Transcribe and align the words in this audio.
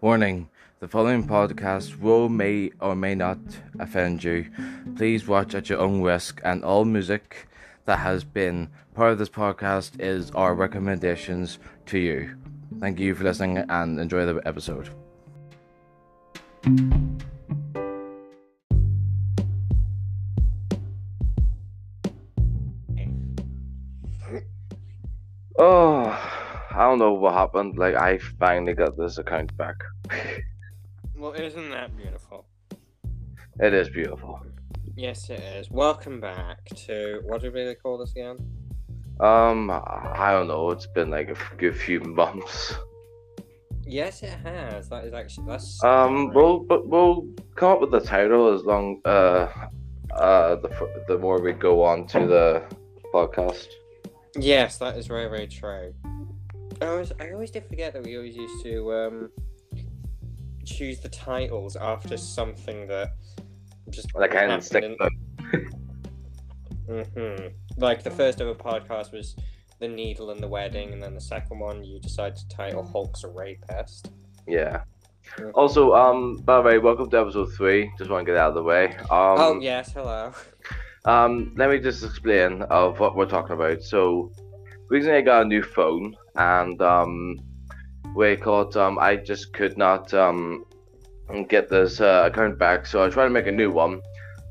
Warning 0.00 0.48
the 0.78 0.88
following 0.88 1.28
podcast 1.28 2.00
will 2.00 2.30
may 2.30 2.70
or 2.80 2.94
may 2.94 3.14
not 3.14 3.38
offend 3.78 4.24
you. 4.24 4.46
Please 4.96 5.28
watch 5.28 5.54
at 5.54 5.68
your 5.68 5.78
own 5.78 6.00
risk, 6.00 6.40
and 6.42 6.64
all 6.64 6.86
music 6.86 7.46
that 7.84 7.98
has 7.98 8.24
been 8.24 8.70
part 8.94 9.12
of 9.12 9.18
this 9.18 9.28
podcast 9.28 10.00
is 10.00 10.30
our 10.30 10.54
recommendations 10.54 11.58
to 11.84 11.98
you. 11.98 12.34
Thank 12.78 12.98
you 12.98 13.14
for 13.14 13.24
listening 13.24 13.58
and 13.58 14.00
enjoy 14.00 14.24
the 14.24 14.40
episode. 14.46 14.88
Don't 26.90 26.98
know 26.98 27.12
what 27.12 27.34
happened. 27.34 27.78
Like, 27.78 27.94
I 27.94 28.18
finally 28.18 28.72
got 28.72 28.96
this 28.96 29.18
account 29.18 29.56
back. 29.56 29.76
Well, 31.16 31.34
isn't 31.34 31.70
that 31.70 31.96
beautiful? 31.96 32.46
It 33.60 33.72
is 33.72 33.88
beautiful. 33.88 34.40
Yes, 34.96 35.30
it 35.30 35.38
is. 35.38 35.70
Welcome 35.70 36.20
back 36.20 36.64
to 36.86 37.20
what 37.26 37.42
do 37.42 37.50
they 37.52 37.76
call 37.76 37.98
this 37.98 38.10
again? 38.10 38.38
Um, 39.20 39.70
I 39.70 40.32
don't 40.32 40.48
know. 40.48 40.70
It's 40.70 40.86
been 40.88 41.10
like 41.10 41.28
a 41.28 41.36
good 41.58 41.76
few 41.76 42.00
months. 42.00 42.74
Yes, 43.86 44.24
it 44.24 44.38
has. 44.42 44.88
That 44.88 45.04
is 45.04 45.12
actually 45.12 45.46
that's. 45.46 45.84
Um, 45.84 46.32
we'll 46.34 46.58
but 46.58 46.88
we'll 46.88 47.28
come 47.54 47.72
up 47.72 47.80
with 47.82 47.90
the 47.92 48.00
title 48.00 48.52
as 48.52 48.64
long 48.64 49.00
uh 49.04 49.46
uh 50.16 50.56
the 50.56 51.04
the 51.06 51.18
more 51.18 51.40
we 51.40 51.52
go 51.52 51.84
on 51.84 52.06
to 52.08 52.26
the 52.26 52.62
podcast. 53.12 53.68
Yes, 54.36 54.78
that 54.78 54.96
is 54.96 55.06
very 55.06 55.28
very 55.28 55.46
true. 55.46 55.94
I 56.80 56.86
always 56.86 57.12
I 57.20 57.30
always 57.32 57.50
did 57.50 57.66
forget 57.68 57.92
that 57.92 58.04
we 58.04 58.16
always 58.16 58.36
used 58.36 58.64
to 58.64 58.92
um 58.94 59.30
choose 60.64 61.00
the 61.00 61.08
titles 61.08 61.76
after 61.76 62.16
something 62.16 62.86
that 62.88 63.12
just 63.90 64.14
Like 64.14 64.34
I 64.34 64.46
didn't 64.46 64.64
stick. 64.64 64.84
hmm 66.86 67.46
Like 67.76 68.02
the 68.02 68.10
first 68.10 68.40
ever 68.40 68.54
podcast 68.54 69.12
was 69.12 69.36
the 69.80 69.88
needle 69.88 70.30
and 70.30 70.40
the 70.40 70.48
wedding, 70.48 70.92
and 70.92 71.02
then 71.02 71.14
the 71.14 71.20
second 71.20 71.58
one 71.58 71.82
you 71.82 71.98
decided 72.00 72.36
to 72.36 72.48
title 72.48 72.82
Hulk's 72.84 73.24
a 73.24 73.28
rapist. 73.28 74.12
Yeah. 74.46 74.82
Also, 75.54 75.94
um, 75.94 76.36
by 76.38 76.56
the 76.56 76.62
way, 76.62 76.78
welcome 76.78 77.08
to 77.10 77.18
episode 77.20 77.52
three. 77.54 77.90
Just 77.96 78.10
want 78.10 78.26
to 78.26 78.32
get 78.32 78.38
out 78.38 78.50
of 78.50 78.54
the 78.54 78.62
way. 78.62 78.96
Um, 79.10 79.38
oh 79.38 79.58
yes, 79.60 79.92
hello. 79.92 80.32
Um, 81.06 81.54
let 81.56 81.70
me 81.70 81.78
just 81.78 82.04
explain 82.04 82.62
of 82.62 83.00
what 83.00 83.16
we're 83.16 83.26
talking 83.26 83.54
about. 83.54 83.82
So, 83.82 84.32
recently 84.88 85.18
I 85.18 85.22
got 85.22 85.42
a 85.42 85.44
new 85.46 85.62
phone, 85.62 86.14
and 86.36 86.80
um, 86.82 87.36
we 88.14 88.36
called 88.36 88.76
um, 88.76 88.98
I 88.98 89.16
just 89.16 89.52
could 89.52 89.76
not 89.76 90.12
um 90.14 90.64
get 91.48 91.68
this 91.68 92.00
uh, 92.00 92.28
account 92.30 92.58
back, 92.58 92.86
so 92.86 93.04
I 93.04 93.08
tried 93.08 93.24
to 93.24 93.30
make 93.30 93.46
a 93.46 93.52
new 93.52 93.70
one. 93.70 94.00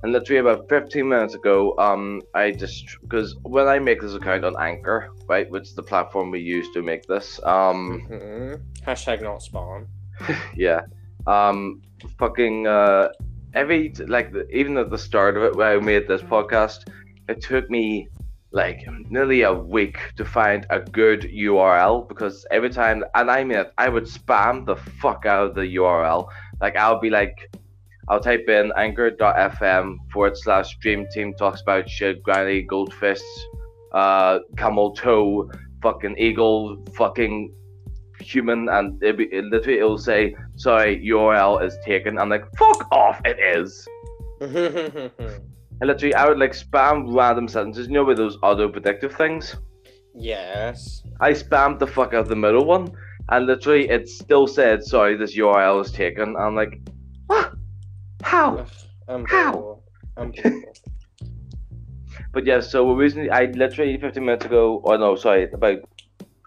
And 0.02 0.14
literally 0.14 0.40
about 0.40 0.70
15 0.70 1.10
minutes 1.10 1.36
ago, 1.36 1.78
um, 1.78 2.22
I 2.34 2.52
just 2.52 2.98
because 3.02 3.36
when 3.42 3.68
I 3.68 3.80
make 3.80 4.00
this 4.00 4.14
account 4.14 4.46
on 4.46 4.56
Anchor, 4.58 5.10
right, 5.28 5.50
which 5.52 5.64
is 5.64 5.76
the 5.76 5.84
platform 5.84 6.32
we 6.32 6.40
use 6.40 6.72
to 6.74 6.82
make 6.82 7.06
this, 7.06 7.40
um, 7.44 8.02
hmm 8.08 8.54
Hashtag 8.86 9.22
not 9.22 9.42
spawn. 9.42 9.88
yeah, 10.56 10.82
um, 11.28 11.82
fucking 12.18 12.66
uh, 12.66 13.10
every 13.54 13.94
like 14.08 14.32
the, 14.32 14.48
even 14.56 14.78
at 14.78 14.90
the 14.90 14.98
start 14.98 15.36
of 15.36 15.44
it 15.44 15.56
when 15.56 15.68
I 15.68 15.76
made 15.80 16.08
this 16.08 16.22
podcast, 16.22 16.90
it 17.28 17.42
took 17.42 17.70
me 17.70 18.08
like 18.52 18.86
nearly 19.10 19.44
a 19.44 19.54
week 19.54 19.98
to 20.16 20.26
find 20.26 20.66
a 20.70 20.80
good 20.80 21.22
URL 21.22 22.08
because 22.08 22.46
every 22.52 22.70
time 22.70 23.04
and 23.14 23.30
I 23.30 23.44
mean 23.44 23.64
I 23.78 23.90
would 23.90 24.06
spam 24.06 24.66
the 24.66 24.76
fuck 24.76 25.26
out 25.26 25.50
of 25.50 25.56
the 25.56 25.76
URL. 25.76 26.28
Like 26.60 26.76
I'll 26.76 27.00
be 27.00 27.10
like 27.10 27.56
I'll 28.08 28.20
type 28.20 28.50
in 28.50 28.72
anchor.fm 28.76 29.98
forward 30.12 30.36
slash 30.36 30.78
dream 30.80 31.06
team 31.14 31.36
talks 31.36 31.62
about 31.62 31.88
shit, 31.88 32.24
granny, 32.24 32.64
goldfish, 32.64 33.22
uh, 33.92 34.40
camel 34.58 34.94
toe, 34.96 35.52
fucking 35.84 36.18
eagle, 36.18 36.84
fucking 36.96 37.54
human, 38.20 38.68
and 38.70 39.02
it, 39.04 39.20
it 39.20 39.46
literally 39.46 39.78
it'll 39.78 39.98
say, 40.00 40.36
sorry, 40.56 41.00
URL 41.06 41.64
is 41.64 41.78
taken. 41.86 42.18
I'm 42.18 42.30
like, 42.30 42.46
fuck 42.58 42.88
off, 42.92 43.22
it 43.26 43.38
is. 43.40 43.88
And 45.82 45.88
literally, 45.88 46.14
I 46.14 46.28
would 46.28 46.40
like 46.40 46.52
spam 46.52 47.16
random 47.16 47.48
sentences, 47.48 47.88
you 47.88 47.94
know, 47.94 48.04
with 48.04 48.18
those 48.18 48.38
auto 48.44 48.70
predictive 48.70 49.14
things. 49.16 49.56
yes. 50.16 51.04
I 51.22 51.32
spammed 51.32 51.80
the 51.80 51.88
fuck 51.88 52.14
out 52.14 52.22
of 52.22 52.30
the 52.30 52.36
middle 52.36 52.66
one, 52.66 52.92
and 53.30 53.46
literally, 53.46 53.90
it 53.90 54.08
still 54.10 54.48
said, 54.48 54.84
sorry, 54.84 55.16
this 55.16 55.36
URL 55.38 55.84
is 55.84 55.92
taken. 55.92 56.36
I'm 56.36 56.56
like, 56.56 56.80
what? 57.28 57.54
How? 58.24 58.66
Unbelievable. 59.08 59.84
Unbelievable. 60.18 60.74
But 62.32 62.46
yeah, 62.46 62.60
so 62.60 62.86
we 62.86 63.04
recently, 63.04 63.32
I 63.32 63.46
literally 63.46 63.98
15 63.98 64.24
minutes 64.24 64.46
ago, 64.46 64.82
or 64.84 64.98
no, 65.00 65.16
sorry, 65.16 65.52
about 65.52 65.80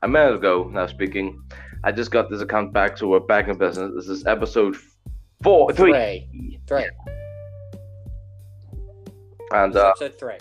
a 0.02 0.08
minute 0.08 0.36
ago, 0.36 0.70
now 0.72 0.86
speaking, 0.86 1.42
I 1.82 1.90
just 1.90 2.12
got 2.12 2.30
this 2.30 2.40
account 2.40 2.72
back, 2.72 2.98
so 2.98 3.08
we're 3.08 3.18
back 3.18 3.48
in 3.48 3.58
business. 3.58 3.90
This 3.96 4.06
is 4.06 4.24
episode 4.26 4.76
four, 5.42 5.72
three. 5.72 5.90
Three. 5.92 6.60
Three. 6.68 6.88
And 9.54 9.76
uh, 9.76 9.88
episode 9.90 10.18
three. 10.18 10.38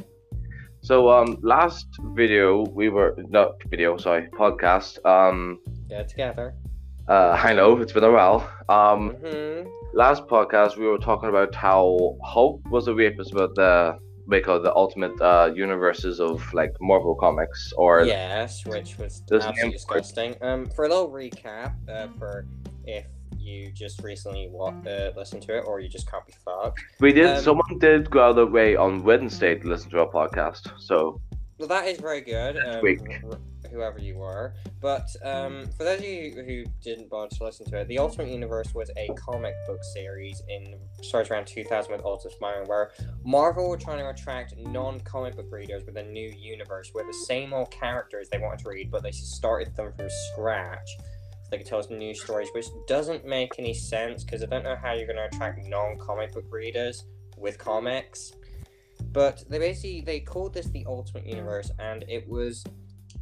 so 0.82 1.10
um, 1.10 1.38
last 1.42 1.88
video 2.16 2.64
we 2.74 2.90
were 2.90 3.16
not 3.30 3.52
video, 3.70 3.98
sorry, 3.98 4.28
podcast. 4.40 5.04
Um, 5.06 5.60
it 5.90 6.08
together. 6.08 6.54
uh, 7.08 7.38
I 7.44 7.54
know 7.54 7.78
it's 7.82 7.94
been 7.94 8.04
a 8.04 8.12
while. 8.12 8.50
Um, 8.70 9.12
hmm 9.24 9.68
last 9.94 10.26
podcast 10.28 10.78
we 10.78 10.86
were 10.88 10.98
talking 10.98 11.28
about 11.28 11.54
how 11.54 12.16
Hulk 12.24 12.62
was 12.70 12.88
a 12.88 12.94
rapist, 12.96 13.34
but 13.34 13.54
the 13.56 13.98
we 14.28 14.40
call 14.40 14.62
the 14.62 14.74
ultimate 14.74 15.20
uh 15.22 15.52
universes 15.54 16.20
of 16.22 16.42
like 16.54 16.72
Marvel 16.80 17.16
comics, 17.16 17.74
or 17.76 18.06
Yes, 18.06 18.66
which 18.66 18.98
was 18.98 19.22
absolutely 19.30 19.62
name 19.62 19.72
for 19.88 19.98
it. 19.98 20.02
disgusting. 20.02 20.36
Um, 20.42 20.70
for 20.76 20.86
a 20.86 20.90
little 20.90 21.10
recap, 21.10 21.74
uh, 21.90 22.08
for 22.18 22.46
if 22.86 23.06
you 23.38 23.72
just 23.72 24.02
recently 24.04 24.48
wa- 24.50 24.74
uh, 24.88 25.12
listened 25.16 25.42
to 25.44 25.58
it 25.58 25.62
or 25.62 25.80
you 25.80 25.90
just 25.90 26.10
can't 26.10 26.26
be 26.26 26.34
fucked. 26.46 26.80
we 27.00 27.12
did. 27.14 27.26
um, 27.26 27.44
someone 27.44 27.78
did 27.80 28.10
go 28.10 28.24
out 28.24 28.30
of 28.32 28.36
their 28.36 28.46
way 28.46 28.76
on 28.76 29.04
Wednesday 29.04 29.56
to 29.56 29.68
listen 29.68 29.90
to 29.92 30.00
our 30.00 30.08
podcast. 30.10 30.72
So 30.80 31.20
Well, 31.58 31.68
that 31.68 31.88
is 31.88 32.00
very 32.00 32.22
good. 32.22 32.58
Um, 32.58 32.82
week. 32.82 33.00
whoever 33.72 34.00
you 34.00 34.16
were, 34.16 34.54
but 34.82 35.08
um, 35.24 35.66
for 35.78 35.86
those 35.86 36.00
of 36.00 36.06
you 36.06 36.32
who 36.46 36.66
didn't 36.84 37.10
bother 37.10 37.34
to 37.38 37.44
listen 37.46 37.66
to 37.70 37.78
it, 37.78 37.88
the 37.88 38.00
Ultimate 38.00 38.28
Universe 38.28 38.74
was 38.76 38.90
a 38.98 39.08
comic 39.16 39.54
book 39.66 39.82
series 39.94 40.42
in 40.50 40.76
starts 41.02 41.30
around 41.32 41.46
2000 41.46 41.90
with 41.92 42.04
Ultimate 42.04 42.34
Spider-Man, 42.34 42.68
where 42.68 42.92
Marvel 43.24 43.70
were 43.70 43.78
trying 43.78 44.00
to 44.00 44.10
attract 44.10 44.58
non-comic 44.58 45.36
book 45.38 45.48
readers 45.52 45.84
with 45.86 45.96
a 45.98 46.04
new 46.04 46.34
universe 46.38 46.92
with 46.94 47.08
the 47.08 47.14
same 47.14 47.54
old 47.54 47.72
characters 47.72 48.28
they 48.30 48.40
wanted 48.40 48.60
to 48.60 48.70
read, 48.70 48.92
but 48.92 49.04
they 49.04 49.12
started 49.12 49.74
them 49.76 49.94
from 49.96 50.08
scratch. 50.34 50.90
So 51.52 51.58
they 51.58 51.64
could 51.64 51.68
tell 51.68 51.80
us 51.80 51.90
new 51.90 52.14
stories, 52.14 52.48
which 52.54 52.68
doesn't 52.88 53.26
make 53.26 53.52
any 53.60 53.74
sense 53.74 54.24
because 54.24 54.42
I 54.42 54.46
don't 54.46 54.64
know 54.64 54.78
how 54.82 54.94
you're 54.94 55.06
going 55.06 55.18
to 55.18 55.26
attract 55.26 55.68
non-comic 55.68 56.32
book 56.32 56.46
readers 56.50 57.04
with 57.38 57.58
comics. 57.58 58.32
But 59.12 59.44
they 59.50 59.60
basically 59.60 60.00
they 60.00 60.22
called 60.22 60.54
this 60.54 60.68
the 60.68 60.86
Ultimate 60.88 61.26
Universe, 61.28 61.70
and 61.78 62.06
it 62.08 62.26
was 62.30 62.64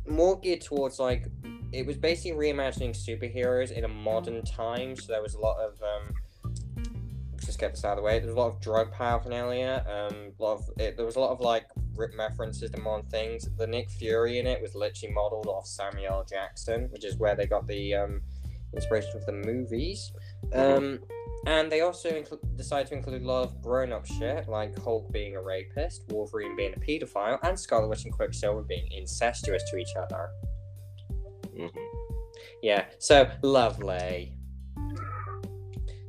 more 0.08 0.40
geared 0.40 0.62
towards 0.62 1.00
like 1.00 1.26
it 1.72 1.88
was 1.88 1.98
basically 1.98 2.38
reimagining 2.38 2.92
superheroes 2.92 3.72
in 3.72 3.84
a 3.86 3.88
modern 3.88 4.44
time. 4.44 4.96
So 4.96 5.14
there 5.14 5.24
was 5.24 5.34
a 5.34 5.40
lot 5.40 5.58
of 5.58 5.82
um, 5.82 6.14
just 7.44 7.60
get 7.60 7.72
this 7.72 7.84
out 7.84 7.94
of 7.94 7.98
the 7.98 8.04
way. 8.04 8.20
There 8.20 8.28
was 8.28 8.36
a 8.36 8.40
lot 8.40 8.54
of 8.54 8.62
drug 8.62 8.92
paraphernalia. 8.92 9.84
Um, 9.90 10.34
lot 10.38 10.60
of 10.60 10.70
it, 10.78 10.98
there 10.98 11.06
was 11.06 11.16
a 11.16 11.20
lot 11.20 11.32
of 11.32 11.40
like 11.40 11.66
references 12.18 12.72
to 12.72 12.82
modern 12.82 13.06
things. 13.08 13.50
The 13.58 13.68
Nick 13.68 13.90
Fury 13.90 14.40
in 14.40 14.48
it 14.48 14.62
was 14.62 14.76
literally 14.76 15.14
modeled 15.14 15.48
off 15.48 15.66
Samuel 15.68 16.26
Jackson, 16.30 16.88
which 16.92 17.06
is 17.06 17.18
where 17.18 17.36
they 17.36 17.46
got 17.46 17.68
the 17.68 17.94
um, 17.96 18.22
inspiration 18.74 19.12
for 19.12 19.26
the 19.26 19.32
movies. 19.46 20.12
Um, 20.54 21.00
and 21.46 21.72
they 21.72 21.82
also 21.82 22.10
inclu- 22.10 22.40
decided 22.58 22.88
to 22.88 22.96
include 22.96 23.24
a 23.24 23.28
lot 23.28 23.44
of 23.44 23.62
grown 23.62 23.92
up 23.94 24.06
shit, 24.06 24.48
like 24.48 24.78
Hulk 24.80 25.12
being 25.12 25.36
a 25.36 25.42
rapist, 25.42 26.04
Wolverine 26.10 26.56
being 26.56 26.74
a 26.76 26.80
paedophile, 26.80 27.40
and 27.44 27.58
Scarlet 27.60 27.88
Witch 27.88 28.04
and 28.06 28.14
Quicksilver 28.14 28.62
being 28.64 28.92
incestuous 28.92 29.64
to 29.72 29.78
each 29.78 29.96
other. 29.98 30.30
mhm. 31.56 31.70
Yeah, 32.62 32.86
so 33.00 33.30
lovely. 33.42 34.34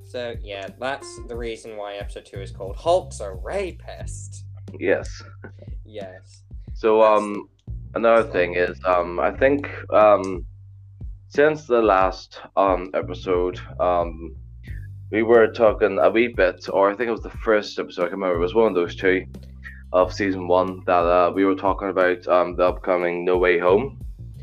So, 0.04 0.34
yeah, 0.42 0.66
that's 0.80 1.20
the 1.28 1.36
reason 1.36 1.76
why 1.76 1.94
episode 1.94 2.26
2 2.26 2.40
is 2.40 2.50
called 2.50 2.74
Hulk's 2.76 3.20
a 3.20 3.32
Rapist. 3.32 4.44
yes. 4.78 5.22
Yes. 5.90 6.42
So 6.74 7.02
um, 7.02 7.48
another 7.94 8.22
thing 8.30 8.54
is 8.54 8.78
um, 8.84 9.18
I 9.20 9.30
think 9.32 9.68
um, 9.92 10.46
since 11.28 11.66
the 11.66 11.82
last 11.82 12.40
um 12.56 12.90
episode 12.94 13.60
um, 13.80 14.34
we 15.10 15.22
were 15.22 15.48
talking 15.48 15.98
a 15.98 16.08
wee 16.10 16.28
bit, 16.28 16.68
or 16.72 16.90
I 16.90 16.94
think 16.94 17.08
it 17.08 17.12
was 17.12 17.22
the 17.22 17.38
first 17.44 17.78
episode. 17.78 18.04
I 18.04 18.08
can 18.10 18.20
remember. 18.20 18.36
It 18.36 18.42
was 18.42 18.54
one 18.54 18.68
of 18.68 18.74
those 18.74 18.94
two 18.94 19.26
of 19.92 20.12
season 20.12 20.46
one 20.46 20.82
that 20.86 20.92
uh, 21.18 21.32
we 21.34 21.44
were 21.44 21.56
talking 21.56 21.88
about 21.88 22.26
um 22.28 22.54
the 22.56 22.64
upcoming 22.64 23.24
No 23.24 23.36
Way 23.38 23.58
Home, 23.58 23.98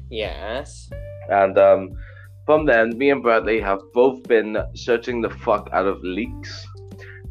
Yes. 0.09 0.89
and 1.29 1.57
um, 1.57 1.89
from 2.45 2.65
then, 2.65 2.97
me 2.97 3.09
and 3.11 3.23
Bradley 3.23 3.59
have 3.61 3.79
both 3.93 4.23
been 4.23 4.57
searching 4.73 5.21
the 5.21 5.29
fuck 5.29 5.69
out 5.73 5.85
of 5.85 6.01
leaks. 6.03 6.65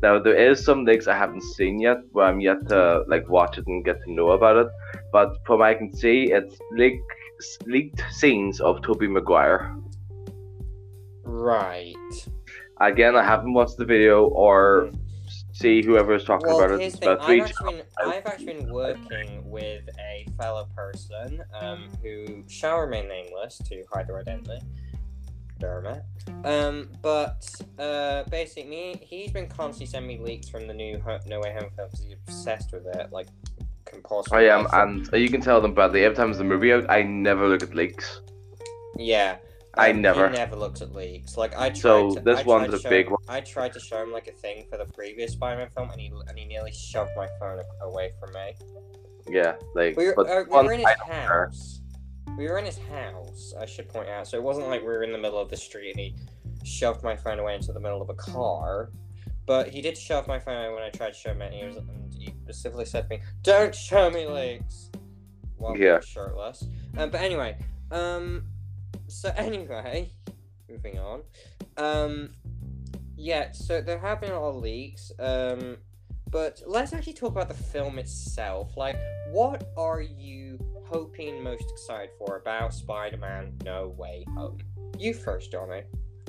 Now 0.02 0.18
there 0.18 0.34
is 0.36 0.64
some 0.64 0.84
leaks 0.84 1.06
I 1.08 1.16
haven't 1.16 1.42
seen 1.42 1.80
yet, 1.80 1.98
where 2.12 2.26
I'm 2.26 2.40
yet 2.40 2.68
to 2.68 3.04
like 3.08 3.28
watch 3.28 3.58
it 3.58 3.66
and 3.66 3.84
get 3.84 4.02
to 4.04 4.12
know 4.12 4.30
about 4.32 4.56
it. 4.56 4.68
But 5.12 5.36
from 5.46 5.60
what 5.60 5.68
I 5.68 5.74
can 5.74 5.92
see, 5.94 6.32
it's 6.32 6.58
leaks, 6.72 7.58
leaked 7.66 8.02
scenes 8.10 8.60
of 8.60 8.82
Tobey 8.82 9.08
Maguire. 9.08 9.74
Right. 11.24 11.94
Again, 12.80 13.16
I 13.16 13.22
haven't 13.24 13.54
watched 13.54 13.78
the 13.78 13.84
video 13.86 14.26
or 14.26 14.90
see 15.52 15.82
whoever 15.82 16.14
is 16.14 16.24
talking 16.24 16.46
Well, 16.48 16.58
about 16.60 16.72
it. 16.72 16.80
here's 16.80 16.92
It's 16.94 17.00
the 17.00 17.06
thing. 17.06 17.14
about 17.16 17.30
I've 17.30 17.40
actually, 17.40 17.72
been, 17.74 17.84
I've 18.12 18.26
actually 18.26 18.46
been 18.54 18.72
working 18.72 19.50
with 19.50 19.88
a 19.98 20.26
fellow 20.38 20.68
person 20.76 21.42
um, 21.58 21.88
who 22.02 22.44
shall 22.48 22.78
remain 22.80 23.08
nameless 23.08 23.58
to 23.68 23.82
hide 23.92 24.06
their 24.08 24.18
identity. 24.18 24.58
Dermot. 25.58 26.02
Um, 26.44 26.88
but 27.02 27.48
uh, 27.78 28.24
basically, 28.24 29.00
he's 29.02 29.30
been 29.30 29.48
constantly 29.48 29.86
sending 29.86 30.18
me 30.18 30.24
leaks 30.24 30.48
from 30.48 30.66
the 30.66 30.74
new 30.74 30.98
Ho- 31.00 31.18
No 31.26 31.40
Way 31.40 31.52
Home 31.52 31.70
film 31.76 31.88
because 31.90 32.00
he's 32.04 32.12
obsessed 32.14 32.72
with 32.72 32.86
it, 32.86 33.10
like 33.12 33.28
compulsively. 33.84 34.32
I 34.50 34.58
am, 34.58 34.66
and 34.72 35.08
you 35.20 35.28
can 35.28 35.40
tell 35.40 35.60
them 35.60 35.74
Bradley. 35.74 36.04
Every 36.04 36.16
time 36.16 36.28
there's 36.28 36.40
a 36.40 36.44
movie 36.44 36.72
out, 36.72 36.88
I 36.90 37.02
never 37.02 37.48
look 37.48 37.62
at 37.62 37.74
leaks. 37.74 38.20
Yeah. 38.96 39.36
I 39.78 39.90
Um, 39.90 40.00
never. 40.00 40.28
He 40.30 40.36
never 40.36 40.56
looks 40.56 40.80
at 40.80 40.94
leaks. 40.94 41.36
Like 41.36 41.54
I 41.54 41.68
tried. 41.68 41.76
So, 41.78 42.14
to, 42.14 42.20
this 42.20 42.40
I 42.40 42.42
one's 42.44 42.72
a 42.72 42.88
big 42.88 43.06
him- 43.06 43.12
one. 43.12 43.20
I 43.28 43.40
tried 43.42 43.74
to 43.74 43.80
show 43.80 44.02
him 44.02 44.10
like 44.10 44.26
a 44.26 44.32
thing 44.32 44.66
for 44.70 44.78
the 44.78 44.86
previous 44.86 45.32
Spider-Man 45.32 45.68
film, 45.76 45.90
and 45.90 46.00
he 46.00 46.10
and 46.28 46.38
he 46.38 46.46
nearly 46.46 46.72
shoved 46.72 47.10
my 47.16 47.28
phone 47.38 47.60
away 47.82 48.12
from 48.18 48.32
me. 48.32 48.54
Yeah, 49.28 49.56
like, 49.74 49.96
We 49.96 50.06
were, 50.06 50.20
uh, 50.20 50.44
we 50.48 50.66
were 50.66 50.72
in 50.72 50.80
his 50.80 50.88
care. 51.04 51.50
We 52.36 52.48
were 52.48 52.58
in 52.58 52.64
his 52.66 52.78
house. 52.78 53.54
I 53.58 53.66
should 53.66 53.88
point 53.88 54.08
out. 54.08 54.28
So 54.28 54.36
it 54.36 54.42
wasn't 54.42 54.68
like 54.68 54.80
we 54.82 54.88
were 54.88 55.02
in 55.02 55.12
the 55.12 55.18
middle 55.18 55.38
of 55.40 55.48
the 55.50 55.56
street 55.56 55.90
and 55.90 56.00
he 56.00 56.14
shoved 56.64 57.02
my 57.02 57.16
phone 57.16 57.38
away 57.38 57.54
into 57.54 57.72
the 57.72 57.80
middle 57.80 58.02
of 58.02 58.10
a 58.10 58.14
car. 58.14 58.90
But 59.46 59.68
he 59.68 59.80
did 59.80 59.96
shove 59.96 60.26
my 60.26 60.38
phone 60.38 60.56
away 60.56 60.74
when 60.74 60.82
I 60.82 60.90
tried 60.90 61.08
to 61.12 61.14
show 61.14 61.30
him 61.30 61.40
it, 61.42 61.52
and 61.52 61.54
he, 61.54 61.66
was, 61.66 61.76
and 61.76 62.14
he 62.14 62.26
specifically 62.44 62.84
said 62.84 63.04
to 63.04 63.16
me, 63.16 63.22
"Don't 63.42 63.72
show 63.74 64.10
me 64.10 64.26
leaks." 64.26 64.90
While 65.56 65.76
Yeah. 65.78 66.00
shirtless. 66.00 66.64
Um, 66.98 67.10
but 67.10 67.20
anyway, 67.20 67.56
um, 67.92 68.46
so 69.06 69.32
anyway, 69.36 70.12
moving 70.68 70.98
on. 70.98 71.22
Um, 71.76 72.32
yeah. 73.16 73.52
So 73.52 73.80
there 73.80 73.98
have 73.98 74.20
been 74.20 74.32
a 74.32 74.40
lot 74.40 74.50
of 74.50 74.56
leaks. 74.56 75.12
Um, 75.20 75.78
but 76.28 76.60
let's 76.66 76.92
actually 76.92 77.12
talk 77.12 77.30
about 77.30 77.48
the 77.48 77.54
film 77.54 77.98
itself. 78.00 78.76
Like, 78.76 78.98
what 79.30 79.70
are 79.76 80.02
you 80.02 80.45
hoping 80.88 81.42
most 81.42 81.70
excited 81.70 82.10
for 82.18 82.36
about 82.38 82.74
Spider-Man: 82.74 83.54
No 83.64 83.94
Way 83.96 84.24
Home? 84.34 84.58
You 84.98 85.14
first, 85.14 85.52
Johnny. 85.52 85.82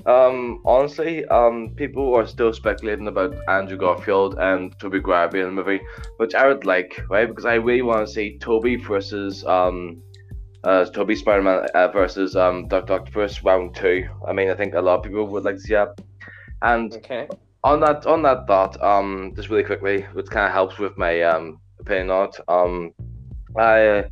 Um, 0.05 0.61
honestly, 0.65 1.25
um, 1.25 1.73
people 1.75 2.15
are 2.15 2.25
still 2.25 2.53
speculating 2.53 3.07
about 3.07 3.35
Andrew 3.49 3.77
Garfield 3.77 4.35
and 4.39 4.77
Tobey 4.79 4.99
Maguire 4.99 5.35
in 5.37 5.45
the 5.55 5.63
movie, 5.63 5.81
which 6.17 6.33
I 6.33 6.47
would 6.47 6.65
like, 6.65 7.01
right? 7.09 7.27
Because 7.27 7.45
I 7.45 7.55
really 7.55 7.81
want 7.81 8.07
to 8.07 8.13
see 8.13 8.37
Tobey 8.39 8.77
versus 8.77 9.43
um, 9.45 10.01
uh, 10.63 10.85
Tobey 10.85 11.15
Spider-Man 11.15 11.67
uh, 11.73 11.87
versus 11.89 12.35
um, 12.35 12.67
Doc 12.67 12.87
Doctor 12.87 13.11
First 13.11 13.43
round 13.43 13.75
two. 13.75 14.07
I 14.25 14.31
mean, 14.33 14.49
I 14.49 14.53
think 14.55 14.75
a 14.75 14.81
lot 14.81 14.99
of 14.99 15.03
people 15.03 15.27
would 15.27 15.43
like 15.43 15.55
to 15.55 15.61
see 15.61 15.73
that. 15.73 15.99
And 16.61 16.93
Okay. 16.93 17.27
on 17.63 17.79
that 17.81 18.05
on 18.05 18.21
that 18.23 18.47
thought, 18.47 18.81
um, 18.81 19.33
just 19.35 19.49
really 19.49 19.63
quickly, 19.63 20.03
which 20.13 20.27
kind 20.27 20.45
of 20.45 20.53
helps 20.53 20.77
with 20.77 20.97
my 20.97 21.21
um 21.21 21.59
opinion 21.79 22.11
on 22.11 22.29
it. 22.29 22.39
Um, 22.47 22.91
I 23.57 24.05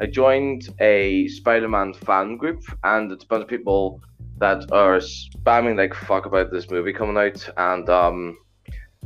I 0.00 0.06
joined 0.06 0.68
a 0.80 1.28
Spider-Man 1.28 1.94
fan 1.94 2.36
group, 2.36 2.64
and 2.82 3.12
it's 3.12 3.22
a 3.22 3.26
bunch 3.28 3.42
of 3.42 3.48
people 3.48 4.02
that 4.38 4.70
are 4.72 4.98
spamming 4.98 5.76
like 5.76 5.94
fuck 5.94 6.26
about 6.26 6.50
this 6.50 6.68
movie 6.68 6.92
coming 6.92 7.16
out, 7.16 7.48
and 7.56 7.88
um, 7.88 8.36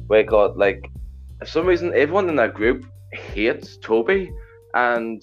we 0.08 0.23
got 0.23 0.56
like 0.56 0.90
for 1.40 1.46
some 1.46 1.67
reason 1.67 1.93
everyone 1.94 2.29
in 2.31 2.37
that 2.37 2.55
group 2.55 2.87
hates 3.12 3.76
Tobey, 3.76 4.32
and 4.73 5.23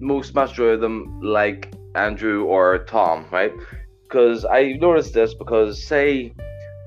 most 0.00 0.34
majority 0.34 0.74
of 0.74 0.80
them 0.80 1.20
like 1.22 1.72
Andrew 1.94 2.44
or 2.46 2.84
Tom, 2.84 3.26
right? 3.30 3.52
Because 4.02 4.44
I 4.44 4.72
noticed 4.80 5.14
this 5.14 5.32
because 5.32 5.86
say 5.86 6.34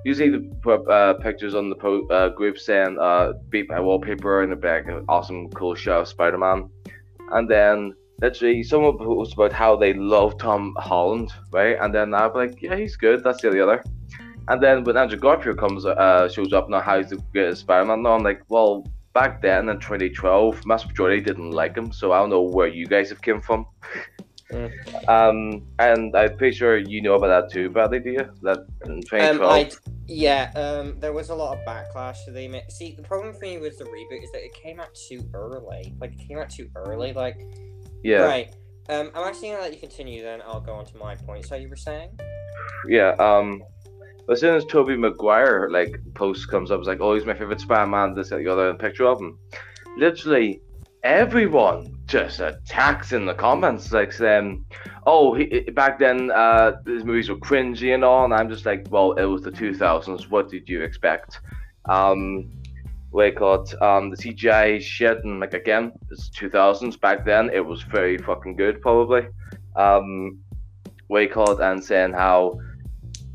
usually 0.04 0.32
the 0.32 0.40
put 0.62 0.86
uh, 0.90 1.14
pictures 1.14 1.56
on 1.56 1.70
the 1.70 1.76
po- 1.76 2.08
uh, 2.08 2.30
group 2.30 2.58
saying 2.58 2.98
uh, 3.00 3.34
beat 3.50 3.70
my 3.70 3.80
wallpaper 3.80 4.44
and 4.44 4.52
a 4.52 4.56
big 4.58 4.92
awesome 5.08 5.50
cool 5.52 5.76
shot 5.76 6.02
of 6.02 6.08
Spider-Man, 6.10 6.70
and 7.32 7.50
then 7.50 7.94
literally 8.22 8.64
someone 8.64 8.98
posts 8.98 9.34
about 9.34 9.52
how 9.52 9.76
they 9.76 9.94
love 9.94 10.38
Tom 10.38 10.76
Holland, 10.78 11.32
right? 11.52 11.78
And 11.80 11.94
then 11.94 12.14
I'm 12.14 12.34
like, 12.34 12.62
yeah, 12.62 12.76
he's 12.76 12.96
good. 12.96 13.24
That's 13.24 13.42
the 13.42 13.62
other. 13.62 13.84
And 14.48 14.62
then 14.62 14.84
when 14.84 14.98
Andrew 14.98 15.18
Garfield 15.18 15.58
comes, 15.58 15.86
uh, 15.86 16.30
shows 16.30 16.54
up 16.54 16.70
now, 16.70 16.82
how 16.82 16.98
he's 16.98 17.10
the 17.10 17.18
greatest 17.32 17.62
Spider-Man. 17.62 18.04
Now 18.04 18.14
I'm 18.14 18.24
like, 18.24 18.42
well, 18.50 18.86
back 19.14 19.42
then 19.42 19.70
in 19.70 19.80
2012, 19.80 20.66
mass 20.66 20.86
majority 20.86 21.22
didn't 21.22 21.52
like 21.52 21.76
him, 21.76 21.92
so 21.92 22.12
I 22.12 22.20
don't 22.20 22.30
know 22.30 22.42
where 22.42 22.68
you 22.68 22.86
guys 22.86 23.10
have 23.10 23.22
came 23.22 23.42
from. 23.42 23.66
Mm. 24.52 25.08
Um, 25.08 25.66
and 25.80 26.16
I'm 26.16 26.36
pretty 26.38 26.58
sure 26.58 26.78
you 26.78 27.02
know 27.02 27.16
about 27.16 27.28
that 27.28 27.54
too, 27.54 27.70
Bradley, 27.70 28.00
do 28.00 28.12
you? 28.12 28.30
That 28.42 28.66
in 28.86 29.02
2012. 29.02 29.42
Um, 29.42 29.48
I 29.48 29.72
yeah. 30.08 30.52
Um, 30.56 31.00
there 31.00 31.14
was 31.14 31.30
a 31.30 31.36
lot 31.36 31.58
of 31.58 31.66
backlash 31.66 32.26
to 32.26 32.32
the 32.32 32.42
ima- 32.42 32.70
see. 32.70 32.94
The 32.96 33.04
problem 33.04 33.34
for 33.34 33.40
me 33.40 33.60
with 33.60 33.78
the 33.78 33.86
reboot 33.86 34.24
is 34.24 34.32
that 34.34 34.44
it 34.44 34.54
came 34.54 34.82
out 34.82 34.94
too 34.94 35.26
early. 35.34 35.96
Like 36.02 36.14
it 36.14 36.28
came 36.28 36.38
out 36.38 36.50
too 36.50 36.70
early. 36.76 37.14
Like 37.14 37.48
yeah. 38.04 38.22
right. 38.22 38.56
Um, 38.90 39.12
I'm 39.16 39.28
actually 39.28 39.50
gonna 39.50 39.62
let 39.62 39.74
you 39.74 39.80
continue. 39.80 40.22
Then 40.22 40.42
I'll 40.46 40.62
go 40.62 40.74
on 40.74 40.86
to 40.86 40.98
my 40.98 41.16
point. 41.16 41.46
So 41.46 41.56
you 41.56 41.70
were 41.70 41.76
saying? 41.76 42.20
Yeah, 42.88 43.12
um, 43.20 43.64
as 44.30 44.40
soon 44.40 44.56
as 44.56 44.66
Tobey 44.66 44.98
Maguire 44.98 45.70
like 45.70 45.96
post 46.14 46.50
comes 46.50 46.72
up, 46.72 46.80
it's 46.80 46.88
like, 46.88 47.00
oh, 47.00 47.14
he's 47.14 47.26
my 47.26 47.34
favorite 47.34 47.60
Spider-Man. 47.60 48.16
This, 48.16 48.30
that, 48.30 48.38
the 48.38 48.48
other, 48.48 48.70
and 48.70 48.80
picture 48.80 49.06
of 49.06 49.20
him. 49.20 49.38
Literally, 49.98 50.62
everyone 51.04 51.98
just 52.06 52.40
attacks 52.40 53.14
in 53.14 53.26
the 53.26 53.34
comments, 53.34 53.92
like 53.92 54.12
saying, 54.12 54.66
"Oh, 55.06 55.34
he, 55.34 55.62
back 55.74 56.00
then, 56.00 56.32
uh, 56.32 56.74
these 56.86 57.04
movies 57.04 57.30
were 57.30 57.38
cringy 57.38 57.94
and 57.94 58.04
all." 58.04 58.26
And 58.26 58.34
I'm 58.34 58.50
just 58.50 58.66
like, 58.66 58.86
"Well, 58.90 59.14
it 59.14 59.26
was 59.26 59.42
the 59.42 59.52
2000s. 59.52 60.30
What 60.30 60.50
did 60.50 60.68
you 60.68 60.82
expect?" 60.82 61.40
Um, 61.86 62.52
we 63.12 63.32
got 63.32 63.74
um 63.82 64.10
the 64.10 64.18
CGI 64.18 64.82
shit, 64.82 65.24
and 65.24 65.40
like 65.40 65.54
again, 65.54 65.92
it's 66.10 66.30
2000s. 66.30 67.00
Back 67.00 67.26
then, 67.26 67.50
it 67.54 67.66
was 67.66 67.82
very 67.84 68.18
fucking 68.18 68.56
good, 68.56 68.82
probably. 68.82 69.28
Um, 69.76 70.40
Waycott 71.10 71.60
and 71.60 71.84
saying 71.84 72.14
how 72.14 72.58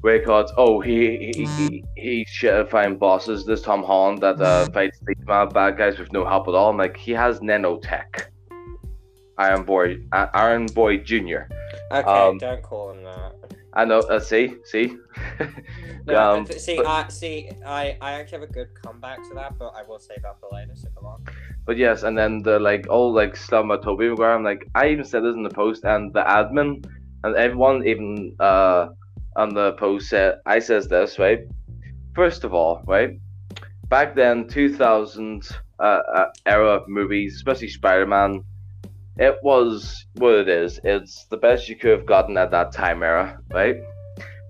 Waycott, 0.03 0.51
oh 0.57 0.81
he 0.81 1.33
he 1.35 1.47
he, 1.47 1.85
he 1.97 2.25
shit 2.29 2.71
find 2.71 2.99
bosses. 2.99 3.45
This 3.45 3.63
Tom 3.63 3.83
Holland 3.83 4.23
that 4.23 4.41
uh, 4.41 4.67
fights 4.73 4.99
these 5.07 5.27
mad 5.27 5.53
bad 5.53 5.77
guys 5.77 5.99
with 5.99 6.13
no 6.13 6.25
help 6.25 6.49
at 6.49 6.55
all. 6.55 6.71
I'm 6.71 6.77
like, 6.79 6.97
he 6.97 7.13
has 7.13 7.41
nanotech. 7.41 8.29
Iron 9.39 9.65
Boy, 9.65 9.99
uh, 10.13 10.29
Iron 10.33 10.65
Boy 10.65 10.97
Junior. 10.97 11.49
Okay, 11.93 12.09
Um, 12.09 12.39
don't 12.39 12.63
call 12.63 12.93
him 12.93 13.05
that. 13.05 13.35
I 13.77 13.85
know. 13.85 14.01
Uh, 14.01 14.19
see, 14.21 14.57
see. 14.65 14.97
No, 16.07 16.15
um, 16.17 16.47
see, 16.47 16.77
but- 16.77 16.87
I 16.87 17.09
see. 17.09 17.51
I 17.67 17.97
I 18.01 18.13
actually 18.13 18.39
have 18.41 18.49
a 18.51 18.53
good 18.53 18.69
comeback 18.81 19.19
to 19.29 19.35
that, 19.35 19.59
but 19.59 19.73
I 19.75 19.83
will 19.83 19.99
save 19.99 20.23
that 20.23 20.37
for 20.39 20.49
later. 20.53 20.77
So 20.77 20.89
come 20.97 21.07
on. 21.07 21.25
But 21.65 21.77
yes, 21.77 22.05
and 22.05 22.17
then 22.17 22.43
the 22.43 22.61
like 22.61 22.87
all 22.89 23.13
like 23.13 23.35
stuff 23.37 23.65
about 23.65 23.83
Tobey 23.83 24.09
Maguire. 24.09 24.31
I'm 24.33 24.45
like, 24.45 24.69
I 24.77 24.89
even 24.91 25.05
said 25.05 25.25
this 25.25 25.35
in 25.35 25.43
the 25.43 25.51
post, 25.51 25.85
and 25.85 26.13
the 26.13 26.23
admin 26.23 26.87
and 27.25 27.35
everyone 27.37 27.85
even 27.85 28.37
uh 28.39 28.87
on 29.35 29.53
the 29.53 29.73
post 29.73 30.09
said 30.11 30.37
I 30.47 30.61
says 30.61 30.87
this 30.87 31.19
right. 31.19 31.41
First 32.15 32.45
of 32.45 32.55
all, 32.55 32.83
right, 32.87 33.19
back 33.89 34.15
then 34.15 34.47
2000 34.47 35.43
uh, 35.81 35.83
uh, 35.83 36.27
era 36.47 36.81
movies, 36.89 37.35
especially 37.35 37.69
Spider-Man, 37.69 38.43
it 39.19 39.37
was 39.43 40.07
what 40.15 40.35
it 40.35 40.49
is. 40.49 40.81
It's 40.85 41.25
the 41.27 41.37
best 41.37 41.69
you 41.69 41.77
could 41.77 41.91
have 41.91 42.07
gotten 42.07 42.37
at 42.37 42.51
that 42.51 42.73
time 42.73 43.03
era, 43.03 43.39
right? 43.51 43.77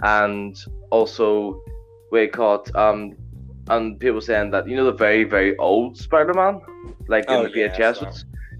And 0.03 0.57
also, 0.91 1.63
we 2.11 2.27
caught 2.29 2.75
um, 2.75 3.15
and 3.69 3.99
people 3.99 4.21
saying 4.21 4.51
that 4.51 4.69
you 4.69 4.77
know 4.77 4.85
the 4.85 4.93
very 4.93 5.25
very 5.25 5.57
old 5.59 5.97
Spider-Man, 5.97 6.61
like 7.09 7.25
in 7.29 7.35
Oh, 7.35 7.49
the 7.49 7.59
yeah, 7.59 7.93
so-? 7.93 8.11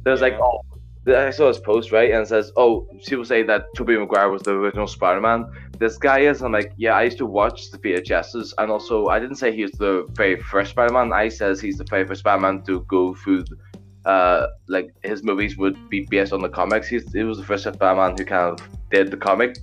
There's 0.05 0.21
like 0.21 0.35
oh. 0.41 0.63
I 1.09 1.31
saw 1.31 1.47
this 1.47 1.61
post 1.61 1.93
right, 1.93 2.11
and 2.11 2.23
it 2.25 2.29
says, 2.29 2.51
"Oh, 2.57 2.89
people 3.07 3.25
say 3.25 3.45
that 3.45 3.67
Tobey 3.77 3.97
Maguire 3.97 4.29
was 4.29 4.43
the 4.43 4.51
original 4.51 4.89
Spider-Man. 4.89 5.47
This 5.79 5.99
guy 5.99 6.21
is." 6.21 6.43
I'm 6.43 6.51
like, 6.51 6.73
"Yeah, 6.77 6.95
I 6.95 7.05
used 7.05 7.19
to 7.19 7.27
watch 7.27 7.71
the 7.71 7.79
VHSs, 7.79 8.55
and 8.59 8.73
also 8.73 9.07
I 9.07 9.21
didn't 9.21 9.37
say 9.37 9.55
he 9.55 9.63
was 9.63 9.71
the 9.73 10.05
very 10.15 10.35
first 10.35 10.71
Spider-Man. 10.71 11.13
I 11.13 11.29
says 11.29 11.61
he's 11.61 11.79
the 11.79 11.85
very 11.85 12.05
first 12.05 12.21
Spider-Man 12.21 12.63
to 12.63 12.81
go 12.89 13.15
through, 13.15 13.45
uh, 14.07 14.47
like 14.69 14.95
his 15.03 15.23
movies 15.23 15.57
would 15.59 15.77
be 15.91 16.07
based 16.09 16.33
on 16.33 16.41
the 16.41 16.49
comics. 16.49 16.87
He's 16.87 17.13
he 17.13 17.25
was 17.25 17.39
the 17.39 17.45
first 17.45 17.65
Spider-Man 17.65 18.15
who 18.17 18.25
kind 18.25 18.53
of 18.61 18.69
did 18.91 19.11
the 19.11 19.17
comic 19.17 19.57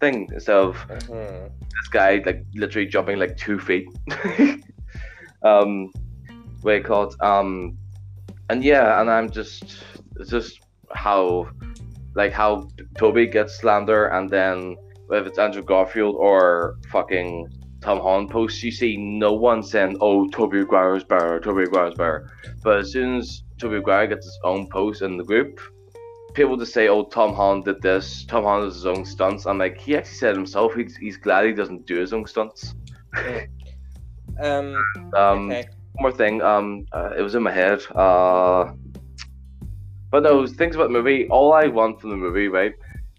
thing 0.00 0.28
instead 0.34 0.56
of 0.56 0.76
Mhm. 0.88 1.50
this 1.74 1.88
guy 1.90 2.22
like 2.26 2.44
literally 2.54 2.86
jumping 2.88 3.18
like 3.18 3.36
two 3.36 3.58
feet. 3.58 3.86
um, 5.42 5.90
what 6.62 6.74
it 6.74 6.84
called? 6.84 7.14
Um, 7.20 7.76
and 8.50 8.64
yeah, 8.64 9.00
and 9.00 9.10
I'm 9.10 9.30
just 9.30 9.84
it's 10.18 10.30
just 10.30 10.60
how 10.92 11.48
like 12.14 12.32
how 12.32 12.68
Tobey 12.98 13.26
gets 13.26 13.58
slander 13.60 14.06
and 14.06 14.28
then 14.30 14.76
if 15.10 15.26
it's 15.26 15.38
Andrew 15.38 15.62
Garfield 15.62 16.16
or 16.18 16.76
fucking 16.90 17.48
Tom 17.80 18.00
Holland 18.00 18.30
posts, 18.30 18.62
you 18.62 18.70
see 18.70 18.96
no 18.96 19.34
one 19.34 19.62
saying, 19.62 19.98
"Oh, 20.00 20.26
Tobey 20.30 20.60
Maguire 20.60 20.96
is 20.96 21.04
better, 21.04 21.38
Tobey 21.40 21.64
Maguire 21.66 21.88
is 21.88 21.94
better." 21.94 22.30
But 22.62 22.78
as 22.78 22.92
soon 22.92 23.18
as 23.18 23.42
Tobey 23.64 23.76
Maguire 23.76 24.06
gets 24.06 24.26
his 24.26 24.38
own 24.44 24.68
post 24.68 25.00
in 25.00 25.16
the 25.16 25.24
group, 25.24 25.58
people 26.34 26.56
just 26.56 26.74
say, 26.74 26.88
"Oh, 26.88 27.04
Tom 27.04 27.32
Holland 27.32 27.64
did 27.64 27.80
this. 27.80 28.26
Tom 28.26 28.44
Holland 28.44 28.68
does 28.68 28.74
his 28.74 28.86
own 28.86 29.06
stunts." 29.06 29.46
I'm 29.46 29.58
like, 29.58 29.78
he 29.78 29.96
actually 29.96 30.16
said 30.16 30.36
himself, 30.36 30.74
he's, 30.74 30.96
he's 30.96 31.16
glad 31.16 31.46
he 31.46 31.52
doesn't 31.52 31.86
do 31.86 31.96
his 31.96 32.12
own 32.12 32.26
stunts. 32.26 32.74
Um. 34.42 34.74
Um, 35.16 35.50
Okay. 35.52 35.64
one 35.92 36.02
more 36.02 36.12
thing. 36.12 36.42
Um, 36.42 36.86
uh, 36.92 37.10
it 37.16 37.22
was 37.22 37.36
in 37.36 37.44
my 37.44 37.52
head. 37.52 37.80
Uh, 37.94 38.72
but 40.10 40.24
no, 40.24 40.44
things 40.44 40.74
about 40.74 40.88
the 40.88 40.92
movie. 40.92 41.28
All 41.28 41.52
I 41.52 41.68
want 41.68 42.00
from 42.00 42.10
the 42.10 42.16
movie, 42.16 42.48
right? 42.48 42.72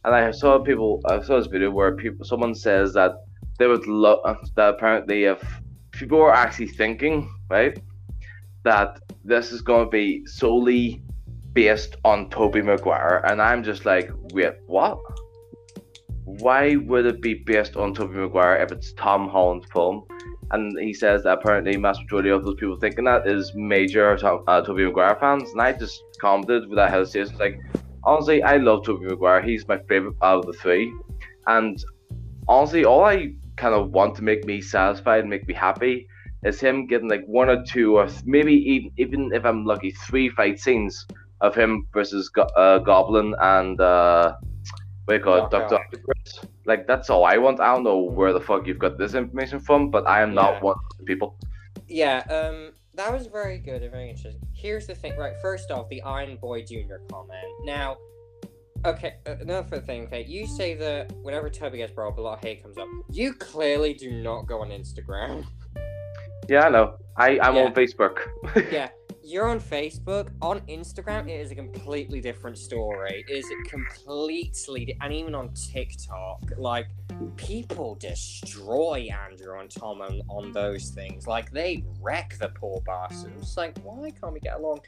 And 0.03 0.13
I 0.13 0.31
saw 0.31 0.59
people. 0.59 1.01
I 1.05 1.21
saw 1.21 1.37
this 1.37 1.47
video 1.47 1.71
where 1.71 1.95
people, 1.95 2.25
someone 2.25 2.53
says 2.53 2.93
that 2.95 3.13
they 3.57 3.67
would 3.67 3.87
love 3.87 4.19
that 4.57 4.69
apparently 4.75 5.23
if 5.23 5.41
people 5.91 6.21
are 6.21 6.33
actually 6.33 6.67
thinking, 6.67 7.29
right, 7.49 7.79
that 8.63 8.99
this 9.25 9.51
is 9.51 9.61
going 9.61 9.85
to 9.85 9.89
be 9.89 10.25
solely 10.25 11.01
based 11.53 11.97
on 12.05 12.29
Tobey 12.29 12.61
Maguire, 12.61 13.21
and 13.25 13.41
I'm 13.41 13.63
just 13.63 13.85
like, 13.85 14.09
wait, 14.33 14.53
what? 14.67 14.99
Why 16.23 16.75
would 16.75 17.05
it 17.05 17.21
be 17.21 17.33
based 17.33 17.75
on 17.75 17.93
Tobey 17.93 18.17
Maguire 18.17 18.57
if 18.57 18.71
it's 18.71 18.93
Tom 18.93 19.27
Holland's 19.27 19.67
film? 19.73 20.05
and 20.51 20.77
he 20.79 20.93
says 20.93 21.23
that 21.23 21.39
apparently 21.39 21.77
mass 21.77 21.99
majority 21.99 22.29
of 22.29 22.43
those 22.45 22.55
people 22.55 22.77
thinking 22.77 23.05
that 23.05 23.27
is 23.27 23.51
major 23.55 24.15
Tom, 24.17 24.43
uh, 24.47 24.61
Tobey 24.61 24.85
Maguire 24.85 25.17
fans, 25.19 25.49
and 25.51 25.61
I 25.61 25.73
just 25.73 26.03
commented 26.19 26.69
without 26.69 26.91
hesitation, 26.91 27.37
like, 27.37 27.59
honestly, 28.03 28.43
I 28.43 28.57
love 28.57 28.85
Tobey 28.85 29.05
Maguire. 29.05 29.41
He's 29.41 29.67
my 29.67 29.79
favorite 29.89 30.15
out 30.21 30.39
of 30.39 30.45
the 30.45 30.53
three, 30.53 30.93
and 31.47 31.83
honestly, 32.47 32.85
all 32.85 33.03
I 33.03 33.33
kind 33.57 33.73
of 33.73 33.91
want 33.91 34.15
to 34.15 34.23
make 34.23 34.45
me 34.45 34.61
satisfied 34.61 35.21
and 35.21 35.29
make 35.29 35.47
me 35.47 35.53
happy 35.53 36.07
is 36.45 36.59
him 36.59 36.85
getting 36.87 37.09
like 37.09 37.25
one 37.25 37.49
or 37.49 37.63
two, 37.63 37.97
or 37.97 38.07
th- 38.07 38.21
maybe 38.25 38.53
even 38.53 38.91
even 38.97 39.33
if 39.33 39.43
I'm 39.45 39.65
lucky, 39.65 39.91
three 39.91 40.29
fight 40.29 40.59
scenes 40.59 41.05
of 41.41 41.55
him 41.55 41.87
versus 41.93 42.29
Go- 42.29 42.43
uh, 42.55 42.77
Goblin 42.79 43.35
and 43.41 43.79
uh, 43.81 44.35
what 45.05 45.13
do 45.13 45.17
you 45.17 45.23
call 45.23 45.49
Doctor. 45.49 45.75
Octopus. 45.75 46.39
Like 46.65 46.87
that's 46.87 47.09
all 47.09 47.25
I 47.25 47.37
want. 47.37 47.59
I 47.59 47.73
don't 47.73 47.83
know 47.83 47.99
where 47.99 48.31
the 48.33 48.39
fuck 48.39 48.65
you've 48.67 48.79
got 48.79 48.97
this 48.97 49.13
information 49.13 49.59
from, 49.59 49.91
but 49.91 50.07
I 50.07 50.21
am 50.21 50.29
Yeah. 50.29 50.41
not 50.41 50.63
one 50.63 50.75
of 50.77 50.97
the 50.99 51.03
people. 51.05 51.37
Yeah. 51.87 52.23
Um. 52.29 52.71
That 52.93 53.11
was 53.11 53.27
very 53.27 53.57
good 53.57 53.83
and 53.83 53.91
very 53.91 54.09
interesting. 54.09 54.39
Here's 54.53 54.87
the 54.87 54.95
thing. 54.95 55.17
Right. 55.17 55.33
First 55.41 55.69
off, 55.69 55.89
the 55.89 56.01
Iron 56.03 56.37
Boy 56.37 56.63
Junior 56.63 57.01
comment. 57.11 57.39
Now. 57.63 57.97
Okay, 58.85 59.15
another 59.25 59.79
thing, 59.79 60.03
okay, 60.03 60.23
you 60.25 60.45
say 60.45 60.75
that 60.75 61.11
whenever 61.23 61.49
Tobey 61.49 61.77
gets 61.77 61.91
brought 61.91 62.09
up, 62.09 62.17
a 62.19 62.21
lot 62.21 62.37
of 62.37 62.43
hate 62.43 62.61
comes 62.61 62.77
up. 62.77 62.87
You 63.09 63.33
clearly 63.33 63.95
do 63.95 64.11
not 64.11 64.45
go 64.45 64.61
on 64.61 64.69
Instagram. 64.69 65.43
Yeah, 66.47 66.65
I 66.67 66.69
know. 66.69 66.95
I 67.17 67.39
I'm 67.39 67.55
Yeah. 67.55 67.63
on 67.65 67.73
Facebook. 67.73 68.19
yeah, 68.71 68.89
you're 69.23 69.47
on 69.47 69.59
Facebook. 69.59 70.29
On 70.41 70.59
Instagram, 70.61 71.27
it 71.29 71.39
is 71.39 71.51
a 71.51 71.55
completely 71.55 72.21
different 72.21 72.57
story. 72.57 73.25
It 73.27 73.31
is 73.31 73.45
completely, 73.69 74.85
di- 74.85 74.97
and 75.01 75.13
even 75.13 75.33
on 75.33 75.49
TikTok, 75.53 76.41
like 76.57 76.87
people 77.37 77.95
destroy 77.95 79.07
Andrew 79.29 79.59
and 79.59 79.69
Tom 79.71 80.01
on, 80.01 80.21
on 80.29 80.51
those 80.51 80.89
things. 80.89 81.25
Like 81.27 81.51
they 81.51 81.83
wreck 82.01 82.37
the 82.39 82.49
poor 82.49 82.81
bastards. 82.85 83.41
It's 83.41 83.57
like, 83.57 83.77
why 83.79 84.11
can't 84.11 84.33
we 84.33 84.39
get 84.39 84.55
along? 84.57 84.81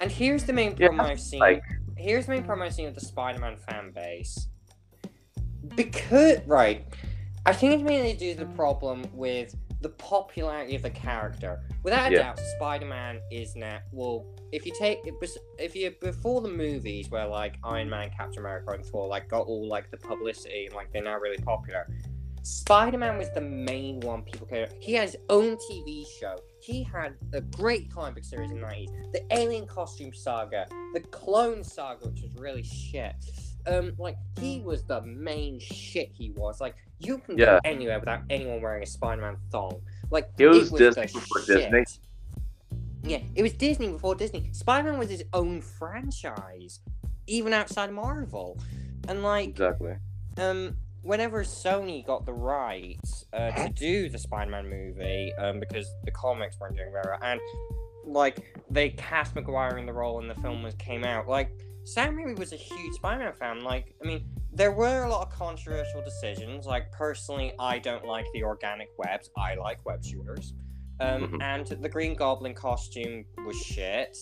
And 0.00 0.10
here's 0.10 0.44
the 0.44 0.52
main 0.52 0.74
Yeah, 0.78 0.88
problem 0.88 1.06
I've 1.06 1.20
seen. 1.20 1.40
like- 1.40 1.62
here's 1.96 2.26
the 2.26 2.32
main 2.32 2.42
problem 2.44 2.66
I've 2.66 2.74
seen 2.74 2.86
with 2.86 2.94
the 2.94 3.00
Spider-Man 3.00 3.56
fan 3.56 3.90
base. 3.92 4.48
Because 5.74 6.38
right, 6.46 6.84
I 7.44 7.52
think 7.52 7.74
it's 7.74 7.82
mainly 7.82 8.12
due 8.14 8.34
to 8.34 8.40
the 8.40 8.52
problem 8.54 9.04
with 9.12 9.54
the 9.80 9.90
popularity 9.90 10.74
of 10.74 10.82
the 10.82 10.90
character. 10.90 11.60
Without 11.82 12.10
a 12.10 12.14
Yeah. 12.14 12.22
doubt, 12.22 12.40
Spider-Man 12.56 13.20
is 13.30 13.54
now. 13.56 13.78
Well, 13.92 14.26
if 14.52 14.64
you 14.64 14.72
take 14.78 15.00
it 15.06 15.14
was 15.20 15.36
if 15.58 15.74
you 15.76 15.90
before 16.00 16.40
the 16.40 16.48
movies 16.48 17.10
where 17.10 17.26
like 17.26 17.56
Iron 17.64 17.90
Man, 17.90 18.10
Captain 18.16 18.38
America, 18.38 18.72
and 18.72 18.84
Thor 18.84 19.06
like 19.08 19.28
got 19.28 19.46
all 19.46 19.66
like 19.68 19.90
the 19.90 19.96
publicity 19.98 20.66
and 20.66 20.74
like 20.74 20.92
they're 20.92 21.02
now 21.02 21.18
really 21.18 21.38
popular. 21.38 21.86
Spider-Man 22.42 23.18
was 23.18 23.28
the 23.32 23.40
main 23.40 23.98
one 24.00 24.22
people 24.22 24.46
cared. 24.46 24.72
He 24.78 24.92
had 24.94 25.06
his 25.08 25.16
own 25.30 25.56
TV 25.56 26.06
show. 26.20 26.36
He 26.60 26.84
had 26.84 27.14
a 27.32 27.40
great 27.40 27.90
comic 27.92 28.14
book 28.14 28.24
series 28.24 28.52
in 28.52 28.60
the 28.60 28.66
90s. 28.66 29.12
The 29.12 29.24
Alien 29.36 29.66
Costume 29.66 30.14
Saga, 30.14 30.68
the 30.94 31.00
Clone 31.00 31.64
Saga, 31.64 32.08
which 32.08 32.22
was 32.22 32.32
really 32.36 32.62
shit. 32.62 33.14
Um, 33.66 33.94
like 33.98 34.16
he 34.38 34.60
was 34.60 34.84
the 34.84 35.02
main 35.02 35.58
shit. 35.58 36.10
He 36.12 36.30
was 36.30 36.60
like 36.60 36.76
you 36.98 37.18
can 37.18 37.36
Yeah. 37.38 37.46
go 37.46 37.60
anywhere 37.64 37.98
without 37.98 38.22
anyone 38.30 38.60
wearing 38.62 38.82
a 38.82 38.86
Spider-Man 38.86 39.36
thong. 39.50 39.80
Like 40.10 40.30
It 40.38 40.46
was 40.46 40.70
the 40.70 40.78
Disney 40.78 41.06
before 41.06 41.42
Disney. 41.46 41.84
Yeah, 43.02 43.20
it 43.34 43.42
was 43.42 43.52
Disney 43.52 43.88
before 43.88 44.14
Disney. 44.14 44.48
Spider-Man 44.52 44.98
was 44.98 45.10
his 45.10 45.24
own 45.32 45.60
franchise, 45.60 46.80
even 47.26 47.52
outside 47.52 47.92
Marvel, 47.92 48.58
and 49.08 49.22
like 49.22 49.50
Exactly. 49.50 49.94
um, 50.38 50.76
whenever 51.02 51.44
Sony 51.44 52.04
got 52.04 52.26
the 52.26 52.32
rights 52.32 53.26
uh, 53.32 53.50
to 53.52 53.68
do 53.72 54.08
the 54.08 54.18
Spider-Man 54.18 54.68
movie, 54.68 55.32
um, 55.38 55.60
because 55.60 55.88
the 56.04 56.10
comics 56.10 56.58
weren't 56.58 56.76
doing 56.76 56.90
very 56.90 57.04
well, 57.04 57.18
and 57.22 57.40
like 58.04 58.54
they 58.70 58.90
cast 58.90 59.34
Maguire 59.34 59.78
in 59.78 59.86
the 59.86 59.92
role 59.92 60.20
and 60.20 60.30
the 60.30 60.34
film 60.36 60.62
was 60.62 60.74
came 60.76 61.04
out, 61.04 61.28
like 61.28 61.50
Sam 61.86 62.16
Raimi 62.16 62.36
was 62.36 62.52
a 62.52 62.56
huge 62.56 62.94
Spider-Man 62.94 63.32
fan. 63.34 63.62
Like, 63.62 63.94
I 64.02 64.06
mean, 64.06 64.28
there 64.52 64.72
were 64.72 65.04
a 65.04 65.08
lot 65.08 65.26
of 65.26 65.32
controversial 65.32 66.02
decisions. 66.02 66.66
Like, 66.66 66.90
personally, 66.90 67.52
I 67.60 67.78
don't 67.78 68.04
like 68.04 68.26
the 68.34 68.42
organic 68.42 68.88
webs. 68.98 69.30
I 69.38 69.54
like 69.54 69.84
web 69.86 70.04
shooters. 70.04 70.52
Um, 70.98 71.28
Mhm. 71.28 71.42
and 71.42 71.66
the 71.66 71.88
Green 71.88 72.14
Goblin 72.14 72.54
costume 72.54 73.24
was 73.44 73.56
shit. 73.56 74.16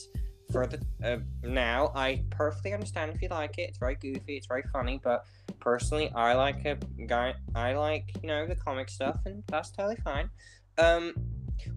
For 0.52 0.66
the 0.66 0.78
uh, 1.02 1.18
now, 1.42 1.90
I 1.94 2.23
perfectly 2.30 2.75
understand 2.75 3.12
if 3.14 3.23
you 3.23 3.28
like 3.28 3.56
it. 3.59 3.71
It's 3.71 3.78
very 3.78 3.94
goofy. 3.94 4.37
It's 4.37 4.47
very 4.47 4.64
funny. 4.75 5.00
But 5.02 5.25
personally, 5.59 6.11
I 6.14 6.35
like 6.35 6.64
a 6.66 6.76
guy. 7.06 7.35
I 7.54 7.73
like 7.75 8.11
you 8.23 8.28
know 8.28 8.47
the 8.47 8.56
comic 8.56 8.90
stuff, 8.90 9.21
and 9.25 9.42
that's 9.47 9.71
totally 9.71 9.97
fine. 10.04 10.28
Um, 10.76 11.14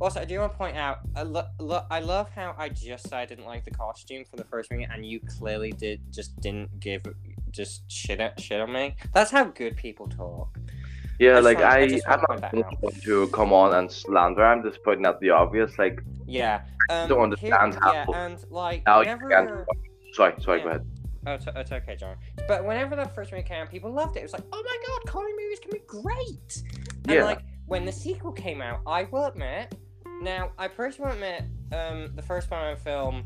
also, 0.02 0.20
I 0.22 0.26
do 0.26 0.40
want 0.40 0.52
to 0.52 0.58
point 0.58 0.78
out, 0.78 1.00
I, 1.16 1.24
lo- 1.24 1.48
lo- 1.60 1.86
I 1.90 2.00
love 2.00 2.30
how 2.36 2.56
I 2.58 2.70
just 2.70 3.10
said 3.10 3.18
I 3.20 3.26
didn't 3.26 3.46
like 3.46 3.64
the 3.66 3.72
costume 3.72 4.24
for 4.30 4.36
the 4.36 4.44
first 4.46 4.72
movie, 4.72 4.88
and 4.92 5.06
you 5.06 5.20
clearly 5.40 5.72
did 5.72 6.02
just 6.12 6.40
didn't 6.42 6.80
give 6.80 7.04
just 7.52 7.90
shit 7.90 8.20
at, 8.20 8.40
shit 8.40 8.60
on 8.62 8.72
me. 8.72 8.96
That's 9.14 9.32
how 9.32 9.46
good 9.46 9.76
people 9.78 10.08
talk. 10.08 10.58
Yeah, 11.20 11.38
I 11.38 11.40
like 11.40 11.58
want- 11.58 11.74
I 11.74 11.80
I 12.08 12.14
I'm 12.14 12.22
not 12.60 12.82
going 12.82 12.94
to 13.02 13.28
come 13.30 13.52
on 13.54 13.74
and 13.74 13.92
slander. 13.92 14.46
I'm 14.46 14.62
just 14.64 14.84
putting 14.84 15.06
out 15.06 15.20
the 15.20 15.32
obvious. 15.32 15.78
Like, 15.80 16.02
Yeah. 16.28 16.62
Um, 16.90 17.10
don't 17.10 17.22
understand 17.22 17.74
here, 17.74 17.80
how- 17.82 17.94
Yeah, 17.94 18.06
and 18.26 18.46
like 18.50 18.86
Now 18.86 19.00
whenever. 19.00 19.66
sorry, 20.14 20.34
sorry, 20.42 20.60
Yeah. 20.60 20.64
go 20.64 20.70
ahead. 20.70 20.86
Oh, 21.26 21.34
it's, 21.34 21.46
it's 21.54 21.72
okay, 21.74 21.96
John. 21.98 22.16
But 22.48 22.64
whenever 22.66 22.96
that 22.96 23.14
first 23.14 23.32
movie 23.34 23.44
came 23.44 23.62
out, 23.64 23.70
people 23.70 23.92
loved 23.92 24.16
it. 24.16 24.20
It 24.20 24.24
was 24.24 24.34
like, 24.34 24.44
oh 24.54 24.64
my 24.64 24.78
god, 24.88 25.12
comedy 25.12 25.34
movies 25.38 25.60
can 25.60 25.72
be 25.72 25.82
great. 25.86 26.64
And 27.08 27.16
Yeah. 27.16 27.24
like 27.26 27.40
when 27.68 27.86
the 27.86 27.92
sequel 27.92 28.32
came 28.32 28.62
out, 28.62 28.80
I 28.88 29.04
will 29.04 29.26
admit. 29.26 29.76
Now, 30.22 30.52
I 30.58 30.68
personally 30.68 31.12
will 31.12 31.16
admit, 31.16 31.44
um, 31.74 32.16
the 32.16 32.22
first 32.22 32.48
Spider-Man 32.48 32.78
film 32.78 33.26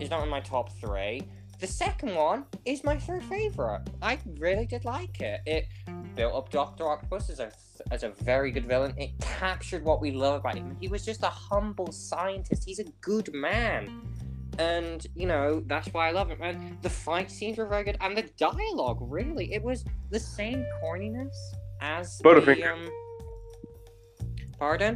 is 0.00 0.08
not 0.08 0.22
in 0.22 0.28
my 0.28 0.40
top 0.40 0.72
three. 0.80 1.22
The 1.58 1.66
second 1.66 2.14
one 2.14 2.44
is 2.64 2.82
my 2.82 2.96
third 2.96 3.22
favorite. 3.24 3.82
I 4.00 4.18
really 4.38 4.66
did 4.66 4.84
like 4.84 5.20
it. 5.20 5.40
It 5.46 5.66
built 6.14 6.34
up 6.34 6.50
Doctor 6.50 6.88
Octopus 6.88 7.30
as 7.30 7.40
a 7.40 7.52
as 7.90 8.02
a 8.02 8.10
very 8.10 8.50
good 8.50 8.66
villain. 8.66 8.94
It 8.96 9.10
captured 9.20 9.84
what 9.84 10.00
we 10.00 10.10
love 10.10 10.40
about 10.40 10.56
him. 10.56 10.76
He 10.80 10.88
was 10.88 11.04
just 11.04 11.22
a 11.22 11.28
humble 11.28 11.92
scientist. 11.92 12.64
He's 12.64 12.78
a 12.78 12.84
good 13.00 13.32
man. 13.32 14.02
And 14.58 15.06
you 15.14 15.26
know 15.26 15.62
that's 15.66 15.88
why 15.88 16.08
I 16.08 16.12
love 16.12 16.30
it, 16.30 16.40
man. 16.40 16.78
The 16.82 16.90
fight 16.90 17.30
scenes 17.30 17.58
were 17.58 17.66
very 17.66 17.84
good, 17.84 17.96
and 18.00 18.16
the 18.16 18.28
dialogue 18.36 18.98
really 19.00 19.52
it 19.52 19.62
was 19.62 19.84
the 20.10 20.20
same 20.20 20.64
corniness 20.82 21.36
as 21.80 22.18
the, 22.18 22.72
um. 22.72 22.88
Pardon? 24.62 24.94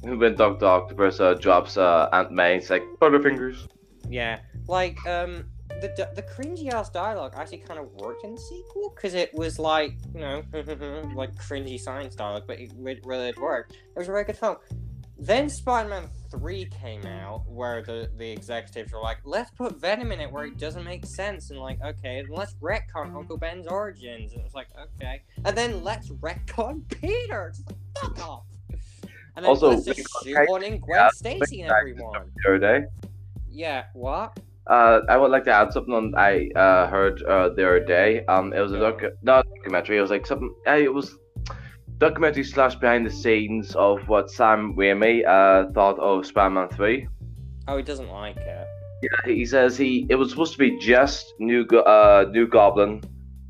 When 0.00 0.34
Doctor 0.36 0.64
Octopus 0.64 1.20
uh, 1.20 1.34
drops 1.34 1.76
uh, 1.76 2.08
Aunt 2.14 2.32
May, 2.32 2.56
it's 2.56 2.70
like 2.70 2.82
Butterfingers. 2.98 3.68
Yeah, 4.08 4.38
like 4.68 4.96
um, 5.06 5.44
the 5.82 6.08
the, 6.16 6.22
cringy 6.22 6.72
ass 6.72 6.88
dialogue 6.88 7.34
actually 7.36 7.58
kind 7.58 7.78
of 7.78 7.92
worked 8.00 8.24
in 8.24 8.36
the 8.36 8.40
sequel 8.40 8.90
because 8.96 9.12
it 9.12 9.28
was 9.34 9.58
like 9.58 9.98
you 10.14 10.20
know 10.20 10.42
like 11.14 11.34
cringy 11.34 11.78
science 11.78 12.14
dialogue, 12.14 12.44
but 12.46 12.58
it 12.58 12.72
really 12.74 13.02
did 13.02 13.38
work. 13.38 13.72
It 13.72 13.98
was 13.98 14.08
a 14.08 14.12
very 14.12 14.24
good 14.24 14.38
film. 14.38 14.56
Then 15.18 15.50
Spider-Man 15.50 16.08
Three 16.30 16.64
came 16.64 17.04
out, 17.04 17.42
where 17.46 17.82
the 17.82 18.10
the 18.16 18.30
executives 18.30 18.94
were 18.94 19.00
like, 19.02 19.18
"Let's 19.24 19.50
put 19.50 19.78
Venom 19.78 20.10
in 20.12 20.20
it 20.20 20.32
where 20.32 20.46
it 20.46 20.56
doesn't 20.56 20.84
make 20.84 21.04
sense," 21.04 21.50
and 21.50 21.60
like, 21.60 21.82
okay, 21.84 22.24
let's 22.30 22.54
retcon 22.54 23.14
Uncle 23.14 23.36
Ben's 23.36 23.66
origins, 23.66 24.32
and 24.32 24.40
it 24.40 24.44
was 24.44 24.54
like, 24.54 24.68
okay, 24.74 25.20
and 25.44 25.54
then 25.54 25.84
let's 25.84 26.08
retcon 26.08 26.88
Peter. 26.88 27.48
It's 27.48 27.62
like, 27.66 27.76
fuck 28.00 28.26
off. 28.26 28.44
And 29.36 29.44
then 29.44 29.50
Also, 29.50 29.70
let's 29.70 29.84
just 29.84 30.00
retcon 30.00 30.24
shoehorn 30.24 30.62
in 30.62 30.78
Gwen 30.78 30.98
yeah, 30.98 31.08
Stacy 31.14 31.62
and 31.62 31.72
everyone. 31.72 32.30
The 32.44 32.50
other 32.50 32.58
day, 32.58 32.86
Yeah, 33.50 33.84
what? 33.94 34.38
Uh, 34.66 35.00
I 35.08 35.16
would 35.16 35.30
like 35.30 35.44
to 35.44 35.52
add 35.52 35.72
something 35.72 35.92
on 35.92 36.14
I 36.16 36.48
uh, 36.54 36.86
heard 36.86 37.22
uh, 37.24 37.48
the 37.48 37.66
other 37.66 37.84
day. 37.84 38.24
Um, 38.26 38.52
it 38.52 38.60
was 38.60 38.72
a 38.72 38.78
doc- 38.78 39.12
not 39.22 39.44
a 39.44 39.48
documentary. 39.56 39.98
It 39.98 40.02
was 40.02 40.10
like 40.10 40.26
something. 40.26 40.54
Uh, 40.66 40.72
it 40.72 40.92
was 40.92 41.16
documentary 41.98 42.44
slash 42.44 42.76
behind 42.76 43.04
the 43.04 43.10
scenes 43.10 43.74
of 43.74 44.06
what 44.08 44.30
Sam 44.30 44.76
Raimi 44.76 45.26
uh, 45.26 45.72
thought 45.72 45.98
of 45.98 46.26
Spider-Man 46.26 46.68
Three. 46.68 47.08
Oh, 47.66 47.76
he 47.76 47.82
doesn't 47.82 48.10
like 48.10 48.36
it. 48.36 48.66
Yeah, 49.02 49.34
he 49.34 49.44
says 49.44 49.76
he 49.76 50.06
it 50.08 50.14
was 50.14 50.30
supposed 50.30 50.52
to 50.52 50.58
be 50.58 50.78
just 50.78 51.34
new 51.40 51.64
uh 51.64 52.26
new 52.30 52.46
Goblin 52.46 53.02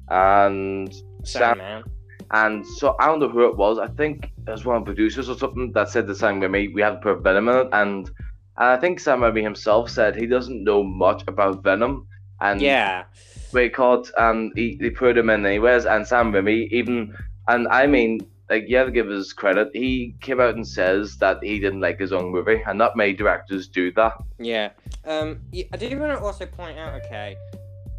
and 0.08 0.92
Sam 1.24 1.56
Sandman. 1.58 1.84
And 2.32 2.66
so 2.66 2.96
I 2.98 3.06
don't 3.06 3.20
know 3.20 3.28
who 3.28 3.46
it 3.48 3.56
was. 3.56 3.78
I 3.78 3.88
think 3.88 4.32
it 4.46 4.50
was 4.50 4.64
one 4.64 4.76
of 4.76 4.82
the 4.82 4.86
producers 4.86 5.28
or 5.28 5.36
something 5.36 5.72
that 5.72 5.88
said 5.90 6.06
to 6.06 6.12
with 6.40 6.50
me. 6.50 6.68
we 6.68 6.80
have 6.82 6.94
to 6.94 7.00
put 7.00 7.22
Venom 7.22 7.48
in 7.48 7.56
it 7.58 7.68
and 7.72 8.10
and 8.58 8.68
I 8.68 8.76
think 8.76 9.00
Sam 9.00 9.20
Raimi 9.20 9.42
himself 9.42 9.88
said 9.90 10.14
he 10.14 10.26
doesn't 10.26 10.62
know 10.64 10.82
much 10.82 11.22
about 11.26 11.62
Venom 11.62 12.06
and 12.40 12.60
Yeah. 12.60 13.04
we 13.52 13.68
caught 13.68 14.10
and 14.18 14.52
he, 14.54 14.78
put 14.90 15.16
him 15.16 15.30
in 15.30 15.46
anyways 15.46 15.86
and 15.86 16.06
Sam 16.06 16.32
Raimi 16.32 16.68
even 16.70 17.14
and 17.48 17.68
I 17.68 17.86
mean 17.86 18.20
like 18.50 18.64
you 18.68 18.76
have 18.76 18.86
to 18.88 18.92
give 18.92 19.08
his 19.08 19.32
credit 19.32 19.70
he 19.72 20.14
came 20.20 20.40
out 20.40 20.54
and 20.54 20.66
says 20.66 21.16
that 21.18 21.42
he 21.42 21.58
didn't 21.58 21.80
like 21.80 21.98
his 21.98 22.12
own 22.12 22.30
movie 22.30 22.62
and 22.66 22.76
not 22.78 22.96
many 22.96 23.12
directors 23.14 23.68
do 23.68 23.90
that 23.92 24.14
Yeah. 24.38 24.70
Um, 25.04 25.40
I 25.72 25.76
did 25.76 25.98
want 25.98 26.12
to 26.16 26.24
also 26.24 26.46
point 26.46 26.78
out, 26.78 26.94
okay, 27.04 27.36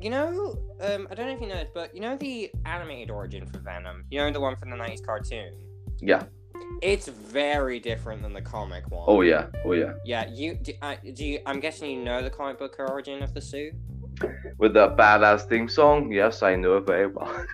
you 0.04 0.10
know, 0.10 0.58
um, 0.82 1.08
I 1.10 1.16
don't 1.16 1.28
know 1.28 1.34
if 1.34 1.42
you 1.42 1.48
know 1.48 1.56
this, 1.56 1.70
but 1.74 1.96
you 1.96 2.02
know 2.02 2.18
the 2.18 2.52
animated 2.66 3.10
origin 3.10 3.46
for 3.46 3.60
Venom? 3.60 4.04
You 4.12 4.20
know 4.20 4.32
the 4.32 4.40
one 4.42 4.56
from 4.58 4.70
the 4.70 4.76
90s 4.76 5.06
cartoon? 5.06 5.54
yeah 6.02 6.24
It's 6.82 7.08
very 7.08 7.80
different 7.80 8.22
than 8.22 8.34
the 8.34 8.42
comic 8.42 8.84
one. 8.92 9.06
oh 9.08 9.22
yeah 9.22 9.46
oh 9.66 9.72
yeah 9.74 9.94
Yeah, 10.04 10.28
you 10.30 10.56
do, 10.56 10.74
I 10.82 10.96
do 11.14 11.24
you, 11.26 11.40
I'm 11.46 11.60
guessing 11.62 11.90
you 11.92 12.04
know 12.04 12.22
the 12.22 12.30
comic 12.30 12.60
book 12.60 12.76
origin 12.80 13.24
of 13.24 13.34
the 13.34 13.42
suit? 13.42 13.74
with 14.60 14.74
the 14.74 14.90
badass 14.90 15.48
theme 15.50 15.68
song 15.70 16.12
yes 16.12 16.44
I 16.44 16.56
know 16.56 16.78
it 16.78 16.86
very 16.86 17.08
well 17.08 17.46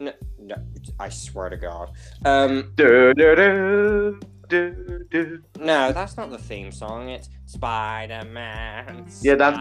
No, 0.00 0.12
no, 0.38 0.56
I 0.98 1.08
swear 1.08 1.48
to 1.50 1.56
God. 1.56 1.92
Um, 2.24 2.72
do, 2.76 3.14
do, 3.14 3.36
do, 3.36 4.20
do, 4.54 5.04
do. 5.10 5.42
no, 5.58 5.92
that's 5.92 6.16
not 6.16 6.30
the 6.30 6.38
theme 6.38 6.70
song. 6.72 7.08
It's 7.08 7.28
Spider 7.46 8.22
Man. 8.30 9.06
yeah 9.22 9.34
that's 9.34 9.58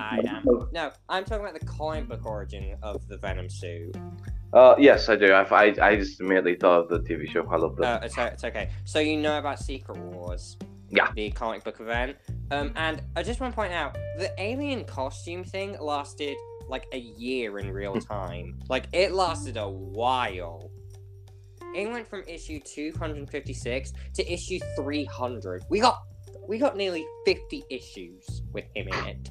No, 0.71 0.91
I'm 1.09 1.23
talking 1.25 1.45
about 1.45 1.59
the 1.59 1.65
comic 1.65 2.07
book 2.07 2.25
origin 2.25 2.75
of 2.83 3.07
the 3.07 3.17
Venom 3.17 3.49
suit. 3.49 3.95
uh 4.53 4.75
yes 4.77 5.09
I 5.09 5.15
do 5.15 5.31
I, 5.31 5.43
I, 5.43 5.75
I 5.89 5.95
just 5.95 6.19
immediately 6.21 6.55
thought 6.55 6.81
of 6.81 6.89
the 6.89 6.99
TV 6.99 7.29
show 7.29 7.45
I 7.49 7.57
love 7.57 7.75
that 7.77 8.03
Uh, 8.03 8.05
it's, 8.05 8.17
it's 8.17 8.43
okay. 8.43 8.69
So 8.85 8.99
you 8.99 9.17
know 9.17 9.37
about 9.39 9.59
Secret 9.59 9.97
Wars? 9.97 10.57
Yeah. 10.89 11.09
The 11.15 11.31
comic 11.31 11.63
book 11.63 11.79
event. 11.79 12.17
Um, 12.51 12.71
and 12.75 13.01
I 13.15 13.23
just 13.23 13.39
want 13.39 13.51
to 13.53 13.55
point 13.55 13.73
out 13.73 13.95
the 14.19 14.31
alien 14.37 14.83
costume 14.85 15.43
thing 15.43 15.75
lasted 15.79 16.37
like 16.69 16.85
a 16.93 16.99
year 16.99 17.57
in 17.59 17.71
real 17.71 17.95
time. 17.99 18.59
like 18.69 18.85
it 18.93 19.11
lasted 19.11 19.57
a 19.57 19.67
while. 19.67 20.69
It 21.73 21.89
went 21.89 22.07
from 22.07 22.23
issue 22.27 22.59
256 22.59 23.93
to 24.13 24.31
issue 24.31 24.59
300. 24.75 25.65
We 25.69 25.79
got 25.79 26.03
we 26.47 26.57
got 26.57 26.75
nearly 26.75 27.05
50 27.25 27.63
issues 27.69 28.41
with 28.51 28.65
him 28.75 28.87
in 28.89 29.05
it. 29.05 29.29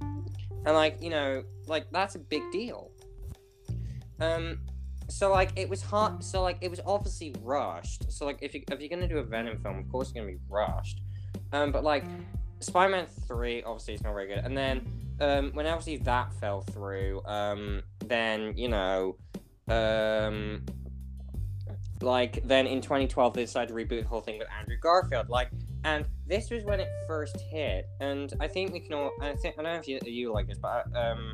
And 0.00 0.74
like, 0.74 1.00
you 1.00 1.10
know, 1.10 1.44
like 1.66 1.86
that's 1.90 2.14
a 2.14 2.18
big 2.18 2.42
deal. 2.50 2.90
Um 4.20 4.60
so 5.08 5.30
like 5.30 5.50
it 5.56 5.68
was 5.68 5.82
hard 5.82 6.22
so 6.22 6.40
like 6.40 6.58
it 6.60 6.70
was 6.70 6.80
obviously 6.86 7.34
rushed. 7.42 8.10
So 8.12 8.26
like 8.26 8.38
if 8.42 8.54
you 8.54 8.62
if 8.70 8.80
you're 8.80 8.88
gonna 8.88 9.08
do 9.08 9.18
a 9.18 9.22
Venom 9.22 9.58
film, 9.58 9.78
of 9.78 9.88
course 9.90 10.08
it's 10.08 10.14
gonna 10.14 10.26
be 10.26 10.38
rushed. 10.48 11.00
Um 11.52 11.72
but 11.72 11.84
like 11.84 12.04
Spider-Man 12.60 13.06
3 13.26 13.62
obviously 13.62 13.94
it's 13.94 14.02
not 14.02 14.12
very 14.12 14.28
good. 14.28 14.44
And 14.44 14.56
then 14.56 14.86
um 15.20 15.50
when 15.54 15.66
obviously 15.66 15.96
that 15.98 16.32
fell 16.34 16.62
through, 16.62 17.22
um 17.24 17.82
then 18.06 18.56
you 18.56 18.68
know 18.68 19.16
um 19.68 20.64
like 22.02 22.42
then 22.46 22.66
in 22.66 22.80
2012 22.80 23.34
they 23.34 23.42
decided 23.42 23.68
to 23.68 23.74
reboot 23.74 24.02
the 24.02 24.08
whole 24.08 24.20
thing 24.20 24.38
with 24.38 24.48
Andrew 24.58 24.76
Garfield. 24.80 25.28
Like 25.28 25.50
and 25.84 26.04
this 26.26 26.50
was 26.50 26.64
when 26.64 26.80
it 26.80 26.88
first 27.06 27.40
hit, 27.40 27.88
and 28.00 28.32
I 28.40 28.48
think 28.48 28.72
we 28.72 28.80
can 28.80 28.94
all. 28.94 29.10
I 29.20 29.32
think 29.32 29.54
I 29.58 29.62
don't 29.62 29.72
know 29.72 29.78
if 29.78 29.88
you, 29.88 29.98
you 30.04 30.32
like 30.32 30.46
this, 30.46 30.58
but 30.58 30.86
um, 30.94 31.32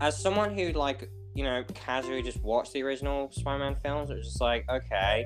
as 0.00 0.20
someone 0.20 0.56
who 0.56 0.72
like 0.72 1.08
you 1.34 1.44
know 1.44 1.64
casually 1.74 2.22
just 2.22 2.40
watched 2.42 2.72
the 2.72 2.82
original 2.82 3.30
Spider-Man 3.32 3.76
films, 3.76 4.10
it 4.10 4.16
was 4.16 4.26
just 4.26 4.40
like 4.40 4.68
okay, 4.68 5.24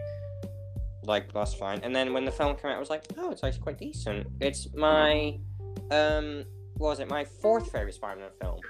like 1.05 1.33
that's 1.33 1.55
fine. 1.55 1.81
And 1.83 1.95
then 1.95 2.13
when 2.13 2.25
the 2.25 2.31
film 2.31 2.55
came 2.57 2.71
out, 2.71 2.77
I 2.77 2.81
was 2.81 2.91
like, 2.91 3.05
oh, 3.19 3.31
it's 3.31 3.43
actually 3.43 3.63
quite 3.63 3.79
decent. 3.79 4.27
It's 4.41 4.73
my 4.75 5.39
um, 5.91 6.45
what 6.77 6.91
was 6.91 7.01
it? 7.01 7.11
My 7.11 7.25
fourth 7.25 7.73
favorite 7.73 7.95
Spider-Man 7.95 8.31
film. 8.41 8.61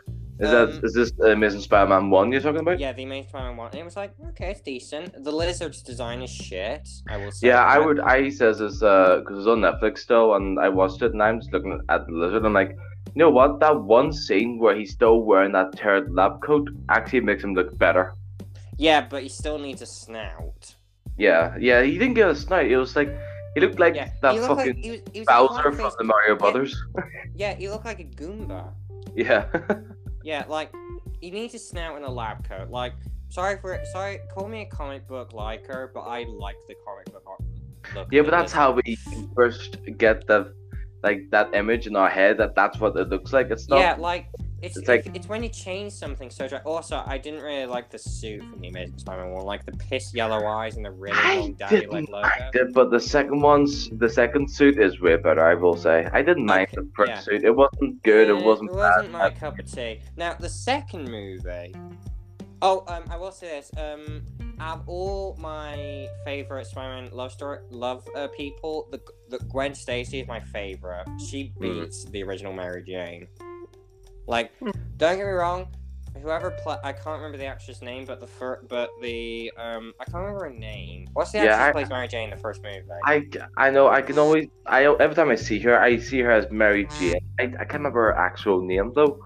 Is 0.43 0.49
um, 0.49 0.55
that 0.55 0.85
is 0.85 0.93
this 0.95 1.13
uh, 1.21 1.31
Amazing 1.31 1.61
Spider-Man 1.61 2.11
one 2.11 2.33
you're 2.33 2.41
talking 2.41 2.61
about 2.61 2.79
Yeah, 2.79 2.93
the 2.93 3.05
Amazing 3.05 3.29
Spider-Man 3.29 3.57
one, 3.57 3.71
and 3.73 3.81
it 3.81 3.85
was 3.85 3.97
like 3.97 4.13
okay, 4.31 4.51
it's 4.51 4.61
decent. 4.61 5.23
The 5.25 5.33
lizard's 5.33 5.83
design 5.83 6.23
is 6.23 6.31
shit. 6.31 6.89
I 7.09 7.17
will 7.17 7.31
say. 7.31 7.49
Yeah, 7.49 7.65
I 7.65 7.79
would. 7.79 8.01
I 8.01 8.29
says 8.31 8.59
this 8.59 8.83
uh 8.83 9.21
because 9.21 9.39
it's 9.39 9.47
on 9.47 9.61
Netflix 9.61 9.99
still, 9.99 10.35
and 10.35 10.59
I 10.59 10.69
watched 10.69 11.03
it, 11.03 11.13
and 11.13 11.23
I'm 11.23 11.41
just 11.41 11.53
looking 11.53 11.81
at 11.89 12.07
the 12.07 12.13
lizard. 12.13 12.45
I'm 12.45 12.53
like, 12.53 12.71
you 13.15 13.19
know 13.19 13.31
what? 13.31 13.61
That 13.61 13.81
one 13.81 14.13
scene 14.13 14.59
where 14.59 14.75
he's 14.75 14.93
still 14.93 15.23
wearing 15.23 15.53
that 15.53 15.73
teared 15.73 16.07
lab 16.11 16.43
coat 16.43 16.69
actually 16.89 17.21
makes 17.21 17.45
him 17.45 17.55
look 17.55 17.77
better. 17.79 18.15
Yeah, 18.77 19.07
but 19.09 19.23
he 19.23 19.29
still 19.29 19.59
needs 19.59 19.83
a 19.83 19.87
snout. 19.87 20.75
Yeah, 21.19 21.57
yeah. 21.61 21.83
He 21.83 21.99
didn't 21.99 22.15
get 22.15 22.29
a 22.29 22.35
snout. 22.35 22.67
It 22.67 22.77
was 22.77 22.97
like 22.97 23.15
he 23.55 23.61
looked 23.61 23.79
like 23.79 23.95
Yeah, 23.95 24.11
that 24.23 24.35
looked 24.35 24.47
fucking 24.47 24.77
like 24.77 24.85
he 24.85 24.91
was, 24.91 25.01
he 25.13 25.21
was 25.21 25.27
Bowser 25.27 25.73
from 25.73 25.91
the 25.99 26.05
Mario 26.05 26.37
Brothers. 26.37 26.75
Yeah, 27.35 27.55
he 27.55 27.69
looked 27.69 27.85
like 27.85 28.01
a 28.01 28.05
Goomba. 28.05 28.73
yeah. 29.15 29.47
Yeah, 30.25 30.45
like 30.49 30.73
he 31.21 31.31
needs 31.31 31.55
a 31.55 31.59
snout 31.59 31.97
and 31.97 32.05
a 32.05 32.11
lab 32.11 32.47
coat. 32.49 32.71
Like, 32.71 32.95
sorry 33.29 33.59
for 33.59 33.73
it. 33.75 33.87
sorry, 33.87 34.21
call 34.33 34.49
me 34.49 34.63
a 34.63 34.67
comic 34.67 35.07
book 35.07 35.33
liker, 35.33 35.91
but 35.95 36.01
I 36.01 36.25
like 36.25 36.57
the 36.69 36.75
comic 36.85 37.07
book. 37.13 37.23
Look 37.95 38.09
yeah, 38.11 38.23
but 38.23 38.31
that's 38.31 38.53
how 38.53 38.73
we 38.73 38.97
first 39.35 39.79
get 39.99 40.27
the 40.27 40.55
like 41.03 41.23
that 41.31 41.55
image 41.55 41.87
in 41.87 41.97
our 41.97 42.09
head 42.09 42.39
that 42.39 42.55
that's 42.55 42.79
what 42.79 42.97
it 42.97 43.09
looks 43.09 43.33
like. 43.33 43.51
It's 43.51 43.69
not. 43.69 43.81
Yeah, 43.81 43.97
like 43.99 44.27
it's 44.63 44.77
It's 44.77 44.89
like- 44.89 45.11
it's 45.15 45.29
when 45.29 45.43
you 45.43 45.49
change 45.49 45.93
something 45.93 46.31
so 46.31 46.47
dra- 46.49 46.63
also 46.65 47.03
I 47.07 47.19
didn't 47.19 47.43
really 47.43 47.67
like 47.67 47.91
the 47.91 47.99
suit 47.99 48.43
from 48.45 48.61
the 48.61 48.69
Amazing 48.69 48.99
Spider-Man 48.99 49.33
one, 49.33 49.45
like 49.45 49.65
the 49.67 49.73
piss 49.73 50.15
yellow 50.15 50.47
eyes 50.47 50.77
and 50.77 50.85
the 50.85 50.91
really 50.93 51.19
I 51.19 51.37
long 51.41 51.53
daddy 51.55 51.87
leg 51.87 52.09
logo. 52.09 52.29
it, 52.55 52.73
but 52.73 52.91
the 52.91 53.01
second 53.01 53.41
one's 53.41 53.91
the 53.91 54.09
second 54.09 54.49
suit 54.49 54.79
is 54.79 55.01
way 55.01 55.17
better. 55.17 55.45
I 55.45 55.55
will 55.55 55.77
say 55.77 56.09
I 56.13 56.23
didn't 56.23 56.47
mind 56.47 56.69
Okay, 56.73 56.77
the 56.83 56.89
first 56.95 57.11
yeah. 57.11 57.21
suit. 57.21 57.45
It 57.45 57.55
wasn't 57.55 58.03
good. 58.05 58.29
It 58.31 58.35
wasn't 58.45 58.71
It 58.71 58.77
wasn't 58.77 59.13
bad. 59.13 59.21
my 59.21 59.31
cup 59.31 59.59
of 59.59 59.71
tea. 59.71 60.01
Now 60.17 60.35
the 60.35 60.49
second 60.49 61.11
movie. 61.11 61.75
Oh, 62.65 62.85
um, 62.87 63.03
I 63.11 63.17
will 63.17 63.33
say 63.33 63.49
this. 63.49 63.73
Um, 63.77 64.23
out 64.61 64.79
of 64.83 64.89
all 64.89 65.37
my 65.41 66.07
favorite 66.25 66.65
Spider-Man 66.69 67.11
love 67.13 67.33
story, 67.33 67.59
love 67.71 68.07
uh, 68.15 68.29
people, 68.29 68.87
the 68.93 69.01
the 69.31 69.39
Gwen 69.47 69.75
Stacy 69.75 70.21
is 70.21 70.29
my 70.29 70.39
favorite. 70.39 71.09
She 71.29 71.53
beats 71.59 72.05
the 72.05 72.23
original 72.23 72.53
Mary 72.53 72.85
Jane. 72.87 73.27
Like, 74.27 74.53
don't 74.61 75.17
get 75.17 75.19
me 75.19 75.23
wrong. 75.33 75.67
Whoever 76.21 76.51
play, 76.51 76.77
I 76.85 76.93
can't 76.93 77.17
remember 77.17 77.39
the 77.39 77.47
actress' 77.47 77.81
name, 77.81 78.05
but 78.05 78.21
the 78.21 78.27
fir- 78.27 78.61
but 78.69 78.91
the 79.01 79.51
um, 79.57 79.95
I 79.99 80.05
can't 80.05 80.17
remember 80.19 80.45
her 80.45 80.51
name. 80.51 81.09
What's 81.15 81.33
the 81.33 81.39
Yeah, 81.39 81.45
actress 81.45 81.61
I- 81.61 81.67
who 81.67 81.73
plays 81.73 81.89
Mary 81.89 82.09
Jane 82.09 82.25
in 82.25 82.31
the 82.31 82.37
first 82.37 82.63
movie? 82.63 82.83
I, 83.07 83.27
I 83.57 83.71
know 83.71 83.89
I 83.89 84.03
can 84.03 84.19
always 84.19 84.47
I 84.67 84.85
every 84.85 85.15
time 85.17 85.31
I 85.31 85.37
see 85.37 85.59
her 85.61 85.81
I 85.81 85.97
see 85.97 86.21
her 86.21 86.31
as 86.31 86.51
Mary 86.51 86.87
Jane. 86.99 87.15
I, 87.41 87.45
I 87.45 87.47
can't 87.49 87.73
remember 87.75 88.03
her 88.13 88.17
actual 88.17 88.61
name 88.61 88.93
though. 88.95 89.19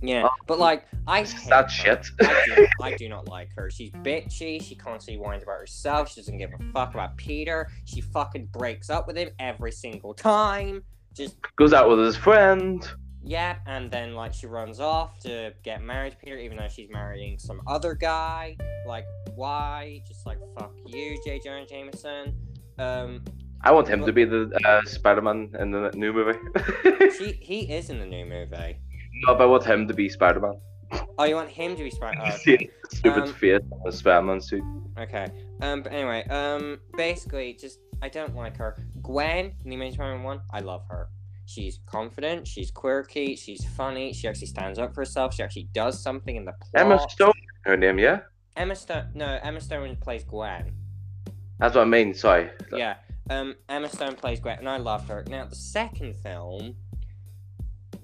Yeah, 0.00 0.24
Oh, 0.24 0.30
but 0.46 0.58
like 0.58 0.86
I 1.06 1.18
hate 1.22 1.50
that 1.50 1.70
shit. 1.70 2.06
I 2.22 2.34
do, 2.44 2.66
I 2.80 2.92
do 2.96 3.08
not 3.10 3.28
like 3.28 3.50
her. 3.54 3.70
She's 3.70 3.90
bitchy. 3.92 4.60
She 4.60 4.74
constantly 4.74 5.22
whines 5.22 5.42
about 5.42 5.60
herself. 5.60 6.10
She 6.10 6.22
doesn't 6.22 6.38
give 6.38 6.50
a 6.58 6.72
fuck 6.72 6.94
about 6.94 7.16
Peter. 7.18 7.68
She 7.84 8.00
fucking 8.00 8.46
breaks 8.46 8.88
up 8.90 9.06
with 9.06 9.16
him 9.16 9.28
every 9.38 9.70
single 9.70 10.14
time. 10.14 10.82
Just 11.14 11.36
Goes 11.56 11.72
out 11.74 11.88
with 11.90 11.98
his 12.00 12.16
friend. 12.16 12.88
Yeah, 13.24 13.56
and 13.66 13.90
then 13.90 14.14
like 14.14 14.34
she 14.34 14.46
runs 14.46 14.80
off 14.80 15.18
to 15.20 15.52
get 15.62 15.82
married 15.82 16.12
to 16.12 16.16
Peter, 16.18 16.38
even 16.38 16.56
though 16.56 16.68
she's 16.68 16.90
marrying 16.90 17.38
some 17.38 17.60
other 17.66 17.94
guy. 17.94 18.56
Like 18.86 19.06
why? 19.34 20.02
Just 20.08 20.26
like 20.26 20.38
fuck 20.58 20.72
you, 20.86 21.18
J. 21.24 21.40
Jonah 21.42 21.66
Jameson. 21.66 22.34
Um, 22.78 23.22
I 23.64 23.70
want 23.70 23.86
him 23.88 24.04
to 24.04 24.12
be 24.12 24.24
the 24.24 24.50
uh, 24.66 24.82
Spider-Man 24.84 25.54
in 25.60 25.70
the 25.70 25.90
new 25.94 26.12
movie. 26.12 26.38
she 27.18 27.32
he 27.40 27.60
is 27.72 27.90
in 27.90 28.00
the 28.00 28.06
new 28.06 28.24
movie. 28.24 28.76
no, 29.26 29.34
but 29.34 29.42
I 29.42 29.46
want 29.46 29.64
him 29.64 29.86
to 29.86 29.94
be 29.94 30.08
Spider-Man. 30.08 30.54
Oh, 31.18 31.24
you 31.24 31.36
want 31.36 31.48
him 31.48 31.76
to 31.76 31.82
be 31.84 31.90
Spider-Man? 31.90 32.32
Oh, 32.32 32.36
See 32.38 32.54
okay. 32.54 32.70
stupid 32.90 33.22
Um, 33.24 33.32
face 33.34 33.60
on 33.70 33.80
the 33.84 33.92
Spider-Man 33.92 34.40
suit. 34.40 34.64
Okay. 34.98 35.26
Um. 35.60 35.82
But 35.82 35.92
anyway. 35.92 36.26
Um. 36.28 36.80
Basically, 36.96 37.54
just 37.54 37.78
I 38.02 38.08
don't 38.08 38.34
like 38.34 38.56
her. 38.56 38.76
Gwen 39.00 39.52
in 39.64 39.70
the 39.70 39.76
Amazing 39.76 39.94
Spider-Man 39.94 40.24
one. 40.24 40.40
I 40.52 40.60
love 40.60 40.82
her. 40.90 41.08
She's 41.52 41.80
confident. 41.86 42.46
She's 42.46 42.70
quirky. 42.70 43.36
She's 43.36 43.64
funny. 43.76 44.12
She 44.12 44.26
actually 44.28 44.46
stands 44.46 44.78
up 44.78 44.94
for 44.94 45.02
herself. 45.02 45.34
She 45.34 45.42
actually 45.42 45.68
does 45.72 46.02
something 46.02 46.34
in 46.36 46.44
the 46.44 46.52
plot. 46.52 46.70
Emma 46.86 46.98
Stone, 47.10 47.32
her 47.64 47.76
name, 47.76 47.98
yeah. 47.98 48.20
Emma 48.56 48.74
Stone. 48.74 49.08
No, 49.14 49.38
Emma 49.42 49.60
Stone 49.60 49.96
plays 49.96 50.24
Gwen. 50.24 50.72
That's 51.58 51.74
what 51.74 51.82
I 51.82 51.84
mean. 51.84 52.14
Sorry. 52.14 52.50
Yeah. 52.72 52.96
Um. 53.30 53.54
Emma 53.68 53.88
Stone 53.88 54.16
plays 54.16 54.40
Gwen, 54.40 54.58
and 54.58 54.68
I 54.68 54.78
love 54.78 55.06
her. 55.08 55.24
Now 55.28 55.44
the 55.46 55.56
second 55.56 56.16
film. 56.16 56.76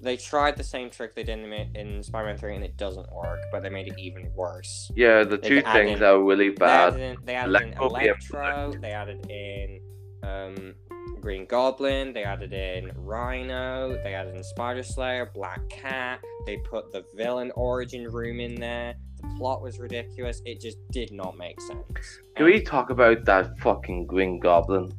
They 0.01 0.15
tried 0.15 0.55
the 0.55 0.63
same 0.63 0.89
trick 0.89 1.13
they 1.13 1.23
did 1.23 1.39
in, 1.39 1.51
in 1.75 2.01
Spider-Man 2.01 2.37
Three, 2.37 2.55
and 2.55 2.63
it 2.63 2.77
doesn't 2.77 3.11
work. 3.11 3.39
But 3.51 3.63
they 3.63 3.69
made 3.69 3.87
it 3.89 3.99
even 3.99 4.31
worse. 4.33 4.89
Yeah, 4.95 5.25
the 5.25 5.37
two 5.37 5.61
things 5.61 5.99
in- 5.99 6.03
are 6.03 6.23
really 6.23 6.51
They 6.51 6.65
added 6.65 6.93
bad. 6.93 6.99
in, 7.01 7.17
they 7.25 7.35
added 7.35 7.61
in. 7.63 7.73
Electro. 7.73 8.73
They 8.79 8.91
added 8.91 9.29
in 9.29 9.81
um, 10.23 10.75
Green 11.21 11.45
Goblin. 11.45 12.13
They 12.13 12.23
added 12.23 12.53
in 12.53 12.91
Rhino. 12.95 13.97
They 14.03 14.13
added 14.13 14.35
in 14.35 14.43
Spider 14.43 14.83
Slayer, 14.83 15.31
Black 15.33 15.67
Cat. 15.69 16.21
They 16.45 16.57
put 16.57 16.91
the 16.91 17.03
villain 17.15 17.51
origin 17.55 18.07
room 18.07 18.39
in 18.39 18.55
there. 18.55 18.95
The 19.21 19.27
plot 19.37 19.61
was 19.61 19.79
ridiculous. 19.79 20.41
It 20.45 20.61
just 20.61 20.77
did 20.91 21.11
not 21.11 21.37
make 21.37 21.59
sense. 21.61 22.19
Can 22.35 22.45
we 22.45 22.61
talk 22.61 22.89
about 22.89 23.25
that 23.25 23.59
fucking 23.59 24.05
Green 24.07 24.39
Goblin? 24.39 24.93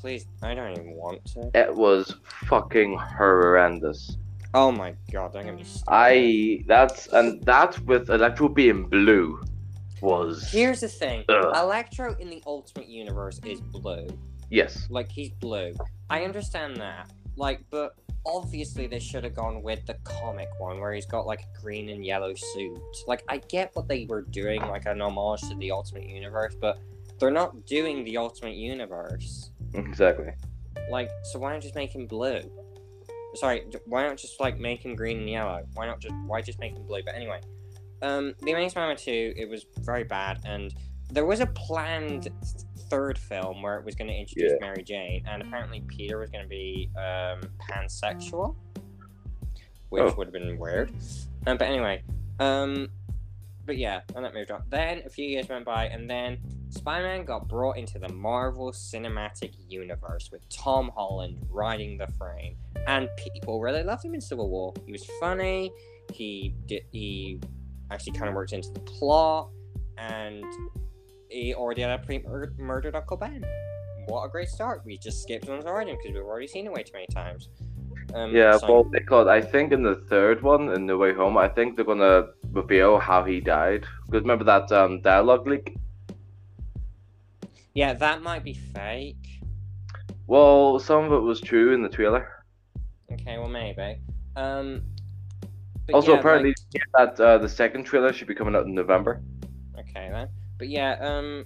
please? 0.00 0.26
I 0.42 0.54
don't 0.54 0.72
even 0.72 0.92
want 0.92 1.24
to. 1.32 1.50
It 1.54 1.74
was 1.74 2.14
fucking 2.46 2.96
horrendous. 2.98 4.16
Oh 4.54 4.72
my 4.72 4.94
god! 5.12 5.34
Don't 5.34 5.44
get 5.44 5.54
me 5.54 5.64
started. 5.64 5.90
I 5.90 6.64
that's 6.66 7.06
and 7.08 7.42
that 7.44 7.78
with 7.80 8.08
Electro 8.08 8.48
being 8.48 8.84
blue 8.84 9.42
was 10.00 10.48
Here's 10.50 10.80
the 10.80 10.88
thing. 10.88 11.24
Ugh. 11.28 11.52
Electro 11.54 12.16
in 12.18 12.30
the 12.30 12.42
Ultimate 12.46 12.88
Universe 12.88 13.40
is 13.44 13.60
blue. 13.60 14.06
Yes. 14.50 14.86
Like 14.90 15.10
he's 15.10 15.30
blue. 15.30 15.74
I 16.10 16.24
understand 16.24 16.76
that. 16.78 17.10
Like, 17.36 17.60
but 17.70 17.94
obviously 18.26 18.86
they 18.86 18.98
should 18.98 19.24
have 19.24 19.34
gone 19.34 19.62
with 19.62 19.84
the 19.86 19.94
comic 20.04 20.48
one 20.58 20.80
where 20.80 20.92
he's 20.92 21.06
got 21.06 21.26
like 21.26 21.40
a 21.42 21.60
green 21.60 21.88
and 21.88 22.04
yellow 22.04 22.34
suit. 22.34 22.78
Like 23.06 23.22
I 23.28 23.38
get 23.38 23.70
what 23.74 23.88
they 23.88 24.06
were 24.08 24.22
doing, 24.22 24.60
like 24.62 24.86
an 24.86 25.00
homage 25.00 25.42
to 25.42 25.54
the 25.56 25.70
Ultimate 25.70 26.08
Universe, 26.08 26.54
but 26.60 26.78
they're 27.18 27.30
not 27.30 27.66
doing 27.66 28.04
the 28.04 28.16
Ultimate 28.16 28.54
Universe. 28.54 29.50
Exactly. 29.74 30.32
Like, 30.90 31.10
so 31.24 31.38
why 31.38 31.52
not 31.52 31.62
just 31.62 31.74
make 31.74 31.94
him 31.94 32.06
blue? 32.06 32.40
Sorry, 33.34 33.64
why 33.84 34.06
not 34.06 34.16
just 34.16 34.40
like 34.40 34.58
make 34.58 34.84
him 34.84 34.94
green 34.94 35.18
and 35.18 35.30
yellow? 35.30 35.62
Why 35.74 35.86
not 35.86 36.00
just 36.00 36.14
why 36.26 36.40
just 36.40 36.58
make 36.58 36.72
him 36.72 36.86
blue? 36.86 37.02
But 37.04 37.14
anyway, 37.14 37.40
um, 38.02 38.34
the 38.42 38.52
Amazing 38.52 38.70
Spider-Man 38.70 38.96
two, 38.96 39.34
it 39.36 39.48
was 39.48 39.66
very 39.80 40.04
bad, 40.04 40.40
and 40.44 40.74
there 41.10 41.26
was 41.26 41.40
a 41.40 41.46
planned 41.46 42.28
third 42.88 43.18
film 43.18 43.62
where 43.62 43.78
it 43.78 43.84
was 43.84 43.94
going 43.94 44.08
to 44.08 44.14
introduce 44.14 44.52
Yeah. 44.52 44.58
Mary 44.60 44.82
Jane, 44.82 45.24
and 45.26 45.42
apparently 45.42 45.80
Peter 45.88 46.18
was 46.18 46.30
going 46.30 46.44
to 46.44 46.48
be 46.48 46.90
um, 46.96 47.40
pansexual, 47.70 48.54
which 49.90 50.02
Oh. 50.02 50.14
would 50.16 50.28
have 50.28 50.32
been 50.32 50.58
weird. 50.58 50.90
Um, 51.46 51.56
but 51.56 51.68
anyway, 51.68 52.02
um, 52.40 52.88
but 53.64 53.76
yeah, 53.78 54.00
and 54.14 54.24
that 54.24 54.34
moved 54.34 54.50
on. 54.50 54.62
Then 54.68 55.02
a 55.04 55.08
few 55.10 55.26
years 55.26 55.48
went 55.48 55.64
by, 55.64 55.86
and 55.86 56.08
then 56.08 56.38
Spider-Man 56.70 57.24
got 57.24 57.48
brought 57.48 57.76
into 57.78 57.98
the 57.98 58.08
Marvel 58.12 58.70
Cinematic 58.72 59.54
Universe 59.68 60.30
with 60.30 60.46
Tom 60.48 60.90
Holland 60.94 61.38
riding 61.50 61.96
the 61.98 62.06
frame, 62.18 62.56
and 62.86 63.08
people 63.16 63.60
really 63.60 63.82
loved 63.82 64.04
him 64.04 64.14
in 64.14 64.20
Civil 64.20 64.48
War. 64.50 64.72
He 64.86 64.92
was 64.92 65.04
funny. 65.20 65.70
He 66.12 66.54
did. 66.66 66.82
He 66.92 67.40
actually 67.90 68.12
kind 68.12 68.28
of 68.28 68.34
worked 68.34 68.52
into 68.52 68.70
the 68.72 68.80
plot, 68.80 69.50
and 69.96 70.44
he 71.28 71.54
already 71.54 71.82
had 71.82 71.90
a 71.90 71.98
pre-murdered 71.98 72.94
Uncle 72.94 73.16
Ben. 73.16 73.44
What 74.06 74.24
a 74.24 74.28
great 74.28 74.48
start! 74.48 74.82
We 74.84 74.96
just 74.98 75.22
skipped 75.22 75.48
on 75.48 75.56
his 75.56 75.66
origin 75.66 75.96
because 76.00 76.14
we've 76.14 76.24
already 76.24 76.46
seen 76.46 76.66
it 76.66 76.72
way 76.72 76.82
too 76.82 76.92
many 76.94 77.06
times. 77.08 77.50
Um, 78.14 78.34
Yeah, 78.34 78.56
so- 78.56 78.72
well, 78.72 78.84
because 78.84 79.26
I 79.26 79.40
think 79.40 79.72
in 79.72 79.82
the 79.82 79.96
third 80.08 80.42
one, 80.42 80.70
in 80.70 80.86
No 80.86 80.96
Way 80.96 81.12
Home, 81.12 81.36
I 81.36 81.48
think 81.48 81.76
they're 81.76 81.84
gonna 81.84 82.28
reveal 82.52 82.98
how 82.98 83.22
he 83.24 83.40
died. 83.40 83.84
Because 84.06 84.22
remember 84.22 84.44
that 84.44 84.72
um, 84.72 85.02
dialogue 85.02 85.46
leak? 85.46 85.76
yeah, 87.74 87.92
that 87.92 88.22
might 88.22 88.42
be 88.42 88.54
fake. 88.54 89.40
Well, 90.26 90.78
some 90.78 91.04
of 91.04 91.12
it 91.12 91.20
was 91.20 91.40
true 91.40 91.74
in 91.74 91.82
the 91.82 91.88
trailer. 91.88 92.44
Okay, 93.12 93.38
well 93.38 93.48
maybe. 93.48 94.00
Um, 94.36 94.82
also, 95.92 96.12
yeah, 96.14 96.18
apparently, 96.18 96.54
like- 96.74 97.16
that 97.16 97.20
uh, 97.22 97.38
the 97.38 97.48
second 97.48 97.84
trailer 97.84 98.12
should 98.12 98.28
be 98.28 98.34
coming 98.34 98.54
out 98.56 98.64
in 98.66 98.74
November. 98.74 99.20
Okay 99.78 100.08
then. 100.10 100.28
But 100.58 100.68
yeah, 100.68 100.92
um 101.00 101.44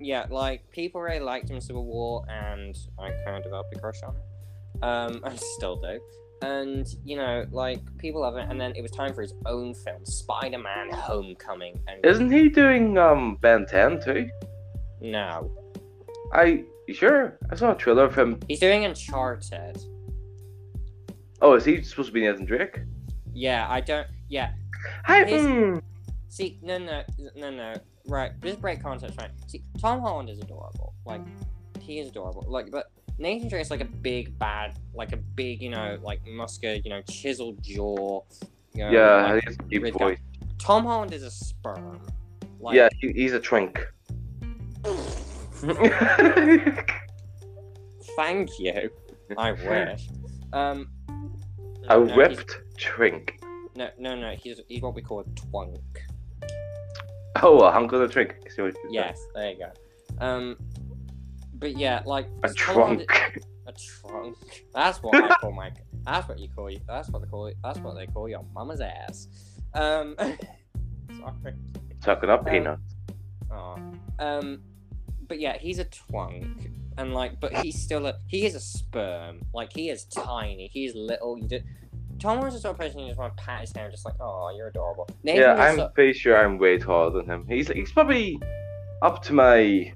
yeah, 0.00 0.26
like 0.30 0.70
people 0.70 1.00
really 1.00 1.20
liked 1.20 1.48
him 1.48 1.56
in 1.56 1.62
Civil 1.62 1.84
War 1.84 2.24
and 2.28 2.76
I 2.98 3.10
kind 3.24 3.36
of 3.36 3.42
developed 3.44 3.74
a 3.76 3.78
crush 3.78 4.02
on 4.02 4.14
him. 4.14 4.22
Um 4.82 5.20
I 5.24 5.34
still 5.36 5.76
do. 5.76 6.00
And 6.42 6.86
you 7.04 7.16
know, 7.16 7.46
like 7.52 7.80
people 7.98 8.22
love 8.22 8.36
it 8.36 8.46
and 8.50 8.60
then 8.60 8.72
it 8.76 8.82
was 8.82 8.90
time 8.90 9.14
for 9.14 9.22
his 9.22 9.34
own 9.46 9.74
film, 9.74 10.04
Spider-Man 10.04 10.90
Homecoming 10.92 11.78
and 11.88 12.04
Isn't 12.04 12.30
he 12.30 12.48
doing 12.48 12.98
um 12.98 13.36
Ben 13.40 13.66
10 13.66 14.00
too? 14.02 14.28
no. 15.00 15.50
I 16.32 16.64
sure 16.92 17.38
I 17.50 17.54
saw 17.54 17.72
a 17.72 17.76
trailer 17.76 18.04
of 18.04 18.14
him. 18.16 18.40
He's 18.48 18.58
doing 18.58 18.84
Uncharted. 18.84 19.78
Oh, 21.40 21.54
is 21.54 21.64
he 21.64 21.82
supposed 21.82 22.08
to 22.08 22.12
be 22.12 22.22
Nathan 22.22 22.44
Drake? 22.44 22.80
Yeah, 23.32 23.66
I 23.68 23.80
don't 23.80 24.06
yeah. 24.28 24.52
Hi. 25.04 25.24
His- 25.24 25.42
mm. 25.42 25.82
See, 26.28 26.58
no 26.62 26.78
no 26.78 27.02
no 27.36 27.50
no. 27.50 27.74
Right, 28.06 28.32
just 28.42 28.60
break 28.60 28.82
context, 28.82 29.18
right? 29.18 29.30
See, 29.46 29.62
Tom 29.80 30.00
Holland 30.00 30.28
is 30.28 30.38
adorable. 30.38 30.94
Like, 31.06 31.22
he 31.80 31.98
is 32.00 32.08
adorable. 32.08 32.44
Like, 32.46 32.70
but 32.70 32.90
Nathan 33.18 33.48
Drake's 33.48 33.70
like 33.70 33.80
a 33.80 33.86
big 33.86 34.38
bad, 34.38 34.78
like 34.94 35.12
a 35.12 35.16
big, 35.16 35.62
you 35.62 35.70
know, 35.70 35.98
like 36.02 36.20
muscular, 36.26 36.74
you 36.76 36.90
know, 36.90 37.00
chiseled 37.02 37.62
jaw. 37.62 38.20
You 38.74 38.84
know, 38.84 38.90
Yeah, 38.90 39.32
like- 39.34 39.44
he's 39.48 39.56
a 39.56 39.62
deep 39.62 39.94
voice. 39.94 40.18
Tom 40.58 40.84
Holland 40.84 41.12
is 41.14 41.22
a 41.22 41.30
sperm. 41.30 42.00
Like, 42.60 42.74
Yeah, 42.76 42.88
he, 43.00 43.12
he's 43.12 43.32
a 43.32 43.40
twink. 43.40 43.78
Thank 48.16 48.50
you. 48.58 48.90
I 49.38 49.52
wish. 49.92 50.08
Um. 50.52 50.88
a 51.88 51.98
no, 51.98 52.16
ripped 52.16 52.56
twink. 52.78 53.40
No, 53.74 53.88
no, 53.98 54.14
no. 54.14 54.32
He's 54.32 54.60
he's 54.68 54.82
what 54.82 54.94
we 54.94 55.02
call 55.02 55.20
a 55.20 55.24
twunk. 55.24 55.78
Oh, 57.42 57.58
a 57.60 57.70
hunk 57.72 57.92
of 57.92 58.00
the 58.00 58.08
twink. 58.08 58.36
I 58.46 58.48
see 58.50 58.62
what 58.62 58.68
you 58.74 58.80
said. 58.82 58.92
Yes, 58.92 59.20
there 59.34 59.50
you 59.50 59.58
go. 59.58 60.24
Um. 60.24 60.56
But 61.54 61.76
yeah, 61.76 62.02
like 62.04 62.26
A 62.42 62.52
trunk. 62.52 63.10
A 63.66 63.72
trunk. 63.72 64.36
That's 64.74 65.02
what 65.02 65.14
I 65.22 65.34
call 65.36 65.52
my. 65.52 65.70
That's 66.04 66.28
what 66.28 66.38
you 66.38 66.48
call 66.48 66.70
you. 66.70 66.80
That's 66.86 67.08
what 67.08 67.22
they 67.22 67.28
call 67.28 67.46
it. 67.46 67.56
That's 67.62 67.78
what 67.78 67.94
they 67.96 68.06
call 68.06 68.28
your 68.28 68.44
mama's 68.54 68.80
ass. 68.80 69.28
Um. 69.72 70.14
sorry. 70.18 71.54
Sucking 72.04 72.28
up 72.30 72.40
Um, 72.40 72.46
peanuts. 72.46 72.94
Aw. 73.50 73.76
Um. 74.18 74.60
But 75.26 75.40
yeah, 75.40 75.56
he's 75.58 75.78
a 75.78 75.86
twunk, 75.86 76.70
and 76.98 77.14
like, 77.14 77.40
but 77.40 77.56
he's 77.58 77.80
still 77.80 78.06
a. 78.06 78.14
He 78.28 78.44
is 78.44 78.54
a 78.54 78.60
sperm. 78.60 79.40
Like 79.54 79.72
he 79.72 79.88
is 79.88 80.04
tiny. 80.04 80.68
He's 80.72 80.94
little. 80.94 81.38
You 81.38 81.48
just. 81.48 81.64
Tom 82.18 82.40
was 82.40 82.54
the 82.54 82.60
sort 82.60 82.74
of 82.74 82.78
person 82.80 83.00
you 83.00 83.06
just 83.08 83.18
want 83.18 83.36
to 83.36 83.42
pat 83.42 83.60
his 83.62 83.72
hair, 83.72 83.84
and 83.86 83.92
just 83.92 84.04
like, 84.04 84.14
oh, 84.20 84.52
you're 84.56 84.68
adorable. 84.68 85.08
Nathan 85.22 85.42
Yeah, 85.42 85.54
I'm 85.54 85.76
so- 85.76 85.88
pretty 85.94 86.12
sure 86.18 86.36
I'm 86.36 86.58
way 86.58 86.78
taller 86.78 87.10
than 87.10 87.26
him. 87.26 87.46
He's 87.48 87.68
he's 87.68 87.92
probably 87.92 88.40
up 89.02 89.22
to 89.24 89.32
my 89.32 89.92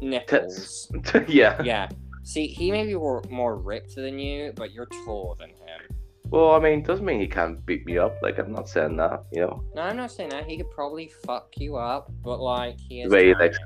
nipples. 0.00 0.90
yeah. 1.28 1.62
Yeah. 1.62 1.88
See, 2.22 2.46
he 2.48 2.70
may 2.72 2.84
be 2.86 2.94
more, 2.94 3.22
more 3.30 3.56
ripped 3.56 3.94
than 3.94 4.18
you, 4.18 4.52
but 4.56 4.72
you're 4.72 4.88
taller 5.04 5.36
than 5.38 5.50
him. 5.50 5.96
Well, 6.28 6.52
I 6.52 6.58
mean, 6.58 6.82
doesn't 6.82 7.04
mean 7.04 7.20
he 7.20 7.28
can't 7.28 7.64
beat 7.64 7.86
me 7.86 7.98
up. 7.98 8.16
Like 8.20 8.38
I'm 8.38 8.52
not 8.52 8.68
saying 8.68 8.96
that, 8.96 9.24
you 9.30 9.42
know. 9.42 9.62
No, 9.76 9.82
I'm 9.82 9.96
not 9.96 10.10
saying 10.10 10.30
that. 10.30 10.44
He 10.44 10.56
could 10.56 10.70
probably 10.72 11.12
fuck 11.24 11.52
you 11.56 11.76
up, 11.76 12.10
but 12.24 12.40
like 12.40 12.80
he 12.80 13.02
is. 13.02 13.10
The 13.10 13.16
way 13.16 13.26
he 13.28 13.34
likes 13.34 13.58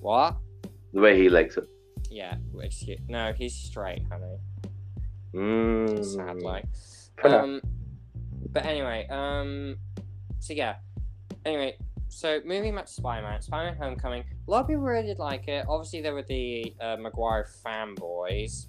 What? 0.00 0.36
The 0.92 1.00
way 1.00 1.20
he 1.20 1.28
likes 1.28 1.56
it. 1.56 1.64
Yeah. 2.08 2.36
Excuse. 2.60 3.00
No, 3.08 3.32
he's 3.32 3.54
straight, 3.54 4.04
honey. 4.08 4.38
Mm. 5.36 6.04
Sadly. 6.04 6.62
For. 7.20 7.28
Um. 7.28 7.60
But 8.52 8.64
anyway, 8.64 9.06
um. 9.10 9.76
So 10.40 10.52
yeah. 10.52 10.76
Anyway, 11.44 11.76
so 12.08 12.40
moving 12.44 12.74
back 12.74 12.86
to 12.86 12.92
Spider-Man, 12.92 13.42
Spider-Man: 13.42 13.76
Homecoming. 13.76 14.24
A 14.46 14.50
lot 14.50 14.62
of 14.62 14.68
people 14.68 14.82
really 14.82 15.06
did 15.06 15.18
like 15.18 15.48
it. 15.48 15.66
Obviously, 15.68 16.00
there 16.00 16.14
were 16.14 16.22
the 16.22 16.74
uh, 16.80 16.96
Maguire 16.98 17.46
fanboys, 17.64 18.66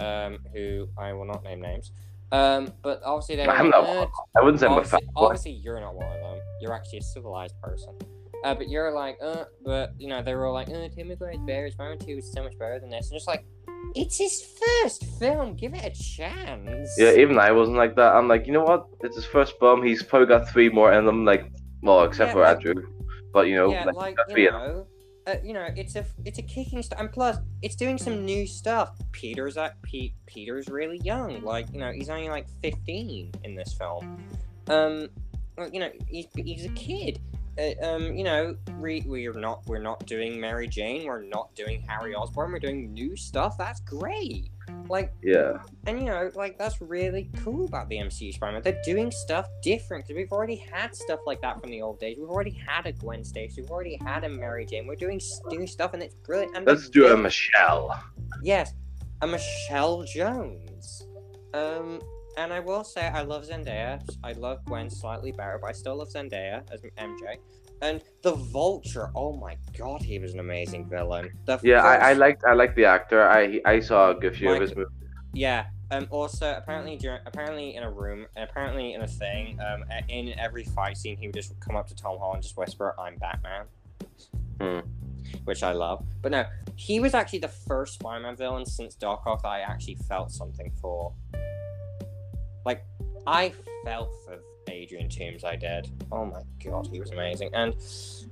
um, 0.00 0.38
who 0.54 0.88
I 0.96 1.12
will 1.12 1.26
not 1.26 1.42
name 1.42 1.60
names. 1.60 1.92
Um, 2.32 2.72
but 2.82 3.02
obviously 3.04 3.36
they. 3.36 3.46
I'm 3.46 3.70
like, 3.70 3.70
not. 3.70 3.84
"Uh, 3.84 4.06
I 4.36 4.42
wouldn't 4.42 4.60
say 4.60 4.66
obviously, 4.66 5.00
obviously 5.14 5.52
you're 5.52 5.80
not 5.80 5.94
one 5.94 6.06
of 6.06 6.20
them. 6.20 6.38
You're 6.60 6.74
actually 6.74 6.98
a 6.98 7.02
civilized 7.02 7.60
person. 7.60 7.96
Uh, 8.44 8.54
but 8.54 8.68
you're 8.68 8.92
like, 8.92 9.18
uh, 9.22 9.44
but 9.64 9.92
you 9.98 10.08
know, 10.08 10.22
they 10.22 10.34
were 10.34 10.46
all 10.46 10.54
like, 10.54 10.68
uh, 10.68 10.88
Tim 10.94 11.08
McGuire's 11.08 11.38
better. 11.46 11.70
Spider-Man 11.70 11.98
2 11.98 12.12
is 12.18 12.32
so 12.32 12.42
much 12.44 12.56
better 12.58 12.78
than 12.78 12.90
this. 12.90 13.10
And 13.10 13.16
just 13.16 13.26
like, 13.26 13.44
it's 13.94 14.18
his 14.18 14.44
first 14.82 15.04
film. 15.18 15.54
Give 15.54 15.74
it 15.74 15.84
a 15.84 15.90
chance. 15.90 16.90
Yeah, 16.98 17.12
even 17.12 17.38
I 17.38 17.52
wasn't 17.52 17.76
like 17.76 17.96
that. 17.96 18.14
I'm 18.14 18.28
like, 18.28 18.46
you 18.46 18.52
know 18.52 18.62
what? 18.62 18.86
It's 19.00 19.16
his 19.16 19.24
first 19.24 19.58
bum. 19.58 19.82
He's 19.82 20.02
probably 20.02 20.26
got 20.28 20.48
three 20.48 20.68
more 20.68 20.92
in 20.92 21.04
them. 21.04 21.24
Like, 21.24 21.50
well, 21.82 22.04
except 22.04 22.28
Yeah, 22.28 22.32
for 22.32 22.40
like- 22.42 22.56
Andrew. 22.56 22.86
But 23.32 23.48
you 23.48 23.56
know, 23.56 23.70
yeah, 23.70 23.84
like, 23.84 23.94
like 23.96 24.16
you 24.28 24.34
three 24.34 24.44
know, 24.46 24.86
uh, 25.26 25.34
you 25.44 25.52
know, 25.52 25.68
it's 25.76 25.94
a 25.96 26.06
it's 26.24 26.38
a 26.38 26.42
kicking 26.42 26.82
start, 26.82 27.02
and 27.02 27.12
plus 27.12 27.36
it's 27.60 27.76
doing 27.76 27.98
some 27.98 28.24
new 28.24 28.46
stuff. 28.46 28.96
Peter's 29.12 29.58
at 29.58 29.80
Pete. 29.82 30.14
Peter's 30.26 30.68
really 30.68 30.98
young. 30.98 31.42
Like 31.42 31.66
you 31.72 31.78
know, 31.80 31.92
he's 31.92 32.08
only 32.08 32.28
like 32.30 32.46
fifteen 32.62 33.32
in 33.44 33.54
this 33.54 33.74
film. 33.74 34.18
Um, 34.68 35.08
you 35.70 35.80
know, 35.80 35.90
he's 36.08 36.26
he's 36.34 36.64
a 36.64 36.70
kid. 36.70 37.20
Uh, 37.58 37.84
um, 37.86 38.14
you 38.14 38.22
know, 38.24 38.54
we 38.80 39.02
we're 39.06 39.32
not 39.32 39.62
we're 39.66 39.78
not 39.78 40.04
doing 40.06 40.38
Mary 40.40 40.68
Jane. 40.68 41.06
We're 41.06 41.22
not 41.22 41.54
doing 41.54 41.82
Harry 41.88 42.14
Osborn. 42.14 42.52
We're 42.52 42.58
doing 42.58 42.92
new 42.92 43.16
stuff. 43.16 43.56
That's 43.56 43.80
great. 43.80 44.50
Like, 44.88 45.12
Yeah. 45.22 45.58
and 45.86 45.98
you 46.00 46.06
know, 46.06 46.30
like 46.34 46.58
that's 46.58 46.80
really 46.80 47.30
cool 47.38 47.66
about 47.66 47.88
the 47.88 47.96
MCU 47.96 48.32
Spider-Man. 48.34 48.62
They're 48.62 48.80
doing 48.84 49.10
stuff 49.10 49.48
different 49.62 50.04
because 50.04 50.16
we've 50.16 50.32
already 50.32 50.56
had 50.56 50.94
stuff 50.94 51.20
like 51.26 51.40
that 51.42 51.60
from 51.60 51.70
the 51.70 51.80
old 51.82 51.98
days. 51.98 52.16
We've 52.18 52.28
already 52.28 52.50
had 52.66 52.86
a 52.86 52.92
Gwen 52.92 53.24
Stacy. 53.24 53.62
We've 53.62 53.70
already 53.70 53.98
had 54.04 54.24
a 54.24 54.28
Mary 54.28 54.66
Jane. 54.66 54.86
We're 54.86 54.96
doing 54.96 55.20
new 55.48 55.66
stuff, 55.66 55.94
and 55.94 56.02
it's 56.02 56.14
brilliant. 56.16 56.56
And 56.56 56.66
Let's 56.66 56.88
do 56.88 57.06
a 57.12 57.16
Michelle. 57.16 57.98
Yes, 58.42 58.74
a 59.22 59.26
Michelle 59.26 60.02
Jones. 60.02 61.06
Um, 61.54 62.00
and 62.36 62.52
I 62.52 62.60
will 62.60 62.84
say 62.84 63.08
I 63.08 63.22
love 63.22 63.46
Zendaya. 63.46 64.00
I 64.22 64.32
love 64.32 64.64
Gwen 64.66 64.90
slightly 64.90 65.32
better, 65.32 65.58
but 65.60 65.70
I 65.70 65.72
still 65.72 65.96
love 65.96 66.08
Zendaya 66.08 66.62
as 66.70 66.82
MJ. 66.82 67.38
And 67.82 68.02
the 68.22 68.32
Vulture. 68.32 69.10
Oh 69.14 69.36
my 69.36 69.56
god, 69.76 70.02
he 70.02 70.18
was 70.18 70.32
an 70.32 70.40
amazing 70.40 70.88
villain. 70.88 71.30
The 71.44 71.58
Yeah, 71.62 71.82
I, 71.82 72.10
I 72.10 72.12
liked 72.14 72.44
I 72.44 72.54
liked 72.54 72.76
the 72.76 72.84
actor. 72.86 73.28
I 73.28 73.60
I 73.64 73.80
saw 73.80 74.10
a 74.10 74.14
good 74.14 74.36
few 74.36 74.50
of 74.50 74.60
his 74.60 74.74
movies. 74.74 74.92
Yeah. 75.34 75.66
Um. 75.90 76.08
Also, 76.10 76.54
apparently, 76.56 76.96
during, 76.96 77.20
apparently 77.26 77.76
in 77.76 77.82
a 77.82 77.90
room, 77.90 78.26
and 78.34 78.48
apparently 78.48 78.94
in 78.94 79.02
a 79.02 79.06
thing, 79.06 79.58
um, 79.60 79.84
in 80.08 80.36
every 80.38 80.64
fight 80.64 80.96
scene, 80.96 81.16
he 81.16 81.28
would 81.28 81.34
just 81.34 81.58
come 81.60 81.76
up 81.76 81.86
to 81.88 81.94
Tom 81.94 82.18
Holland, 82.18 82.36
and 82.36 82.42
just 82.42 82.56
whisper, 82.56 82.94
"I'm 82.98 83.16
Batman," 83.18 83.66
Hmm. 84.60 84.80
which 85.44 85.62
I 85.62 85.72
love. 85.72 86.04
But 86.22 86.32
no, 86.32 86.44
he 86.74 86.98
was 86.98 87.14
actually 87.14 87.38
the 87.40 87.48
first 87.48 87.94
Spider-Man 87.94 88.36
villain 88.36 88.66
since 88.66 88.94
Doc 88.96 89.22
Ock 89.26 89.42
that 89.42 89.48
I 89.48 89.60
actually 89.60 89.96
felt 90.08 90.32
something 90.32 90.72
for. 90.80 91.12
Like, 92.66 92.84
I 93.26 93.52
felt 93.84 94.10
for 94.24 94.38
Adrian 94.68 95.08
Toomes. 95.08 95.44
I 95.44 95.54
did. 95.54 95.88
Oh 96.10 96.26
my 96.26 96.40
god, 96.64 96.88
he 96.92 96.98
was 96.98 97.12
amazing. 97.12 97.50
And 97.54 97.74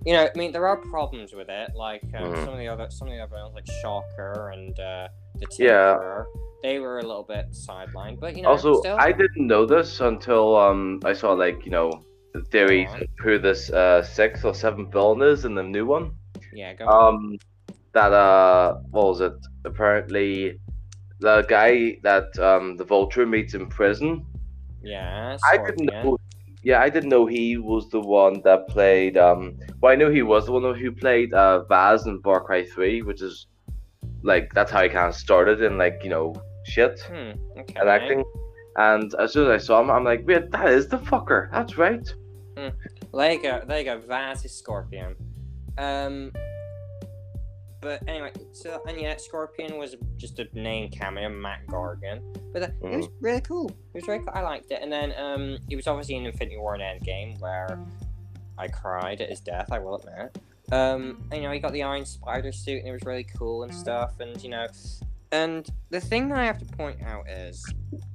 you 0.05 0.13
know, 0.13 0.25
I 0.25 0.37
mean, 0.37 0.51
there 0.53 0.67
are 0.67 0.77
problems 0.77 1.33
with 1.33 1.49
it, 1.49 1.71
like 1.77 2.03
um, 2.17 2.25
Mhm. 2.33 2.45
some 2.45 2.53
of 2.53 2.59
the 2.59 2.69
other, 2.69 2.87
some 2.91 3.07
of 3.09 3.15
the 3.15 3.21
other 3.21 3.37
villains, 3.37 3.55
like 3.55 3.67
Shocker 3.81 4.51
and 4.51 4.79
uh, 4.81 5.09
the 5.37 5.47
Yeah. 5.59 6.25
They 6.65 6.81
were 6.81 6.99
a 6.99 7.03
little 7.03 7.23
bit 7.23 7.53
sidelined, 7.53 8.19
but 8.21 8.35
you 8.37 8.43
know, 8.43 8.49
Also, 8.49 8.81
still, 8.81 8.97
I 8.99 9.13
didn't 9.13 9.47
know 9.47 9.65
this 9.67 10.01
until 10.01 10.57
um 10.57 10.99
I 11.05 11.13
saw 11.13 11.33
like 11.33 11.65
you 11.65 11.71
know 11.71 11.91
the 12.33 12.43
theories 12.51 12.89
Go 12.91 13.07
who 13.23 13.39
this 13.39 13.71
uh 13.71 14.03
sixth 14.03 14.45
or 14.45 14.55
seventh 14.55 14.91
villain 14.93 15.23
is 15.23 15.45
in 15.45 15.55
the 15.55 15.63
new 15.63 15.87
one. 15.87 16.17
yeah, 16.53 16.75
go 16.75 16.87
on. 16.87 17.15
Um, 17.15 17.39
that 17.93 18.13
uh, 18.13 18.75
what 18.91 19.07
was 19.07 19.21
it? 19.21 19.35
Apparently, 19.65 20.59
the 21.21 21.43
guy 21.49 21.99
that 22.03 22.37
um 22.39 22.77
the 22.77 22.85
Vulture 22.85 23.27
meets 23.27 23.55
in 23.55 23.67
prison. 23.69 24.25
yeah, 24.83 25.37
I 25.51 25.57
didn't 25.59 25.87
know. 25.87 26.19
Yeah, 26.63 26.81
I 26.81 26.89
didn't 26.89 27.11
know 27.11 27.27
he 27.27 27.59
was 27.59 27.91
the 27.91 28.01
one 28.01 28.41
that 28.45 28.69
played. 28.69 29.19
Um, 29.19 29.59
well, 29.81 29.93
I 29.93 29.97
knew 29.97 30.09
he 30.11 30.23
was 30.23 30.47
the 30.47 30.53
one 30.53 30.75
who 30.75 30.93
played 30.93 31.33
uh 31.35 31.65
Vaas 31.65 32.07
in 32.07 32.21
Far 32.23 32.41
Cry 32.43 32.65
Three, 32.65 33.03
which 33.03 33.21
is 33.23 33.47
like 34.23 34.53
that's 34.55 34.71
how 34.71 34.83
he 34.83 34.89
kind 34.89 35.09
of 35.09 35.15
started 35.15 35.61
in 35.63 35.77
like 35.79 36.01
you 36.03 36.11
know 36.11 36.35
shit 36.65 37.01
Hmm. 37.01 37.33
Okay. 37.59 37.75
and 37.77 37.89
acting. 37.89 38.25
And 38.77 39.15
as 39.21 39.33
soon 39.33 39.51
as 39.51 39.63
I 39.63 39.65
saw 39.65 39.81
him, 39.81 39.91
I'm 39.91 40.03
like, 40.05 40.23
wait, 40.27 40.51
that 40.51 40.69
is 40.69 40.89
the 40.89 40.99
fucker. 40.99 41.49
That's 41.53 41.77
right. 41.79 42.07
There 42.57 43.33
you 43.33 43.43
go. 43.43 43.63
There 43.69 43.79
you 43.79 43.85
go. 43.85 43.99
Vaas 44.01 44.45
is 44.45 44.53
Scorpion. 44.57 45.15
Um. 45.79 46.33
But 47.85 48.03
anyway, 48.09 48.33
so 48.53 48.83
and 48.89 48.99
yeah, 48.99 49.17
Scorpion 49.19 49.77
was 49.77 49.95
just 50.17 50.39
a 50.39 50.49
name 50.59 50.91
cameo, 50.91 51.29
Mac 51.29 51.67
Gargan. 51.67 52.23
But 52.51 52.63
uh, 52.63 52.69
it 52.83 52.97
was 52.97 53.09
really 53.21 53.43
cool. 53.43 53.69
It 53.69 53.99
was 53.99 54.05
very 54.07 54.21
cool. 54.21 54.33
I 54.33 54.41
liked 54.41 54.71
it. 54.71 54.81
And 54.83 54.91
then 54.91 55.13
um, 55.19 55.59
he 55.69 55.77
was 55.77 55.87
obviously 55.87 56.17
in 56.17 56.25
Infinity 56.25 56.57
War 56.57 56.75
and 56.75 56.83
Endgame, 56.83 57.39
where 57.41 57.79
I 58.57 58.69
cried 58.69 59.21
at 59.21 59.29
his 59.29 59.41
death. 59.41 59.71
I 59.71 59.79
will 59.79 59.97
admit. 59.97 60.39
Um, 60.73 61.29
and, 61.31 61.43
you 61.43 61.47
know, 61.47 61.53
he 61.53 61.61
got 61.61 61.73
the 61.73 61.83
Iron 61.83 62.07
Spider 62.07 62.53
suit, 62.53 62.79
and 62.79 62.89
it 62.89 62.93
was 62.93 63.05
really 63.05 63.25
cool 63.25 63.65
and 63.65 63.75
stuff. 63.75 64.19
And 64.19 64.43
you 64.43 64.49
know, 64.49 64.67
and 65.31 65.69
the 65.91 66.01
thing 66.01 66.31
that 66.31 66.39
I 66.39 66.47
have 66.47 66.59
to 66.59 66.77
point 66.77 67.03
out 67.03 67.29
is, 67.29 67.63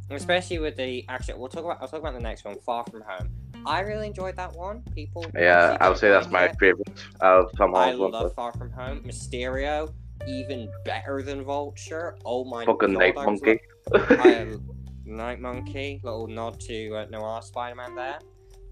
especially 0.10 0.58
with 0.58 0.78
the 0.78 1.06
actually, 1.10 1.36
we'll 1.36 1.50
talk 1.50 1.64
about. 1.64 1.78
I'll 1.80 1.88
talk 1.88 2.00
about 2.00 2.16
the 2.16 2.20
next 2.20 2.44
one, 2.44 2.58
Far 2.60 2.86
From 2.86 3.02
Home. 3.02 3.30
I 3.66 3.82
really 3.82 4.08
enjoyed 4.08 4.36
that 4.38 4.54
one. 4.56 4.84
People. 4.96 5.26
Yeah, 5.36 5.78
I 5.80 5.90
would 5.90 5.98
say 5.98 6.10
that's 6.10 6.30
my 6.30 6.46
it. 6.46 6.56
favorite 6.60 6.90
of 7.22 7.52
Tom 7.58 7.76
I 7.76 7.92
love 7.92 8.12
ones. 8.14 8.34
Far 8.34 8.52
From 8.54 8.72
Home. 8.72 9.02
Mysterio, 9.02 9.94
even 10.28 10.70
better 10.86 11.22
than 11.22 11.44
Vulture. 11.44 12.18
Oh 12.26 12.44
my 12.46 12.66
Fucking 12.66 12.94
god! 12.94 13.00
Night 13.00 13.14
I 13.18 13.26
Monkey. 13.26 13.60
like- 13.92 14.12
I 14.20 14.28
am 14.34 14.70
Night 15.06 15.40
Monkey. 15.40 16.00
Little 16.04 16.28
nod 16.28 16.60
to 16.62 16.96
uh, 16.96 17.06
Noir 17.10 17.42
Spider-Man 17.42 17.96
there. 17.96 18.20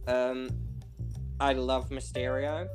Um, 0.07 0.49
I 1.39 1.53
love 1.53 1.89
Mysterio. 1.89 2.67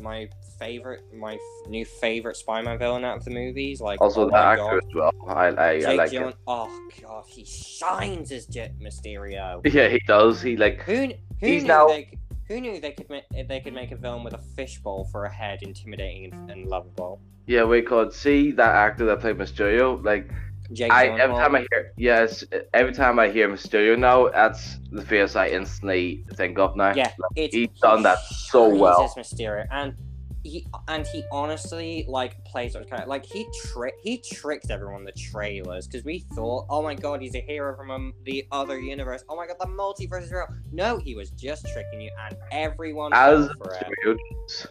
My 0.00 0.28
favorite, 0.58 1.02
my 1.14 1.34
f- 1.34 1.68
new 1.68 1.84
favorite 1.84 2.36
Spider-Man 2.36 2.78
villain 2.78 3.04
out 3.04 3.18
of 3.18 3.24
the 3.24 3.30
movies. 3.30 3.80
Like 3.80 4.00
also, 4.00 4.26
oh 4.26 4.30
the 4.30 4.36
actor 4.36 4.62
God. 4.62 4.76
as 4.76 4.94
well. 4.94 5.12
I 5.28 5.46
I, 5.48 5.70
I 5.86 5.94
like 5.94 6.10
Gyllen- 6.10 6.34
Oh 6.46 6.88
god, 7.02 7.24
he 7.28 7.44
shines 7.44 8.32
as 8.32 8.46
Jet 8.46 8.74
Mysterio. 8.80 9.60
Yeah, 9.72 9.88
he 9.88 9.98
does. 10.06 10.40
He 10.40 10.56
like 10.56 10.80
Who, 10.82 11.12
who 11.40 11.46
He's 11.46 11.62
knew 11.62 11.68
now- 11.68 11.86
they 11.88 12.04
c- 12.10 12.18
who 12.48 12.60
knew 12.60 12.80
they 12.80 12.92
could 12.92 13.08
make 13.08 13.24
eh, 13.36 13.44
they 13.48 13.60
could 13.60 13.74
make 13.74 13.92
a 13.92 13.96
villain 13.96 14.24
with 14.24 14.34
a 14.34 14.38
fishbowl 14.56 15.04
for 15.12 15.24
a 15.24 15.32
head, 15.32 15.62
intimidating 15.62 16.32
and, 16.32 16.50
and 16.50 16.66
lovable. 16.66 17.20
yeah, 17.46 17.64
we 17.64 17.80
could 17.82 18.12
see 18.12 18.50
that 18.52 18.74
actor 18.74 19.04
that 19.06 19.20
played 19.20 19.36
Mysterio. 19.38 20.02
Like 20.04 20.30
Jake 20.72 20.92
I 20.92 21.08
Gyllenhaal. 21.08 21.18
every 21.20 21.36
time 21.36 21.54
I 21.54 21.58
hear 21.70 21.92
yes, 21.96 22.44
every 22.74 22.92
time 22.92 23.18
I 23.18 23.28
hear 23.28 23.48
Mysterio 23.48 23.98
now, 23.98 24.28
that's 24.28 24.78
the 24.90 25.02
face 25.02 25.36
I 25.36 25.48
instantly 25.48 26.24
think 26.34 26.58
of 26.58 26.76
now. 26.76 26.92
Yeah, 26.94 27.12
it's, 27.36 27.54
he's 27.54 27.68
done 27.80 28.02
that 28.02 28.18
so 28.20 28.68
well. 28.68 29.02
as 29.04 29.14
Mysterio, 29.14 29.66
and 29.70 29.94
he 30.42 30.66
and 30.88 31.06
he 31.06 31.22
honestly 31.30 32.04
like 32.08 32.42
plays 32.44 32.72
those 32.72 32.86
kind 32.88 33.02
of 33.02 33.08
like 33.08 33.24
he 33.26 33.46
trick 33.66 33.94
he 34.02 34.18
tricked 34.18 34.70
everyone 34.70 35.00
in 35.00 35.04
the 35.04 35.12
trailers 35.12 35.86
because 35.86 36.04
we 36.04 36.20
thought, 36.34 36.66
oh 36.70 36.82
my 36.82 36.94
god, 36.94 37.20
he's 37.20 37.34
a 37.34 37.40
hero 37.40 37.76
from 37.76 37.90
um, 37.90 38.14
the 38.24 38.46
other 38.50 38.78
universe. 38.78 39.22
Oh 39.28 39.36
my 39.36 39.46
god, 39.46 39.56
the 39.60 39.66
multiverse 39.66 40.22
is 40.22 40.32
real. 40.32 40.46
No, 40.72 40.96
he 40.96 41.14
was 41.14 41.30
just 41.30 41.66
tricking 41.72 42.00
you, 42.00 42.10
and 42.26 42.36
everyone 42.52 43.12
As 43.12 43.46
fell 43.46 43.54
for 43.58 43.74
it. 43.74 44.66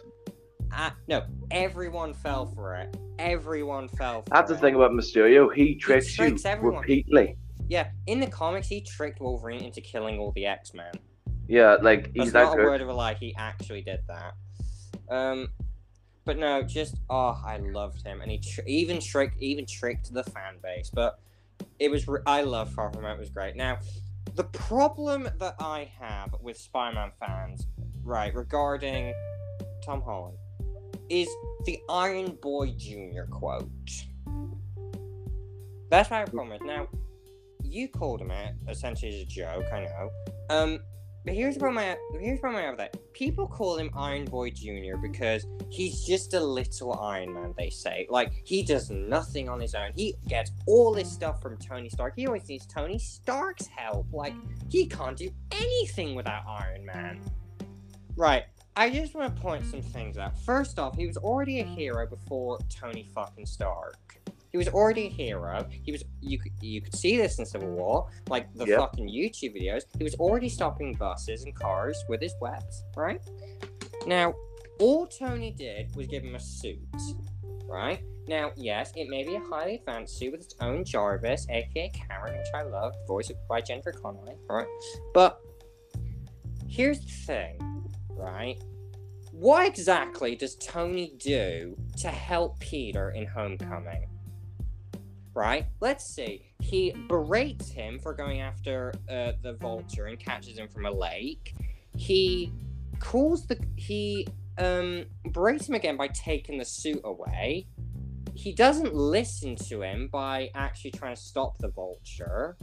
Uh, 0.72 0.92
no, 1.08 1.24
everyone 1.52 2.14
fell 2.14 2.46
for 2.48 2.76
it. 2.76 2.96
Everyone 3.18 3.88
fell 3.88 4.22
for 4.22 4.30
That's 4.30 4.52
it. 4.52 4.56
the 4.56 4.60
thing 4.60 4.76
about 4.76 4.92
Mysterio. 4.92 5.54
He 5.54 5.76
tricks, 5.76 6.14
tricks 6.14 6.44
you 6.44 6.50
everyone. 6.50 6.82
repeatedly. 6.82 7.38
Yeah, 7.68 7.90
in 8.08 8.20
the 8.20 8.28
comics, 8.28 8.68
he 8.68 8.82
tricked 8.82 9.20
Wolverine 9.20 9.64
into 9.64 9.82
killing 9.82 10.20
all 10.20 10.32
the 10.32 10.46
X 10.46 10.74
Men. 10.74 10.92
Yeah, 11.48 11.78
like 11.82 12.14
That's 12.14 12.26
he's 12.26 12.34
that 12.34 12.44
not 12.44 12.60
a 12.60 12.64
word 12.64 12.82
of 12.82 12.90
a 12.90 12.94
lie. 12.94 13.16
He 13.16 13.36
actually 13.38 13.82
did 13.82 14.00
that. 14.08 14.34
Um, 15.10 15.50
but 16.26 16.38
no, 16.38 16.62
just 16.62 16.98
oh, 17.10 17.42
I 17.46 17.58
loved 17.58 18.06
him, 18.06 18.22
and 18.22 18.30
he 18.30 18.38
tr- 18.38 18.68
even 18.68 19.00
tricked 19.00 19.42
even 19.42 19.66
tricked 19.66 20.14
the 20.14 20.24
fan 20.24 20.56
base. 20.62 20.92
But 20.94 21.20
it 21.80 21.90
was 21.90 22.08
re- 22.08 22.22
I 22.26 22.42
love 22.42 22.72
Far 22.72 22.92
From 22.94 23.04
Home. 23.04 23.14
It 23.14 23.20
was 23.20 23.30
great. 23.30 23.56
Now, 23.56 23.80
the 24.36 24.44
problem 24.44 25.28
that 25.40 25.56
I 25.60 25.92
have 26.00 26.36
with 26.42 26.58
Spider-Man 26.58 27.12
fans, 27.20 27.68
right, 28.04 28.34
regarding 28.36 29.14
Tom 29.84 30.02
Holland, 30.02 30.38
is 31.10 31.28
the 31.66 31.80
Iron 31.90 32.38
Boy 32.42 32.72
Junior 32.78 33.26
quote. 33.26 33.70
That's 35.90 36.12
my 36.12 36.26
problem. 36.26 36.66
Now, 36.66 36.88
you 37.64 37.88
called 37.88 38.22
him 38.22 38.32
it 38.32 38.54
essentially 38.70 39.16
as 39.16 39.22
a 39.22 39.26
joke. 39.26 39.66
I 39.74 39.86
know. 39.86 40.10
Um, 40.50 40.80
but 41.26 41.34
here's 41.34 41.56
the 41.56 41.60
problem. 41.60 41.84
I, 41.84 41.98
here's 42.20 42.38
the 42.38 42.42
problem 42.42 42.62
I 42.62 42.66
have 42.66 42.78
with 42.78 42.92
that. 42.92 43.14
People 43.14 43.48
call 43.48 43.78
him 43.78 43.90
Iron 43.96 44.26
Boy 44.26 44.50
Junior 44.52 44.98
because 44.98 45.46
he's 45.70 46.06
just 46.06 46.34
a 46.34 46.40
little 46.40 47.00
Iron 47.00 47.34
Man. 47.34 47.54
They 47.58 47.70
say 47.70 48.08
like 48.10 48.32
he 48.46 48.64
does 48.64 48.90
nothing 48.90 49.50
on 49.50 49.60
his 49.60 49.76
own. 49.76 49.92
He 49.96 50.16
gets 50.28 50.52
all 50.66 50.94
this 50.94 51.12
stuff 51.12 51.42
from 51.42 51.58
Tony 51.58 51.90
Stark. 51.90 52.14
He 52.16 52.28
always 52.28 52.48
needs 52.48 52.66
Tony 52.66 52.98
Stark's 52.98 53.68
help. 53.68 54.08
Like 54.12 54.34
he 54.70 54.88
can't 54.88 55.18
do 55.18 55.30
anything 55.52 56.16
without 56.16 56.44
Iron 56.48 56.86
Man. 56.86 57.20
Right. 58.16 58.46
I 58.76 58.90
just 58.90 59.14
want 59.14 59.36
to 59.36 59.42
point 59.42 59.66
some 59.66 59.82
things 59.82 60.18
out. 60.18 60.40
First 60.40 60.80
off, 60.80 60.96
he 60.96 61.06
was 61.06 61.18
already 61.18 61.60
a 61.60 61.66
hero 61.66 62.08
before 62.08 62.60
Tony 62.70 63.06
fucking 63.14 63.46
Stark. 63.46 64.19
He 64.52 64.58
was 64.58 64.68
already 64.70 65.06
a 65.06 65.10
hero. 65.10 65.68
He 65.84 65.92
was 65.92 66.04
you 66.22 66.40
could 66.40 66.52
you 66.62 66.82
could 66.82 66.96
see 66.96 67.18
this 67.18 67.38
in 67.40 67.46
Civil 67.46 67.70
War, 67.70 68.10
like 68.30 68.52
the 68.56 68.66
Yep. 68.66 68.80
fucking 68.80 69.08
YouTube 69.08 69.56
videos. 69.56 69.84
He 69.98 70.04
was 70.04 70.16
already 70.16 70.50
stopping 70.50 70.94
buses 70.96 71.44
and 71.44 71.54
cars 71.56 72.04
with 72.10 72.22
his 72.22 72.34
webs, 72.42 72.84
right? 72.96 73.22
Now, 74.08 74.34
all 74.80 75.06
Tony 75.08 75.52
did 75.52 75.96
was 75.96 76.08
give 76.08 76.24
him 76.24 76.36
a 76.36 76.40
suit, 76.40 76.80
right? 77.68 78.02
Now, 78.28 78.52
yes, 78.56 78.92
it 78.96 79.10
may 79.10 79.24
be 79.24 79.36
a 79.36 79.40
highly 79.40 79.76
advanced 79.76 80.18
suit 80.18 80.32
with 80.32 80.42
its 80.42 80.56
own 80.62 80.84
Jarvis, 80.86 81.48
aka 81.50 81.90
Karen, 81.90 82.38
which 82.38 82.48
I 82.56 82.64
love, 82.64 82.94
voiced 83.08 83.34
by 83.48 83.62
Jennifer 83.62 83.92
Connelly, 83.92 84.36
right? 84.48 84.68
But 85.14 85.42
here's 86.68 87.00
the 87.02 87.12
thing, 87.26 87.88
right? 88.12 88.62
What 89.32 89.66
exactly 89.68 90.36
does 90.36 90.56
Tony 90.56 91.14
do 91.18 91.78
to 91.98 92.08
help 92.10 92.60
Peter 92.60 93.12
in 93.12 93.26
Homecoming? 93.26 94.06
Right? 95.34 95.68
Let's 95.80 96.06
see. 96.06 96.46
He 96.60 96.94
berates 97.08 97.70
him 97.70 98.00
for 98.00 98.14
going 98.14 98.42
after 98.42 98.94
uh, 99.10 99.34
the 99.42 99.54
vulture 99.54 100.08
and 100.08 100.20
catches 100.20 100.58
him 100.58 100.68
from 100.68 100.86
a 100.86 100.92
lake. 100.92 101.54
He 101.96 102.52
calls 103.00 103.48
the 103.48 103.58
he 103.76 104.28
um 104.58 105.06
berates 105.32 105.70
him 105.70 105.76
again 105.76 105.96
by 105.96 106.10
taking 106.10 106.58
the 106.58 106.66
suit 106.66 107.00
away. 107.06 107.68
he 108.36 108.54
doesn't 108.54 108.94
listen 108.94 109.56
to 109.56 109.82
him 109.82 110.08
by 110.12 110.50
actually 110.56 110.92
trying 110.92 111.16
to 111.16 111.22
stop 111.22 111.58
the 111.60 111.70
vulture. 111.70 112.58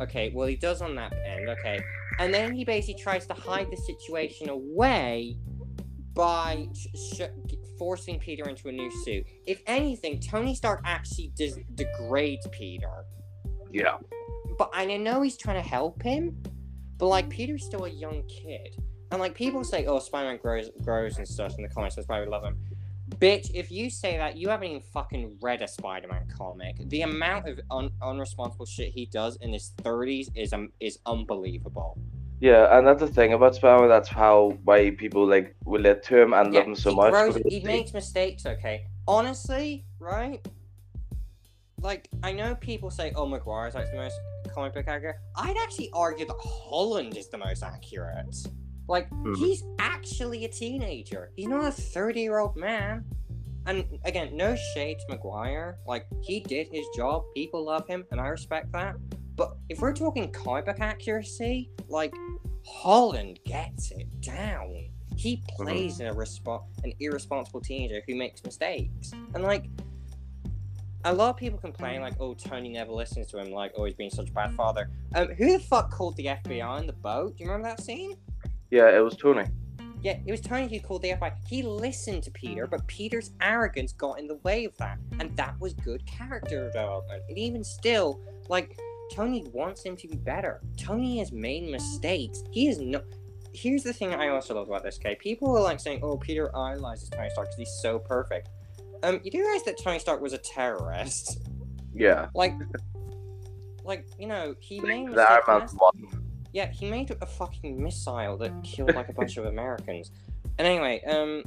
Okay, 0.00 0.32
well 0.34 0.46
he 0.48 0.56
does 0.56 0.82
on 0.82 0.94
that 0.96 1.12
end. 1.26 1.48
Okay, 1.48 1.80
and 2.18 2.32
then 2.32 2.54
he 2.54 2.64
basically 2.64 3.00
tries 3.02 3.26
to 3.26 3.34
hide 3.34 3.70
the 3.70 3.76
situation 3.76 4.48
away 4.48 5.36
by 6.14 6.66
sh- 6.74 7.16
sh- 7.16 7.54
forcing 7.78 8.18
Peter 8.18 8.48
into 8.48 8.68
a 8.68 8.72
new 8.72 8.90
suit. 9.04 9.26
If 9.46 9.62
anything, 9.66 10.20
Tony 10.20 10.54
Stark 10.54 10.80
actually 10.84 11.32
des- 11.34 11.64
degrades 11.74 12.46
Peter. 12.52 13.04
Yeah. 13.70 13.98
But 14.58 14.70
I 14.72 14.84
know 14.96 15.22
he's 15.22 15.36
trying 15.36 15.62
to 15.62 15.68
help 15.68 16.02
him, 16.02 16.36
but 16.98 17.08
like 17.08 17.28
Peter's 17.28 17.64
still 17.64 17.84
a 17.86 17.90
young 17.90 18.22
kid, 18.28 18.76
and 19.10 19.20
like 19.20 19.34
people 19.34 19.64
say, 19.64 19.86
"Oh, 19.86 19.98
Spider-Man 19.98 20.38
grows 20.38 20.70
grows 20.82 21.18
and 21.18 21.26
stuff 21.26 21.56
in 21.56 21.62
the 21.62 21.68
comics. 21.68 21.96
That's 21.96 22.08
why 22.08 22.20
we 22.20 22.26
love 22.26 22.44
him." 22.44 22.58
Bitch, 23.18 23.50
if 23.52 23.70
you 23.70 23.90
say 23.90 24.16
that, 24.16 24.36
you 24.36 24.48
haven't 24.48 24.68
even 24.68 24.80
fucking 24.80 25.36
read 25.42 25.60
a 25.60 25.68
Spider-Man 25.68 26.26
comic. 26.38 26.76
The 26.88 27.02
amount 27.02 27.48
of 27.48 27.60
un- 27.70 27.90
unresponsible 28.00 28.66
shit 28.66 28.92
he 28.92 29.06
does 29.06 29.36
in 29.36 29.52
his 29.52 29.72
thirties 29.78 30.30
is 30.34 30.52
um 30.52 30.70
is 30.80 30.98
unbelievable. 31.04 31.98
Yeah, 32.44 32.76
and 32.76 32.86
that's 32.86 33.00
the 33.00 33.08
thing 33.08 33.32
about 33.32 33.54
Spider-Man. 33.54 33.88
That's 33.88 34.10
how 34.10 34.58
why 34.64 34.90
people 34.90 35.26
like 35.26 35.56
relate 35.64 36.02
to 36.08 36.20
him 36.20 36.34
and 36.34 36.52
love 36.52 36.66
him 36.66 36.74
so 36.74 36.90
he 36.90 36.96
much. 36.96 37.10
grows- 37.10 37.42
he 37.48 37.60
makes 37.60 37.94
mistakes. 37.94 38.44
Okay, 38.44 38.84
honestly, 39.08 39.86
right? 39.98 40.46
Like 41.80 42.10
I 42.22 42.32
know 42.32 42.54
people 42.56 42.90
say, 42.90 43.12
"Oh, 43.16 43.24
Maguire's 43.24 43.74
like 43.74 43.90
the 43.90 43.96
most 43.96 44.20
comic 44.54 44.74
book 44.74 44.86
accurate." 44.88 45.16
I'd 45.36 45.56
actually 45.56 45.88
argue 45.94 46.26
that 46.26 46.36
Holland 46.38 47.16
is 47.16 47.30
the 47.30 47.38
most 47.38 47.62
accurate. 47.62 48.36
Like 48.88 49.08
Mhm. 49.08 49.38
he's 49.38 49.64
actually 49.78 50.44
a 50.44 50.48
teenager. 50.48 51.32
He's 51.36 51.48
not 51.48 51.64
a 51.64 51.72
thirty-year-old 51.72 52.56
man. 52.56 53.06
And 53.66 53.86
again, 54.04 54.36
no 54.36 54.54
shade 54.74 54.98
to 54.98 55.06
Maguire. 55.08 55.78
Like 55.86 56.06
he 56.20 56.40
did 56.40 56.68
his 56.70 56.84
job. 56.94 57.24
People 57.34 57.64
love 57.64 57.86
him, 57.88 58.04
and 58.10 58.20
I 58.20 58.26
respect 58.28 58.70
that. 58.72 58.96
But 59.36 59.56
if 59.68 59.80
we're 59.80 59.92
talking 59.92 60.30
comic 60.30 60.68
accuracy, 60.78 61.70
like 61.88 62.14
Holland 62.66 63.40
gets 63.44 63.90
it 63.90 64.08
down. 64.20 64.88
He 65.16 65.42
plays 65.56 66.00
a 66.00 66.10
respo- 66.10 66.64
an 66.82 66.92
irresponsible 66.98 67.60
teenager 67.60 68.02
who 68.06 68.16
makes 68.16 68.42
mistakes, 68.42 69.12
and 69.34 69.44
like 69.44 69.66
a 71.04 71.12
lot 71.12 71.30
of 71.30 71.36
people 71.36 71.58
complain, 71.58 72.00
like, 72.00 72.14
"Oh, 72.18 72.34
Tony 72.34 72.70
never 72.70 72.90
listens 72.90 73.28
to 73.28 73.38
him," 73.38 73.52
like, 73.52 73.72
"Oh, 73.76 73.84
he's 73.84 73.94
being 73.94 74.10
such 74.10 74.30
a 74.30 74.32
bad 74.32 74.54
father." 74.54 74.90
Um, 75.14 75.28
who 75.28 75.52
the 75.52 75.60
fuck 75.60 75.90
called 75.90 76.16
the 76.16 76.28
FBI 76.28 76.66
on 76.66 76.86
the 76.86 76.94
boat? 76.94 77.36
Do 77.36 77.44
you 77.44 77.50
remember 77.50 77.68
that 77.68 77.80
scene? 77.80 78.16
Yeah, 78.70 78.88
it 78.88 79.00
was 79.00 79.16
Tony. 79.16 79.44
Yeah, 80.02 80.18
it 80.26 80.30
was 80.30 80.40
Tony 80.40 80.68
who 80.68 80.80
called 80.80 81.02
the 81.02 81.12
FBI. 81.12 81.32
He 81.46 81.62
listened 81.62 82.24
to 82.24 82.30
Peter, 82.30 82.66
but 82.66 82.86
Peter's 82.86 83.30
arrogance 83.40 83.92
got 83.92 84.18
in 84.18 84.26
the 84.26 84.36
way 84.36 84.64
of 84.64 84.76
that, 84.78 84.98
and 85.20 85.34
that 85.36 85.58
was 85.60 85.74
good 85.74 86.04
character 86.06 86.66
development. 86.66 87.22
And 87.28 87.38
even 87.38 87.62
still, 87.62 88.20
like, 88.48 88.78
Tony 89.14 89.44
wants 89.52 89.82
him 89.84 89.96
to 89.96 90.08
be 90.08 90.16
better. 90.16 90.60
Tony 90.76 91.18
has 91.18 91.30
made 91.30 91.70
mistakes. 91.70 92.42
He 92.50 92.68
is 92.68 92.78
no. 92.78 93.00
Here's 93.52 93.84
the 93.84 93.92
thing 93.92 94.12
I 94.12 94.28
also 94.28 94.54
love 94.56 94.68
about 94.68 94.82
this 94.82 94.98
guy. 94.98 95.14
People 95.14 95.56
are 95.56 95.60
like 95.60 95.78
saying, 95.78 96.00
"Oh, 96.02 96.16
Peter 96.16 96.54
idolizes 96.56 97.10
Tony 97.10 97.30
Stark 97.30 97.48
because 97.48 97.58
he's 97.58 97.78
so 97.80 98.00
perfect." 98.00 98.48
Um, 99.04 99.20
you 99.22 99.30
do 99.30 99.38
realize 99.38 99.62
that 99.64 99.78
Tony 99.78 100.00
Stark 100.00 100.20
was 100.20 100.32
a 100.32 100.38
terrorist? 100.38 101.46
Yeah. 101.94 102.28
Like, 102.34 102.54
like 103.84 104.06
you 104.18 104.26
know, 104.26 104.56
he 104.58 104.80
made 104.80 105.04
mistakes. 105.04 105.16
Yeah, 106.52 106.70
he 106.72 106.90
made 106.90 107.16
a 107.20 107.26
fucking 107.26 107.80
missile 107.80 108.36
that 108.38 108.52
killed 108.64 108.94
like 108.94 109.08
a 109.08 109.12
bunch 109.12 109.36
of 109.36 109.44
Americans. 109.44 110.10
And 110.58 110.66
anyway, 110.66 111.02
um, 111.04 111.44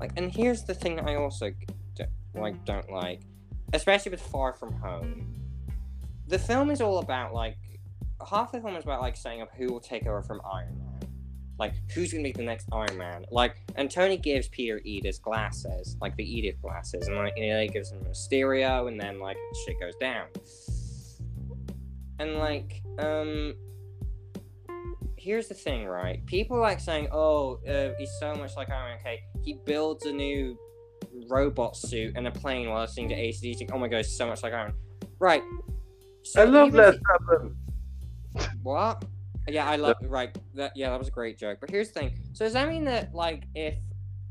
like, 0.00 0.12
and 0.16 0.32
here's 0.32 0.64
the 0.64 0.74
thing 0.74 0.96
that 0.96 1.06
I 1.06 1.16
also 1.16 1.50
d- 1.94 2.04
like 2.34 2.64
don't 2.64 2.90
like, 2.90 3.20
especially 3.74 4.10
with 4.10 4.22
Far 4.22 4.54
From 4.54 4.72
Home. 4.74 5.43
The 6.26 6.38
film 6.38 6.70
is 6.70 6.80
all 6.80 6.98
about 6.98 7.34
like 7.34 7.58
half 8.28 8.52
the 8.52 8.60
film 8.60 8.76
is 8.76 8.84
about 8.84 9.00
like 9.00 9.16
setting 9.16 9.42
up 9.42 9.50
who 9.56 9.72
will 9.72 9.80
take 9.80 10.06
over 10.06 10.22
from 10.22 10.40
Iron 10.50 10.78
Man, 10.78 11.10
like 11.58 11.74
who's 11.92 12.12
gonna 12.12 12.24
be 12.24 12.32
the 12.32 12.42
next 12.42 12.68
Iron 12.72 12.96
Man. 12.96 13.24
Like, 13.30 13.56
and 13.76 13.90
Tony 13.90 14.16
gives 14.16 14.48
Peter 14.48 14.80
Edith's 14.84 15.18
glasses, 15.18 15.96
like 16.00 16.16
the 16.16 16.24
Edith 16.24 16.60
glasses, 16.62 17.08
and 17.08 17.16
like 17.16 17.34
he 17.36 17.68
gives 17.68 17.92
him 17.92 18.00
Mysterio, 18.04 18.88
and 18.88 19.00
then 19.00 19.18
like 19.18 19.36
shit 19.64 19.78
goes 19.80 19.94
down. 19.96 20.26
And 22.18 22.36
like, 22.36 22.82
um, 22.98 23.54
here's 25.16 25.48
the 25.48 25.54
thing, 25.54 25.86
right? 25.86 26.24
People 26.26 26.58
like 26.58 26.80
saying, 26.80 27.08
"Oh, 27.12 27.60
uh, 27.68 27.90
he's 27.98 28.12
so 28.20 28.34
much 28.34 28.56
like 28.56 28.70
Iron 28.70 28.90
Man." 28.90 28.98
Okay, 29.00 29.20
he 29.42 29.54
builds 29.64 30.06
a 30.06 30.12
new 30.12 30.58
robot 31.28 31.76
suit 31.76 32.14
and 32.16 32.26
a 32.26 32.30
plane 32.30 32.68
while 32.68 32.80
listening 32.80 33.08
to 33.08 33.14
ACDC. 33.14 33.70
Oh 33.72 33.78
my 33.78 33.88
god, 33.88 34.06
so 34.06 34.26
much 34.26 34.42
like 34.42 34.52
Iron. 34.52 34.72
Man. 34.72 35.10
Right. 35.18 35.42
So 36.24 36.42
I 36.42 36.44
love 36.44 36.68
even 36.68 36.80
Led 36.80 37.00
Zeppelin. 37.12 37.56
What? 38.62 39.04
Yeah, 39.46 39.68
I 39.68 39.76
love. 39.76 39.96
Right. 40.02 40.36
That. 40.54 40.72
Yeah, 40.74 40.90
that 40.90 40.98
was 40.98 41.08
a 41.08 41.12
great 41.12 41.38
joke. 41.38 41.58
But 41.60 41.70
here's 41.70 41.88
the 41.90 42.00
thing. 42.00 42.18
So 42.32 42.44
does 42.44 42.54
that 42.54 42.68
mean 42.68 42.84
that 42.84 43.14
like 43.14 43.44
if 43.54 43.74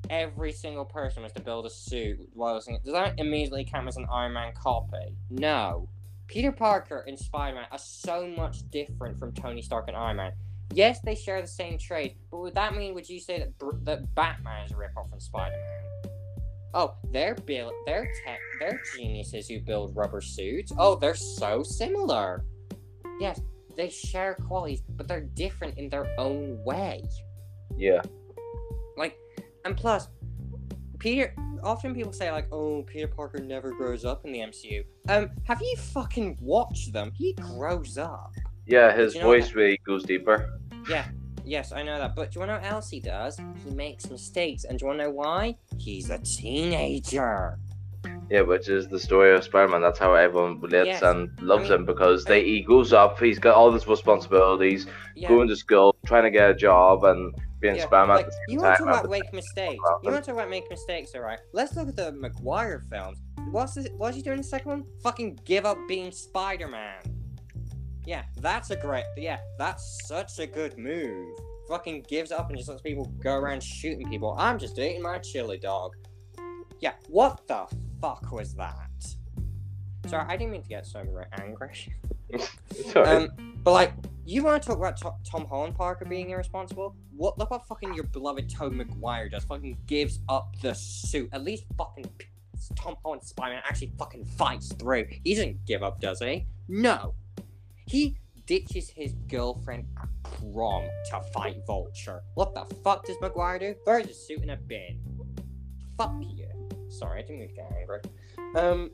every 0.09 0.51
single 0.51 0.85
person 0.85 1.23
was 1.23 1.31
to 1.33 1.41
build 1.41 1.65
a 1.65 1.69
suit 1.69 2.19
while 2.33 2.55
listening, 2.55 2.79
does 2.83 2.93
that 2.93 3.19
immediately 3.19 3.63
count 3.63 3.87
as 3.87 3.97
an 3.97 4.07
Iron 4.11 4.33
Man 4.33 4.53
copy? 4.53 5.15
No. 5.29 5.87
Peter 6.27 6.51
Parker 6.51 7.03
and 7.07 7.17
Spider 7.17 7.55
Man 7.55 7.65
are 7.71 7.77
so 7.77 8.27
much 8.27 8.69
different 8.71 9.19
from 9.19 9.33
Tony 9.33 9.61
Stark 9.61 9.87
and 9.87 9.95
Iron 9.95 10.17
Man. 10.17 10.31
Yes, 10.73 10.99
they 11.01 11.13
share 11.13 11.41
the 11.41 11.47
same 11.47 11.77
trait, 11.77 12.17
but 12.31 12.39
would 12.39 12.55
that 12.55 12.75
mean 12.75 12.95
would 12.95 13.07
you 13.07 13.19
say 13.19 13.37
that 13.39 13.57
Br- 13.59 13.75
that 13.83 14.15
Batman 14.15 14.65
is 14.65 14.71
a 14.71 14.75
ripoff 14.75 15.09
from 15.09 15.19
Spider 15.19 15.55
Man? 15.55 16.12
Oh, 16.73 16.95
they're 17.11 17.35
build, 17.35 17.73
they're 17.85 18.11
tech, 18.25 18.39
they're 18.59 18.81
geniuses 18.95 19.47
who 19.47 19.59
build 19.59 19.95
rubber 19.95 20.21
suits. 20.21 20.71
Oh, 20.77 20.95
they're 20.95 21.13
so 21.15 21.61
similar. 21.61 22.45
Yes, 23.19 23.41
they 23.77 23.89
share 23.89 24.35
qualities, 24.47 24.81
but 24.89 25.07
they're 25.07 25.21
different 25.21 25.77
in 25.77 25.89
their 25.89 26.07
own 26.19 26.63
way. 26.63 27.03
Yeah. 27.77 28.01
Like, 28.97 29.17
and 29.65 29.77
plus, 29.77 30.07
Peter. 30.99 31.35
Often 31.63 31.95
people 31.95 32.11
say 32.11 32.29
like, 32.31 32.47
"Oh, 32.51 32.83
Peter 32.83 33.07
Parker 33.07 33.39
never 33.39 33.71
grows 33.71 34.03
up 34.03 34.25
in 34.25 34.33
the 34.33 34.39
MCU." 34.39 34.83
Um, 35.07 35.29
have 35.43 35.61
you 35.61 35.75
fucking 35.77 36.37
watched 36.41 36.91
them? 36.91 37.11
He 37.15 37.33
grows 37.33 37.97
up. 37.97 38.33
Yeah, 38.65 38.93
his 38.95 39.15
You 39.15 39.21
know 39.21 39.27
voice 39.27 39.53
really 39.53 39.79
goes 39.85 40.03
deeper. 40.03 40.59
Yes, 41.45 41.71
I 41.71 41.83
know 41.83 41.97
that. 41.97 42.15
But 42.15 42.31
do 42.31 42.39
you 42.39 42.39
want 42.45 42.49
to 42.51 42.55
know 42.55 42.61
what 42.61 42.71
else 42.71 42.89
he 42.89 42.99
does? 42.99 43.37
He 43.65 43.71
makes 43.71 44.09
mistakes, 44.09 44.63
and 44.63 44.79
do 44.79 44.83
you 44.83 44.87
want 44.87 44.99
to 44.99 45.05
know 45.05 45.11
why? 45.11 45.57
He's 45.77 46.09
a 46.09 46.19
teenager. 46.19 47.57
Yeah, 48.29 48.41
which 48.41 48.69
is 48.69 48.87
the 48.87 48.99
story 48.99 49.35
of 49.35 49.43
Spider-Man. 49.43 49.81
That's 49.81 49.99
how 49.99 50.13
everyone 50.13 50.59
relates 50.59 50.87
Yes. 50.87 51.01
and 51.01 51.29
loves 51.41 51.65
I 51.65 51.73
mean- 51.75 51.79
him 51.81 51.85
because 51.85 52.23
they 52.25 52.43
he 52.43 52.61
goes 52.61 52.93
up. 52.93 53.19
He's 53.19 53.39
got 53.39 53.55
all 53.55 53.71
these 53.71 53.87
responsibilities, 53.87 54.87
Yeah. 55.15 55.27
going 55.27 55.47
to 55.49 55.55
school, 55.55 55.95
trying 56.05 56.23
to 56.23 56.31
get 56.31 56.49
a 56.49 56.53
job, 56.55 57.03
and 57.03 57.33
being 57.59 57.75
Yeah, 57.75 57.83
Spider-Man 57.83 58.17
like, 58.17 58.29
you 58.47 58.59
want 58.59 58.77
to 58.77 58.83
talk 58.83 58.99
about 59.01 59.09
make 59.11 59.31
mistakes? 59.33 59.83
You 60.03 60.11
want 60.11 60.23
to 60.23 60.31
talk 60.31 60.35
about 60.39 60.49
make 60.49 60.69
mistakes, 60.69 61.11
all 61.15 61.21
right? 61.21 61.39
Let's 61.53 61.75
look 61.75 61.87
at 61.89 61.95
the 61.95 62.11
Maguire 62.11 62.79
films. 62.89 63.19
What's 63.51 63.75
this, 63.75 63.87
what's 63.97 64.15
he 64.15 64.21
doing 64.21 64.35
in 64.37 64.41
the 64.41 64.47
second 64.47 64.69
one? 64.71 64.83
Fucking 65.01 65.39
give 65.45 65.65
up 65.65 65.77
being 65.87 66.11
Spider-Man. 66.11 67.01
Yeah, 68.05 68.23
that's 68.39 68.69
a 68.71 68.75
great. 68.75 69.05
Yeah, 69.17 69.39
that's 69.57 70.05
such 70.05 70.39
a 70.39 70.47
good 70.47 70.77
move. 70.77 71.37
Fucking 71.69 72.05
gives 72.09 72.31
up 72.31 72.49
and 72.49 72.57
just 72.57 72.69
lets 72.69 72.81
people 72.81 73.05
go 73.21 73.35
around 73.35 73.63
shooting 73.63 74.09
people. 74.09 74.35
I'm 74.37 74.59
just 74.59 74.77
eating 74.77 75.01
my 75.01 75.19
chili 75.19 75.57
dog. 75.57 75.95
Yeah, 76.79 76.93
what 77.07 77.47
the 77.47 77.65
fuck 78.01 78.31
was 78.31 78.53
that? 78.55 78.89
Sorry, 80.07 80.25
I 80.27 80.35
didn't 80.35 80.51
mean 80.51 80.63
to 80.63 80.69
get 80.69 80.85
so 80.85 81.01
angry. 81.39 81.93
Sorry. 82.91 83.07
Um, 83.07 83.29
but 83.63 83.71
like, 83.71 83.93
you 84.25 84.43
want 84.43 84.61
to 84.61 84.67
talk 84.67 84.77
about 84.77 84.97
To- 84.97 85.13
Tom 85.23 85.45
Holland 85.45 85.75
Parker 85.75 86.03
being 86.03 86.29
irresponsible? 86.31 86.95
What? 87.15 87.37
Look 87.37 87.51
what 87.51 87.65
fucking 87.67 87.93
your 87.93 88.03
beloved 88.05 88.49
Tobey 88.49 88.75
Maguire 88.75 89.29
does. 89.29 89.45
Fucking 89.45 89.77
gives 89.85 90.19
up 90.27 90.53
the 90.61 90.73
suit. 90.73 91.29
At 91.31 91.43
least 91.43 91.63
fucking 91.77 92.09
Tom 92.75 92.95
Holland 93.03 93.23
Spider-Man 93.23 93.63
actually 93.65 93.93
fucking 93.97 94.25
fights 94.25 94.73
through. 94.73 95.05
He 95.23 95.35
doesn't 95.35 95.63
give 95.65 95.83
up, 95.83 96.01
does 96.01 96.19
he? 96.19 96.47
No. 96.67 97.13
He 97.85 98.17
ditches 98.45 98.89
his 98.89 99.13
girlfriend 99.27 99.85
at 100.01 100.09
prom 100.23 100.83
to 101.09 101.21
fight 101.33 101.57
Vulture. 101.65 102.21
What 102.35 102.53
the 102.53 102.65
fuck 102.83 103.05
does 103.05 103.17
Maguire 103.21 103.59
do? 103.59 103.75
Throws 103.85 104.05
his 104.07 104.27
suit 104.27 104.41
in 104.43 104.49
a 104.51 104.57
bin. 104.57 104.99
Fuck 105.97 106.13
you. 106.21 106.47
Sorry, 106.89 107.19
I 107.19 107.21
didn't 107.21 107.39
mean 107.39 107.49
to 107.49 107.55
get 107.55 107.71
angry. 107.79 108.01
Um, 108.55 108.91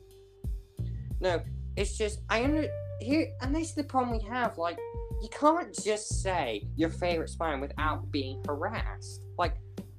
no, 1.20 1.42
it's 1.76 1.96
just 1.96 2.20
I 2.28 2.44
under 2.44 2.68
here, 3.00 3.28
and 3.40 3.54
this 3.54 3.70
is 3.70 3.74
the 3.74 3.84
problem 3.84 4.16
we 4.18 4.24
have. 4.28 4.58
Like, 4.58 4.78
you 5.22 5.28
can't 5.30 5.74
just 5.82 6.22
say 6.22 6.66
your 6.76 6.88
favorite 6.90 7.28
Spider-Man 7.28 7.60
without 7.60 8.10
being 8.10 8.42
harassed. 8.46 9.22
Like, 9.38 9.56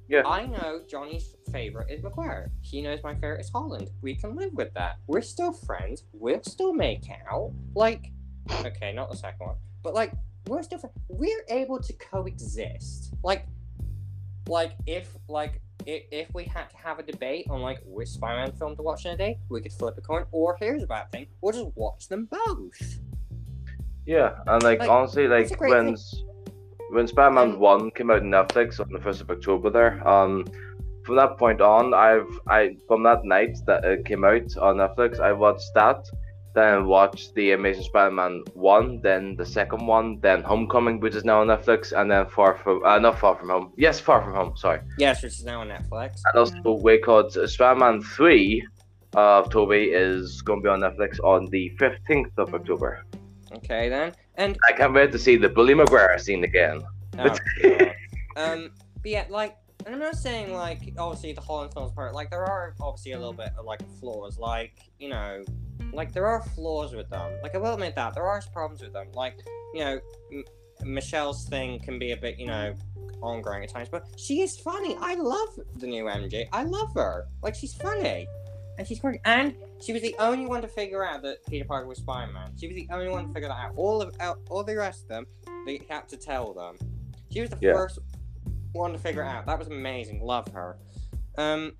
Yeah. 0.08 0.22
I 0.26 0.46
know 0.46 0.80
Johnny's 0.88 1.34
favorite 1.52 1.90
is 1.90 2.02
Maguire. 2.02 2.50
He 2.60 2.82
knows 2.82 3.00
my 3.04 3.14
favorite 3.14 3.40
is 3.40 3.50
Holland. 3.50 3.90
We 4.02 4.14
can 4.16 4.34
live 4.34 4.52
with 4.54 4.74
that. 4.74 4.96
We're 5.06 5.22
still 5.22 5.52
friends. 5.52 6.04
We'll 6.12 6.42
still 6.42 6.74
make 6.74 7.08
out. 7.30 7.52
Like, 7.74 8.10
okay, 8.50 8.92
not 8.92 9.10
the 9.10 9.16
second 9.16 9.46
one, 9.46 9.56
but 9.82 9.94
like, 9.94 10.12
we're 10.46 10.62
still. 10.62 10.80
We're 11.08 11.44
able 11.48 11.80
to 11.80 11.92
coexist. 11.94 13.14
Like, 13.22 13.46
like 14.48 14.72
if 14.86 15.16
like 15.28 15.60
if, 15.86 16.02
if 16.10 16.34
we 16.34 16.44
had 16.44 16.68
to 16.70 16.76
have 16.76 16.98
a 16.98 17.02
debate 17.02 17.46
on 17.48 17.60
like 17.60 17.78
which 17.84 18.08
Spider-Man 18.08 18.52
film 18.52 18.76
to 18.76 18.82
watch 18.82 19.04
in 19.06 19.12
a 19.12 19.16
day, 19.16 19.38
we 19.48 19.60
could 19.60 19.72
flip 19.72 19.96
a 19.98 20.00
coin. 20.00 20.24
Or 20.32 20.56
here's 20.58 20.82
a 20.82 20.86
bad 20.86 21.10
thing: 21.12 21.26
we'll 21.40 21.52
just 21.52 21.76
watch 21.76 22.08
them 22.08 22.28
both. 22.30 22.98
Yeah, 24.04 24.34
and 24.48 24.62
like, 24.62 24.80
Like, 24.80 24.90
honestly, 24.90 25.28
like 25.28 25.44
it's 25.44 25.52
a 25.52 25.56
great 25.56 25.70
when 25.70 25.96
thing. 25.96 26.28
when 26.90 27.06
Spider-Man 27.06 27.52
Um, 27.52 27.58
One 27.60 27.90
came 27.92 28.10
out 28.10 28.22
on 28.22 28.30
Netflix 28.30 28.80
on 28.80 28.92
the 28.92 29.00
first 29.00 29.20
of 29.20 29.30
October, 29.30 29.70
there, 29.70 30.06
um, 30.06 30.44
from 31.04 31.16
that 31.16 31.38
point 31.38 31.60
on, 31.60 31.94
I've 31.94 32.28
I 32.48 32.76
from 32.88 33.04
that 33.04 33.24
night 33.24 33.58
that 33.66 33.84
it 33.84 34.04
came 34.04 34.24
out 34.24 34.56
on 34.56 34.76
Netflix, 34.76 35.20
I 35.20 35.32
watched 35.32 35.70
that, 35.74 36.04
then 36.54 36.86
watched 36.86 37.34
the 37.34 37.52
Amazing 37.52 37.84
Spider-Man 37.84 38.42
One, 38.54 39.00
then 39.02 39.36
the 39.36 39.46
second 39.46 39.86
one, 39.86 40.20
then 40.20 40.42
Homecoming, 40.42 41.00
which 41.00 41.14
is 41.14 41.24
now 41.24 41.40
on 41.40 41.46
Netflix, 41.48 41.92
and 41.98 42.10
then 42.10 42.26
Far 42.26 42.56
from 42.58 42.84
uh, 42.84 42.98
not 42.98 43.18
Far 43.18 43.36
from 43.36 43.48
Home, 43.48 43.72
yes, 43.76 44.00
Far 44.00 44.22
from 44.22 44.34
Home, 44.34 44.56
sorry, 44.56 44.80
Yes, 44.98 45.22
which 45.22 45.32
is 45.32 45.44
now 45.44 45.60
on 45.62 45.68
Netflix. 45.68 46.20
and 46.26 46.38
also 46.38 46.72
Wake 46.82 47.04
Called 47.04 47.32
Spider-Man 47.32 48.02
Three. 48.02 48.66
Of 49.14 49.50
Tobey 49.50 49.90
is 49.92 50.40
going 50.40 50.60
to 50.60 50.62
be 50.62 50.70
on 50.70 50.80
Netflix 50.80 51.20
on 51.22 51.44
the 51.50 51.70
15th 51.78 52.30
of 52.38 52.54
October. 52.54 53.04
Okay 53.56 53.90
then, 53.90 54.14
and 54.36 54.56
I 54.66 54.72
can't 54.72 54.94
wait 54.94 55.12
to 55.12 55.18
see 55.18 55.36
the 55.36 55.50
Bully 55.50 55.74
Maguire 55.74 56.18
scene 56.18 56.44
again. 56.44 56.80
oh, 57.18 57.36
um, 58.36 58.70
but 59.02 59.10
yeah, 59.10 59.26
like, 59.28 59.54
I'm 59.86 59.98
not 59.98 60.16
saying 60.16 60.52
like 60.52 60.94
obviously 60.98 61.32
the 61.32 61.40
Holland 61.40 61.72
films 61.72 61.92
part. 61.92 62.14
Like 62.14 62.30
there 62.30 62.44
are 62.44 62.74
obviously 62.80 63.12
a 63.12 63.18
little 63.18 63.34
mm. 63.34 63.38
bit 63.38 63.52
of 63.58 63.64
like 63.64 63.82
flaws. 63.98 64.38
Like 64.38 64.78
you 64.98 65.08
know, 65.08 65.44
like 65.92 66.12
there 66.12 66.26
are 66.26 66.42
flaws 66.42 66.94
with 66.94 67.08
them. 67.10 67.32
Like 67.42 67.54
I 67.54 67.58
will 67.58 67.74
admit 67.74 67.94
that 67.96 68.14
there 68.14 68.24
are 68.24 68.42
problems 68.52 68.82
with 68.82 68.92
them. 68.92 69.08
Like 69.14 69.38
you 69.74 69.80
know, 69.80 70.00
M- 70.32 70.44
Michelle's 70.84 71.48
thing 71.48 71.80
can 71.80 71.98
be 71.98 72.12
a 72.12 72.16
bit 72.16 72.38
you 72.38 72.46
know 72.46 72.74
ongoing 73.20 73.62
at 73.62 73.70
times, 73.70 73.88
but 73.88 74.06
she 74.16 74.40
is 74.40 74.58
funny. 74.58 74.96
I 75.00 75.14
love 75.14 75.60
the 75.76 75.86
new 75.86 76.04
MJ. 76.04 76.46
I 76.52 76.64
love 76.64 76.92
her. 76.94 77.26
Like 77.42 77.54
she's 77.54 77.74
funny. 77.74 78.26
And 78.78 78.88
she's 78.88 79.00
quirky. 79.00 79.20
And 79.26 79.54
she 79.82 79.92
was 79.92 80.00
the 80.00 80.16
only 80.18 80.46
one 80.46 80.62
to 80.62 80.68
figure 80.68 81.04
out 81.04 81.22
that 81.22 81.44
Peter 81.46 81.64
Parker 81.64 81.86
was 81.86 81.98
Spider-Man. 81.98 82.52
She 82.58 82.66
was 82.68 82.74
the 82.74 82.88
only 82.90 83.08
one 83.08 83.28
to 83.28 83.32
figure 83.32 83.48
that 83.48 83.54
out. 83.54 83.72
All 83.76 84.00
of 84.00 84.16
all 84.48 84.64
the 84.64 84.76
rest 84.76 85.02
of 85.02 85.08
them, 85.08 85.26
they 85.66 85.82
had 85.88 86.08
to 86.08 86.16
tell 86.16 86.54
them. 86.54 86.76
She 87.30 87.40
was 87.40 87.50
the 87.50 87.58
Yeah. 87.60 87.74
first 87.74 87.98
one 88.72 88.92
to 88.92 88.98
figure 88.98 89.22
it 89.22 89.26
out. 89.26 89.46
That 89.46 89.58
was 89.58 89.68
amazing. 89.68 90.20
Love 90.22 90.48
her. 90.48 90.76
Um, 91.36 91.72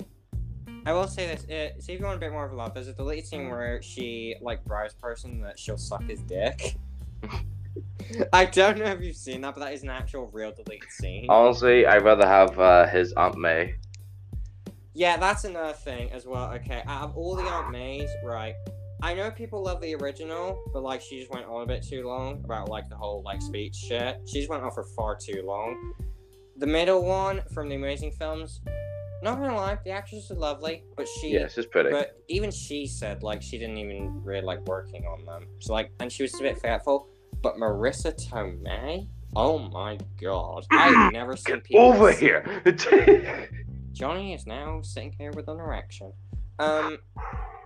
I 0.85 0.93
will 0.93 1.07
say 1.07 1.27
this. 1.27 1.45
Uh, 1.45 1.81
see 1.81 1.93
if 1.93 2.01
you 2.01 2.05
want 2.05 2.17
a 2.17 2.21
bit 2.21 2.33
more 2.33 2.45
of 2.45 2.53
a 2.53 2.57
love. 2.57 2.75
There's 2.75 2.89
a 2.89 2.93
deleted 2.93 3.27
scene 3.27 3.49
where 3.49 3.81
she 3.83 4.35
like 4.41 4.65
bribes 4.65 4.95
person 4.95 5.41
that 5.43 5.59
she'll 5.59 5.77
suck 5.77 6.03
his 6.03 6.21
dick. 6.21 6.77
I 8.33 8.45
don't 8.47 8.79
know 8.79 8.87
if 8.87 9.01
you've 9.01 9.17
seen 9.17 9.41
that, 9.43 9.55
but 9.55 9.61
that 9.61 9.73
is 9.73 9.83
an 9.83 9.91
actual 9.91 10.29
real 10.33 10.53
deleted 10.53 10.91
scene. 10.91 11.27
Honestly, 11.29 11.87
I'd 11.87 12.05
rather 12.05 12.27
have 12.27 12.59
uh, 12.59 12.87
his 12.87 13.13
Aunt 13.15 13.39
May. 13.39 13.77
Yeah, 14.95 15.17
that's 15.17 15.45
another 15.45 15.73
thing 15.73 16.11
as 16.11 16.27
well. 16.27 16.53
Okay, 16.55 16.83
out 16.87 17.05
of 17.05 17.17
all 17.17 17.37
the 17.37 17.45
Aunt 17.45 17.71
Mays, 17.71 18.11
right? 18.25 18.55
I 19.03 19.15
know 19.15 19.31
people 19.31 19.63
love 19.63 19.81
the 19.81 19.95
original, 19.97 20.63
but 20.73 20.83
like 20.83 21.01
she 21.01 21.19
just 21.19 21.33
went 21.33 21.47
on 21.47 21.63
a 21.63 21.67
bit 21.67 21.83
too 21.83 22.07
long 22.07 22.43
about 22.45 22.69
like 22.69 22.89
the 22.89 22.97
whole 22.97 23.23
like 23.23 23.41
speech 23.41 23.75
shit. 23.75 24.21
She 24.27 24.39
just 24.39 24.51
went 24.51 24.63
on 24.63 24.71
for 24.71 24.85
far 24.85 25.17
too 25.17 25.43
long. 25.45 25.95
The 26.63 26.69
middle 26.69 27.05
one 27.05 27.43
from 27.53 27.69
the 27.69 27.75
Amazing 27.75 28.13
Films, 28.13 28.61
not 29.21 29.41
gonna 29.41 29.57
lie, 29.57 29.77
the 29.85 29.91
actress 29.91 30.31
is 30.31 30.39
lovely, 30.39 30.85
but 30.97 31.09
she, 31.09 31.31
Yes, 31.33 31.59
it's 31.59 31.67
pretty. 31.67 31.91
but 31.91 32.23
even 32.29 32.53
she 32.53 32.87
said 32.87 33.25
like 33.25 33.43
she 33.43 33.59
didn't 33.59 33.79
even 33.79 34.23
really 34.23 34.43
like 34.47 34.61
working 34.69 35.05
on 35.05 35.25
them. 35.25 35.49
So 35.59 35.73
like, 35.73 35.91
and 35.99 36.13
she 36.13 36.23
was 36.23 36.33
a 36.39 36.43
bit 36.45 36.55
forgetful. 36.59 37.09
But 37.43 37.57
Marisa 37.57 38.15
Tomei, 38.15 39.09
oh 39.35 39.59
my 39.59 39.99
god, 40.21 40.65
I've 40.71 41.13
never 41.13 41.37
seen 41.37 41.57
Get 41.57 41.65
people 41.65 41.81
over 41.81 42.13
here! 42.13 42.63
Johnny 43.93 44.33
is 44.33 44.47
now 44.47 44.83
sitting 44.83 45.17
here 45.19 45.33
with 45.33 45.49
an 45.49 45.59
erection. 45.59 46.13
Um, 46.61 46.99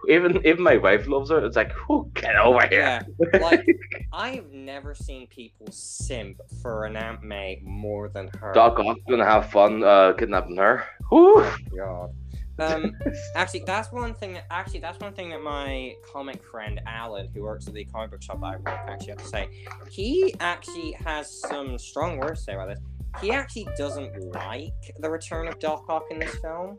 even 0.08 0.44
even 0.46 0.62
my 0.62 0.76
wife 0.76 1.06
loves 1.06 1.30
her. 1.30 1.44
It's 1.44 1.56
like, 1.56 1.72
whoo, 1.88 2.10
get 2.14 2.36
over 2.36 2.66
here. 2.66 3.04
yeah, 3.32 3.38
like 3.38 3.66
I've 4.12 4.50
never 4.52 4.94
seen 4.94 5.26
people 5.26 5.66
simp 5.70 6.40
for 6.62 6.84
an 6.84 6.96
Aunt 6.96 7.22
May 7.22 7.60
more 7.64 8.08
than 8.08 8.28
her. 8.40 8.52
Doc 8.52 8.78
Ock's 8.78 9.00
gonna 9.08 9.24
have 9.24 9.50
fun 9.50 9.82
uh, 9.82 10.12
kidnapping 10.14 10.56
her. 10.56 10.84
Whoo! 11.10 11.36
Oh, 11.38 11.56
God. 11.76 12.10
Um, 12.58 12.96
actually, 13.34 13.64
that's 13.66 13.92
one 13.92 14.14
thing. 14.14 14.34
That, 14.34 14.46
actually, 14.50 14.80
that's 14.80 14.98
one 14.98 15.12
thing 15.12 15.30
that 15.30 15.42
my 15.42 15.94
comic 16.10 16.42
friend 16.42 16.80
Alan, 16.86 17.28
who 17.34 17.42
works 17.42 17.66
at 17.68 17.74
the 17.74 17.84
comic 17.84 18.10
book 18.10 18.22
shop 18.22 18.40
that 18.40 18.46
I 18.46 18.56
work, 18.56 18.68
actually 18.88 19.08
have 19.08 19.18
to 19.18 19.26
say. 19.26 19.48
He 19.90 20.34
actually 20.40 20.92
has 21.04 21.30
some 21.42 21.78
strong 21.78 22.18
words 22.18 22.40
to 22.40 22.44
say 22.44 22.54
about 22.54 22.68
this. 22.68 22.80
He 23.20 23.30
actually 23.30 23.68
doesn't 23.78 24.34
like 24.34 24.74
the 24.98 25.08
return 25.08 25.48
of 25.48 25.58
Doc 25.58 25.84
Ock 25.88 26.04
in 26.10 26.18
this 26.18 26.34
film. 26.36 26.78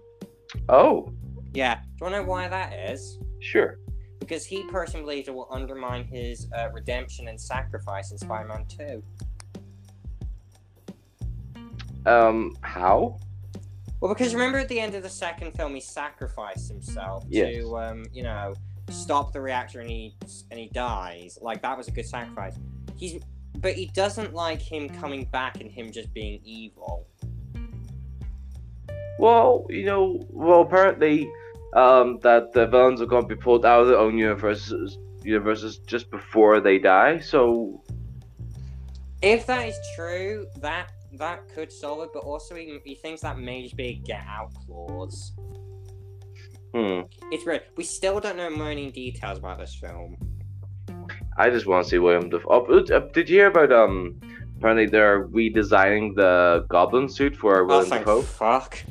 oh, 0.70 1.12
Yeah, 1.54 1.76
do 1.76 1.82
you 2.00 2.04
want 2.04 2.14
to 2.16 2.20
know 2.22 2.28
why 2.28 2.48
that 2.48 2.74
is? 2.92 3.20
sure. 3.40 3.80
Because 4.20 4.46
he 4.46 4.64
personally 4.64 5.04
believes 5.04 5.28
it 5.30 5.34
will 5.34 5.48
undermine 5.52 6.04
his 6.04 6.48
uh, 6.58 6.70
redemption 6.74 7.28
and 7.30 7.40
sacrifice 7.40 8.12
in 8.12 8.18
Spider-Man 8.18 8.66
2. 8.66 9.02
Um, 12.06 12.56
how? 12.62 13.20
Well, 14.02 14.14
because 14.14 14.34
remember 14.34 14.60
at 14.60 14.68
the 14.68 14.80
end 14.80 14.96
of 14.96 15.04
the 15.04 15.10
second 15.10 15.52
film, 15.54 15.74
he 15.76 15.82
sacrificed 15.82 16.68
himself 16.70 17.26
Yes. 17.30 17.56
to, 17.56 17.78
um, 17.78 18.06
you 18.12 18.24
know, 18.24 18.54
stop 18.90 19.34
the 19.34 19.42
reactor, 19.42 19.80
and 19.82 19.90
he 19.90 20.16
and 20.52 20.60
he 20.60 20.68
dies. 20.70 21.38
Like 21.42 21.62
that 21.64 21.78
was 21.78 21.88
a 21.88 21.92
good 21.92 22.06
sacrifice. 22.06 22.56
He's, 22.96 23.22
but 23.58 23.74
he 23.74 23.88
doesn't 23.88 24.34
like 24.34 24.62
him 24.62 24.90
coming 24.90 25.26
back 25.26 25.62
and 25.62 25.72
him 25.72 25.92
just 25.92 26.14
being 26.14 26.40
evil. 26.44 27.08
Well, 29.20 29.66
you 29.70 29.86
know, 29.86 30.26
well, 30.30 30.62
apparently, 30.62 31.30
um, 31.74 32.20
that 32.22 32.54
the 32.54 32.68
villains 32.68 33.02
are 33.02 33.06
going 33.06 33.28
to 33.28 33.36
be 33.36 33.40
pulled 33.42 33.66
out 33.66 33.82
of 33.82 33.88
their 33.88 33.98
own 33.98 34.18
universes, 34.18 34.98
universes 35.24 35.80
just 35.80 36.10
before 36.12 36.60
they 36.60 36.78
die. 36.80 37.20
So, 37.20 37.84
If 39.22 39.46
that 39.48 39.68
is 39.68 39.78
true, 39.96 40.48
that 40.58 40.92
that 41.14 41.48
could 41.50 41.72
solve 41.72 42.04
it. 42.04 42.10
But 42.14 42.24
also, 42.24 42.56
he, 42.56 42.80
he 42.86 42.96
thinks 42.96 43.22
that 43.22 43.40
may 43.40 43.64
just 43.64 43.76
be 43.76 43.88
a 43.88 43.94
get 43.96 44.24
out 44.28 44.52
clause. 44.66 45.34
hmm, 46.74 47.02
It's 47.32 47.46
weird. 47.46 47.64
We 47.76 47.84
still 47.84 48.20
don't 48.20 48.38
know 48.38 48.50
many 48.50 48.92
details 48.92 49.40
about 49.40 49.58
this 49.60 49.76
film. 49.76 50.18
I 51.38 51.50
just 51.50 51.66
want 51.68 51.86
to 51.86 51.90
see 51.90 52.00
William 52.00 52.30
Dafoe. 52.30 52.66
Oh, 52.68 52.96
uh, 52.96 53.00
did 53.14 53.30
you 53.30 53.38
hear 53.38 53.48
about 53.48 53.72
um? 53.72 54.20
Apparently, 54.58 54.88
they're 54.88 55.28
redesigning 55.28 56.16
the 56.16 56.66
Goblin 56.70 57.08
suit 57.08 57.36
for 57.36 57.62
Oh, 57.62 57.66
William 57.66 57.90
thank 57.90 58.06
Dafoe. 58.06 58.22
fuck. 58.24 58.84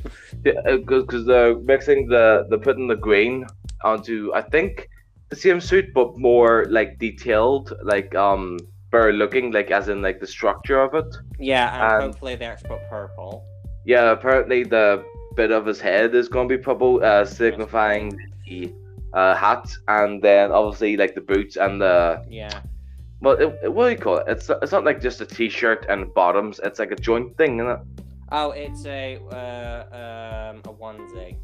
because 0.43 1.25
they're 1.25 1.57
mixing 1.59 2.07
the 2.07 2.45
they're 2.49 2.59
putting 2.59 2.87
the 2.87 2.95
green 2.95 3.45
onto 3.83 4.31
I 4.33 4.41
think 4.41 4.89
the 5.29 5.35
same 5.35 5.59
suit 5.59 5.85
but 5.93 6.17
more 6.17 6.65
like 6.69 6.97
detailed 6.99 7.73
like 7.83 8.15
um 8.15 8.57
better 8.91 9.11
looking 9.11 9.51
like 9.51 9.71
as 9.71 9.89
in 9.89 10.01
like 10.01 10.19
the 10.21 10.27
structure 10.27 10.79
of 10.79 10.93
it 10.95 11.11
Yeah, 11.39 11.67
and 11.75 12.03
Um, 12.03 12.09
hopefully 12.11 12.35
they 12.35 12.45
actually 12.45 12.69
put 12.69 12.89
purple. 12.89 13.43
yeah 13.85 14.11
apparently 14.11 14.63
the 14.63 15.03
bit 15.35 15.51
of 15.51 15.65
his 15.65 15.79
head 15.81 16.15
is 16.15 16.29
going 16.29 16.47
to 16.49 16.57
be 16.57 16.63
purple 16.63 17.03
uh 17.03 17.25
signifying 17.25 18.17
the 18.45 18.73
uh 19.13 19.35
hat 19.35 19.65
and 19.89 20.21
then 20.21 20.51
obviously 20.51 20.95
like 20.97 21.13
the 21.13 21.21
boots 21.21 21.57
and 21.57 21.81
the 21.81 22.23
Yeah. 22.29 22.61
Well 23.21 23.33
it, 23.35 23.59
it- 23.63 23.73
what 23.73 23.85
do 23.85 23.91
you 23.91 23.97
call 23.97 24.17
it 24.17 24.25
it's 24.27 24.49
it's 24.61 24.71
not 24.71 24.83
like 24.85 25.01
just 25.01 25.21
a 25.21 25.25
t-shirt 25.25 25.85
and 25.89 26.13
bottoms 26.13 26.59
it's 26.63 26.79
like 26.79 26.91
a 26.91 26.95
joint 26.95 27.35
thing 27.37 27.59
isn't 27.59 27.71
it 27.71 27.79
Oh, 28.29 28.51
it's 28.51 28.85
a 28.85 29.15
uh, 29.31 30.51
um 30.53 30.57
a 30.65 30.73
onesie. 30.77 31.37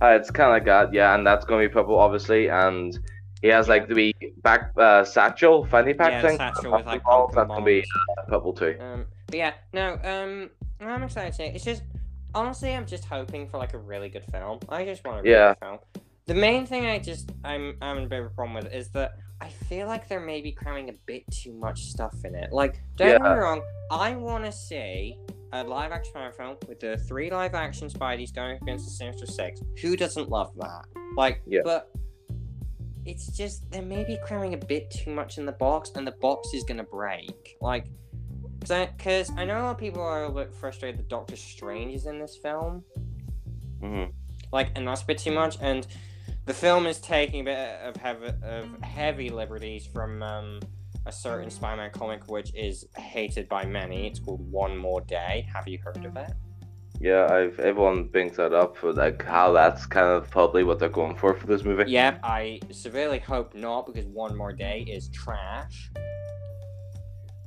Uh, 0.00 0.06
it's 0.18 0.30
kind 0.30 0.48
of 0.48 0.52
like 0.54 0.64
that, 0.64 0.90
yeah, 0.90 1.14
and 1.14 1.26
that's 1.26 1.44
going 1.44 1.60
to 1.62 1.68
be 1.68 1.70
purple, 1.70 1.98
obviously, 1.98 2.48
and 2.48 2.98
he 3.42 3.48
has 3.48 3.68
like 3.68 3.88
the 3.88 3.94
wee 3.94 4.14
back 4.42 4.70
uh, 4.78 5.04
satchel, 5.04 5.66
fanny 5.66 5.92
pack 5.92 6.12
Yeah, 6.12 6.22
thing. 6.22 6.38
satchel 6.38 6.72
with, 6.72 6.86
like, 6.86 7.02
that's 7.04 7.34
going 7.46 7.60
to 7.60 7.62
be 7.62 7.84
uh, 8.18 8.22
purple 8.22 8.54
too. 8.54 8.74
Um, 8.80 9.04
but 9.26 9.36
yeah, 9.36 9.52
no, 9.74 9.98
um, 10.02 10.48
I'm 10.80 11.02
excited 11.02 11.32
to 11.32 11.36
see 11.36 11.42
it. 11.44 11.56
It's 11.56 11.64
just 11.64 11.82
honestly, 12.34 12.74
I'm 12.74 12.86
just 12.86 13.04
hoping 13.04 13.46
for 13.46 13.58
like 13.58 13.74
a 13.74 13.78
really 13.78 14.08
good 14.08 14.24
film. 14.32 14.60
I 14.70 14.86
just 14.86 15.04
want 15.04 15.18
a 15.18 15.22
really 15.22 15.34
Yeah. 15.34 15.48
good 15.50 15.58
film. 15.60 15.78
The 16.24 16.34
main 16.34 16.64
thing 16.64 16.86
I 16.86 16.98
just 16.98 17.32
I'm 17.44 17.76
I'm 17.82 17.98
in 17.98 18.04
a 18.04 18.08
bit 18.08 18.20
of 18.20 18.26
a 18.26 18.30
problem 18.30 18.54
with 18.54 18.72
is 18.72 18.88
that 18.92 19.18
I 19.40 19.48
feel 19.48 19.86
like 19.86 20.08
they're 20.08 20.20
maybe 20.20 20.52
cramming 20.52 20.88
a 20.88 20.94
bit 21.06 21.24
too 21.30 21.52
much 21.52 21.82
stuff 21.84 22.14
in 22.24 22.34
it. 22.34 22.52
Like, 22.52 22.80
don't 22.96 23.08
get 23.08 23.22
me 23.22 23.28
wrong, 23.28 23.62
I 23.90 24.14
want 24.16 24.44
to 24.44 24.52
see 24.52 25.18
a 25.52 25.62
live 25.62 25.92
action 25.92 26.12
horror 26.16 26.32
film 26.32 26.56
with 26.66 26.80
the 26.80 26.96
three 26.96 27.30
live 27.30 27.54
action 27.54 27.88
Spideys 27.88 28.34
going 28.34 28.58
against 28.62 28.86
the 28.86 28.90
Sinister 28.90 29.26
Six. 29.26 29.60
Who 29.82 29.96
doesn't 29.96 30.28
love 30.28 30.52
that? 30.56 30.86
Like, 31.16 31.42
Yeah. 31.46 31.60
but 31.64 31.90
it's 33.04 33.26
just 33.36 33.70
they're 33.70 33.82
maybe 33.82 34.18
cramming 34.24 34.54
a 34.54 34.58
bit 34.58 34.90
too 34.90 35.10
much 35.10 35.38
in 35.38 35.46
the 35.46 35.52
box, 35.52 35.92
and 35.94 36.06
the 36.06 36.12
box 36.12 36.54
is 36.54 36.64
gonna 36.64 36.84
break. 36.84 37.56
Like, 37.60 37.86
because 38.60 39.30
I, 39.36 39.44
know 39.44 39.60
a 39.60 39.62
lot 39.62 39.70
of 39.72 39.78
people 39.78 40.00
are 40.00 40.24
a 40.24 40.28
little 40.28 40.42
bit 40.44 40.54
frustrated 40.54 40.98
that 41.00 41.08
Doctor 41.08 41.36
Strange 41.36 41.94
is 41.94 42.06
in 42.06 42.18
this 42.18 42.36
film 42.36 42.82
hmm 43.80 44.04
like 44.52 44.70
and 44.74 44.88
that's 44.88 45.02
a 45.02 45.06
bit 45.06 45.18
too 45.18 45.32
much 45.32 45.58
and 45.60 45.86
the 46.46 46.54
film 46.54 46.86
is 46.86 46.98
taking 47.00 47.40
a 47.40 47.44
bit 47.44 47.58
of 47.82 47.96
heavy, 47.96 48.26
of 48.42 48.80
heavy 48.82 49.30
liberties 49.30 49.86
from 49.86 50.22
um, 50.22 50.60
a 51.06 51.12
certain 51.12 51.50
spider-man 51.50 51.90
comic 51.90 52.28
which 52.30 52.54
is 52.54 52.86
hated 52.96 53.48
by 53.48 53.64
many 53.64 54.06
it's 54.06 54.18
called 54.18 54.40
one 54.50 54.76
more 54.76 55.00
day 55.02 55.46
have 55.52 55.66
you 55.68 55.78
heard 55.78 56.04
of 56.04 56.16
it 56.16 56.32
Yeah, 57.00 57.26
I've 57.30 57.58
everyone 57.60 58.04
brings 58.04 58.36
that 58.36 58.52
up 58.52 58.76
for 58.76 58.92
like 58.92 59.22
how 59.24 59.52
that's 59.52 59.84
kind 59.86 60.06
of 60.06 60.30
probably 60.30 60.64
what 60.64 60.78
they're 60.78 60.88
going 60.88 61.16
for 61.16 61.34
for 61.34 61.46
this 61.46 61.64
movie. 61.64 61.90
Yep, 61.90 62.20
I 62.22 62.60
severely 62.70 63.18
hope 63.18 63.54
not 63.54 63.86
because 63.86 64.06
one 64.06 64.36
more 64.36 64.52
day 64.52 64.86
is 64.88 65.08
trash. 65.08 65.90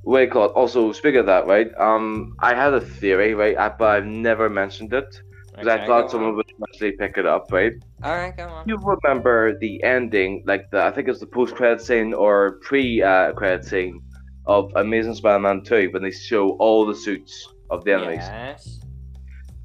Wait, 0.03 0.29
God. 0.29 0.51
Also, 0.51 0.91
speaking 0.91 1.19
of 1.21 1.25
that, 1.25 1.47
right? 1.47 1.69
Um, 1.77 2.35
I 2.39 2.53
had 2.53 2.73
a 2.73 2.81
theory, 2.81 3.33
right? 3.33 3.57
I, 3.57 3.69
but 3.69 3.89
I've 3.95 4.05
never 4.05 4.49
mentioned 4.49 4.93
it 4.93 5.21
because 5.57 5.73
Okay, 5.73 5.83
I 5.83 5.87
thought 5.87 6.11
someone 6.11 6.31
on. 6.31 6.35
would 6.37 6.45
actually 6.69 6.91
pick 6.91 7.17
it 7.17 7.25
up, 7.25 7.51
right? 7.51 7.73
Alright, 8.05 8.37
come 8.37 8.51
on. 8.51 8.69
You 8.69 8.77
remember 8.77 9.57
the 9.57 9.81
ending, 9.83 10.43
like 10.45 10.69
the 10.69 10.83
I 10.83 10.91
think 10.91 11.07
it's 11.07 11.19
the 11.19 11.25
post-credit 11.25 11.81
scene 11.81 12.13
or 12.13 12.59
pre-credit 12.61 13.65
scene 13.65 14.01
of 14.45 14.71
Amazing 14.75 15.15
Spider-Man 15.15 15.63
2 15.63 15.89
when 15.91 16.03
they 16.03 16.11
show 16.11 16.51
all 16.57 16.85
the 16.85 16.93
suits 16.95 17.47
of 17.71 17.83
the 17.83 17.93
enemies. 17.93 18.19
Yes. 18.19 18.79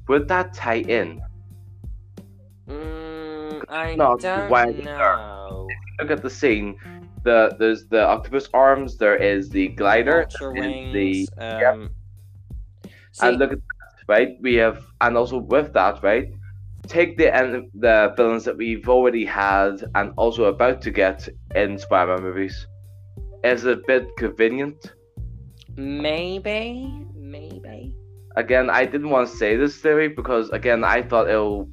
Would 0.07 0.27
that 0.29 0.53
tie 0.53 0.79
in? 0.79 1.21
Mm, 2.67 3.63
I 3.69 3.95
not 3.95 4.19
don't 4.19 4.83
know. 4.83 5.67
Look 5.99 6.11
at 6.11 6.21
the 6.23 6.29
scene. 6.29 6.75
The 7.23 7.55
there's 7.59 7.85
the 7.87 8.03
octopus 8.05 8.49
arms. 8.53 8.97
There 8.97 9.15
is 9.15 9.49
the 9.49 9.69
glider. 9.69 10.27
Vulture 10.29 10.53
there 10.53 10.65
is 10.69 10.93
wings. 10.93 11.29
the 11.37 11.65
um, 11.65 11.89
see, 13.11 13.27
and 13.27 13.37
look 13.37 13.53
at 13.53 13.59
right? 14.07 14.29
We 14.41 14.55
have, 14.55 14.85
and 15.01 15.17
also 15.17 15.37
with 15.37 15.73
that, 15.73 16.03
right? 16.03 16.27
Take 16.87 17.17
the 17.17 17.33
end, 17.33 17.69
the 17.73 18.13
villains 18.17 18.43
that 18.45 18.57
we've 18.57 18.87
already 18.89 19.25
had 19.25 19.83
and 19.95 20.11
also 20.17 20.45
about 20.45 20.81
to 20.81 20.91
get 20.91 21.27
in 21.55 21.77
Spider-Man 21.77 22.23
movies. 22.23 22.67
Is 23.43 23.65
it 23.65 23.79
a 23.79 23.81
bit 23.87 24.07
convenient? 24.17 24.93
maybe, 25.77 27.05
maybe. 27.15 27.95
Again, 28.35 28.69
I 28.69 28.85
didn't 28.85 29.09
want 29.09 29.29
to 29.29 29.35
say 29.35 29.55
this 29.55 29.77
theory 29.77 30.07
because 30.07 30.49
again, 30.49 30.83
I 30.83 31.01
thought 31.03 31.29
it'll 31.29 31.69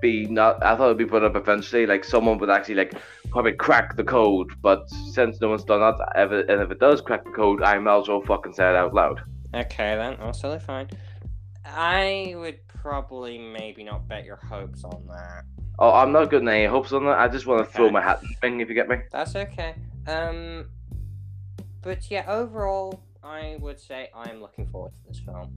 be 0.00 0.26
not. 0.26 0.62
I 0.64 0.76
thought 0.76 0.86
it'd 0.86 0.98
be 0.98 1.06
put 1.06 1.24
up 1.24 1.36
eventually. 1.36 1.86
Like 1.86 2.04
someone 2.04 2.38
would 2.38 2.50
actually 2.50 2.76
like 2.76 2.94
probably 3.30 3.52
crack 3.52 3.96
the 3.96 4.04
code. 4.04 4.52
But 4.62 4.88
since 5.12 5.40
no 5.40 5.48
one's 5.48 5.64
done 5.64 5.80
that, 5.80 5.96
if 6.16 6.30
it, 6.30 6.50
and 6.50 6.62
if 6.62 6.70
it 6.70 6.78
does 6.78 7.00
crack 7.00 7.24
the 7.24 7.30
code, 7.30 7.62
I 7.62 7.78
might 7.78 8.02
as 8.02 8.08
well 8.08 8.22
fucking 8.22 8.52
say 8.52 8.68
it 8.68 8.76
out 8.76 8.94
loud. 8.94 9.20
Okay 9.54 9.96
then, 9.96 10.16
that's 10.20 10.40
totally 10.40 10.60
fine. 10.60 10.88
I 11.64 12.34
would 12.36 12.58
probably 12.68 13.38
maybe 13.38 13.84
not 13.84 14.06
bet 14.08 14.24
your 14.24 14.36
hopes 14.36 14.84
on 14.84 15.06
that. 15.08 15.44
Oh, 15.78 15.92
I'm 15.92 16.12
not 16.12 16.30
getting 16.30 16.48
any 16.48 16.66
hopes 16.66 16.92
on 16.92 17.04
that. 17.06 17.18
I 17.18 17.28
just 17.28 17.46
want 17.46 17.66
to 17.66 17.72
throw 17.72 17.90
my 17.90 18.00
hat 18.00 18.22
in 18.22 18.28
the 18.28 18.36
ring, 18.42 18.60
if 18.60 18.68
you 18.68 18.74
get 18.74 18.88
me. 18.88 18.96
That's 19.10 19.34
okay. 19.34 19.74
Um, 20.06 20.66
but 21.82 22.10
yeah, 22.10 22.24
overall, 22.28 23.02
I 23.22 23.56
would 23.60 23.80
say 23.80 24.10
I'm 24.14 24.40
looking 24.40 24.66
forward 24.66 24.92
to 24.92 25.08
this 25.08 25.20
film. 25.20 25.56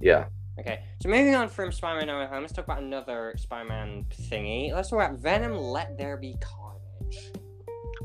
Yeah. 0.00 0.26
Okay, 0.58 0.82
so 1.00 1.08
moving 1.08 1.34
on 1.34 1.48
from 1.48 1.72
Spider-Man 1.72 2.06
No 2.06 2.18
Way 2.18 2.26
Home, 2.26 2.42
let's 2.42 2.52
talk 2.52 2.66
about 2.66 2.82
another 2.82 3.34
Spider-Man 3.38 4.04
thingy. 4.10 4.72
Let's 4.72 4.90
talk 4.90 4.98
about 4.98 5.18
Venom: 5.18 5.56
Let 5.56 5.96
There 5.96 6.16
Be 6.16 6.36
Carnage. 6.40 7.32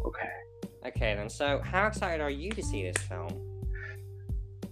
Okay. 0.06 0.30
Okay 0.88 1.16
then, 1.16 1.30
so 1.30 1.60
how 1.64 1.88
excited 1.88 2.22
are 2.22 2.30
you 2.30 2.52
to 2.52 2.64
see 2.64 2.84
this 2.84 3.02
film? 3.04 3.34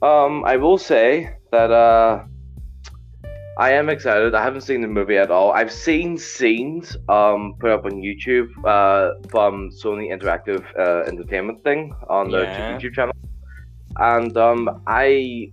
Um, 0.02 0.46
I 0.46 0.58
will 0.58 0.78
say 0.78 1.36
that 1.52 1.72
uh, 1.72 2.24
I 3.58 3.72
am 3.74 3.90
excited. 3.90 4.34
I 4.36 4.44
haven't 4.44 4.62
seen 4.62 4.82
the 4.82 4.88
movie 4.88 5.18
at 5.18 5.32
all. 5.32 5.52
I've 5.52 5.72
seen 5.72 6.18
scenes 6.18 6.96
um 7.10 7.56
put 7.60 7.72
up 7.72 7.86
on 7.86 8.02
YouTube 8.08 8.48
uh 8.66 9.10
from 9.30 9.70
Sony 9.84 10.08
Interactive 10.16 10.64
uh, 10.80 11.04
Entertainment 11.08 11.64
thing 11.64 11.92
on 12.10 12.32
their 12.32 12.48
Yeah. 12.48 12.70
YouTube 12.70 12.94
channel, 12.94 13.14
and 13.98 14.36
um 14.38 14.70
I 14.88 15.52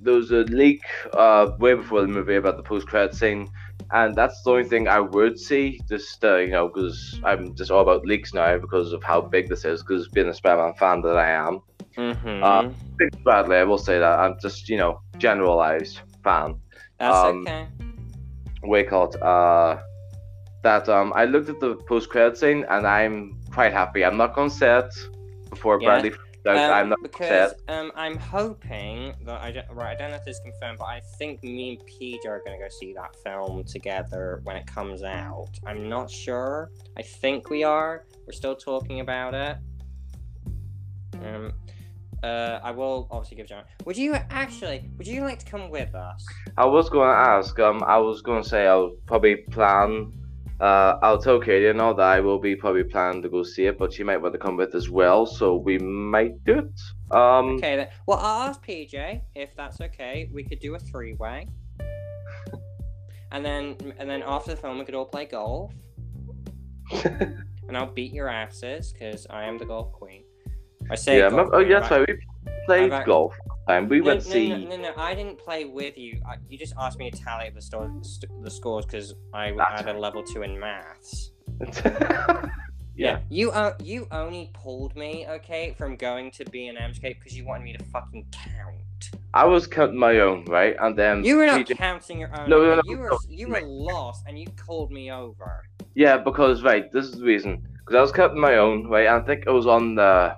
there 0.00 0.14
was 0.14 0.30
a 0.32 0.44
leak 0.60 0.82
uh 1.12 1.48
way 1.58 1.74
before 1.74 2.02
the 2.02 2.08
movie 2.08 2.36
about 2.36 2.56
the 2.56 2.62
post 2.62 2.86
credit 2.86 3.14
scene. 3.14 3.48
And 3.92 4.14
that's 4.16 4.42
the 4.42 4.50
only 4.50 4.64
thing 4.64 4.88
I 4.88 5.00
would 5.00 5.38
see, 5.38 5.80
just 5.88 6.24
uh, 6.24 6.36
you 6.38 6.50
know, 6.50 6.68
because 6.68 7.20
I'm 7.24 7.54
just 7.56 7.70
all 7.70 7.82
about 7.82 8.04
leaks 8.06 8.32
now 8.34 8.58
because 8.58 8.92
of 8.92 9.02
how 9.04 9.20
big 9.22 9.48
this 9.48 9.64
is. 9.64 9.82
Because 9.82 10.08
being 10.08 10.28
a 10.28 10.34
Spider-Man 10.34 10.74
fan 10.78 11.02
that 11.02 11.16
I 11.16 11.30
am, 11.30 11.60
Mm-hmm. 11.96 12.42
Uh, 12.42 12.62
badly, 13.24 13.56
I 13.56 13.64
will 13.64 13.78
say 13.78 13.98
that. 13.98 14.18
I'm 14.18 14.36
just, 14.40 14.68
you 14.68 14.76
know, 14.76 15.00
generalized 15.18 16.00
fan. 16.22 16.54
That's 17.02 17.16
um, 17.16 17.40
okay. 17.42 17.66
Waycott, 18.62 19.20
uh 19.20 19.82
that 20.62 20.88
um 20.88 21.12
I 21.16 21.24
looked 21.24 21.48
at 21.48 21.58
the 21.58 21.74
post 21.88 22.08
credit 22.08 22.38
scene 22.38 22.64
and 22.70 22.86
I'm 22.86 23.40
quite 23.52 23.72
happy. 23.72 24.04
I'm 24.04 24.16
not 24.16 24.34
gonna 24.36 24.48
say 24.50 24.78
it 24.78 24.94
before 25.50 25.80
Yeah. 25.80 25.88
Bradley 25.88 26.12
out. 26.46 26.56
I'm 26.56 26.82
Um, 26.84 26.88
not 26.90 26.98
because 27.02 27.54
um, 27.68 27.90
I'm 27.96 28.16
hoping 28.16 29.14
that 29.26 29.40
I 29.42 29.50
don't 29.50 29.68
right. 29.70 29.96
I 29.96 29.98
don't 30.00 30.10
know 30.10 30.16
if 30.16 30.24
this 30.24 30.36
is 30.36 30.42
confirmed, 30.44 30.78
but 30.78 30.86
I 30.86 31.00
think 31.18 31.42
me 31.42 31.70
and 31.70 31.80
PJ 31.88 32.24
are 32.28 32.40
gonna 32.44 32.58
go 32.58 32.68
see 32.68 32.92
that 32.94 33.16
film 33.24 33.64
together 33.64 34.40
when 34.44 34.56
it 34.56 34.66
comes 34.66 35.02
out. 35.02 35.50
I'm 35.66 35.88
not 35.88 36.08
sure. 36.08 36.70
I 36.96 37.02
think 37.02 37.50
we 37.50 37.64
are. 37.64 38.04
We're 38.26 38.32
still 38.32 38.54
talking 38.56 39.00
about 39.00 39.34
it. 39.34 39.56
Um, 41.24 41.52
uh, 42.22 42.60
I 42.62 42.70
will 42.70 43.08
obviously 43.10 43.36
give 43.36 43.48
John. 43.48 43.64
Would 43.84 43.96
you 43.96 44.14
actually? 44.30 44.88
Would 44.98 45.06
you 45.06 45.22
like 45.22 45.38
to 45.40 45.46
come 45.46 45.70
with 45.70 45.94
us? 45.94 46.24
I 46.56 46.66
was 46.66 46.88
gonna 46.88 47.10
ask, 47.10 47.58
um 47.58 47.82
I 47.86 47.98
was 47.98 48.22
gonna 48.22 48.44
say 48.44 48.66
I'll 48.66 48.92
probably 49.06 49.36
plan 49.36 50.12
uh 50.60 50.98
I'll 51.02 51.20
tell 51.20 51.40
Katie 51.40 51.66
and 51.66 51.80
all 51.80 51.94
that 51.94 52.06
I 52.06 52.20
will 52.20 52.38
be 52.38 52.54
probably 52.54 52.84
planning 52.84 53.22
to 53.22 53.28
go 53.28 53.42
see 53.42 53.66
it, 53.66 53.78
but 53.78 53.92
she 53.92 54.04
might 54.04 54.18
want 54.18 54.34
to 54.34 54.38
come 54.38 54.56
with 54.56 54.74
as 54.74 54.88
well, 54.88 55.26
so 55.26 55.56
we 55.56 55.78
might 55.78 56.42
do 56.44 56.58
it. 56.60 56.80
Um 57.16 57.56
Okay 57.56 57.76
then. 57.76 57.88
Well, 58.06 58.18
I'll 58.18 58.48
ask 58.48 58.64
PJ 58.64 59.22
if 59.34 59.56
that's 59.56 59.80
okay. 59.80 60.30
We 60.32 60.44
could 60.44 60.60
do 60.60 60.74
a 60.74 60.78
three-way. 60.78 61.48
And 63.32 63.42
then, 63.42 63.76
and 63.98 64.08
then 64.10 64.22
after 64.26 64.50
the 64.50 64.58
film, 64.58 64.78
we 64.78 64.84
could 64.84 64.94
all 64.94 65.06
play 65.06 65.24
golf. 65.24 65.72
and 67.04 67.74
I'll 67.74 67.90
beat 67.90 68.12
your 68.12 68.28
asses 68.28 68.92
because 68.92 69.26
I 69.30 69.44
am 69.44 69.56
the 69.56 69.64
golf 69.64 69.90
queen. 69.90 70.24
I 70.90 70.94
say 70.94 71.18
yeah, 71.18 71.30
golf 71.30 71.50
oh 71.52 71.58
yeah, 71.58 71.80
that's 71.80 71.90
right. 71.90 72.08
We 72.08 72.52
played 72.66 73.04
golf 73.04 73.34
And 73.68 73.88
We 73.88 74.00
No, 74.00 74.06
went 74.06 74.20
no, 74.20 74.24
to 74.24 74.30
see 74.30 74.48
no, 74.48 74.56
no, 74.56 74.76
no, 74.76 74.92
I 74.96 75.14
didn't 75.14 75.38
play 75.38 75.64
with 75.64 75.96
you. 75.96 76.20
I, 76.28 76.36
you 76.48 76.58
just 76.58 76.74
asked 76.78 76.98
me 76.98 77.10
to 77.10 77.22
tally 77.22 77.50
the, 77.50 77.62
sto- 77.62 77.90
st- 78.02 78.30
the 78.42 78.50
scores 78.50 78.84
because 78.84 79.14
I 79.32 79.52
That's 79.52 79.82
had 79.82 79.94
a 79.94 79.98
level 79.98 80.22
two 80.22 80.42
in 80.42 80.58
maths. 80.58 81.30
yeah. 82.96 83.20
You 83.30 83.50
uh, 83.52 83.74
you 83.82 84.08
only 84.10 84.50
pulled 84.52 84.96
me, 84.96 85.26
okay, 85.28 85.74
from 85.78 85.96
going 85.96 86.30
to 86.32 86.44
B 86.46 86.66
and 86.66 86.76
M 86.78 86.92
Scape 86.94 87.18
because 87.18 87.36
you 87.36 87.44
wanted 87.46 87.64
me 87.64 87.72
to 87.74 87.84
fucking 87.84 88.26
count. 88.32 88.82
I 89.34 89.44
was 89.44 89.66
counting 89.66 89.98
my 89.98 90.20
own, 90.20 90.44
right? 90.46 90.76
And 90.80 90.96
then 90.98 91.24
You 91.24 91.36
were 91.38 91.46
not 91.46 91.66
counting 91.66 92.18
your 92.18 92.34
own. 92.36 92.50
No, 92.50 92.62
no, 92.62 92.74
no, 92.76 92.82
you 92.84 92.98
were 92.98 93.10
no. 93.10 93.18
you 93.28 93.48
were 93.48 93.62
lost 93.62 94.24
and 94.26 94.38
you 94.38 94.46
called 94.56 94.90
me 94.90 95.10
over. 95.10 95.64
Yeah, 95.94 96.18
because 96.18 96.62
right, 96.62 96.90
this 96.92 97.06
is 97.06 97.12
the 97.18 97.24
reason. 97.24 97.66
Because 97.78 97.94
I 97.96 98.00
was 98.00 98.12
counting 98.12 98.40
my 98.40 98.56
own, 98.56 98.88
right? 98.88 99.06
And 99.06 99.22
I 99.22 99.26
think 99.26 99.44
it 99.46 99.50
was 99.50 99.66
on 99.66 99.94
the 99.94 100.36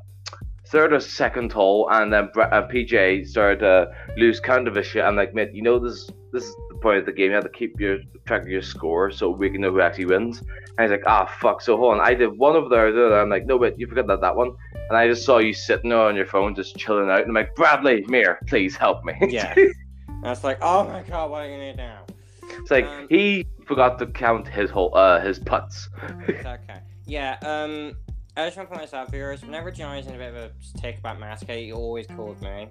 third 0.66 0.92
or 0.92 1.00
second 1.00 1.52
hole, 1.52 1.88
and 1.90 2.12
then 2.12 2.30
uh, 2.36 2.62
PJ 2.68 3.26
started 3.28 3.60
to 3.60 3.94
lose 4.16 4.40
count 4.40 4.68
of 4.68 4.74
his 4.74 4.86
shit. 4.86 5.04
I'm 5.04 5.16
like, 5.16 5.34
mate, 5.34 5.52
you 5.52 5.62
know 5.62 5.78
this 5.78 6.10
this 6.32 6.44
is 6.44 6.56
the 6.70 6.78
point 6.78 6.98
of 6.98 7.06
the 7.06 7.12
game. 7.12 7.28
You 7.30 7.34
have 7.34 7.44
to 7.44 7.50
keep 7.50 7.78
your 7.78 7.98
track 8.26 8.42
of 8.42 8.48
your 8.48 8.62
score 8.62 9.10
so 9.10 9.30
we 9.30 9.50
can 9.50 9.60
know 9.60 9.70
who 9.70 9.80
actually 9.80 10.06
wins. 10.06 10.40
And 10.76 10.80
he's 10.80 10.90
like, 10.90 11.04
ah, 11.06 11.26
fuck. 11.40 11.60
So 11.60 11.76
hold 11.76 11.94
on, 11.94 12.00
I 12.00 12.14
did 12.14 12.36
one 12.36 12.56
over 12.56 12.68
there, 12.68 12.90
the 12.90 13.06
other. 13.06 13.20
I'm 13.20 13.28
like, 13.28 13.46
no, 13.46 13.56
wait, 13.56 13.78
you 13.78 13.86
forgot 13.86 14.08
that 14.08 14.20
that 14.22 14.34
one. 14.34 14.52
And 14.88 14.98
I 14.98 15.06
just 15.06 15.24
saw 15.24 15.38
you 15.38 15.52
sitting 15.52 15.90
there 15.90 16.00
on 16.00 16.16
your 16.16 16.26
phone, 16.26 16.54
just 16.54 16.76
chilling 16.76 17.08
out. 17.08 17.20
And 17.20 17.28
I'm 17.28 17.34
like, 17.34 17.54
Bradley, 17.54 18.04
Mir, 18.08 18.40
please 18.48 18.76
help 18.76 19.04
me. 19.04 19.14
Yeah. 19.28 19.54
And 20.08 20.30
I 20.30 20.30
was 20.30 20.42
like, 20.44 20.58
oh 20.62 20.84
my 20.84 21.02
god, 21.02 21.30
what 21.30 21.42
are 21.42 21.46
you 21.46 21.52
gonna 21.52 21.72
do 21.72 21.76
now? 21.76 22.00
it's 22.58 22.70
like 22.70 22.86
Um, 22.86 23.06
he 23.10 23.46
forgot 23.66 23.98
to 23.98 24.06
count 24.06 24.48
his 24.48 24.70
whole 24.70 24.90
uh 24.96 25.20
his 25.20 25.38
putts. 25.38 25.90
Okay. 26.30 26.80
Yeah, 27.04 27.36
um, 27.42 27.92
I 28.36 28.46
just 28.46 28.56
want 28.56 28.68
to 28.68 28.74
point 28.76 28.82
this 28.82 28.94
out, 28.94 29.10
viewers. 29.10 29.42
Whenever 29.42 29.70
Johnny's 29.70 30.06
in 30.06 30.14
a 30.14 30.18
bit 30.18 30.34
of 30.34 30.36
a 30.36 30.50
take 30.78 30.98
about 30.98 31.20
Mascot, 31.20 31.56
he 31.56 31.72
always 31.72 32.06
calls 32.08 32.40
me. 32.40 32.68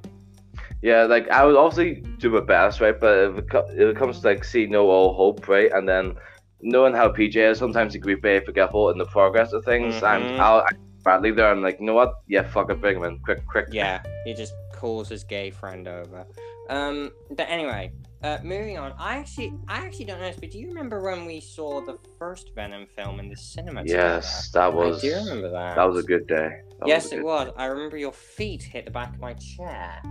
Yeah, 0.81 1.03
like 1.03 1.29
I 1.29 1.45
would 1.45 1.55
obviously 1.55 2.01
do 2.17 2.29
my 2.29 2.41
best, 2.41 2.81
right? 2.81 2.99
But 2.99 3.17
if 3.31 3.37
it, 3.37 3.49
co- 3.49 3.67
if 3.69 3.79
it 3.79 3.95
comes 3.95 4.19
to 4.19 4.27
like 4.27 4.43
see 4.43 4.65
no 4.65 4.89
all 4.89 5.13
hope, 5.13 5.47
right, 5.47 5.71
and 5.71 5.87
then 5.87 6.15
knowing 6.61 6.93
how 6.93 7.09
PJ 7.09 7.35
is, 7.35 7.57
sometimes 7.57 7.93
he 7.93 7.99
can 7.99 8.07
be 8.07 8.19
very 8.19 8.43
forgetful 8.45 8.89
in 8.89 8.97
the 8.97 9.05
progress 9.05 9.53
of 9.53 9.63
things. 9.63 9.95
Mhm. 9.95 10.03
And 10.03 10.41
I'll 10.41 10.59
I, 10.59 10.67
Bradley 11.01 11.31
there, 11.31 11.49
I'm 11.51 11.61
like, 11.61 11.79
you 11.79 11.85
know 11.85 11.93
what? 11.93 12.13
Yeah, 12.27 12.43
fuck 12.43 12.69
it, 12.69 12.79
bring 12.81 12.97
him 12.97 13.03
in, 13.03 13.19
quick, 13.19 13.45
quick. 13.47 13.67
Yeah, 13.71 14.01
he 14.25 14.33
just 14.33 14.53
calls 14.73 15.07
his 15.09 15.23
gay 15.23 15.49
friend 15.51 15.87
over. 15.87 16.25
Um, 16.69 17.11
but 17.31 17.49
anyway, 17.49 17.91
uh, 18.23 18.37
moving 18.43 18.77
on. 18.77 18.93
I 18.97 19.17
actually, 19.17 19.53
I 19.67 19.85
actually 19.85 20.05
don't 20.05 20.19
know 20.19 20.27
this, 20.27 20.37
but 20.39 20.51
do 20.51 20.57
you 20.59 20.67
remember 20.67 21.01
when 21.01 21.25
we 21.25 21.39
saw 21.39 21.81
the 21.81 21.97
first 22.17 22.51
Venom 22.55 22.87
film 22.95 23.19
in 23.19 23.29
the 23.29 23.35
cinema? 23.35 23.83
Yes, 23.85 24.49
that 24.51 24.73
was 24.73 25.03
I 25.03 25.07
do 25.07 25.15
remember 25.15 25.49
that. 25.51 25.75
that 25.75 25.83
was 25.83 25.97
a 26.03 26.07
good 26.07 26.25
day. 26.27 26.61
That 26.79 26.87
yes, 26.87 27.11
a 27.11 27.17
it 27.17 27.23
was. 27.23 27.51
I 27.57 27.65
remember 27.65 27.97
your 27.97 28.13
feet 28.13 28.63
hit 28.63 28.85
the 28.85 28.91
back 28.91 29.13
of 29.13 29.19
my 29.19 29.33
chair. 29.33 30.01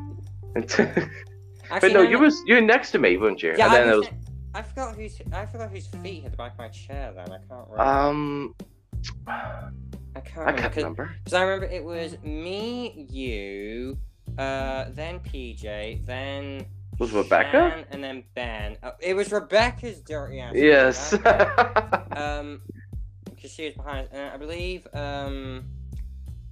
Actually, 0.57 0.93
but 1.81 1.93
no, 1.93 2.03
you 2.03 2.19
was 2.19 2.43
you 2.47 2.57
were 2.57 2.61
next 2.61 2.91
to 2.91 2.99
me, 2.99 3.17
weren't 3.17 3.43
you? 3.43 3.55
Yeah, 3.57 3.67
and 3.67 3.75
then 3.75 3.89
I, 3.89 3.93
it 3.93 3.97
was, 3.97 4.07
was 4.09 4.15
I 4.55 4.63
forgot 4.63 4.95
whose 4.97 5.23
I 5.33 5.47
forgot 5.47 5.71
whose 5.71 5.87
feet 5.87 6.23
hit 6.23 6.33
the 6.33 6.37
back 6.37 6.53
of 6.53 6.59
my 6.59 6.69
chair. 6.69 7.13
Then 7.15 7.25
I 7.33 7.39
can't 7.39 7.69
remember. 7.71 7.81
um, 7.81 8.55
I 9.27 10.21
can't 10.21 10.37
I 10.37 10.41
remember. 10.51 10.61
can't 10.61 10.63
'cause- 10.63 10.77
remember. 10.77 11.11
Because 11.25 11.33
I 11.33 11.43
remember 11.43 11.67
it 11.75 11.83
was 11.85 12.19
me, 12.23 13.07
you, 13.11 13.97
uh, 14.37 14.87
then 14.91 15.21
PJ, 15.21 16.05
then 16.05 16.67
Was 17.03 17.11
Rebecca? 17.11 17.51
Shan, 17.51 17.85
and 17.91 18.05
then 18.05 18.23
Ben. 18.37 18.77
Oh, 18.85 18.93
it 19.01 19.17
was 19.17 19.33
Rebecca's 19.33 20.01
dirty 20.03 20.39
ass. 20.39 20.55
Yes. 20.55 21.13
um, 22.13 22.61
because 23.25 23.51
she 23.51 23.65
was 23.65 23.75
behind, 23.75 24.09
and 24.13 24.31
I 24.33 24.37
believe 24.37 24.87
um, 24.95 25.65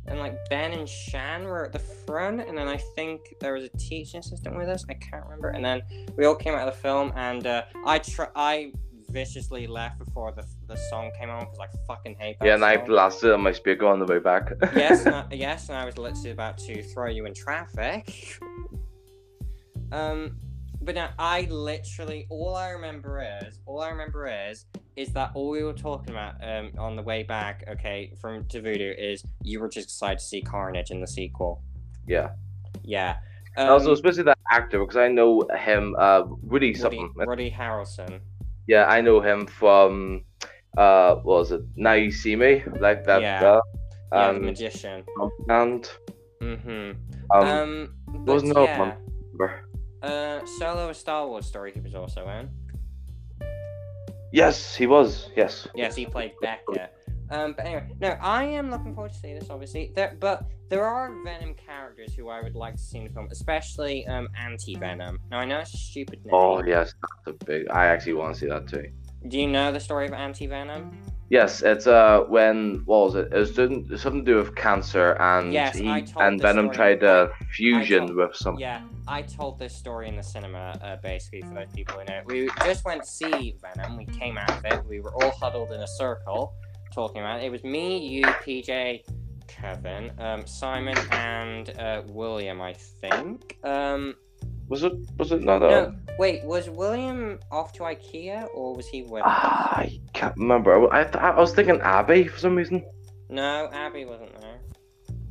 and 0.08 0.18
like 0.18 0.36
Ben 0.48 0.72
and 0.72 0.88
Shan 0.88 1.44
were 1.44 1.66
at 1.66 1.72
the 1.72 1.78
front, 1.78 2.40
and 2.40 2.58
then 2.58 2.66
I 2.66 2.78
think 2.96 3.20
there 3.40 3.54
was 3.54 3.62
a 3.62 3.68
teaching 3.78 4.18
assistant 4.18 4.56
with 4.56 4.68
us. 4.68 4.84
I 4.90 4.94
can't 4.94 5.22
remember. 5.22 5.50
And 5.50 5.64
then 5.64 5.82
we 6.16 6.24
all 6.24 6.34
came 6.34 6.54
out 6.54 6.66
of 6.66 6.74
the 6.74 6.80
film, 6.80 7.12
and 7.14 7.46
uh, 7.46 7.62
I 7.86 8.00
tr- 8.00 8.34
I 8.34 8.72
viciously 9.08 9.68
left 9.68 10.00
before 10.00 10.32
the 10.32 10.44
the 10.66 10.76
song 10.90 11.12
came 11.16 11.30
on 11.30 11.44
because 11.44 11.60
I 11.60 11.66
fucking 11.86 12.16
hate 12.18 12.40
that. 12.40 12.46
yeah, 12.46 12.54
and 12.54 12.64
I 12.64 12.74
song. 12.74 12.86
blasted 12.86 13.30
it 13.30 13.34
on 13.34 13.40
my 13.40 13.52
speaker 13.52 13.86
on 13.86 14.00
the 14.00 14.06
way 14.06 14.18
back. 14.18 14.52
yes, 14.74 15.06
and 15.06 15.14
I, 15.14 15.26
yes, 15.30 15.68
and 15.68 15.78
I 15.78 15.84
was 15.84 15.96
literally 15.96 16.30
about 16.30 16.58
to 16.58 16.82
throw 16.82 17.06
you 17.06 17.26
in 17.26 17.34
traffic. 17.34 18.36
Um, 19.92 20.36
but 20.82 20.94
now 20.94 21.10
I 21.18 21.42
literally 21.50 22.26
all 22.30 22.54
I 22.56 22.70
remember 22.70 23.22
is 23.44 23.58
all 23.66 23.80
I 23.82 23.90
remember 23.90 24.26
is 24.26 24.64
is 24.96 25.12
that 25.12 25.30
all 25.34 25.50
we 25.50 25.62
were 25.62 25.74
talking 25.74 26.10
about 26.10 26.34
um 26.42 26.72
on 26.78 26.96
the 26.96 27.02
way 27.02 27.22
back, 27.22 27.64
okay, 27.68 28.12
from 28.20 28.44
to 28.46 28.60
Voodoo 28.62 28.92
is 28.96 29.22
you 29.42 29.60
were 29.60 29.68
just 29.68 29.86
excited 29.88 30.18
to 30.20 30.24
see 30.24 30.40
Carnage 30.40 30.90
in 30.90 31.00
the 31.00 31.06
sequel. 31.06 31.62
yeah. 32.06 32.30
Yeah. 32.82 33.16
Um, 33.56 33.68
also, 33.68 33.92
especially 33.92 34.22
that 34.24 34.38
actor, 34.50 34.78
because 34.78 34.96
I 34.96 35.08
know 35.08 35.42
him, 35.58 35.94
uh, 35.98 36.22
Woody 36.24 36.68
Woody, 36.68 36.74
something. 36.74 37.12
Woody 37.16 37.50
Harrelson. 37.50 38.20
Yeah, 38.68 38.86
I 38.86 39.00
know 39.00 39.20
him 39.20 39.44
from, 39.46 40.24
uh, 40.78 41.16
what 41.16 41.24
was 41.40 41.52
it? 41.52 41.62
Now 41.76 41.94
You 41.94 42.10
See 42.12 42.36
Me? 42.36 42.62
Like 42.78 43.04
that. 43.04 43.20
Yeah. 43.20 43.58
Uh, 44.12 44.16
um, 44.16 44.44
magician. 44.44 45.04
and, 45.48 45.90
Mm-hmm. 46.40 46.92
um, 47.36 47.48
Um, 47.48 47.94
but 48.06 48.20
wasn't 48.34 48.54
no 48.54 48.64
yeah, 48.64 48.78
one. 48.78 49.58
Uh, 50.02 50.44
Solo, 50.58 50.88
a 50.90 50.94
Star 50.94 51.26
Wars 51.26 51.46
story. 51.46 51.72
He 51.72 51.80
was 51.80 51.94
also 51.94 52.28
in. 52.28 52.50
Yes, 54.32 54.74
he 54.74 54.86
was. 54.86 55.28
Yes. 55.36 55.66
Yes, 55.74 55.96
he 55.96 56.06
played 56.06 56.32
Beckett. 56.40 56.94
Um, 57.30 57.54
but 57.56 57.64
anyway, 57.64 57.86
no, 58.00 58.08
I 58.20 58.44
am 58.44 58.70
looking 58.70 58.94
forward 58.94 59.12
to 59.12 59.18
seeing 59.18 59.38
this. 59.38 59.50
Obviously, 59.50 59.92
there, 59.94 60.16
but 60.18 60.46
there 60.68 60.84
are 60.84 61.12
Venom 61.24 61.54
characters 61.54 62.12
who 62.14 62.28
I 62.28 62.42
would 62.42 62.56
like 62.56 62.74
to 62.74 62.82
see 62.82 62.98
in 62.98 63.04
the 63.04 63.10
film, 63.10 63.28
especially 63.30 64.06
um, 64.06 64.28
Anti 64.36 64.74
Venom. 64.76 65.18
Now 65.30 65.38
I 65.38 65.44
know 65.44 65.58
it's 65.58 65.74
a 65.74 65.78
stupid 65.78 66.24
name. 66.24 66.34
Oh, 66.34 66.62
yes. 66.64 66.92
That's 67.26 67.40
a 67.40 67.44
big. 67.44 67.68
I 67.70 67.86
actually 67.86 68.14
want 68.14 68.34
to 68.34 68.40
see 68.40 68.46
that 68.46 68.66
too. 68.66 68.86
Do 69.28 69.38
you 69.38 69.46
know 69.46 69.70
the 69.70 69.80
story 69.80 70.06
of 70.06 70.12
Anti 70.12 70.46
Venom? 70.46 71.00
Yes, 71.30 71.62
it's 71.62 71.86
uh 71.86 72.24
when 72.28 72.82
what 72.86 72.98
was 73.06 73.14
it? 73.14 73.32
It 73.32 73.38
was 73.38 73.52
doing, 73.52 73.88
something 73.96 74.24
to 74.24 74.32
do 74.32 74.36
with 74.38 74.56
cancer 74.56 75.12
and 75.20 75.52
Yes, 75.52 75.76
he 75.76 75.86
and 76.18 76.42
Venom 76.42 76.70
tried 76.72 77.00
to 77.00 77.30
fusion 77.54 78.08
told- 78.08 78.16
with 78.16 78.34
some. 78.34 78.58
Yeah, 78.58 78.82
I 79.06 79.22
told 79.22 79.60
this 79.60 79.74
story 79.74 80.08
in 80.08 80.16
the 80.16 80.24
cinema, 80.24 80.76
uh, 80.82 80.96
basically, 80.96 81.42
for 81.42 81.54
those 81.54 81.70
people 81.72 82.00
who 82.00 82.04
know. 82.04 82.22
We 82.26 82.50
just 82.64 82.84
went 82.84 83.02
to 83.04 83.08
see 83.08 83.54
Venom. 83.62 83.96
We 83.96 84.06
came 84.06 84.38
out 84.38 84.50
of 84.50 84.64
it. 84.64 84.84
We 84.86 84.98
were 84.98 85.14
all 85.22 85.30
huddled 85.30 85.70
in 85.70 85.80
a 85.80 85.86
circle 85.86 86.52
talking 86.92 87.20
about 87.20 87.40
it. 87.40 87.44
It 87.44 87.52
was 87.52 87.62
me, 87.62 88.04
you, 88.04 88.24
PJ, 88.24 89.04
Kevin, 89.46 90.10
um, 90.18 90.44
Simon, 90.48 90.98
and 91.12 91.70
uh, 91.78 92.02
William, 92.08 92.60
I 92.60 92.72
think. 92.72 93.56
Um, 93.62 94.16
Was 94.70 94.84
it? 94.84 94.92
Was 95.18 95.32
it 95.32 95.42
not? 95.42 95.60
No, 95.60 95.94
wait, 96.18 96.44
was 96.44 96.70
William 96.70 97.40
off 97.50 97.72
to 97.74 97.80
IKEA 97.82 98.48
or 98.54 98.74
was 98.74 98.86
he 98.88 99.02
with 99.02 99.22
ah, 99.26 99.72
I 99.78 100.00
can't 100.14 100.36
remember. 100.36 100.90
I, 100.92 101.02
th- 101.04 101.16
I 101.16 101.38
was 101.38 101.52
thinking 101.52 101.80
Abby 101.80 102.28
for 102.28 102.38
some 102.38 102.54
reason. 102.54 102.84
No, 103.28 103.68
Abby 103.72 104.04
wasn't 104.04 104.40
there. 104.40 104.60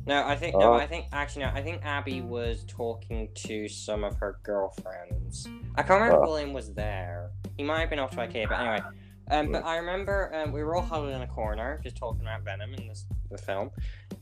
No, 0.06 0.24
I 0.26 0.36
think 0.36 0.54
no, 0.56 0.72
Oh. 0.72 0.74
I 0.74 0.86
think 0.86 1.06
actually 1.12 1.44
no, 1.46 1.52
I 1.54 1.62
think 1.62 1.80
Abby 1.84 2.20
was 2.20 2.64
talking 2.68 3.28
to 3.46 3.66
some 3.68 4.04
of 4.04 4.14
her 4.16 4.38
girlfriends. 4.42 5.48
I 5.76 5.82
can't 5.82 6.00
remember 6.02 6.22
if 6.22 6.28
Oh. 6.28 6.30
William 6.32 6.52
was 6.52 6.72
there. 6.74 7.30
He 7.56 7.62
might 7.64 7.80
have 7.80 7.90
been 7.90 7.98
off 7.98 8.10
to 8.12 8.16
IKEA, 8.18 8.48
but 8.48 8.60
anyway. 8.60 8.80
Um, 9.30 9.52
but 9.52 9.64
I 9.64 9.76
remember 9.76 10.32
um, 10.34 10.52
we 10.52 10.62
were 10.64 10.74
all 10.74 10.82
huddled 10.82 11.14
in 11.14 11.22
a 11.22 11.26
corner, 11.26 11.80
just 11.84 11.96
talking 11.96 12.22
about 12.22 12.42
Venom 12.42 12.74
in 12.74 12.88
this 12.88 13.06
the 13.30 13.38
film, 13.38 13.70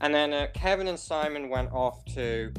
and 0.01 0.15
then 0.15 0.33
uh, 0.35 0.47
Kevin 0.55 0.87
and 0.87 0.99
Simon 0.99 1.49
went 1.49 1.73
off 1.73 2.05
to 2.15 2.53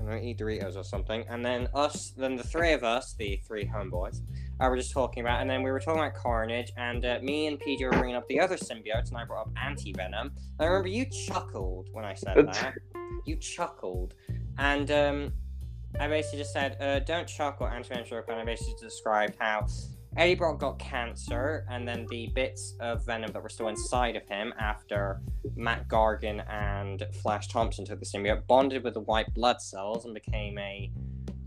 I 0.00 0.12
don't 0.12 0.22
know, 0.22 0.28
eat 0.28 0.38
Doritos 0.38 0.76
or 0.76 0.84
something, 0.84 1.24
and 1.28 1.44
then 1.44 1.68
us, 1.74 2.12
then 2.16 2.36
the 2.36 2.42
three 2.42 2.72
of 2.72 2.84
us, 2.84 3.14
the 3.18 3.40
three 3.46 3.66
homeboys, 3.66 4.22
I 4.58 4.68
were 4.68 4.76
just 4.76 4.92
talking 4.92 5.22
about, 5.22 5.40
and 5.40 5.50
then 5.50 5.62
we 5.62 5.70
were 5.70 5.80
talking 5.80 6.00
about 6.00 6.14
Carnage, 6.14 6.72
and 6.76 7.04
uh, 7.04 7.18
me 7.22 7.46
and 7.46 7.58
PJ 7.60 7.82
were 7.82 7.90
bringing 7.90 8.16
up 8.16 8.26
the 8.28 8.40
other 8.40 8.56
symbiotes, 8.56 9.08
and 9.08 9.18
I 9.18 9.24
brought 9.24 9.48
up 9.48 9.52
Anti 9.62 9.92
Venom. 9.92 10.32
I 10.58 10.64
remember 10.64 10.88
you 10.88 11.04
chuckled 11.04 11.88
when 11.92 12.04
I 12.04 12.14
said 12.14 12.36
that. 12.36 12.74
You 13.26 13.36
chuckled, 13.36 14.14
and 14.58 14.90
um, 14.90 15.32
I 15.98 16.08
basically 16.08 16.38
just 16.38 16.52
said, 16.52 16.76
uh, 16.80 17.00
"Don't 17.00 17.26
chuckle, 17.26 17.66
Anti 17.66 17.88
Venom." 17.88 18.24
And 18.28 18.40
I 18.40 18.44
basically 18.44 18.74
described 18.80 19.36
how 19.38 19.66
Eddie 20.16 20.34
Brock 20.34 20.58
got 20.58 20.78
cancer, 20.78 21.64
and 21.70 21.86
then 21.86 22.06
the 22.10 22.28
bits 22.34 22.74
of 22.80 23.06
Venom 23.06 23.30
that 23.32 23.42
were 23.42 23.48
still 23.48 23.68
inside 23.68 24.16
of 24.16 24.26
him 24.28 24.52
after 24.58 25.20
Mac 25.56 25.88
Gargan 25.88 26.44
and 26.50 27.06
Flash 27.22 27.48
Thompson 27.48 27.84
took 27.84 28.00
the 28.00 28.06
symbiote 28.06 28.46
bonded 28.46 28.82
with 28.82 28.94
the 28.94 29.00
white 29.00 29.32
blood 29.34 29.60
cells 29.60 30.04
and 30.04 30.14
became 30.14 30.58
a 30.58 30.90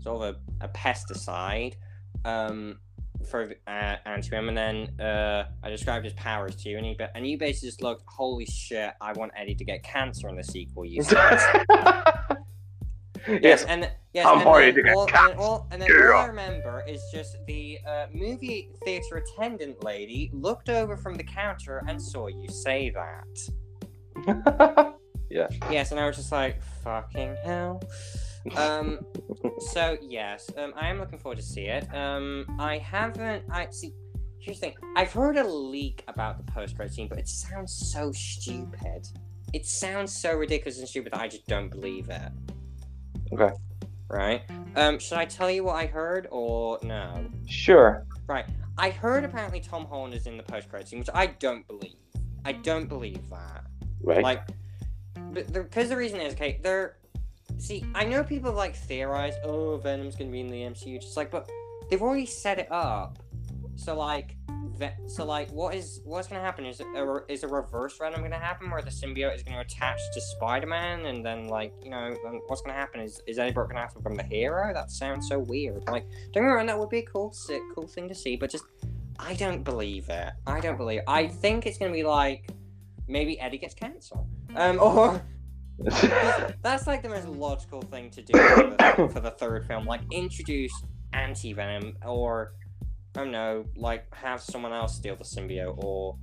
sort 0.00 0.22
of 0.22 0.36
a, 0.62 0.64
a 0.64 0.68
pesticide. 0.68 1.74
Um, 2.24 2.78
for 3.24 3.54
uh, 3.66 3.96
Anti-Venom, 4.04 4.48
and 4.50 4.58
then 4.98 5.00
uh, 5.00 5.46
I 5.62 5.70
described 5.70 6.04
his 6.04 6.14
powers 6.14 6.56
to 6.56 6.68
you, 6.68 6.76
and, 6.76 6.86
he, 6.86 6.96
and 7.14 7.26
you 7.26 7.38
basically 7.38 7.68
just 7.68 7.82
looked, 7.82 8.02
holy 8.06 8.46
shit, 8.46 8.92
I 9.00 9.12
want 9.12 9.32
Eddie 9.36 9.54
to 9.54 9.64
get 9.64 9.82
cancer 9.82 10.28
in 10.28 10.36
the 10.36 10.44
sequel, 10.44 10.84
you 10.84 11.02
said. 11.02 11.38
Yes. 13.28 13.64
and 13.64 13.90
yes, 14.12 14.26
I'm 14.26 14.46
and 14.46 14.76
then 14.76 14.94
all, 14.94 15.06
and, 15.06 15.38
all, 15.38 15.66
and 15.70 15.82
then 15.82 15.90
all 15.90 16.18
I 16.18 16.26
remember 16.26 16.84
is 16.86 17.02
just 17.12 17.36
the 17.46 17.78
uh, 17.86 18.06
movie 18.12 18.70
theater 18.84 19.16
attendant 19.16 19.82
lady 19.82 20.30
looked 20.32 20.68
over 20.68 20.96
from 20.96 21.14
the 21.14 21.24
counter 21.24 21.82
and 21.88 22.00
saw 22.00 22.28
you 22.28 22.48
say 22.48 22.90
that. 22.90 24.94
Yeah. 25.34 25.48
Yes, 25.68 25.90
and 25.90 25.98
I 25.98 26.06
was 26.06 26.16
just 26.16 26.30
like, 26.30 26.62
fucking 26.84 27.36
hell. 27.44 27.82
Um, 28.56 29.00
so 29.72 29.98
yes, 30.00 30.48
um, 30.56 30.72
I 30.76 30.88
am 30.88 31.00
looking 31.00 31.18
forward 31.18 31.38
to 31.38 31.42
see 31.42 31.64
it. 31.64 31.92
Um, 31.92 32.46
I 32.60 32.78
haven't. 32.78 33.44
I 33.50 33.66
see. 33.70 33.92
Here's 34.38 34.60
the 34.60 34.66
thing. 34.66 34.76
I've 34.94 35.12
heard 35.12 35.36
a 35.36 35.44
leak 35.44 36.04
about 36.06 36.36
the 36.36 36.52
post-credit 36.52 36.94
scene, 36.94 37.08
but 37.08 37.18
it 37.18 37.28
sounds 37.28 37.72
so 37.72 38.12
stupid. 38.12 39.08
It 39.52 39.66
sounds 39.66 40.14
so 40.14 40.34
ridiculous 40.34 40.78
and 40.78 40.86
stupid 40.86 41.12
that 41.12 41.20
I 41.20 41.26
just 41.26 41.48
don't 41.48 41.70
believe 41.70 42.10
it. 42.10 42.30
Okay. 43.34 43.54
Right. 44.08 44.42
Um, 44.76 44.98
should 44.98 45.18
I 45.18 45.24
tell 45.24 45.50
you 45.50 45.64
what 45.64 45.76
I 45.76 45.86
heard 45.86 46.28
or 46.30 46.78
no? 46.82 47.26
sure. 47.46 48.06
Right. 48.26 48.46
I 48.78 48.90
heard 48.90 49.24
apparently 49.24 49.60
Tom 49.60 49.86
Holland 49.86 50.14
is 50.14 50.26
in 50.26 50.36
the 50.36 50.42
post-credit 50.42 50.88
scene, 50.88 50.98
which 50.98 51.10
I 51.14 51.26
don't 51.26 51.66
believe. 51.66 51.96
I 52.44 52.52
don't 52.52 52.88
believe 52.88 53.28
that. 53.30 53.64
Right. 54.02 54.22
Like, 54.22 54.48
because 55.32 55.88
the 55.88 55.96
reason 55.96 56.20
is 56.20 56.34
okay. 56.34 56.60
They're 56.62 56.96
see. 57.58 57.84
I 57.94 58.04
know 58.04 58.22
people 58.22 58.50
have, 58.50 58.56
like 58.56 58.76
theorized, 58.76 59.38
oh, 59.44 59.76
Venom's 59.78 60.16
gonna 60.16 60.30
be 60.30 60.40
in 60.40 60.48
the 60.48 60.62
MCU. 60.62 61.00
Just 61.00 61.16
like, 61.16 61.30
but 61.30 61.50
they've 61.88 62.02
already 62.02 62.26
set 62.26 62.58
it 62.58 62.70
up. 62.70 63.18
So 63.76 63.96
like, 63.96 64.36
so 65.06 65.24
like, 65.24 65.50
what 65.50 65.74
is 65.74 66.00
what's 66.04 66.28
gonna 66.28 66.40
happen? 66.40 66.66
Is 66.66 66.80
a, 66.80 67.20
is 67.28 67.42
a 67.42 67.48
reverse 67.48 67.96
Venom 67.98 68.22
gonna 68.22 68.38
happen 68.38 68.70
where 68.70 68.82
the 68.82 68.90
symbiote 68.90 69.34
is 69.34 69.42
gonna 69.42 69.60
attach 69.60 69.98
to 70.14 70.20
Spider-Man, 70.20 71.06
and 71.06 71.24
then 71.24 71.48
like, 71.48 71.72
you 71.82 71.90
know, 71.90 72.14
what's 72.46 72.62
gonna 72.62 72.76
happen? 72.76 73.00
Is 73.00 73.20
is 73.26 73.38
Eddie 73.38 73.52
Brock 73.52 73.68
gonna 73.68 73.80
have 73.80 73.92
to 73.92 73.98
become 73.98 74.16
the 74.16 74.22
hero? 74.22 74.72
That 74.72 74.90
sounds 74.90 75.28
so 75.28 75.38
weird. 75.38 75.84
Like, 75.86 76.06
don't 76.32 76.42
get 76.42 76.42
me 76.42 76.48
wrong, 76.48 76.66
that 76.66 76.78
would 76.78 76.90
be 76.90 76.98
a 76.98 77.06
cool, 77.06 77.32
sick, 77.32 77.60
cool 77.74 77.86
thing 77.86 78.08
to 78.08 78.14
see, 78.14 78.36
but 78.36 78.50
just. 78.50 78.64
I 79.16 79.34
don't 79.34 79.62
believe 79.62 80.08
it. 80.08 80.32
I 80.44 80.58
don't 80.58 80.76
believe. 80.76 81.02
I 81.06 81.28
think 81.28 81.66
it's 81.66 81.78
gonna 81.78 81.92
be 81.92 82.02
like 82.02 82.50
maybe 83.06 83.38
Eddie 83.40 83.58
gets 83.58 83.74
cancer. 83.74 84.16
Um, 84.56 84.80
or 84.80 85.22
that's 86.62 86.86
like 86.86 87.02
the 87.02 87.08
most 87.08 87.28
logical 87.28 87.82
thing 87.82 88.10
to 88.10 88.22
do 88.22 88.32
for 88.32 88.62
the, 88.70 89.10
for 89.12 89.20
the 89.20 89.30
third 89.30 89.66
film. 89.66 89.84
Like 89.84 90.00
introduce 90.10 90.72
anti 91.12 91.52
venom, 91.52 91.96
or 92.04 92.52
I 93.16 93.20
don't 93.20 93.30
know, 93.30 93.64
like 93.76 94.12
have 94.14 94.40
someone 94.40 94.72
else 94.72 94.96
steal 94.96 95.16
the 95.16 95.24
symbiote, 95.24 95.78
or 95.78 96.16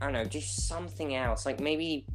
I 0.00 0.06
don't 0.06 0.14
know, 0.14 0.24
do 0.24 0.40
something 0.40 1.14
else. 1.14 1.44
Like 1.44 1.60
maybe 1.60 2.06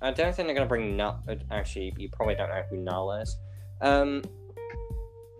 I 0.00 0.10
don't 0.10 0.34
think 0.34 0.48
they're 0.48 0.54
gonna 0.54 0.66
bring 0.68 0.96
Null. 0.96 1.22
uh, 1.28 1.36
Actually, 1.50 1.94
you 1.96 2.10
probably 2.10 2.34
don't 2.34 2.50
know 2.50 2.62
who 2.68 2.76
Null 2.76 3.12
is. 3.12 3.36
Um, 3.80 4.22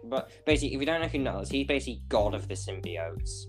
but 0.05 0.31
basically, 0.47 0.75
if 0.75 0.81
you 0.81 0.87
don't 0.87 1.01
know 1.01 1.09
who 1.09 1.19
Null 1.19 1.41
is, 1.41 1.51
he's 1.51 1.67
basically 1.67 2.03
god 2.09 2.35
of 2.35 2.49
the 2.49 2.55
symbiotes. 2.55 3.47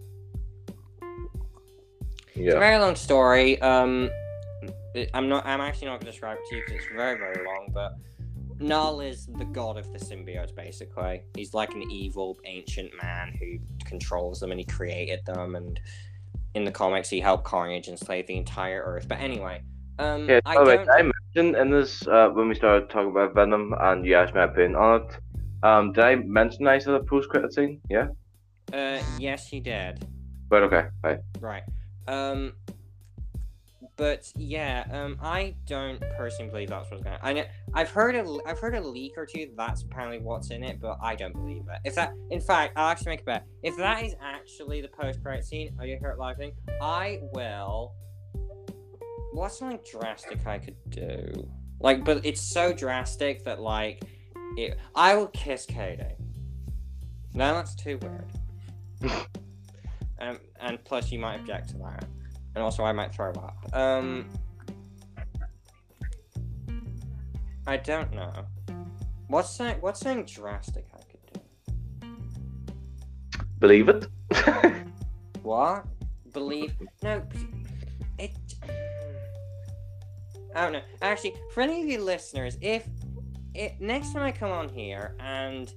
Yeah. 2.36 2.47
It's 2.47 2.55
a 2.55 2.59
very 2.59 2.78
long 2.78 2.95
story. 2.95 3.59
Um, 3.61 4.09
I'm 5.13 5.30
not. 5.30 5.45
I'm 5.45 5.61
actually 5.61 5.88
not 5.88 6.01
to 6.01 6.05
describe 6.05 6.38
it 6.38 6.49
to 6.49 6.55
you 6.55 6.63
because 6.65 6.82
it's 6.84 6.95
very, 6.95 7.18
very 7.18 7.45
long. 7.45 7.70
But 7.74 7.93
Null 8.60 9.01
is 9.01 9.28
the 9.28 9.45
god 9.45 9.78
of 9.78 9.91
the 9.93 9.99
symbiotes. 9.99 10.55
Basically, 10.55 11.22
he's 11.36 11.53
like 11.53 11.74
an 11.74 11.84
evil 11.91 12.38
ancient 12.45 12.91
man 13.01 13.34
who 13.39 13.60
controls 13.86 14.39
them, 14.39 14.51
and 14.51 14.60
he 14.60 14.66
created 14.66 15.26
them. 15.26 15.55
And 15.55 15.80
in 16.55 16.64
the 16.64 16.72
comics, 16.72 17.10
he 17.10 17.20
helped 17.20 17.43
Carnage 17.43 17.88
enslave 17.88 18.28
the 18.28 18.36
entire 18.36 18.82
Earth. 18.84 19.08
But 19.08 19.20
anyway, 19.20 19.62
um, 19.99 20.28
Yeah, 20.30 20.39
I 20.45 20.55
by 20.55 20.64
the 20.64 20.70
way, 20.70 20.78
don't. 20.78 20.89
I 20.89 21.12
mentioned 21.36 21.55
in 21.55 21.70
this 21.70 22.08
uh, 22.08 22.30
when 22.30 22.49
we 22.49 22.55
started 22.55 22.89
talking 22.89 23.12
about 23.12 23.36
Venom, 23.36 23.74
and 23.80 24.05
you 24.05 24.16
asked 24.16 24.34
my 24.34 24.43
opinion 24.43 24.76
on 24.76 25.01
it. 25.01 25.18
Um, 25.64 25.91
did 25.93 26.03
I 26.03 26.16
mention 26.16 26.68
I 26.68 26.80
saw 26.80 26.93
the 26.93 27.03
post 27.03 27.30
credit 27.30 27.53
scene? 27.53 27.82
Yeah. 27.89 28.08
Uh, 28.74 29.01
yes, 29.18 29.51
you 29.53 29.62
did. 29.62 30.05
But 30.49 30.64
okay, 30.64 30.88
right. 31.03 31.20
Right. 31.39 31.64
Um. 32.08 32.53
But 33.98 34.32
yeah, 34.36 34.86
um, 34.91 35.18
I 35.24 35.56
don't 35.66 36.00
personally 36.18 36.52
believe 36.52 36.70
that's 36.70 36.89
what's 36.91 37.04
going. 37.04 37.18
to 37.18 37.26
I 37.26 37.34
know 37.34 37.45
I've 37.74 37.89
heard 37.89 38.16
a 38.16 38.38
I've 38.45 38.60
heard 38.60 38.76
a 38.76 38.82
leak 38.82 39.14
or 39.18 39.26
two. 39.26 39.50
That's 39.58 39.82
apparently 39.82 40.20
what's 40.20 40.52
in 40.52 40.64
it, 40.64 40.80
but 40.80 41.00
I 41.02 41.16
don't 41.16 41.34
believe 41.34 41.64
it. 41.68 41.80
If 41.84 41.95
that, 41.95 42.14
in 42.30 42.39
fact, 42.39 42.74
I'll 42.76 42.89
actually 42.89 43.10
make 43.10 43.22
a 43.22 43.26
bet. 43.26 43.45
If 43.64 43.76
that 43.78 44.04
is 44.04 44.16
actually 44.22 44.82
the 44.82 44.88
post 44.88 45.24
credit 45.24 45.45
scene, 45.45 45.76
are 45.80 45.86
you 45.88 45.98
heard 46.00 46.20
live 46.20 46.38
thing? 46.38 46.54
I 46.80 47.22
will. 47.34 47.95
What's 49.34 49.58
something 49.58 49.80
drastic 49.91 50.45
I 50.45 50.60
could 50.60 50.78
do? 50.89 51.50
Like, 51.80 52.06
but 52.06 52.24
it's 52.24 52.41
so 52.41 52.74
drastic 52.74 53.43
that 53.45 53.60
like, 53.60 54.04
it, 54.58 54.78
I 54.95 55.16
will 55.16 55.28
kiss 55.28 55.66
Katie. 55.66 56.04
No, 57.34 57.56
that's 57.56 57.74
too 57.74 58.00
weird. 58.00 58.32
um, 60.20 60.39
and 60.60 60.84
plus 60.86 61.12
you 61.12 61.18
might 61.18 61.39
object 61.39 61.70
to 61.70 61.78
that 61.78 62.06
and 62.58 62.64
also 62.64 62.84
I 62.84 62.91
might 62.91 63.14
throw 63.14 63.30
up. 63.34 63.55
Um, 63.72 64.28
I 67.68 67.78
don't 67.78 68.12
know. 68.12 68.34
What's 69.28 69.51
saying? 69.51 69.78
What's 69.80 69.99
saying 69.99 70.26
drastic 70.26 70.88
I 70.91 70.97
could 71.03 71.41
do? 72.01 72.16
Believe 73.60 73.89
it. 73.89 74.08
What? 75.43 75.86
Believe? 76.34 76.74
No. 77.03 77.22
It. 78.18 78.36
I 80.55 80.64
don't 80.64 80.74
know. 80.74 80.82
Actually, 81.03 81.36
for 81.53 81.62
any 81.62 81.84
of 81.84 81.88
you 81.88 82.01
listeners, 82.01 82.58
if 82.60 82.88
it 83.53 83.80
next 83.80 84.14
time 84.14 84.24
I 84.24 84.32
come 84.32 84.49
on 84.49 84.68
here 84.68 85.16
and 85.20 85.72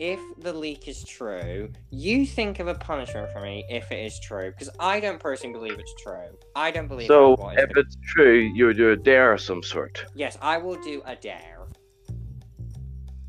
if 0.00 0.18
the 0.38 0.52
leak 0.52 0.88
is 0.88 1.04
true, 1.04 1.70
you 1.90 2.24
think 2.24 2.58
of 2.58 2.68
a 2.68 2.74
punishment 2.74 3.30
for 3.32 3.42
me 3.42 3.66
if 3.68 3.92
it 3.92 4.02
is 4.02 4.18
true, 4.18 4.50
because 4.50 4.70
I 4.80 4.98
don't 4.98 5.20
personally 5.20 5.52
believe 5.52 5.78
it's 5.78 5.94
true. 6.02 6.38
I 6.56 6.70
don't 6.70 6.88
believe. 6.88 7.06
so 7.06 7.36
what 7.36 7.58
if 7.58 7.70
it's 7.76 7.96
true, 8.02 8.38
you 8.38 8.66
would 8.66 8.78
do 8.78 8.92
a 8.92 8.96
dare 8.96 9.34
of 9.34 9.42
some 9.42 9.62
sort. 9.62 10.06
yes, 10.14 10.38
I 10.40 10.56
will 10.56 10.80
do 10.82 11.02
a 11.04 11.14
dare. 11.14 11.58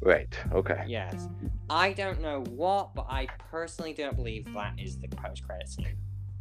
Right. 0.01 0.33
Okay. 0.51 0.83
Yes, 0.87 1.27
I 1.69 1.91
don't 1.93 2.21
know 2.21 2.43
what, 2.49 2.95
but 2.95 3.05
I 3.09 3.27
personally 3.51 3.93
don't 3.93 4.15
believe 4.15 4.51
that 4.53 4.79
is 4.79 4.97
the 4.97 5.09
post-credit 5.09 5.67
scene. 5.67 5.97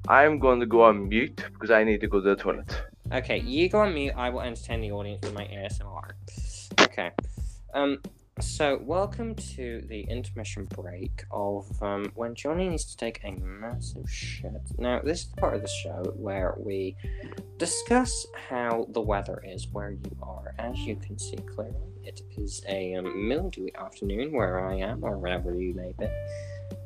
I'm 0.09 0.39
going 0.39 0.61
to 0.61 0.67
go 0.67 0.83
on 0.85 1.09
mute 1.09 1.45
because 1.53 1.71
I 1.71 1.85
need 1.85 2.01
to 2.01 2.07
go 2.07 2.21
to 2.21 2.29
the 2.31 2.37
toilet. 2.37 2.83
Okay, 3.13 3.41
you 3.41 3.69
go 3.69 3.81
on 3.81 3.93
mute. 3.93 4.15
I 4.17 4.31
will 4.31 4.41
entertain 4.41 4.81
the 4.81 4.93
audience 4.93 5.21
with 5.23 5.35
my 5.35 5.45
ASMR. 5.45 6.13
Okay. 6.81 7.11
Um. 7.75 7.99
So, 8.41 8.81
welcome 8.83 9.35
to 9.35 9.85
the 9.87 10.01
intermission 10.01 10.65
break 10.65 11.25
of 11.31 11.67
um, 11.83 12.11
when 12.15 12.35
Johnny 12.35 12.71
needs 12.71 12.87
to 12.87 12.97
take 12.97 13.21
a 13.23 13.33
massive 13.33 14.11
shit. 14.11 14.63
Now, 14.79 15.03
this 15.05 15.21
is 15.21 15.29
the 15.29 15.37
part 15.37 15.57
of 15.57 15.61
the 15.61 15.69
show 15.69 16.15
where 16.17 16.55
we 16.57 16.97
discuss 17.59 18.27
how 18.49 18.87
the 18.93 19.01
weather 19.03 19.43
is 19.47 19.69
where 19.69 19.91
you 19.91 20.17
are. 20.23 20.55
As 20.59 20.79
you 20.79 20.97
can 20.97 21.19
see 21.19 21.37
clearly, 21.37 21.93
it 22.03 22.23
is 22.39 22.63
a 22.67 22.95
um, 22.95 23.29
mildewy 23.29 23.75
afternoon 23.77 24.33
where 24.33 24.67
I 24.67 24.77
am, 24.77 25.05
or 25.05 25.19
wherever 25.19 25.53
you 25.55 25.75
may 25.75 25.93
be. 25.99 26.09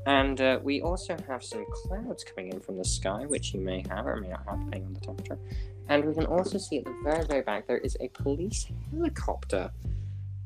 And 0.07 0.40
uh, 0.40 0.59
we 0.61 0.82
also 0.82 1.16
have 1.28 1.44
some 1.44 1.64
clouds 1.72 2.24
coming 2.24 2.52
in 2.52 2.59
from 2.59 2.78
the 2.78 2.84
sky, 2.84 3.26
which 3.26 3.55
you 3.55 3.61
may 3.61 3.84
have 3.88 4.09
or 4.09 4.16
may 4.16 4.28
not 4.28 4.44
have, 4.48 4.59
depending 4.59 4.86
on 4.86 4.94
the 4.94 5.00
temperature. 5.00 5.38
And 5.88 6.05
we 6.05 6.14
can 6.14 6.26
also 6.26 6.59
see 6.59 6.78
at 6.78 6.84
the 6.84 6.96
very, 7.05 7.24
very 7.24 7.42
back 7.42 7.68
there 7.68 7.78
is 7.78 7.96
a 8.00 8.09
police 8.09 8.66
helicopter 8.90 9.70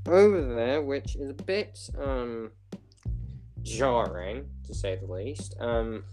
over 0.08 0.54
there, 0.54 0.82
which 0.82 1.16
is 1.16 1.30
a 1.30 1.34
bit 1.34 1.78
um 2.00 2.50
jarring 3.62 4.46
to 4.66 4.74
say 4.74 4.96
the 4.96 5.06
least. 5.06 5.54
Um, 5.60 6.04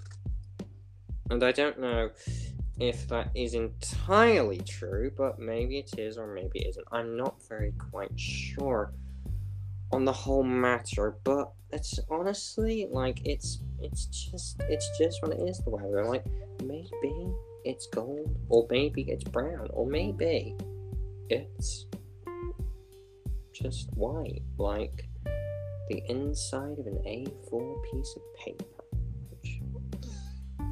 and 1.29 1.43
I 1.43 1.51
don't 1.51 1.79
know 1.79 2.11
if 2.79 3.07
that 3.07 3.29
is 3.33 3.53
entirely 3.53 4.59
true, 4.59 5.11
but 5.17 5.39
maybe 5.39 5.79
it 5.79 5.97
is 5.97 6.17
or 6.17 6.27
maybe 6.27 6.59
it 6.59 6.69
isn't. 6.69 6.87
I'm 6.91 7.15
not 7.15 7.35
very 7.47 7.73
quite 7.91 8.19
sure 8.19 8.93
on 9.91 10.05
the 10.05 10.11
whole 10.11 10.43
matter, 10.43 11.17
but 11.23 11.51
it's 11.71 11.99
honestly 12.09 12.87
like 12.91 13.25
it's 13.25 13.59
it's 13.79 14.05
just 14.05 14.61
it's 14.69 14.89
just 14.97 15.21
what 15.21 15.31
it 15.31 15.39
is 15.39 15.59
the 15.59 15.69
weather. 15.69 16.05
Like 16.05 16.25
maybe 16.63 17.33
it's 17.63 17.87
gold, 17.87 18.35
or 18.49 18.67
maybe 18.69 19.03
it's 19.03 19.23
brown, 19.23 19.67
or 19.71 19.87
maybe 19.87 20.55
it's 21.29 21.85
just 23.56 23.89
white, 23.93 24.41
like 24.58 25.08
the 25.89 26.03
inside 26.10 26.78
of 26.78 26.88
an 26.88 26.99
A4 27.06 27.84
piece 27.91 28.16
of 28.16 28.22
paper. 28.45 28.66
Which, 29.30 29.62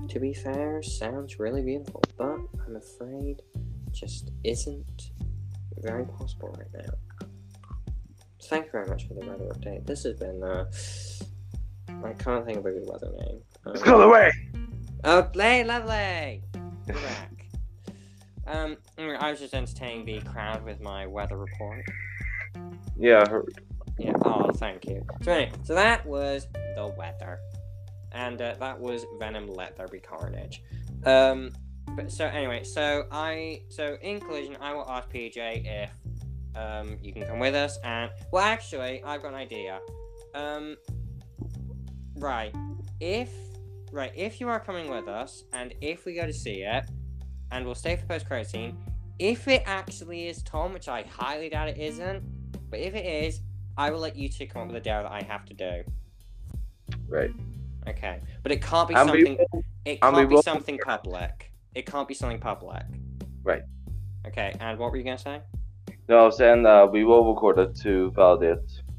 to 0.09 0.19
be 0.19 0.33
fair, 0.33 0.83
sounds 0.83 1.39
really 1.39 1.61
beautiful, 1.61 2.01
but 2.17 2.39
I'm 2.65 2.75
afraid 2.75 3.41
just 3.91 4.31
isn't 4.43 5.11
very 5.77 6.05
possible 6.05 6.55
right 6.57 6.85
now. 6.85 7.27
Thank 8.43 8.65
you 8.65 8.71
very 8.71 8.87
much 8.87 9.07
for 9.07 9.13
the 9.13 9.21
weather 9.21 9.45
update. 9.45 9.85
This 9.85 10.03
has 10.03 10.15
been, 10.15 10.43
uh, 10.43 10.65
I 12.03 12.13
can't 12.13 12.45
think 12.45 12.57
of 12.57 12.65
a 12.65 12.71
good 12.71 12.85
weather 12.85 13.11
name. 13.19 13.39
Um, 13.65 13.73
Let's 13.73 13.83
go 13.83 14.01
away. 14.01 14.31
Oh, 15.05 15.23
play 15.23 15.63
lovely! 15.63 16.43
We're 16.87 16.93
back. 16.95 17.29
Um, 18.45 18.75
I 18.97 19.31
was 19.31 19.39
just 19.39 19.53
entertaining 19.53 20.05
the 20.05 20.19
crowd 20.29 20.65
with 20.65 20.81
my 20.81 21.07
weather 21.07 21.37
report. 21.37 21.85
Yeah, 22.97 23.23
I 23.25 23.29
heard. 23.29 23.53
Yeah. 23.99 24.13
Oh, 24.25 24.51
thank 24.53 24.85
you. 24.85 25.05
So 25.21 25.31
anyway, 25.31 25.51
so 25.63 25.75
that 25.75 26.05
was 26.05 26.47
the 26.75 26.93
weather, 26.97 27.39
and 28.11 28.41
uh, 28.41 28.55
that 28.59 28.79
was 28.79 29.05
Venom. 29.19 29.47
Let 29.47 29.77
there 29.77 29.87
be 29.87 29.99
carnage. 29.99 30.63
Um, 31.05 31.51
but 31.95 32.11
so 32.11 32.25
anyway, 32.25 32.63
so 32.63 33.05
I 33.11 33.61
so 33.69 33.97
in 34.01 34.19
collision, 34.19 34.57
I 34.59 34.73
will 34.73 34.89
ask 34.89 35.09
PJ 35.09 35.65
if 35.65 35.91
um 36.55 36.97
you 37.01 37.13
can 37.13 37.25
come 37.25 37.39
with 37.39 37.55
us, 37.55 37.77
and 37.83 38.11
well, 38.31 38.43
actually, 38.43 39.03
I've 39.03 39.21
got 39.21 39.29
an 39.29 39.35
idea. 39.35 39.79
Um, 40.33 40.75
right, 42.17 42.53
if 42.99 43.29
right 43.91 44.11
if 44.15 44.39
you 44.39 44.49
are 44.49 44.59
coming 44.59 44.89
with 44.89 45.07
us, 45.07 45.43
and 45.53 45.73
if 45.81 46.05
we 46.05 46.15
go 46.15 46.25
to 46.25 46.33
see 46.33 46.63
it, 46.63 46.85
and 47.51 47.65
we'll 47.65 47.75
stay 47.75 47.95
for 47.95 48.05
post 48.05 48.27
credit 48.27 48.49
scene. 48.49 48.77
If 49.19 49.47
it 49.47 49.61
actually 49.67 50.27
is 50.27 50.41
Tom, 50.41 50.73
which 50.73 50.87
I 50.87 51.03
highly 51.03 51.47
doubt 51.49 51.69
it 51.69 51.77
isn't, 51.77 52.23
but 52.73 52.79
if 52.81 52.95
it 52.95 53.05
is, 53.05 53.41
I 53.77 53.91
will 53.91 53.99
let 53.99 54.15
you 54.15 54.27
two 54.27 54.47
come 54.47 54.63
up 54.63 54.67
with 54.69 54.77
a 54.77 54.79
dare 54.79 55.03
that 55.03 55.11
I 55.11 55.21
have 55.21 55.45
to 55.45 55.53
do. 55.53 55.83
Right. 57.07 57.29
Okay, 57.87 58.19
but 58.41 58.51
it 58.51 58.63
can't 58.63 58.89
be 58.89 58.95
And 58.95 59.07
something. 59.09 59.37
will- 59.37 59.63
It 59.85 60.01
can't 60.01 60.27
be 60.29 60.41
something 60.41 60.79
public. 60.79 61.51
It 61.75 61.85
can't 61.85 62.07
be 62.07 62.15
something 62.15 62.39
public. 62.39 62.81
Right. 63.43 63.61
Okay, 64.25 64.55
and 64.59 64.79
what 64.79 64.89
were 64.89 64.97
you 64.97 65.03
gonna 65.03 65.19
say? 65.19 65.39
No, 66.09 66.17
I 66.17 66.25
was 66.25 66.37
saying 66.37 66.65
uh, 66.65 66.87
we 66.87 67.03
will 67.03 67.31
record 67.31 67.59
it 67.59 67.75
to 67.83 68.09
validate. 68.15 68.57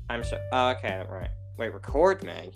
I'm 0.08 0.22
sure. 0.22 0.38
Oh, 0.52 0.68
okay, 0.76 1.02
right. 1.10 1.30
Wait, 1.58 1.74
record 1.74 2.22
me. 2.22 2.52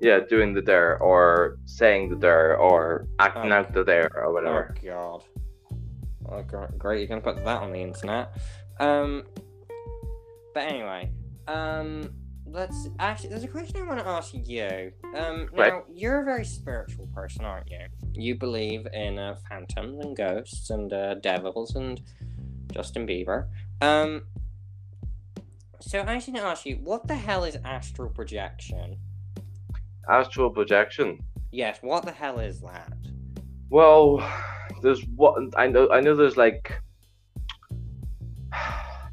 Yeah, 0.00 0.20
doing 0.20 0.54
the 0.54 0.62
dare 0.62 1.02
or 1.02 1.58
saying 1.64 2.10
the 2.10 2.16
dare 2.16 2.56
or 2.56 3.08
acting 3.18 3.50
Oh. 3.50 3.56
out 3.56 3.72
the 3.72 3.82
dare 3.82 4.08
or 4.14 4.32
whatever. 4.32 4.72
Oh. 4.78 4.86
God. 4.86 5.24
Oh, 6.28 6.42
gr- 6.44 6.76
great! 6.78 7.00
You're 7.00 7.08
gonna 7.08 7.20
put 7.20 7.44
that 7.44 7.60
on 7.62 7.72
the 7.72 7.82
internet. 7.82 8.30
Um. 8.78 9.24
But 10.54 10.64
anyway, 10.68 11.10
um, 11.48 12.12
let's 12.46 12.88
actually. 12.98 13.30
There's 13.30 13.44
a 13.44 13.48
question 13.48 13.76
I 13.82 13.86
want 13.86 14.00
to 14.00 14.06
ask 14.06 14.34
you. 14.34 14.92
Um, 15.16 15.48
now 15.52 15.62
Right. 15.62 15.82
you're 15.92 16.20
a 16.20 16.24
very 16.24 16.44
spiritual 16.44 17.06
person, 17.14 17.44
aren't 17.44 17.70
you? 17.70 17.80
You 18.12 18.34
believe 18.34 18.86
in 18.92 19.18
uh, 19.18 19.36
phantoms 19.48 20.04
and 20.04 20.16
ghosts 20.16 20.70
and 20.70 20.92
uh, 20.92 21.14
devils 21.14 21.74
and 21.76 22.00
Justin 22.72 23.06
Bieber. 23.06 23.46
Um. 23.80 24.24
So 25.80 26.00
I 26.00 26.14
just 26.14 26.28
need 26.28 26.38
to 26.38 26.44
ask 26.44 26.64
you, 26.64 26.76
what 26.76 27.08
the 27.08 27.16
hell 27.16 27.42
is 27.42 27.56
astral 27.64 28.08
projection? 28.10 28.98
Astral 30.08 30.50
projection. 30.50 31.18
Yes, 31.50 31.78
what 31.80 32.04
the 32.04 32.12
hell 32.12 32.38
is 32.38 32.60
that? 32.60 32.92
Well, 33.68 34.22
there's 34.82 35.02
what 35.16 35.34
I 35.56 35.66
know. 35.66 35.88
I 35.90 36.00
know 36.00 36.14
there's 36.14 36.36
like 36.36 36.80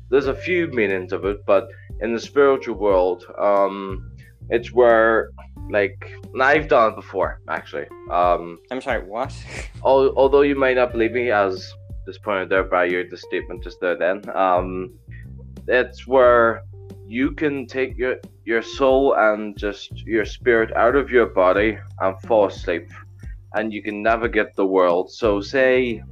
there's 0.09 0.27
a 0.27 0.35
few 0.35 0.67
meanings 0.67 1.11
of 1.11 1.25
it, 1.25 1.45
but 1.45 1.67
in 2.01 2.13
the 2.13 2.19
spiritual 2.19 2.75
world, 2.75 3.25
um, 3.37 4.11
it's 4.49 4.71
where 4.71 5.29
like 5.69 6.11
and 6.33 6.41
I've 6.41 6.67
done 6.67 6.93
it 6.93 6.95
before 6.95 7.41
actually. 7.47 7.85
Um, 8.09 8.59
I'm 8.71 8.81
sorry, 8.81 9.03
what? 9.03 9.33
al- 9.85 10.13
although 10.15 10.41
you 10.41 10.55
might 10.55 10.75
not 10.75 10.91
believe 10.91 11.11
me, 11.11 11.31
as 11.31 11.73
just 12.05 12.23
pointed 12.23 12.51
out 12.53 12.69
by 12.69 12.85
your 12.85 13.07
the 13.07 13.17
statement 13.17 13.63
just 13.63 13.79
there, 13.79 13.97
then 13.97 14.23
um, 14.35 14.93
it's 15.67 16.07
where 16.07 16.63
you 17.07 17.31
can 17.31 17.67
take 17.67 17.97
your 17.97 18.17
your 18.45 18.61
soul 18.61 19.13
and 19.15 19.57
just 19.57 19.91
your 20.05 20.25
spirit 20.25 20.75
out 20.75 20.95
of 20.95 21.11
your 21.11 21.27
body 21.27 21.77
and 21.99 22.21
fall 22.21 22.47
asleep, 22.47 22.89
and 23.53 23.71
you 23.71 23.83
can 23.83 24.01
navigate 24.01 24.55
the 24.55 24.65
world. 24.65 25.11
So 25.11 25.41
say, 25.41 26.03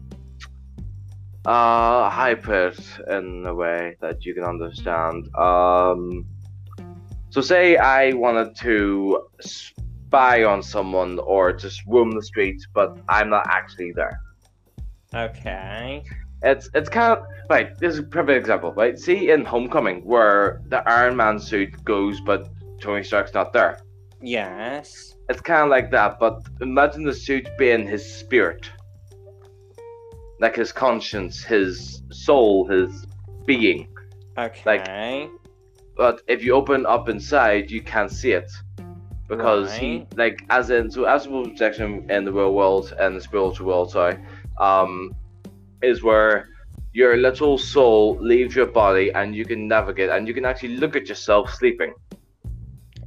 uh, 1.47 2.09
hyper 2.09 2.73
in 3.09 3.45
a 3.47 3.55
way 3.55 3.95
that 4.01 4.25
you 4.25 4.33
can 4.33 4.43
understand. 4.43 5.33
Um, 5.35 6.25
So 7.29 7.41
say 7.41 7.77
I 7.77 8.13
wanted 8.13 8.55
to 8.57 9.27
spy 9.41 10.43
on 10.43 10.63
someone 10.63 11.19
or 11.19 11.51
just 11.53 11.81
roam 11.85 12.11
the 12.11 12.23
streets, 12.23 12.65
but 12.73 12.97
I'm 13.09 13.29
not 13.29 13.45
actually 13.49 13.91
there. 13.91 14.19
Okay. 15.13 16.03
It's 16.41 16.69
it's 16.73 16.89
kind 16.89 17.11
of 17.17 17.25
right. 17.49 17.77
This 17.79 17.93
is 17.93 17.99
a 17.99 18.03
perfect 18.03 18.37
example, 18.39 18.73
right? 18.73 18.97
See 18.97 19.29
in 19.31 19.45
Homecoming 19.45 19.97
where 20.05 20.61
the 20.69 20.79
Iron 20.89 21.15
Man 21.15 21.39
suit 21.39 21.71
goes, 21.83 22.21
but 22.21 22.49
Tony 22.79 23.03
Stark's 23.03 23.33
not 23.33 23.53
there. 23.53 23.79
Yes. 24.21 25.15
It's 25.29 25.41
kind 25.41 25.63
of 25.63 25.69
like 25.69 25.91
that, 25.91 26.19
but 26.19 26.41
imagine 26.61 27.03
the 27.03 27.13
suit 27.13 27.47
being 27.57 27.85
his 27.85 28.03
spirit, 28.19 28.69
like 30.39 30.55
his 30.55 30.71
conscience, 30.71 31.43
his 31.43 32.03
soul, 32.11 32.67
his 32.67 33.05
being. 33.45 33.87
Okay. 34.37 34.61
Like, 34.65 35.31
but 35.95 36.21
if 36.27 36.43
you 36.43 36.53
open 36.53 36.85
up 36.85 37.09
inside, 37.09 37.71
you 37.71 37.81
can't 37.81 38.11
see 38.11 38.31
it 38.31 38.51
because 39.27 39.75
he 39.75 40.05
like 40.15 40.45
as 40.49 40.69
in 40.69 40.89
so 40.89 41.05
astral 41.05 41.43
projection 41.43 42.09
in 42.09 42.23
the 42.23 42.31
real 42.31 42.53
world 42.53 42.93
and 42.99 43.15
the 43.15 43.21
spiritual 43.21 43.67
world, 43.67 43.91
sorry, 43.91 44.17
um, 44.59 45.13
is 45.81 46.03
where 46.03 46.49
your 46.93 47.17
little 47.17 47.57
soul 47.57 48.17
leaves 48.21 48.55
your 48.55 48.65
body 48.65 49.11
and 49.13 49.35
you 49.35 49.45
can 49.45 49.67
navigate 49.67 50.09
and 50.09 50.27
you 50.27 50.33
can 50.33 50.45
actually 50.45 50.77
look 50.77 50.95
at 50.95 51.07
yourself 51.07 51.53
sleeping 51.53 51.93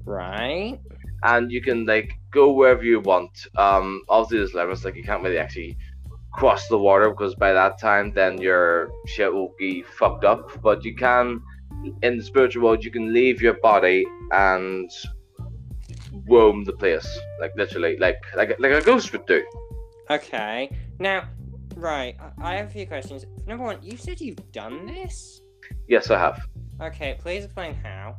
right. 0.04 0.78
and 1.24 1.50
you 1.50 1.60
can 1.60 1.84
like 1.86 2.12
go 2.30 2.52
wherever 2.52 2.84
you 2.84 3.00
want. 3.00 3.46
Um, 3.56 4.02
obviously 4.08 4.38
there's 4.38 4.54
limits, 4.54 4.84
like 4.84 4.94
you 4.96 5.02
can't 5.02 5.22
really 5.22 5.38
actually 5.38 5.76
cross 6.32 6.68
the 6.68 6.78
water 6.78 7.10
because 7.10 7.34
by 7.34 7.52
that 7.52 7.78
time 7.78 8.12
then 8.12 8.40
your 8.40 8.90
shit 9.06 9.32
will 9.32 9.54
be 9.58 9.82
fucked 9.82 10.24
up. 10.24 10.60
But 10.62 10.84
you 10.84 10.94
can, 10.94 11.42
in 12.02 12.18
the 12.18 12.22
spiritual 12.24 12.64
world, 12.64 12.84
you 12.84 12.90
can 12.90 13.12
leave 13.12 13.40
your 13.40 13.54
body 13.54 14.06
and 14.32 14.90
roam 16.28 16.64
the 16.64 16.72
place, 16.72 17.08
like 17.40 17.52
literally, 17.56 17.96
like 17.98 18.18
like 18.36 18.58
like 18.58 18.72
a 18.72 18.80
ghost 18.80 19.12
would 19.12 19.26
do. 19.26 19.44
Okay. 20.10 20.70
Now, 20.98 21.28
right. 21.76 22.16
I- 22.38 22.56
have 22.56 22.66
a 22.66 22.70
few 22.70 22.86
questions. 22.86 23.26
Number 23.46 23.64
one, 23.64 23.78
you 23.82 23.96
said 23.96 24.20
you've 24.20 24.52
done 24.52 24.86
this. 24.86 25.40
Yes, 25.88 26.10
I 26.10 26.18
have. 26.18 26.40
Okay. 26.80 27.16
Please 27.20 27.44
explain 27.44 27.74
how. 27.74 28.16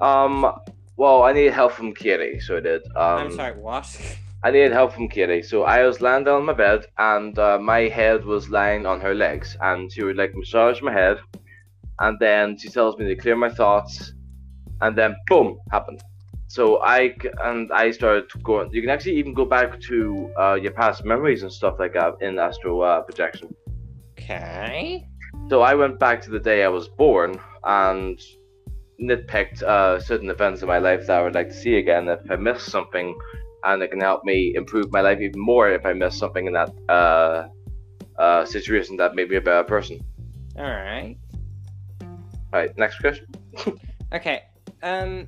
Um, 0.00 0.52
well, 0.96 1.22
I 1.22 1.32
needed 1.32 1.52
help 1.52 1.72
from 1.72 1.94
Katie, 1.94 2.40
so 2.40 2.56
I 2.56 2.60
did. 2.60 2.82
Um, 2.96 3.18
I'm 3.18 3.32
sorry. 3.32 3.54
What? 3.56 3.86
I 4.46 4.52
needed 4.52 4.70
help 4.70 4.92
from 4.92 5.08
Katie, 5.08 5.42
so 5.42 5.64
I 5.64 5.84
was 5.84 6.00
lying 6.00 6.22
down 6.22 6.36
on 6.36 6.44
my 6.44 6.52
bed, 6.52 6.86
and 6.98 7.36
uh, 7.36 7.58
my 7.58 7.88
head 7.88 8.24
was 8.24 8.48
lying 8.48 8.86
on 8.86 9.00
her 9.00 9.12
legs, 9.12 9.56
and 9.60 9.90
she 9.92 10.04
would 10.04 10.16
like 10.16 10.36
massage 10.36 10.80
my 10.80 10.92
head, 10.92 11.18
and 11.98 12.16
then 12.20 12.56
she 12.56 12.68
tells 12.68 12.96
me 12.96 13.08
to 13.08 13.16
clear 13.16 13.34
my 13.34 13.48
thoughts, 13.48 14.12
and 14.82 14.96
then 14.96 15.16
boom, 15.26 15.58
happened. 15.72 16.00
So 16.46 16.80
I 16.80 17.16
and 17.42 17.72
I 17.72 17.90
started 17.90 18.30
going. 18.44 18.70
You 18.72 18.82
can 18.82 18.90
actually 18.90 19.16
even 19.16 19.34
go 19.34 19.44
back 19.44 19.80
to 19.88 20.30
uh, 20.38 20.54
your 20.54 20.74
past 20.74 21.04
memories 21.04 21.42
and 21.42 21.52
stuff 21.52 21.80
like 21.80 21.94
that 21.94 22.14
in 22.20 22.38
astral 22.38 22.84
uh, 22.84 23.00
projection. 23.00 23.52
Okay. 24.12 25.08
So 25.48 25.62
I 25.62 25.74
went 25.74 25.98
back 25.98 26.22
to 26.22 26.30
the 26.30 26.38
day 26.38 26.62
I 26.62 26.68
was 26.68 26.86
born 26.86 27.40
and 27.64 28.22
nitpicked 29.02 29.64
uh, 29.64 29.98
certain 29.98 30.30
events 30.30 30.62
in 30.62 30.68
my 30.68 30.78
life 30.78 31.08
that 31.08 31.18
I 31.18 31.22
would 31.24 31.34
like 31.34 31.48
to 31.48 31.54
see 31.54 31.78
again 31.78 32.06
if 32.06 32.30
I 32.30 32.36
missed 32.36 32.70
something, 32.70 33.18
and 33.64 33.82
it 33.82 33.90
can 33.90 34.00
help 34.00 34.24
me 34.24 34.54
improve 34.54 34.90
my 34.92 35.00
life 35.00 35.20
even 35.20 35.40
more 35.40 35.68
if 35.70 35.84
I 35.86 35.92
miss 35.92 36.16
something 36.18 36.46
in 36.46 36.52
that 36.52 36.70
uh, 36.88 37.48
uh, 38.18 38.44
situation 38.44 38.96
that 38.98 39.14
made 39.14 39.30
me 39.30 39.36
a 39.36 39.40
better 39.40 39.64
person. 39.64 40.00
All 40.58 40.64
right. 40.64 41.16
All 42.02 42.60
right, 42.60 42.76
next 42.78 42.98
question. 43.00 43.26
Okay. 44.14 44.42
Um. 44.84 45.26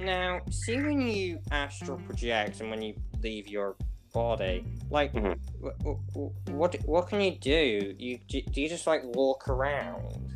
Now, 0.00 0.40
see 0.50 0.76
when 0.76 1.00
you 1.00 1.38
astral 1.52 1.98
project 1.98 2.60
and 2.60 2.68
when 2.68 2.82
you 2.82 2.94
leave 3.22 3.46
your 3.46 3.76
body, 4.12 4.64
like, 4.90 5.12
Mhm. 5.14 5.38
wh- 5.62 5.86
wh- 5.86 6.50
what 6.50 6.74
what 6.84 7.08
can 7.08 7.20
you 7.20 7.30
do? 7.38 7.94
You 7.96 8.18
do 8.28 8.60
you 8.60 8.68
just 8.68 8.86
like 8.88 9.02
walk 9.04 9.48
around? 9.48 10.32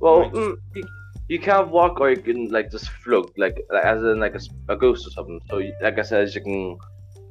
Well, 0.00 0.20
Right. 0.20 0.32
mm, 0.32 0.56
you, 1.28 1.38
can 1.38 1.70
walk 1.70 2.00
or 2.00 2.10
you 2.10 2.16
can 2.16 2.48
like 2.50 2.70
just 2.70 2.88
float, 2.90 3.32
like 3.36 3.56
as 3.84 4.02
in 4.02 4.18
like 4.20 4.36
a 4.68 4.76
ghost 4.76 5.06
or 5.06 5.10
something. 5.10 5.40
So, 5.50 5.62
like 5.82 5.98
I 5.98 6.02
said, 6.02 6.34
you 6.34 6.40
can 6.42 6.78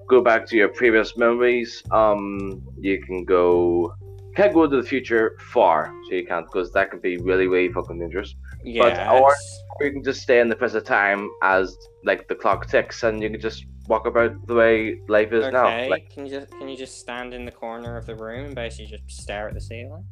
go 0.07 0.21
back 0.21 0.45
to 0.47 0.55
your 0.55 0.69
previous 0.69 1.17
memories. 1.17 1.83
Um, 1.91 2.61
you 2.79 3.01
can 3.03 3.25
go 3.25 3.93
can't 4.35 4.53
go 4.53 4.67
to 4.67 4.77
the 4.81 4.87
future 4.87 5.35
far, 5.51 5.91
so 6.07 6.13
you 6.15 6.25
can't 6.25 6.45
because 6.45 6.71
that 6.73 6.91
could 6.91 7.01
be 7.01 7.17
really 7.17 7.47
really 7.47 7.73
fucking 7.73 7.99
dangerous. 7.99 8.35
Yes. 8.63 8.99
or- 9.11 9.35
Or 9.79 9.85
you 9.85 9.91
can 9.91 10.03
just 10.03 10.21
stay 10.21 10.39
in 10.39 10.49
the 10.49 10.55
present 10.55 10.85
time 10.87 11.29
as 11.43 11.77
like 12.03 12.27
the 12.27 12.33
clock 12.35 12.67
ticks, 12.67 13.03
and 13.03 13.21
you 13.21 13.29
can 13.29 13.39
just 13.39 13.65
walk 13.87 14.05
about 14.07 14.31
the 14.47 14.55
way 14.55 14.99
life 15.07 15.31
is 15.31 15.45
now. 15.51 15.67
okay. 15.67 15.89
Like 15.89 16.09
Can 16.09 16.25
you 16.25 16.31
just 16.31 16.51
can 16.51 16.67
you 16.69 16.77
just 16.77 16.99
stand 16.99 17.33
in 17.33 17.45
the 17.45 17.51
corner 17.51 17.95
of 17.97 18.05
the 18.05 18.15
room 18.15 18.45
and 18.45 18.55
basically 18.55 18.87
just 18.97 19.21
stare 19.21 19.47
at 19.47 19.53
the 19.53 19.61
ceiling? 19.61 20.03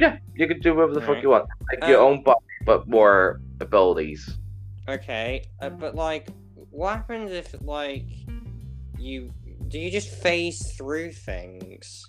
Yeah, 0.00 0.18
you 0.34 0.46
can 0.48 0.60
do 0.60 0.74
whatever 0.74 0.94
the 0.94 1.00
fuck 1.00 1.16
Right. 1.16 1.22
you 1.22 1.30
want, 1.30 1.46
like 1.70 1.88
your 1.88 2.00
Um, 2.00 2.06
own 2.06 2.22
body, 2.22 2.40
but 2.64 2.88
more 2.88 3.40
abilities. 3.60 4.38
Okay, 4.88 5.44
uh, 5.60 5.70
but 5.70 5.94
like, 5.94 6.28
what 6.70 6.96
happens 6.96 7.30
if 7.32 7.54
like 7.62 8.06
you 8.98 9.30
do 9.68 9.78
you 9.78 9.90
just 9.90 10.08
phase 10.08 10.72
through 10.76 11.12
things? 11.12 12.08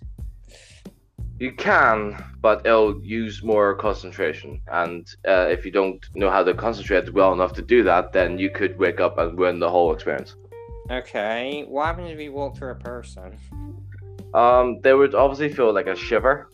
You 1.39 1.51
can, 1.53 2.23
but 2.41 2.65
it'll 2.67 3.01
use 3.03 3.43
more 3.43 3.75
concentration. 3.75 4.61
And 4.71 5.07
uh, 5.27 5.47
if 5.49 5.65
you 5.65 5.71
don't 5.71 5.99
know 6.15 6.29
how 6.29 6.43
to 6.43 6.53
concentrate 6.53 7.11
well 7.13 7.33
enough 7.33 7.53
to 7.53 7.63
do 7.63 7.81
that, 7.83 8.13
then 8.13 8.37
you 8.37 8.49
could 8.51 8.77
wake 8.77 8.99
up 8.99 9.17
and 9.17 9.37
ruin 9.37 9.59
the 9.59 9.69
whole 9.69 9.91
experience. 9.93 10.35
Okay, 10.91 11.65
what 11.67 11.85
happens 11.87 12.11
if 12.11 12.19
you 12.19 12.31
walk 12.31 12.57
through 12.57 12.71
a 12.71 12.75
person? 12.75 13.37
Um, 14.35 14.79
they 14.81 14.93
would 14.93 15.15
obviously 15.15 15.49
feel 15.51 15.73
like 15.73 15.87
a 15.87 15.95
shiver, 15.95 16.49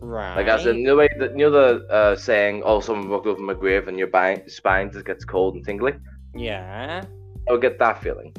Right. 0.00 0.36
like 0.36 0.46
as 0.46 0.64
in 0.66 0.84
the 0.84 0.94
way 0.94 1.08
that 1.18 1.32
you 1.32 1.50
know 1.50 1.50
the 1.50 1.86
uh, 1.92 2.16
saying, 2.16 2.62
"Oh, 2.64 2.80
someone 2.80 3.08
walked 3.08 3.26
over 3.26 3.40
my 3.40 3.54
grave," 3.54 3.88
and 3.88 3.98
your 3.98 4.06
bi- 4.06 4.42
spine 4.46 4.92
just 4.92 5.04
gets 5.04 5.24
cold 5.24 5.56
and 5.56 5.64
tingly. 5.64 5.94
Yeah. 6.34 7.04
I 7.48 7.52
would 7.52 7.62
get 7.62 7.78
that 7.78 8.00
feeling. 8.02 8.34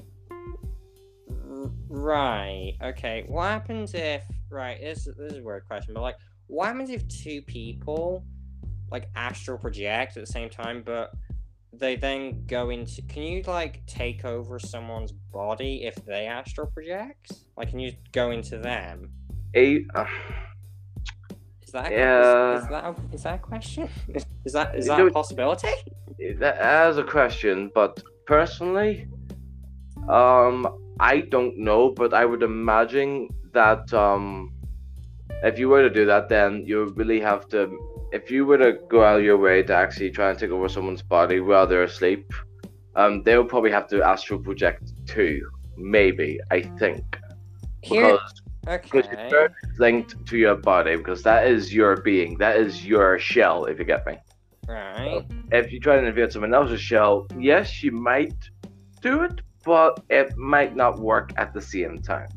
Right. 1.89 2.75
Okay. 2.81 3.25
What 3.27 3.45
happens 3.45 3.93
if 3.93 4.23
right? 4.49 4.79
This 4.79 5.05
this 5.05 5.33
is 5.33 5.39
a 5.39 5.43
weird 5.43 5.65
question, 5.67 5.93
but 5.93 6.01
like, 6.01 6.17
what 6.47 6.67
happens 6.67 6.89
if 6.89 7.07
two 7.07 7.41
people 7.41 8.23
like 8.91 9.07
astral 9.15 9.57
project 9.57 10.17
at 10.17 10.25
the 10.25 10.31
same 10.31 10.49
time, 10.49 10.81
but 10.85 11.11
they 11.73 11.95
then 11.95 12.45
go 12.45 12.69
into? 12.69 13.01
Can 13.03 13.23
you 13.23 13.43
like 13.43 13.85
take 13.85 14.25
over 14.25 14.59
someone's 14.59 15.11
body 15.11 15.83
if 15.85 15.95
they 16.05 16.25
astral 16.25 16.67
project? 16.67 17.33
Like, 17.57 17.69
can 17.69 17.79
you 17.79 17.93
go 18.11 18.31
into 18.31 18.57
them? 18.57 19.11
A, 19.55 19.85
uh, 19.95 20.05
Is 21.69 21.73
that 21.73 21.91
Yeah. 21.91 22.55
is, 22.57 22.63
is 22.63 22.69
that 22.69 22.83
a, 22.83 22.95
is 23.13 23.23
that 23.23 23.35
a 23.35 23.37
question? 23.37 23.87
Is, 24.45 24.53
that 24.53 24.73
is 24.75 24.87
that 24.87 24.99
a 24.99 25.11
possibility? 25.11 25.67
that 26.39 26.57
as 26.57 26.97
a 26.97 27.03
question, 27.03 27.69
but 27.75 28.01
personally, 28.25 29.07
um, 30.07 30.55
I 30.99 31.21
don't 31.35 31.55
know, 31.59 31.91
but 31.91 32.11
I 32.11 32.25
would 32.25 32.41
imagine 32.41 33.29
that 33.53 33.93
um, 33.93 34.51
if 35.43 35.59
you 35.59 35.69
were 35.69 35.83
to 35.83 35.91
do 35.91 36.05
that, 36.07 36.27
then 36.27 36.63
you 36.65 36.85
really 37.01 37.19
have 37.19 37.47
to. 37.49 37.59
If 38.11 38.31
you 38.31 38.47
were 38.47 38.57
to 38.57 38.71
go 38.89 39.03
out 39.03 39.19
of 39.19 39.23
your 39.23 39.37
way 39.37 39.61
to 39.61 39.73
actually 39.75 40.09
try 40.09 40.31
and 40.31 40.39
take 40.39 40.49
over 40.49 40.69
someone's 40.69 41.03
body 41.03 41.39
while 41.39 41.67
they're 41.67 41.83
asleep, 41.83 42.33
um, 42.95 43.21
they 43.21 43.37
would 43.37 43.49
probably 43.49 43.71
have 43.71 43.87
to 43.89 44.01
astral 44.01 44.39
project 44.39 44.93
too. 45.05 45.47
Maybe 45.77 46.39
I 46.49 46.61
think 46.79 47.19
Here, 47.83 48.13
because 48.13 48.38
because 48.65 49.05
your 49.05 49.13
okay. 49.13 49.27
spirit 49.29 49.51
is 49.63 49.79
linked 49.79 50.25
to 50.27 50.37
your 50.37 50.55
body 50.55 50.95
because 50.95 51.23
that 51.23 51.47
is 51.47 51.73
your 51.73 51.97
being, 51.97 52.37
that 52.37 52.57
is 52.57 52.85
your 52.85 53.17
shell. 53.19 53.65
If 53.65 53.79
you 53.79 53.85
get 53.85 54.05
me 54.05 54.17
Right. 54.67 55.25
if 55.51 55.71
you 55.71 55.79
try 55.79 55.99
to 55.99 56.05
invade 56.05 56.31
someone 56.31 56.53
else's 56.53 56.81
shell, 56.81 57.27
yes, 57.37 57.81
you 57.81 57.91
might 57.91 58.35
do 59.01 59.23
it, 59.23 59.41
but 59.65 60.03
it 60.09 60.37
might 60.37 60.75
not 60.75 60.99
work 60.99 61.31
at 61.37 61.53
the 61.53 61.61
same 61.61 61.99
time. 62.01 62.29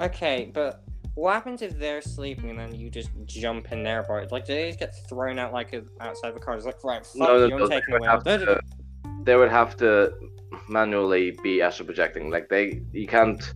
Okay, 0.00 0.50
but 0.54 0.84
what 1.14 1.34
happens 1.34 1.62
if 1.62 1.78
they're 1.78 2.00
sleeping 2.00 2.50
and 2.50 2.58
then 2.58 2.74
you 2.74 2.88
just 2.90 3.10
jump 3.26 3.72
in 3.72 3.82
their 3.82 4.04
body? 4.04 4.28
Like, 4.30 4.46
do 4.46 4.54
they 4.54 4.68
just 4.68 4.78
get 4.78 4.94
thrown 5.08 5.38
out 5.38 5.52
like 5.52 5.74
outside 6.00 6.34
the 6.34 6.40
car? 6.40 6.54
It's 6.54 6.64
like, 6.64 6.82
right, 6.84 7.04
fuck 7.04 7.16
No, 7.16 7.44
you, 7.44 7.56
no, 7.56 7.64
I'm 7.64 7.70
taking 7.70 7.94
away. 7.94 8.08
to- 8.24 8.60
They 9.24 9.36
would 9.36 9.50
have 9.50 9.76
to 9.78 10.12
manually 10.68 11.36
be 11.42 11.60
astral 11.60 11.86
projecting. 11.86 12.30
Like 12.30 12.48
they, 12.48 12.82
you 12.92 13.06
can't 13.06 13.52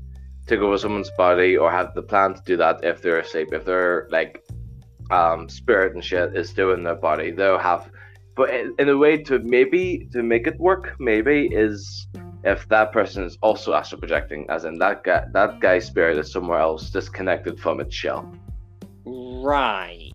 take 0.46 0.60
over 0.60 0.78
someone's 0.78 1.10
body 1.16 1.56
or 1.56 1.70
have 1.70 1.94
the 1.94 2.02
plan 2.02 2.34
to 2.34 2.42
do 2.44 2.56
that 2.56 2.84
if 2.84 3.02
they're 3.02 3.18
asleep. 3.18 3.48
If 3.52 3.64
their 3.64 4.08
like 4.10 4.44
um 5.10 5.48
spirit 5.48 5.94
and 5.94 6.04
shit 6.04 6.36
is 6.36 6.48
still 6.48 6.72
in 6.72 6.82
their 6.82 6.94
body, 6.94 7.30
they'll 7.30 7.58
have. 7.58 7.90
But 8.36 8.50
in, 8.50 8.74
in 8.78 8.88
a 8.88 8.96
way 8.96 9.22
to 9.24 9.38
maybe 9.38 10.08
to 10.12 10.22
make 10.22 10.46
it 10.46 10.58
work, 10.58 10.96
maybe 10.98 11.46
is 11.46 12.08
if 12.44 12.68
that 12.68 12.92
person 12.92 13.24
is 13.24 13.38
also 13.40 13.74
astral 13.74 14.00
projecting, 14.00 14.46
as 14.50 14.64
in 14.64 14.78
that 14.78 15.04
guy, 15.04 15.24
that 15.32 15.60
guy's 15.60 15.86
spirit 15.86 16.18
is 16.18 16.30
somewhere 16.30 16.58
else, 16.58 16.90
disconnected 16.90 17.58
from 17.58 17.80
its 17.80 17.94
shell. 17.94 18.34
Right. 19.04 20.12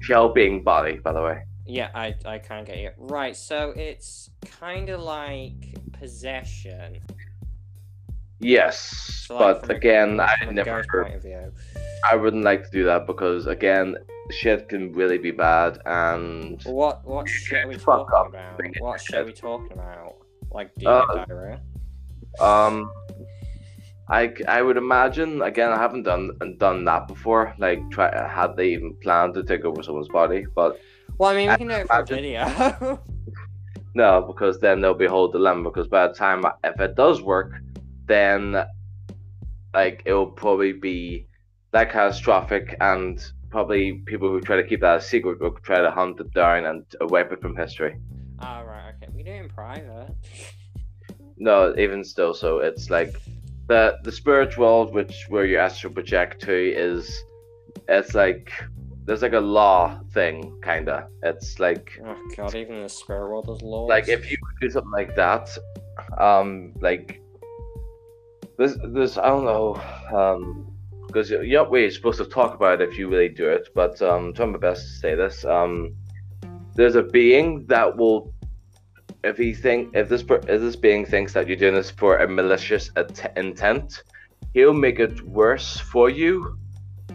Shell 0.00 0.32
being 0.32 0.64
body, 0.64 0.98
by 0.98 1.12
the 1.12 1.22
way. 1.22 1.42
Yeah, 1.66 1.90
I 1.94 2.14
I 2.24 2.38
can't 2.38 2.66
get 2.66 2.78
you. 2.78 2.90
Right, 2.96 3.36
so 3.36 3.74
it's 3.76 4.30
kind 4.60 4.88
of 4.88 5.00
like 5.00 5.76
possession. 5.92 7.00
Yes, 8.40 8.78
So, 9.26 9.36
like, 9.36 9.60
but 9.62 9.70
again, 9.76 10.20
I 10.20 10.34
from 10.44 10.56
a 10.58 10.64
ghost 10.64 10.88
never, 10.92 11.02
point 11.04 11.16
of 11.16 11.22
view. 11.22 11.52
I 12.10 12.14
wouldn't 12.16 12.44
like 12.44 12.64
to 12.64 12.70
do 12.70 12.84
that 12.84 13.06
because 13.06 13.46
again, 13.46 13.96
shit 14.30 14.68
can 14.68 14.92
really 14.92 15.18
be 15.18 15.32
bad, 15.32 15.78
and 15.86 16.62
Well, 16.64 16.74
what 16.74 17.04
what 17.04 17.28
shit 17.28 17.64
are 17.64 17.68
we 17.68 17.76
talking 17.76 18.14
up. 18.16 18.28
about? 18.28 18.60
What 18.78 19.00
shit 19.00 19.06
shit. 19.10 19.20
are 19.20 19.24
we 19.24 19.32
talking 19.32 19.72
about? 19.72 20.14
Like 20.52 20.68
Uh, 20.86 21.02
demon 21.02 21.26
diarrhea? 21.28 21.60
um, 22.40 22.90
I 24.08 24.32
I 24.46 24.62
would 24.62 24.76
imagine 24.76 25.42
again, 25.42 25.72
I 25.72 25.76
haven't 25.76 26.04
done 26.04 26.30
done 26.58 26.84
that 26.84 27.08
before. 27.08 27.54
Like, 27.58 27.80
try 27.90 28.08
had 28.28 28.56
they 28.56 28.68
even 28.68 28.94
planned 29.02 29.34
to 29.34 29.42
take 29.42 29.64
over 29.64 29.82
someone's 29.82 30.08
body, 30.08 30.46
but 30.54 30.78
Well, 31.18 31.30
I 31.30 31.34
mean, 31.34 31.48
we 31.48 31.54
I 31.54 31.56
can 31.56 31.66
do 31.68 31.74
it 31.74 31.88
for 31.88 31.98
a 32.00 32.06
video. 32.06 33.00
no, 33.94 34.22
because 34.22 34.60
then 34.60 34.80
there'll 34.80 34.96
be 34.96 35.06
a 35.06 35.10
whole 35.10 35.28
dilemma. 35.28 35.70
Because 35.70 35.88
by 35.88 36.06
the 36.06 36.14
time 36.14 36.44
if 36.64 36.80
it 36.80 36.94
does 36.94 37.20
work, 37.20 37.50
then 38.08 38.64
like 39.74 40.02
it 40.06 40.12
will 40.12 40.26
probably 40.30 40.72
be 40.72 41.26
that 41.72 41.90
catastrophic, 41.92 42.76
and 42.80 43.22
probably 43.50 43.92
people 44.06 44.28
who 44.28 44.40
try 44.40 44.56
to 44.56 44.64
keep 44.66 44.80
that 44.80 44.96
a 44.96 45.00
secret 45.00 45.40
will 45.40 45.52
try 45.62 45.78
to 45.80 45.90
hunt 45.90 46.18
it 46.20 46.32
down 46.34 46.64
and 46.66 46.84
wipe 47.02 47.30
it 47.32 47.40
from 47.40 47.54
history. 47.56 47.96
oh, 48.40 48.62
right, 48.64 48.92
okay. 49.02 49.12
We 49.14 49.22
do 49.22 49.30
it 49.32 49.42
in 49.44 49.48
private. 49.48 50.10
No, 51.40 51.72
even 51.78 52.02
still, 52.02 52.34
so 52.34 52.58
it's 52.58 52.90
like 52.90 53.14
the 53.68 53.96
the 54.02 54.10
spirit 54.10 54.58
world, 54.58 54.92
which 54.92 55.26
where 55.28 55.44
you 55.46 55.56
astral 55.58 55.92
project 55.92 56.42
to, 56.42 56.52
is 56.74 57.22
it's 57.88 58.12
like 58.12 58.50
there's 59.04 59.22
like 59.22 59.34
a 59.34 59.40
law 59.40 60.00
thing, 60.12 60.58
kinda. 60.64 61.06
It's 61.22 61.60
like 61.60 61.92
Oh, 62.04 62.16
God, 62.36 62.56
even 62.56 62.82
the 62.82 62.88
spirit 62.88 63.28
world 63.30 63.48
is 63.50 63.62
laws. 63.62 63.88
like 63.88 64.08
if 64.08 64.28
you 64.32 64.36
do 64.60 64.68
something 64.68 64.90
like 64.90 65.14
that, 65.14 65.48
um, 66.18 66.72
like 66.80 67.22
this 68.58 68.76
this 68.92 69.16
I 69.16 69.28
don't 69.28 69.44
know, 69.44 69.80
um, 70.12 70.76
because 71.06 71.30
you're 71.30 71.62
not 71.62 71.70
really 71.70 71.90
supposed 71.90 72.18
to 72.18 72.26
talk 72.26 72.54
about 72.54 72.80
it 72.80 72.88
if 72.88 72.98
you 72.98 73.08
really 73.08 73.28
do 73.30 73.48
it, 73.48 73.68
but 73.74 74.02
um, 74.02 74.26
I'm 74.26 74.34
trying 74.34 74.52
my 74.52 74.58
best 74.58 74.82
to 74.82 74.92
say 74.98 75.14
this. 75.14 75.44
Um, 75.44 75.94
there's 76.74 76.96
a 76.96 77.02
being 77.02 77.64
that 77.66 77.96
will 77.96 78.34
if 79.24 79.36
he 79.36 79.54
think 79.54 79.94
if 79.94 80.08
this 80.08 80.22
if 80.28 80.60
this 80.60 80.76
being 80.76 81.06
thinks 81.06 81.32
that 81.32 81.46
you're 81.46 81.56
doing 81.56 81.74
this 81.74 81.90
for 81.90 82.18
a 82.18 82.28
malicious 82.28 82.90
at- 82.96 83.32
intent, 83.36 84.02
he'll 84.54 84.72
make 84.72 84.98
it 84.98 85.22
worse 85.22 85.78
for 85.78 86.10
you, 86.10 86.58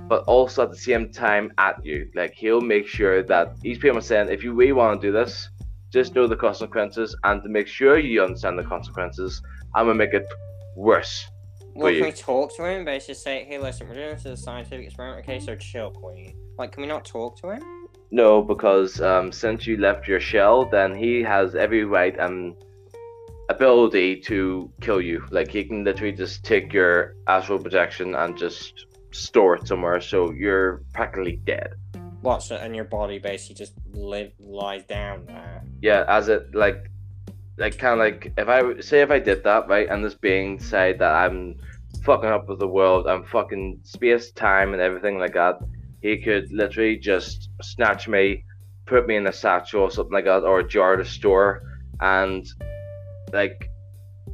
but 0.08 0.24
also 0.24 0.64
at 0.64 0.72
the 0.72 0.78
same 0.78 1.12
time 1.12 1.52
at 1.58 1.86
you. 1.86 2.10
Like 2.16 2.34
he'll 2.34 2.62
make 2.62 2.88
sure 2.88 3.22
that 3.24 3.56
he's 3.62 3.78
pretty 3.78 3.96
much 3.96 4.06
saying, 4.06 4.30
if 4.30 4.44
you 4.44 4.54
really 4.54 4.74
want 4.74 5.02
to 5.02 5.08
do 5.08 5.12
this, 5.12 5.50
just 5.92 6.16
know 6.16 6.26
the 6.26 6.36
consequences, 6.36 7.16
and 7.26 7.44
to 7.44 7.50
make 7.50 7.68
sure 7.68 7.98
you 7.98 8.24
understand 8.24 8.58
the 8.58 8.64
consequences, 8.64 9.42
I'm 9.76 9.86
gonna 9.88 9.96
make 9.96 10.14
it 10.14 10.28
worse. 10.76 11.28
Well, 11.76 11.94
can 11.94 12.04
we 12.04 12.12
talk 12.12 12.56
to 12.56 12.66
him? 12.66 12.86
Basically 12.86 13.16
say, 13.16 13.46
hey, 13.46 13.58
listen, 13.58 13.88
we're 13.88 13.96
doing 13.96 14.10
this 14.10 14.26
as 14.26 14.40
a 14.40 14.44
scientific 14.44 14.86
experiment, 14.86 15.26
okay? 15.26 15.40
So 15.40 15.56
chill, 15.56 15.92
queen. 15.92 16.36
Like, 16.58 16.72
can 16.72 16.82
we 16.82 16.88
not 16.88 17.06
talk 17.06 17.40
to 17.42 17.52
him? 17.52 17.64
No, 18.12 18.44
because 18.44 19.02
um, 19.02 19.32
since 19.32 19.66
you 19.66 19.78
left 19.78 20.08
your 20.08 20.20
shell, 20.20 20.70
then 20.70 20.96
he 20.96 21.24
has 21.24 21.56
every 21.56 21.84
right 21.84 22.16
and 22.20 22.56
ability 23.50 24.22
to 24.22 24.72
kill 24.82 25.02
you. 25.02 25.26
Like 25.32 25.50
he 25.50 25.64
can 25.64 25.84
literally 25.84 26.14
just 26.14 26.44
take 26.44 26.72
your 26.74 27.16
astral 27.28 27.60
projection 27.60 28.16
and 28.16 28.38
just 28.38 28.86
store 29.12 29.56
it 29.56 29.68
somewhere, 29.68 30.00
so 30.02 30.32
you're 30.32 30.84
practically 30.94 31.38
dead. 31.38 31.74
What? 32.22 32.42
So, 32.42 32.56
and 32.56 32.76
your 32.76 32.86
body 32.86 33.20
basically 33.20 33.56
just 33.56 33.74
live 33.92 34.32
lies 34.40 34.86
down 34.86 35.26
there. 35.26 35.64
Yeah, 35.82 36.06
as 36.08 36.30
it 36.30 36.56
like, 36.56 36.90
like 37.58 37.78
kind 37.78 37.94
of 37.94 38.00
like 38.00 38.34
if 38.38 38.48
I 38.48 38.80
say 38.82 39.02
if 39.02 39.12
I 39.12 39.20
did 39.20 39.44
that 39.44 39.68
right, 39.68 39.88
and 39.90 40.04
this 40.04 40.16
being 40.16 40.60
said 40.60 41.00
that 41.00 41.14
I'm 41.14 41.56
fucking 42.04 42.30
up 42.30 42.50
with 42.50 42.60
the 42.60 42.68
world, 42.68 43.08
I'm 43.08 43.24
fucking 43.26 43.80
space, 43.84 44.32
time, 44.32 44.74
and 44.74 44.82
everything 44.82 45.20
like 45.20 45.34
that. 45.34 45.60
He 46.02 46.18
could 46.18 46.52
literally 46.52 46.98
just 46.98 47.50
snatch 47.62 48.08
me, 48.08 48.44
put 48.86 49.08
me 49.08 49.16
in 49.16 49.28
a 49.28 49.32
satchel 49.32 49.82
or 49.82 49.92
something 49.92 50.14
like 50.14 50.26
that, 50.26 50.44
or 50.44 50.60
a 50.60 50.68
jar 50.68 50.96
to 50.98 51.06
store, 51.06 51.64
and 52.02 52.46
like, 53.32 53.70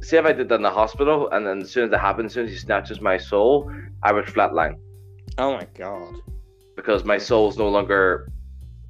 say 0.00 0.18
if 0.18 0.24
I 0.24 0.32
did 0.32 0.48
that 0.48 0.56
in 0.56 0.62
the 0.62 0.70
hospital, 0.70 1.28
and 1.30 1.46
then 1.46 1.62
as 1.62 1.70
soon 1.70 1.84
as 1.84 1.92
it 1.92 2.00
happens, 2.00 2.32
as 2.32 2.34
soon 2.34 2.46
as 2.46 2.52
he 2.52 2.58
snatches 2.58 3.00
my 3.00 3.16
soul, 3.18 3.70
I 4.02 4.12
would 4.12 4.24
flatline 4.24 4.76
Oh 5.38 5.52
my 5.52 5.66
god. 5.78 6.14
because 6.74 7.04
my 7.04 7.18
soul's 7.18 7.58
no 7.58 7.68
longer 7.68 8.32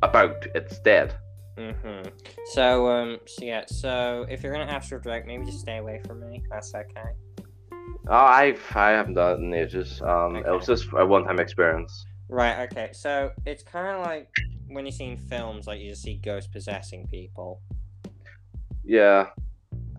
about; 0.03 0.47
it's 0.55 0.79
dead. 0.81 1.15
Mm-hmm. 1.57 2.09
So, 2.53 2.89
um, 2.89 3.19
so 3.27 3.45
yeah, 3.45 3.65
so 3.67 4.27
if 4.29 4.43
you're 4.43 4.53
gonna 4.53 4.65
astral 4.71 5.01
project, 5.01 5.27
maybe 5.27 5.45
just 5.45 5.61
stay 5.61 5.79
away 5.79 6.01
from 6.07 6.21
me. 6.21 6.43
That's 6.51 6.75
okay. 6.75 7.11
Oh, 8.09 8.15
I've 8.15 8.63
I 8.75 8.91
haven't 8.91 9.15
done 9.15 9.41
it 9.41 9.45
in 9.45 9.55
ages. 9.55 10.01
Um, 10.03 10.37
it 10.37 10.47
was 10.47 10.67
just 10.67 10.89
a 10.97 11.05
one-time 11.05 11.39
experience. 11.39 12.07
Right. 12.29 12.61
Okay. 12.71 12.91
So 12.93 13.33
it's 13.45 13.63
kind 13.63 13.97
of 13.97 14.07
like 14.07 14.31
when 14.69 14.87
you 14.87 14.93
see 14.93 15.05
in 15.07 15.17
films, 15.19 15.67
like 15.67 15.81
you 15.81 15.91
just 15.91 16.03
see 16.03 16.15
ghosts 16.15 16.51
possessing 16.51 17.07
people. 17.09 17.61
Yeah, 18.85 19.27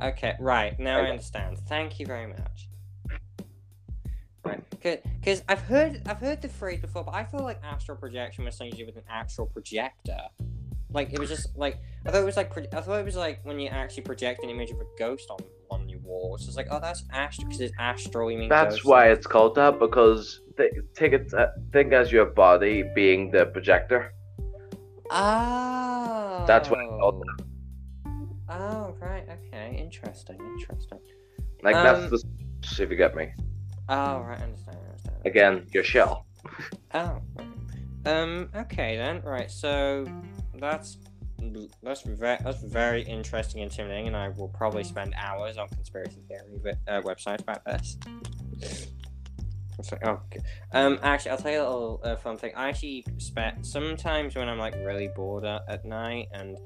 Okay. 0.02 0.36
Right. 0.40 0.78
Now 0.80 0.98
I 0.98 1.02
Okay. 1.02 1.12
understand. 1.12 1.60
Thank 1.68 2.00
you 2.00 2.06
very 2.06 2.28
much. 2.28 2.70
Right. 4.44 4.64
Because 4.82 5.44
I've 5.48 5.62
heard 5.62 6.02
I've 6.08 6.18
heard 6.18 6.42
the 6.42 6.50
phrase 6.50 6.82
before, 6.82 7.04
but 7.04 7.14
I 7.14 7.24
feel 7.24 7.42
like 7.42 7.60
astral 7.64 7.98
projection 7.98 8.46
was 8.46 8.58
something 8.58 8.72
to 8.72 8.78
do 8.78 8.86
with 8.88 8.98
an 8.98 9.04
actual 9.08 9.46
projector. 9.46 10.22
Like 10.94 11.14
it 11.14 11.20
was 11.20 11.30
just 11.30 11.56
like 11.56 11.78
I 12.06 12.12
thought 12.12 12.22
it 12.22 12.26
was 12.26 12.38
like 12.38 12.52
pro- 12.52 12.64
I 12.74 12.82
thought 12.82 13.00
it 13.00 13.06
was 13.06 13.16
like 13.16 13.40
when 13.44 13.60
you 13.60 13.70
actually 13.70 14.04
project 14.04 14.44
an 14.44 14.50
image 14.50 14.72
of 14.72 14.80
a 14.80 14.86
ghost 14.98 15.30
on 15.30 15.40
on 15.70 15.88
your 15.88 16.00
wall. 16.00 16.36
It's 16.36 16.46
just 16.46 16.58
like 16.58 16.68
oh 16.70 16.80
that's 16.80 17.04
astral 17.12 17.48
because 17.48 17.62
it's 17.62 17.74
astral. 17.80 18.32
You 18.32 18.38
mean 18.38 18.50
that's 18.50 18.76
ghosts. 18.76 18.86
why 18.86 19.10
it's 19.10 19.26
called 19.26 19.56
that 19.56 19.80
because 19.80 20.42
th- 20.58 20.74
take 20.94 21.14
it 21.14 21.34
uh, 21.34 21.48
think 21.72 21.94
as 21.94 22.12
your 22.12 22.26
body 22.26 22.84
being 22.94 23.32
the 23.32 23.46
projector. 23.46 24.14
Oh. 25.10 26.46
That's 26.48 26.70
what 26.70 26.80
it's 26.80 26.90
called. 26.90 27.24
Oh 28.50 28.96
right. 29.00 29.26
Okay. 29.30 29.78
Interesting. 29.78 30.38
Interesting. 30.40 31.00
Like 31.64 31.76
Um, 31.76 32.10
that's 32.10 32.24
the 32.24 32.84
if 32.84 32.90
you 32.90 32.98
get 32.98 33.16
me. 33.16 33.32
Oh 33.88 34.20
right. 34.20 34.40
I 34.40 34.44
understand. 34.44 34.78
I 34.78 34.90
understand. 34.90 35.18
Again, 35.26 35.68
your 35.74 35.84
shell. 35.84 36.26
Oh. 36.94 37.22
Um. 38.06 38.50
Okay 38.56 38.98
then. 38.98 39.22
Right. 39.22 39.50
So 39.50 40.06
that's 40.62 40.98
that's 41.84 42.04
very 42.04 42.38
that's 42.44 42.62
very 42.64 43.02
interesting 43.02 43.62
and 43.62 43.72
intimidating, 43.72 44.08
and 44.08 44.16
I 44.16 44.30
will 44.30 44.48
probably 44.48 44.84
spend 44.84 45.14
hours 45.18 45.58
on 45.58 45.68
conspiracy 45.70 46.22
theory 46.28 46.76
uh, 46.88 47.02
websites 47.02 47.42
about 47.42 47.66
this. 47.66 47.98
Like, 49.92 50.06
oh, 50.06 50.22
um. 50.74 51.00
Actually, 51.02 51.32
I'll 51.32 51.38
tell 51.38 51.52
you 51.52 51.62
a 51.62 51.64
little 51.64 52.02
uh, 52.04 52.16
fun 52.16 52.38
thing. 52.38 52.52
I 52.56 52.70
actually 52.70 53.04
spent 53.18 53.66
sometimes 53.66 54.36
when 54.36 54.48
I'm 54.48 54.60
like 54.60 54.76
really 54.76 55.10
bored 55.16 55.44
at, 55.44 55.64
at 55.68 55.86
night 55.86 56.28
and 56.34 56.58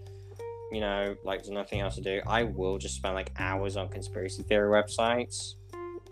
you 0.74 0.82
know 0.82 1.16
like 1.24 1.40
there's 1.40 1.50
nothing 1.50 1.80
else 1.80 1.96
to 1.96 2.02
do. 2.02 2.22
I 2.28 2.44
will 2.44 2.78
just 2.78 2.96
spend 2.96 3.16
like 3.16 3.32
hours 3.40 3.78
on 3.78 3.88
conspiracy 3.88 4.44
theory 4.44 4.70
websites 4.70 5.54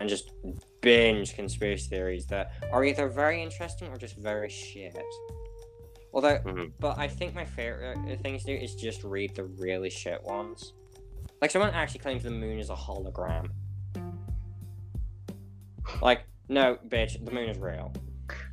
and 0.00 0.08
just 0.08 0.32
binge 0.80 1.34
conspiracy 1.34 1.88
theories 1.88 2.26
that 2.26 2.52
are 2.72 2.84
either 2.84 3.08
very 3.08 3.42
interesting 3.42 3.88
or 3.88 3.98
just 3.98 4.16
very 4.16 4.48
shit. 4.48 4.96
Although, 6.14 6.38
Mhm. 6.38 6.72
but 6.78 6.96
I 6.96 7.08
think 7.08 7.34
my 7.34 7.44
favorite 7.44 7.98
thing 8.22 8.38
to 8.38 8.44
do 8.44 8.54
is 8.54 8.74
just 8.76 9.02
read 9.02 9.34
the 9.34 9.44
really 9.44 9.90
shit 9.90 10.22
ones. 10.22 10.72
Like 11.42 11.50
someone 11.50 11.70
actually 11.74 12.00
claims 12.00 12.22
the 12.22 12.30
moon 12.30 12.58
is 12.58 12.70
a 12.70 12.74
hologram. 12.74 13.50
Like, 16.00 16.22
no, 16.48 16.78
bitch, 16.88 17.22
the 17.24 17.32
moon 17.32 17.48
is 17.50 17.58
real. 17.58 17.92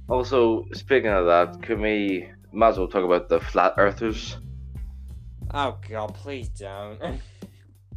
Also, 0.10 0.66
speaking 0.74 1.12
of 1.12 1.26
that, 1.28 1.62
can 1.62 1.82
we 1.82 2.30
might 2.52 2.70
as 2.70 2.78
well 2.78 2.88
talk 2.88 3.06
about 3.06 3.30
the 3.30 3.40
flat 3.40 3.76
earthers? 3.78 4.38
Oh 5.54 5.78
god, 5.88 6.14
please 6.16 6.50
don't. 6.50 7.00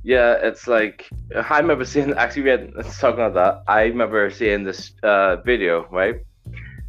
Yeah, 0.06 0.34
it's 0.42 0.68
like 0.68 1.08
I 1.34 1.60
remember 1.60 1.86
seeing. 1.86 2.12
Actually, 2.12 2.42
we 2.42 2.50
had 2.50 2.74
talking 3.00 3.24
about 3.24 3.32
that. 3.34 3.62
I 3.72 3.84
remember 3.84 4.28
seeing 4.28 4.62
this 4.62 4.92
uh, 5.02 5.36
video, 5.36 5.86
right? 5.90 6.16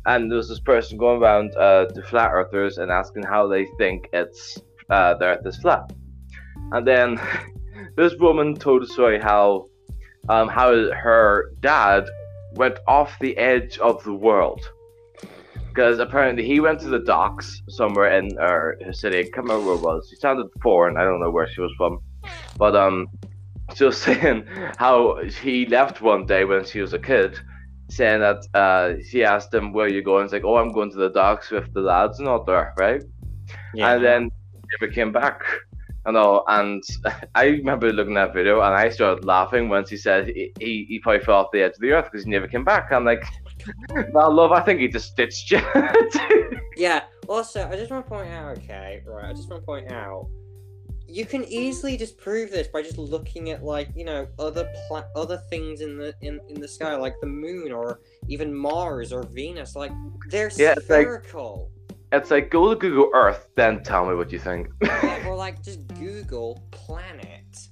And 0.05 0.29
there 0.29 0.37
was 0.37 0.49
this 0.49 0.59
person 0.59 0.97
going 0.97 1.21
around 1.21 1.55
uh, 1.55 1.85
to 1.85 2.01
flat 2.03 2.31
earthers 2.31 2.77
and 2.77 2.91
asking 2.91 3.23
how 3.23 3.47
they 3.47 3.65
think 3.77 4.09
it's 4.13 4.59
uh, 4.89 5.15
the 5.15 5.25
Earth 5.25 5.45
is 5.45 5.57
flat. 5.57 5.91
And 6.71 6.87
then 6.87 7.19
this 7.97 8.13
woman 8.19 8.55
told 8.55 8.83
a 8.83 8.87
story 8.87 9.19
how 9.19 9.67
um, 10.29 10.47
how 10.47 10.71
her 10.91 11.51
dad 11.59 12.05
went 12.53 12.79
off 12.87 13.17
the 13.19 13.37
edge 13.37 13.77
of 13.79 14.03
the 14.03 14.13
world 14.13 14.61
because 15.75 15.99
apparently 15.99 16.45
he 16.45 16.61
went 16.61 16.79
to 16.79 16.87
the 16.87 16.99
docks 16.99 17.61
somewhere 17.67 18.17
in 18.17 18.33
her, 18.37 18.79
city. 18.93 19.19
I 19.19 19.23
can't 19.23 19.45
remember 19.45 19.65
where 19.65 19.75
it 19.75 19.81
was. 19.81 20.07
She 20.09 20.15
sounded 20.15 20.47
foreign. 20.63 20.95
I 20.95 21.03
don't 21.03 21.19
know 21.19 21.29
where 21.29 21.49
she 21.49 21.59
was 21.59 21.71
from. 21.77 21.99
But 22.57 22.77
um, 22.77 23.07
she 23.75 23.83
was 23.83 23.97
saying 24.01 24.47
how 24.77 25.21
he 25.41 25.65
left 25.65 25.99
one 25.99 26.25
day 26.25 26.45
when 26.45 26.63
she 26.63 26.79
was 26.79 26.93
a 26.93 26.99
kid, 26.99 27.37
saying 27.89 28.21
that 28.21 28.45
uh, 28.53 29.01
she 29.09 29.23
asked 29.23 29.53
him 29.53 29.73
where 29.73 29.87
you 29.87 30.01
going. 30.01 30.25
He's 30.25 30.33
like, 30.33 30.43
oh, 30.43 30.57
I'm 30.57 30.71
going 30.71 30.91
to 30.91 30.97
the 30.97 31.09
docks 31.09 31.51
with 31.51 31.73
the 31.73 31.81
lads 31.81 32.19
and 32.19 32.27
all 32.27 32.43
there, 32.43 32.73
right? 32.77 33.03
yeah. 33.73 33.93
And 33.93 34.03
then 34.03 34.31
never 34.79 34.91
came 34.91 35.11
back. 35.11 35.43
I 36.07 36.11
know, 36.11 36.43
and 36.47 36.83
I 37.35 37.45
remember 37.45 37.91
looking 37.91 38.17
at 38.17 38.27
that 38.27 38.33
video 38.33 38.61
and 38.61 38.75
I 38.75 38.89
started 38.89 39.25
laughing 39.25 39.69
once 39.69 39.89
he 39.89 39.97
said 39.97 40.27
he, 40.27 40.51
he, 40.59 40.85
he 40.87 40.99
probably 40.99 41.23
fell 41.23 41.37
off 41.37 41.47
the 41.51 41.63
edge 41.63 41.73
of 41.73 41.79
the 41.79 41.91
earth 41.91 42.09
because 42.11 42.25
he 42.25 42.29
never 42.29 42.47
came 42.47 42.63
back. 42.63 42.91
I'm 42.91 43.05
like, 43.05 43.25
no, 44.13 44.29
love, 44.29 44.51
I 44.51 44.61
think 44.61 44.79
he 44.79 44.87
just 44.87 45.15
ditched 45.15 45.51
you. 45.51 45.61
Yeah. 46.75 47.03
Also, 47.27 47.67
I 47.69 47.75
just 47.75 47.89
want 47.89 48.05
to 48.05 48.09
point 48.09 48.27
out, 48.29 48.57
okay, 48.57 49.01
right? 49.05 49.29
I 49.29 49.33
just 49.33 49.49
want 49.49 49.61
to 49.61 49.65
point 49.65 49.91
out, 49.91 50.27
you 51.07 51.25
can 51.25 51.43
easily 51.45 51.97
just 51.97 52.17
prove 52.17 52.51
this 52.51 52.67
by 52.67 52.81
just 52.81 52.97
looking 52.97 53.49
at 53.51 53.63
like 53.63 53.89
you 53.95 54.05
know 54.05 54.27
other 54.39 54.67
pla- 54.87 55.05
other 55.15 55.37
things 55.49 55.81
in 55.81 55.97
the 55.97 56.13
in, 56.21 56.39
in 56.49 56.59
the 56.59 56.67
sky, 56.67 56.95
like 56.95 57.15
the 57.21 57.27
moon 57.27 57.71
or 57.71 57.99
even 58.27 58.53
Mars 58.53 59.11
or 59.13 59.23
Venus. 59.23 59.75
Like 59.75 59.91
they're 60.29 60.51
Yeah, 60.55 60.73
it's 60.77 60.89
like- 60.89 61.05
spherical. 61.05 61.71
it's 62.11 62.31
like, 62.31 62.49
go 62.49 62.73
to 62.73 62.79
Google 62.79 63.09
Earth, 63.13 63.49
then 63.55 63.83
tell 63.83 64.05
me 64.05 64.15
what 64.15 64.31
you 64.31 64.39
think. 64.39 64.67
Yeah, 64.81 65.25
or 65.27 65.35
like 65.35 65.61
just 65.63 65.87
Google 65.99 66.61
planet. 66.71 67.67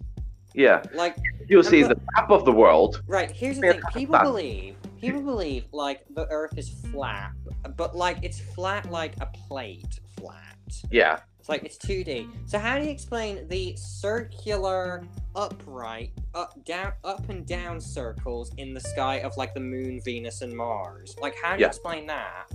yeah, 0.54 0.84
Like 0.94 1.16
you'll 1.50 1.64
see 1.64 1.82
And 1.82 1.92
the 1.92 2.00
map 2.16 2.30
of 2.30 2.46
the 2.46 2.52
world. 2.52 3.02
Right, 3.08 3.32
here's 3.32 3.60
the 3.60 3.74
thing. 3.74 3.82
People 3.94 4.20
believe 4.24 4.76
people 5.02 5.22
believe 5.22 5.66
like 5.74 6.06
the 6.16 6.26
earth 6.30 6.58
is 6.58 6.70
flat, 6.92 7.32
but 7.76 7.96
like 7.96 8.18
it's 8.22 8.40
flat 8.40 8.90
like 8.92 9.16
a 9.22 9.26
plate 9.48 10.00
flat. 10.18 10.58
Yeah, 10.92 11.20
It's 11.44 11.50
like 11.50 11.64
it's 11.66 11.76
2D. 11.76 12.30
So 12.50 12.58
how 12.58 12.80
do 12.80 12.86
you 12.86 12.90
explain 12.90 13.46
the 13.50 13.76
circular 13.76 15.04
upright 15.36 16.14
up 16.34 16.64
down 16.64 16.94
up 17.04 17.28
and 17.28 17.46
down 17.46 17.82
circles 17.82 18.54
in 18.56 18.74
the 18.74 18.80
sky 18.80 19.16
of 19.20 19.36
like 19.36 19.54
the 19.54 19.60
moon, 19.60 20.00
Venus 20.06 20.40
and 20.40 20.56
Mars? 20.56 21.18
Like 21.22 21.36
how 21.44 21.58
do 21.58 21.60
you 21.60 21.68
explain 21.68 22.08
that? 22.08 22.50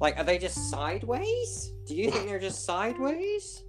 Like 0.00 0.16
are 0.16 0.22
they 0.22 0.38
just 0.38 0.70
sideways? 0.70 1.72
Do 1.84 1.96
you 1.96 2.12
think 2.12 2.28
they're 2.28 2.38
just 2.38 2.64
sideways? 2.64 3.64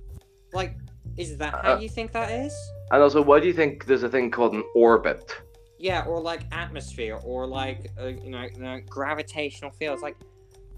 Like 0.53 0.77
is 1.17 1.35
that 1.37 1.55
how 1.65 1.73
Uh, 1.73 1.79
you 1.79 1.89
think 1.89 2.11
that 2.11 2.29
is? 2.29 2.53
and 2.91 3.01
also, 3.01 3.19
why 3.19 3.39
do 3.39 3.47
you 3.47 3.53
think 3.53 3.85
there's 3.87 4.03
a 4.03 4.09
thing 4.09 4.29
called 4.29 4.53
an 4.53 4.63
orbit? 4.75 5.35
Yeah, 5.79 6.03
or 6.05 6.21
like 6.21 6.41
atmosphere, 6.51 7.19
or 7.23 7.47
like 7.47 7.89
uh, 7.99 8.09
you, 8.09 8.29
know, 8.29 8.43
you 8.43 8.59
know, 8.59 8.79
gravitational 8.87 9.71
fields. 9.71 10.03
Like, 10.03 10.17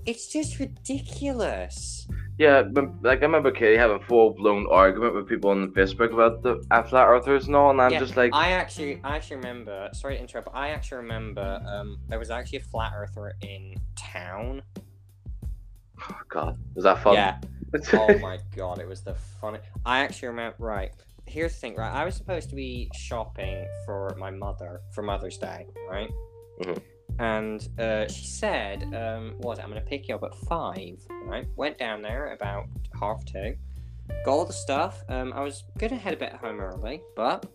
it's 0.05 0.31
just 0.31 0.57
ridiculous. 0.59 2.07
Yeah, 2.38 2.63
but, 2.63 3.01
like 3.01 3.19
I 3.19 3.21
remember 3.21 3.49
Katie 3.51 3.77
having 3.77 3.97
a 4.01 4.05
full 4.05 4.31
blown 4.33 4.67
argument 4.69 5.15
with 5.15 5.27
people 5.27 5.51
on 5.51 5.71
Facebook 5.71 6.11
about 6.11 6.43
the 6.43 6.61
uh, 6.69 6.83
flat 6.83 7.07
earthers 7.07 7.47
and 7.47 7.55
all, 7.55 7.69
and 7.71 7.81
I'm 7.81 7.93
Yeah, 7.93 7.99
just 7.99 8.17
like, 8.17 8.33
I 8.33 8.51
actually, 8.51 8.99
I 9.03 9.15
actually 9.15 9.38
remember. 9.38 9.89
Sorry 9.93 10.15
to 10.15 10.21
interrupt, 10.21 10.51
but 10.51 10.57
I 10.57 10.69
actually 10.69 10.97
remember. 10.97 11.61
Um, 11.65 11.97
there 12.09 12.19
was 12.19 12.29
actually 12.31 12.59
a 12.59 12.63
flat 12.63 12.91
earther 12.95 13.33
in 13.41 13.75
town. 13.95 14.61
oh 16.09 16.15
god, 16.29 16.57
was 16.75 16.83
that 16.83 17.01
fun? 17.01 17.13
Yeah. 17.13 17.38
Oh 17.93 18.17
my 18.19 18.39
god, 18.55 18.79
it 18.79 18.88
was 18.88 19.01
the 19.01 19.15
funny. 19.41 19.59
I 19.86 19.99
actually 19.99 20.29
remember. 20.29 20.55
Right. 20.59 20.91
Here's 21.25 21.53
the 21.53 21.59
thing. 21.59 21.75
Right. 21.75 21.91
I 21.91 22.05
was 22.05 22.15
supposed 22.15 22.49
to 22.49 22.55
be 22.55 22.89
shopping 22.95 23.65
for 23.86 24.15
my 24.17 24.29
mother 24.31 24.79
for 24.93 25.01
Mother's 25.01 25.38
Day. 25.38 25.67
Right. 25.89 26.09
Mhm. 26.61 26.81
And 27.20 27.68
uh, 27.80 28.07
she 28.07 28.26
said, 28.26 28.84
um, 28.93 29.36
"What? 29.38 29.57
was? 29.57 29.59
I'm 29.59 29.70
gonna 29.70 29.82
pick 29.82 30.07
you 30.07 30.16
up 30.16 30.24
at 30.24 30.36
five. 30.36 30.99
Right. 31.24 31.47
Went 31.55 31.78
down 31.78 32.01
there 32.01 32.34
about 32.34 32.66
half 32.99 33.24
two. 33.26 33.55
Got 34.26 34.32
all 34.32 34.45
the 34.45 34.53
stuff. 34.53 35.03
Um, 35.09 35.34
I 35.34 35.41
was 35.41 35.63
gonna 35.78 35.95
head 35.95 36.13
a 36.13 36.18
bit 36.18 36.34
home 36.34 36.59
early, 36.59 37.01
but 37.16 37.45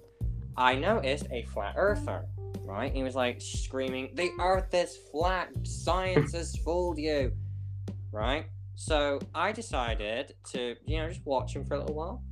I 0.56 0.74
noticed 0.74 1.26
a 1.30 1.42
flat 1.44 1.74
earther. 1.76 2.26
Right. 2.62 2.92
He 2.92 3.02
was 3.02 3.14
like 3.14 3.40
screaming, 3.40 4.12
"The 4.14 4.30
Earth 4.40 4.72
is 4.72 4.96
flat. 5.10 5.50
Science 5.64 6.32
has 6.32 6.56
fooled 6.56 6.98
you." 6.98 7.32
Right. 8.12 8.46
So 8.76 9.18
I 9.34 9.52
decided 9.52 10.34
to, 10.52 10.74
you 10.86 10.98
know, 10.98 11.08
just 11.08 11.24
watch 11.26 11.54
him 11.54 11.66
for 11.66 11.74
a 11.74 11.80
little 11.80 11.94
while. 11.94 12.22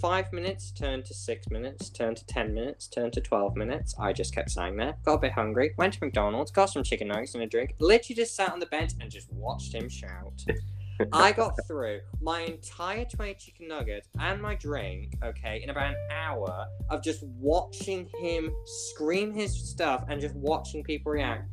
Five 0.00 0.30
minutes 0.32 0.72
turned 0.72 1.06
to 1.06 1.14
six 1.14 1.48
minutes, 1.50 1.88
turned 1.88 2.18
to 2.18 2.26
ten 2.26 2.52
minutes, 2.52 2.86
turned 2.86 3.14
to 3.14 3.20
twelve 3.20 3.56
minutes. 3.56 3.94
I 3.98 4.12
just 4.12 4.34
kept 4.34 4.50
sitting 4.50 4.76
there, 4.76 4.94
got 5.04 5.14
a 5.14 5.18
bit 5.18 5.32
hungry, 5.32 5.72
went 5.78 5.94
to 5.94 6.04
McDonald's, 6.04 6.50
got 6.50 6.66
some 6.66 6.82
chicken 6.82 7.08
nuggets 7.08 7.34
and 7.34 7.42
a 7.42 7.46
drink, 7.46 7.74
literally 7.80 8.14
just 8.14 8.36
sat 8.36 8.52
on 8.52 8.60
the 8.60 8.66
bench 8.66 8.92
and 9.00 9.10
just 9.10 9.32
watched 9.32 9.74
him 9.74 9.88
shout. 9.88 10.44
I 11.12 11.32
got 11.32 11.54
through 11.66 12.00
my 12.20 12.40
entire 12.40 13.04
20 13.04 13.34
chicken 13.34 13.68
nuggets 13.68 14.08
and 14.18 14.40
my 14.40 14.54
drink, 14.54 15.14
okay, 15.22 15.60
in 15.62 15.70
about 15.70 15.90
an 15.90 15.96
hour 16.10 16.66
of 16.90 17.02
just 17.02 17.22
watching 17.22 18.08
him 18.18 18.50
scream 18.64 19.32
his 19.32 19.54
stuff 19.54 20.04
and 20.08 20.20
just 20.20 20.34
watching 20.34 20.82
people 20.82 21.12
react. 21.12 21.48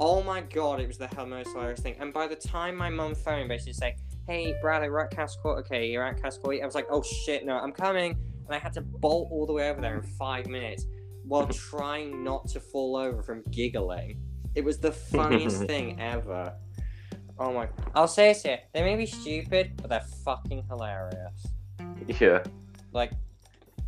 Oh 0.00 0.22
my 0.22 0.40
god, 0.40 0.80
it 0.80 0.88
was 0.88 0.98
the 0.98 1.06
hell 1.08 1.26
most 1.26 1.50
hilarious 1.50 1.80
thing. 1.80 1.96
And 2.00 2.12
by 2.12 2.26
the 2.26 2.36
time 2.36 2.76
my 2.76 2.90
mum 2.90 3.14
phoned, 3.14 3.48
basically 3.48 3.74
saying, 3.74 3.96
"Hey, 4.26 4.54
Bradley, 4.60 4.90
we're 4.90 5.00
at. 5.00 5.36
Okay, 5.44 5.90
you're 5.90 6.04
at 6.04 6.20
Cascoy." 6.20 6.62
I 6.62 6.66
was 6.66 6.74
like, 6.74 6.86
"Oh 6.90 7.02
shit, 7.02 7.44
no, 7.44 7.56
I'm 7.56 7.72
coming!" 7.72 8.16
And 8.46 8.54
I 8.54 8.58
had 8.58 8.72
to 8.74 8.80
bolt 8.80 9.28
all 9.30 9.46
the 9.46 9.52
way 9.52 9.70
over 9.70 9.80
there 9.80 9.96
in 9.96 10.02
five 10.02 10.46
minutes 10.46 10.86
while 11.24 11.46
trying 11.70 12.22
not 12.22 12.46
to 12.48 12.60
fall 12.60 12.96
over 12.96 13.22
from 13.22 13.42
giggling. 13.50 14.20
It 14.54 14.64
was 14.64 14.78
the 14.78 14.92
funniest 14.92 15.64
thing 15.66 16.00
ever. 16.00 16.54
Oh 17.38 17.52
my! 17.52 17.68
I'll 17.94 18.08
say 18.08 18.28
this 18.28 18.42
here: 18.42 18.60
they 18.72 18.82
may 18.82 18.96
be 18.96 19.06
stupid, 19.06 19.72
but 19.76 19.90
they're 19.90 20.06
fucking 20.24 20.64
hilarious. 20.68 21.46
yeah. 22.20 22.42
Like, 22.92 23.12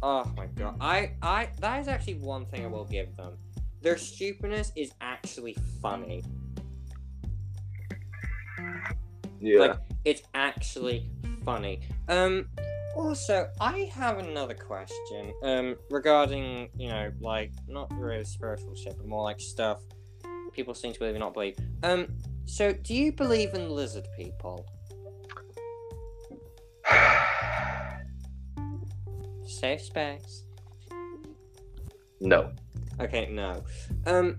oh 0.03 0.24
my 0.37 0.47
god. 0.47 0.76
I, 0.80 1.12
I, 1.22 1.49
that 1.61 1.80
is 1.80 1.89
actually 1.89 2.14
one 2.14 2.45
thing 2.47 2.64
I 2.64 2.66
will 2.68 2.84
give 2.84 3.16
them. 3.16 3.39
Their 3.82 3.97
stupidness 3.97 4.72
is 4.74 4.91
actually 5.01 5.57
funny. 5.80 6.24
Yeah. 9.41 9.61
Like, 9.61 9.78
it's 10.05 10.22
actually 10.34 11.11
funny. 11.45 11.80
Um, 12.09 12.49
also, 12.97 13.49
I 13.61 13.91
have 13.95 14.18
another 14.18 14.55
question. 14.55 15.32
Um, 15.43 15.76
regarding, 15.91 16.70
you 16.76 16.89
know, 16.89 17.12
like, 17.20 17.53
not 17.68 17.93
really 17.99 18.24
spiritual 18.24 18.74
shit, 18.74 18.97
but 18.97 19.07
more 19.07 19.22
like 19.22 19.41
stuff 19.41 19.80
people 20.57 20.74
seem 20.74 20.93
to 20.95 20.99
believe 20.99 21.14
and 21.14 21.20
not 21.20 21.34
believe. 21.34 21.57
Um, 21.82 22.09
so 22.47 22.72
do 22.72 22.95
you 22.95 23.12
believe 23.12 23.53
in 23.55 23.68
lizard 23.68 24.07
people? 24.16 24.66
Safe 29.45 29.82
space. 29.82 30.45
no. 32.20 32.51
Okay, 32.99 33.28
no. 33.30 33.62
Um, 34.07 34.39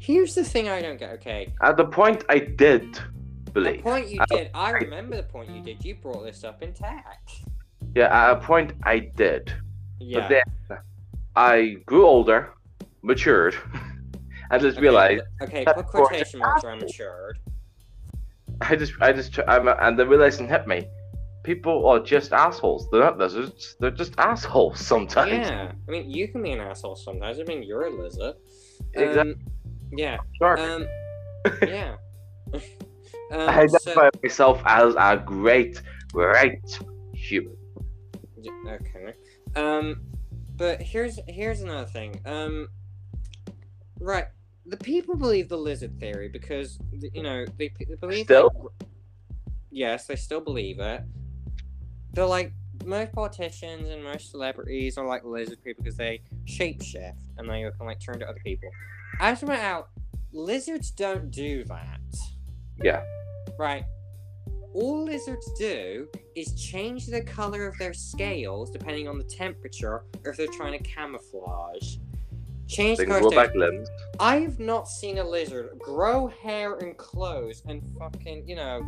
here's 0.00 0.34
the 0.34 0.42
thing 0.42 0.68
I 0.68 0.82
don't 0.82 0.98
get. 0.98 1.10
Okay, 1.14 1.54
At 1.62 1.76
the 1.76 1.84
point 1.84 2.24
I 2.28 2.40
did 2.40 2.98
the 3.60 3.78
point 3.78 4.08
you 4.08 4.20
I- 4.20 4.26
did. 4.26 4.50
I 4.54 4.70
remember 4.70 5.16
the 5.16 5.22
point 5.22 5.50
you 5.50 5.62
did. 5.62 5.84
You 5.84 5.94
brought 5.96 6.24
this 6.24 6.44
up 6.44 6.62
in 6.62 6.72
tech. 6.72 7.28
Yeah, 7.94 8.30
at 8.30 8.36
a 8.36 8.40
point 8.40 8.72
I 8.82 8.98
did. 8.98 9.52
Yeah. 10.00 10.20
But 10.20 10.28
then 10.28 10.78
I 11.34 11.76
grew 11.86 12.06
older, 12.06 12.52
matured, 13.02 13.56
and 14.50 14.62
just 14.62 14.76
okay, 14.76 14.82
realized 14.82 15.22
Okay, 15.42 15.64
put 15.64 15.86
quotation 15.86 16.40
marks 16.40 16.64
around 16.64 16.80
matured. 16.80 17.38
I 18.60 18.76
just 18.76 18.94
I 19.00 19.12
just 19.12 19.38
I'm, 19.46 19.68
and 19.68 19.98
the 19.98 20.06
realization 20.06 20.48
hit 20.48 20.66
me. 20.66 20.88
People 21.42 21.86
are 21.88 22.00
just 22.00 22.32
assholes. 22.32 22.88
They're 22.90 23.00
not 23.00 23.18
lizards. 23.18 23.76
They're 23.78 23.90
just 23.90 24.14
assholes 24.18 24.80
sometimes. 24.92 25.48
Yeah. 25.48 25.72
I 25.86 25.90
mean, 25.90 26.10
you 26.10 26.28
can 26.28 26.42
be 26.42 26.52
an 26.52 26.60
asshole 26.60 26.96
sometimes. 26.96 27.38
I 27.38 27.44
mean, 27.44 27.62
you're 27.62 27.86
a 27.86 27.90
lizard. 27.90 28.34
Exactly. 28.94 29.32
Um, 29.32 29.34
yeah. 29.92 30.16
Sure. 30.38 30.58
Um. 30.58 30.86
Yeah. 31.62 31.96
Um, 33.32 33.48
I 33.48 33.66
so- 33.66 33.76
identify 33.76 34.10
myself 34.22 34.62
as 34.66 34.94
a 34.96 35.22
great, 35.24 35.80
great 36.12 36.78
human. 37.14 37.56
Okay. 38.68 39.12
Um, 39.54 40.02
but 40.56 40.80
here's 40.80 41.18
here's 41.26 41.62
another 41.62 41.86
thing. 41.86 42.20
Um, 42.24 42.68
right, 44.00 44.26
the 44.64 44.76
people 44.76 45.16
believe 45.16 45.48
the 45.48 45.56
lizard 45.56 45.98
theory 45.98 46.28
because 46.28 46.78
you 46.92 47.22
know 47.22 47.44
they, 47.58 47.72
they 47.78 47.94
believe. 48.00 48.24
Still? 48.24 48.50
like, 48.80 48.88
yes, 49.70 50.06
they 50.06 50.16
still 50.16 50.40
believe 50.40 50.78
it. 50.78 51.02
They're 52.12 52.26
like 52.26 52.52
most 52.84 53.12
politicians 53.12 53.88
and 53.88 54.02
most 54.02 54.30
celebrities 54.30 54.96
are 54.96 55.06
like 55.06 55.24
lizard 55.24 55.62
people 55.62 55.82
because 55.82 55.96
they 55.96 56.22
shapeshift 56.46 57.14
and 57.38 57.48
they 57.48 57.62
can 57.62 57.86
like 57.86 58.00
turn 58.00 58.18
to 58.20 58.28
other 58.28 58.40
people. 58.44 58.70
As 59.20 59.42
it 59.42 59.48
went 59.48 59.62
out, 59.62 59.88
lizards 60.32 60.90
don't 60.90 61.30
do 61.30 61.64
that. 61.64 62.00
Yeah. 62.82 63.02
Right. 63.58 63.84
All 64.74 65.04
lizards 65.04 65.50
do 65.58 66.08
is 66.34 66.52
change 66.54 67.06
the 67.06 67.22
color 67.22 67.66
of 67.66 67.78
their 67.78 67.94
scales 67.94 68.70
depending 68.70 69.08
on 69.08 69.16
the 69.16 69.24
temperature 69.24 70.04
or 70.24 70.30
if 70.30 70.36
they're 70.36 70.46
trying 70.48 70.78
to 70.78 70.84
camouflage. 70.84 71.96
Change 72.68 72.98
They 72.98 73.04
the 73.04 73.10
color 73.12 73.30
back 73.30 73.54
limbs. 73.54 73.88
I 74.20 74.40
have 74.40 74.58
not 74.58 74.88
seen 74.88 75.18
a 75.18 75.24
lizard 75.24 75.78
grow 75.78 76.26
hair 76.26 76.74
and 76.78 76.96
clothes 76.96 77.62
and 77.66 77.82
fucking, 77.98 78.46
you 78.46 78.56
know, 78.56 78.82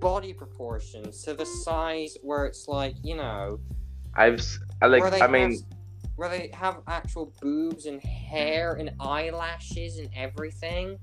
body 0.00 0.32
proportions 0.32 1.22
to 1.22 1.34
the 1.34 1.46
size 1.46 2.16
where 2.22 2.46
it's 2.46 2.66
like, 2.68 2.96
you 3.02 3.16
know, 3.16 3.60
I've 4.14 4.44
I 4.82 4.86
like. 4.86 5.22
I 5.22 5.26
mean, 5.28 5.52
have, 5.52 5.60
where 6.16 6.28
they 6.28 6.50
have 6.52 6.80
actual 6.88 7.32
boobs 7.40 7.86
and 7.86 8.02
hair 8.02 8.74
and 8.74 8.90
eyelashes 8.98 9.98
and 9.98 10.10
everything. 10.16 10.98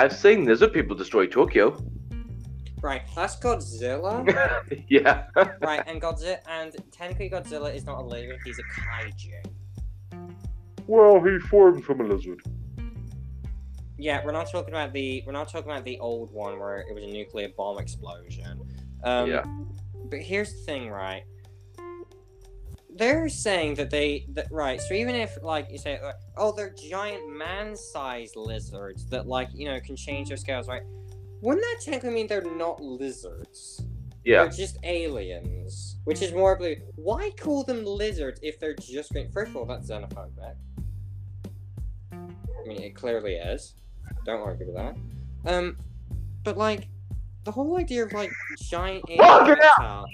I've 0.00 0.16
seen 0.16 0.46
lizard 0.46 0.72
people 0.72 0.96
destroy 0.96 1.26
Tokyo. 1.26 1.76
Right, 2.80 3.02
that's 3.14 3.36
Godzilla. 3.36 4.24
yeah. 4.88 5.26
right, 5.60 5.82
and 5.86 6.00
Godzilla, 6.00 6.38
and 6.48 6.74
technically 6.90 7.28
Godzilla 7.28 7.74
is 7.74 7.84
not 7.84 7.98
a 7.98 8.02
lizard; 8.02 8.38
he's 8.42 8.58
a 8.58 8.62
kaiju. 8.80 9.44
Well, 10.86 11.22
he 11.22 11.38
formed 11.50 11.84
from 11.84 12.00
a 12.00 12.04
lizard. 12.04 12.40
Yeah, 13.98 14.24
we're 14.24 14.32
not 14.32 14.50
talking 14.50 14.70
about 14.72 14.94
the 14.94 15.22
we're 15.26 15.32
not 15.32 15.50
talking 15.50 15.70
about 15.70 15.84
the 15.84 15.98
old 15.98 16.32
one 16.32 16.58
where 16.58 16.78
it 16.78 16.94
was 16.94 17.04
a 17.04 17.08
nuclear 17.08 17.50
bomb 17.54 17.78
explosion. 17.78 18.58
Um, 19.04 19.28
Yeah. 19.28 19.44
But 20.06 20.20
here's 20.20 20.50
the 20.54 20.60
thing, 20.60 20.88
right? 20.88 21.24
They're 23.00 23.30
saying 23.30 23.76
that 23.76 23.88
they 23.88 24.26
that 24.34 24.52
right. 24.52 24.78
So 24.78 24.92
even 24.92 25.14
if 25.14 25.38
like 25.42 25.70
you 25.70 25.78
say, 25.78 25.98
uh, 25.98 26.12
oh, 26.36 26.52
they're 26.54 26.74
giant 26.90 27.34
man-sized 27.34 28.36
lizards 28.36 29.06
that 29.06 29.26
like 29.26 29.48
you 29.54 29.64
know 29.70 29.80
can 29.80 29.96
change 29.96 30.28
their 30.28 30.36
scales, 30.36 30.68
right? 30.68 30.82
Wouldn't 31.40 31.64
that 31.64 31.80
technically 31.82 32.10
mean 32.10 32.26
they're 32.26 32.42
not 32.42 32.82
lizards? 32.82 33.82
Yeah. 34.22 34.42
They're 34.42 34.52
just 34.52 34.76
aliens, 34.84 35.96
which 36.04 36.20
is 36.20 36.34
more 36.34 36.58
blue. 36.58 36.76
Why 36.96 37.30
call 37.40 37.64
them 37.64 37.86
lizards 37.86 38.38
if 38.42 38.60
they're 38.60 38.76
just 38.76 39.12
green? 39.12 39.30
First 39.32 39.52
of 39.52 39.56
all, 39.56 39.64
that's 39.64 39.88
xenophobic. 39.88 40.56
I 42.12 42.68
mean, 42.68 42.82
it 42.82 42.94
clearly 42.94 43.36
is. 43.36 43.76
Don't 44.26 44.42
argue 44.42 44.66
with 44.66 44.76
that. 44.76 44.94
Um, 45.46 45.78
but 46.44 46.58
like, 46.58 46.88
the 47.44 47.50
whole 47.50 47.78
idea 47.78 48.04
of 48.04 48.12
like 48.12 48.30
giant 48.58 49.06
alien 49.08 49.56
reptile. 49.58 50.04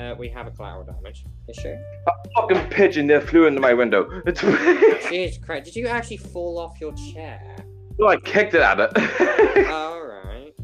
Uh, 0.00 0.14
we 0.18 0.28
have 0.28 0.46
a 0.46 0.50
collateral 0.50 0.84
damage 0.84 1.24
issue. 1.48 1.74
A 2.06 2.12
fucking 2.34 2.70
pigeon 2.70 3.06
there 3.06 3.20
flew 3.20 3.46
into 3.46 3.60
my 3.60 3.74
window. 3.74 4.08
It's 4.24 4.40
Jesus 5.10 5.36
Christ! 5.44 5.66
Did 5.66 5.76
you 5.76 5.88
actually 5.88 6.16
fall 6.16 6.58
off 6.58 6.80
your 6.80 6.94
chair? 7.12 7.56
no, 7.98 8.06
I 8.08 8.16
kicked 8.16 8.54
it 8.54 8.62
at 8.62 8.80
it. 8.80 9.66
All 9.70 10.00
right. 10.02 10.54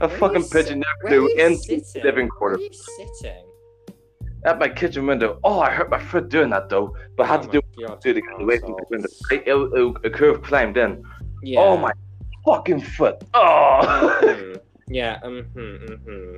a 0.00 0.06
Where 0.06 0.18
fucking 0.18 0.42
you 0.42 0.48
pigeon 0.48 0.78
that 0.80 0.86
Where 1.02 1.12
flew 1.12 1.28
into 1.36 1.58
sitting? 1.58 1.82
the 1.94 2.00
living 2.04 2.28
quarter 2.28 2.56
Where 2.56 2.66
are 2.66 2.70
you 2.72 3.14
sitting? 3.20 3.44
at 4.44 4.58
my 4.58 4.68
kitchen 4.68 5.06
window. 5.06 5.38
Oh, 5.44 5.58
I 5.60 5.70
hurt 5.70 5.90
my 5.90 5.98
foot 5.98 6.28
doing 6.28 6.50
that 6.50 6.68
though, 6.68 6.94
but 7.16 7.24
I 7.24 7.26
had 7.26 7.40
Oh 7.40 7.42
to 7.42 7.48
my 7.48 7.52
do 7.52 7.86
God, 7.86 8.00
do 8.00 8.12
to 8.14 8.20
get 8.20 8.40
away 8.40 8.58
from 8.58 8.70
the 8.72 8.84
window. 8.90 9.08
It, 9.32 9.42
it, 9.46 9.54
it, 10.04 10.06
a 10.06 10.10
curve 10.16 10.42
climbed 10.42 10.76
in. 10.76 11.02
Yeah. 11.42 11.60
Oh 11.60 11.76
my 11.76 11.92
fucking 12.44 12.80
foot. 12.82 13.16
Oh, 13.34 14.20
Mhm. 14.22 14.60
Yeah. 14.88 15.18
Um. 15.24 15.42
Hmm. 15.54 16.36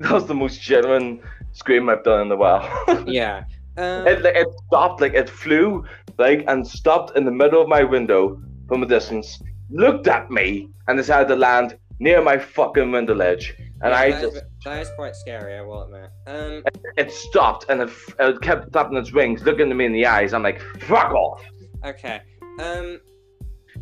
that 0.04 0.12
was 0.12 0.26
the 0.26 0.34
most 0.34 0.60
genuine 0.60 1.20
scream 1.52 1.88
I've 1.88 2.02
done 2.04 2.22
in 2.26 2.32
a 2.32 2.36
while. 2.36 3.04
Yeah. 3.06 3.44
Um, 3.76 4.06
it, 4.06 4.22
like, 4.22 4.34
it 4.34 4.48
stopped, 4.66 5.00
like 5.00 5.14
it 5.14 5.30
flew, 5.30 5.84
like, 6.18 6.44
and 6.48 6.66
stopped 6.66 7.16
in 7.16 7.24
the 7.24 7.30
middle 7.30 7.62
of 7.62 7.68
my 7.68 7.82
window 7.84 8.40
from 8.68 8.82
a 8.82 8.86
distance, 8.86 9.40
looked 9.70 10.08
at 10.08 10.30
me, 10.30 10.68
and 10.88 10.98
decided 10.98 11.28
to 11.28 11.36
land 11.36 11.78
near 12.00 12.20
my 12.20 12.36
fucking 12.36 12.90
window 12.90 13.14
ledge. 13.14 13.54
And 13.82 13.92
yeah, 13.92 13.98
I 13.98 14.10
that 14.10 14.24
is- 14.24 14.32
just, 14.32 14.44
that 14.64 14.80
is 14.82 14.90
quite 14.96 15.14
scary. 15.16 15.56
I 15.56 15.62
will 15.62 15.82
admit. 15.84 16.10
Um. 16.26 16.62
it 16.98 17.10
stopped, 17.12 17.66
and 17.70 17.80
it, 17.82 17.90
it 18.18 18.40
kept 18.42 18.72
flapping 18.72 18.96
its 18.98 19.12
wings, 19.12 19.42
looking 19.44 19.70
at 19.70 19.76
me 19.76 19.86
in 19.86 19.92
the 19.92 20.04
eyes. 20.06 20.34
I'm 20.34 20.42
like, 20.42 20.60
fuck 20.80 21.12
off. 21.14 21.42
Okay. 21.84 22.20
Um. 22.58 23.00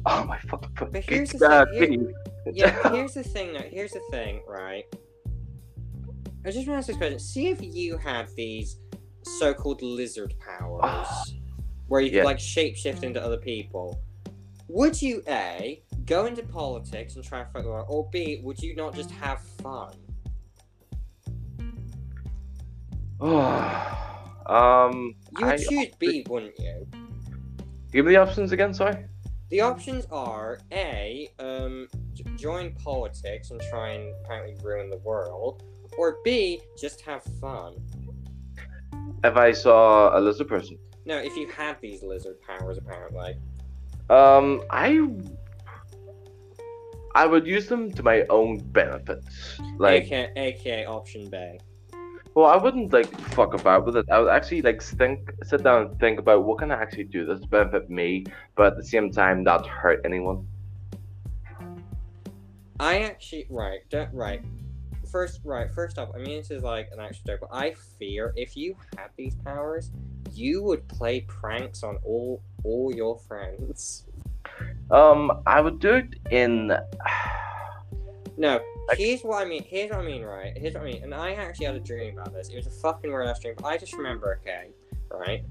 Oh 0.06 0.24
my 0.24 0.38
fucking. 0.40 0.70
But 0.92 1.04
here's 1.04 1.30
the 1.32 1.66
thing, 1.72 1.80
piggy. 1.80 2.06
Yeah. 2.52 2.92
here's 2.92 3.14
the 3.14 3.24
thing. 3.24 3.56
Here's 3.70 3.92
the 3.92 4.02
thing. 4.10 4.42
Right. 4.46 4.84
I 6.48 6.50
just 6.50 6.66
want 6.66 6.76
to 6.76 6.78
ask 6.78 6.86
this 6.86 6.96
question. 6.96 7.18
See 7.18 7.48
if 7.48 7.58
you 7.62 7.98
had 7.98 8.28
these 8.34 8.78
so-called 9.22 9.82
lizard 9.82 10.32
powers, 10.40 11.06
where 11.88 12.00
you 12.00 12.10
could 12.10 12.24
like 12.24 12.38
shapeshift 12.38 13.02
into 13.02 13.22
other 13.22 13.36
people. 13.36 14.00
Would 14.68 15.00
you 15.02 15.22
a 15.28 15.82
go 16.06 16.24
into 16.24 16.42
politics 16.42 17.16
and 17.16 17.24
try 17.24 17.40
and 17.40 17.48
the 17.64 17.68
war, 17.68 17.84
or 17.86 18.08
b 18.10 18.40
would 18.42 18.58
you 18.62 18.74
not 18.76 18.94
just 18.94 19.10
have 19.10 19.42
fun? 19.62 19.92
um, 23.20 25.14
You 25.38 25.44
would 25.44 25.54
I- 25.54 25.56
choose 25.58 25.88
B, 25.98 26.24
wouldn't 26.30 26.58
you? 26.58 26.86
give 27.92 28.06
me 28.06 28.12
the 28.12 28.16
options 28.18 28.52
again, 28.52 28.72
sorry. 28.72 29.04
The 29.50 29.60
options 29.60 30.06
are 30.10 30.60
A, 30.72 31.28
um, 31.38 31.88
j- 32.14 32.24
join 32.36 32.72
politics 32.74 33.50
and 33.50 33.60
try 33.70 33.90
and 33.90 34.14
apparently 34.24 34.56
ruin 34.62 34.88
the 34.90 34.98
world, 34.98 35.62
or 35.98 36.18
B, 36.24 36.60
just 36.78 37.00
have 37.02 37.22
fun. 37.40 37.74
If 39.24 39.36
I 39.36 39.50
saw 39.52 40.16
a 40.16 40.20
lizard 40.20 40.48
person, 40.48 40.78
No, 41.04 41.18
if 41.18 41.36
you 41.36 41.48
had 41.48 41.80
these 41.80 42.02
lizard 42.02 42.36
powers, 42.40 42.78
apparently. 42.78 43.36
um, 44.08 44.62
I, 44.70 45.08
I 47.14 47.26
would 47.26 47.46
use 47.46 47.66
them 47.68 47.90
to 47.92 48.02
my 48.02 48.24
own 48.30 48.58
benefits. 48.58 49.58
Like, 49.78 50.04
AKA, 50.04 50.32
AKA 50.36 50.84
option 50.86 51.28
B. 51.28 51.58
well, 52.34 52.46
I 52.46 52.56
wouldn't 52.56 52.92
like 52.92 53.10
fuck 53.34 53.54
about 53.54 53.84
with 53.86 53.96
it. 53.96 54.06
I 54.10 54.20
would 54.20 54.30
actually 54.30 54.62
like 54.62 54.80
think, 54.82 55.30
sit 55.42 55.64
down 55.64 55.86
and 55.86 55.98
think 56.00 56.20
about 56.20 56.44
what 56.44 56.58
can 56.58 56.70
I 56.70 56.80
actually 56.80 57.04
do 57.04 57.26
that's 57.26 57.44
benefit 57.46 57.90
me, 57.90 58.24
but 58.56 58.66
at 58.72 58.76
the 58.76 58.84
same 58.84 59.10
time 59.10 59.42
not 59.42 59.66
hurt 59.66 60.00
anyone. 60.04 60.46
I 62.80 63.00
actually, 63.00 63.46
right, 63.50 63.80
don't, 63.90 64.12
right. 64.14 64.40
First, 65.18 65.40
right, 65.42 65.68
first 65.68 65.98
off, 65.98 66.10
I 66.14 66.18
mean, 66.18 66.36
this 66.38 66.52
is 66.52 66.62
like 66.62 66.90
an 66.92 67.00
actual 67.00 67.22
joke, 67.26 67.40
but 67.40 67.48
I 67.52 67.74
fear 67.98 68.32
if 68.36 68.56
you 68.56 68.76
had 68.96 69.08
these 69.16 69.34
powers, 69.34 69.90
you 70.32 70.62
would 70.62 70.86
play 70.86 71.22
pranks 71.22 71.82
on 71.82 71.98
all 72.04 72.40
all 72.62 72.94
your 72.94 73.18
friends. 73.18 74.04
Um, 74.92 75.42
I 75.44 75.60
would 75.60 75.80
do 75.80 75.94
it 75.94 76.14
in. 76.30 76.70
No, 78.36 78.60
Like- 78.86 78.98
here's 78.98 79.22
what 79.22 79.44
I 79.44 79.44
mean. 79.44 79.64
Here's 79.64 79.90
what 79.90 79.98
I 79.98 80.04
mean, 80.04 80.22
right? 80.22 80.56
Here's 80.56 80.74
what 80.74 80.84
I 80.84 80.86
mean. 80.86 81.02
And 81.02 81.12
I 81.12 81.32
actually 81.32 81.66
had 81.66 81.74
a 81.74 81.80
dream 81.80 82.16
about 82.16 82.32
this. 82.32 82.50
It 82.50 82.54
was 82.54 82.68
a 82.68 82.70
fucking 82.70 83.10
weird 83.10 83.26
ass 83.26 83.40
dream, 83.40 83.54
but 83.56 83.66
I 83.66 83.76
just 83.76 83.94
remember, 83.94 84.38
okay, 84.40 84.68
right? 85.10 85.42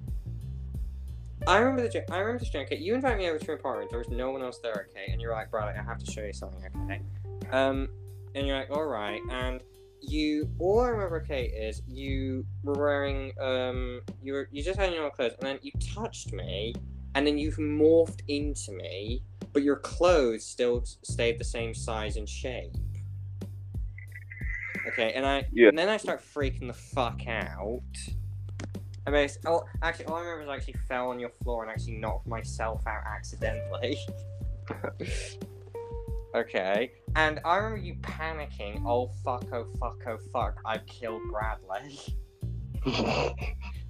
I 1.46 1.58
remember 1.58 1.82
the 1.82 1.90
dream. 1.90 2.06
I 2.10 2.20
remember 2.20 2.40
the 2.46 2.50
dream. 2.50 2.64
Okay, 2.64 2.78
you 2.78 2.96
invite 2.96 3.18
me 3.18 3.28
over 3.28 3.38
to 3.38 3.46
your 3.46 3.58
apartment. 3.58 3.90
There 3.90 4.00
was 4.00 4.08
no 4.08 4.32
one 4.32 4.42
else 4.42 4.60
there. 4.60 4.88
Okay, 4.92 5.12
and 5.12 5.20
you're 5.20 5.34
like, 5.34 5.52
Bradley, 5.52 5.78
I 5.78 5.84
have 5.84 6.02
to 6.02 6.10
show 6.10 6.24
you 6.24 6.32
something. 6.32 6.64
Okay, 6.86 7.02
um, 7.52 7.90
and 8.38 8.46
you're 8.46 8.58
like, 8.58 8.70
all 8.70 8.86
right, 8.86 9.22
and 9.32 9.62
you. 10.00 10.48
All 10.60 10.80
I 10.82 10.90
remember, 10.90 11.22
okay, 11.24 11.46
is 11.46 11.82
you 11.88 12.46
were 12.64 12.74
wearing 12.74 13.34
um, 13.42 14.02
you 14.22 14.34
were 14.34 14.48
you 14.52 14.64
just 14.64 14.80
had 14.80 14.94
your 14.94 15.10
clothes, 15.10 15.34
and 15.40 15.48
then 15.48 15.60
you 15.62 15.72
touched 15.94 16.34
me, 16.34 16.76
and 17.16 17.26
then 17.26 17.38
you've 17.38 17.58
morphed 17.58 18.22
into 18.28 18.72
me, 18.74 19.24
but 19.54 19.64
your 19.64 19.78
clothes 19.78 20.46
still 20.46 20.84
stayed 21.04 21.40
the 21.40 21.44
same 21.44 21.74
size 21.74 22.16
and 22.18 22.30
shape. 22.30 22.74
Okay, 24.88 25.14
and 25.14 25.26
I 25.26 25.48
Yeah. 25.52 25.70
and 25.70 25.78
then 25.78 25.90
I 25.90 25.98
start 25.98 26.22
freaking 26.22 26.68
the 26.68 26.74
fuck 26.74 27.28
out. 27.28 27.82
I 29.06 29.10
mean, 29.10 29.30
oh, 29.46 29.64
actually, 29.82 30.06
all 30.06 30.16
I 30.16 30.22
remember 30.22 30.44
is 30.44 30.50
I 30.50 30.56
actually 30.56 30.76
fell 30.88 31.10
on 31.10 31.20
your 31.20 31.30
floor 31.30 31.64
and 31.64 31.72
actually 31.72 31.96
knocked 31.96 32.28
myself 32.28 32.86
out 32.86 33.04
accidentally. 33.06 33.98
okay, 36.36 36.92
and 37.18 37.40
I 37.44 37.58
remember 37.58 37.84
you 37.84 37.96
panicking. 37.96 38.84
Oh 38.86 39.08
fuck! 39.26 39.46
Oh 39.52 39.66
fuck! 39.80 39.98
Oh 40.08 40.18
fuck! 40.32 40.62
I've 40.66 40.86
killed 40.86 41.22
Bradley. 41.32 42.00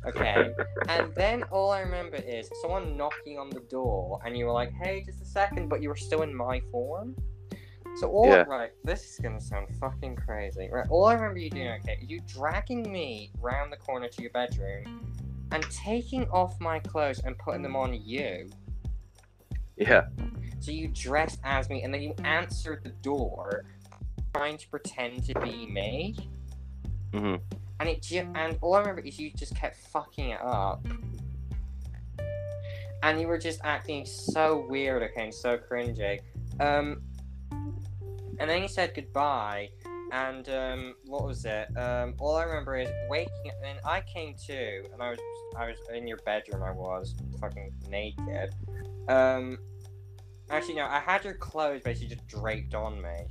Okay, 0.05 0.51
and 0.87 1.13
then 1.15 1.43
all 1.51 1.69
I 1.71 1.81
remember 1.81 2.15
is 2.15 2.49
someone 2.61 2.95
knocking 2.95 3.37
on 3.37 3.49
the 3.49 3.59
door, 3.61 4.21
and 4.25 4.37
you 4.37 4.45
were 4.45 4.53
like, 4.53 4.71
"Hey, 4.71 5.03
just 5.05 5.21
a 5.21 5.25
second, 5.25 5.67
but 5.67 5.81
you 5.81 5.89
were 5.89 5.97
still 5.97 6.21
in 6.21 6.33
my 6.33 6.61
form." 6.71 7.13
So 7.97 8.09
all 8.09 8.27
Yeah. 8.27 8.43
right, 8.43 8.71
this 8.85 9.03
is 9.11 9.19
gonna 9.19 9.41
sound 9.41 9.67
fucking 9.79 10.15
crazy. 10.15 10.69
Right, 10.71 10.87
all 10.89 11.05
I 11.05 11.13
remember 11.15 11.39
you 11.39 11.49
doing, 11.49 11.67
okay, 11.81 11.97
you 12.07 12.21
dragging 12.21 12.89
me 12.89 13.31
round 13.41 13.73
the 13.73 13.77
corner 13.77 14.07
to 14.07 14.21
your 14.21 14.31
bedroom, 14.31 15.13
and 15.51 15.63
taking 15.71 16.29
off 16.29 16.57
my 16.61 16.79
clothes 16.79 17.19
and 17.25 17.37
putting 17.37 17.63
them 17.63 17.75
on 17.75 17.93
you. 17.93 18.49
Yeah. 19.77 20.07
So 20.59 20.71
you 20.71 20.87
dressed 20.87 21.39
as 21.43 21.69
me, 21.69 21.83
and 21.83 21.93
then 21.93 22.01
you 22.01 22.13
answered 22.23 22.83
the 22.83 22.89
door, 22.89 23.65
trying 24.33 24.57
to 24.57 24.67
pretend 24.69 25.23
to 25.25 25.39
be 25.39 25.67
me. 25.67 26.15
hmm 27.13 27.35
And 27.79 27.89
it 27.89 28.01
ju- 28.01 28.29
and 28.35 28.57
all 28.61 28.73
I 28.73 28.79
remember 28.79 29.01
is 29.01 29.19
you 29.19 29.31
just 29.31 29.55
kept 29.55 29.77
fucking 29.77 30.31
it 30.31 30.41
up. 30.41 30.85
And 33.03 33.21
you 33.21 33.27
were 33.27 33.37
just 33.37 33.61
acting 33.63 34.05
so 34.05 34.65
weird, 34.67 35.03
okay, 35.03 35.25
and 35.25 35.33
so 35.33 35.57
cringy. 35.57 36.19
Um, 36.59 37.03
and 38.39 38.49
then 38.49 38.61
you 38.61 38.67
said 38.67 38.93
goodbye, 38.95 39.69
and 40.11 40.49
um, 40.49 40.95
what 41.05 41.25
was 41.25 41.45
it? 41.45 41.67
Um, 41.77 42.15
all 42.19 42.35
I 42.35 42.43
remember 42.43 42.77
is 42.77 42.89
waking 43.09 43.49
up. 43.49 43.55
And 43.65 43.79
I 43.85 44.01
came 44.01 44.35
to, 44.47 44.83
and 44.93 45.01
I 45.01 45.09
was 45.11 45.19
I 45.57 45.67
was 45.67 45.77
in 45.93 46.07
your 46.07 46.17
bedroom. 46.25 46.63
I 46.63 46.71
was 46.71 47.15
fucking 47.39 47.73
naked. 47.89 48.53
Um, 49.07 49.57
actually, 50.49 50.75
no, 50.75 50.85
I 50.85 50.99
had 50.99 51.23
your 51.23 51.33
clothes 51.35 51.81
basically 51.83 52.15
just 52.15 52.27
draped 52.27 52.73
on 52.73 53.01
me. 53.01 53.25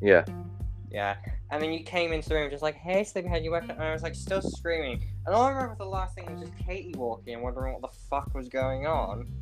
Yeah. 0.00 0.24
Yeah. 0.90 1.16
And 1.50 1.62
then 1.62 1.72
you 1.72 1.84
came 1.84 2.12
into 2.12 2.28
the 2.28 2.36
room 2.36 2.50
just 2.50 2.62
like, 2.62 2.76
hey, 2.76 3.04
Sleepyhead, 3.04 3.44
you 3.44 3.50
woke 3.50 3.64
up. 3.64 3.70
And 3.70 3.82
I 3.82 3.92
was 3.92 4.02
like, 4.02 4.14
still 4.14 4.42
screaming. 4.42 5.04
And 5.26 5.34
all 5.34 5.44
I 5.44 5.50
remember 5.50 5.76
the 5.78 5.84
last 5.84 6.14
thing 6.14 6.30
was 6.30 6.48
just 6.48 6.56
Katie 6.66 6.94
walking 6.96 7.34
and 7.34 7.42
wondering 7.42 7.74
what 7.74 7.82
the 7.82 7.98
fuck 8.08 8.34
was 8.34 8.48
going 8.48 8.86
on. 8.86 9.32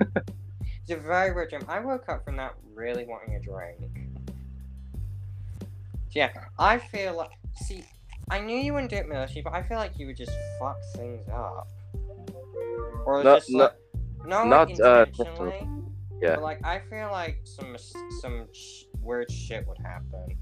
it's 0.16 0.90
a 0.90 0.96
very 0.96 1.34
weird 1.34 1.50
dream. 1.50 1.64
I 1.68 1.80
woke 1.80 2.08
up 2.08 2.24
from 2.24 2.36
that 2.36 2.54
really 2.74 3.04
wanting 3.04 3.34
a 3.34 3.40
drink. 3.40 3.89
Yeah, 6.12 6.30
I 6.58 6.78
feel 6.78 7.16
like. 7.16 7.30
See, 7.66 7.84
I 8.30 8.40
knew 8.40 8.56
you 8.56 8.72
wouldn't 8.72 8.90
do 8.90 8.96
it 8.96 9.08
maliciously, 9.08 9.42
but 9.42 9.52
I 9.52 9.62
feel 9.62 9.76
like 9.78 9.98
you 9.98 10.06
would 10.06 10.16
just 10.16 10.32
fuck 10.58 10.76
things 10.96 11.28
up. 11.28 11.68
Or 13.04 13.22
Not- 13.22 13.38
just 13.38 13.52
like. 13.52 13.72
No, 14.26 14.44
not, 14.44 14.68
like 14.68 14.80
uh, 14.80 15.06
intentionally. 15.08 15.66
Yeah. 16.20 16.34
But 16.34 16.42
like, 16.42 16.66
I 16.66 16.80
feel 16.90 17.08
like 17.10 17.40
some 17.44 17.76
some 18.20 18.46
sh- 18.52 18.84
weird 19.00 19.30
shit 19.30 19.66
would 19.66 19.78
happen. 19.78 20.36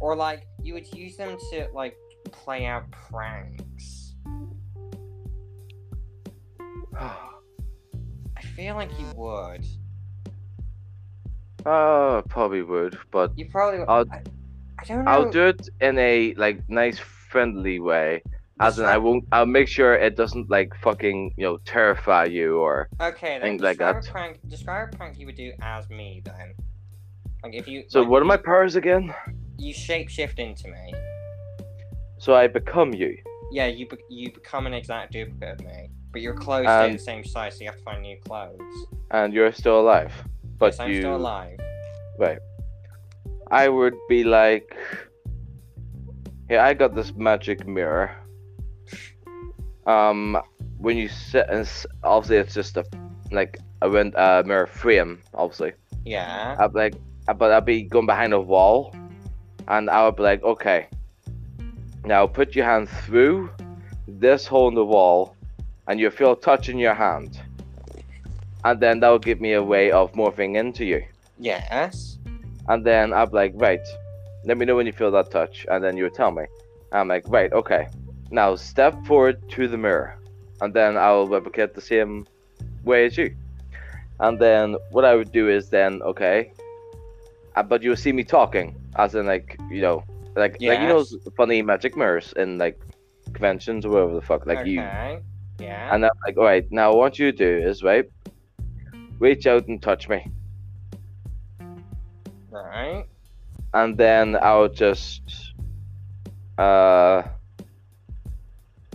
Or 0.00 0.16
like, 0.16 0.46
you 0.62 0.74
would 0.74 0.92
use 0.94 1.16
them 1.16 1.36
to 1.52 1.68
like 1.72 1.96
play 2.32 2.66
out 2.66 2.90
pranks. 2.90 4.14
I 6.98 8.42
feel 8.56 8.74
like 8.74 8.90
you 8.98 9.06
would. 9.14 9.64
Uh, 11.66 12.22
probably 12.28 12.62
would, 12.62 12.98
but 13.10 13.32
You 13.38 13.46
probably. 13.50 13.84
I'll- 13.88 14.06
I, 14.10 14.22
I 14.80 14.84
don't 14.84 15.04
know. 15.04 15.10
I'll 15.10 15.30
do 15.30 15.46
it 15.48 15.68
in 15.80 15.98
a 15.98 16.34
like 16.34 16.68
nice, 16.68 16.98
friendly 16.98 17.80
way. 17.80 18.22
As 18.60 18.78
in, 18.78 18.86
I 18.86 18.98
won't. 18.98 19.24
I'll 19.32 19.46
make 19.46 19.68
sure 19.68 19.94
it 19.94 20.16
doesn't 20.16 20.50
like 20.50 20.72
fucking 20.82 21.34
you 21.36 21.44
know 21.44 21.58
terrify 21.64 22.24
you 22.24 22.58
or. 22.58 22.88
Okay, 23.00 23.38
then 23.38 23.42
things 23.42 23.62
like 23.62 23.78
describe 23.78 24.02
that. 24.02 24.08
a 24.08 24.12
prank. 24.12 24.48
Describe 24.48 24.94
a 24.94 24.96
prank 24.96 25.18
you 25.18 25.26
would 25.26 25.36
do 25.36 25.52
as 25.62 25.88
me 25.90 26.22
then. 26.24 26.54
Like 27.42 27.54
if 27.54 27.68
you. 27.68 27.84
So 27.88 28.00
like, 28.00 28.08
what 28.08 28.22
are 28.22 28.24
my 28.24 28.36
powers 28.36 28.74
again? 28.76 29.14
You 29.58 29.72
shapeshift 29.74 30.38
into 30.38 30.68
me. 30.68 30.94
So 32.18 32.34
I 32.34 32.46
become 32.48 32.92
you. 32.94 33.16
Yeah, 33.52 33.66
you 33.66 33.86
be- 33.88 33.96
you 34.08 34.32
become 34.32 34.66
an 34.66 34.74
exact 34.74 35.12
duplicate 35.12 35.60
of 35.60 35.66
me, 35.66 35.90
but 36.12 36.20
your 36.20 36.34
clothes 36.34 36.66
stay 36.66 36.86
Um, 36.86 36.92
the 36.92 36.98
same 36.98 37.24
size, 37.24 37.56
so 37.56 37.60
you 37.64 37.66
have 37.70 37.78
to 37.78 37.82
find 37.84 38.02
new 38.02 38.16
clothes. 38.18 38.86
and 39.12 39.32
you're 39.32 39.52
still 39.52 39.80
alive. 39.80 40.12
But 40.58 40.72
yes, 40.72 40.80
I'm 40.80 40.90
you, 40.90 41.00
still 41.00 41.16
alive. 41.16 41.58
right? 42.18 42.38
I 43.50 43.68
would 43.68 43.94
be 44.08 44.24
like, 44.24 44.76
yeah, 46.50 46.64
I 46.64 46.74
got 46.74 46.94
this 46.94 47.14
magic 47.14 47.66
mirror. 47.66 48.14
Um, 49.86 50.36
when 50.78 50.96
you 50.96 51.08
sit, 51.08 51.46
and 51.48 51.68
obviously 52.04 52.36
it's 52.36 52.54
just 52.54 52.76
a 52.76 52.84
like 53.30 53.58
a 53.82 53.88
win- 53.88 54.14
uh, 54.16 54.42
mirror 54.44 54.66
frame, 54.66 55.20
obviously. 55.34 55.72
Yeah. 56.04 56.56
I'd 56.58 56.72
be 56.72 56.78
like, 56.78 56.94
uh, 57.28 57.34
but 57.34 57.52
I'd 57.52 57.64
be 57.64 57.82
going 57.82 58.06
behind 58.06 58.32
a 58.32 58.40
wall, 58.40 58.94
and 59.68 59.88
I 59.90 60.04
would 60.04 60.16
be 60.16 60.22
like, 60.22 60.42
okay, 60.42 60.88
now 62.04 62.26
put 62.26 62.54
your 62.54 62.64
hand 62.64 62.88
through 62.88 63.50
this 64.06 64.46
hole 64.46 64.68
in 64.68 64.74
the 64.74 64.84
wall, 64.84 65.36
and 65.86 66.00
you 66.00 66.10
feel 66.10 66.32
a 66.32 66.40
touch 66.40 66.68
in 66.68 66.78
your 66.78 66.94
hand, 66.94 67.40
and 68.64 68.80
then 68.80 69.00
that 69.00 69.10
would 69.10 69.24
give 69.24 69.40
me 69.40 69.52
a 69.52 69.62
way 69.62 69.90
of 69.90 70.12
morphing 70.12 70.56
into 70.56 70.84
you. 70.84 71.02
Yes. 71.38 72.18
And 72.68 72.84
then 72.84 73.10
be 73.10 73.26
like, 73.32 73.52
right, 73.56 73.80
let 74.44 74.58
me 74.58 74.66
know 74.66 74.76
when 74.76 74.86
you 74.86 74.92
feel 74.92 75.10
that 75.12 75.30
touch, 75.30 75.66
and 75.70 75.82
then 75.82 75.96
you 75.96 76.10
tell 76.10 76.30
me. 76.30 76.44
I'm 76.92 77.08
like, 77.08 77.24
right, 77.28 77.52
okay. 77.52 77.88
Now 78.30 78.56
step 78.56 78.94
forward 79.06 79.48
to 79.50 79.68
the 79.68 79.76
mirror, 79.76 80.18
and 80.60 80.72
then 80.74 80.96
I'll 80.96 81.26
replicate 81.26 81.74
the 81.74 81.80
same 81.80 82.26
way 82.84 83.06
as 83.06 83.16
you. 83.16 83.34
And 84.20 84.38
then 84.38 84.76
what 84.90 85.04
I 85.04 85.14
would 85.14 85.32
do 85.32 85.48
is 85.48 85.70
then, 85.70 86.02
okay, 86.02 86.52
uh, 87.56 87.62
but 87.62 87.82
you'll 87.82 87.96
see 87.96 88.12
me 88.12 88.24
talking, 88.24 88.74
as 88.96 89.14
in 89.14 89.26
like, 89.26 89.58
you 89.70 89.80
know, 89.80 90.04
like 90.36 90.56
like 90.60 90.80
you 90.80 90.88
know 90.88 91.04
funny 91.36 91.62
magic 91.62 91.96
mirrors 91.96 92.32
in 92.36 92.58
like 92.58 92.80
conventions 93.32 93.84
or 93.84 93.90
whatever 93.90 94.14
the 94.14 94.20
fuck, 94.20 94.46
like 94.46 94.58
okay. 94.60 94.70
you. 94.70 94.80
Yeah. 95.60 95.92
And 95.94 96.04
I'm 96.04 96.12
like, 96.24 96.36
all 96.36 96.44
right, 96.44 96.70
now 96.70 96.94
what 96.94 97.18
you 97.18 97.32
do 97.32 97.58
is 97.58 97.82
right, 97.82 98.08
reach 99.18 99.46
out 99.46 99.66
and 99.68 99.80
touch 99.82 100.08
me. 100.08 100.26
right. 102.50 103.04
and 103.74 103.96
then 103.96 104.36
I'll 104.40 104.68
just 104.68 105.52
uh 106.56 107.22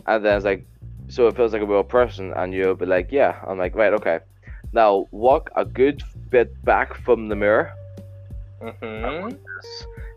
and 0.08 0.26
then 0.26 0.36
it's 0.36 0.45
like 0.45 0.66
so 1.08 1.28
it 1.28 1.36
feels 1.36 1.54
like 1.54 1.62
a 1.62 1.66
real 1.66 1.84
person 1.84 2.34
and 2.36 2.54
you'll 2.54 2.76
be 2.76 2.86
like 2.86 3.10
yeah 3.12 3.40
I'm 3.48 3.58
like 3.58 3.76
right 3.76 3.94
okay 3.94 4.20
now 4.74 5.08
walk 5.12 5.50
a 5.56 5.64
good 5.66 6.02
bit 6.30 6.50
back 6.66 6.95
from 7.04 7.30
the 7.30 7.36
mirror 7.36 7.72
Mm-hmm. 8.62 9.36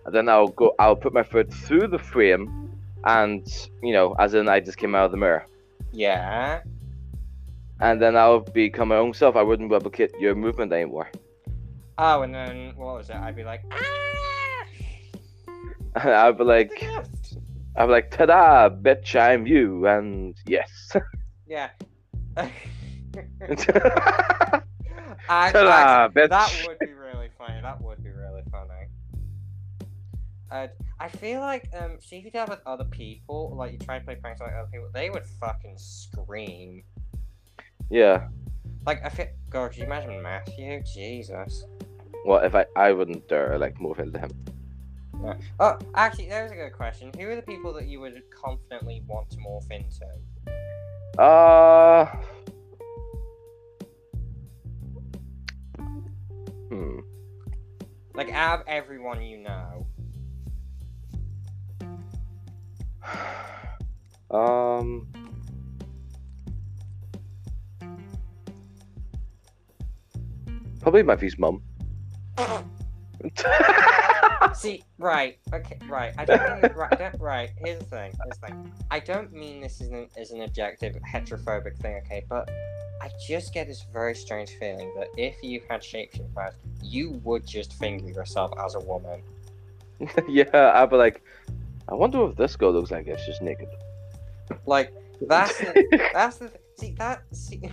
and 0.06 0.14
then 0.14 0.28
I'll 0.28 0.48
go 0.48 0.72
I'll 0.78 0.94
put 0.96 1.12
my 1.12 1.24
foot 1.24 1.52
through 1.52 1.88
the 1.88 1.98
frame 1.98 2.70
and 3.04 3.44
you 3.82 3.92
know 3.92 4.14
as 4.18 4.34
in 4.34 4.48
I 4.48 4.60
just 4.60 4.78
came 4.78 4.94
out 4.94 5.04
of 5.06 5.10
the 5.10 5.16
mirror 5.16 5.46
Yeah. 5.92 6.60
And 7.80 8.00
then 8.00 8.16
I'll 8.16 8.40
become 8.40 8.88
my 8.88 8.96
own 8.96 9.12
self 9.14 9.36
I 9.36 9.42
wouldn't 9.42 9.70
replicate 9.70 10.12
your 10.18 10.34
movement 10.34 10.72
anymore 10.72 11.10
Oh, 11.98 12.20
and 12.22 12.34
then 12.34 12.74
what 12.76 12.96
was 12.96 13.08
it? 13.08 13.16
I'd 13.16 13.34
be 13.34 13.42
like, 13.42 13.62
ah! 13.70 13.78
I'd 16.26 16.36
be 16.36 16.44
like 16.44 16.84
I'll 17.76 17.86
be 17.86 17.92
like 17.92 18.10
ta-da 18.10 18.68
bitch 18.68 19.18
I'm 19.18 19.46
you 19.46 19.86
and 19.86 20.36
yes 20.46 20.92
Yeah. 21.46 21.70
I, 22.36 22.50
ta-da 25.52 26.04
actually, 26.04 26.22
bitch 26.22 26.28
that 26.28 26.64
would 26.66 26.78
be 26.80 26.92
really 26.92 27.30
funny. 27.38 27.60
That 27.62 27.80
would 27.80 28.02
be 28.02 28.10
really 28.10 28.42
funny. 28.50 28.88
Uh, 30.50 30.68
I 31.00 31.08
feel 31.08 31.40
like 31.40 31.68
um, 31.78 31.98
see 32.00 32.16
if 32.18 32.24
you 32.24 32.30
dealt 32.30 32.48
with 32.48 32.60
other 32.66 32.84
people, 32.84 33.54
like 33.56 33.72
you 33.72 33.78
try 33.78 33.98
to 33.98 34.04
play 34.04 34.16
pranks 34.16 34.40
on 34.40 34.48
other 34.52 34.68
people, 34.70 34.88
they 34.92 35.10
would 35.10 35.24
fucking 35.40 35.76
scream. 35.76 36.82
Yeah 37.90 38.28
Like 38.86 39.04
I 39.04 39.08
feel, 39.08 39.26
God, 39.50 39.68
could 39.68 39.78
you 39.78 39.84
imagine 39.84 40.22
Matthew? 40.22 40.82
Jesus. 40.82 41.64
Well, 42.24 42.44
if 42.44 42.54
I 42.54 42.66
I 42.76 42.92
wouldn't 42.92 43.28
dare 43.28 43.58
like 43.58 43.80
move 43.80 43.98
into 43.98 44.18
him. 44.18 44.30
Oh, 45.58 45.78
actually, 45.94 46.28
there's 46.28 46.52
a 46.52 46.54
good 46.54 46.72
question. 46.72 47.10
Who 47.18 47.28
are 47.28 47.36
the 47.36 47.42
people 47.42 47.72
that 47.74 47.86
you 47.86 48.00
would 48.00 48.22
confidently 48.30 49.02
want 49.06 49.30
to 49.30 49.38
morph 49.38 49.70
into? 49.70 50.06
Uh. 51.20 52.06
Hmm. 56.68 57.00
Like 58.14 58.30
out 58.32 58.60
of 58.60 58.68
everyone 58.68 59.22
you 59.22 59.38
know. 59.38 59.86
Um. 64.28 65.06
Probably 70.86 71.02
Matthew's 71.02 71.36
mum. 71.36 71.60
See, 74.54 74.84
right, 74.98 75.36
okay, 75.52 75.78
right. 75.88 76.14
I 76.16 76.24
don't 76.24 76.62
mean 76.62 76.72
right. 76.76 76.92
I 76.92 76.94
don't, 76.94 77.20
right. 77.20 77.50
Here's 77.56 77.80
the 77.80 77.86
thing. 77.86 78.12
Here's 78.22 78.38
the 78.38 78.46
thing. 78.46 78.72
I 78.92 79.00
don't 79.00 79.32
mean 79.32 79.60
this 79.60 79.80
is 79.80 79.88
an 79.88 80.06
is 80.16 80.30
an 80.30 80.42
objective 80.42 80.94
heterophobic 81.02 81.76
thing, 81.78 82.00
okay? 82.04 82.24
But 82.28 82.48
I 83.02 83.10
just 83.26 83.52
get 83.52 83.66
this 83.66 83.84
very 83.92 84.14
strange 84.14 84.50
feeling 84.60 84.92
that 84.96 85.08
if 85.16 85.34
you 85.42 85.60
had 85.68 85.80
shapeshift 85.80 86.32
powers, 86.36 86.54
you 86.80 87.20
would 87.24 87.44
just 87.44 87.72
finger 87.72 88.08
yourself 88.08 88.52
as 88.64 88.76
a 88.76 88.80
woman. 88.80 89.22
yeah, 90.28 90.70
I'd 90.72 90.88
be 90.88 90.94
like, 90.94 91.20
I 91.88 91.94
wonder 91.94 92.24
if 92.28 92.36
this 92.36 92.54
girl 92.54 92.70
looks 92.70 92.92
like 92.92 93.08
it's 93.08 93.26
just 93.26 93.42
naked. 93.42 93.70
Like 94.66 94.94
that's 95.22 95.58
the, 95.58 96.08
that's 96.12 96.36
the 96.36 96.50
th- 96.50 96.60
see 96.78 96.94
that 96.98 97.24
see. 97.32 97.72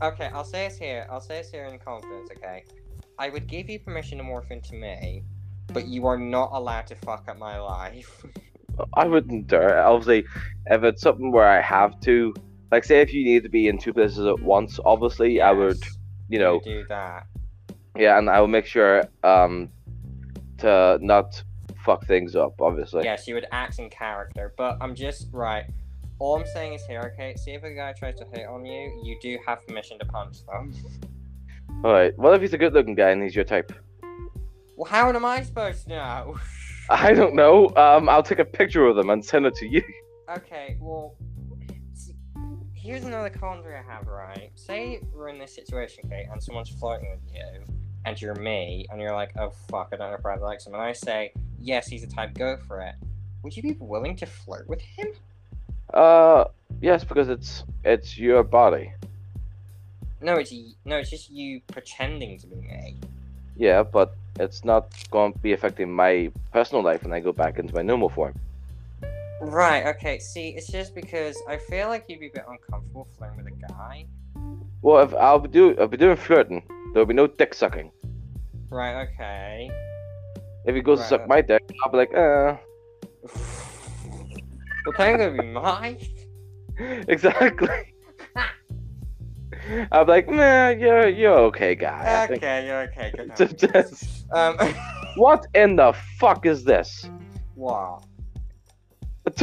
Okay, 0.00 0.30
I'll 0.32 0.44
say 0.44 0.68
this 0.68 0.78
here. 0.78 1.06
I'll 1.10 1.20
say 1.20 1.38
this 1.38 1.50
here 1.50 1.64
in 1.64 1.78
confidence. 1.78 2.30
Okay, 2.36 2.64
I 3.18 3.28
would 3.30 3.46
give 3.46 3.68
you 3.68 3.80
permission 3.80 4.18
to 4.18 4.24
morph 4.24 4.50
into 4.50 4.74
me, 4.74 5.24
but 5.72 5.86
you 5.88 6.06
are 6.06 6.18
not 6.18 6.50
allowed 6.52 6.86
to 6.88 6.94
fuck 6.94 7.28
up 7.28 7.38
my 7.38 7.58
life. 7.58 8.24
I 8.94 9.06
wouldn't 9.06 9.48
dare. 9.48 9.84
Obviously, 9.84 10.24
if 10.66 10.84
it's 10.84 11.02
something 11.02 11.32
where 11.32 11.48
I 11.48 11.60
have 11.60 11.98
to, 12.02 12.32
like, 12.70 12.84
say 12.84 13.00
if 13.00 13.12
you 13.12 13.24
need 13.24 13.42
to 13.42 13.48
be 13.48 13.66
in 13.66 13.76
two 13.76 13.92
places 13.92 14.24
at 14.24 14.38
once, 14.40 14.78
obviously 14.84 15.40
I 15.40 15.50
would, 15.50 15.82
you 16.28 16.38
know, 16.38 16.60
do 16.62 16.84
that. 16.88 17.26
yeah, 17.96 18.18
and 18.18 18.30
I 18.30 18.40
will 18.40 18.46
make 18.48 18.66
sure 18.66 19.02
um 19.24 19.68
to 20.58 20.98
not 21.00 21.42
fuck 21.84 22.06
things 22.06 22.36
up. 22.36 22.60
Obviously. 22.60 23.02
Yes, 23.02 23.26
you 23.26 23.34
would 23.34 23.46
act 23.50 23.80
in 23.80 23.90
character, 23.90 24.54
but 24.56 24.76
I'm 24.80 24.94
just 24.94 25.28
right. 25.32 25.64
All 26.20 26.36
I'm 26.36 26.46
saying 26.46 26.74
is 26.74 26.84
here, 26.86 27.12
okay? 27.14 27.36
See 27.36 27.52
if 27.52 27.62
a 27.62 27.72
guy 27.72 27.92
tries 27.92 28.16
to 28.16 28.24
hit 28.32 28.46
on 28.46 28.66
you, 28.66 29.00
you 29.04 29.16
do 29.20 29.38
have 29.46 29.64
permission 29.66 29.98
to 30.00 30.04
punch 30.06 30.44
them. 30.46 30.74
All 31.84 31.92
right. 31.92 32.16
What 32.18 32.34
if 32.34 32.40
he's 32.40 32.54
a 32.54 32.58
good-looking 32.58 32.96
guy 32.96 33.10
and 33.10 33.22
he's 33.22 33.36
your 33.36 33.44
type? 33.44 33.72
Well, 34.76 34.90
how 34.90 35.08
am 35.10 35.24
I 35.24 35.42
supposed 35.42 35.84
to 35.84 35.90
know? 35.90 36.38
I 36.90 37.12
don't 37.12 37.34
know. 37.34 37.68
Um, 37.76 38.08
I'll 38.08 38.22
take 38.22 38.40
a 38.40 38.44
picture 38.44 38.86
of 38.86 38.96
them 38.96 39.10
and 39.10 39.24
send 39.24 39.46
it 39.46 39.54
to 39.56 39.68
you. 39.68 39.82
okay, 40.36 40.76
well, 40.80 41.14
here's 42.74 43.04
another 43.04 43.30
quandary 43.30 43.76
I 43.76 43.82
have, 43.82 44.06
right? 44.06 44.50
Say 44.54 45.00
we're 45.12 45.28
in 45.28 45.38
this 45.38 45.54
situation, 45.54 46.04
okay, 46.06 46.26
and 46.32 46.42
someone's 46.42 46.70
flirting 46.70 47.10
with 47.10 47.34
you, 47.34 47.74
and 48.06 48.20
you're 48.20 48.34
me, 48.36 48.86
and 48.90 49.00
you're 49.00 49.14
like, 49.14 49.32
oh 49.38 49.50
fuck, 49.70 49.90
I 49.92 49.96
don't 49.96 50.10
know 50.10 50.16
if 50.16 50.22
Brad 50.22 50.40
likes 50.40 50.66
him, 50.66 50.74
and 50.74 50.82
I 50.82 50.92
say, 50.92 51.32
yes, 51.58 51.86
he's 51.86 52.02
a 52.02 52.08
type, 52.08 52.34
go 52.34 52.56
for 52.66 52.80
it. 52.80 52.94
Would 53.42 53.56
you 53.56 53.62
be 53.62 53.76
willing 53.78 54.16
to 54.16 54.26
flirt 54.26 54.68
with 54.68 54.80
him? 54.80 55.08
Uh, 55.94 56.44
yes, 56.80 57.04
because 57.04 57.28
it's 57.28 57.64
it's 57.84 58.18
your 58.18 58.42
body. 58.42 58.92
No, 60.20 60.34
it's 60.34 60.52
no, 60.84 60.96
it's 60.96 61.10
just 61.10 61.30
you 61.30 61.60
pretending 61.68 62.38
to 62.38 62.46
be 62.46 62.56
me. 62.56 62.96
Yeah, 63.56 63.82
but 63.82 64.14
it's 64.38 64.64
not 64.64 64.92
going 65.10 65.32
to 65.32 65.38
be 65.38 65.52
affecting 65.52 65.92
my 65.92 66.30
personal 66.52 66.82
life 66.82 67.02
when 67.02 67.12
I 67.12 67.20
go 67.20 67.32
back 67.32 67.58
into 67.58 67.74
my 67.74 67.82
normal 67.82 68.08
form. 68.08 68.34
Right. 69.40 69.86
Okay. 69.86 70.18
See, 70.18 70.50
it's 70.50 70.66
just 70.66 70.94
because 70.94 71.36
I 71.48 71.56
feel 71.56 71.88
like 71.88 72.04
you'd 72.08 72.20
be 72.20 72.26
a 72.26 72.30
bit 72.32 72.44
uncomfortable 72.48 73.06
flirting 73.16 73.44
with 73.44 73.52
a 73.52 73.72
guy. 73.72 74.06
Well, 74.82 75.02
if 75.04 75.14
I'll 75.14 75.38
be 75.38 75.48
do, 75.48 75.76
I'll 75.78 75.88
be 75.88 75.96
doing 75.96 76.16
flirting. 76.16 76.62
There'll 76.92 77.06
be 77.06 77.14
no 77.14 77.26
dick 77.26 77.54
sucking. 77.54 77.90
Right. 78.70 79.02
Okay. 79.08 79.70
If 80.66 80.74
he 80.74 80.82
goes 80.82 80.98
to 80.98 81.02
Right. 81.02 81.08
suck 81.08 81.28
my 81.28 81.40
dick, 81.40 81.62
I'll 81.84 81.90
be 81.92 81.98
like, 81.98 82.14
uh, 82.14 82.56
Well, 84.86 84.92
technically, 84.94 85.36
gonna 85.36 85.42
be 85.42 85.48
mine. 85.52 87.04
exactly. 87.08 87.94
Be 89.68 89.86
like, 90.06 90.28
nah, 90.30 90.68
you're 90.70 91.08
you're 91.08 91.38
okay, 91.50 91.74
guy. 91.74 92.26
Think- 92.26 92.42
Okay, 92.42 92.66
you're 92.66 92.82
okay. 92.82 93.12
Good 93.14 93.32
Just- 93.36 93.58
just- 93.58 94.26
um. 94.32 94.56
what 95.16 95.46
in 95.54 95.76
the 95.76 95.92
fuck 96.18 96.46
is 96.46 96.64
this? 96.64 97.08
wow. 97.56 98.00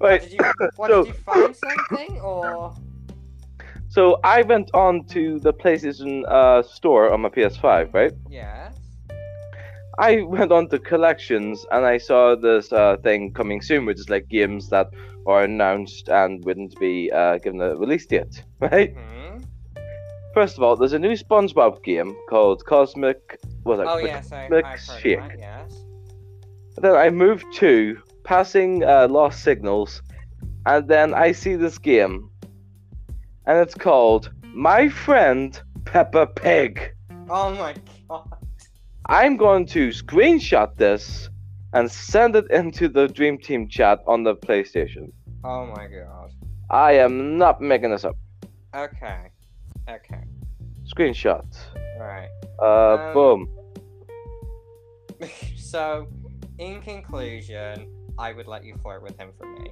Wait, 0.00 0.20
Did 0.22 0.32
you? 0.32 0.38
What 0.76 0.90
so- 0.90 1.04
did 1.04 1.14
you 1.14 1.20
find 1.20 1.56
something 1.56 2.20
or? 2.20 2.74
so 3.88 4.20
I 4.22 4.42
went 4.42 4.70
on 4.74 5.04
to 5.06 5.38
the 5.40 5.52
PlayStation 5.52 6.24
uh, 6.28 6.62
store 6.62 7.12
on 7.12 7.22
my 7.22 7.28
PS5, 7.30 7.92
right? 7.94 8.12
Yes. 8.30 8.67
I 9.98 10.22
went 10.22 10.52
on 10.52 10.68
to 10.68 10.78
collections 10.78 11.66
and 11.72 11.84
I 11.84 11.98
saw 11.98 12.36
this 12.36 12.72
uh, 12.72 12.98
thing 13.02 13.32
coming 13.32 13.60
soon, 13.60 13.84
which 13.84 13.98
is 13.98 14.08
like 14.08 14.28
games 14.28 14.68
that 14.68 14.90
are 15.26 15.42
announced 15.42 16.08
and 16.08 16.44
wouldn't 16.44 16.78
be 16.78 17.10
uh, 17.10 17.38
given 17.38 17.60
a 17.60 17.74
release 17.74 18.06
date, 18.06 18.44
right? 18.60 18.94
Hmm. 18.94 19.38
First 20.34 20.56
of 20.56 20.62
all, 20.62 20.76
there's 20.76 20.92
a 20.92 21.00
new 21.00 21.14
SpongeBob 21.14 21.82
game 21.82 22.14
called 22.28 22.64
Cosmic. 22.64 23.40
Was 23.64 23.80
it? 23.80 23.86
Oh 23.88 23.98
yes, 23.98 24.30
I, 24.30 24.48
I've 24.64 24.80
Shake. 24.80 25.18
that. 25.18 25.36
Yes. 25.36 25.82
Then 26.76 26.94
I 26.94 27.10
moved 27.10 27.46
to 27.54 28.00
passing 28.22 28.84
uh, 28.84 29.08
lost 29.08 29.42
signals, 29.42 30.00
and 30.66 30.86
then 30.86 31.12
I 31.12 31.32
see 31.32 31.56
this 31.56 31.76
game, 31.76 32.30
and 33.46 33.58
it's 33.58 33.74
called 33.74 34.30
My 34.54 34.88
Friend 34.88 35.60
Peppa 35.86 36.28
Pig. 36.28 36.94
Oh 37.28 37.50
my 37.50 37.72
god. 37.72 37.97
I'm 39.10 39.38
going 39.38 39.64
to 39.68 39.88
screenshot 39.88 40.76
this 40.76 41.30
and 41.72 41.90
send 41.90 42.36
it 42.36 42.50
into 42.50 42.88
the 42.88 43.08
Dream 43.08 43.38
Team 43.38 43.66
chat 43.66 44.00
on 44.06 44.22
the 44.22 44.34
PlayStation. 44.34 45.12
Oh 45.44 45.64
my 45.66 45.86
god. 45.86 46.32
I 46.68 46.92
am 46.92 47.38
not 47.38 47.62
making 47.62 47.90
this 47.90 48.04
up. 48.04 48.18
Okay. 48.76 49.30
Okay. 49.88 50.24
Screenshot. 50.84 51.46
Right. 51.98 52.28
Uh, 52.62 52.96
Um, 52.96 53.14
boom. 53.14 53.48
so, 55.56 56.06
in 56.58 56.82
conclusion, 56.82 57.90
I 58.18 58.32
would 58.32 58.46
let 58.46 58.62
you 58.62 58.76
flirt 58.82 59.02
with 59.02 59.16
him 59.18 59.30
for 59.38 59.46
me. 59.46 59.70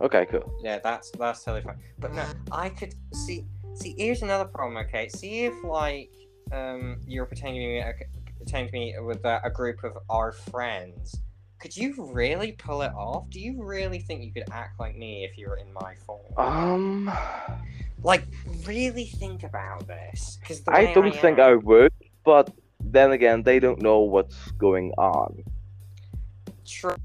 Okay, 0.00 0.26
cool. 0.26 0.52
Yeah, 0.62 0.78
that's 0.78 1.10
that's 1.12 1.42
totally 1.42 1.62
fine. 1.62 1.78
But 1.98 2.12
no, 2.12 2.26
I 2.52 2.68
could 2.68 2.94
see. 3.14 3.46
See, 3.76 3.94
here's 3.96 4.22
another 4.22 4.46
problem. 4.46 4.76
Okay, 4.86 5.08
see 5.08 5.44
if 5.44 5.54
like 5.64 6.10
um 6.52 6.98
you're 7.06 7.26
pretending 7.26 7.60
to 7.62 7.68
be 7.68 7.88
okay, 7.88 8.06
pretending 8.36 8.66
to 8.68 8.72
be 8.72 8.94
with 9.00 9.24
uh, 9.24 9.40
a 9.44 9.50
group 9.50 9.84
of 9.84 9.98
our 10.08 10.32
friends. 10.32 11.16
Could 11.58 11.76
you 11.76 11.94
really 12.12 12.52
pull 12.52 12.82
it 12.82 12.92
off? 12.92 13.30
Do 13.30 13.40
you 13.40 13.62
really 13.62 13.98
think 13.98 14.22
you 14.22 14.32
could 14.32 14.44
act 14.52 14.78
like 14.78 14.96
me 14.96 15.24
if 15.24 15.38
you 15.38 15.48
were 15.48 15.56
in 15.56 15.72
my 15.72 15.94
form? 16.06 16.20
Um, 16.36 17.10
Like, 18.02 18.24
really 18.66 19.06
think 19.06 19.42
about 19.42 19.86
this. 19.86 20.38
Because 20.40 20.62
I 20.68 20.92
don't 20.92 21.14
think 21.14 21.38
I 21.38 21.54
would, 21.54 21.92
but 22.24 22.52
then 22.78 23.12
again, 23.12 23.42
they 23.42 23.58
don't 23.58 23.80
know 23.80 24.00
what's 24.00 24.50
going 24.52 24.92
on. 24.98 25.42
True. 26.66 26.96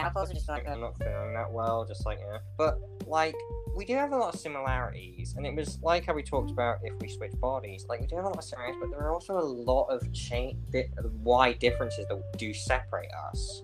Apples 0.00 0.30
are 0.30 0.34
just 0.34 0.48
like 0.48 0.68
I'm 0.68 0.80
not 0.80 0.96
feeling 0.98 1.32
that 1.34 1.50
well, 1.50 1.84
just 1.84 2.04
like 2.04 2.18
yeah. 2.20 2.38
But 2.58 2.78
like 3.06 3.34
we 3.74 3.84
do 3.84 3.94
have 3.94 4.12
a 4.12 4.16
lot 4.16 4.34
of 4.34 4.40
similarities, 4.40 5.34
and 5.36 5.46
it 5.46 5.54
was 5.54 5.78
like 5.82 6.04
how 6.06 6.14
we 6.14 6.22
talked 6.22 6.50
about 6.50 6.78
if 6.82 6.92
we 7.00 7.08
switch 7.08 7.32
bodies. 7.40 7.86
Like 7.88 8.00
we 8.00 8.06
do 8.06 8.16
have 8.16 8.24
a 8.24 8.28
lot 8.28 8.38
of 8.38 8.44
similarities, 8.44 8.80
but 8.80 8.90
there 8.90 9.00
are 9.00 9.12
also 9.12 9.38
a 9.38 9.40
lot 9.40 9.86
of 9.86 10.12
change, 10.12 10.58
di- 10.70 10.88
wide 11.22 11.58
differences 11.58 12.06
that 12.08 12.22
do 12.38 12.52
separate 12.52 13.10
us. 13.32 13.62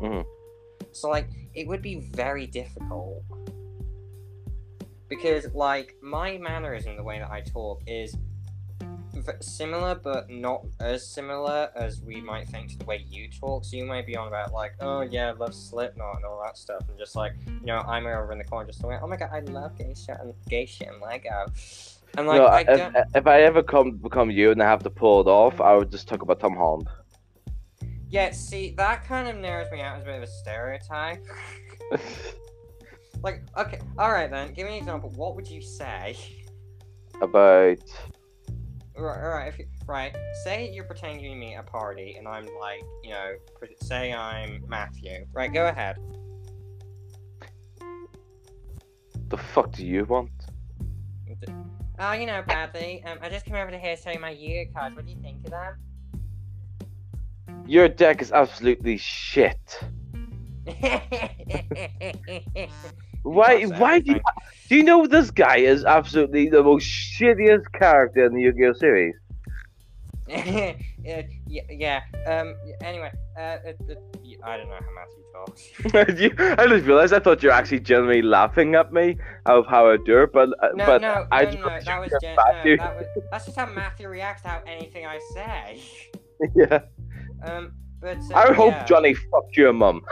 Mhm. 0.00 0.24
So 0.92 1.08
like 1.10 1.28
it 1.54 1.66
would 1.68 1.82
be 1.82 2.00
very 2.12 2.46
difficult 2.46 3.22
because 5.08 5.52
like 5.54 5.94
my 6.02 6.38
mannerism, 6.38 6.96
the 6.96 7.02
way 7.02 7.18
that 7.18 7.30
I 7.30 7.40
talk, 7.42 7.82
is 7.86 8.14
v- 8.14 8.20
similar 9.40 9.94
but 9.94 10.28
not 10.30 10.64
as 10.80 11.06
similar 11.06 11.70
as 11.74 12.00
we 12.00 12.20
might 12.20 12.48
think 12.48 12.70
to 12.70 12.78
the 12.78 12.84
way 12.84 13.04
you 13.08 13.28
talk. 13.28 13.64
So 13.64 13.76
you 13.76 13.84
might 13.84 14.06
be 14.06 14.16
on 14.16 14.28
about 14.28 14.52
like, 14.52 14.74
oh 14.80 15.00
mm. 15.04 15.12
yeah, 15.12 15.28
I 15.28 15.32
love 15.32 15.54
Slipknot 15.54 16.16
and 16.16 16.24
all 16.24 16.42
that 16.44 16.56
stuff, 16.56 16.82
and 16.88 16.98
just 16.98 17.16
like, 17.16 17.32
you 17.46 17.66
know, 17.66 17.78
I'm 17.78 18.06
over 18.06 18.32
in 18.32 18.38
the 18.38 18.44
corner 18.44 18.66
just 18.66 18.82
going, 18.82 18.98
oh 19.02 19.06
my 19.06 19.16
god, 19.16 19.30
I 19.32 19.40
love 19.40 19.76
gay 19.76 19.94
shit 19.94 20.16
and 20.20 20.34
gay 20.48 20.66
shit 20.66 20.88
and 20.88 21.00
Lego. 21.00 21.46
And 22.16 22.26
like, 22.26 22.38
no, 22.38 22.46
I 22.46 22.60
if, 22.60 22.66
don't. 22.66 22.96
if 23.14 23.26
I 23.26 23.42
ever 23.42 23.62
come 23.62 23.92
become 23.92 24.30
you 24.30 24.50
and 24.50 24.62
I 24.62 24.66
have 24.66 24.82
to 24.84 24.90
pull 24.90 25.20
it 25.20 25.26
off, 25.26 25.60
I 25.60 25.74
would 25.74 25.90
just 25.90 26.08
talk 26.08 26.22
about 26.22 26.40
Tom 26.40 26.54
Holland. 26.56 26.88
Yeah, 28.08 28.30
see, 28.30 28.74
that 28.76 29.04
kind 29.04 29.28
of 29.28 29.36
narrows 29.36 29.70
me 29.72 29.80
out 29.80 29.96
as 29.96 30.02
a 30.02 30.06
bit 30.06 30.16
of 30.16 30.22
a 30.22 30.26
stereotype. 30.26 31.26
like, 33.22 33.42
okay, 33.56 33.80
all 33.98 34.12
right 34.12 34.30
then, 34.30 34.52
give 34.54 34.66
me 34.66 34.74
an 34.74 34.78
example. 34.78 35.10
What 35.16 35.34
would 35.34 35.48
you 35.48 35.60
say? 35.60 36.16
about 37.20 37.78
Right, 38.98 39.22
right, 39.22 39.48
if 39.48 39.58
you, 39.58 39.66
right. 39.86 40.16
Say 40.44 40.70
you're 40.72 40.84
pretending 40.84 41.18
to 41.18 41.22
be 41.24 41.34
me 41.34 41.54
at 41.54 41.60
a 41.60 41.70
party, 41.70 42.16
and 42.18 42.26
I'm 42.26 42.46
like, 42.58 42.80
you 43.04 43.10
know, 43.10 43.32
say 43.82 44.12
I'm 44.12 44.64
Matthew. 44.68 45.26
Right, 45.34 45.52
go 45.52 45.66
ahead. 45.66 45.96
the 49.28 49.36
fuck 49.36 49.72
do 49.72 49.84
you 49.84 50.04
want? 50.04 50.30
Oh, 51.98 52.12
you 52.12 52.26
know, 52.26 52.42
Bradley. 52.42 53.02
Um, 53.04 53.18
I 53.22 53.28
just 53.28 53.46
came 53.46 53.54
over 53.54 53.70
to 53.70 53.78
here 53.78 53.96
to 53.96 54.02
show 54.02 54.10
you 54.10 54.20
my 54.20 54.30
year 54.30 54.66
cards. 54.74 54.94
What 54.94 55.06
do 55.06 55.12
you 55.12 55.20
think 55.20 55.44
of 55.44 55.50
them? 55.50 55.74
Your 57.66 57.88
deck 57.88 58.22
is 58.22 58.32
absolutely 58.32 58.98
shit. 58.98 59.80
Why? 63.26 63.64
Uh, 63.64 63.78
Why 63.78 63.98
do 63.98 64.12
you? 64.12 64.20
Do 64.68 64.76
you 64.76 64.84
know 64.84 65.06
this 65.06 65.30
guy 65.30 65.58
is 65.58 65.84
absolutely 65.84 66.48
the 66.48 66.62
most 66.62 66.86
shittiest 66.86 67.72
character 67.72 68.24
in 68.26 68.34
the 68.34 68.42
Yu-Gi-Oh 68.42 68.74
series? 68.74 69.14
yeah, 70.28 70.74
yeah, 71.46 71.62
yeah. 71.68 72.00
Um. 72.26 72.54
Anyway, 72.82 73.10
uh, 73.36 73.40
uh, 73.40 73.72
uh, 73.90 73.94
yeah, 74.22 74.36
I 74.44 74.56
don't 74.56 74.68
know 74.68 74.78
how 74.80 74.92
Matthew 74.94 75.24
talks. 75.34 76.58
I 76.58 76.66
just 76.68 76.86
realized 76.86 77.12
I 77.12 77.18
thought 77.18 77.42
you 77.42 77.48
were 77.48 77.54
actually 77.54 77.80
genuinely 77.80 78.22
laughing 78.22 78.74
at 78.76 78.92
me 78.92 79.18
of 79.46 79.66
how 79.66 79.90
I 79.90 79.96
do 80.04 80.22
it, 80.22 80.32
but 80.32 80.50
uh, 80.62 80.68
No, 80.74 80.86
but 80.86 81.02
no, 81.02 81.26
I 81.32 81.44
no, 81.44 81.50
just 81.50 81.62
no. 81.62 81.80
That 81.84 82.00
was 82.00 82.12
gen- 82.20 82.36
no, 82.36 82.76
that 82.76 82.96
was 82.96 83.06
that's 83.30 83.46
just 83.46 83.56
how 83.58 83.66
Matthew 83.66 84.08
reacts 84.08 84.42
to 84.42 84.62
anything 84.68 85.04
I 85.06 85.18
say. 85.34 85.80
yeah. 86.54 86.80
Um. 87.44 87.72
But 88.00 88.18
uh, 88.18 88.36
I 88.36 88.52
hope 88.52 88.72
yeah. 88.72 88.84
Johnny 88.84 89.14
fucked 89.14 89.56
your 89.56 89.72
mum. 89.72 90.02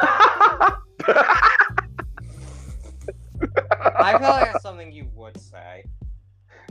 I 3.99 4.19
feel 4.19 4.29
like 4.29 4.53
that's 4.53 4.63
something 4.63 4.93
you 4.93 5.09
would 5.15 5.39
say. 5.41 5.85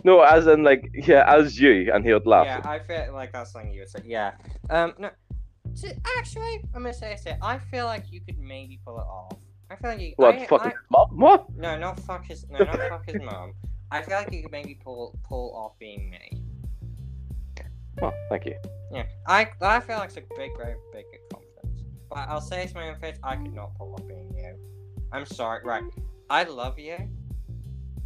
no, 0.04 0.22
as 0.22 0.48
in 0.48 0.64
like 0.64 0.90
yeah, 0.94 1.24
as 1.28 1.60
you, 1.60 1.92
and 1.94 2.06
he 2.06 2.14
would 2.14 2.26
laugh. 2.28 2.46
Yeah, 2.46 2.62
I 2.70 2.80
feel 2.80 3.14
like 3.14 3.32
that's 3.34 3.52
something 3.52 3.72
you 3.74 3.82
would 3.82 3.90
say. 3.90 4.00
Yeah. 4.06 4.32
Um. 4.70 4.94
No. 5.00 5.10
t- 5.80 5.92
Actually, 6.18 6.64
I'm 6.74 6.84
gonna 6.84 6.94
say 6.94 7.14
it. 7.14 7.38
I 7.42 7.58
feel 7.58 7.86
like 7.86 8.12
you 8.12 8.22
could 8.22 8.40
maybe 8.40 8.80
pull 8.86 8.98
it 9.00 9.04
off. 9.04 9.38
I 9.70 9.76
feel 9.76 9.90
like 9.92 10.00
you. 10.02 10.14
What 10.18 10.36
I, 10.36 10.46
fucking 10.46 10.72
I- 10.72 10.86
mum? 10.92 11.20
What? 11.20 11.56
no, 11.56 11.78
not 11.78 12.00
fuck 12.02 12.26
his. 12.26 12.46
No, 12.50 12.60
not 12.60 12.80
fuck 12.90 13.06
his 13.10 13.22
mom. 13.22 13.54
I 13.92 14.02
feel 14.02 14.18
like 14.18 14.32
you 14.32 14.42
could 14.42 14.52
maybe 14.52 14.76
pull 14.84 15.18
pull 15.24 15.54
off 15.56 15.78
being 15.80 16.10
me. 16.10 16.42
Well, 18.02 18.14
thank 18.30 18.46
you. 18.46 18.56
Yeah. 18.92 19.04
I 19.28 19.50
I 19.62 19.80
feel 19.80 19.98
like 19.98 20.10
it's 20.10 20.18
a 20.18 20.22
big, 20.36 20.52
very 20.58 20.76
big 20.92 21.06
confidence. 21.32 21.84
But 22.10 22.28
I'll 22.28 22.42
say 22.42 22.66
to 22.68 22.74
my 22.74 22.90
own 22.90 22.96
face, 23.00 23.18
I 23.24 23.36
could 23.36 23.54
not 23.54 23.76
pull 23.78 23.94
off 23.94 24.08
being 24.08 24.34
you. 24.36 24.56
I'm 25.12 25.26
sorry. 25.26 25.62
Right. 25.64 25.84
I 26.34 26.46
love 26.46 26.80
you 26.80 26.98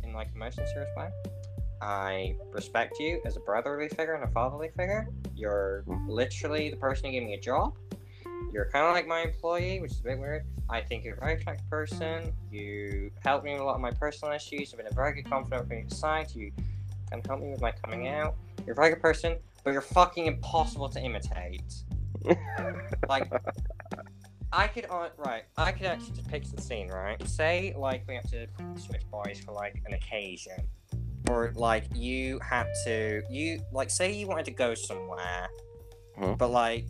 in 0.04 0.12
like 0.12 0.28
a 0.36 0.38
most 0.38 0.58
serious 0.58 0.90
way. 0.98 1.08
I 1.82 2.36
respect 2.52 3.00
you 3.00 3.22
as 3.24 3.38
a 3.38 3.40
brotherly 3.40 3.88
figure 3.88 4.16
and 4.16 4.24
a 4.26 4.28
fatherly 4.28 4.68
figure. 4.76 5.08
You're 5.34 5.86
literally 6.10 6.70
the 6.70 6.76
person 6.76 7.06
who 7.06 7.12
gave 7.14 7.24
me 7.24 7.36
a 7.36 7.40
job. 7.40 7.78
You're 8.52 8.70
kind 8.70 8.86
of 8.86 8.92
like 8.92 9.08
my 9.08 9.22
employee, 9.22 9.80
which 9.80 9.92
is 9.92 10.02
a 10.02 10.04
bit 10.04 10.20
weird. 10.20 10.44
I 10.70 10.82
think 10.82 11.06
you're 11.06 11.16
a 11.16 11.20
very 11.22 11.36
attractive 11.36 11.70
person. 11.70 12.34
You 12.52 13.12
helped 13.24 13.46
me 13.46 13.54
with 13.54 13.62
a 13.62 13.64
lot 13.64 13.76
of 13.76 13.82
my 13.82 13.92
personal 13.92 14.34
issues. 14.34 14.74
You've 14.74 14.80
been 14.80 14.92
a 14.92 14.94
very 14.94 15.14
good 15.14 15.30
confidant 15.30 15.66
for 15.66 15.74
me 15.74 15.86
side. 15.88 16.30
You 16.36 16.52
can 17.10 17.22
help 17.26 17.40
me 17.40 17.52
with 17.52 17.62
my 17.62 17.72
coming 17.72 18.10
out. 18.10 18.36
You're 18.66 18.74
a 18.74 18.76
very 18.76 18.90
good 18.90 19.02
person, 19.02 19.38
but 19.64 19.72
you're 19.72 19.80
fucking 19.80 20.26
impossible 20.26 20.90
to 20.90 21.00
imitate. 21.00 21.76
like, 23.08 23.32
I 24.52 24.68
could 24.68 24.86
uh, 24.90 25.10
right. 25.18 25.44
I 25.58 25.72
could 25.72 25.88
actually 25.88 26.16
just 26.16 26.28
picture 26.30 26.56
the 26.56 26.62
scene, 26.62 26.88
right? 26.90 27.22
Say 27.28 27.74
like 27.78 28.04
we 28.08 28.16
have 28.16 28.30
to 28.32 28.48
switch 28.78 29.02
bodies 29.12 29.40
for 29.42 29.52
like 29.52 29.82
an 29.86 29.94
occasion, 29.94 30.68
or 31.30 31.52
like 31.56 31.86
you 31.94 32.40
had 32.40 32.68
to 32.86 33.22
you 33.30 33.62
like 33.72 33.90
say 33.90 34.12
you 34.14 34.28
wanted 34.28 34.46
to 34.46 34.52
go 34.52 34.74
somewhere, 34.74 35.50
Mhm. 36.18 36.38
but 36.38 36.50
like 36.50 36.86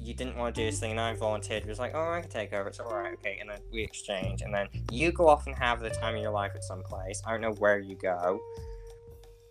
you 0.00 0.14
didn't 0.14 0.36
want 0.36 0.54
to 0.54 0.60
do 0.62 0.68
this 0.70 0.80
thing, 0.80 0.90
and 0.92 1.00
I 1.00 1.14
volunteered. 1.14 1.62
It 1.62 1.68
was 1.68 1.78
like, 1.78 1.92
oh, 1.94 2.10
I 2.12 2.20
can 2.22 2.30
take 2.30 2.52
over. 2.52 2.68
It's 2.68 2.80
all 2.80 2.90
right, 2.92 3.12
okay. 3.14 3.38
And 3.40 3.48
then 3.48 3.60
we 3.70 3.82
exchange, 3.84 4.42
and 4.42 4.52
then 4.52 4.66
you 4.90 5.12
go 5.12 5.28
off 5.28 5.46
and 5.46 5.54
have 5.54 5.80
the 5.80 5.90
time 5.90 6.16
of 6.16 6.20
your 6.22 6.32
life 6.32 6.52
at 6.56 6.64
some 6.64 6.82
place. 6.82 7.22
I 7.24 7.30
don't 7.30 7.40
know 7.40 7.52
where 7.52 7.78
you 7.78 7.94
go. 7.94 8.40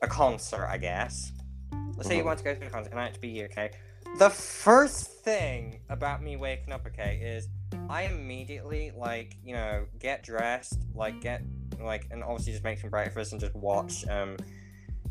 A 0.02 0.08
concert, 0.08 0.68
I 0.68 0.78
guess. 0.78 1.32
Let's 1.96 2.10
say 2.10 2.18
you 2.18 2.24
Mhm. 2.24 2.26
want 2.26 2.40
to 2.40 2.44
go 2.44 2.56
to 2.56 2.66
a 2.66 2.70
concert, 2.70 2.92
and 2.92 3.00
I 3.00 3.06
have 3.06 3.14
to 3.14 3.20
be 3.22 3.30
you, 3.30 3.46
okay? 3.46 3.70
The 4.18 4.30
first 4.30 5.24
thing 5.24 5.80
about 5.90 6.22
me 6.22 6.38
waking 6.38 6.74
up, 6.74 6.86
okay, 6.88 7.20
is 7.24 7.48
I 7.90 8.04
immediately 8.04 8.92
like 8.96 9.36
you 9.44 9.56
know 9.56 9.86
get 10.00 10.24
dressed, 10.24 10.80
like 10.94 11.22
get 11.22 11.42
like, 11.84 12.08
and 12.12 12.24
obviously 12.24 12.54
just 12.54 12.64
make 12.64 12.80
some 12.80 12.90
breakfast 12.90 13.32
and 13.32 13.42
just 13.42 13.56
watch, 13.56 14.08
um, 14.08 14.38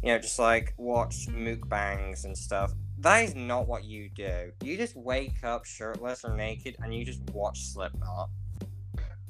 you 0.02 0.12
know, 0.12 0.18
just 0.18 0.38
like 0.38 0.74
watch 0.76 1.26
mukbangs 1.28 2.24
and 2.24 2.36
stuff. 2.36 2.72
That 2.98 3.24
is 3.24 3.34
not 3.34 3.66
what 3.66 3.84
you 3.84 4.10
do. 4.14 4.52
You 4.62 4.76
just 4.76 4.96
wake 4.96 5.42
up 5.42 5.64
shirtless 5.64 6.24
or 6.24 6.36
naked 6.36 6.76
and 6.82 6.94
you 6.94 7.04
just 7.04 7.22
watch 7.32 7.66
Slipknot. 7.66 8.30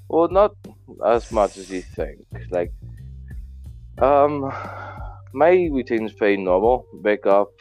Well, 0.08 0.28
not 0.28 0.56
as 1.06 1.30
much 1.30 1.56
as 1.56 1.70
you 1.70 1.82
think. 1.82 2.18
Like, 2.50 2.72
um, 3.98 4.52
my 5.32 5.50
routine's 5.70 6.12
pretty 6.12 6.42
normal. 6.42 6.84
Wake 6.92 7.26
up, 7.26 7.52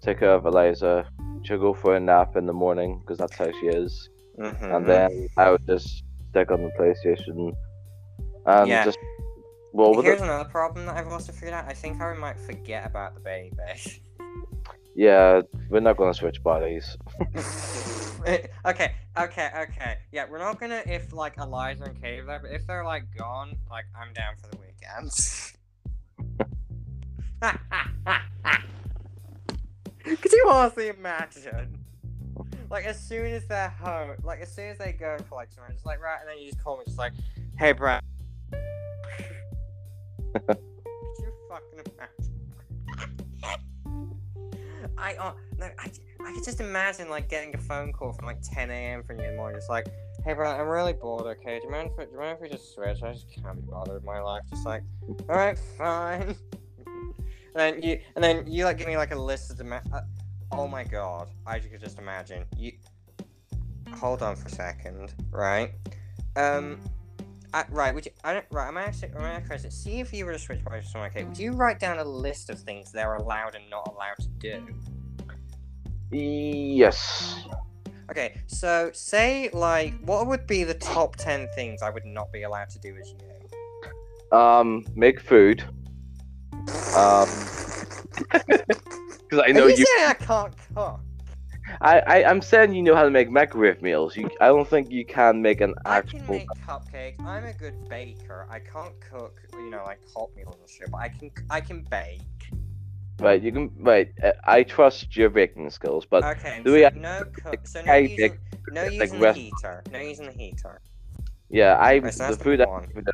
take 0.00 0.22
of 0.22 0.46
Eliza. 0.46 1.08
She'll 1.48 1.56
go 1.56 1.72
for 1.72 1.96
a 1.96 2.00
nap 2.00 2.36
in 2.36 2.44
the 2.44 2.52
morning 2.52 2.98
because 3.00 3.16
that's 3.16 3.34
how 3.34 3.50
she 3.50 3.68
is. 3.68 4.10
Mm-hmm. 4.38 4.64
And 4.66 4.86
then 4.86 5.28
I 5.38 5.50
would 5.50 5.66
just 5.66 6.04
stick 6.28 6.50
on 6.50 6.62
the 6.62 6.70
PlayStation 6.78 7.54
and 8.44 8.68
Yeah. 8.68 8.84
just 8.84 8.98
roll 9.72 9.94
with 9.96 10.04
here's 10.04 10.20
it. 10.20 10.24
another 10.24 10.46
problem 10.50 10.84
that 10.84 10.98
I've 10.98 11.08
also 11.08 11.32
figured 11.32 11.54
out. 11.54 11.64
I 11.66 11.72
think 11.72 12.02
I 12.02 12.12
might 12.12 12.38
forget 12.38 12.84
about 12.84 13.14
the 13.14 13.20
baby. 13.20 13.56
Yeah, 14.94 15.42
we're 15.70 15.78
not 15.78 15.96
gonna 15.96 16.12
switch 16.12 16.42
bodies. 16.42 16.96
okay, 18.66 18.94
okay, 19.16 19.50
okay. 19.56 19.98
Yeah, 20.10 20.26
we're 20.28 20.40
not 20.40 20.58
gonna 20.58 20.82
if 20.86 21.12
like 21.12 21.36
Eliza 21.38 21.84
and 21.84 21.96
are 21.96 22.00
there, 22.00 22.24
but 22.24 22.50
if 22.50 22.66
they're 22.66 22.84
like 22.84 23.04
gone, 23.16 23.56
like 23.70 23.84
I'm 23.96 24.12
down 24.12 24.34
for 24.42 24.48
the 24.50 24.58
weekends. 24.58 25.56
Could 30.22 30.32
you 30.32 30.46
honestly 30.48 30.88
imagine? 30.88 31.84
Like 32.70 32.86
as 32.86 32.98
soon 32.98 33.26
as 33.26 33.46
they're 33.46 33.68
home, 33.68 34.16
like 34.22 34.40
as 34.40 34.50
soon 34.50 34.68
as 34.68 34.78
they 34.78 34.92
go 34.92 35.18
for 35.28 35.34
like 35.34 35.52
somewhere, 35.52 35.70
just 35.72 35.84
like 35.84 36.00
right, 36.00 36.18
and 36.20 36.28
then 36.28 36.38
you 36.38 36.46
just 36.50 36.62
call 36.62 36.78
me, 36.78 36.84
just 36.86 36.98
like, 36.98 37.12
hey, 37.58 37.72
Brad. 37.72 38.02
Could 38.52 38.62
you 41.18 41.32
fucking 41.48 41.80
imagine? 41.94 42.38
I 44.98 45.14
uh, 45.16 45.32
no, 45.58 45.68
I, 45.78 45.90
I 46.24 46.32
could 46.32 46.44
just 46.44 46.60
imagine 46.60 47.10
like 47.10 47.28
getting 47.28 47.54
a 47.54 47.58
phone 47.58 47.92
call 47.92 48.12
from 48.12 48.24
like 48.26 48.40
10 48.42 48.70
a.m. 48.70 49.02
from 49.02 49.18
you 49.18 49.26
in 49.26 49.32
the 49.32 49.36
morning, 49.36 49.58
just 49.58 49.68
like, 49.68 49.88
hey 50.24 50.32
bro, 50.32 50.50
I'm 50.50 50.68
really 50.68 50.94
bored. 50.94 51.26
Okay, 51.38 51.58
do 51.58 51.66
you 51.66 51.70
mind 51.70 51.90
if, 51.98 52.06
do 52.06 52.12
you 52.12 52.18
mind 52.18 52.36
if 52.36 52.40
we 52.40 52.48
just 52.48 52.72
switch? 52.74 53.02
I 53.02 53.12
just 53.12 53.30
can't 53.30 53.56
be 53.56 53.62
bothered 53.70 53.92
with 53.94 54.04
my 54.04 54.20
life. 54.20 54.42
Just 54.50 54.64
like, 54.64 54.84
all 55.28 55.36
right, 55.36 55.58
fine. 55.76 56.34
And 57.58 57.74
then 57.74 57.82
you, 57.82 58.00
and 58.14 58.22
then 58.22 58.46
you 58.46 58.64
like 58.64 58.78
give 58.78 58.86
me 58.86 58.96
like 58.96 59.12
a 59.12 59.18
list 59.18 59.50
of 59.50 59.58
demand. 59.58 59.88
Uh, 59.92 60.02
oh 60.52 60.68
my 60.68 60.84
god, 60.84 61.30
I 61.46 61.58
could 61.58 61.80
just 61.80 61.98
imagine 61.98 62.44
you. 62.56 62.72
Hold 63.96 64.22
on 64.22 64.36
for 64.36 64.46
a 64.46 64.50
second, 64.50 65.14
right? 65.30 65.72
Um. 66.36 66.78
I, 67.54 67.64
right, 67.70 67.94
would 67.94 68.04
you? 68.04 68.12
I 68.24 68.34
don't. 68.34 68.44
Right, 68.50 68.68
I'm 68.68 68.76
actually. 68.76 69.10
I'm 69.16 69.24
actually. 69.24 69.70
See 69.70 70.00
if 70.00 70.12
you 70.12 70.26
were 70.26 70.32
to 70.32 70.38
switch 70.38 70.60
with 70.70 70.84
someone. 70.84 71.08
Okay, 71.10 71.24
would 71.24 71.38
you 71.38 71.52
write 71.52 71.80
down 71.80 71.98
a 71.98 72.04
list 72.04 72.50
of 72.50 72.60
things 72.60 72.92
they're 72.92 73.14
allowed 73.14 73.54
and 73.54 73.64
not 73.70 73.88
allowed 73.88 74.18
to 74.18 74.28
do? 74.38 74.62
Yes. 76.10 77.46
Okay, 78.10 78.40
so 78.46 78.90
say 78.92 79.48
like, 79.54 79.98
what 80.00 80.26
would 80.26 80.46
be 80.46 80.62
the 80.64 80.74
top 80.74 81.16
ten 81.16 81.48
things 81.54 81.80
I 81.80 81.88
would 81.88 82.04
not 82.04 82.30
be 82.32 82.42
allowed 82.42 82.68
to 82.70 82.78
do 82.80 82.94
as 83.00 83.10
you? 83.10 84.36
Um, 84.38 84.84
make 84.94 85.18
food. 85.18 85.64
Um, 86.96 87.28
Because 88.30 89.44
I 89.46 89.52
know 89.52 89.66
you, 89.66 89.76
saying 89.76 90.08
I 90.08 90.14
can't 90.14 90.54
cook? 90.74 91.00
I, 91.82 92.00
I 92.00 92.24
I'm 92.24 92.40
saying 92.40 92.74
you 92.74 92.82
know 92.82 92.94
how 92.94 93.02
to 93.04 93.10
make 93.10 93.30
microwave 93.30 93.82
meals. 93.82 94.16
You, 94.16 94.30
I 94.40 94.46
don't 94.46 94.66
think 94.66 94.90
you 94.90 95.04
can 95.04 95.42
make 95.42 95.60
an 95.60 95.74
actual. 95.84 96.20
I 96.20 96.22
can 96.22 96.30
make 96.30 96.48
cupcakes. 96.66 97.20
I'm 97.24 97.44
a 97.44 97.52
good 97.52 97.88
baker. 97.88 98.46
I 98.50 98.58
can't 98.58 98.94
cook, 99.00 99.38
you 99.52 99.68
know, 99.70 99.82
like 99.84 100.00
hot 100.14 100.30
meals 100.34 100.56
and 100.58 100.68
shit, 100.68 100.90
but 100.90 100.98
I 100.98 101.08
can. 101.10 101.30
I 101.50 101.60
can 101.60 101.82
bake. 101.90 102.20
Right, 103.20 103.42
you 103.42 103.52
can. 103.52 103.70
Right, 103.78 104.12
uh, 104.22 104.32
I 104.44 104.62
trust 104.62 105.14
your 105.16 105.28
baking 105.28 105.68
skills, 105.70 106.06
but 106.08 106.24
Okay, 106.24 106.62
do 106.64 106.72
we 106.72 106.80
have- 106.82 106.96
no 106.96 107.24
cook. 107.34 107.66
So 107.66 107.82
no 107.82 107.92
I 107.92 107.96
using, 107.98 108.16
bake, 108.16 108.38
no 108.72 108.82
like, 108.84 108.92
using 108.92 109.18
the 109.18 109.24
rest- 109.26 109.38
heater. 109.38 109.82
No 109.92 109.98
using 109.98 110.26
the 110.26 110.32
heater. 110.32 110.80
yeah, 111.50 111.74
I 111.76 111.98
Right, 111.98 112.14
so 112.14 112.30
the 112.32 112.36
food 112.42 112.60
I, 112.62 112.66
one. 112.66 112.86
for 112.86 113.02
dinner- 113.02 113.12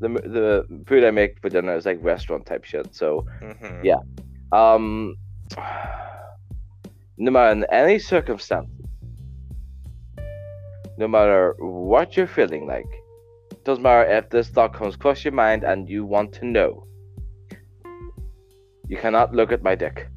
the 0.00 0.08
the 0.08 0.82
food 0.86 1.04
I 1.04 1.10
make 1.10 1.40
for 1.40 1.48
dinner 1.50 1.74
is 1.76 1.86
like 1.86 1.98
restaurant 2.02 2.46
type 2.46 2.64
shit. 2.64 2.94
So 2.94 3.26
Mm-hmm. 3.42 3.84
Yeah. 3.84 4.00
um, 4.52 5.16
no 7.18 7.30
matter 7.30 7.52
in 7.52 7.64
any 7.70 7.98
circumstance, 7.98 8.68
no 10.96 11.06
matter 11.08 11.54
what 11.58 12.16
you're 12.16 12.26
feeling 12.26 12.66
like, 12.66 12.86
doesn't 13.64 13.82
matter 13.82 14.10
if 14.10 14.30
this 14.30 14.48
thought 14.48 14.72
comes 14.74 14.94
across 14.94 15.24
your 15.24 15.32
mind 15.34 15.64
and 15.64 15.88
you 15.88 16.04
want 16.04 16.32
to 16.34 16.44
know. 16.46 16.86
You 18.88 18.96
cannot 18.96 19.34
look 19.34 19.52
at 19.52 19.62
my 19.62 19.74
dick. 19.74 20.08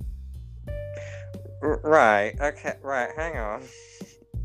R- 1.62 1.80
right. 1.84 2.34
Okay. 2.42 2.74
Right. 2.82 3.10
Hang 3.16 3.38
on. 3.38 3.64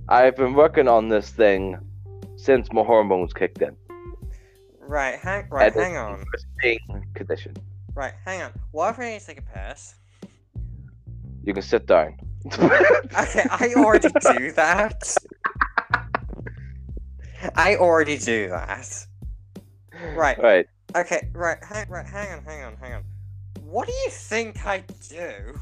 I've 0.08 0.36
been 0.36 0.54
working 0.54 0.88
on 0.88 1.08
this 1.08 1.30
thing 1.30 1.78
since 2.36 2.72
my 2.72 2.82
hormones 2.82 3.32
kicked 3.32 3.62
in. 3.62 3.76
Right. 4.88 5.18
Hang. 5.18 5.46
Right. 5.50 5.72
Hang 5.72 5.96
on. 5.98 6.24
Condition. 7.14 7.54
Right. 7.94 8.14
Hang 8.24 8.40
on. 8.42 8.52
What 8.72 8.94
if 8.94 8.98
I 8.98 9.10
need 9.10 9.20
to 9.20 9.26
take 9.26 9.38
a 9.38 9.42
piss? 9.42 9.94
You 11.44 11.52
can 11.52 11.62
sit 11.62 11.86
down. 11.86 12.16
Okay, 12.50 13.44
I 13.50 13.72
already 13.76 14.08
do 14.08 14.52
that. 14.52 15.16
I 17.56 17.76
already 17.76 18.16
do 18.18 18.48
that. 18.48 19.06
Right. 20.14 20.40
Right. 20.40 20.66
Okay, 20.96 21.28
right, 21.32 21.58
hang, 21.62 21.88
right, 21.90 22.06
hang 22.06 22.32
on, 22.38 22.44
hang 22.44 22.64
on, 22.64 22.76
hang 22.76 22.94
on. 22.94 23.04
What 23.62 23.86
do 23.86 23.92
you 23.92 24.10
think 24.10 24.64
I 24.66 24.82
do 25.08 25.58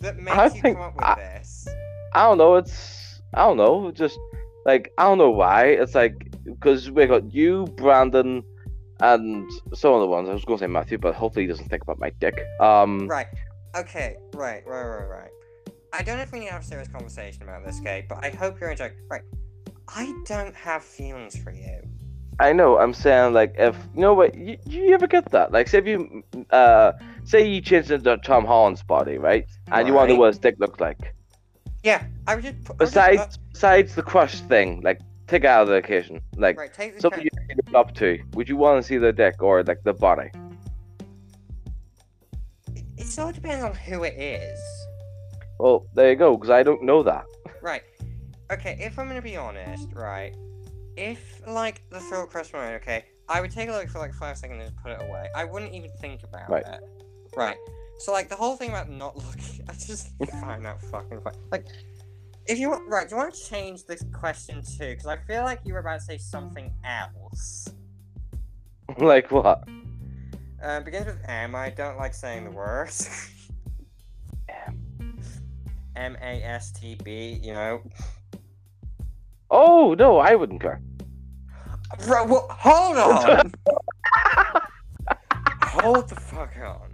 that 0.00 0.18
makes 0.18 0.36
I 0.36 0.44
you 0.46 0.50
think 0.62 0.76
come 0.76 0.86
up 0.86 0.94
with 0.94 1.04
I- 1.04 1.14
this? 1.16 1.68
I 2.14 2.22
don't 2.22 2.38
know. 2.38 2.54
It's 2.56 3.20
I 3.34 3.40
don't 3.44 3.56
know. 3.56 3.90
Just 3.90 4.18
like 4.64 4.92
I 4.98 5.04
don't 5.04 5.18
know 5.18 5.30
why. 5.30 5.66
It's 5.66 5.94
like 5.94 6.31
because 6.44 6.90
we 6.90 7.06
got 7.06 7.32
you, 7.32 7.66
Brandon, 7.76 8.42
and 9.00 9.50
some 9.74 9.94
other 9.94 10.06
ones. 10.06 10.28
I 10.28 10.34
was 10.34 10.44
going 10.44 10.58
to 10.58 10.64
say 10.64 10.68
Matthew, 10.68 10.98
but 10.98 11.14
hopefully 11.14 11.44
he 11.44 11.48
doesn't 11.48 11.68
think 11.68 11.82
about 11.82 11.98
my 11.98 12.10
dick. 12.20 12.40
Um. 12.60 13.06
Right. 13.08 13.26
Okay. 13.76 14.16
Right. 14.34 14.62
Right. 14.66 14.84
Right. 14.84 15.08
Right. 15.08 15.30
I 15.92 16.02
don't 16.02 16.16
know 16.16 16.22
if 16.22 16.32
we 16.32 16.40
need 16.40 16.46
to 16.46 16.52
have 16.52 16.62
a 16.62 16.64
serious 16.64 16.88
conversation 16.88 17.42
about 17.42 17.64
this, 17.66 17.78
Kate, 17.80 18.06
but 18.08 18.24
I 18.24 18.30
hope 18.30 18.60
you're 18.60 18.70
enjoying. 18.70 18.92
Right. 19.10 19.22
I 19.88 20.14
don't 20.26 20.54
have 20.54 20.82
feelings 20.82 21.36
for 21.36 21.50
you. 21.52 21.80
I 22.40 22.52
know. 22.52 22.78
I'm 22.78 22.94
saying 22.94 23.34
like 23.34 23.54
if 23.58 23.76
you 23.94 24.00
know 24.00 24.14
what 24.14 24.34
you, 24.34 24.56
you 24.66 24.94
ever 24.94 25.06
get 25.06 25.30
that? 25.32 25.52
Like 25.52 25.68
say 25.68 25.78
if 25.78 25.86
you 25.86 26.22
uh 26.50 26.92
say 27.24 27.46
you 27.46 27.60
changed 27.60 27.90
into 27.90 28.16
Tom 28.18 28.44
Holland's 28.46 28.82
body, 28.82 29.18
right? 29.18 29.44
And 29.70 29.86
you 29.86 29.92
want 29.92 30.16
what 30.16 30.28
his 30.28 30.38
dick 30.38 30.54
looks 30.58 30.80
like. 30.80 31.14
Yeah. 31.84 32.04
I 32.26 32.36
would 32.36 32.44
just. 32.44 32.64
put- 32.64 32.76
I 32.80 32.84
just- 32.84 32.96
uh, 32.96 33.08
Besides 33.10 33.38
besides 33.52 33.94
the 33.94 34.02
crush 34.02 34.40
thing, 34.40 34.80
like 34.82 35.00
take 35.26 35.44
it 35.44 35.46
out 35.46 35.62
of 35.62 35.68
the 35.68 35.74
occasion. 35.74 36.20
Like 36.36 36.58
right. 36.58 36.72
Take 36.72 36.96
the. 36.96 37.00
something 37.00 37.22
you 37.22 37.30
look 37.66 37.74
up 37.74 37.94
to. 37.96 38.18
Would 38.34 38.48
you 38.48 38.56
want 38.56 38.82
to 38.82 38.86
see 38.86 38.98
the 38.98 39.12
dick 39.12 39.42
or 39.42 39.62
like 39.62 39.82
the 39.84 39.92
body? 39.94 40.30
It, 42.74 42.84
it 42.96 43.06
sort 43.06 43.30
of 43.30 43.42
depends 43.42 43.64
on 43.64 43.74
who 43.74 44.04
it 44.04 44.14
is. 44.18 44.60
Well, 45.58 45.86
there 45.94 46.10
you 46.10 46.16
go. 46.16 46.36
Because 46.36 46.50
I 46.50 46.62
don't 46.62 46.82
know 46.82 47.02
that. 47.02 47.24
Right. 47.60 47.82
Okay, 48.50 48.76
if 48.80 48.98
I'm 48.98 49.08
gonna 49.08 49.22
be 49.22 49.36
honest, 49.36 49.88
right, 49.94 50.34
if 50.96 51.40
like 51.46 51.82
the 51.90 52.00
throat 52.00 52.28
crust 52.30 52.52
mine, 52.52 52.74
okay, 52.74 53.04
I 53.28 53.40
would 53.40 53.50
take 53.50 53.68
a 53.70 53.72
look 53.72 53.88
for 53.88 53.98
like 53.98 54.12
five 54.12 54.36
seconds 54.36 54.62
and 54.66 54.76
put 54.76 54.92
it 54.92 55.00
away. 55.08 55.28
I 55.34 55.44
wouldn't 55.44 55.72
even 55.72 55.90
think 56.00 56.22
about 56.22 56.50
Right. 56.50 56.64
it. 56.66 56.80
Right. 57.34 57.56
So 58.00 58.12
like 58.12 58.28
the 58.28 58.34
whole 58.36 58.56
thing 58.56 58.70
about 58.70 58.90
not 58.90 59.16
looking, 59.26 59.64
I 59.68 59.72
just 59.72 60.08
find 60.40 60.64
that 60.66 60.82
fucking. 60.82 61.22
Like, 61.50 61.64
if 62.46 62.58
you 62.58 62.70
want, 62.70 62.88
right, 62.88 63.08
do 63.08 63.14
you 63.14 63.18
want 63.18 63.34
to 63.34 63.48
change 63.48 63.84
this 63.84 64.04
question 64.12 64.62
too? 64.62 64.90
Because 64.90 65.06
I 65.06 65.16
feel 65.16 65.44
like 65.44 65.60
you 65.64 65.74
were 65.74 65.80
about 65.80 66.00
to 66.00 66.04
say 66.04 66.18
something 66.18 66.72
else. 66.84 67.68
like 68.98 69.30
what? 69.30 69.68
Uh, 70.62 70.80
begins 70.80 71.06
with 71.06 71.18
M. 71.28 71.54
I 71.54 71.70
don't 71.70 71.96
like 71.96 72.14
saying 72.14 72.44
the 72.44 72.50
words. 72.50 73.30
M 75.96 76.16
A 76.22 76.42
S 76.42 76.72
T 76.72 76.96
B. 77.02 77.38
You 77.42 77.54
know. 77.54 77.82
Oh 79.50 79.94
no, 79.94 80.18
I 80.18 80.34
wouldn't 80.34 80.60
care. 80.62 80.80
Bro, 82.06 82.26
well, 82.26 82.46
hold 82.50 82.96
on. 82.96 83.52
hold 85.62 86.08
the 86.08 86.14
fuck 86.14 86.56
on. 86.64 86.91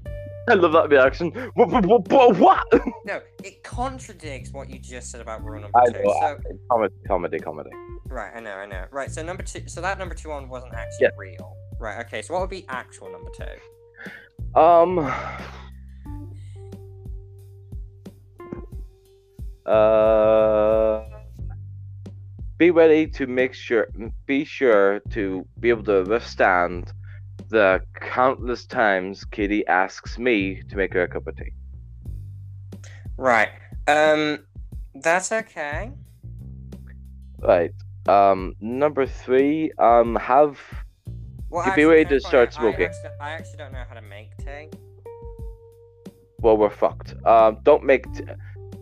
I 0.51 0.55
love 0.55 0.73
that 0.73 0.89
reaction. 0.91 1.31
What? 1.55 1.85
What? 1.87 2.39
What? 2.39 2.67
No, 3.05 3.21
it 3.45 3.63
contradicts 3.63 4.53
what 4.53 4.69
you 4.71 4.79
just 4.79 5.11
said 5.11 5.21
about 5.21 5.45
rule 5.45 5.61
number 5.63 5.79
I 5.79 5.87
two. 5.87 6.03
know. 6.03 6.13
So 6.21 6.39
Comedy, 6.71 6.95
comedy, 7.07 7.39
comedy. 7.39 7.71
right, 8.07 8.33
I 8.35 8.41
know, 8.41 8.53
I 8.53 8.67
know. 8.67 8.85
Right, 8.91 9.11
so 9.11 9.23
number 9.23 9.43
two, 9.43 9.63
so 9.67 9.81
that 9.81 9.99
number 9.99 10.15
two 10.15 10.29
one 10.31 10.49
wasn't 10.49 10.75
actually 10.75 10.99
Yeah. 11.03 11.09
real. 11.19 11.57
Right, 11.79 12.05
okay. 12.07 12.23
So 12.23 12.35
what 12.35 12.41
would 12.41 12.51
be 12.51 12.65
actual 12.69 13.11
number 13.11 13.31
two? 13.37 14.61
Um. 14.61 14.99
Uh. 19.67 21.03
Be 22.59 22.71
ready 22.73 23.07
to 23.07 23.27
make 23.27 23.55
sure. 23.55 23.89
Be 24.27 24.45
sure 24.45 25.01
to 25.11 25.47
be 25.61 25.69
able 25.69 25.85
to 25.85 26.03
withstand 26.03 26.93
the 27.49 27.81
countless 28.01 28.65
times 28.67 29.25
Katie 29.25 29.67
asks 29.67 30.19
me 30.19 30.63
to 30.69 30.77
make 30.77 30.93
her 30.93 31.03
a 31.03 31.09
cup 31.09 31.27
of 31.27 31.37
tea. 31.37 31.53
Right. 33.17 33.49
Um, 33.87 34.45
that's 34.95 35.33
okay. 35.33 35.91
Right. 37.39 37.73
Um. 38.07 38.55
Number 38.61 39.07
three. 39.07 39.73
Um. 39.79 40.17
Have. 40.17 40.59
Well, 41.51 41.65
To 41.65 41.75
be 41.75 41.85
ready 41.85 42.05
to 42.05 42.21
start 42.21 42.53
smoking. 42.53 42.83
I 42.83 42.85
actually, 42.85 43.11
I 43.21 43.31
actually 43.33 43.57
don't 43.57 43.73
know 43.73 43.85
how 43.89 43.95
to 43.95 44.03
make 44.03 44.37
tea. 44.39 44.69
Well, 46.41 46.57
we're 46.57 46.71
fucked. 46.71 47.15
Um. 47.27 47.59
Don't 47.63 47.85
make. 47.85 48.13
T- 48.13 48.25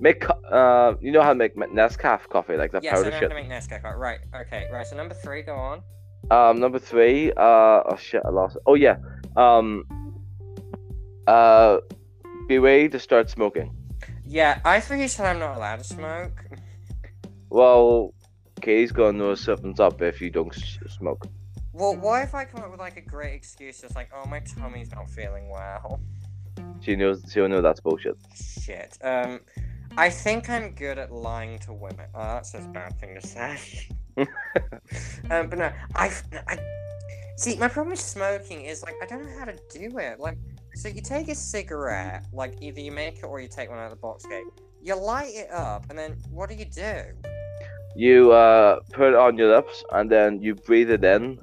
make. 0.00 0.24
Uh. 0.50 0.94
You 1.00 1.12
know 1.12 1.22
how 1.22 1.30
to 1.30 1.34
make 1.34 1.56
Nescafe 1.56 2.28
coffee, 2.28 2.56
like 2.56 2.72
the 2.72 2.80
Yes, 2.82 2.94
I 2.94 2.96
powder 2.96 3.10
know 3.10 3.16
how 3.16 3.28
to 3.28 3.34
make 3.34 3.48
Nescafe. 3.48 3.96
Right. 3.96 4.20
Okay. 4.34 4.68
Right. 4.72 4.86
So 4.86 4.96
number 4.96 5.14
three, 5.14 5.42
go 5.42 5.54
on. 5.54 5.82
Um, 6.30 6.58
number 6.60 6.78
three. 6.78 7.32
Uh, 7.32 7.82
oh 7.86 7.96
shit, 7.98 8.22
I 8.24 8.30
lost 8.30 8.56
it. 8.56 8.62
Oh 8.66 8.74
yeah. 8.74 8.96
Um. 9.36 9.84
Uh, 11.26 11.78
be 12.48 12.58
ready 12.58 12.88
to 12.88 12.98
start 12.98 13.28
smoking. 13.30 13.74
Yeah, 14.24 14.60
I 14.64 14.80
thought 14.80 14.98
you 14.98 15.08
said 15.08 15.26
I'm 15.26 15.38
not 15.38 15.56
allowed 15.56 15.78
to 15.78 15.84
smoke. 15.84 16.44
Well, 17.50 18.14
Katie's 18.60 18.92
gonna 18.92 19.18
know 19.18 19.34
something's 19.34 19.80
up 19.80 20.02
if 20.02 20.20
you 20.20 20.30
don't 20.30 20.54
s- 20.54 20.78
smoke. 20.88 21.26
Well, 21.72 21.94
what 21.96 22.22
if 22.22 22.34
I 22.34 22.44
come 22.44 22.62
up 22.62 22.70
with 22.70 22.80
like 22.80 22.96
a 22.96 23.02
great 23.02 23.34
excuse, 23.34 23.80
just 23.80 23.94
like, 23.94 24.10
oh, 24.14 24.26
my 24.28 24.40
tummy's 24.40 24.90
not 24.92 25.10
feeling 25.10 25.50
well. 25.50 26.00
She 26.80 26.96
knows. 26.96 27.22
She'll 27.30 27.48
know 27.48 27.60
that's 27.60 27.80
bullshit. 27.80 28.16
Shit. 28.34 28.98
Um, 29.02 29.40
I 29.96 30.10
think 30.10 30.48
I'm 30.48 30.72
good 30.74 30.98
at 30.98 31.12
lying 31.12 31.58
to 31.60 31.72
women. 31.72 32.06
Oh, 32.14 32.22
that's 32.22 32.54
a 32.54 32.60
bad 32.60 32.98
thing 32.98 33.14
to 33.20 33.26
say. 33.26 33.58
um, 35.30 35.48
but 35.48 35.58
no, 35.58 35.72
I, 35.94 36.10
I 36.48 36.58
see. 37.36 37.56
My 37.56 37.68
problem 37.68 37.90
with 37.90 38.00
smoking 38.00 38.62
is 38.62 38.82
like 38.82 38.94
I 39.02 39.06
don't 39.06 39.24
know 39.24 39.38
how 39.38 39.44
to 39.44 39.56
do 39.70 39.98
it. 39.98 40.18
Like, 40.18 40.38
so 40.74 40.88
you 40.88 41.02
take 41.02 41.28
a 41.28 41.34
cigarette, 41.34 42.26
like 42.32 42.54
either 42.60 42.80
you 42.80 42.92
make 42.92 43.18
it 43.18 43.24
or 43.24 43.40
you 43.40 43.48
take 43.48 43.68
one 43.68 43.78
out 43.78 43.84
of 43.84 43.90
the 43.90 43.96
box 43.96 44.24
gate. 44.24 44.44
You 44.82 44.94
light 44.94 45.34
it 45.34 45.50
up, 45.50 45.86
and 45.90 45.98
then 45.98 46.16
what 46.30 46.48
do 46.48 46.54
you 46.54 46.64
do? 46.64 47.02
You 47.94 48.32
uh 48.32 48.80
put 48.92 49.08
it 49.08 49.14
on 49.14 49.36
your 49.36 49.54
lips 49.54 49.82
and 49.92 50.10
then 50.10 50.40
you 50.42 50.54
breathe 50.54 50.90
it 50.90 51.04
in, 51.04 51.38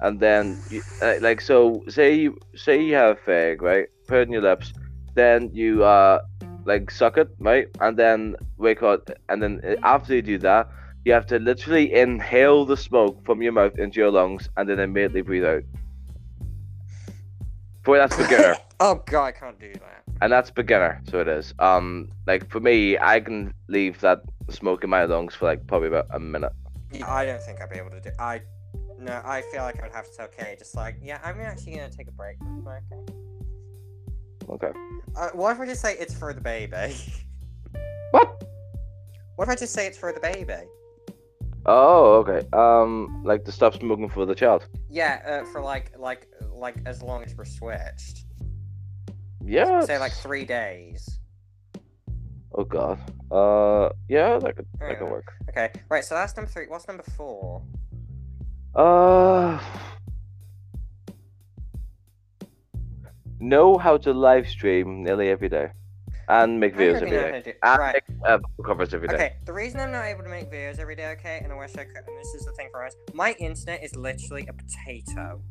and 0.00 0.20
then 0.20 0.58
you, 0.70 0.82
uh, 1.02 1.14
like 1.20 1.40
so. 1.40 1.82
Say 1.88 2.14
you 2.14 2.38
say 2.54 2.82
you 2.82 2.94
have 2.94 3.18
a 3.18 3.30
fag, 3.30 3.60
right? 3.60 3.88
Put 4.06 4.18
it 4.18 4.22
in 4.22 4.32
your 4.32 4.42
lips. 4.42 4.72
Then 5.14 5.50
you 5.52 5.84
uh 5.84 6.20
like 6.64 6.90
suck 6.90 7.18
it, 7.18 7.28
right? 7.38 7.66
And 7.80 7.96
then 7.96 8.36
wake 8.56 8.82
up. 8.82 9.10
And 9.28 9.42
then 9.42 9.60
uh, 9.64 9.76
after 9.82 10.14
you 10.14 10.22
do 10.22 10.38
that, 10.38 10.68
you 11.04 11.12
have 11.12 11.26
to 11.26 11.38
literally 11.38 11.92
inhale 11.94 12.64
the 12.64 12.76
smoke 12.76 13.24
from 13.24 13.42
your 13.42 13.52
mouth 13.52 13.78
into 13.78 14.00
your 14.00 14.10
lungs, 14.10 14.48
and 14.56 14.68
then 14.68 14.78
immediately 14.78 15.22
breathe 15.22 15.44
out. 15.44 15.62
Boy, 17.84 17.96
that's 17.98 18.16
beginner, 18.16 18.56
oh 18.80 19.02
god, 19.06 19.24
I 19.24 19.32
can't 19.32 19.58
do 19.58 19.72
that. 19.72 20.02
and 20.20 20.30
that's 20.32 20.50
beginner. 20.50 21.00
So 21.08 21.20
it 21.20 21.28
is. 21.28 21.54
Um, 21.58 22.10
like 22.26 22.50
for 22.50 22.60
me, 22.60 22.98
I 22.98 23.20
can 23.20 23.54
leave 23.68 24.00
that 24.00 24.20
smoke 24.50 24.84
in 24.84 24.90
my 24.90 25.04
lungs 25.04 25.34
for 25.34 25.46
like 25.46 25.66
probably 25.66 25.88
about 25.88 26.06
a 26.10 26.20
minute. 26.20 26.52
Yeah, 26.92 27.10
I 27.10 27.24
don't 27.24 27.42
think 27.42 27.62
I'd 27.62 27.70
be 27.70 27.78
able 27.78 27.90
to 27.90 28.00
do. 28.00 28.10
I 28.18 28.42
no, 28.98 29.22
I 29.24 29.40
feel 29.50 29.62
like 29.62 29.78
I 29.80 29.84
would 29.84 29.92
have 29.92 30.10
to 30.10 30.16
tell 30.16 30.28
Kay, 30.28 30.56
just 30.58 30.74
like, 30.74 30.96
yeah, 31.02 31.18
I'm 31.24 31.40
actually 31.40 31.72
gonna 31.72 31.88
take 31.88 32.08
a 32.08 32.12
break 32.12 32.36
smoking. 32.38 33.08
Okay. 34.50 34.72
Uh, 35.16 35.30
what 35.32 35.52
if 35.52 35.60
I 35.60 35.66
just 35.66 35.80
say 35.80 35.96
it's 35.98 36.14
for 36.16 36.34
the 36.34 36.40
baby? 36.40 36.94
What? 38.10 38.44
What 39.36 39.44
if 39.44 39.50
I 39.50 39.54
just 39.54 39.72
say 39.72 39.86
it's 39.86 39.96
for 39.96 40.12
the 40.12 40.20
baby? 40.20 40.66
Oh, 41.66 42.24
okay. 42.24 42.46
Um, 42.52 43.22
like 43.24 43.44
to 43.44 43.52
stop 43.52 43.74
smoking 43.74 44.08
for 44.08 44.24
the 44.24 44.34
child. 44.34 44.66
Yeah, 44.88 45.20
uh, 45.26 45.44
for 45.52 45.60
like 45.60 45.92
like 45.98 46.26
like 46.52 46.76
as 46.86 47.02
long 47.02 47.22
as 47.22 47.34
we're 47.34 47.44
switched. 47.44 48.24
Yeah. 49.44 49.80
Say 49.82 49.98
like 49.98 50.12
three 50.12 50.44
days. 50.44 51.20
Oh 52.54 52.64
god. 52.64 52.98
Uh, 53.30 53.90
yeah, 54.08 54.38
that 54.38 54.56
could 54.56 54.66
that 54.80 54.98
could 54.98 55.10
work. 55.10 55.32
Okay, 55.50 55.70
right. 55.88 56.04
So 56.04 56.14
that's 56.14 56.36
number 56.36 56.50
three. 56.50 56.66
What's 56.66 56.88
number 56.88 57.04
four? 57.16 57.62
Uh, 58.74 59.60
know 63.38 63.78
how 63.78 63.96
to 63.98 64.12
live 64.12 64.48
stream 64.48 65.02
nearly 65.02 65.28
every 65.28 65.48
day, 65.48 65.70
and 66.30 66.60
make 66.60 66.74
videos 66.76 66.96
every 66.96 67.10
day, 67.10 67.22
how 67.22 67.30
to 67.32 67.42
do- 67.42 67.58
and 67.62 67.78
Right. 67.78 68.02
make 68.08 68.28
uh, 68.28 68.38
covers 68.64 68.94
every 68.94 69.08
day. 69.08 69.14
Okay, 69.14 69.36
the 69.44 69.52
reason 69.52 69.80
I'm 69.80 69.90
not 69.90 70.04
able 70.04 70.22
to 70.22 70.28
make 70.28 70.50
videos 70.50 70.78
every 70.78 70.94
day, 70.96 71.08
okay, 71.18 71.40
and 71.42 71.52
I 71.52 71.56
wish 71.56 71.72
I 71.76 71.84
could, 71.84 72.04
and 72.06 72.18
this 72.18 72.34
is 72.34 72.44
the 72.44 72.52
thing 72.52 72.68
for 72.70 72.84
us, 72.84 72.94
my 73.14 73.32
internet 73.38 73.82
is 73.82 73.94
literally 73.96 74.46
a 74.46 74.52
potato. 74.52 75.42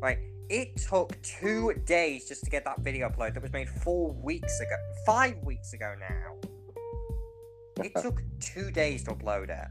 Right? 0.00 0.18
It 0.48 0.76
took 0.76 1.20
two 1.22 1.72
days 1.86 2.28
just 2.28 2.42
to 2.44 2.50
get 2.50 2.64
that 2.64 2.80
video 2.80 3.08
uploaded 3.08 3.34
that 3.34 3.42
was 3.42 3.52
made 3.52 3.68
four 3.68 4.12
weeks 4.12 4.58
ago, 4.60 4.76
five 5.06 5.36
weeks 5.44 5.72
ago 5.72 5.94
now. 5.98 7.84
It 7.84 7.94
took 8.02 8.22
two 8.40 8.70
days 8.70 9.04
to 9.04 9.14
upload 9.14 9.48
it. 9.48 9.68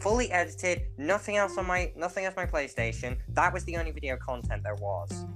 Fully 0.00 0.30
edited, 0.32 0.86
nothing 0.98 1.36
else 1.36 1.56
on 1.58 1.66
my 1.66 1.92
nothing 1.96 2.24
else 2.24 2.34
on 2.36 2.44
my 2.46 2.50
PlayStation. 2.50 3.18
That 3.28 3.52
was 3.52 3.64
the 3.64 3.76
only 3.76 3.92
video 3.92 4.16
content 4.16 4.62
there 4.62 4.74
was. 4.76 5.26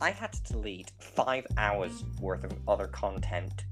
I 0.00 0.10
had 0.10 0.32
to 0.32 0.52
delete 0.52 0.92
five 0.98 1.46
hours 1.56 2.04
worth 2.20 2.44
of 2.44 2.52
other 2.68 2.86
content. 2.86 3.64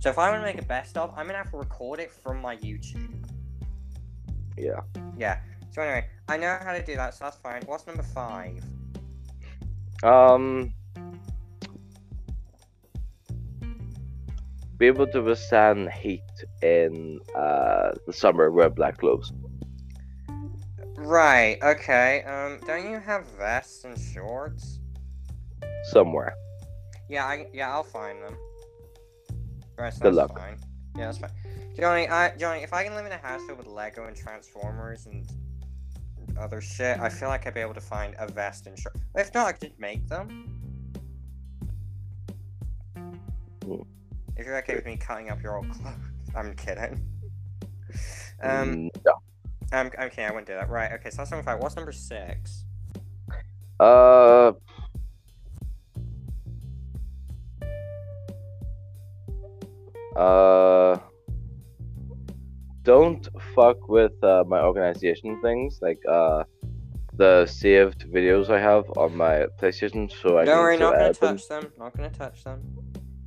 So 0.00 0.10
if 0.10 0.18
I 0.18 0.30
want 0.30 0.42
to 0.42 0.46
make 0.46 0.60
a 0.60 0.66
best 0.66 0.96
of, 0.96 1.12
I'm 1.16 1.26
gonna 1.26 1.38
have 1.38 1.50
to 1.50 1.56
record 1.56 1.98
it 1.98 2.12
from 2.12 2.40
my 2.40 2.56
YouTube. 2.56 3.24
Yeah. 4.56 4.80
Yeah. 5.16 5.40
So 5.70 5.82
anyway, 5.82 6.06
I 6.28 6.36
know 6.36 6.58
how 6.62 6.72
to 6.72 6.84
do 6.84 6.94
that, 6.96 7.14
so 7.14 7.24
that's 7.24 7.38
fine. 7.38 7.62
What's 7.66 7.86
number 7.86 8.02
five? 8.02 8.62
Um, 10.04 10.72
be 14.78 14.86
able 14.86 15.06
to 15.08 15.22
withstand 15.22 15.90
heat 15.90 16.22
in 16.62 17.20
uh 17.34 17.92
the 18.06 18.12
summer. 18.12 18.50
Wear 18.52 18.70
black 18.70 18.98
gloves. 18.98 19.32
Right. 20.96 21.58
Okay. 21.62 22.22
Um. 22.22 22.60
Don't 22.66 22.88
you 22.88 23.00
have 23.00 23.26
vests 23.38 23.84
and 23.84 23.98
shorts? 23.98 24.80
Somewhere. 25.84 26.34
Yeah. 27.08 27.24
I. 27.26 27.46
Yeah. 27.52 27.70
I'll 27.72 27.82
find 27.82 28.22
them. 28.22 28.36
So 29.76 29.82
Good 29.82 29.90
that's 30.02 30.16
luck. 30.16 30.38
fine. 30.38 30.56
Yeah, 30.96 31.06
that's 31.06 31.18
fine. 31.18 31.30
Johnny, 31.76 32.08
I 32.08 32.36
Johnny, 32.36 32.60
if 32.62 32.72
I 32.72 32.84
can 32.84 32.94
live 32.94 33.06
in 33.06 33.12
a 33.12 33.16
house 33.18 33.40
filled 33.46 33.58
with 33.58 33.66
Lego 33.66 34.06
and 34.06 34.16
Transformers 34.16 35.06
and 35.06 35.26
other 36.38 36.60
shit, 36.60 37.00
I 37.00 37.08
feel 37.08 37.28
like 37.28 37.46
I'd 37.48 37.54
be 37.54 37.60
able 37.60 37.74
to 37.74 37.80
find 37.80 38.14
a 38.18 38.30
vest 38.30 38.68
and 38.68 38.78
short. 38.78 38.94
If 39.16 39.34
not, 39.34 39.46
I 39.48 39.52
could 39.52 39.72
make 39.78 40.06
them. 40.08 40.60
Hmm. 43.64 43.74
If 44.36 44.46
you're 44.46 44.56
okay 44.58 44.76
with 44.76 44.86
me 44.86 44.96
cutting 44.96 45.30
up 45.30 45.42
your 45.42 45.56
old 45.56 45.68
clothes, 45.70 45.94
I'm 46.36 46.54
kidding. 46.54 47.04
Um, 48.42 48.74
Mm, 48.74 48.88
no. 49.04 49.12
I'm, 49.72 49.90
okay, 49.98 50.24
I 50.24 50.28
wouldn't 50.30 50.46
do 50.46 50.54
that. 50.54 50.68
Right. 50.68 50.92
Okay, 50.92 51.10
so 51.10 51.18
that's 51.18 51.30
number 51.32 51.44
five. 51.44 51.60
What's 51.60 51.74
number 51.76 51.92
six? 51.92 52.64
Uh. 53.80 54.52
Uh. 60.16 60.98
Don't 62.82 63.26
fuck 63.54 63.88
with 63.88 64.12
uh, 64.22 64.44
my 64.46 64.60
organization 64.60 65.40
things 65.40 65.78
like 65.80 65.98
uh, 66.06 66.44
the 67.14 67.46
saved 67.46 68.04
videos 68.12 68.50
I 68.50 68.60
have 68.60 68.84
on 68.98 69.16
my 69.16 69.46
PlayStation, 69.58 70.12
so 70.20 70.36
I 70.38 70.44
Don't 70.44 70.58
worry, 70.58 70.76
not 70.76 70.92
gonna 70.92 71.04
edit 71.04 71.18
them. 71.20 71.36
touch 71.38 71.48
them. 71.48 71.72
Not 71.78 71.96
gonna 71.96 72.10
touch 72.10 72.44
them. 72.44 72.60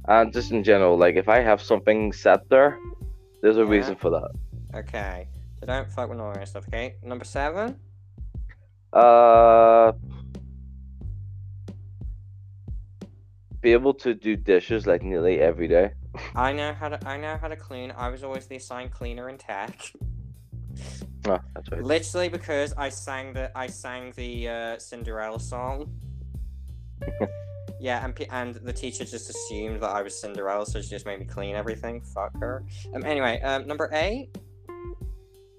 And 0.08 0.32
just 0.32 0.52
in 0.52 0.64
general, 0.64 0.96
like 0.96 1.16
if 1.16 1.28
I 1.28 1.40
have 1.40 1.60
something 1.60 2.14
set 2.14 2.48
there, 2.50 2.78
there's 3.42 3.58
a 3.58 3.62
Yeah. 3.62 3.70
reason 3.70 3.96
for 3.96 4.12
that. 4.12 4.30
Okay. 4.76 5.28
So 5.60 5.66
don't 5.66 5.90
fuck 5.92 6.10
with 6.12 6.20
all 6.20 6.34
noise 6.36 6.50
stuff. 6.52 6.68
Okay. 6.68 6.96
Number 7.02 7.26
seven. 7.26 7.80
Uh, 8.94 9.92
be 13.62 13.74
able 13.74 13.96
to 13.96 14.14
do 14.14 14.36
dishes 14.36 14.86
like 14.86 15.02
nearly 15.02 15.40
every 15.40 15.68
day. 15.68 15.94
I 16.36 16.54
know 16.54 16.74
how 16.74 16.90
to. 16.90 17.08
I 17.08 17.18
know 17.18 17.38
how 17.38 17.48
to 17.48 17.56
clean. 17.56 17.92
I 17.96 18.10
was 18.10 18.24
always 18.24 18.48
the 18.48 18.56
assigned 18.56 18.92
cleaner 18.92 19.30
in 19.30 19.38
tech. 19.38 19.92
Oh, 21.28 21.40
that's 21.54 21.72
right. 21.72 21.84
Literally 21.84 22.30
because 22.30 22.74
I 22.78 22.90
sang 22.90 23.34
the 23.34 23.52
I 23.58 23.68
sang 23.68 24.14
the 24.16 24.50
uh, 24.50 24.78
Cinderella 24.80 25.40
song. 25.40 25.92
yeah, 27.80 28.04
and 28.04 28.16
pe- 28.16 28.28
and 28.32 28.56
the 28.56 28.74
teacher 28.74 29.04
just 29.04 29.30
assumed 29.30 29.82
that 29.82 29.90
I 29.90 30.02
was 30.02 30.20
Cinderella, 30.20 30.66
so 30.66 30.82
she 30.82 30.90
just 30.90 31.06
made 31.06 31.20
me 31.20 31.26
clean 31.26 31.56
everything. 31.56 32.02
Fuck 32.02 32.38
her. 32.40 32.64
Um. 32.94 33.04
Anyway, 33.06 33.42
um, 33.42 33.68
number 33.68 33.90
eight. 33.94 34.30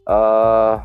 Uh. 0.07 0.81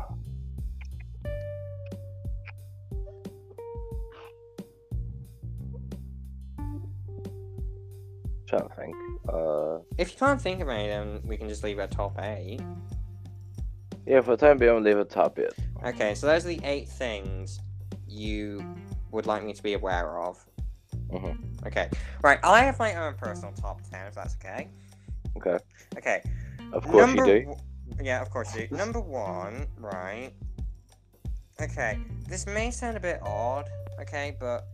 Trying 8.46 8.68
to 8.68 8.74
think. 8.76 9.03
Uh, 9.34 9.80
If 9.98 10.12
you 10.12 10.16
can't 10.18 10.40
think 10.40 10.60
of 10.62 10.68
any, 10.68 10.86
then 10.88 11.20
we 11.24 11.36
can 11.36 11.48
just 11.48 11.64
leave 11.64 11.78
at 11.80 11.90
top 11.90 12.18
eight. 12.20 12.60
yeah, 14.06 14.20
for 14.20 14.36
the 14.36 14.46
time 14.46 14.58
being, 14.58 14.70
I'll 14.72 14.80
leave 14.80 14.96
it 14.98 15.10
top 15.10 15.38
it. 15.38 15.54
Okay, 15.84 16.14
so 16.14 16.26
those 16.26 16.44
are 16.44 16.48
the 16.48 16.60
eight 16.64 16.88
things 16.88 17.58
you 18.06 18.64
would 19.10 19.26
like 19.26 19.42
me 19.44 19.52
to 19.52 19.62
be 19.62 19.74
aware 19.74 20.18
of. 20.20 20.38
Mhm. 21.08 21.66
Okay. 21.66 21.88
Right, 22.22 22.38
I 22.44 22.62
have 22.62 22.78
my 22.78 22.94
own 22.94 23.14
personal 23.14 23.52
top 23.54 23.80
ten, 23.90 24.06
if 24.06 24.14
that's 24.14 24.36
okay. 24.36 24.68
Okay. 25.36 25.58
Okay. 25.96 26.22
Of 26.72 26.84
course 26.84 27.06
Number 27.06 27.26
you 27.26 27.40
do. 27.44 27.46
w- 27.54 28.06
yeah, 28.06 28.22
of 28.22 28.30
course 28.30 28.54
you 28.54 28.68
do. 28.68 28.76
Number 28.76 29.00
one, 29.00 29.66
right. 29.78 30.32
Okay, 31.60 31.98
this 32.28 32.46
may 32.46 32.70
sound 32.70 32.96
a 32.96 33.00
bit 33.00 33.20
odd, 33.22 33.68
okay, 34.00 34.36
but 34.40 34.66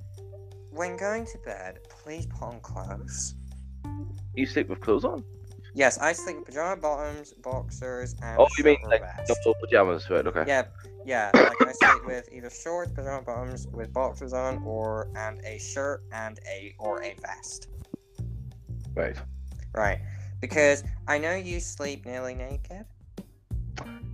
when 0.71 0.97
going 0.97 1.25
to 1.27 1.39
bed, 1.39 1.79
please 1.89 2.27
put 2.27 2.43
on 2.43 2.61
clothes. 2.61 3.35
You 4.35 4.47
sleep 4.47 4.69
with 4.69 4.81
clothes 4.81 5.05
on? 5.05 5.25
Yes, 5.75 5.99
I 5.99 6.13
sleep 6.13 6.37
with 6.37 6.47
pajama 6.47 6.81
bottoms, 6.81 7.33
boxers, 7.35 8.15
and 8.23 8.41
Oh, 8.41 8.47
you 8.59 8.65
mean 8.65 8.79
like 8.83 9.03
double 9.27 9.55
pajamas, 9.61 10.09
right? 10.11 10.27
Okay. 10.27 10.45
Yeah, 10.47 10.65
yeah. 11.05 11.33
Like 11.35 11.63
I 11.63 11.73
sleep 11.73 12.05
with 12.05 12.29
either 12.33 12.51
shorts, 12.51 12.93
pajama 12.93 13.23
bottoms 13.23 13.67
with 13.73 13.93
boxers 13.93 14.33
on, 14.33 14.63
or 14.65 15.09
and 15.15 15.41
a 15.45 15.59
shirt 15.59 16.03
and 16.13 16.39
a 16.49 16.75
or 16.79 17.03
a 17.03 17.15
vest. 17.23 17.69
Right. 18.95 19.17
Right, 19.75 20.01
because 20.41 20.83
I 21.07 21.19
know 21.19 21.35
you 21.35 21.61
sleep 21.61 22.05
nearly 22.05 22.35
naked. 22.35 22.85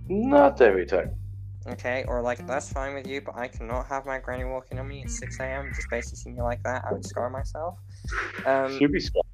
Not 0.07 0.61
every 0.61 0.85
time. 0.85 1.11
Okay, 1.67 2.05
or 2.07 2.21
like 2.21 2.45
that's 2.47 2.71
fine 2.71 2.93
with 2.93 3.07
you, 3.07 3.21
but 3.21 3.35
I 3.35 3.47
cannot 3.47 3.87
have 3.87 4.05
my 4.05 4.19
granny 4.19 4.45
walking 4.45 4.79
on 4.79 4.87
me 4.87 5.03
at 5.03 5.09
six 5.09 5.39
a.m. 5.39 5.71
just 5.75 5.89
basically 5.89 6.17
seeing 6.17 6.35
me 6.35 6.41
like 6.41 6.63
that. 6.63 6.85
I 6.85 6.93
would 6.93 7.05
scar 7.05 7.29
myself. 7.29 7.77
Um, 8.45 8.71
Should 8.77 8.91
be 8.91 8.99
smart. 8.99 9.26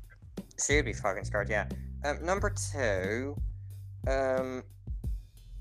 She 0.66 0.76
would 0.78 0.86
be 0.86 0.94
fucking 0.94 1.26
scarred. 1.26 1.50
Yeah. 1.50 1.68
Um, 2.04 2.24
number 2.26 2.50
two. 2.72 3.36
Um. 4.08 4.64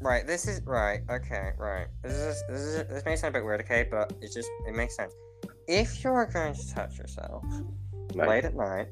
Right. 0.00 0.26
This 0.26 0.48
is 0.48 0.60
right. 0.62 1.00
Okay. 1.10 1.50
Right. 1.56 1.86
This 2.02 2.12
is 2.14 2.42
this 2.48 2.60
is 2.60 2.88
this 2.88 3.04
may 3.04 3.16
sound 3.16 3.34
a 3.36 3.38
bit 3.38 3.44
weird. 3.44 3.60
Okay, 3.62 3.86
but 3.90 4.12
it's 4.20 4.34
just 4.34 4.48
it 4.66 4.74
makes 4.74 4.96
sense. 4.96 5.14
If 5.68 6.02
you're 6.02 6.26
going 6.26 6.54
to 6.54 6.74
touch 6.74 6.98
yourself 6.98 7.44
Right. 8.14 8.28
late 8.28 8.44
at 8.44 8.54
night, 8.54 8.88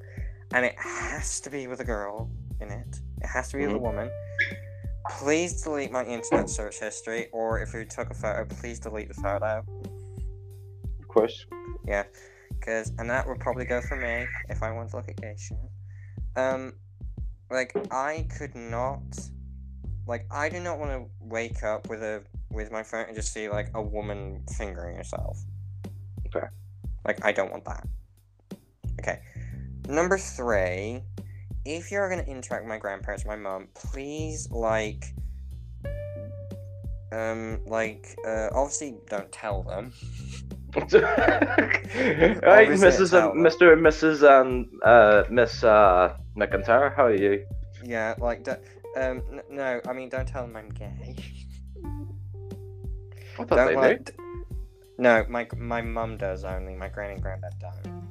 and 0.55 0.65
it 0.65 0.75
has 0.79 1.41
to 1.41 1.51
be 1.51 1.67
with 1.67 1.81
a 1.81 1.85
girl 1.85 2.31
in 2.61 2.71
it, 2.71 3.01
it 3.21 3.27
has 3.27 3.49
to 3.51 3.57
be 3.57 3.67
with 3.67 3.75
a 3.77 3.79
Mhm. 3.79 3.83
woman. 3.83 4.11
Please 5.19 5.63
delete 5.63 5.91
my 5.91 6.05
internet 6.05 6.49
search 6.49 6.79
history, 6.79 7.29
or 7.33 7.61
if 7.61 7.75
you 7.75 7.85
took 7.85 8.11
a 8.11 8.15
photo, 8.15 8.45
please 8.45 8.79
delete 8.79 9.09
the 9.09 9.15
photo. 9.15 9.65
Of 11.01 11.09
course. 11.09 11.45
Yeah, 11.85 12.05
because 12.51 12.93
and 12.99 13.11
that 13.11 13.27
would 13.27 13.41
probably 13.41 13.65
go 13.65 13.81
for 13.81 13.97
me 13.97 14.27
if 14.49 14.63
I 14.63 14.71
want 14.71 14.91
to 14.91 14.97
look 14.97 15.09
at 15.09 15.17
gay 15.17 15.35
shit. 15.37 15.59
Um, 16.41 16.75
like 17.51 17.75
I 17.91 18.27
could 18.39 18.55
not, 18.55 19.03
like 20.07 20.27
I 20.31 20.49
do 20.49 20.61
not 20.61 20.79
want 20.79 20.93
to 20.93 21.11
wake 21.21 21.63
up 21.63 21.89
with 21.89 22.03
a 22.03 22.23
with 22.51 22.71
my 22.71 22.83
phone 22.83 23.07
and 23.07 23.15
just 23.15 23.33
see 23.33 23.49
like 23.49 23.71
a 23.75 23.83
woman 23.83 24.43
fingering 24.57 24.97
herself. 24.97 25.39
Okay. 26.27 26.47
Like 27.05 27.25
I 27.25 27.33
don't 27.33 27.51
want 27.51 27.65
that. 27.65 27.87
Okay. 29.01 29.21
Number 29.89 30.19
three, 30.19 31.03
if 31.65 31.91
you're 31.91 32.09
gonna 32.09 32.23
interact 32.23 32.65
with 32.65 32.69
my 32.69 32.79
grandparents, 32.79 33.25
my 33.25 33.37
mom, 33.37 33.69
please 33.75 34.51
like. 34.51 35.05
Um, 37.13 37.61
like, 37.67 38.17
uh, 38.25 38.51
obviously, 38.53 38.95
don't 39.09 39.33
tell 39.33 39.65
them. 39.65 39.93
right, 40.77 42.69
Mrs. 42.69 43.13
and. 43.13 43.45
Mr. 43.45 43.73
and 43.73 43.83
Mrs. 43.85 44.23
and 44.41 44.69
uh, 44.85 45.25
Miss 45.31 45.65
uh, 45.65 46.17
McIntyre, 46.37 46.95
how 46.95 47.07
are 47.07 47.15
you? 47.15 47.45
Yeah, 47.85 48.15
like, 48.19 48.45
d- 48.45 48.53
um, 48.97 49.23
n- 49.33 49.43
no, 49.51 49.81
I 49.89 49.93
mean, 49.93 50.09
don't 50.09 50.29
tell 50.29 50.47
them 50.47 50.57
I'm 50.57 50.69
gay. 50.71 51.17
I 53.39 53.45
thought 53.45 53.49
Don't 53.57 53.67
they 53.69 53.77
like. 53.77 54.19
knew. 54.19 54.45
No, 54.99 55.25
my 55.29 55.49
my 55.57 55.81
mum 55.81 56.17
does 56.19 56.45
only. 56.45 56.75
My 56.75 56.89
granny 56.89 57.15
and 57.15 57.23
granddad 57.23 57.55
don't. 57.59 58.03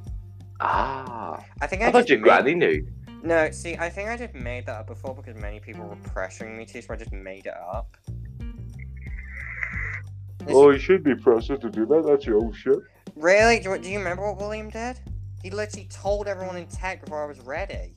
Ah, 0.59 1.43
I 1.61 1.67
think 1.67 1.83
I, 1.83 1.87
I 1.87 1.91
thought 1.91 2.09
your 2.09 2.17
made- 2.19 2.23
granny 2.25 2.55
knew. 2.55 2.87
No, 3.21 3.51
see, 3.51 3.75
I 3.77 3.89
think 3.89 4.09
I 4.09 4.17
just 4.17 4.33
made 4.33 4.65
that 4.65 4.75
up 4.79 4.87
before 4.87 5.13
because 5.13 5.35
many 5.35 5.59
people 5.59 5.85
were 5.85 5.97
pressuring 5.97 6.57
me 6.57 6.65
to, 6.65 6.81
so 6.81 6.93
I 6.93 6.97
just 6.97 7.11
made 7.11 7.45
it 7.45 7.53
up. 7.55 7.95
Oh, 10.47 10.69
you 10.71 10.79
should 10.79 11.03
be 11.03 11.15
pressured 11.15 11.61
to 11.61 11.69
do 11.69 11.85
that. 11.87 12.05
That's 12.05 12.25
your 12.25 12.37
own 12.37 12.53
shit. 12.53 12.79
Really? 13.15 13.59
Do, 13.59 13.77
do 13.77 13.89
you 13.89 13.97
remember 13.97 14.25
what 14.25 14.37
William 14.37 14.69
did? 14.69 14.99
He 15.43 15.49
literally 15.49 15.87
told 15.91 16.27
everyone 16.27 16.57
in 16.57 16.65
tech 16.67 17.03
before 17.03 17.23
I 17.23 17.27
was 17.27 17.39
ready. 17.41 17.95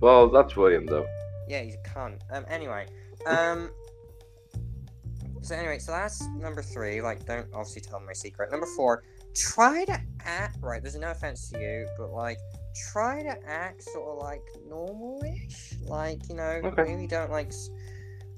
Well, 0.00 0.28
that's 0.28 0.56
William, 0.56 0.86
though. 0.86 1.06
Yeah, 1.48 1.62
he's 1.62 1.74
a 1.74 1.88
cunt. 1.88 2.20
Um, 2.30 2.44
anyway, 2.48 2.86
um, 3.26 3.70
so 5.42 5.54
anyway, 5.54 5.78
so 5.78 5.92
that's 5.92 6.26
number 6.38 6.60
three. 6.62 7.00
Like, 7.00 7.24
don't 7.24 7.46
obviously 7.54 7.82
tell 7.82 7.98
them 7.98 8.06
my 8.06 8.12
secret. 8.12 8.50
Number 8.50 8.66
four, 8.76 9.04
try 9.34 9.84
to 9.84 10.00
act 10.24 10.58
right. 10.60 10.82
There's 10.82 10.96
no 10.96 11.12
offense 11.12 11.48
to 11.50 11.60
you, 11.60 11.88
but 11.98 12.10
like, 12.10 12.38
try 12.92 13.22
to 13.22 13.36
act 13.48 13.82
sort 13.84 14.08
of 14.08 14.22
like 14.22 14.42
normal-ish. 14.68 15.74
Like, 15.84 16.28
you 16.28 16.34
know, 16.34 16.60
Okay. 16.64 16.82
maybe 16.82 17.06
don't 17.06 17.30
like. 17.30 17.52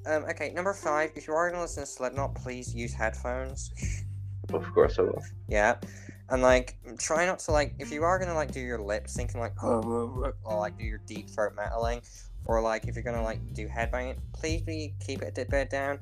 Um, 0.09 0.25
okay, 0.25 0.53
number 0.55 0.73
five. 0.73 1.11
If 1.17 1.29
you 1.29 1.35
are 1.35 1.51
gonna 1.51 1.61
listen 1.61 1.83
to 1.83 1.87
Slipknot, 1.87 2.35
please 2.35 2.75
use 2.75 2.95
headphones. 2.95 3.71
Of 4.53 4.65
course 4.73 4.99
I 4.99 5.03
will. 5.03 5.23
Yeah, 5.49 5.77
and 6.31 6.41
like 6.41 6.79
try 6.99 7.27
not 7.27 7.41
to 7.41 7.53
like 7.53 7.75
if 7.79 7.93
you 7.93 8.03
are 8.03 8.19
gonna 8.19 8.35
like 8.35 8.51
do 8.51 8.61
your 8.61 8.79
lip 8.79 9.07
syncing 9.07 9.37
like 9.37 9.63
or 9.63 10.35
like 10.45 10.79
do 10.79 10.85
your 10.85 11.03
deep 11.07 11.29
throat 11.29 11.53
metaling, 11.55 12.03
or 12.47 12.63
like 12.63 12.87
if 12.89 12.95
you're 12.95 13.05
gonna 13.05 13.23
like 13.23 13.53
do 13.53 13.69
headbanging, 13.69 14.17
please 14.33 14.63
be 14.63 14.95
keep 15.05 15.21
it 15.21 15.37
a 15.37 15.45
bit 15.45 15.69
down. 15.69 15.99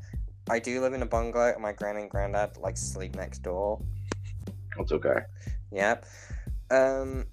I 0.48 0.60
do 0.60 0.80
live 0.80 0.92
in 0.92 1.02
a 1.02 1.06
bungalow, 1.06 1.52
and 1.52 1.60
my 1.60 1.72
gran 1.72 1.96
and 1.96 2.08
granddad 2.08 2.56
like 2.58 2.76
sleep 2.76 3.16
next 3.16 3.40
door. 3.40 3.82
That's 4.78 4.92
okay. 4.92 5.18
Yep. 5.72 6.06
Um. 6.70 7.26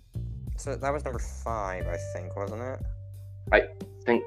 So 0.58 0.76
that 0.76 0.91
was 0.91 1.04
number 1.04 1.20
five, 1.20 1.86
I 1.86 1.98
think, 2.14 2.36
wasn't 2.36 2.62
it? 2.62 2.80
I 3.52 3.62
think 4.06 4.24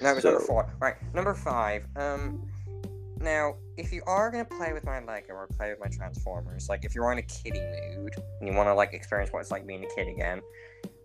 No, 0.00 0.10
it 0.10 0.14
was 0.14 0.24
number 0.24 0.40
four. 0.40 0.70
Right, 0.80 0.96
number 1.14 1.34
five. 1.34 1.86
Um, 1.96 2.48
now, 3.18 3.54
if 3.76 3.92
you 3.92 4.02
are 4.06 4.30
gonna 4.30 4.44
play 4.44 4.72
with 4.72 4.84
my 4.84 5.02
Lego 5.02 5.32
or 5.32 5.46
play 5.46 5.70
with 5.70 5.80
my 5.80 5.88
Transformers, 5.88 6.68
like 6.68 6.84
if 6.84 6.94
you're 6.94 7.10
in 7.12 7.18
a 7.18 7.22
kiddie 7.22 7.60
mood 7.60 8.12
and 8.40 8.48
you 8.48 8.54
want 8.54 8.68
to 8.68 8.74
like 8.74 8.92
experience 8.92 9.32
what 9.32 9.40
it's 9.40 9.50
like 9.50 9.66
being 9.66 9.84
a 9.84 9.94
kid 9.94 10.08
again, 10.08 10.42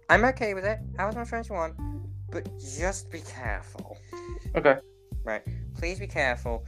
I'm 0.09 0.25
okay 0.25 0.53
with 0.53 0.65
it. 0.65 0.79
I 0.99 1.05
was 1.05 1.15
my 1.15 1.23
friends 1.23 1.49
one, 1.49 1.73
but 2.29 2.49
just 2.59 3.09
be 3.09 3.21
careful. 3.21 3.97
Okay. 4.55 4.77
Right, 5.23 5.41
please 5.77 5.99
be 5.99 6.07
careful. 6.07 6.65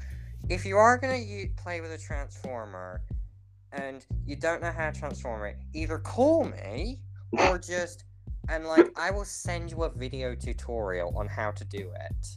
If 0.49 0.65
you 0.65 0.77
are 0.77 0.97
gonna 0.97 1.17
u- 1.17 1.49
play 1.57 1.81
with 1.81 1.91
a 1.91 1.97
Transformer 1.97 3.01
and 3.73 4.05
you 4.25 4.35
don't 4.35 4.61
know 4.61 4.71
how 4.71 4.91
to 4.91 4.97
transform 4.97 5.45
it, 5.45 5.57
either 5.73 5.97
call 5.97 6.45
me 6.45 6.99
or 7.31 7.57
just 7.57 8.05
and 8.49 8.65
like 8.65 8.87
I 8.97 9.11
will 9.11 9.25
send 9.25 9.71
you 9.71 9.83
a 9.83 9.89
video 9.89 10.35
tutorial 10.35 11.17
on 11.17 11.27
how 11.27 11.51
to 11.51 11.65
do 11.65 11.91
it 11.95 12.27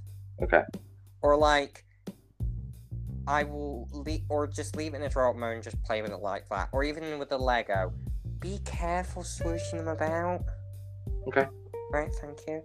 Okay. 0.43 0.63
or 1.23 1.37
like 1.37 1.85
I 3.29 3.43
will 3.43 3.89
leave, 3.93 4.23
or 4.29 4.47
just 4.47 4.77
leave 4.77 4.95
it 4.95 4.99
in 4.99 5.03
a 5.03 5.09
drop 5.09 5.35
mode 5.35 5.55
and 5.55 5.63
just 5.63 5.83
play 5.83 6.01
with 6.01 6.13
it 6.13 6.21
like 6.21 6.49
that, 6.51 6.69
or 6.73 6.85
even 6.85 7.19
with 7.19 7.29
the 7.29 7.39
Lego. 7.39 7.93
Be 8.39 8.61
careful 8.65 9.23
swooshing 9.23 9.79
them 9.79 9.89
about. 9.89 10.45
Okay. 11.27 11.47
Right, 11.91 12.15
thank 12.21 12.39
you. 12.47 12.63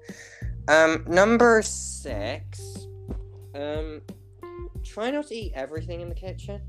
Um, 0.68 1.04
number 1.08 1.62
six. 1.64 2.86
Um, 3.56 4.02
try 4.84 5.10
not 5.10 5.28
to 5.28 5.36
eat 5.36 5.54
everything 5.56 6.02
in 6.02 6.10
the 6.10 6.16
kitchen. 6.16 6.62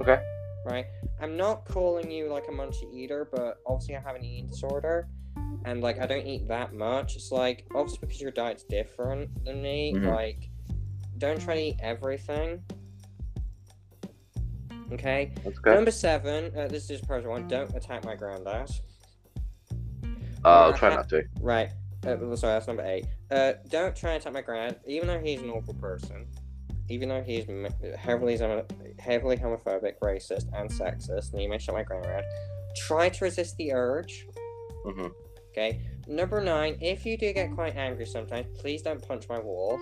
Okay. 0.00 0.20
Right. 0.66 0.86
I'm 1.20 1.36
not 1.36 1.64
calling 1.64 2.10
you 2.10 2.28
like 2.28 2.48
a 2.48 2.52
munchy 2.52 2.92
eater, 2.92 3.28
but 3.32 3.58
obviously 3.66 3.96
I 3.96 4.00
have 4.00 4.16
an 4.16 4.24
eating 4.24 4.48
disorder, 4.48 5.08
and 5.64 5.80
like 5.80 5.98
I 6.00 6.06
don't 6.06 6.26
eat 6.26 6.48
that 6.48 6.74
much. 6.74 7.16
It's 7.16 7.30
like 7.32 7.66
obviously 7.74 8.00
because 8.00 8.20
your 8.20 8.30
diet's 8.32 8.64
different 8.64 9.44
than 9.44 9.62
me. 9.62 9.94
Mhm. 9.94 10.10
Like, 10.10 10.48
don't 11.18 11.40
try 11.40 11.54
to 11.54 11.60
eat 11.60 11.76
everything. 11.80 12.62
Okay. 14.92 15.32
Number 15.64 15.90
seven. 15.90 16.56
Uh, 16.56 16.68
this 16.68 16.90
is 16.90 17.00
just 17.00 17.08
one. 17.08 17.48
Don't 17.48 17.74
attack 17.74 18.04
my 18.04 18.14
granddad. 18.14 18.70
Uh, 20.44 20.48
I'll 20.48 20.74
try 20.74 20.90
not 20.90 21.08
to. 21.10 21.24
Right. 21.40 21.70
Uh, 22.04 22.16
sorry, 22.34 22.54
that's 22.54 22.66
number 22.66 22.84
eight. 22.84 23.06
Uh, 23.30 23.52
don't 23.68 23.94
try 23.94 24.12
and 24.12 24.20
attack 24.20 24.32
my 24.32 24.42
granddad, 24.42 24.80
even 24.86 25.06
though 25.06 25.20
he's 25.20 25.40
an 25.40 25.50
awful 25.50 25.74
person. 25.74 26.26
even 26.88 27.08
though 27.08 27.22
he's 27.22 27.46
heavily 27.96 28.36
heavily 28.98 29.36
homophobic, 29.36 29.98
racist, 30.02 30.46
and 30.52 30.68
sexist, 30.68 31.32
and 31.32 31.40
you 31.40 31.48
may 31.48 31.56
shut 31.56 31.74
my 31.74 31.82
out, 31.96 32.24
try 32.76 33.08
to 33.08 33.24
resist 33.24 33.56
the 33.56 33.72
urge. 33.72 34.26
Hmm 34.84 35.08
Okay. 35.50 35.80
Number 36.08 36.40
nine, 36.40 36.78
if 36.80 37.04
you 37.04 37.18
do 37.18 37.32
get 37.32 37.52
quite 37.54 37.76
angry 37.76 38.06
sometimes, 38.06 38.46
please 38.58 38.82
don't 38.82 39.06
punch 39.06 39.28
my 39.28 39.38
wall. 39.38 39.78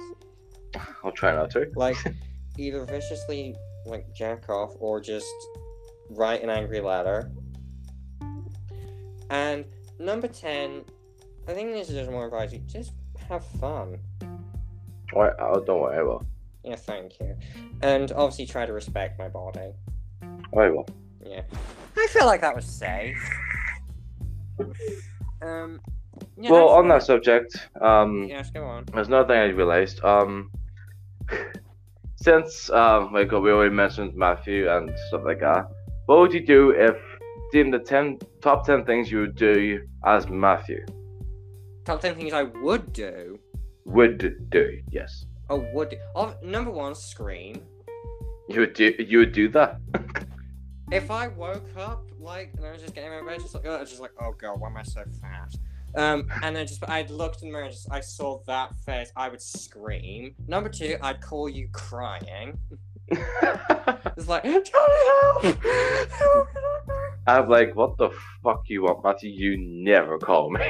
I'll 1.04 1.12
try 1.12 1.32
not 1.34 1.50
to. 1.52 1.70
Like, 1.76 1.96
either 2.58 2.84
viciously 2.84 3.54
like 3.86 4.12
jack 4.14 4.48
off 4.48 4.74
or 4.80 5.00
just 5.00 5.32
write 6.10 6.42
an 6.42 6.50
angry 6.50 6.80
letter. 6.80 7.30
And 9.30 9.64
number 9.98 10.26
ten, 10.26 10.84
I 11.46 11.54
think 11.54 11.72
this 11.72 11.88
is 11.88 11.94
just 11.94 12.10
more 12.10 12.26
advice. 12.26 12.52
Just 12.66 12.92
have 13.28 13.46
fun. 13.60 13.98
Alright, 15.12 15.32
oh, 15.38 15.60
don't 15.64 15.80
worry, 15.80 15.98
I 15.98 16.02
will. 16.02 16.26
Yeah, 16.64 16.76
thank 16.76 17.18
you. 17.20 17.36
And 17.82 18.12
obviously 18.12 18.46
try 18.46 18.66
to 18.66 18.72
respect 18.72 19.18
my 19.18 19.28
body. 19.28 19.72
I 20.22 20.68
will. 20.68 20.86
Yeah. 21.24 21.42
I 21.96 22.06
feel 22.10 22.26
like 22.26 22.40
that 22.42 22.54
was 22.54 22.64
safe. 22.64 23.18
Um. 25.42 25.80
Yeah, 26.36 26.50
well, 26.50 26.68
on 26.70 26.88
that 26.88 27.02
subject, 27.02 27.68
um, 27.80 28.24
Yes, 28.28 28.50
go 28.50 28.64
on. 28.64 28.84
there's 28.92 29.06
another 29.08 29.28
thing 29.28 29.38
I 29.38 29.44
realized. 29.54 30.02
Um, 30.04 30.50
since 32.16 32.68
um, 32.70 33.12
like 33.12 33.30
we 33.30 33.50
already 33.50 33.74
mentioned 33.74 34.14
Matthew 34.14 34.68
and 34.70 34.90
stuff 35.08 35.22
like 35.24 35.40
that, 35.40 35.66
what 36.06 36.18
would 36.18 36.32
you 36.32 36.44
do 36.44 36.70
if 36.70 36.96
in 37.54 37.70
the 37.70 37.78
ten 37.78 38.18
top 38.42 38.66
ten 38.66 38.84
things 38.84 39.10
you 39.10 39.20
would 39.20 39.34
do 39.36 39.80
as 40.04 40.28
Matthew 40.28 40.84
Top 41.84 42.00
ten 42.00 42.14
things 42.14 42.32
I 42.32 42.42
would 42.42 42.92
do. 42.92 43.38
would 43.86 44.50
do? 44.50 44.80
Yes, 44.90 45.24
Oh, 45.48 45.64
would 45.72 45.90
do. 45.90 45.96
Oh, 46.14 46.34
number 46.42 46.70
one, 46.70 46.94
scream. 46.94 47.62
you 48.48 48.60
would 48.60 48.74
do. 48.74 48.94
You 48.98 49.18
would 49.20 49.32
do 49.32 49.48
that. 49.48 49.78
If 50.92 51.10
I 51.10 51.28
woke 51.28 51.68
up 51.76 52.08
like 52.18 52.52
and 52.56 52.66
I 52.66 52.72
was 52.72 52.82
just 52.82 52.94
getting 52.94 53.12
out 53.12 53.20
of 53.20 53.26
bed, 53.26 53.40
just 53.40 53.54
like, 53.54 53.64
oh, 53.66 53.76
I 53.76 53.80
was 53.80 53.90
just 53.90 54.00
like, 54.00 54.10
oh 54.20 54.32
god, 54.32 54.58
why 54.60 54.68
am 54.68 54.76
I 54.76 54.82
so 54.82 55.04
fat? 55.20 55.54
Um, 55.94 56.26
and 56.42 56.54
then 56.54 56.66
just 56.66 56.82
I'd 56.88 57.10
looked 57.10 57.42
in 57.42 57.48
the 57.48 57.52
mirror, 57.52 57.64
and 57.64 57.72
just 57.72 57.90
I 57.92 58.00
saw 58.00 58.40
that 58.46 58.74
face, 58.80 59.12
I 59.16 59.28
would 59.28 59.40
scream. 59.40 60.34
Number 60.48 60.68
two, 60.68 60.96
I'd 61.00 61.20
call 61.20 61.48
you 61.48 61.68
crying. 61.72 62.58
It's 64.16 64.28
like, 64.28 64.42
Johnny, 64.42 64.62
help! 64.62 65.62
Help! 66.12 66.48
I'm 67.26 67.48
like, 67.48 67.74
what 67.74 67.96
the 67.96 68.10
fuck 68.42 68.64
you 68.66 68.82
want, 68.82 69.02
Matthew? 69.02 69.30
You 69.30 69.56
never 69.58 70.18
call 70.18 70.50
me. 70.50 70.60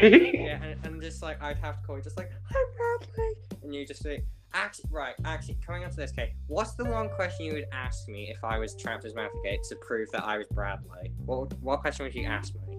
yeah, 0.44 0.62
and, 0.62 0.84
and 0.84 1.02
just 1.02 1.20
like 1.20 1.42
I'd 1.42 1.58
have 1.58 1.80
to 1.80 1.86
call 1.86 1.96
you, 1.96 2.02
just 2.02 2.16
like, 2.16 2.30
I'm 2.30 2.98
Bradley, 3.08 3.32
and 3.62 3.74
you 3.74 3.84
just 3.86 4.02
say, 4.02 4.22
actually, 4.54 4.90
right, 4.90 5.14
actually, 5.24 5.58
coming 5.64 5.84
on 5.84 5.90
to 5.90 5.96
this, 5.96 6.12
okay, 6.12 6.34
what's 6.46 6.72
the 6.74 6.84
one 6.84 7.08
question 7.08 7.46
you 7.46 7.52
would 7.54 7.66
ask 7.72 8.08
me 8.08 8.30
if 8.30 8.42
I 8.44 8.58
was 8.58 8.74
trapped 8.74 9.04
as 9.04 9.14
Matthew 9.14 9.40
Gate 9.44 9.62
to 9.68 9.76
prove 9.76 10.10
that 10.12 10.24
I 10.24 10.38
was 10.38 10.46
Bradley? 10.48 11.12
What 11.24 11.52
what 11.60 11.80
question 11.80 12.04
would 12.04 12.14
you 12.14 12.26
ask 12.26 12.54
me? 12.54 12.76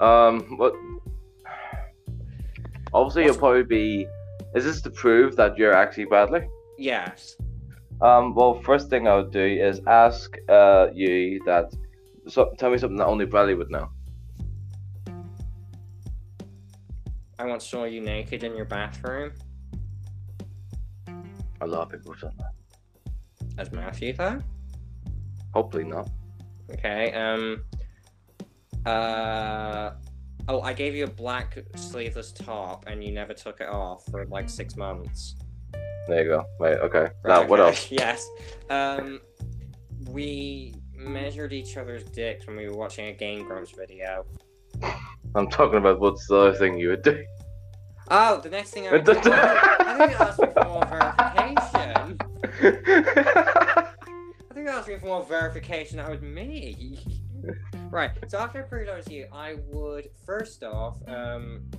Um, 0.00 0.56
what? 0.56 0.74
Obviously, 2.94 3.22
What's- 3.22 3.34
you'll 3.34 3.38
probably 3.38 3.62
be. 3.64 4.06
Is 4.54 4.64
this 4.64 4.82
to 4.82 4.90
prove 4.90 5.36
that 5.36 5.56
you're 5.56 5.72
actually 5.72 6.04
Bradley? 6.04 6.46
Yes. 6.78 7.36
Um, 8.02 8.34
well, 8.34 8.60
first 8.62 8.90
thing 8.90 9.06
I 9.08 9.16
would 9.16 9.30
do 9.30 9.40
is 9.44 9.80
ask 9.86 10.36
uh 10.48 10.88
you 10.92 11.40
that. 11.46 11.72
So, 12.28 12.52
tell 12.58 12.70
me 12.70 12.78
something 12.78 12.98
that 12.98 13.06
only 13.06 13.24
Bradley 13.26 13.54
would 13.54 13.70
know. 13.70 13.88
I 17.38 17.46
once 17.46 17.66
saw 17.66 17.84
you 17.84 18.00
naked 18.00 18.44
in 18.44 18.54
your 18.54 18.64
bathroom 18.66 19.32
A 21.62 21.66
lot 21.66 21.82
of 21.82 21.90
people 21.92 22.12
have 22.12 22.20
done 22.22 22.34
that. 22.38 23.58
as 23.58 23.70
Matthew, 23.72 24.12
though. 24.14 24.40
Hopefully 25.54 25.84
not. 25.84 26.08
Okay. 26.72 27.12
Um. 27.12 27.62
Uh. 28.84 29.92
Oh, 30.48 30.60
I 30.60 30.72
gave 30.72 30.96
you 30.96 31.04
a 31.04 31.10
black 31.10 31.56
sleeveless 31.76 32.32
top, 32.32 32.84
and 32.88 33.02
you 33.04 33.12
never 33.12 33.32
took 33.32 33.60
it 33.60 33.68
off 33.68 34.04
for 34.10 34.26
like 34.26 34.50
six 34.50 34.76
months. 34.76 35.36
There 36.08 36.22
you 36.24 36.28
go. 36.30 36.44
Wait. 36.58 36.78
Okay. 36.78 37.06
Now, 37.24 37.40
Right, 37.40 37.48
what 37.48 37.60
else? 37.60 37.88
Yes. 37.90 38.28
Um. 38.68 39.20
We 40.08 40.74
measured 40.96 41.52
each 41.52 41.76
other's 41.76 42.02
dicks 42.04 42.46
when 42.48 42.56
we 42.56 42.66
were 42.68 42.76
watching 42.76 43.06
a 43.06 43.12
Game 43.12 43.46
Grumps 43.46 43.70
video. 43.70 44.24
I'm 45.36 45.48
talking 45.48 45.78
about 45.78 46.00
what's 46.00 46.26
the 46.26 46.36
other 46.36 46.54
thing 46.58 46.76
you 46.76 46.88
would 46.88 47.02
do. 47.02 47.24
Oh, 48.14 48.40
the 48.42 48.50
next 48.50 48.72
thing 48.72 48.86
I 48.86 48.92
would 48.92 49.04
do. 49.04 49.12
Oh, 49.12 49.20
I 49.24 49.96
think 49.96 50.10
you 50.10 50.16
asked 50.18 50.38
me 50.38 50.48
for 50.52 50.64
more 50.68 50.84
verification. 50.84 52.18
I 54.50 54.52
think 54.52 54.66
you 54.66 54.68
asked 54.68 54.88
me 54.88 54.98
for 54.98 55.06
more 55.06 55.24
verification 55.24 55.96
that 55.96 56.10
was 56.10 56.20
me. 56.20 56.98
right. 57.90 58.10
So 58.28 58.36
after 58.36 58.58
I 58.58 58.68
proved 58.68 58.90
I 58.90 58.96
was 58.96 59.08
you, 59.08 59.28
I 59.32 59.56
would 59.66 60.10
first 60.26 60.62
off, 60.62 60.98
um, 61.08 61.70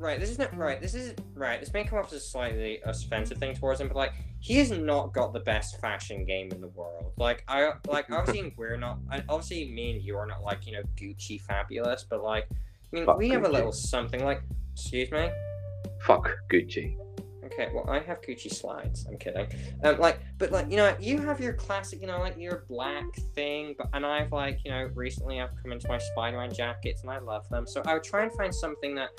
right. 0.00 0.18
This 0.18 0.28
is 0.28 0.40
not 0.40 0.56
right. 0.56 0.80
This 0.80 0.94
is 0.96 1.14
right. 1.34 1.60
This 1.60 1.72
may 1.72 1.84
come 1.84 2.00
off 2.00 2.06
as 2.08 2.14
a 2.14 2.20
slightly 2.20 2.80
offensive 2.84 3.38
thing 3.38 3.54
towards 3.54 3.80
him, 3.80 3.86
but 3.86 3.96
like 3.96 4.14
he 4.40 4.56
has 4.56 4.72
not 4.72 5.12
got 5.12 5.32
the 5.32 5.38
best 5.38 5.80
fashion 5.80 6.24
game 6.24 6.50
in 6.50 6.60
the 6.60 6.68
world. 6.68 7.12
Like 7.16 7.44
I 7.46 7.74
like 7.86 8.10
obviously 8.10 8.54
we're 8.56 8.76
not. 8.76 8.98
Obviously, 9.28 9.70
me 9.70 9.92
and 9.92 10.02
you 10.02 10.16
are 10.16 10.26
not 10.26 10.42
like 10.42 10.66
you 10.66 10.72
know 10.72 10.82
Gucci 10.96 11.40
fabulous, 11.40 12.04
but 12.10 12.24
like 12.24 12.48
I 12.50 12.56
mean 12.90 13.06
Fuck 13.06 13.18
we 13.18 13.28
have 13.28 13.44
a 13.44 13.48
little 13.48 13.70
something. 13.70 14.24
Like 14.24 14.42
excuse 14.72 15.10
me. 15.10 15.30
Fuck 16.02 16.30
Gucci. 16.50 16.96
Okay, 17.44 17.68
well, 17.74 17.88
I 17.88 18.00
have 18.00 18.20
Gucci 18.22 18.52
slides. 18.52 19.06
I'm 19.08 19.16
kidding. 19.18 19.46
Um, 19.82 19.98
like, 19.98 20.20
but 20.38 20.52
like, 20.52 20.70
you 20.70 20.76
know, 20.76 20.94
you 21.00 21.20
have 21.20 21.40
your 21.40 21.54
classic, 21.54 22.00
you 22.00 22.06
know, 22.06 22.20
like 22.20 22.38
your 22.38 22.64
black 22.68 23.04
thing. 23.34 23.74
But 23.76 23.88
and 23.92 24.06
I've 24.06 24.30
like, 24.30 24.60
you 24.64 24.70
know, 24.70 24.88
recently 24.94 25.40
I've 25.40 25.50
come 25.60 25.72
into 25.72 25.88
my 25.88 25.98
Spider-Man 25.98 26.52
jackets 26.54 27.02
and 27.02 27.10
I 27.10 27.18
love 27.18 27.48
them. 27.48 27.66
So 27.66 27.82
I 27.86 27.94
would 27.94 28.04
try 28.04 28.22
and 28.22 28.32
find 28.32 28.54
something 28.54 28.94
that, 28.94 29.10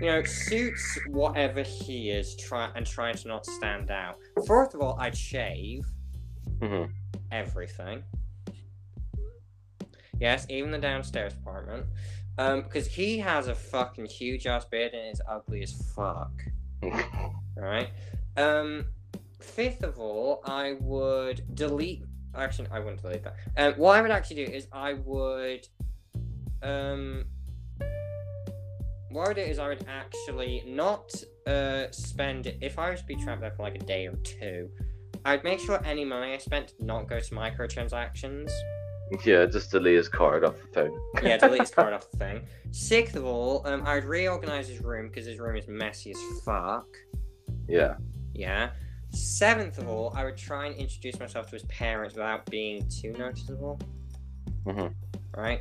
you 0.00 0.06
know, 0.06 0.22
suits 0.24 0.98
whatever 1.08 1.62
he 1.62 2.10
is. 2.10 2.36
Try 2.36 2.70
and 2.74 2.84
trying 2.86 3.16
to 3.16 3.28
not 3.28 3.46
stand 3.46 3.90
out. 3.90 4.16
Fourth 4.46 4.74
of 4.74 4.80
all, 4.80 4.96
I'd 4.98 5.16
shave 5.16 5.86
hmm 6.60 6.84
everything. 7.30 8.02
Yes, 10.18 10.46
even 10.48 10.70
the 10.70 10.78
downstairs 10.78 11.34
apartment. 11.34 11.86
Um, 12.38 12.62
because 12.62 12.86
he 12.86 13.18
has 13.18 13.48
a 13.48 13.54
fucking 13.54 14.06
huge 14.06 14.46
ass 14.46 14.64
beard 14.66 14.92
and 14.92 15.12
is 15.12 15.22
ugly 15.28 15.62
as 15.62 15.72
fuck. 15.94 16.32
Right. 17.58 17.88
Um, 18.36 18.84
fifth 19.40 19.82
of 19.82 19.98
all, 19.98 20.42
I 20.44 20.74
would 20.80 21.54
delete. 21.54 22.04
Actually, 22.34 22.68
I 22.70 22.80
wouldn't 22.80 23.00
delete 23.00 23.24
that. 23.24 23.36
Um, 23.56 23.72
what 23.78 23.96
I 23.96 24.02
would 24.02 24.10
actually 24.10 24.44
do 24.44 24.52
is 24.52 24.68
I 24.72 24.92
would, 24.92 25.66
um, 26.62 27.24
what 29.10 29.24
I 29.24 29.28
would 29.28 29.36
do 29.36 29.42
is 29.42 29.58
I 29.58 29.68
would 29.68 29.86
actually 29.88 30.64
not 30.66 31.14
uh 31.46 31.90
spend 31.92 32.54
if 32.60 32.78
I 32.78 32.90
was 32.90 33.00
to 33.00 33.06
be 33.06 33.14
trapped 33.14 33.40
there 33.40 33.52
for 33.52 33.62
like 33.62 33.76
a 33.76 33.84
day 33.84 34.06
or 34.06 34.16
two. 34.16 34.68
I'd 35.24 35.42
make 35.42 35.58
sure 35.58 35.80
any 35.84 36.04
money 36.04 36.34
I 36.34 36.38
spent 36.38 36.68
did 36.78 36.86
not 36.86 37.08
go 37.08 37.18
to 37.18 37.34
microtransactions. 37.34 38.50
Yeah, 39.24 39.46
just 39.46 39.70
delete 39.70 39.96
his 39.96 40.08
card 40.08 40.44
off 40.44 40.54
the 40.60 40.66
phone. 40.68 40.98
Yeah, 41.22 41.36
delete 41.36 41.60
his 41.62 41.70
card 41.70 41.92
off 41.94 42.10
the 42.10 42.16
thing. 42.16 42.46
Sixth 42.72 43.16
of 43.16 43.24
all, 43.24 43.66
um, 43.66 43.82
I'd 43.86 44.04
reorganize 44.04 44.68
his 44.68 44.80
room 44.82 45.08
because 45.08 45.26
his 45.26 45.38
room 45.38 45.56
is 45.56 45.66
messy 45.68 46.10
as 46.10 46.18
fuck. 46.44 46.86
Yeah. 47.68 47.94
Yeah. 48.34 48.70
Seventh 49.10 49.78
of 49.78 49.88
all, 49.88 50.12
I 50.14 50.24
would 50.24 50.36
try 50.36 50.66
and 50.66 50.76
introduce 50.76 51.18
myself 51.18 51.46
to 51.46 51.52
his 51.52 51.64
parents 51.64 52.14
without 52.14 52.44
being 52.46 52.86
too 52.88 53.12
noticeable. 53.12 53.80
Mhm. 54.66 54.92
Right. 55.34 55.60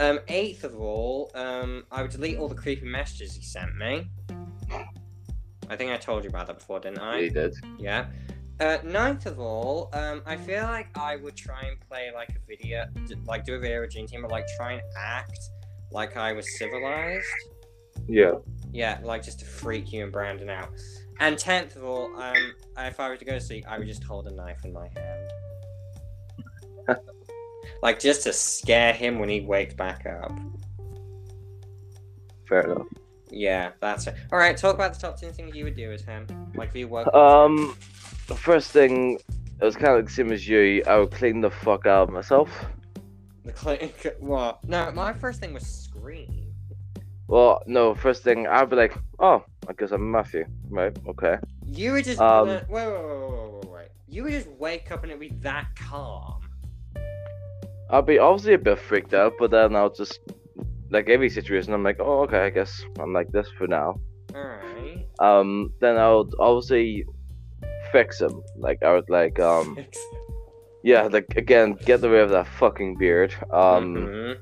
Um, 0.00 0.20
eighth 0.28 0.64
of 0.64 0.80
all, 0.80 1.30
um, 1.34 1.84
I 1.90 2.02
would 2.02 2.10
delete 2.10 2.38
all 2.38 2.48
the 2.48 2.54
creepy 2.54 2.86
messages 2.86 3.34
he 3.34 3.42
sent 3.42 3.76
me. 3.76 4.08
I 5.70 5.76
think 5.76 5.90
I 5.90 5.96
told 5.96 6.24
you 6.24 6.30
about 6.30 6.46
that 6.46 6.58
before, 6.58 6.80
didn't 6.80 6.98
I? 7.00 7.22
He 7.22 7.28
did. 7.30 7.54
Yeah. 7.78 8.06
Uh, 8.60 8.78
ninth 8.82 9.26
of 9.26 9.38
all, 9.38 9.88
um, 9.92 10.20
I 10.26 10.36
feel 10.36 10.64
like 10.64 10.88
I 10.98 11.14
would 11.16 11.36
try 11.36 11.62
and 11.62 11.78
play 11.88 12.10
like 12.12 12.30
a 12.30 12.46
video, 12.48 12.86
like 13.24 13.44
do 13.44 13.54
a 13.54 13.58
video 13.58 13.82
with 13.82 13.90
Gene 13.90 14.06
Team, 14.06 14.22
but 14.22 14.32
like 14.32 14.46
try 14.56 14.72
and 14.72 14.82
act 14.96 15.38
like 15.92 16.16
I 16.16 16.32
was 16.32 16.58
civilized. 16.58 17.24
Yeah. 18.08 18.32
Yeah, 18.72 18.98
like 19.02 19.22
just 19.22 19.38
to 19.40 19.44
freak 19.44 19.92
you 19.92 20.02
and 20.02 20.12
Brandon 20.12 20.50
out. 20.50 20.70
And 21.20 21.38
tenth 21.38 21.76
of 21.76 21.84
all, 21.84 22.14
um, 22.20 22.54
if 22.78 22.98
I 22.98 23.08
were 23.08 23.16
to 23.16 23.24
go 23.24 23.32
to 23.32 23.40
sleep, 23.40 23.64
I 23.68 23.78
would 23.78 23.86
just 23.86 24.02
hold 24.02 24.26
a 24.26 24.32
knife 24.32 24.64
in 24.64 24.72
my 24.72 24.88
hand. 24.88 25.30
like 27.82 28.00
just 28.00 28.24
to 28.24 28.32
scare 28.32 28.92
him 28.92 29.18
when 29.18 29.28
he 29.28 29.40
wakes 29.40 29.74
back 29.74 30.04
up. 30.06 30.36
Fair 32.48 32.62
enough. 32.62 32.86
Yeah, 33.30 33.72
that's 33.80 34.06
it. 34.06 34.14
All 34.32 34.38
right, 34.38 34.56
talk 34.56 34.74
about 34.74 34.94
the 34.94 35.00
top 35.00 35.16
ten 35.16 35.32
things 35.32 35.54
you 35.54 35.64
would 35.64 35.76
do 35.76 35.90
with 35.90 36.04
him. 36.04 36.26
Like 36.54 36.70
if 36.70 36.76
you 36.76 36.88
work. 36.88 37.12
Um, 37.14 37.76
the 38.28 38.36
first 38.36 38.70
thing, 38.70 39.18
it 39.60 39.64
was 39.64 39.74
kind 39.74 39.88
of 39.88 39.96
like 39.96 40.04
the 40.04 40.12
same 40.12 40.30
as 40.30 40.46
you. 40.46 40.82
I 40.86 40.98
would 40.98 41.10
clean 41.10 41.40
the 41.40 41.50
fuck 41.50 41.86
out 41.86 42.08
of 42.08 42.10
myself. 42.10 42.66
The 43.44 43.56
cl- 43.56 44.14
what? 44.20 44.62
No, 44.64 44.92
my 44.92 45.12
first 45.12 45.40
thing 45.40 45.54
was 45.54 45.66
scream. 45.66 46.52
Well, 47.26 47.62
no, 47.66 47.94
first 47.94 48.22
thing 48.22 48.46
I'd 48.46 48.70
be 48.70 48.76
like, 48.76 48.96
oh, 49.18 49.44
I 49.68 49.72
guess 49.72 49.90
I'm 49.90 50.10
Matthew, 50.10 50.44
right? 50.68 50.96
Okay. 51.08 51.36
You 51.66 51.92
were 51.92 52.02
just 52.02 52.20
Um, 52.20 52.48
wait, 52.48 52.68
wait, 52.68 52.86
wait, 52.86 53.52
wait, 53.52 53.70
wait. 53.70 53.88
You 54.06 54.22
would 54.24 54.32
just 54.32 54.48
wake 54.48 54.90
up 54.90 55.02
and 55.02 55.10
it'd 55.10 55.20
be 55.20 55.34
that 55.40 55.66
calm. 55.76 56.40
I'd 57.90 58.06
be 58.06 58.18
obviously 58.18 58.54
a 58.54 58.58
bit 58.58 58.78
freaked 58.78 59.14
out, 59.14 59.34
but 59.38 59.50
then 59.50 59.74
I'll 59.74 59.92
just 59.92 60.20
like 60.90 61.08
every 61.08 61.28
situation. 61.30 61.72
I'm 61.72 61.82
like, 61.82 61.96
oh, 62.00 62.20
okay, 62.22 62.44
I 62.46 62.50
guess 62.50 62.82
I'm 62.98 63.12
like 63.12 63.30
this 63.30 63.48
for 63.56 63.66
now. 63.66 64.00
Alright. 64.34 65.06
Um, 65.20 65.72
then 65.80 65.96
I 65.96 66.14
would 66.14 66.32
obviously 66.38 67.04
fix 67.92 68.20
him. 68.20 68.42
Like 68.56 68.82
I 68.82 68.92
would 68.92 69.08
like 69.10 69.38
um, 69.40 69.76
yeah, 70.82 71.02
like 71.04 71.26
again, 71.36 71.76
get 71.84 72.02
rid 72.02 72.22
of 72.22 72.30
that 72.30 72.46
fucking 72.46 72.96
beard. 72.98 73.34
Um, 73.52 73.94
Mhm. 73.94 74.36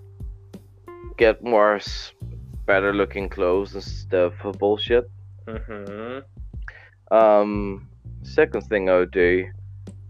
get 1.17 1.43
more 1.43 1.81
better 2.67 2.93
looking 2.93 3.29
clothes 3.29 3.75
instead 3.75 4.33
of 4.33 4.59
bullshit. 4.59 5.09
Mhm. 5.47 6.23
Um, 7.11 7.89
second 8.23 8.63
thing 8.63 8.91
I 8.91 8.99
would 8.99 9.13
do 9.13 9.47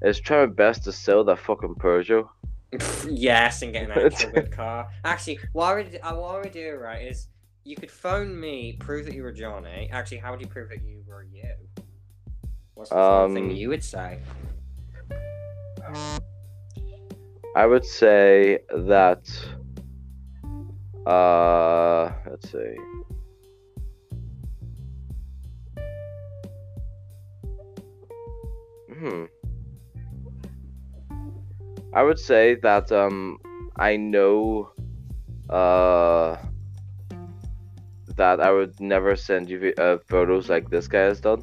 is 0.02 0.20
try 0.20 0.46
my 0.46 0.52
best 0.52 0.84
to 0.84 0.92
sell 0.92 1.24
that 1.24 1.38
fucking 1.38 1.74
Peugeot. 1.76 2.28
yes, 3.08 3.62
and 3.62 3.72
get 3.72 3.84
an 3.84 3.90
actual 4.06 4.30
good 4.32 4.50
car. 4.50 4.88
Actually, 5.04 5.38
what 5.52 5.66
I 5.70 5.74
would 5.74 5.98
uh, 6.02 6.14
what 6.14 6.34
I 6.34 6.40
would 6.40 6.52
do 6.52 6.76
right 6.76 7.06
is 7.06 7.28
you 7.64 7.76
could 7.76 7.90
phone 7.90 8.38
me, 8.38 8.76
prove 8.78 9.06
that 9.06 9.14
you 9.14 9.22
were 9.22 9.32
Johnny. 9.32 9.88
Actually, 9.92 10.18
how 10.18 10.30
would 10.30 10.40
you 10.40 10.46
prove 10.46 10.68
that 10.70 10.82
you 10.84 11.02
were 11.06 11.24
you? 11.24 11.42
What's 12.76 12.90
the 12.90 12.96
sort 12.96 13.32
thing 13.32 13.50
Um, 13.50 13.56
you 13.56 13.70
would 13.70 13.82
say? 13.82 14.18
I 17.56 17.64
would 17.64 17.86
say 17.86 18.58
that. 18.68 19.24
Uh, 21.06 22.12
let's 22.28 22.52
see. 22.52 22.76
Hmm. 28.92 29.24
I 31.94 32.02
would 32.02 32.18
say 32.18 32.56
that 32.56 32.92
um 32.92 33.38
I 33.78 33.96
know 33.96 34.72
uh 35.48 36.36
that 38.16 38.40
I 38.40 38.52
would 38.52 38.78
never 38.80 39.16
send 39.16 39.48
you 39.48 39.72
uh, 39.78 39.96
photos 40.08 40.50
like 40.50 40.68
this 40.68 40.88
guy 40.88 41.08
has 41.08 41.22
done. 41.22 41.42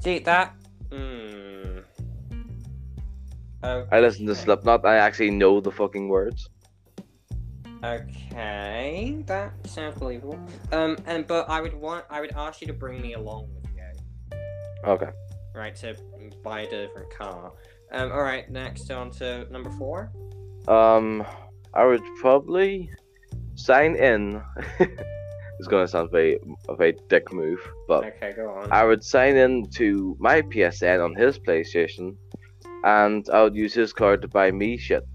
See 0.00 0.18
that? 0.20 0.54
Hmm. 0.90 1.78
Oh, 3.62 3.86
I 3.92 4.00
listen 4.00 4.26
to 4.26 4.34
Slipknot. 4.34 4.86
I 4.86 4.96
actually 4.96 5.30
know 5.30 5.60
the 5.60 5.70
fucking 5.70 6.08
words. 6.08 6.48
Okay, 7.84 9.22
that 9.26 9.52
sounds 9.66 9.98
believable. 9.98 10.38
Um, 10.72 10.96
and 11.06 11.26
but 11.26 11.48
I 11.48 11.60
would 11.60 11.74
want 11.74 12.04
I 12.10 12.20
would 12.20 12.32
ask 12.32 12.60
you 12.60 12.66
to 12.66 12.72
bring 12.72 13.00
me 13.00 13.14
along 13.14 13.48
with 13.54 13.64
you, 13.74 14.38
Okay. 14.86 15.10
right? 15.54 15.74
To 15.76 15.94
buy 16.42 16.60
a 16.62 16.70
different 16.70 17.10
car. 17.10 17.52
Um, 17.92 18.12
all 18.12 18.22
right. 18.22 18.50
Next 18.50 18.90
on 18.90 19.10
to 19.12 19.46
number 19.50 19.70
four. 19.70 20.12
Um, 20.68 21.24
I 21.74 21.84
would 21.84 22.02
probably 22.20 22.90
sign 23.54 23.96
in. 23.96 24.42
it's 25.60 25.68
gonna 25.68 25.86
sound 25.86 26.10
very 26.10 26.38
a 26.70 26.74
very 26.74 26.96
dick 27.10 27.30
move, 27.34 27.60
but 27.86 28.04
Okay, 28.04 28.32
go 28.34 28.48
on. 28.48 28.72
I 28.72 28.82
would 28.84 29.04
sign 29.04 29.36
in 29.36 29.68
to 29.72 30.16
my 30.18 30.40
PSN 30.40 31.04
on 31.04 31.14
his 31.14 31.38
PlayStation, 31.38 32.16
and 32.82 33.28
I 33.28 33.42
would 33.42 33.54
use 33.54 33.74
his 33.74 33.92
card 33.92 34.22
to 34.22 34.28
buy 34.28 34.50
me 34.50 34.78
shit. 34.78 35.06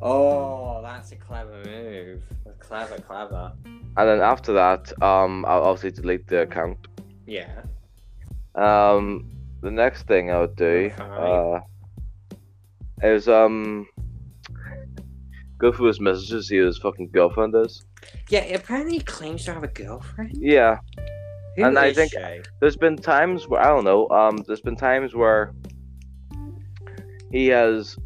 Oh, 0.00 0.80
that's 0.80 1.12
a 1.12 1.16
clever 1.16 1.62
move. 1.66 2.22
Clever, 2.58 2.96
clever. 3.00 3.52
And 3.66 4.08
then 4.08 4.20
after 4.22 4.54
that, 4.54 4.90
um, 5.02 5.44
I'll 5.44 5.64
obviously 5.64 5.90
delete 5.90 6.26
the 6.26 6.42
account. 6.42 6.78
Yeah. 7.26 7.60
Um, 8.54 9.30
the 9.60 9.70
next 9.70 10.06
thing 10.06 10.30
I 10.30 10.40
would 10.40 10.56
do, 10.56 10.90
uh, 10.98 11.60
is 13.02 13.28
um, 13.28 13.86
go 15.58 15.70
through 15.70 15.88
his 15.88 16.00
messages, 16.00 16.48
see 16.48 16.56
who 16.56 16.64
his 16.64 16.78
fucking 16.78 17.10
girlfriend 17.10 17.54
is. 17.56 17.84
Yeah, 18.28 18.44
apparently 18.54 18.94
he 18.94 19.00
claims 19.00 19.44
to 19.44 19.52
have 19.54 19.64
a 19.64 19.68
girlfriend. 19.68 20.32
Yeah, 20.38 20.78
Who 21.56 21.64
And 21.64 21.78
I 21.78 21.92
think- 21.92 22.12
she? 22.12 22.40
there's 22.60 22.76
been 22.76 22.96
times 22.96 23.48
where 23.48 23.60
I 23.60 23.66
don't 23.68 23.84
know. 23.84 24.08
Um, 24.10 24.36
there's 24.46 24.60
been 24.60 24.76
times 24.76 25.14
where 25.14 25.52
he 27.32 27.48
has, 27.48 27.96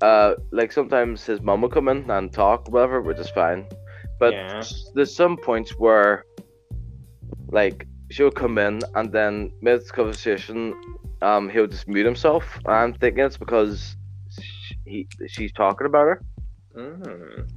uh, 0.00 0.34
like 0.50 0.72
sometimes 0.72 1.24
his 1.24 1.40
mom 1.40 1.62
will 1.62 1.68
come 1.68 1.88
in 1.88 2.10
and 2.10 2.32
talk, 2.32 2.68
whatever, 2.68 3.00
which 3.00 3.18
is 3.18 3.30
fine. 3.30 3.66
But 4.18 4.32
Yeah. 4.34 4.62
there's 4.94 5.14
some 5.14 5.36
points 5.36 5.70
where, 5.78 6.24
like, 7.52 7.86
she'll 8.10 8.30
come 8.30 8.58
in 8.58 8.80
and 8.96 9.12
then 9.12 9.52
mid 9.62 9.86
conversation, 9.92 10.74
um, 11.22 11.48
he'll 11.48 11.66
just 11.68 11.86
mute 11.88 12.04
himself. 12.06 12.44
And 12.66 12.74
I'm 12.74 12.92
thinking 12.94 13.24
it's 13.24 13.36
because 13.36 13.96
sh- 14.40 14.72
he 14.84 15.08
she's 15.28 15.52
talking 15.52 15.86
about 15.86 16.06
her. 16.08 16.22
Mm. 16.76 17.48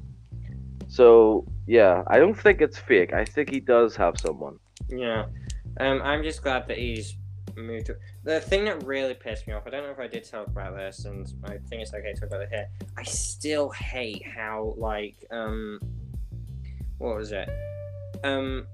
So 0.87 1.45
yeah, 1.67 2.03
I 2.07 2.19
don't 2.19 2.33
think 2.33 2.61
it's 2.61 2.77
fake. 2.77 3.13
I 3.13 3.25
think 3.25 3.49
he 3.49 3.59
does 3.59 3.95
have 3.95 4.17
someone. 4.17 4.59
Yeah. 4.89 5.25
Um, 5.79 6.01
I'm 6.03 6.23
just 6.23 6.43
glad 6.43 6.67
that 6.67 6.77
he's 6.77 7.15
moved 7.55 7.87
to. 7.87 7.97
The 8.23 8.39
thing 8.39 8.65
that 8.65 8.83
really 8.83 9.13
pissed 9.13 9.47
me 9.47 9.53
off, 9.53 9.63
I 9.65 9.69
don't 9.69 9.83
know 9.83 9.91
if 9.91 9.99
I 9.99 10.07
did 10.07 10.23
talk 10.23 10.47
about 10.47 10.75
this, 10.75 11.05
and 11.05 11.31
I 11.45 11.57
think 11.69 11.81
it's 11.81 11.93
okay 11.93 12.13
to 12.13 12.19
talk 12.19 12.27
about 12.27 12.41
it 12.41 12.49
here. 12.49 12.67
I 12.97 13.03
still 13.03 13.69
hate 13.69 14.25
how, 14.27 14.73
like, 14.77 15.25
um, 15.31 15.79
what 16.97 17.15
was 17.15 17.31
it? 17.31 17.49
Um, 18.23 18.67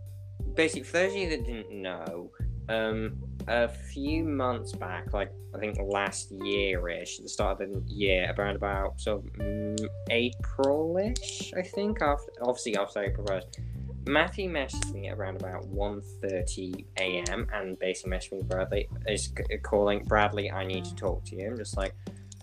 basically, 0.56 0.84
for 0.84 0.98
those 0.98 1.11
of 1.11 1.18
you 1.18 1.30
that 1.30 1.45
didn't 1.45 1.72
know, 1.72 2.32
um, 2.70 3.18
a 3.48 3.68
few 3.68 4.24
months 4.24 4.74
back, 4.74 5.14
like, 5.14 5.32
I 5.56 5.60
think 5.60 5.78
last 5.82 6.32
year 6.32 6.88
ish, 6.90 7.20
at 7.20 7.24
the 7.24 7.30
start 7.30 7.61
of 7.61 7.70
the 7.70 7.82
year, 7.91 8.34
around 8.38 8.56
about 8.56 8.99
sort 8.99 9.26
of 9.26 9.34
mm, 9.34 9.88
April 10.10 10.98
ish, 10.98 11.53
I 11.57 11.61
think, 11.61 12.02
after, 12.02 12.32
obviously 12.41 12.78
after 12.78 13.03
April 13.03 13.26
1st. 13.28 13.60
Matthew 14.07 14.49
messaged 14.49 14.94
me 14.94 15.10
around 15.10 15.36
about 15.36 15.64
1.30 15.72 16.86
a.m. 16.98 17.48
and 17.53 17.78
basically 17.80 18.18
messaged 18.18 18.32
me 18.32 18.41
Bradley 18.44 18.90
is 19.07 19.32
calling 19.61 20.03
Bradley. 20.06 20.49
I 20.52 20.66
need 20.66 20.86
to 20.86 20.95
talk 20.95 21.26
to 21.26 21.36
you. 21.36 21.48
I'm 21.48 21.57
just 21.57 21.78
like, 21.78 21.94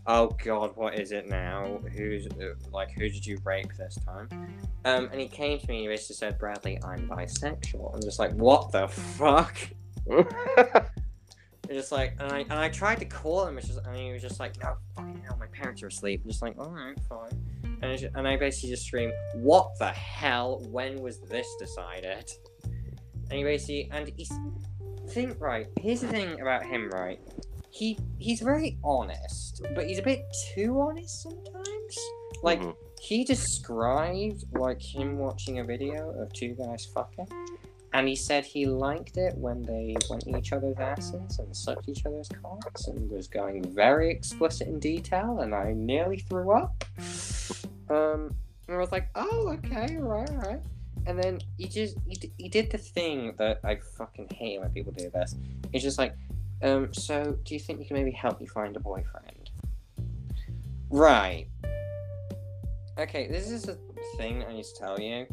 oh 0.07 0.29
god, 0.45 0.73
what 0.77 0.99
is 0.99 1.13
it 1.13 1.29
now? 1.29 1.81
Who's 1.97 2.27
uh, 2.27 2.55
like, 2.71 2.93
who 2.93 3.09
did 3.09 3.27
you 3.27 3.39
rape 3.45 3.73
this 3.77 3.99
time? 4.07 4.29
Um, 4.85 5.09
and 5.11 5.21
he 5.21 5.27
came 5.27 5.59
to 5.59 5.69
me 5.69 5.79
and 5.79 5.83
he 5.83 5.89
basically 5.89 6.17
said, 6.17 6.39
Bradley, 6.39 6.79
I'm 6.85 7.09
bisexual. 7.09 7.95
I'm 7.95 8.03
just 8.03 8.19
like, 8.19 8.33
what 8.35 8.71
the 8.71 8.87
fuck? 8.87 9.57
It's 11.69 11.75
just 11.75 11.91
like, 11.91 12.15
and 12.21 12.31
I 12.31 12.39
and 12.43 12.53
I 12.53 12.69
tried 12.69 13.01
to 13.01 13.05
call 13.05 13.45
him, 13.45 13.59
it's 13.59 13.67
just, 13.67 13.81
and 13.85 13.97
he 13.97 14.13
was 14.13 14.23
just 14.23 14.39
like, 14.39 14.57
no, 14.63 14.77
fucking 14.95 15.21
hell, 15.27 15.37
my 15.37 15.47
parents 15.49 15.83
are 15.83 15.89
asleep. 15.89 16.21
I'm 16.23 16.31
just 16.31 16.41
like, 16.41 16.57
all 16.61 16.71
right, 16.71 16.97
fine. 17.09 17.31
And, 17.83 17.91
it's 17.91 18.03
ju- 18.03 18.11
and 18.15 18.29
I 18.29 18.37
basically 18.37 18.71
just 18.71 18.87
screamed, 18.87 19.13
what 19.35 19.71
the 19.81 19.89
hell? 19.89 20.63
When 20.71 21.03
was 21.03 21.19
this 21.23 21.49
decided? 21.59 22.31
And 22.63 23.33
he 23.33 23.43
basically, 23.43 23.89
and 23.93 24.13
he's, 24.17 24.31
think 25.09 25.41
right. 25.41 25.67
Here's 25.81 26.03
the 26.03 26.07
thing 26.07 26.41
about 26.41 26.65
him, 26.65 26.89
right? 26.91 27.19
He 27.71 27.99
he's 28.21 28.41
very 28.43 28.79
honest, 28.85 29.61
but 29.75 29.89
he's 29.89 29.99
a 29.99 30.03
bit 30.03 30.21
too 30.55 30.81
honest 30.81 31.21
sometimes. 31.25 31.99
Like 32.45 32.61
Mhm. 32.63 32.77
he 33.03 33.25
described 33.25 34.45
like 34.53 34.81
him 34.81 35.19
watching 35.19 35.59
a 35.59 35.65
video 35.65 36.11
of 36.23 36.33
two 36.33 36.55
guys 36.55 36.87
fucking, 36.95 37.27
and 37.93 38.09
he 38.09 38.17
said 38.17 38.45
he 38.45 38.67
liked 38.67 39.17
it 39.17 39.35
when 39.37 39.63
they 39.63 39.97
went 40.11 40.25
in 40.25 40.37
each 40.37 40.53
other's 40.53 40.77
asses 40.79 41.39
and 41.39 41.57
sucked 41.57 41.89
each 41.89 42.05
other's 42.07 42.29
cocks, 42.43 42.87
and 42.89 43.11
was 43.11 43.29
going 43.29 43.65
very 43.73 44.11
explicit 44.11 44.69
in 44.69 44.79
detail, 44.79 45.41
and 45.41 45.55
I 45.55 45.73
nearly 45.73 46.19
threw 46.19 46.53
up. 46.53 46.85
Um, 47.89 48.35
and 48.67 48.77
I 48.77 48.79
was 48.79 48.93
like, 48.93 49.09
oh, 49.15 49.57
okay, 49.59 49.97
right, 49.97 50.31
right. 50.47 50.61
And 51.07 51.23
then 51.23 51.39
he 51.57 51.69
just 51.69 51.97
he, 52.07 52.15
d- 52.15 52.33
he 52.37 52.49
did 52.49 52.71
the 52.71 52.79
thing 52.79 53.35
that 53.39 53.61
I 53.63 53.77
fucking 53.77 54.29
hate 54.31 54.61
when 54.61 54.71
people 54.71 54.93
do 54.93 55.09
this. 55.11 55.37
He's 55.73 55.83
just 55.83 55.99
like, 55.99 56.15
um, 56.63 56.93
so 56.93 57.39
do 57.45 57.55
you 57.55 57.61
think 57.61 57.79
you 57.79 57.87
can 57.87 57.97
maybe 57.97 58.11
help 58.11 58.41
me 58.41 58.47
find 58.47 58.75
a 58.77 58.81
boyfriend? 58.81 59.51
Right. 60.91 61.47
Okay, 62.99 63.29
this 63.29 63.51
is 63.51 63.69
a 63.69 63.77
thing 64.17 64.43
I 64.49 64.53
need 64.53 64.65
to 64.65 64.75
tell 64.79 64.99
you, 64.99 65.27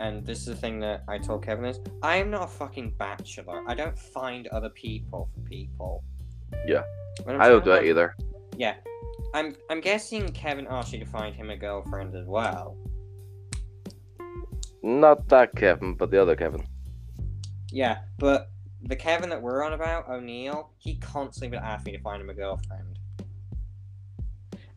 and 0.00 0.24
this 0.24 0.40
is 0.40 0.46
the 0.46 0.56
thing 0.56 0.80
that 0.80 1.02
I 1.08 1.18
told 1.18 1.44
Kevin 1.44 1.64
is 1.64 1.80
I 2.02 2.16
am 2.16 2.30
not 2.30 2.44
a 2.44 2.46
fucking 2.46 2.94
bachelor. 2.98 3.62
I 3.66 3.74
don't 3.74 3.98
find 3.98 4.46
other 4.48 4.70
people 4.70 5.28
for 5.34 5.40
people. 5.48 6.04
Yeah. 6.66 6.82
I'm 7.26 7.38
don't 7.38 7.64
do 7.64 7.70
that 7.70 7.84
either. 7.84 8.14
Yeah. 8.56 8.74
I'm 9.34 9.54
I'm 9.70 9.80
guessing 9.80 10.28
Kevin 10.32 10.66
asked 10.70 10.92
you 10.92 11.00
to 11.00 11.06
find 11.06 11.34
him 11.34 11.50
a 11.50 11.56
girlfriend 11.56 12.14
as 12.14 12.26
well. 12.26 12.76
Not 14.82 15.28
that 15.28 15.54
Kevin, 15.56 15.94
but 15.94 16.10
the 16.10 16.22
other 16.22 16.36
Kevin. 16.36 16.64
Yeah, 17.70 17.98
but 18.18 18.50
the 18.82 18.96
Kevin 18.96 19.28
that 19.30 19.42
we're 19.42 19.64
on 19.64 19.72
about, 19.72 20.08
O'Neill, 20.08 20.70
he 20.78 20.96
constantly 20.96 21.56
would 21.56 21.64
ask 21.64 21.84
me 21.84 21.92
to 21.92 22.00
find 22.00 22.22
him 22.22 22.30
a 22.30 22.34
girlfriend. 22.34 22.97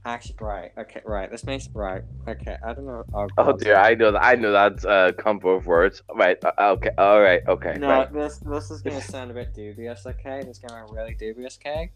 Actually, 0.04 0.36
right. 0.42 0.72
Okay, 0.78 1.02
right. 1.06 1.30
This 1.30 1.44
makes 1.46 1.70
right. 1.74 2.02
Okay, 2.28 2.58
I 2.66 2.74
don't 2.74 2.88
know. 2.88 3.04
Oh, 3.14 3.28
Oh 3.38 3.54
dear, 3.54 3.76
I 3.76 3.94
know 3.94 4.12
that. 4.12 4.24
I 4.24 4.36
know 4.36 4.52
that's 4.52 4.84
a 4.84 5.14
combo 5.18 5.50
of 5.50 5.68
words. 5.68 6.02
Right. 6.14 6.38
uh, 6.44 6.52
Okay. 6.60 6.90
All 6.98 7.22
right. 7.22 7.42
Okay. 7.48 7.78
No, 7.78 7.88
right. 7.88 8.14
this 8.14 8.40
this 8.40 8.72
is 8.72 8.82
gonna 8.82 9.02
sound 9.14 9.30
a 9.30 9.34
bit 9.34 9.54
dubious. 9.54 10.06
Okay, 10.08 10.42
this 10.44 10.58
is 10.58 10.60
gonna 10.60 10.86
be 10.88 10.96
really 10.96 11.14
dubious. 11.14 11.60
Okay. 11.64 11.92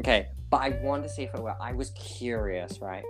Okay, 0.00 0.28
but 0.50 0.58
I 0.60 0.68
wanted 0.82 1.04
to 1.04 1.08
see 1.10 1.22
if 1.24 1.34
it 1.34 1.42
were. 1.42 1.56
I 1.60 1.72
was 1.72 1.90
curious, 1.90 2.80
right? 2.80 3.04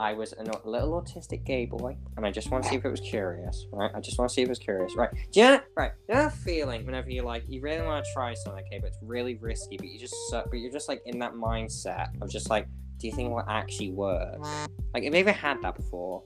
I 0.00 0.12
was 0.12 0.32
a 0.38 0.44
little 0.68 1.02
autistic 1.02 1.44
gay 1.44 1.66
boy, 1.66 1.96
and 2.16 2.24
I 2.24 2.30
just 2.30 2.52
want 2.52 2.62
to 2.62 2.70
see 2.70 2.76
if 2.76 2.84
it 2.84 2.90
was 2.90 3.00
curious, 3.00 3.66
right? 3.72 3.90
I 3.92 4.00
just 4.00 4.16
want 4.16 4.28
to 4.28 4.34
see 4.34 4.42
if 4.42 4.46
it 4.46 4.50
was 4.50 4.60
curious, 4.60 4.94
right? 4.94 5.10
Do 5.32 5.40
you 5.40 5.46
know, 5.46 5.60
right? 5.76 5.90
You 6.08 6.14
know 6.14 6.22
that 6.22 6.34
feeling 6.34 6.86
whenever 6.86 7.10
you 7.10 7.22
like, 7.22 7.42
you 7.48 7.60
really 7.60 7.84
want 7.84 8.04
to 8.04 8.10
try 8.12 8.34
something, 8.34 8.64
okay, 8.66 8.78
but 8.78 8.88
it's 8.88 8.98
really 9.02 9.34
risky, 9.34 9.76
but 9.76 9.88
you 9.88 9.98
just, 9.98 10.14
suck, 10.30 10.48
but 10.50 10.60
you're 10.60 10.70
just 10.70 10.88
like 10.88 11.02
in 11.06 11.18
that 11.18 11.32
mindset 11.32 12.10
of 12.22 12.30
just 12.30 12.48
like, 12.48 12.68
do 12.98 13.06
you 13.06 13.12
think 13.14 13.30
it 13.30 13.32
will 13.32 13.44
actually 13.48 13.90
work? 13.90 14.44
Like, 14.92 15.04
have 15.04 15.14
you 15.14 15.20
ever 15.20 15.32
had 15.32 15.62
that 15.62 15.76
before? 15.76 16.22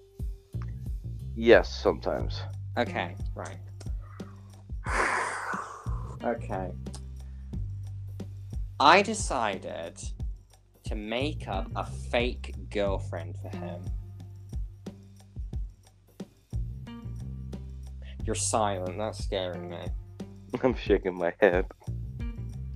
Yes, 1.36 1.70
sometimes. 1.82 2.42
Okay, 2.78 3.14
right. 3.34 3.58
okay. 6.24 6.70
I 8.80 9.02
decided 9.02 10.02
to 10.84 10.94
make 10.94 11.46
up 11.46 11.70
a 11.76 11.84
fake 11.84 12.54
girlfriend 12.70 13.36
for 13.40 13.56
him. 13.56 13.82
You're 18.24 18.34
silent, 18.34 18.98
that's 18.98 19.22
scaring 19.22 19.68
me. 19.68 19.84
I'm 20.62 20.74
shaking 20.74 21.16
my 21.16 21.34
head. 21.40 21.66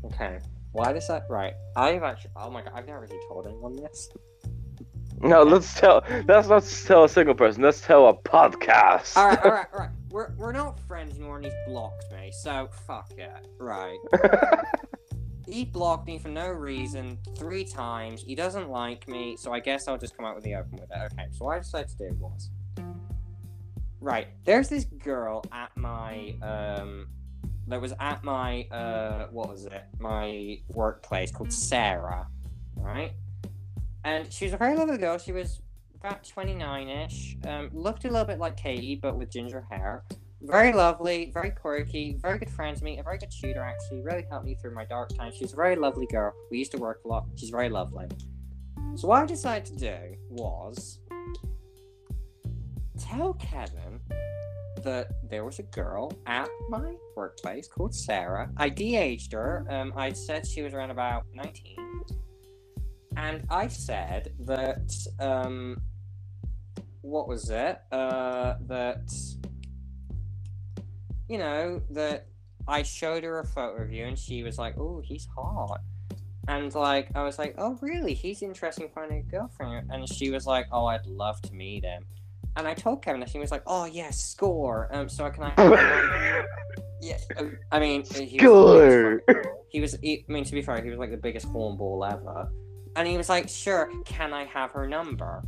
Okay. 0.04 0.38
Why 0.76 0.92
does 0.92 1.08
that 1.08 1.24
right? 1.30 1.54
I've 1.74 2.02
actually 2.02 2.32
oh 2.36 2.50
my 2.50 2.60
god, 2.60 2.72
I've 2.74 2.86
never 2.86 3.02
actually 3.02 3.20
told 3.28 3.46
anyone 3.46 3.76
this. 3.76 4.10
No, 5.22 5.42
let's 5.42 5.72
tell. 5.72 6.04
Let's 6.28 6.48
not 6.48 6.62
tell 6.86 7.04
a 7.04 7.08
single 7.08 7.34
person. 7.34 7.62
Let's 7.62 7.80
tell 7.80 8.06
a 8.08 8.14
podcast. 8.14 9.16
Alright, 9.16 9.42
alright, 9.42 9.66
alright. 9.72 9.90
We're 10.10 10.34
we're 10.36 10.52
not 10.52 10.78
friends 10.80 11.14
anymore 11.14 11.36
and 11.36 11.46
he's 11.46 11.54
blocked 11.66 12.12
me, 12.12 12.30
so 12.30 12.68
fuck 12.86 13.10
it. 13.16 13.48
Right. 13.58 13.96
He 15.48 15.64
blocked 15.64 16.08
me 16.08 16.18
for 16.18 16.28
no 16.28 16.50
reason 16.50 17.18
three 17.36 17.64
times. 17.64 18.20
He 18.20 18.34
doesn't 18.34 18.68
like 18.68 19.06
me, 19.06 19.36
so 19.36 19.52
I 19.52 19.60
guess 19.60 19.86
I'll 19.86 19.96
just 19.96 20.16
come 20.16 20.26
out 20.26 20.34
with 20.34 20.42
the 20.42 20.56
open 20.56 20.72
with 20.72 20.90
it. 20.90 21.12
Okay, 21.12 21.28
so 21.30 21.44
what 21.44 21.54
I 21.54 21.58
decided 21.60 21.88
to 21.90 21.96
do 21.98 22.16
was. 22.18 22.50
Right, 24.00 24.26
there's 24.44 24.68
this 24.68 24.84
girl 24.84 25.44
at 25.52 25.70
my 25.76 26.34
um 26.42 27.06
that 27.68 27.80
was 27.80 27.92
at 28.00 28.22
my 28.24 28.64
uh 28.70 29.26
what 29.30 29.48
was 29.48 29.66
it? 29.66 29.84
My 29.98 30.58
workplace 30.68 31.30
called 31.30 31.52
Sarah. 31.52 32.26
Right? 32.76 33.12
And 34.04 34.32
she 34.32 34.44
was 34.44 34.54
a 34.54 34.56
very 34.56 34.76
lovely 34.76 34.98
girl. 34.98 35.18
She 35.18 35.32
was 35.32 35.62
about 35.96 36.22
29-ish. 36.22 37.38
Um, 37.44 37.70
looked 37.72 38.04
a 38.04 38.08
little 38.08 38.24
bit 38.24 38.38
like 38.38 38.56
Katie, 38.56 38.94
but 38.94 39.16
with 39.18 39.30
ginger 39.30 39.66
hair. 39.68 40.04
Very 40.42 40.72
lovely, 40.72 41.32
very 41.34 41.50
quirky, 41.50 42.16
very 42.20 42.38
good 42.38 42.50
friend 42.50 42.76
to 42.76 42.84
me, 42.84 42.98
a 42.98 43.02
very 43.02 43.18
good 43.18 43.32
tutor 43.32 43.62
actually, 43.62 44.02
really 44.02 44.24
helped 44.30 44.46
me 44.46 44.54
through 44.54 44.74
my 44.74 44.84
dark 44.84 45.08
times. 45.16 45.34
She's 45.34 45.54
a 45.54 45.56
very 45.56 45.74
lovely 45.74 46.06
girl. 46.06 46.32
We 46.50 46.58
used 46.58 46.70
to 46.72 46.78
work 46.78 47.00
a 47.04 47.08
lot. 47.08 47.26
She's 47.34 47.50
very 47.50 47.68
lovely. 47.68 48.06
So 48.94 49.08
what 49.08 49.22
I 49.22 49.26
decided 49.26 49.64
to 49.66 49.76
do 49.76 50.16
was 50.30 51.00
tell 52.98 53.34
Kevin 53.34 54.00
that 54.86 55.08
there 55.28 55.44
was 55.44 55.58
a 55.58 55.64
girl 55.64 56.12
at 56.26 56.48
my 56.68 56.94
workplace 57.14 57.68
called 57.68 57.94
Sarah. 57.94 58.50
I 58.56 58.68
de-aged 58.68 59.32
her. 59.32 59.66
Um, 59.68 59.92
I 59.96 60.12
said 60.12 60.46
she 60.46 60.62
was 60.62 60.74
around 60.74 60.90
about 60.90 61.26
19. 61.34 61.76
And 63.16 63.46
I 63.50 63.68
said 63.68 64.32
that, 64.40 64.92
um, 65.20 65.80
what 67.02 67.28
was 67.28 67.50
it? 67.50 67.80
Uh, 67.92 68.54
that 68.66 69.10
you 71.28 71.38
know, 71.38 71.82
that 71.90 72.26
I 72.68 72.82
showed 72.82 73.24
her 73.24 73.40
a 73.40 73.46
photo 73.46 73.82
of 73.82 73.92
you 73.92 74.04
and 74.06 74.18
she 74.18 74.42
was 74.42 74.58
like, 74.58 74.78
oh, 74.78 75.00
he's 75.04 75.26
hot. 75.36 75.80
And 76.48 76.72
like, 76.74 77.08
I 77.14 77.22
was 77.22 77.38
like, 77.38 77.54
oh, 77.58 77.78
really? 77.80 78.14
He's 78.14 78.42
interesting 78.42 78.86
in 78.86 78.90
finding 78.90 79.18
a 79.18 79.22
girlfriend. 79.22 79.90
And 79.90 80.08
she 80.08 80.30
was 80.30 80.46
like, 80.46 80.66
oh, 80.70 80.86
I'd 80.86 81.06
love 81.06 81.40
to 81.42 81.52
meet 81.52 81.84
him. 81.84 82.04
And 82.56 82.66
I 82.66 82.74
told 82.74 83.02
Kevin 83.02 83.20
that 83.20 83.28
she 83.28 83.38
was 83.38 83.50
like, 83.50 83.62
oh, 83.66 83.84
yeah, 83.84 84.10
score. 84.10 84.88
Um, 84.90 85.08
so 85.08 85.28
can 85.30 85.52
I. 85.56 86.44
yeah, 87.02 87.18
uh, 87.38 87.44
I 87.70 87.78
mean, 87.78 88.02
he 88.04 88.38
was, 88.38 88.40
Score. 88.40 89.22
he 89.68 89.80
was, 89.80 89.98
he, 90.02 90.24
I 90.26 90.32
mean, 90.32 90.44
to 90.44 90.52
be 90.52 90.62
fair, 90.62 90.82
he 90.82 90.88
was 90.88 90.98
like 90.98 91.10
the 91.10 91.18
biggest 91.18 91.46
hornball 91.52 92.10
ever. 92.10 92.50
And 92.96 93.06
he 93.06 93.18
was 93.18 93.28
like, 93.28 93.48
sure, 93.48 93.90
can 94.06 94.32
I 94.32 94.44
have 94.44 94.70
her 94.72 94.86
number? 94.86 95.42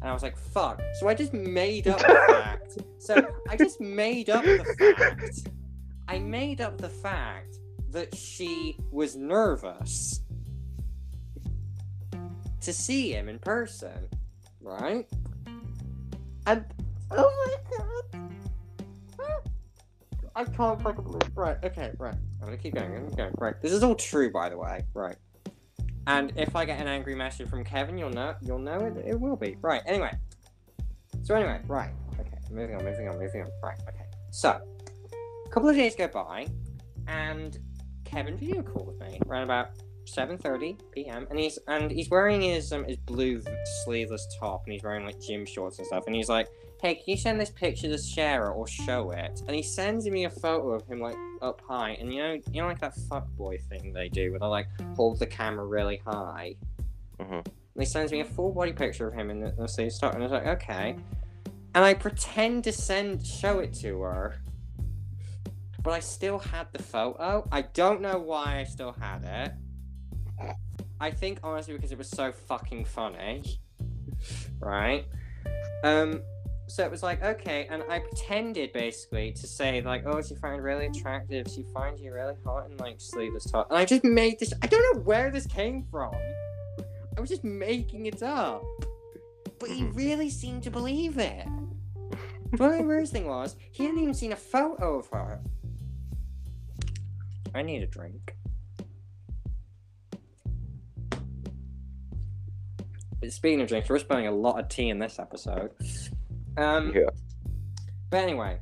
And 0.00 0.10
I 0.10 0.12
was 0.12 0.22
like, 0.22 0.36
fuck. 0.36 0.80
So 0.98 1.08
I 1.08 1.14
just 1.14 1.32
made 1.32 1.86
up 1.86 2.00
the 2.00 2.24
fact. 2.28 2.78
So 2.98 3.24
I 3.48 3.56
just 3.56 3.80
made 3.80 4.28
up 4.28 4.44
the 4.44 4.96
fact. 4.96 5.48
I 6.08 6.18
made 6.18 6.60
up 6.60 6.78
the 6.78 6.88
fact 6.88 7.58
that 7.90 8.14
she 8.16 8.76
was 8.90 9.14
nervous 9.14 10.22
to 12.60 12.72
see 12.72 13.12
him 13.12 13.28
in 13.28 13.38
person. 13.38 14.08
Right? 14.60 15.06
And 16.48 16.64
oh 17.10 17.30
my 17.46 17.56
god. 17.76 18.32
I 20.34 20.44
can't 20.44 20.80
fucking 20.80 21.04
believe 21.04 21.36
Right, 21.36 21.58
okay, 21.62 21.92
right. 21.98 22.14
I'm 22.40 22.46
gonna 22.46 22.56
keep 22.56 22.74
going, 22.74 22.86
I'm 22.86 22.94
gonna 22.94 23.08
keep 23.08 23.16
going. 23.18 23.34
Right. 23.36 23.60
This 23.60 23.72
is 23.72 23.82
all 23.82 23.94
true 23.94 24.32
by 24.32 24.48
the 24.48 24.56
way. 24.56 24.86
Right. 24.94 25.16
And 26.06 26.32
if 26.36 26.56
I 26.56 26.64
get 26.64 26.80
an 26.80 26.88
angry 26.88 27.14
message 27.14 27.50
from 27.50 27.64
Kevin, 27.64 27.98
you'll 27.98 28.08
know 28.08 28.34
you'll 28.40 28.60
know 28.60 28.78
it, 28.78 28.96
it 29.06 29.20
will 29.20 29.36
be. 29.36 29.58
Right, 29.60 29.82
anyway. 29.84 30.12
So 31.22 31.34
anyway, 31.34 31.60
right. 31.66 31.90
Okay, 32.18 32.38
moving 32.50 32.76
on, 32.76 32.84
moving 32.84 33.08
on, 33.08 33.18
moving 33.18 33.42
on. 33.42 33.50
Right, 33.62 33.78
okay. 33.86 34.06
So 34.30 34.58
a 35.44 35.50
couple 35.50 35.68
of 35.68 35.76
days 35.76 35.94
go 35.94 36.08
by 36.08 36.46
and 37.08 37.58
Kevin 38.06 38.38
video 38.38 38.62
called 38.62 38.86
with 38.86 39.00
me 39.00 39.20
around 39.26 39.42
about 39.42 39.72
7:30 40.14 40.78
p.m. 40.92 41.26
and 41.30 41.38
he's 41.38 41.58
and 41.68 41.90
he's 41.90 42.10
wearing 42.10 42.40
his 42.40 42.72
um 42.72 42.84
his 42.84 42.96
blue 42.96 43.42
sleeveless 43.84 44.26
top 44.38 44.64
and 44.64 44.72
he's 44.72 44.82
wearing 44.82 45.04
like 45.04 45.20
gym 45.20 45.44
shorts 45.46 45.78
and 45.78 45.86
stuff 45.86 46.04
and 46.06 46.14
he's 46.14 46.28
like, 46.28 46.48
"Hey, 46.80 46.94
can 46.96 47.04
you 47.06 47.16
send 47.16 47.40
this 47.40 47.50
picture 47.50 47.88
to 47.88 47.98
Sarah 47.98 48.50
or 48.50 48.66
show 48.66 49.10
it?" 49.10 49.42
And 49.46 49.54
he 49.54 49.62
sends 49.62 50.08
me 50.08 50.24
a 50.24 50.30
photo 50.30 50.70
of 50.72 50.86
him 50.86 51.00
like 51.00 51.16
up 51.42 51.60
high 51.66 51.90
and 52.00 52.12
you 52.12 52.20
know 52.20 52.32
you 52.50 52.62
know 52.62 52.68
like 52.68 52.80
that 52.80 52.96
fuckboy 53.10 53.60
thing 53.68 53.92
they 53.92 54.08
do 54.08 54.30
where 54.30 54.40
they 54.40 54.46
like 54.46 54.68
hold 54.96 55.18
the 55.18 55.26
camera 55.26 55.64
really 55.64 56.00
high. 56.04 56.54
Mhm. 57.20 57.44
And 57.44 57.82
he 57.82 57.84
sends 57.84 58.10
me 58.10 58.20
a 58.20 58.24
full 58.24 58.52
body 58.52 58.72
picture 58.72 59.08
of 59.08 59.14
him 59.14 59.30
in 59.30 59.40
the, 59.40 59.52
the 59.52 59.68
sleeve 59.68 59.92
start 59.92 60.14
and 60.14 60.22
I 60.22 60.26
was 60.26 60.32
like, 60.32 60.46
"Okay." 60.46 60.96
And 61.74 61.84
I 61.84 61.94
pretend 61.94 62.64
to 62.64 62.72
send 62.72 63.24
show 63.24 63.60
it 63.60 63.72
to 63.74 64.00
her 64.00 64.40
but 65.88 65.92
I 65.92 66.00
still 66.00 66.38
had 66.38 66.66
the 66.72 66.82
photo. 66.82 67.48
I 67.50 67.62
don't 67.62 68.00
know 68.00 68.18
why 68.18 68.58
I 68.60 68.64
still 68.64 68.92
had 68.92 69.24
it. 69.24 69.52
I 71.00 71.10
think 71.10 71.38
honestly 71.42 71.74
because 71.74 71.92
it 71.92 71.98
was 71.98 72.08
so 72.08 72.32
fucking 72.32 72.84
funny. 72.84 73.42
right? 74.60 75.06
Um 75.84 76.22
so 76.66 76.84
it 76.84 76.90
was 76.90 77.02
like, 77.02 77.22
okay, 77.22 77.66
and 77.70 77.82
I 77.88 78.00
pretended 78.00 78.74
basically 78.74 79.32
to 79.32 79.46
say 79.46 79.80
like, 79.80 80.02
oh, 80.04 80.20
she 80.20 80.34
found 80.34 80.62
really 80.62 80.86
attractive, 80.86 81.46
she 81.48 81.64
finds 81.72 82.02
you 82.02 82.12
really 82.12 82.34
hot 82.44 82.68
and 82.68 82.78
like 82.78 83.00
sleeveless 83.00 83.44
top. 83.50 83.70
And 83.70 83.78
I 83.78 83.84
just 83.86 84.04
made 84.04 84.38
this 84.38 84.52
I 84.62 84.66
don't 84.66 84.82
know 84.96 85.02
where 85.02 85.30
this 85.30 85.46
came 85.46 85.84
from. 85.90 86.14
I 87.16 87.20
was 87.20 87.30
just 87.30 87.42
making 87.44 88.06
it 88.06 88.22
up. 88.22 88.62
But 89.58 89.70
he 89.70 89.82
Mhm. 89.82 89.96
really 89.96 90.30
seemed 90.30 90.62
to 90.64 90.70
believe 90.70 91.18
it. 91.18 91.46
But 92.52 92.78
the 92.78 92.84
worst 92.84 93.12
thing 93.12 93.26
was, 93.26 93.56
he 93.72 93.84
hadn't 93.84 94.00
even 94.00 94.14
seen 94.14 94.32
a 94.32 94.36
photo 94.36 94.98
of 94.98 95.08
her. 95.08 95.40
I 97.54 97.62
need 97.62 97.82
a 97.82 97.86
drink. 97.86 98.36
Speaking 103.28 103.60
of 103.60 103.68
drinks, 103.68 103.88
we're 103.88 103.98
spending 103.98 104.28
a 104.28 104.32
lot 104.32 104.60
of 104.60 104.68
tea 104.68 104.90
in 104.90 104.98
this 104.98 105.18
episode. 105.18 105.72
Um, 106.56 106.92
Yeah. 106.94 107.10
But 108.10 108.18
anyway. 108.18 108.60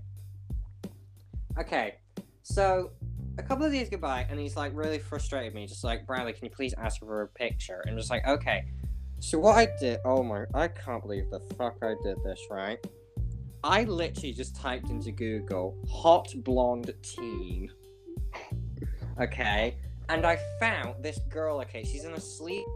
Okay, 1.59 1.97
so 2.43 2.91
a 3.39 3.43
couple 3.43 3.65
of 3.65 3.73
days 3.73 3.89
go 3.89 3.97
by, 3.99 4.27
and 4.29 4.39
he's 4.39 4.57
like 4.57 4.73
really 4.75 4.99
frustrated 4.99 5.55
me, 5.55 5.67
just 5.67 5.85
like, 5.85 6.07
Bradley, 6.07 6.33
can 6.33 6.45
you 6.45 6.51
please 6.51 6.75
ask 6.79 7.01
for 7.01 7.23
a 7.23 7.29
picture? 7.29 7.81
And 7.81 7.93
I'm 7.93 7.97
just 7.99 8.11
like, 8.11 8.27
okay. 8.27 8.65
So 9.19 9.39
what 9.39 9.57
I 9.57 9.69
did, 9.81 10.01
oh 10.05 10.23
my, 10.23 10.45
I 10.55 10.69
can't 10.69 11.03
believe 11.03 11.31
the 11.31 11.41
fuck 11.57 11.77
I 11.83 11.95
did 12.03 12.23
this, 12.25 12.41
right? 12.51 12.79
I 13.65 13.85
literally 13.85 14.33
just 14.33 14.55
typed 14.55 14.91
into 14.91 15.11
Google 15.13 15.77
hot 15.91 16.33
blonde 16.45 16.93
teen. 17.03 17.71
Okay, 19.19 19.77
and 20.11 20.27
I 20.27 20.39
found 20.61 21.03
this 21.03 21.19
girl. 21.31 21.61
Okay, 21.61 21.83
she's 21.83 22.05
in 22.05 22.13
a 22.13 22.21
sleek 22.21 22.67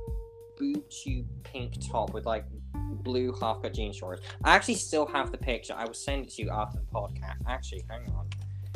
boot 0.60 0.90
tube 0.90 1.26
pink 1.42 1.74
top 1.90 2.12
with 2.12 2.26
like 2.26 2.44
blue 3.02 3.34
half 3.40 3.62
cut 3.62 3.74
jean 3.74 3.92
shorts. 3.92 4.22
I 4.44 4.54
actually 4.54 4.74
still 4.74 5.06
have 5.06 5.32
the 5.32 5.38
picture. 5.38 5.74
I 5.76 5.84
will 5.86 5.94
send 5.94 6.26
it 6.26 6.30
to 6.34 6.42
you 6.42 6.50
after 6.50 6.78
the 6.78 6.84
podcast. 6.86 7.36
Actually, 7.48 7.84
hang 7.88 8.02
on. 8.14 8.28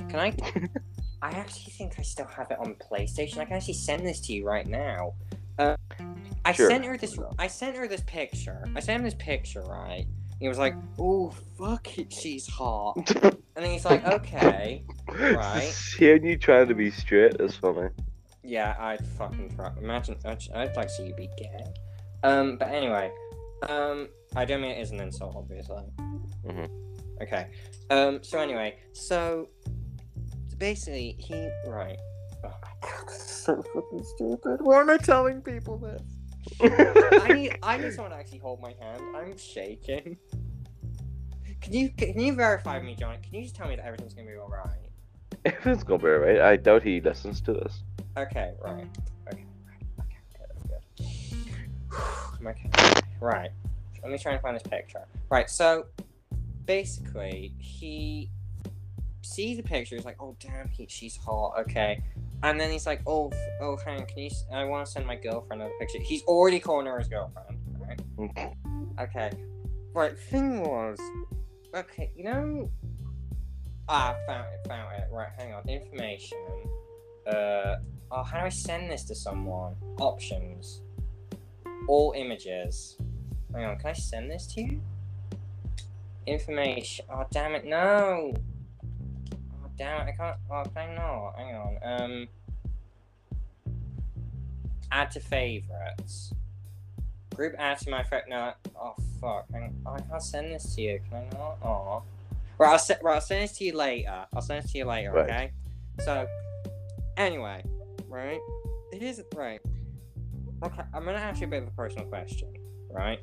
Can 0.08 0.18
I? 0.18 0.34
I 1.22 1.30
actually 1.30 1.72
think 1.72 1.94
I 1.98 2.02
still 2.02 2.26
have 2.26 2.50
it 2.50 2.58
on 2.58 2.74
PlayStation. 2.74 3.38
I 3.38 3.44
can 3.44 3.56
actually 3.56 3.74
send 3.74 4.06
this 4.06 4.20
to 4.22 4.32
you 4.32 4.46
right 4.46 4.66
now. 4.66 5.14
Uh, 5.58 5.76
I 6.44 6.52
Sure. 6.52 6.68
sent 6.68 6.84
her 6.84 6.96
this. 6.96 7.18
I 7.38 7.46
sent 7.46 7.76
her 7.76 7.86
this 7.86 8.02
picture. 8.06 8.64
I 8.74 8.80
sent 8.80 8.98
him 8.98 9.04
this 9.04 9.14
picture, 9.14 9.62
right? 9.62 10.06
He 10.40 10.48
was 10.48 10.58
like, 10.58 10.74
"Oh 10.98 11.30
fuck 11.58 11.98
it, 11.98 12.12
she's 12.12 12.46
hot," 12.46 12.96
and 13.22 13.36
then 13.54 13.70
he's 13.70 13.84
like, 13.84 14.04
"Okay." 14.06 14.84
Right. 15.08 15.70
Seeing 15.70 16.24
you 16.24 16.36
trying 16.36 16.66
to 16.68 16.74
be 16.74 16.90
straight 16.90 17.36
is 17.40 17.54
funny. 17.56 17.88
Yeah, 18.44 18.76
I'd 18.78 19.04
fucking 19.18 19.54
try. 19.56 19.72
Imagine, 19.78 20.16
I'd, 20.24 20.42
I'd 20.54 20.76
like 20.76 20.88
to 20.88 20.92
see 20.92 21.06
you 21.06 21.14
be 21.14 21.30
gay. 21.38 21.64
Um, 22.22 22.56
but 22.56 22.68
anyway, 22.68 23.10
um, 23.68 24.08
I 24.36 24.44
don't 24.44 24.60
mean 24.60 24.72
it 24.72 24.80
is 24.80 24.90
an 24.90 25.00
insult, 25.00 25.34
obviously. 25.36 25.82
Mhm. 26.46 26.68
Okay. 27.22 27.46
Um. 27.90 28.22
So 28.22 28.38
anyway, 28.38 28.76
so 28.92 29.48
basically, 30.58 31.16
he 31.18 31.48
right. 31.66 31.98
Oh 32.44 32.48
my 32.62 32.88
god, 32.88 33.08
this 33.08 33.16
is 33.16 33.22
so 33.22 33.62
fucking 33.74 34.04
stupid. 34.16 34.58
Why 34.60 34.80
am 34.80 34.90
I 34.90 34.98
telling 34.98 35.40
people 35.40 35.78
this? 35.78 36.02
I 36.60 37.32
need, 37.32 37.58
I 37.62 37.78
need 37.78 37.92
someone 37.92 38.10
to 38.10 38.16
actually 38.18 38.38
hold 38.38 38.60
my 38.60 38.74
hand. 38.80 39.00
I'm 39.16 39.36
shaking. 39.38 40.18
Can 41.62 41.72
you, 41.72 41.88
can 41.90 42.20
you 42.20 42.34
verify 42.34 42.78
me, 42.82 42.94
John? 42.94 43.16
Can 43.22 43.34
you 43.34 43.42
just 43.42 43.56
tell 43.56 43.66
me 43.68 43.76
that 43.76 43.86
everything's 43.86 44.12
gonna 44.12 44.28
be 44.30 44.36
all 44.36 44.50
right? 45.64 45.86
Gonna 45.86 45.98
be 45.98 46.06
alright. 46.08 46.40
I 46.40 46.56
doubt 46.56 46.82
he 46.82 47.00
listens 47.00 47.40
to 47.42 47.52
this. 47.52 47.82
Okay, 48.16 48.52
right. 48.62 48.86
Okay, 49.32 49.44
right. 49.66 49.82
Okay, 50.00 50.18
good, 50.38 51.08
good. 52.40 52.46
Okay. 52.46 52.70
Right. 53.20 53.50
Let 54.02 54.12
me 54.12 54.18
try 54.18 54.32
and 54.32 54.42
find 54.42 54.54
this 54.54 54.62
picture. 54.62 55.06
Right, 55.30 55.48
so 55.48 55.86
basically, 56.66 57.54
he 57.58 58.30
sees 59.22 59.56
the 59.56 59.62
picture. 59.62 59.96
He's 59.96 60.04
like, 60.04 60.16
"Oh 60.20 60.36
damn, 60.40 60.68
he, 60.68 60.86
she's 60.88 61.16
hot." 61.16 61.54
Okay, 61.60 62.02
and 62.42 62.60
then 62.60 62.70
he's 62.70 62.86
like, 62.86 63.00
"Oh, 63.06 63.32
oh, 63.60 63.76
hang 63.84 64.00
on, 64.00 64.06
can 64.06 64.18
you? 64.18 64.26
s- 64.26 64.44
I 64.52 64.64
want 64.64 64.84
to 64.86 64.92
send 64.92 65.06
my 65.06 65.16
girlfriend 65.16 65.62
a 65.62 65.70
picture." 65.80 65.98
He's 66.00 66.22
already 66.24 66.60
calling 66.60 66.86
her 66.86 66.98
his 66.98 67.08
girlfriend. 67.08 67.58
Right. 67.78 68.00
Mm. 68.18 69.00
Okay. 69.00 69.30
Right. 69.94 70.18
Thing 70.18 70.62
was, 70.62 70.98
okay, 71.74 72.10
you 72.16 72.24
know. 72.24 72.70
Ah, 73.88 74.16
found 74.26 74.46
it. 74.54 74.68
Found 74.68 74.96
it. 74.96 75.08
Right. 75.10 75.28
Hang 75.38 75.54
on. 75.54 75.68
Information. 75.68 76.38
Uh. 77.26 77.76
Oh, 78.10 78.22
how 78.22 78.40
do 78.40 78.46
I 78.46 78.48
send 78.48 78.90
this 78.90 79.04
to 79.04 79.14
someone? 79.14 79.74
Options. 79.98 80.82
All 81.88 82.12
images. 82.16 82.96
Hang 83.52 83.64
on. 83.64 83.78
Can 83.78 83.90
I 83.90 83.92
send 83.92 84.30
this 84.30 84.46
to 84.54 84.62
you? 84.62 84.80
Information. 86.26 87.04
Oh, 87.10 87.24
damn 87.30 87.54
it. 87.54 87.64
No. 87.64 88.34
Oh, 89.32 89.70
damn 89.76 90.06
it. 90.06 90.12
I 90.12 90.16
can't. 90.16 90.36
Oh, 90.50 90.62
can 90.74 90.90
I 90.90 90.94
not? 90.94 91.32
Hang 91.36 91.54
on. 91.54 91.78
Um. 91.82 92.28
Add 94.90 95.10
to 95.12 95.20
favorites. 95.20 96.32
Group 97.34 97.54
add 97.58 97.78
to 97.80 97.90
my 97.90 98.04
friend. 98.04 98.24
No. 98.28 98.52
Oh 98.80 98.94
fuck. 99.20 99.50
Hang 99.52 99.74
oh, 99.84 99.94
I 99.94 100.00
can't 100.00 100.22
send 100.22 100.54
this 100.54 100.74
to 100.76 100.82
you. 100.82 101.00
Can 101.10 101.18
I 101.18 101.36
not? 101.36 101.58
Oh. 101.62 102.02
Right. 102.58 102.70
I'll 102.70 102.78
se- 102.78 102.98
right. 103.02 103.14
I'll 103.14 103.20
send 103.20 103.44
it 103.44 103.54
to 103.54 103.64
you 103.64 103.76
later. 103.76 104.26
I'll 104.34 104.42
send 104.42 104.64
it 104.64 104.70
to 104.70 104.78
you 104.78 104.84
later. 104.84 105.12
Right. 105.12 105.24
Okay. 105.24 105.52
So. 106.04 106.26
Anyway. 107.16 107.64
Right. 108.08 108.40
It 108.92 109.02
is 109.02 109.22
right. 109.34 109.60
Okay. 110.62 110.82
I'm 110.92 111.04
gonna 111.04 111.18
ask 111.18 111.40
you 111.40 111.46
a 111.46 111.50
bit 111.50 111.62
of 111.62 111.68
a 111.68 111.72
personal 111.72 112.06
question. 112.06 112.52
Right. 112.90 113.20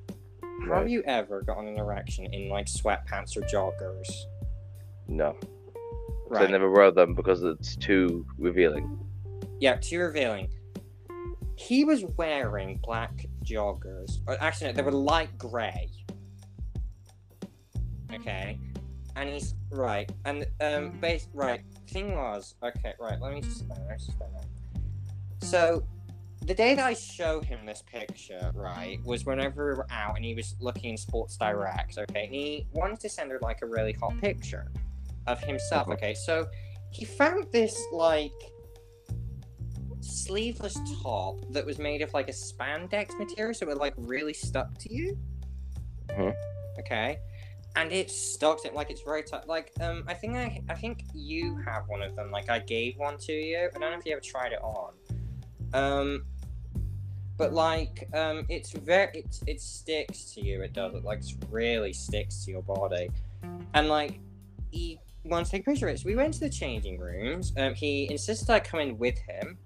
Have 0.67 0.89
you 0.89 1.01
ever 1.03 1.41
gotten 1.41 1.67
an 1.67 1.77
erection 1.77 2.25
in 2.33 2.49
like 2.49 2.67
sweatpants 2.67 3.35
or 3.35 3.41
joggers? 3.41 4.09
No. 5.07 5.35
Right. 6.27 6.47
I 6.47 6.51
never 6.51 6.69
wear 6.69 6.91
them 6.91 7.15
because 7.15 7.43
it's 7.43 7.75
too 7.75 8.25
revealing. 8.37 8.99
Yeah, 9.59 9.75
too 9.75 9.99
revealing. 9.99 10.49
He 11.55 11.83
was 11.83 12.03
wearing 12.17 12.79
black 12.83 13.25
joggers. 13.43 14.19
Or 14.27 14.41
actually, 14.41 14.67
no, 14.67 14.73
they 14.73 14.81
were 14.83 14.91
light 14.91 15.37
grey. 15.37 15.89
Okay, 18.13 18.57
and 19.15 19.29
he's 19.29 19.55
right. 19.69 20.11
And 20.25 20.45
um, 20.61 20.99
base 20.99 21.27
right. 21.33 21.61
Thing 21.88 22.15
was, 22.15 22.55
okay, 22.63 22.93
right. 22.99 23.19
Let 23.19 23.33
me 23.33 23.41
just 23.41 23.67
let 23.69 23.79
me 23.79 23.85
just 23.93 24.09
explain 24.09 24.29
that. 24.33 25.45
So, 25.45 25.83
the 26.45 26.53
day 26.53 26.75
that 26.75 26.85
I 26.85 26.93
showed 26.93 27.45
him 27.45 27.65
this 27.65 27.83
picture, 27.85 28.51
right, 28.55 28.99
was 29.03 29.25
whenever 29.25 29.71
we 29.71 29.77
were 29.77 29.88
out 29.91 30.15
and 30.15 30.25
he 30.25 30.33
was 30.33 30.55
looking 30.59 30.91
in 30.91 30.97
Sports 30.97 31.38
Direct. 31.38 31.97
Okay, 31.97 32.25
and 32.25 32.33
he 32.33 32.67
wanted 32.71 32.99
to 33.01 33.09
send 33.09 33.31
her 33.31 33.39
like 33.41 33.61
a 33.61 33.65
really 33.65 33.93
hot 33.93 34.17
picture 34.19 34.71
of 35.27 35.39
himself. 35.43 35.88
Okay, 35.89 36.13
so 36.13 36.47
he 36.91 37.05
found 37.05 37.47
this 37.51 37.79
like 37.91 38.31
sleeveless 39.99 40.77
top 41.01 41.35
that 41.51 41.65
was 41.65 41.77
made 41.77 42.01
of 42.01 42.13
like 42.13 42.29
a 42.29 42.33
spandex 42.33 43.17
material, 43.19 43.53
so 43.53 43.69
it 43.69 43.77
like 43.77 43.93
really 43.97 44.33
stuck 44.33 44.77
to 44.79 44.93
you. 44.93 45.17
Mhm. 46.09 46.33
Okay, 46.79 47.17
and 47.76 47.91
it 47.91 48.11
stuck 48.11 48.65
it 48.65 48.73
like 48.73 48.89
it's 48.89 49.02
very 49.02 49.23
tight. 49.23 49.48
Like 49.48 49.72
um, 49.81 50.03
I 50.07 50.14
think 50.14 50.35
I 50.35 50.61
I 50.69 50.76
think 50.76 51.06
you 51.14 51.57
have 51.65 51.88
one 51.88 52.02
of 52.02 52.15
them. 52.15 52.31
Like 52.31 52.49
I 52.49 52.60
gave 52.60 52.98
one 52.98 53.18
to 53.19 53.31
you. 53.34 53.69
I 53.76 53.80
don't 53.80 53.91
know 53.91 53.98
if 53.98 54.06
you 54.06 54.11
ever 54.14 54.22
tried 54.22 54.52
it 54.53 54.61
on. 54.61 54.93
Um, 55.73 56.26
but 57.38 57.53
like 57.53 58.07
um, 58.14 58.45
it's 58.49 58.72
very 58.72 59.10
it's 59.14 59.41
it 59.48 59.61
sticks 59.61 60.34
to 60.34 60.41
you. 60.41 60.61
It 60.61 60.73
does. 60.73 60.93
It 60.93 61.03
like 61.03 61.22
really 61.49 61.93
sticks 61.93 62.43
to 62.45 62.52
your 62.52 62.61
body, 62.61 63.10
and 63.73 63.88
like 63.88 64.19
he 64.72 64.99
wants 65.23 65.49
to 65.52 65.57
take 65.57 65.68
a 65.68 65.72
picture 65.72 65.88
of 65.88 65.95
it. 65.95 65.99
So 65.99 66.07
we 66.07 66.15
went 66.15 66.34
to 66.35 66.39
the 66.41 66.49
changing 66.49 66.99
rooms. 66.99 67.53
Um, 67.57 67.73
he 67.73 68.11
insisted 68.11 68.49
I 68.49 68.60
come 68.60 68.80
in 68.80 68.98
with 68.98 69.18
him. 69.19 69.57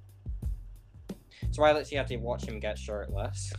So 1.52 1.64
I 1.64 1.72
literally 1.72 1.98
had 1.98 2.07
to 2.07 2.18
watch 2.18 2.45
him 2.45 2.60
get 2.60 2.77
shirtless, 2.77 3.53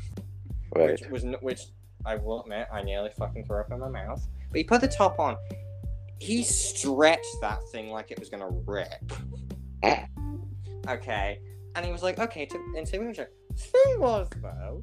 Right. 0.74 0.90
which 1.00 1.10
was 1.10 1.24
which 1.40 1.62
I 2.04 2.16
will 2.16 2.42
admit 2.42 2.68
I 2.72 2.82
nearly 2.82 3.10
fucking 3.18 3.44
threw 3.46 3.58
up 3.60 3.72
in 3.72 3.80
my 3.80 3.88
mouth. 3.88 4.26
But 4.50 4.58
he 4.58 4.64
put 4.64 4.80
the 4.80 4.88
top 4.88 5.18
on. 5.18 5.36
He 6.18 6.42
stretched 6.42 7.36
that 7.42 7.60
thing 7.72 7.90
like 7.90 8.10
it 8.10 8.18
was 8.18 8.28
gonna 8.30 8.48
rip. 8.48 9.12
okay, 10.88 11.38
and 11.74 11.84
he 11.84 11.92
was 11.92 12.02
like, 12.02 12.18
"Okay, 12.18 12.46
to, 12.46 12.56
a 12.56 12.84
picture." 12.86 13.30
Thing 13.56 14.00
was 14.00 14.28
though, 14.42 14.82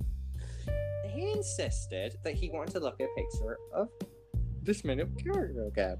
he 1.07 1.31
insisted 1.31 2.17
that 2.23 2.33
he 2.33 2.49
wanted 2.49 2.71
to 2.73 2.79
look 2.79 2.99
at 2.99 3.05
a 3.05 3.15
picture 3.15 3.57
of 3.73 3.87
this 4.63 4.83
minute 4.83 5.09
character 5.21 5.67
again, 5.67 5.97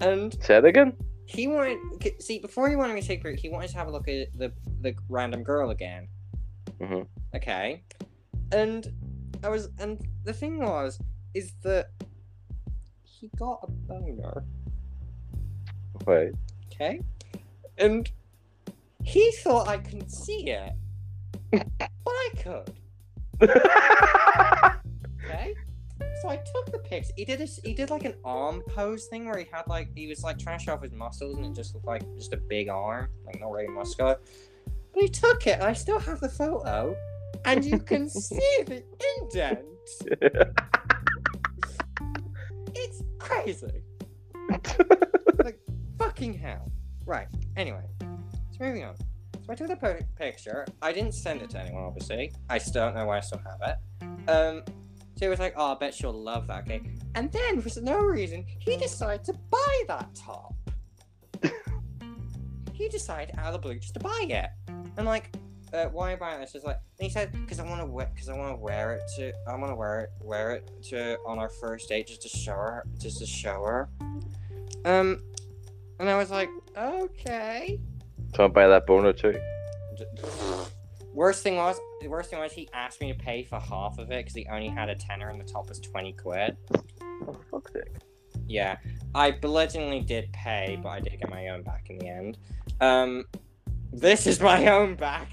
and 0.00 0.36
Say 0.42 0.56
it 0.58 0.64
again. 0.64 0.96
he 1.26 1.48
wanted 1.48 1.78
see 2.20 2.38
before 2.38 2.68
he 2.68 2.76
wanted 2.76 2.94
me 2.94 3.00
to 3.00 3.06
take 3.06 3.20
a 3.20 3.22
break, 3.22 3.38
he 3.40 3.48
wanted 3.48 3.70
to 3.70 3.76
have 3.78 3.88
a 3.88 3.90
look 3.90 4.08
at 4.08 4.28
the 4.38 4.52
the 4.82 4.94
random 5.08 5.42
girl 5.42 5.70
again 5.70 6.08
Mhm. 6.80 7.06
okay 7.34 7.82
and 8.52 8.92
i 9.42 9.48
was 9.48 9.70
and 9.78 10.06
the 10.24 10.32
thing 10.32 10.58
was 10.60 11.00
is 11.34 11.52
that 11.62 11.88
he 13.20 13.30
got 13.38 13.60
a 13.62 13.70
boner 13.70 14.44
Right. 16.06 16.32
okay 16.72 17.00
and 17.78 18.10
he 19.02 19.32
thought 19.32 19.68
i 19.68 19.78
couldn't 19.78 20.10
see 20.10 20.50
it 20.50 20.72
but 21.50 21.90
i 22.06 22.30
could 22.42 22.72
okay 25.24 25.54
so 26.20 26.28
I 26.28 26.36
took 26.36 26.72
the 26.72 26.78
pics. 26.78 27.10
He 27.16 27.24
did 27.24 27.38
this. 27.38 27.60
He 27.62 27.74
did 27.74 27.90
like 27.90 28.04
an 28.04 28.14
arm 28.24 28.62
pose 28.68 29.06
thing 29.06 29.26
where 29.26 29.38
he 29.38 29.46
had 29.52 29.66
like 29.66 29.88
he 29.94 30.06
was 30.06 30.22
like 30.22 30.38
trying 30.38 30.58
to 30.58 30.64
show 30.64 30.72
off 30.74 30.82
his 30.82 30.92
muscles, 30.92 31.36
and 31.36 31.44
it 31.46 31.54
just 31.54 31.74
looked 31.74 31.86
like 31.86 32.02
just 32.16 32.32
a 32.32 32.36
big 32.36 32.68
arm, 32.68 33.08
like 33.26 33.40
not 33.40 33.50
very 33.52 33.68
muscular. 33.68 34.18
But 34.94 35.02
he 35.02 35.08
took 35.08 35.46
it, 35.46 35.54
and 35.54 35.64
I 35.64 35.72
still 35.74 35.98
have 35.98 36.20
the 36.20 36.28
photo, 36.28 36.96
and 37.44 37.64
you 37.64 37.78
can 37.78 38.08
see 38.08 38.58
the 38.66 38.82
indent. 39.20 39.64
It's 43.46 43.62
like, 45.44 45.58
fucking 45.98 46.34
hell. 46.34 46.70
Right. 47.04 47.28
Anyway, 47.56 47.82
so 48.00 48.64
moving 48.64 48.84
on. 48.84 48.96
So 49.46 49.52
I 49.52 49.54
took 49.54 49.68
the 49.68 49.76
po- 49.76 49.98
picture. 50.16 50.66
I 50.82 50.92
didn't 50.92 51.12
send 51.12 51.42
it 51.42 51.50
to 51.50 51.60
anyone, 51.60 51.84
obviously. 51.84 52.32
I 52.50 52.58
still 52.58 52.84
don't 52.84 52.94
know 52.94 53.06
why 53.06 53.18
I 53.18 53.20
still 53.20 53.40
have 53.40 53.60
it. 53.62 54.04
Um, 54.28 54.62
so 55.16 55.24
he 55.24 55.28
was 55.28 55.38
like, 55.38 55.54
"Oh, 55.56 55.72
I 55.72 55.74
bet 55.78 55.94
she'll 55.94 56.12
love 56.12 56.46
that." 56.48 56.64
Okay, 56.64 56.82
and 57.14 57.30
then 57.30 57.60
for 57.60 57.80
no 57.80 58.00
reason, 58.00 58.44
he 58.58 58.76
decided 58.76 59.24
to 59.26 59.34
buy 59.50 59.82
that 59.88 60.14
top. 60.14 60.54
he 62.72 62.88
decided 62.88 63.34
out 63.38 63.46
of 63.46 63.52
the 63.54 63.58
blue 63.58 63.78
just 63.78 63.94
to 63.94 64.00
buy 64.00 64.26
it. 64.28 64.50
And 64.96 65.06
like, 65.06 65.34
uh, 65.76 65.88
why 65.90 66.16
buy 66.16 66.38
this? 66.38 66.52
Just 66.52 66.64
like, 66.64 66.78
and 66.98 67.06
he 67.06 67.10
said, 67.10 67.32
"Because 67.32 67.60
I 67.60 67.64
want 67.64 67.80
to 67.80 67.86
wear, 67.86 68.10
because 68.12 68.28
I 68.28 68.36
want 68.36 68.56
to 68.56 68.60
wear 68.60 68.94
it 68.94 69.02
to, 69.16 69.32
I 69.48 69.54
want 69.56 69.70
to 69.70 69.76
wear 69.76 70.00
it, 70.00 70.10
wear 70.20 70.50
it 70.52 70.70
to 70.90 71.18
on 71.26 71.38
our 71.38 71.48
first 71.48 71.88
date, 71.88 72.06
just 72.06 72.22
to 72.22 72.28
show 72.28 72.52
her, 72.52 72.84
just 72.98 73.18
to 73.18 73.26
show 73.26 73.62
her." 73.64 73.88
Um, 74.84 75.22
and 76.00 76.08
I 76.08 76.16
was 76.16 76.30
like, 76.30 76.48
"Okay." 76.76 77.80
Can't 78.32 78.52
buy 78.52 78.66
that 78.66 78.86
boner 78.86 79.12
too. 79.12 79.38
Worst 81.14 81.42
thing 81.42 81.56
was, 81.56 81.80
the 82.02 82.08
worst 82.08 82.28
thing 82.28 82.40
was 82.40 82.52
he 82.52 82.68
asked 82.74 83.00
me 83.00 83.10
to 83.10 83.18
pay 83.18 83.42
for 83.42 83.58
half 83.58 83.98
of 83.98 84.10
it 84.10 84.18
because 84.18 84.34
he 84.34 84.46
only 84.52 84.68
had 84.68 84.90
a 84.90 84.94
tenner 84.94 85.30
and 85.30 85.40
the 85.40 85.50
top 85.50 85.66
was 85.66 85.80
twenty 85.80 86.12
quid. 86.12 86.58
Oh, 87.26 87.34
fuck's 87.50 87.72
sake. 87.72 87.84
Yeah, 88.46 88.76
I 89.14 89.30
belatedly 89.30 90.00
did 90.00 90.30
pay, 90.34 90.78
but 90.82 90.90
I 90.90 91.00
did 91.00 91.18
get 91.18 91.30
my 91.30 91.48
own 91.48 91.62
back 91.62 91.88
in 91.88 91.96
the 91.96 92.08
end. 92.08 92.36
Um, 92.82 93.24
this 93.94 94.26
is 94.26 94.40
my 94.42 94.66
own 94.66 94.94
back. 94.94 95.28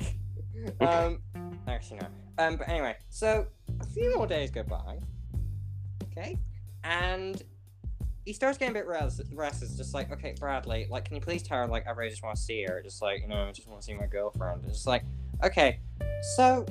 Um, 0.81 1.22
Actually, 1.68 1.99
no. 2.02 2.07
Um, 2.38 2.57
but 2.57 2.68
anyway, 2.68 2.95
so 3.10 3.48
a 3.80 3.85
few 3.85 4.15
more 4.15 4.27
days 4.27 4.52
go 4.52 4.64
by. 4.64 4.99
Okay, 6.11 6.38
and 6.84 7.41
he 8.26 8.34
starts 8.34 8.57
getting 8.57 8.76
a 8.76 8.80
bit 8.80 8.88
res- 8.88 9.22
restless. 9.34 9.76
Just 9.76 9.94
like, 9.94 10.11
okay, 10.11 10.35
Bradley, 10.40 10.88
like, 10.90 11.06
can 11.06 11.15
you 11.15 11.22
please 11.22 11.44
tell 11.44 11.60
her, 11.60 11.68
like, 11.68 11.88
I 11.88 11.91
really 11.91 12.10
just 12.10 12.23
want 12.23 12.35
to 12.35 12.41
see 12.41 12.64
her. 12.64 12.81
Just 12.84 13.02
like, 13.02 13.22
you 13.22 13.27
know, 13.27 13.48
I 13.48 13.52
just 13.52 13.68
want 13.68 13.81
to 13.81 13.85
see 13.85 13.94
my 13.94 14.07
girlfriend. 14.07 14.61
It's 14.65 14.73
just 14.73 14.88
like, 14.88 15.03
okay, 15.44 15.80
so 16.35 16.65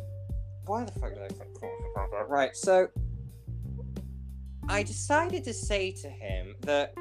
why 0.66 0.84
the 0.84 0.92
fuck 0.92 1.14
did 1.14 1.22
I 1.22 1.28
think 1.28 1.60
that? 1.60 2.28
Right, 2.28 2.56
so 2.56 2.88
I 4.68 4.82
decided 4.82 5.44
to 5.44 5.52
say 5.52 5.90
to 5.92 6.08
him 6.08 6.54
that 6.60 6.94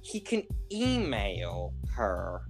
he 0.00 0.20
can 0.20 0.42
email 0.70 1.72
her. 1.94 2.42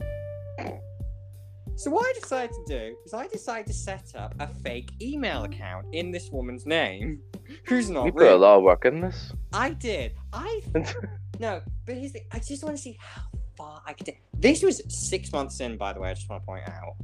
So 1.78 1.90
what 1.90 2.06
I 2.06 2.18
decided 2.18 2.54
to 2.54 2.64
do 2.66 2.96
is 3.04 3.12
I 3.12 3.26
decided 3.26 3.66
to 3.66 3.74
set 3.74 4.14
up 4.16 4.34
a 4.40 4.46
fake 4.46 4.92
email 5.02 5.44
account 5.44 5.84
in 5.92 6.10
this 6.10 6.30
woman's 6.30 6.64
name, 6.64 7.20
who's 7.66 7.90
not 7.90 8.06
You 8.06 8.12
put 8.12 8.32
a 8.32 8.36
lot 8.36 8.56
of 8.56 8.62
work 8.62 8.86
in 8.86 9.02
this. 9.02 9.30
I 9.52 9.70
did. 9.70 10.12
I 10.32 10.62
no, 11.38 11.60
but 11.84 11.96
here's 11.96 12.12
the. 12.12 12.22
I 12.32 12.38
just 12.38 12.64
want 12.64 12.76
to 12.76 12.82
see 12.82 12.96
how 12.98 13.24
far 13.58 13.82
I 13.86 13.92
could. 13.92 14.14
This 14.32 14.62
was 14.62 14.80
six 14.88 15.30
months 15.32 15.60
in, 15.60 15.76
by 15.76 15.92
the 15.92 16.00
way. 16.00 16.08
I 16.08 16.14
just 16.14 16.30
want 16.30 16.42
to 16.42 16.46
point 16.46 16.66
out. 16.66 16.94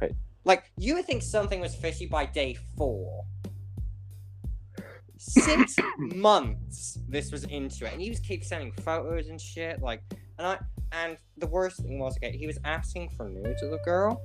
Right. 0.00 0.12
Like 0.46 0.72
you 0.78 0.94
would 0.94 1.04
think 1.04 1.22
something 1.22 1.60
was 1.60 1.74
fishy 1.74 2.06
by 2.06 2.24
day 2.24 2.56
four. 2.78 3.24
Six 5.18 5.76
months 5.98 6.98
this 7.06 7.30
was 7.30 7.44
into 7.44 7.84
it, 7.84 7.92
and 7.92 8.00
he 8.00 8.08
was 8.08 8.18
keep 8.18 8.44
sending 8.44 8.72
photos 8.72 9.28
and 9.28 9.38
shit. 9.38 9.82
Like, 9.82 10.02
and 10.38 10.46
I 10.46 10.58
and 10.92 11.16
the 11.36 11.46
worst 11.46 11.78
thing 11.82 11.98
was, 11.98 12.16
okay, 12.16 12.36
he 12.36 12.46
was 12.46 12.58
asking 12.64 13.10
for 13.16 13.28
nudes 13.28 13.62
of 13.62 13.70
the 13.70 13.78
girl. 13.84 14.20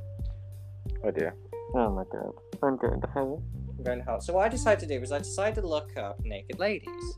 Oh 1.03 1.11
dear. 1.11 1.35
Oh 1.73 1.89
my 1.91 2.03
god, 2.11 2.33
I'm 2.63 2.77
going 2.77 3.01
to 3.01 3.07
hell. 3.07 3.43
I'm 3.77 3.83
going 3.83 3.99
to 3.99 4.05
hell. 4.05 4.21
So 4.21 4.33
what 4.33 4.45
I 4.45 4.49
decided 4.49 4.79
to 4.87 4.93
do 4.95 4.99
was 4.99 5.11
I 5.11 5.19
decided 5.19 5.61
to 5.61 5.67
look 5.67 5.95
up 5.97 6.19
naked 6.23 6.59
ladies. 6.59 7.17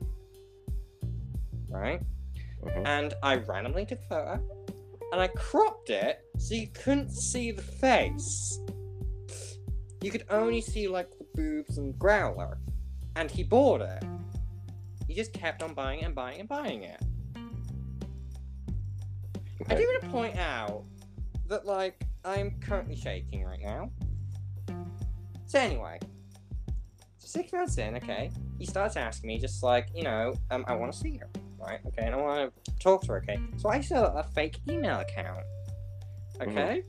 Right? 1.70 2.02
Mhm. 2.64 2.88
And 2.88 3.14
I 3.24 3.36
randomly 3.36 3.86
took 3.86 4.00
a 4.00 4.08
photo 4.08 4.44
and 5.12 5.22
I 5.22 5.28
cropped 5.28 5.90
it 5.90 6.22
so 6.38 6.56
you 6.56 6.68
couldn't 6.68 7.12
see 7.12 7.52
the 7.52 7.62
face. 7.62 8.60
You 10.02 10.12
could 10.12 10.26
only 10.30 10.62
see 10.62 10.88
like 10.88 11.10
the 11.18 11.26
boobs 11.36 11.78
and 11.78 11.98
growler. 11.98 12.58
And 13.16 13.32
he 13.32 13.44
bought 13.44 13.82
it. 13.82 14.04
He 15.08 15.16
just 15.16 15.34
kept 15.34 15.64
on 15.64 15.74
buying 15.74 16.02
it 16.02 16.06
and 16.06 16.16
buying 16.16 16.40
and 16.40 16.50
buying 16.50 16.84
it. 16.84 17.02
I 19.70 19.76
do 19.76 19.82
want 19.82 20.02
to 20.04 20.10
point 20.10 20.38
out 20.38 20.84
that, 21.48 21.66
like, 21.66 22.04
I'm 22.24 22.60
currently 22.60 22.96
shaking 22.96 23.44
right 23.44 23.60
now. 23.62 23.92
So 25.46 25.60
anyway, 25.60 26.00
so 27.20 27.28
six 27.28 27.54
months 27.54 27.78
in, 27.78 27.96
okay, 27.96 28.32
he 28.60 28.66
starts 28.66 28.98
asking 28.98 29.30
me 29.30 29.40
just 29.40 29.64
like, 29.64 29.88
you 29.96 30.04
know, 30.04 30.34
um, 30.52 30.66
I 30.68 30.76
want 30.76 30.92
to 30.92 30.98
see 30.98 31.18
her, 31.18 31.30
right? 31.58 31.80
Okay, 31.88 32.06
and 32.06 32.14
I 32.14 32.18
want 32.18 32.54
to 32.66 32.72
talk 32.80 33.04
to 33.04 33.14
her, 33.14 33.18
okay. 33.20 33.40
So 33.56 33.70
I 33.70 33.80
set 33.80 34.04
up 34.04 34.16
a 34.16 34.24
fake 34.34 34.60
email 34.70 35.00
account, 35.00 35.44
okay, 36.42 36.84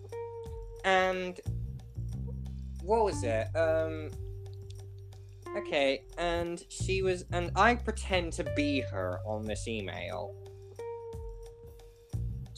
and 0.85 1.39
what 2.83 3.05
was 3.05 3.23
it? 3.23 3.47
Um, 3.55 4.11
okay, 5.57 6.03
and 6.17 6.65
she 6.69 7.03
was, 7.03 7.25
and 7.33 7.53
I 7.55 7.77
pretend 7.77 8.33
to 8.35 8.45
be 8.57 8.81
her 8.81 9.21
on 9.25 9.45
this 9.45 9.69
email. 9.69 10.35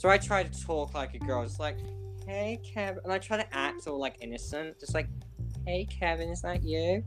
So 0.01 0.09
I 0.09 0.17
try 0.17 0.43
to 0.43 0.65
talk 0.65 0.95
like 0.95 1.13
a 1.13 1.19
girl, 1.19 1.45
just 1.45 1.61
like, 1.61 1.77
hey 2.27 2.59
Kevin, 2.65 3.03
and 3.05 3.13
I 3.13 3.19
try 3.19 3.37
to 3.37 3.55
act 3.55 3.87
all 3.87 4.01
like 4.01 4.17
innocent, 4.23 4.81
just 4.81 4.95
like, 4.95 5.09
hey 5.67 5.85
Kevin, 5.85 6.31
is 6.31 6.41
that 6.41 6.63
you? 6.63 7.05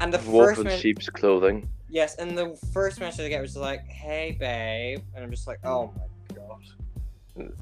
And 0.00 0.12
the 0.12 0.18
Wolf 0.28 0.56
first 0.56 0.60
in 0.62 0.76
sheep's 0.76 1.08
clothing. 1.08 1.68
yes, 1.88 2.16
and 2.16 2.36
the 2.36 2.58
first 2.72 2.98
message 2.98 3.26
I 3.26 3.28
get 3.28 3.42
was 3.42 3.56
like, 3.56 3.86
hey 3.86 4.36
babe, 4.40 5.04
and 5.14 5.22
I'm 5.22 5.30
just 5.30 5.46
like, 5.46 5.60
oh 5.62 5.94
my 5.96 6.36
god. 7.36 7.52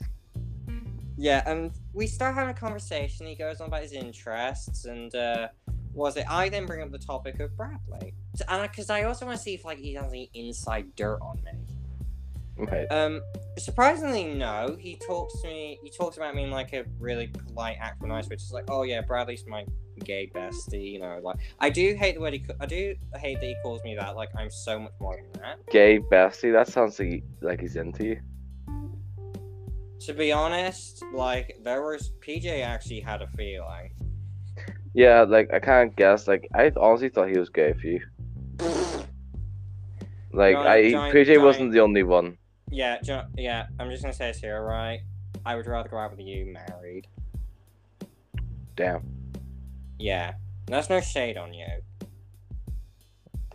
Yeah, 1.18 1.42
and 1.44 1.72
we 1.92 2.06
start 2.06 2.34
having 2.34 2.48
a 2.48 2.58
conversation. 2.58 3.26
He 3.26 3.34
goes 3.34 3.60
on 3.60 3.66
about 3.66 3.82
his 3.82 3.92
interests, 3.92 4.86
and 4.86 5.14
uh, 5.14 5.48
was 5.92 6.16
it? 6.16 6.24
I 6.26 6.48
then 6.48 6.64
bring 6.64 6.80
up 6.80 6.90
the 6.90 6.98
topic 6.98 7.38
of 7.40 7.54
Bradley, 7.54 8.14
and 8.48 8.62
because 8.62 8.88
I 8.88 9.02
also 9.02 9.26
want 9.26 9.36
to 9.36 9.42
see 9.42 9.52
if 9.52 9.62
like 9.62 9.76
he 9.76 9.92
has 9.92 10.10
any 10.10 10.30
inside 10.32 10.96
dirt 10.96 11.18
on 11.20 11.36
me. 11.44 11.69
Okay. 12.62 12.86
Um, 12.88 13.22
surprisingly, 13.58 14.24
no. 14.24 14.76
He 14.78 14.96
talks 14.96 15.40
to 15.40 15.48
me. 15.48 15.78
He 15.82 15.90
talks 15.90 16.16
about 16.16 16.34
me 16.34 16.44
in 16.44 16.50
like 16.50 16.72
a 16.72 16.84
really 16.98 17.28
polite, 17.28 17.78
actful, 17.80 18.08
nice 18.08 18.28
way. 18.28 18.36
Just 18.36 18.52
like, 18.52 18.64
oh 18.68 18.82
yeah, 18.82 19.00
Bradley's 19.00 19.44
my 19.46 19.64
gay 20.04 20.30
bestie. 20.34 20.92
You 20.92 21.00
know, 21.00 21.20
like 21.22 21.36
I 21.58 21.70
do 21.70 21.94
hate 21.94 22.16
the 22.16 22.20
word 22.20 22.34
he. 22.34 22.44
I 22.60 22.66
do 22.66 22.94
hate 23.16 23.40
that 23.40 23.46
he 23.46 23.56
calls 23.62 23.82
me 23.82 23.94
that. 23.96 24.14
Like 24.16 24.28
I'm 24.36 24.50
so 24.50 24.78
much 24.78 24.92
more 25.00 25.16
than 25.32 25.42
that. 25.42 25.66
Gay 25.70 25.98
bestie. 26.00 26.52
That 26.52 26.68
sounds 26.68 26.98
like, 26.98 27.08
he- 27.08 27.22
like 27.40 27.60
he's 27.60 27.76
into 27.76 28.04
you. 28.04 28.20
To 30.00 30.14
be 30.14 30.32
honest, 30.32 31.02
like 31.14 31.58
there 31.62 31.82
was 31.82 32.12
PJ 32.20 32.62
actually 32.64 33.00
had 33.00 33.22
a 33.22 33.26
feeling. 33.28 33.92
Yeah, 34.92 35.22
like 35.22 35.52
I 35.52 35.60
can't 35.60 35.94
guess. 35.96 36.26
Like 36.28 36.48
I 36.54 36.72
honestly 36.76 37.08
thought 37.10 37.28
he 37.28 37.38
was 37.38 37.48
gay 37.48 37.72
for 37.72 37.86
you. 37.86 38.00
Like 40.32 40.54
Giant- 40.54 40.68
I, 40.68 40.90
giant- 40.90 41.14
PJ 41.14 41.26
giant- 41.26 41.42
wasn't 41.42 41.72
the 41.72 41.80
only 41.80 42.02
one. 42.04 42.38
Yeah, 42.70 42.98
do 43.02 43.12
you 43.12 43.16
know- 43.18 43.26
yeah. 43.36 43.66
I'm 43.78 43.90
just 43.90 44.02
gonna 44.02 44.12
say 44.14 44.28
this 44.28 44.38
here, 44.40 44.62
right? 44.62 45.00
I 45.44 45.56
would 45.56 45.66
rather 45.66 45.88
go 45.88 45.96
out 45.98 46.10
with 46.10 46.20
you 46.20 46.46
married. 46.46 47.06
Damn. 48.76 49.02
Yeah, 49.98 50.34
there's 50.66 50.88
no 50.88 51.00
shade 51.00 51.36
on 51.36 51.52
you. 51.52 51.66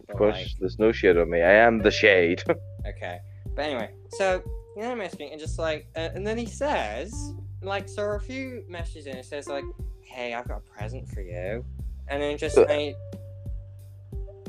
Of 0.09 0.17
course, 0.17 0.55
there's 0.59 0.77
no 0.79 0.91
shade 0.91 1.17
on 1.17 1.29
me. 1.29 1.41
I 1.41 1.53
am 1.53 1.79
the 1.79 1.91
shade. 1.91 2.43
Okay. 2.87 3.17
But 3.55 3.63
anyway, 3.65 3.89
so 4.09 4.43
you 4.75 4.83
know, 4.83 4.93
messaging 4.93 5.31
and 5.31 5.39
just 5.39 5.57
like, 5.57 5.87
uh, 5.95 6.09
and 6.13 6.25
then 6.27 6.37
he 6.37 6.45
says, 6.45 7.33
like, 7.63 7.89
so 7.89 8.03
a 8.11 8.19
few 8.19 8.63
messages 8.69 9.07
in, 9.07 9.17
it 9.17 9.25
says 9.25 9.47
like, 9.47 9.63
"Hey, 10.01 10.35
I've 10.35 10.47
got 10.47 10.57
a 10.57 10.77
present 10.77 11.07
for 11.09 11.21
you," 11.21 11.65
and 12.09 12.21
then 12.21 12.37
just. 12.37 12.59
I, 12.59 12.93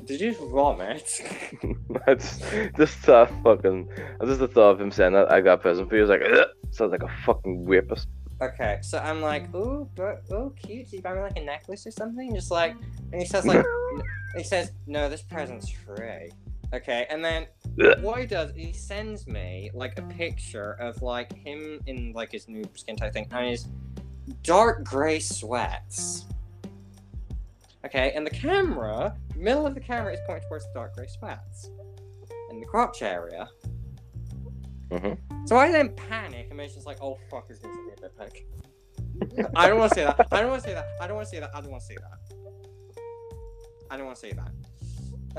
did 0.06 0.20
you 0.20 0.34
vomit? 0.50 1.20
That's 2.06 2.38
just, 2.76 2.98
thought 2.98 3.30
fucking. 3.42 3.88
Just 4.24 4.40
the 4.40 4.48
thought 4.48 4.70
of 4.70 4.80
him 4.80 4.90
saying 4.90 5.12
that 5.12 5.30
I 5.30 5.40
got 5.40 5.54
a 5.54 5.58
present 5.58 5.88
for 5.88 5.96
you. 5.96 6.02
Was 6.02 6.10
like, 6.10 6.22
Ugh! 6.22 6.46
sounds 6.70 6.92
like 6.92 7.02
a 7.02 7.10
fucking 7.24 7.66
rapist. 7.66 8.08
okay, 8.40 8.78
so 8.82 8.98
I'm 8.98 9.20
like, 9.22 9.54
"Ooh, 9.54 9.88
but 9.94 10.22
oh, 10.30 10.50
cute! 10.50 10.90
Did 10.90 10.96
you 10.96 11.02
buy 11.02 11.14
me 11.14 11.20
like 11.20 11.38
a 11.38 11.44
necklace 11.44 11.86
or 11.86 11.90
something?" 11.90 12.34
Just 12.34 12.50
like, 12.50 12.74
and 13.12 13.20
he 13.20 13.26
says 13.26 13.46
like, 13.46 13.64
he 14.36 14.44
says, 14.44 14.72
"No, 14.86 15.08
this 15.08 15.22
present's 15.22 15.70
free." 15.70 16.30
Okay, 16.74 17.06
and 17.10 17.24
then 17.24 17.46
what 18.00 18.20
he 18.20 18.26
does, 18.26 18.52
he 18.54 18.72
sends 18.72 19.26
me 19.26 19.70
like 19.72 19.98
a 19.98 20.02
picture 20.02 20.72
of 20.80 21.00
like 21.02 21.32
him 21.32 21.80
in 21.86 22.12
like 22.12 22.32
his 22.32 22.48
new 22.48 22.64
skin 22.74 22.96
type 22.96 23.12
thing 23.12 23.26
and 23.30 23.46
his 23.46 23.66
dark 24.42 24.84
grey 24.84 25.18
sweats. 25.20 26.26
Okay, 27.86 28.12
and 28.14 28.26
the 28.26 28.30
camera, 28.30 29.16
middle 29.36 29.66
of 29.66 29.74
the 29.74 29.80
camera 29.80 30.12
is 30.12 30.20
pointing 30.26 30.46
towards 30.48 30.66
the 30.66 30.72
dark 30.74 30.94
grey 30.94 31.06
sweats 31.06 31.70
in 32.50 32.60
the 32.60 32.66
crotch 32.66 33.00
area. 33.00 33.48
Mhm. 34.88 35.18
So 35.48 35.56
I 35.56 35.70
then 35.70 35.94
panic 35.94 36.48
and 36.50 36.60
it's 36.60 36.74
just 36.74 36.86
like, 36.86 36.98
oh 37.00 37.16
fuck, 37.30 37.46
he's 37.48 37.60
gonna 37.60 37.74
send 37.74 37.86
me 37.86 37.92
a 37.92 38.00
dick 38.00 38.18
pic. 38.18 38.46
I 39.56 39.68
don't 39.68 39.78
want 39.78 39.92
to 39.92 39.94
say 39.94 40.04
that. 40.04 40.28
I 40.32 40.40
don't 40.40 40.50
want 40.50 40.62
to 40.62 40.68
say 40.68 40.74
that. 40.74 40.86
I 41.00 41.06
don't 41.06 41.16
want 41.16 41.28
to 41.28 41.30
say 41.30 41.40
that. 41.40 41.50
I 41.54 41.60
don't 41.60 41.70
want 41.70 41.82
to 41.82 41.86
say 41.86 41.96
that. 41.96 42.18
I 43.90 43.96
don't 43.96 44.06
want 44.06 44.18
to 44.18 44.20
say 44.20 44.32
that. 44.32 44.50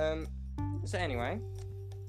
Um. 0.01 0.27
So 0.85 0.97
anyway, 0.97 1.39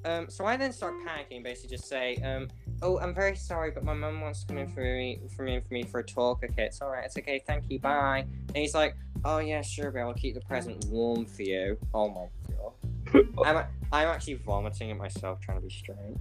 um. 0.05 0.31
So 0.31 0.45
I 0.47 0.57
then 0.57 0.73
start 0.73 0.95
panicking, 1.07 1.43
basically 1.43 1.77
just 1.77 1.89
say, 1.89 2.17
um. 2.17 2.49
Oh, 2.81 2.99
I'm 3.01 3.13
very 3.13 3.35
sorry, 3.35 3.73
but 3.73 3.85
my 3.85 3.93
mum 3.93 4.21
wants 4.21 4.41
to 4.43 4.47
come 4.47 4.59
in 4.59 4.69
for 4.69 4.81
me, 4.81 5.21
for 5.35 5.43
me, 5.43 5.61
for 5.61 5.75
me 5.75 5.83
for 5.83 5.99
a 5.99 6.05
talk. 6.05 6.45
Okay, 6.45 6.65
it's 6.65 6.81
all 6.81 6.91
right. 6.91 7.05
It's 7.05 7.17
okay. 7.17 7.43
Thank 7.45 7.65
you. 7.69 7.81
Bye. 7.81 8.25
And 8.49 8.57
he's 8.57 8.75
like, 8.75 8.95
Oh 9.25 9.39
yeah, 9.39 9.63
sure, 9.63 9.91
but 9.91 10.01
I'll 10.01 10.15
keep 10.15 10.35
the 10.35 10.41
present 10.41 10.85
warm 10.87 11.27
for 11.27 11.43
you. 11.43 11.79
Oh 11.95 12.09
my 12.09 12.27
god. 12.55 13.27
I'm 13.45 13.65
I'm 13.93 14.09
actually 14.09 14.35
vomiting 14.35 14.91
at 14.91 14.97
myself 14.97 15.41
trying 15.41 15.61
to 15.61 15.67
be 15.67 15.73
straight. 15.73 16.17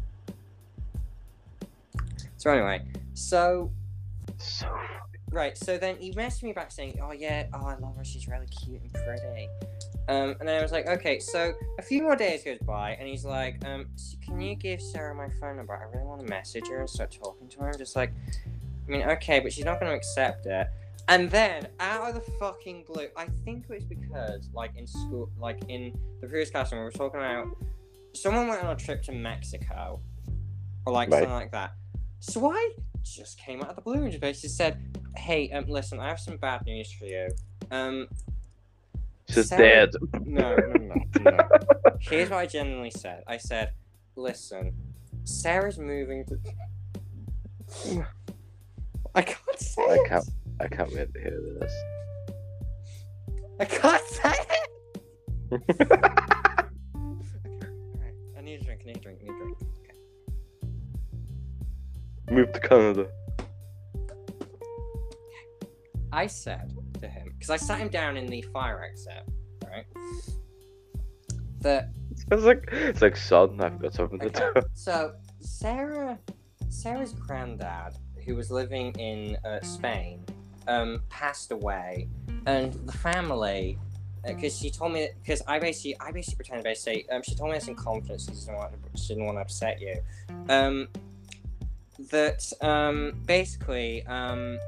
So 2.37 2.51
anyway, 2.51 2.81
so 3.13 3.71
So 4.37 4.67
Right, 5.29 5.57
so 5.57 5.77
then 5.77 5.97
he 5.97 6.13
messaged 6.13 6.43
me 6.43 6.53
back 6.53 6.71
saying, 6.71 6.99
Oh 7.03 7.11
yeah, 7.11 7.47
oh 7.53 7.65
I 7.65 7.75
love 7.75 7.97
her, 7.97 8.05
she's 8.05 8.27
really 8.27 8.47
cute 8.47 8.81
and 8.81 8.93
pretty. 8.93 9.49
Um, 10.09 10.35
and 10.39 10.47
then 10.47 10.57
I 10.57 10.61
was 10.61 10.71
like, 10.71 10.87
okay, 10.87 11.19
so 11.19 11.53
a 11.77 11.81
few 11.81 12.01
more 12.01 12.15
days 12.15 12.41
goes 12.43 12.59
by, 12.59 12.91
and 12.91 13.09
he's 13.09 13.25
like, 13.25 13.57
um, 13.65 13.87
so 13.95 14.17
can 14.25 14.39
you 14.39 14.55
give 14.55 14.81
Sarah 14.81 15.13
my 15.13 15.27
phone 15.41 15.57
number? 15.57 15.75
I 15.75 15.83
really 15.93 16.07
want 16.07 16.21
to 16.21 16.27
message 16.29 16.69
her 16.69 16.79
and 16.79 16.89
start 16.89 17.11
talking 17.11 17.49
to 17.49 17.59
her. 17.59 17.71
I'm 17.71 17.77
just 17.77 17.97
like, 17.97 18.13
I 18.87 18.89
mean, 18.89 19.01
okay, 19.01 19.41
but 19.41 19.51
she's 19.51 19.65
not 19.65 19.81
going 19.81 19.91
to 19.91 19.97
accept 19.97 20.45
it. 20.45 20.67
And 21.09 21.31
then, 21.31 21.67
out 21.79 22.09
of 22.09 22.15
the 22.15 22.31
fucking 22.31 22.83
blue, 22.85 23.07
I 23.15 23.27
think 23.45 23.65
it 23.69 23.73
was 23.73 23.85
because, 23.85 24.49
like, 24.53 24.75
in 24.75 24.85
school, 24.85 25.29
like, 25.39 25.59
in 25.69 25.97
the 26.21 26.27
previous 26.27 26.49
classroom, 26.51 26.79
we 26.81 26.85
were 26.85 26.91
talking 26.91 27.19
about 27.21 27.47
someone 28.13 28.47
went 28.49 28.61
on 28.63 28.71
a 28.71 28.75
trip 28.75 29.03
to 29.03 29.11
Mexico, 29.13 30.01
or 30.85 30.91
like 30.93 31.09
Right. 31.09 31.19
something 31.19 31.33
like 31.33 31.51
that. 31.51 31.71
So 32.19 32.51
I 32.51 32.71
just 33.03 33.39
came 33.39 33.61
out 33.61 33.69
of 33.69 33.75
the 33.77 33.81
blue 33.81 34.01
and 34.03 34.11
just 34.11 34.19
basically 34.21 34.49
said, 34.49 34.97
"Hey, 35.15 35.49
um, 35.51 35.65
listen, 35.67 35.99
I 35.99 36.07
have 36.09 36.19
some 36.19 36.35
bad 36.37 36.65
news 36.65 36.91
for 36.91 37.05
you. 37.05 37.29
Um, 37.71 38.07
She's 39.29 39.47
Sarah- 39.49 39.87
dead. 39.87 39.95
No, 40.25 40.55
no, 40.55 40.73
no, 40.73 41.31
no. 41.31 41.37
Here's 41.99 42.29
what 42.29 42.39
I 42.39 42.45
genuinely 42.47 42.91
said. 42.91 43.23
I 43.27 43.37
said, 43.37 43.71
listen, 44.15 44.73
Sarah's 45.25 45.77
moving 45.77 46.25
to. 46.25 46.39
I 49.15 49.21
can't 49.21 49.59
say 49.59 49.81
I 49.83 49.93
it. 49.95 50.07
can't. 50.09 50.25
I 50.59 50.67
can't 50.67 50.91
wait 50.93 51.13
to 51.13 51.19
hear 51.19 51.39
this. 51.59 51.73
I 53.59 53.65
can't 53.65 54.03
say 54.07 54.33
it. 54.33 54.69
Okay, 55.53 55.63
alright, 56.95 58.13
I 58.37 58.41
need 58.41 58.61
a 58.61 58.63
drink. 58.63 58.81
I 58.83 58.87
need 58.87 58.97
a 58.97 58.99
drink. 58.99 59.19
I 59.21 59.23
need 59.23 59.31
a 59.31 59.37
drink. 59.43 59.57
Okay. 62.29 62.35
Move 62.35 62.51
to 62.53 62.59
Canada. 62.59 63.07
I 66.11 66.27
said 66.27 66.73
to 67.01 67.07
him 67.07 67.27
because 67.33 67.49
I 67.49 67.57
sat 67.57 67.79
him 67.79 67.89
down 67.89 68.17
in 68.17 68.25
the 68.27 68.41
fire 68.53 68.83
exit, 68.83 69.23
right? 69.69 69.85
That 71.61 71.89
It's 72.31 72.43
like 72.43 72.67
it's 72.71 73.01
like 73.01 73.15
son. 73.15 73.61
I've 73.61 73.79
got 73.79 73.93
something 73.93 74.19
to 74.19 74.25
Okay. 74.27 74.49
do. 74.55 74.61
So 74.73 75.13
Sarah, 75.39 76.17
Sarah's 76.69 77.13
granddad, 77.13 77.93
who 78.25 78.35
was 78.35 78.49
living 78.51 78.91
in 78.93 79.37
uh, 79.45 79.61
Spain, 79.61 80.25
um, 80.67 81.01
passed 81.09 81.51
away, 81.51 82.07
and 82.45 82.73
the 82.85 82.91
family, 82.91 83.77
because 84.25 84.57
she 84.57 84.69
told 84.69 84.93
me, 84.93 85.09
because 85.21 85.41
I 85.47 85.59
basically, 85.59 85.95
I 85.99 86.11
basically 86.11 86.37
pretended 86.37 86.63
to 86.63 86.75
say, 86.79 87.05
um, 87.11 87.21
she 87.23 87.35
told 87.35 87.51
me 87.51 87.57
this 87.57 87.67
in 87.67 87.75
confidence. 87.75 88.25
She 88.25 88.31
didn't 88.31 88.55
want, 88.55 88.71
to, 88.73 89.01
she 89.01 89.07
didn't 89.09 89.25
want 89.25 89.37
to 89.37 89.41
upset 89.41 89.79
you. 89.81 89.95
Um, 90.49 90.87
that 92.11 92.43
um, 92.61 93.13
basically, 93.25 94.05
um, 94.05 94.59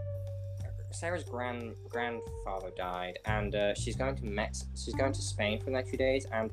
Sarah's 0.92 1.24
grand 1.24 1.76
grandfather 1.88 2.72
died, 2.76 3.20
and 3.26 3.54
uh, 3.54 3.76
she's 3.76 3.96
going 3.96 4.16
to 4.16 4.26
Mex- 4.26 4.66
she's 4.76 4.96
going 4.96 5.14
to 5.14 5.22
Spain 5.22 5.60
for 5.60 5.66
the 5.66 5.72
next 5.72 5.90
few 5.90 5.98
days, 6.00 6.26
and 6.32 6.52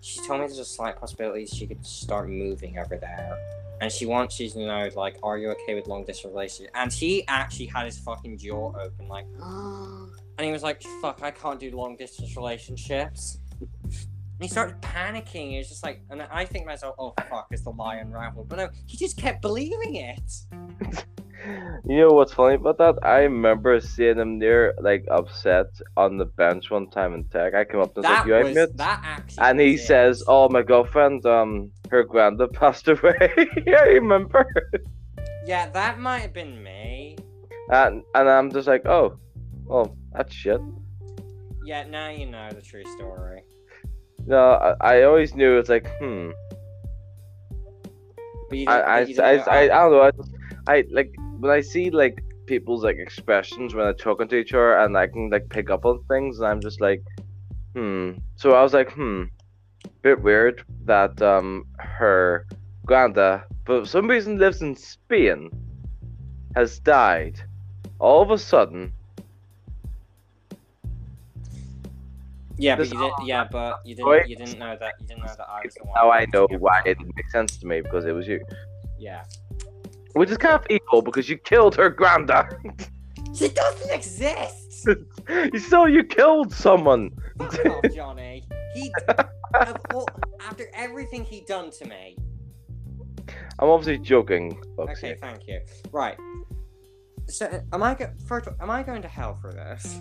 she 0.00 0.20
told 0.26 0.40
me 0.40 0.46
there's 0.46 0.58
a 0.58 0.64
slight 0.64 0.96
possibility 0.98 1.46
she 1.46 1.66
could 1.66 1.84
start 1.84 2.28
moving 2.28 2.78
over 2.78 2.96
there. 2.96 3.36
And 3.80 3.90
she 3.90 4.04
wants 4.04 4.38
you 4.38 4.48
to 4.50 4.58
know, 4.58 4.90
like, 4.94 5.16
are 5.22 5.38
you 5.38 5.50
okay 5.50 5.74
with 5.74 5.86
long 5.86 6.04
distance 6.04 6.30
relationship? 6.32 6.72
And 6.74 6.92
he 6.92 7.26
actually 7.28 7.66
had 7.66 7.86
his 7.86 7.98
fucking 7.98 8.36
jaw 8.36 8.72
open, 8.78 9.08
like, 9.08 9.24
and 9.40 10.46
he 10.46 10.52
was 10.52 10.62
like, 10.62 10.82
fuck, 11.00 11.22
I 11.22 11.30
can't 11.30 11.58
do 11.58 11.70
long 11.74 11.96
distance 11.96 12.36
relationships. 12.36 13.38
And 13.60 14.48
he 14.48 14.48
started 14.48 14.80
panicking. 14.80 15.50
He 15.50 15.58
was 15.58 15.68
just 15.68 15.82
like, 15.82 16.02
and 16.10 16.22
I 16.22 16.46
think 16.46 16.64
to 16.64 16.70
myself, 16.70 16.94
oh 16.98 17.14
fuck, 17.28 17.48
is 17.52 17.62
the 17.62 17.70
lie 17.70 17.96
unraveled? 17.96 18.48
But 18.48 18.58
no, 18.58 18.68
he 18.86 18.96
just 18.96 19.18
kept 19.18 19.42
believing 19.42 19.96
it. 19.96 20.32
You 21.90 22.02
know 22.02 22.12
what's 22.12 22.32
funny 22.32 22.54
about 22.54 22.78
that? 22.78 23.00
I 23.02 23.22
remember 23.22 23.80
seeing 23.80 24.16
him 24.16 24.38
there, 24.38 24.74
like 24.80 25.04
upset 25.10 25.66
on 25.96 26.18
the 26.18 26.24
bench 26.24 26.70
one 26.70 26.88
time 26.88 27.14
in 27.14 27.24
tech. 27.24 27.52
I 27.52 27.64
came 27.64 27.80
up 27.80 27.96
and 27.96 28.04
was 28.04 28.04
like, 28.04 28.26
"You 28.26 28.54
mate?" 28.54 28.76
that. 28.76 29.24
And 29.38 29.58
he 29.58 29.74
it. 29.74 29.80
says, 29.80 30.22
"Oh, 30.28 30.48
my 30.48 30.62
girlfriend, 30.62 31.26
um, 31.26 31.72
her 31.90 32.04
granddad 32.04 32.52
passed 32.60 32.86
away." 32.86 33.34
yeah, 33.66 33.80
I 33.80 33.98
remember. 33.98 34.46
yeah, 35.44 35.68
that 35.70 35.98
might 35.98 36.20
have 36.20 36.32
been 36.32 36.62
me. 36.62 37.16
And 37.72 38.04
and 38.14 38.30
I'm 38.30 38.52
just 38.52 38.68
like, 38.68 38.86
"Oh, 38.86 39.18
well, 39.64 39.96
that's 40.12 40.32
shit." 40.32 40.60
Yeah, 41.64 41.82
now 41.88 42.08
you 42.08 42.26
know 42.26 42.50
the 42.52 42.62
true 42.62 42.84
story. 42.84 43.42
No, 44.26 44.38
I, 44.80 44.98
I 44.98 45.02
always 45.02 45.34
knew 45.34 45.58
it's 45.58 45.68
like, 45.68 45.90
hmm. 45.98 46.30
But 48.48 48.58
you 48.58 48.66
I 48.68 49.04
didn't- 49.04 49.18
I, 49.18 49.32
I, 49.32 49.34
I, 49.34 49.62
I 49.64 49.66
don't 49.66 49.90
know. 49.90 50.02
I, 50.68 50.72
I 50.72 50.84
like 50.92 51.12
when 51.40 51.50
I 51.50 51.60
see 51.62 51.90
like 51.90 52.22
people's 52.46 52.84
like 52.84 52.96
expressions 52.96 53.74
when 53.74 53.84
they're 53.84 53.94
talking 53.94 54.28
to 54.28 54.36
each 54.36 54.52
other, 54.52 54.78
and 54.78 54.96
I 54.96 55.06
can 55.06 55.30
like 55.30 55.48
pick 55.48 55.70
up 55.70 55.84
on 55.84 56.04
things, 56.04 56.38
and 56.38 56.46
I'm 56.46 56.60
just 56.60 56.80
like, 56.80 57.02
hmm. 57.74 58.12
So 58.36 58.52
I 58.52 58.62
was 58.62 58.74
like, 58.74 58.92
hmm, 58.92 59.24
bit 60.02 60.20
weird 60.20 60.62
that 60.84 61.20
um 61.22 61.66
her 61.78 62.46
granda, 62.86 63.44
for 63.64 63.86
some 63.86 64.08
reason 64.08 64.38
lives 64.38 64.62
in 64.62 64.76
Spain, 64.76 65.50
has 66.54 66.78
died, 66.78 67.40
all 67.98 68.22
of 68.22 68.30
a 68.30 68.38
sudden. 68.38 68.92
Yeah, 72.58 72.76
but 72.76 72.92
you 72.92 72.98
didn't. 72.98 73.26
Yeah, 73.26 73.48
but 73.50 73.80
you 73.86 73.94
didn't. 73.94 74.28
You 74.28 74.36
didn't 74.36 74.58
know 74.58 74.76
that. 74.78 74.94
You 75.00 75.06
didn't 75.06 75.22
know 75.24 75.34
that 75.38 75.48
I 75.48 75.62
was 75.64 75.74
the 75.74 75.84
one. 75.84 75.94
Now 75.96 76.10
I 76.10 76.26
know 76.34 76.46
why 76.58 76.82
it 76.84 76.98
didn't 76.98 77.16
make 77.16 77.30
sense 77.30 77.56
to 77.56 77.66
me 77.66 77.80
because 77.80 78.04
it 78.04 78.12
was 78.12 78.28
you, 78.28 78.44
Yeah. 78.98 79.24
Which 80.14 80.30
is 80.30 80.38
kind 80.38 80.54
of 80.54 80.66
evil 80.70 81.02
because 81.02 81.28
you 81.28 81.36
killed 81.38 81.74
her 81.76 81.90
granddad. 81.90 82.46
She 83.34 83.48
doesn't 83.48 83.90
exist. 83.90 84.88
so 85.68 85.86
you 85.86 86.04
killed 86.04 86.52
someone. 86.52 87.10
Fuck 87.38 87.66
off, 87.66 87.84
Johnny. 87.94 88.44
He, 88.74 88.92
all, 89.94 90.08
after 90.40 90.68
everything 90.74 91.24
he 91.24 91.42
done 91.42 91.70
to 91.72 91.84
me. 91.86 92.16
I'm 93.58 93.68
obviously 93.68 93.98
joking. 93.98 94.60
Okay, 94.78 94.94
sake. 94.94 95.20
thank 95.20 95.46
you. 95.46 95.60
Right. 95.92 96.16
So, 97.26 97.62
am 97.72 97.82
I 97.82 97.94
go- 97.94 98.12
first? 98.26 98.48
Am 98.60 98.70
I 98.70 98.82
going 98.82 99.02
to 99.02 99.08
hell 99.08 99.38
for 99.40 99.52
this? 99.52 100.00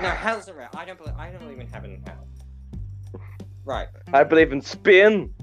No, 0.00 0.08
hell 0.08 0.38
isn't 0.38 0.56
real. 0.56 0.68
I 0.74 0.84
don't 0.84 0.96
believe. 0.96 1.14
I 1.18 1.30
don't 1.30 1.40
believe 1.40 1.60
in 1.60 1.66
heaven 1.66 1.92
and 1.92 2.08
hell. 2.08 2.26
Right. 3.64 3.88
I 4.12 4.24
believe 4.24 4.52
in 4.52 4.60
spin. 4.60 5.32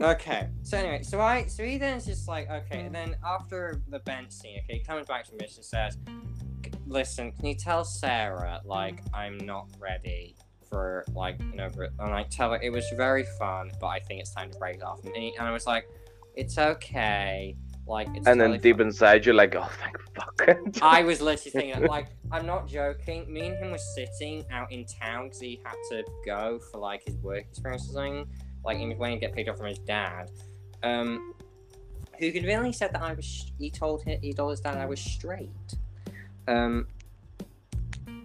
Okay. 0.00 0.48
So 0.64 0.78
anyway, 0.78 1.04
so 1.04 1.20
I 1.20 1.46
so 1.46 1.62
he 1.62 1.78
then 1.78 1.96
is 1.96 2.06
just 2.06 2.26
like 2.26 2.50
okay, 2.50 2.80
and 2.80 2.92
then 2.92 3.14
after 3.24 3.80
the 3.88 4.00
bench 4.00 4.32
scene, 4.32 4.58
okay, 4.64 4.78
he 4.78 4.84
comes 4.84 5.06
back 5.06 5.24
to 5.26 5.32
me 5.34 5.44
and 5.44 5.64
says, 5.64 5.96
"Listen, 6.88 7.30
can 7.30 7.46
you 7.46 7.54
tell 7.54 7.84
Sarah 7.84 8.60
like 8.64 9.00
I'm 9.14 9.38
not 9.38 9.68
ready 9.78 10.34
for 10.68 11.04
like 11.14 11.38
you 11.38 11.54
know?" 11.54 11.70
And 12.00 12.12
I 12.12 12.24
tell 12.24 12.50
her 12.50 12.60
it 12.60 12.70
was 12.70 12.84
very 12.96 13.24
fun, 13.38 13.70
but 13.80 13.86
I 13.86 14.00
think 14.00 14.20
it's 14.20 14.34
time 14.34 14.50
to 14.50 14.58
break 14.58 14.78
it 14.78 14.82
off. 14.82 15.04
And, 15.04 15.14
he, 15.14 15.36
and 15.38 15.46
I 15.46 15.52
was 15.52 15.68
like, 15.68 15.88
"It's 16.34 16.58
okay." 16.58 17.54
Like 17.86 18.08
it's 18.14 18.26
and 18.26 18.40
then 18.40 18.58
deep 18.60 18.76
fine." 18.76 18.86
inside, 18.86 19.26
you're 19.26 19.34
like, 19.34 19.54
oh, 19.54 19.68
thank 19.80 19.98
fuck. 20.14 20.82
I 20.82 21.02
was 21.02 21.20
literally 21.20 21.50
thinking, 21.72 21.86
like, 21.86 22.08
I'm 22.30 22.46
not 22.46 22.68
joking. 22.68 23.32
Me 23.32 23.48
and 23.48 23.56
him 23.56 23.70
were 23.72 23.78
sitting 23.78 24.44
out 24.50 24.70
in 24.70 24.84
town 24.84 25.24
because 25.24 25.40
he 25.40 25.60
had 25.64 25.76
to 25.90 26.04
go 26.24 26.60
for 26.70 26.78
like 26.78 27.04
his 27.04 27.16
work 27.16 27.40
experience 27.40 27.88
or 27.90 27.92
something. 27.92 28.26
Like, 28.64 28.78
he 28.78 28.86
was 28.86 28.96
waiting 28.98 29.18
to 29.18 29.26
get 29.26 29.34
picked 29.34 29.48
up 29.48 29.58
from 29.58 29.66
his 29.66 29.78
dad. 29.78 30.30
Um, 30.82 31.34
who 32.18 32.30
conveniently 32.30 32.72
said 32.72 32.92
that 32.92 33.02
I 33.02 33.14
was. 33.14 33.52
He 33.58 33.70
told 33.70 34.04
him, 34.04 34.20
he 34.20 34.32
told 34.32 34.52
his 34.52 34.60
dad 34.60 34.76
I 34.78 34.86
was 34.86 35.00
straight. 35.00 35.50
Um, 36.46 36.86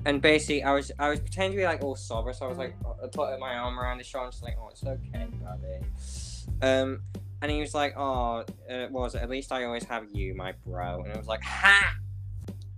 and 0.05 0.21
basically, 0.21 0.63
I 0.63 0.73
was 0.73 0.91
I 0.99 1.09
was 1.09 1.19
pretending 1.19 1.53
to 1.53 1.57
be 1.57 1.65
like 1.65 1.83
all 1.83 1.95
sober, 1.95 2.31
so 2.33 2.45
I 2.45 2.49
was 2.49 2.57
like, 2.57 2.75
I 3.03 3.07
put 3.07 3.39
my 3.39 3.55
arm 3.55 3.79
around 3.79 3.97
his 3.97 4.07
shoulder, 4.07 4.25
and 4.25 4.33
just 4.33 4.43
like, 4.43 4.57
oh, 4.61 4.69
it's 4.69 4.83
okay, 4.83 5.27
buddy. 5.43 5.79
Um, 6.61 7.01
and 7.41 7.51
he 7.51 7.59
was 7.59 7.73
like, 7.73 7.93
oh, 7.97 8.43
uh, 8.69 8.87
was 8.89 9.15
it? 9.15 9.21
At 9.21 9.29
least 9.29 9.51
I 9.51 9.63
always 9.65 9.83
have 9.85 10.05
you, 10.11 10.33
my 10.35 10.53
bro. 10.65 11.03
And 11.03 11.13
I 11.13 11.17
was 11.17 11.27
like, 11.27 11.43
ha. 11.43 11.95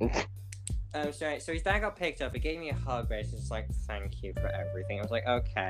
Um, 0.02 1.14
so, 1.14 1.38
so 1.38 1.53
his 1.53 1.61
dad 1.61 1.80
got 1.80 1.95
picked 1.95 2.22
up. 2.22 2.34
He 2.34 2.40
gave 2.40 2.60
me 2.60 2.69
a 2.69 2.76
hug, 2.76 3.10
basically, 3.10 3.40
just 3.40 3.52
like, 3.52 3.68
thank 3.88 4.23
you 4.23 4.34
for 4.34 4.48
everything. 4.48 4.99
I 4.99 5.02
was 5.02 5.11
like, 5.11 5.27
okay. 5.27 5.69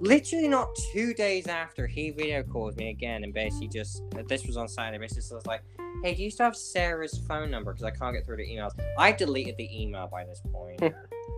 Literally, 0.00 0.48
not 0.48 0.68
two 0.92 1.12
days 1.14 1.46
after, 1.46 1.86
he 1.86 2.10
video 2.10 2.42
called 2.42 2.76
me 2.76 2.90
again 2.90 3.24
and 3.24 3.34
basically 3.34 3.68
just, 3.68 4.02
this 4.26 4.46
was 4.46 4.56
on 4.56 4.68
Saturday, 4.68 4.98
basically, 4.98 5.22
so 5.22 5.34
I 5.34 5.36
was 5.36 5.46
like, 5.46 5.62
hey, 6.02 6.14
do 6.14 6.22
you 6.22 6.30
still 6.30 6.46
have 6.46 6.56
Sarah's 6.56 7.18
phone 7.28 7.50
number? 7.50 7.72
Because 7.72 7.84
I 7.84 7.90
can't 7.90 8.14
get 8.14 8.24
through 8.24 8.38
the 8.38 8.48
emails. 8.48 8.72
I 8.98 9.12
deleted 9.12 9.56
the 9.58 9.82
email 9.82 10.08
by 10.08 10.24
this 10.24 10.40
point. 10.50 10.82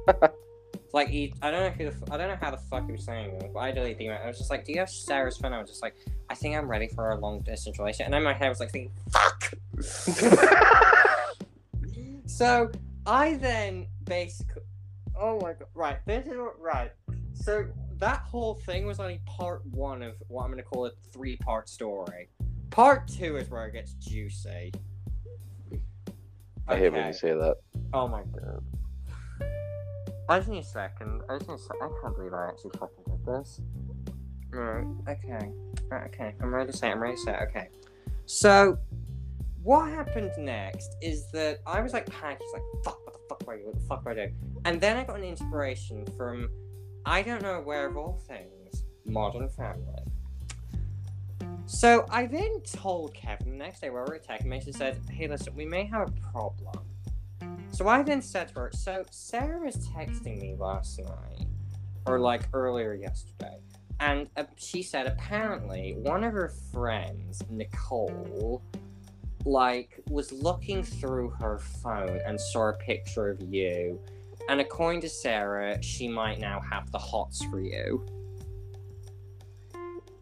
like, 0.97 1.09
he, 1.09 1.33
I 1.43 1.51
don't 1.51 1.61
know 1.61 1.71
who 1.71 1.91
the, 1.91 2.13
I 2.13 2.17
don't 2.17 2.29
know 2.29 2.39
how 2.41 2.51
the 2.51 2.57
fuck 2.57 2.87
he 2.87 2.93
was 2.93 3.05
saying 3.05 3.31
it, 3.31 3.51
but 3.55 3.61
I 3.61 3.71
deleted 3.71 3.99
the 3.99 4.05
email. 4.05 4.19
I 4.23 4.27
was 4.27 4.39
just 4.39 4.51
like, 4.51 4.65
do 4.65 4.73
you 4.73 4.81
have 4.81 4.91
Sarah's 4.91 5.37
phone? 5.37 5.53
I 5.53 5.61
was 5.61 5.71
just 5.71 5.83
like, 5.83 5.95
I 6.29 6.35
think 6.35 6.57
I'm 6.57 6.69
ready 6.69 6.89
for 6.89 7.11
a 7.11 7.21
long 7.21 7.41
distance 7.41 7.79
relationship. 7.79 8.07
And 8.07 8.15
in 8.15 8.25
my 8.25 8.33
head, 8.35 8.47
I 8.47 8.49
was 8.49 8.61
like, 8.61 8.73
thinking, 8.73 8.93
fuck! 9.13 9.53
So 12.37 12.71
I 13.07 13.37
then 13.37 13.87
basically, 14.05 14.61
oh 15.19 15.41
my 15.41 15.55
god, 15.55 15.69
right, 15.75 15.99
this 16.05 16.27
is 16.27 16.37
what, 16.37 16.61
right. 16.61 16.91
So 17.33 17.67
that 17.99 18.19
whole 18.19 18.57
thing 18.57 18.85
was 18.85 19.01
only 19.01 19.23
part 19.25 19.65
one 19.67 20.03
of 20.03 20.17
what 20.29 20.45
I'm 20.45 20.51
gonna 20.51 20.63
call 20.63 20.85
a 20.85 20.91
three 21.13 21.37
part 21.37 21.67
story. 21.67 22.29
Part 22.71 23.09
two 23.09 23.37
is 23.37 23.49
where 23.49 23.67
it 23.69 23.73
gets 23.73 23.95
juicy. 23.95 24.71
I 26.69 26.77
hate 26.77 26.93
when 26.93 27.07
you 27.07 27.13
say 27.15 27.33
that. 27.33 27.57
Oh 27.95 28.07
my 28.07 28.23
god. 28.23 28.63
I 30.29 30.39
just 30.39 30.49
need 30.49 30.61
a 30.61 30.65
second. 30.65 31.23
I 31.29 31.39
just 31.39 31.49
need 31.49 31.55
a 31.55 31.59
sec- 31.59 31.77
I 31.81 31.89
can't 32.03 32.17
believe 32.17 32.35
I 32.35 32.49
actually 32.49 32.73
fucking 32.79 33.05
did 33.07 33.25
this. 33.27 33.61
Right, 34.51 34.87
okay. 35.09 35.51
Right, 35.91 36.07
okay. 36.09 36.35
I'm 36.41 36.55
ready 36.55 36.73
to 36.73 36.77
say. 36.77 36.91
I'm 36.91 37.01
ready 37.01 37.17
to 37.17 37.23
say. 37.23 37.37
Okay. 37.49 37.69
So, 38.27 38.79
what 39.63 39.89
happened 39.89 40.33
next 40.39 40.97
is 41.03 41.31
that 41.33 41.59
I 41.67 41.81
was 41.81 41.93
like 41.93 42.07
panicking, 42.07 42.53
like, 42.53 42.63
fuck, 42.85 43.05
what 43.05 43.15
the 43.15 43.21
fuck 43.29 43.45
I 43.49 43.59
do? 43.59 43.67
What 43.67 43.75
the 43.75 43.87
fuck 43.87 44.05
do 44.05 44.21
I? 44.21 44.33
And 44.65 44.81
then 44.81 44.97
I 44.97 45.05
got 45.05 45.17
an 45.17 45.25
inspiration 45.25 46.07
from, 46.17 46.49
I 47.05 47.23
don't 47.23 47.43
know 47.43 47.61
where 47.61 47.87
of 47.87 47.97
all 47.97 48.21
things, 48.27 48.85
Modern 49.05 49.49
Family. 49.49 50.03
So 51.67 52.07
I 52.11 52.27
then 52.27 52.63
told 52.63 53.13
Kevin 53.13 53.51
the 53.51 53.57
next 53.57 53.81
day 53.81 53.91
where 53.91 54.03
we 54.05 54.11
were 54.11 54.15
at 54.15 54.25
Tech 54.25 54.41
and 54.41 54.51
basically 54.51 54.75
said, 54.75 55.01
hey, 55.11 55.27
listen, 55.27 55.55
we 55.57 55.67
may 55.67 55.85
have 55.85 56.09
a 56.09 56.13
problem. 56.33 56.86
So 57.77 57.89
I 57.89 58.03
then 58.03 58.23
said 58.23 58.49
to 58.49 58.55
her, 58.55 58.71
so 58.73 59.05
Sarah 59.11 59.61
was 59.61 59.77
texting 59.89 60.41
me 60.41 60.57
last 60.59 60.99
night, 60.99 61.47
or 62.07 62.19
like 62.19 62.49
earlier 62.55 62.95
yesterday, 62.95 63.59
and 64.01 64.31
uh, 64.39 64.45
she 64.57 64.83
said 64.83 65.07
apparently 65.07 65.95
one 65.99 66.25
of 66.25 66.33
her 66.33 66.55
friends, 66.73 67.43
Nicole, 67.51 68.63
like 69.45 70.01
was 70.09 70.33
looking 70.33 70.83
through 70.83 71.29
her 71.39 71.59
phone 71.59 72.19
and 72.25 72.41
saw 72.41 72.71
a 72.71 72.73
picture 72.73 73.29
of 73.29 73.43
you. 73.43 74.01
And 74.49 74.59
according 74.63 75.03
to 75.03 75.11
Sarah, 75.11 75.83
she 75.83 76.09
might 76.09 76.41
now 76.41 76.61
have 76.61 76.91
the 76.93 76.99
hots 76.99 77.45
for 77.45 77.61
you. 77.61 78.07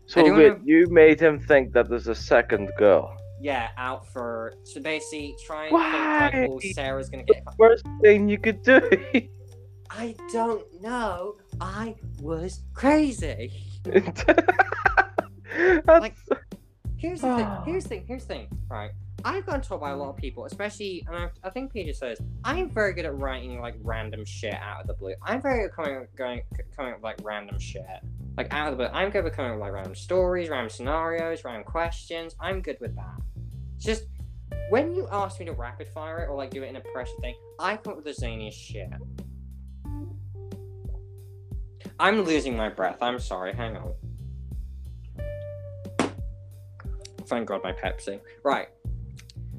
So 0.07 0.25
wait, 0.25 0.49
know- 0.49 0.61
you 0.65 0.89
made 0.91 1.21
him 1.21 1.39
think 1.39 1.73
that 1.75 1.89
there's 1.89 2.09
a 2.09 2.17
second 2.17 2.73
girl. 2.77 3.17
Yeah, 3.45 3.69
out 3.77 4.11
for 4.11 4.55
so 4.63 4.81
basically 4.81 5.37
try 5.45 5.65
and 5.65 5.73
Why? 5.75 6.31
think 6.33 6.51
like, 6.55 6.65
oh, 6.65 6.73
Sarah's 6.73 7.11
gonna 7.11 7.25
get. 7.25 7.45
Worst 7.59 7.85
thing 8.01 8.27
you 8.27 8.39
could 8.39 8.63
do. 8.63 8.81
I 9.91 10.15
don't 10.33 10.65
know. 10.81 11.37
I 11.61 11.95
was 12.21 12.63
crazy. 12.73 13.53
Like- 15.87 16.17
Here's 16.97 17.21
the 17.21 17.37
thing. 17.37 17.49
Here's 17.67 17.83
the 17.85 17.89
thing. 17.91 18.05
Here's 18.09 18.25
the 18.25 18.35
thing. 18.35 18.49
Right. 18.71 18.91
I've 19.27 19.45
gotten 19.45 19.61
told 19.61 19.83
by 19.83 19.91
a 19.91 19.97
lot 19.97 20.09
of 20.09 20.17
people, 20.17 20.47
especially, 20.47 21.05
and 21.07 21.15
I, 21.17 21.29
I 21.45 21.51
think 21.51 21.73
Peter 21.73 21.93
says 21.93 22.19
I'm 22.45 22.71
very 22.71 22.95
good 22.95 23.05
at 23.05 23.15
writing 23.19 23.61
like 23.61 23.75
random 23.83 24.25
shit 24.25 24.55
out 24.55 24.81
of 24.81 24.87
the 24.87 24.95
blue. 24.95 25.15
I'm 25.23 25.43
very 25.43 25.61
good 25.61 25.71
at 25.71 25.77
coming 25.77 26.07
going 26.17 26.41
coming 26.75 26.93
up 26.93 26.99
with 26.99 27.05
like 27.05 27.19
random 27.23 27.59
shit, 27.59 27.85
like 28.39 28.53
out 28.53 28.73
of 28.73 28.79
the 28.79 28.85
blue. 28.85 28.93
I'm 28.95 29.11
good 29.11 29.25
at 29.27 29.33
coming 29.35 29.53
up 29.53 29.57
with 29.59 29.63
like 29.63 29.73
random 29.73 29.95
stories, 29.95 30.49
random 30.49 30.71
scenarios, 30.71 31.45
random 31.45 31.65
questions. 31.65 32.35
I'm 32.41 32.63
good 32.63 32.79
with 32.81 32.97
that. 32.97 33.21
Just 33.79 34.05
when 34.71 34.95
you 34.95 35.07
ask 35.11 35.39
me 35.41 35.47
to 35.47 35.53
rapid 35.53 35.89
fire 35.89 36.21
it 36.21 36.29
or 36.29 36.37
like 36.37 36.51
do 36.51 36.63
it 36.63 36.69
in 36.69 36.77
a 36.77 36.81
pressure 36.81 37.13
thing, 37.21 37.35
I 37.59 37.77
come 37.77 37.93
up 37.93 38.05
with 38.05 38.17
the 38.17 38.27
zaniest 38.27 38.55
shit. 38.55 38.89
I'm 41.99 42.23
losing 42.23 42.57
my 42.57 42.69
breath. 42.69 42.99
I'm 43.01 43.19
sorry. 43.19 43.55
Hang 43.55 43.77
on. 43.77 43.95
Thank 47.27 47.49
God 47.49 47.63
my 47.63 47.73
Pepsi. 47.73 48.21
Right. 48.43 48.69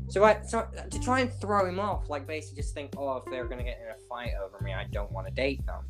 So 0.08 0.24
I 0.24 0.42
so 0.44 0.68
to 0.90 1.00
try 1.00 1.22
and 1.22 1.34
throw 1.34 1.68
him 1.68 1.80
off, 1.80 2.10
like 2.10 2.28
basically 2.28 2.62
just 2.62 2.74
think, 2.74 2.94
oh, 2.98 3.18
if 3.18 3.26
they're 3.26 3.46
gonna 3.46 3.64
get 3.64 3.80
in 3.84 3.90
a 3.90 4.08
fight 4.08 4.32
over 4.44 4.64
me, 4.64 4.74
I 4.74 4.86
don't 4.92 5.12
want 5.12 5.28
to 5.28 5.34
date 5.34 5.66
them. 5.66 5.84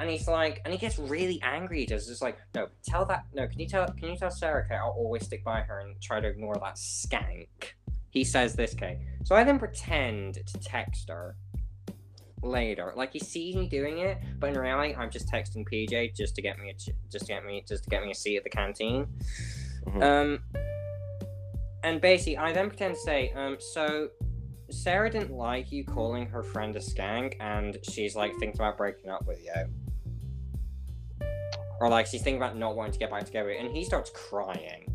And 0.00 0.08
he's 0.08 0.26
like, 0.26 0.62
and 0.64 0.72
he 0.72 0.78
gets 0.78 0.98
really 0.98 1.40
angry. 1.42 1.80
He 1.80 1.86
does 1.86 2.06
just 2.06 2.22
like, 2.22 2.38
no, 2.54 2.68
tell 2.82 3.04
that, 3.04 3.26
no, 3.34 3.46
can 3.46 3.60
you 3.60 3.68
tell, 3.68 3.86
can 3.86 4.08
you 4.08 4.16
tell 4.16 4.30
Sarah, 4.30 4.64
okay, 4.64 4.76
I'll 4.76 4.96
always 4.96 5.26
stick 5.26 5.44
by 5.44 5.60
her 5.60 5.80
and 5.80 6.00
try 6.00 6.20
to 6.20 6.26
ignore 6.26 6.54
that 6.54 6.76
skank. 6.76 7.46
He 8.08 8.24
says 8.24 8.54
this, 8.54 8.74
okay. 8.74 8.98
So 9.24 9.36
I 9.36 9.44
then 9.44 9.58
pretend 9.58 10.34
to 10.46 10.58
text 10.58 11.10
her 11.10 11.36
later, 12.42 12.94
like 12.96 13.12
he 13.12 13.18
sees 13.18 13.54
me 13.54 13.68
doing 13.68 13.98
it, 13.98 14.18
but 14.38 14.48
in 14.48 14.58
reality, 14.58 14.94
I'm 14.94 15.10
just 15.10 15.30
texting 15.30 15.68
PJ 15.70 16.16
just 16.16 16.34
to 16.36 16.42
get 16.42 16.58
me 16.58 16.70
a, 16.70 16.72
just 17.12 17.26
to 17.26 17.32
get 17.32 17.44
me, 17.44 17.62
just 17.68 17.84
to 17.84 17.90
get 17.90 18.02
me 18.02 18.10
a 18.10 18.14
seat 18.14 18.38
at 18.38 18.44
the 18.44 18.50
canteen. 18.50 19.06
Mhm. 19.86 20.02
Um, 20.02 20.42
and 21.82 22.00
basically, 22.00 22.38
I 22.38 22.52
then 22.52 22.68
pretend 22.68 22.94
to 22.94 23.00
say, 23.00 23.32
um, 23.32 23.58
so 23.60 24.08
Sarah 24.70 25.10
didn't 25.10 25.32
like 25.32 25.72
you 25.72 25.84
calling 25.84 26.26
her 26.26 26.42
friend 26.42 26.74
a 26.76 26.78
skank, 26.78 27.34
and 27.40 27.78
she's 27.82 28.16
like 28.16 28.32
thinking 28.38 28.60
about 28.60 28.78
breaking 28.78 29.10
up 29.10 29.26
with 29.26 29.42
you. 29.44 29.52
Or 31.80 31.88
like 31.88 32.06
she's 32.06 32.22
thinking 32.22 32.40
about 32.40 32.56
not 32.56 32.76
wanting 32.76 32.92
to 32.92 32.98
get 32.98 33.10
back 33.10 33.24
together, 33.24 33.50
and 33.50 33.74
he 33.74 33.84
starts 33.84 34.10
crying 34.10 34.86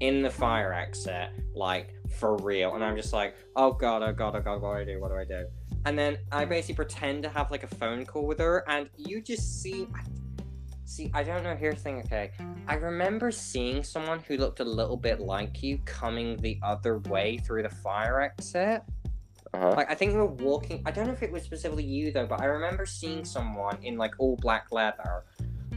in 0.00 0.22
the 0.22 0.30
fire 0.30 0.72
exit, 0.72 1.30
like 1.54 1.94
for 2.18 2.36
real. 2.36 2.74
And 2.74 2.84
I'm 2.84 2.96
just 2.96 3.12
like, 3.12 3.34
oh 3.56 3.72
god, 3.72 4.02
oh 4.02 4.12
god, 4.12 4.36
oh 4.36 4.40
god, 4.40 4.60
what 4.60 4.74
do 4.74 4.80
I 4.80 4.84
do? 4.84 5.00
What 5.00 5.08
do 5.08 5.16
I 5.16 5.24
do? 5.24 5.46
And 5.86 5.98
then 5.98 6.18
I 6.30 6.44
basically 6.44 6.74
pretend 6.74 7.22
to 7.22 7.28
have 7.28 7.50
like 7.50 7.62
a 7.62 7.74
phone 7.76 8.04
call 8.04 8.26
with 8.26 8.38
her, 8.38 8.64
and 8.68 8.88
you 8.96 9.22
just 9.22 9.62
see. 9.62 9.88
See, 10.86 11.10
I 11.14 11.22
don't 11.22 11.42
know. 11.42 11.56
Here's 11.56 11.76
the 11.76 11.80
thing, 11.80 12.00
okay? 12.00 12.30
I 12.68 12.74
remember 12.74 13.30
seeing 13.30 13.82
someone 13.82 14.20
who 14.20 14.36
looked 14.36 14.60
a 14.60 14.64
little 14.64 14.98
bit 14.98 15.18
like 15.18 15.62
you 15.62 15.78
coming 15.86 16.36
the 16.36 16.58
other 16.62 16.98
way 16.98 17.38
through 17.38 17.62
the 17.62 17.70
fire 17.70 18.20
exit. 18.20 18.82
Uh-huh. 19.54 19.72
Like, 19.76 19.90
I 19.90 19.94
think 19.94 20.12
we 20.12 20.18
were 20.18 20.26
walking. 20.26 20.82
I 20.84 20.90
don't 20.90 21.06
know 21.06 21.12
if 21.12 21.22
it 21.22 21.32
was 21.32 21.42
specifically 21.42 21.84
you, 21.84 22.12
though, 22.12 22.26
but 22.26 22.40
I 22.40 22.44
remember 22.44 22.84
seeing 22.84 23.24
someone 23.24 23.78
in, 23.82 23.96
like, 23.96 24.12
all 24.18 24.36
black 24.36 24.72
leather 24.72 25.24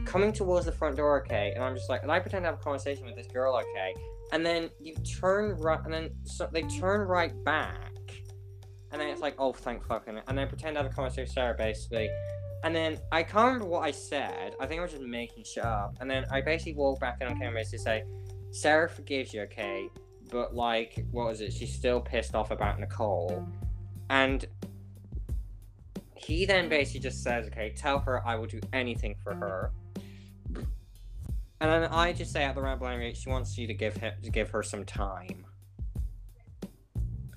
coming 0.04 0.32
towards 0.32 0.66
the 0.66 0.72
front 0.72 0.96
door, 0.96 1.22
okay? 1.22 1.52
And 1.54 1.62
I'm 1.62 1.74
just 1.74 1.88
like, 1.88 2.02
and 2.02 2.10
I 2.10 2.18
pretend 2.18 2.44
to 2.44 2.50
have 2.50 2.60
a 2.60 2.62
conversation 2.62 3.06
with 3.06 3.16
this 3.16 3.26
girl, 3.26 3.56
okay? 3.56 3.94
And 4.32 4.44
then 4.44 4.70
you 4.80 4.94
turn 4.96 5.56
right, 5.56 5.80
and 5.84 5.92
then 5.92 6.10
so 6.24 6.48
they 6.52 6.62
turn 6.62 7.06
right 7.06 7.32
back. 7.44 7.92
And 8.90 9.00
then 9.00 9.08
it's 9.08 9.20
like, 9.20 9.34
oh, 9.38 9.52
thank 9.52 9.84
fucking. 9.86 10.18
And 10.26 10.38
then 10.38 10.48
pretend 10.48 10.76
to 10.76 10.82
have 10.82 10.90
a 10.90 10.94
conversation 10.94 11.24
with 11.24 11.32
Sarah, 11.32 11.54
basically. 11.54 12.08
And 12.64 12.74
then 12.74 12.98
I 13.12 13.22
can't 13.22 13.46
remember 13.46 13.66
what 13.66 13.84
I 13.84 13.90
said. 13.90 14.54
I 14.58 14.66
think 14.66 14.80
I 14.80 14.82
was 14.82 14.92
just 14.92 15.04
making 15.04 15.44
shit 15.44 15.64
up. 15.64 15.96
And 16.00 16.10
then 16.10 16.24
I 16.30 16.40
basically 16.40 16.74
walk 16.74 17.00
back 17.00 17.18
in 17.20 17.28
on 17.28 17.38
camera 17.38 17.64
to 17.64 17.78
say, 17.78 18.04
Sarah 18.50 18.88
forgives 18.88 19.32
you, 19.32 19.42
okay? 19.42 19.88
But 20.30 20.54
like, 20.54 21.04
what 21.10 21.26
was 21.26 21.40
it? 21.40 21.52
She's 21.52 21.72
still 21.72 22.00
pissed 22.00 22.34
off 22.34 22.50
about 22.50 22.80
Nicole. 22.80 23.46
And 24.10 24.46
he 26.28 26.44
then 26.44 26.68
basically 26.68 27.00
just 27.00 27.22
says, 27.22 27.46
okay, 27.46 27.72
tell 27.74 28.00
her 28.00 28.24
I 28.26 28.34
will 28.34 28.46
do 28.46 28.60
anything 28.74 29.16
for 29.24 29.34
her. 29.34 29.72
And 30.54 31.72
then 31.72 31.84
I 31.84 32.12
just 32.12 32.32
say 32.32 32.44
at 32.44 32.54
the 32.54 32.60
round 32.60 32.80
blind 32.80 33.00
rate, 33.00 33.16
she 33.16 33.30
wants 33.30 33.56
you 33.56 33.66
to 33.66 33.72
give 33.72 33.96
him 33.96 34.12
to 34.22 34.30
give 34.30 34.50
her 34.50 34.62
some 34.62 34.84
time. 34.84 35.46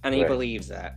And 0.04 0.14
he 0.14 0.22
Right. 0.22 0.28
believes 0.28 0.70
it. 0.72 0.92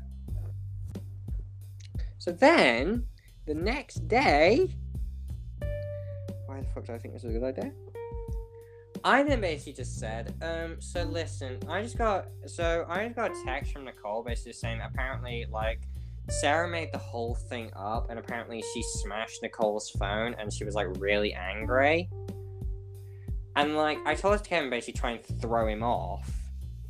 So 2.18 2.32
then 2.32 3.06
the 3.46 3.54
next 3.54 4.08
day, 4.08 4.74
why 6.46 6.60
the 6.60 6.66
fuck 6.74 6.86
do 6.86 6.94
I 6.94 6.98
think 6.98 7.14
this 7.14 7.22
is 7.22 7.36
a 7.36 7.38
good 7.38 7.56
idea? 7.56 7.72
I 9.04 9.22
then 9.22 9.40
basically 9.40 9.74
just 9.74 10.00
said, 10.00 10.34
um, 10.42 10.80
so 10.80 11.04
listen, 11.04 11.60
I 11.68 11.82
just 11.82 11.96
got, 11.96 12.26
so 12.46 12.86
I 12.88 13.04
just 13.04 13.14
got 13.14 13.30
a 13.30 13.44
text 13.44 13.72
from 13.72 13.84
Nicole 13.84 14.24
basically 14.24 14.54
saying 14.54 14.80
apparently, 14.82 15.46
like, 15.50 15.80
Sarah 16.28 16.68
made 16.68 16.90
the 16.92 16.98
whole 16.98 17.34
thing 17.34 17.70
up, 17.76 18.08
and 18.10 18.18
apparently 18.18 18.62
she 18.72 18.82
smashed 18.82 19.42
Nicole's 19.42 19.90
phone, 19.90 20.34
and 20.38 20.52
she 20.52 20.64
was 20.64 20.74
like 20.74 20.88
really 20.98 21.34
angry. 21.34 22.08
And 23.56 23.76
like, 23.76 23.98
I 24.04 24.14
told 24.14 24.42
Kevin 24.44 24.70
basically 24.70 24.98
try 24.98 25.10
and 25.12 25.40
throw 25.40 25.68
him 25.68 25.82
off. 25.82 26.30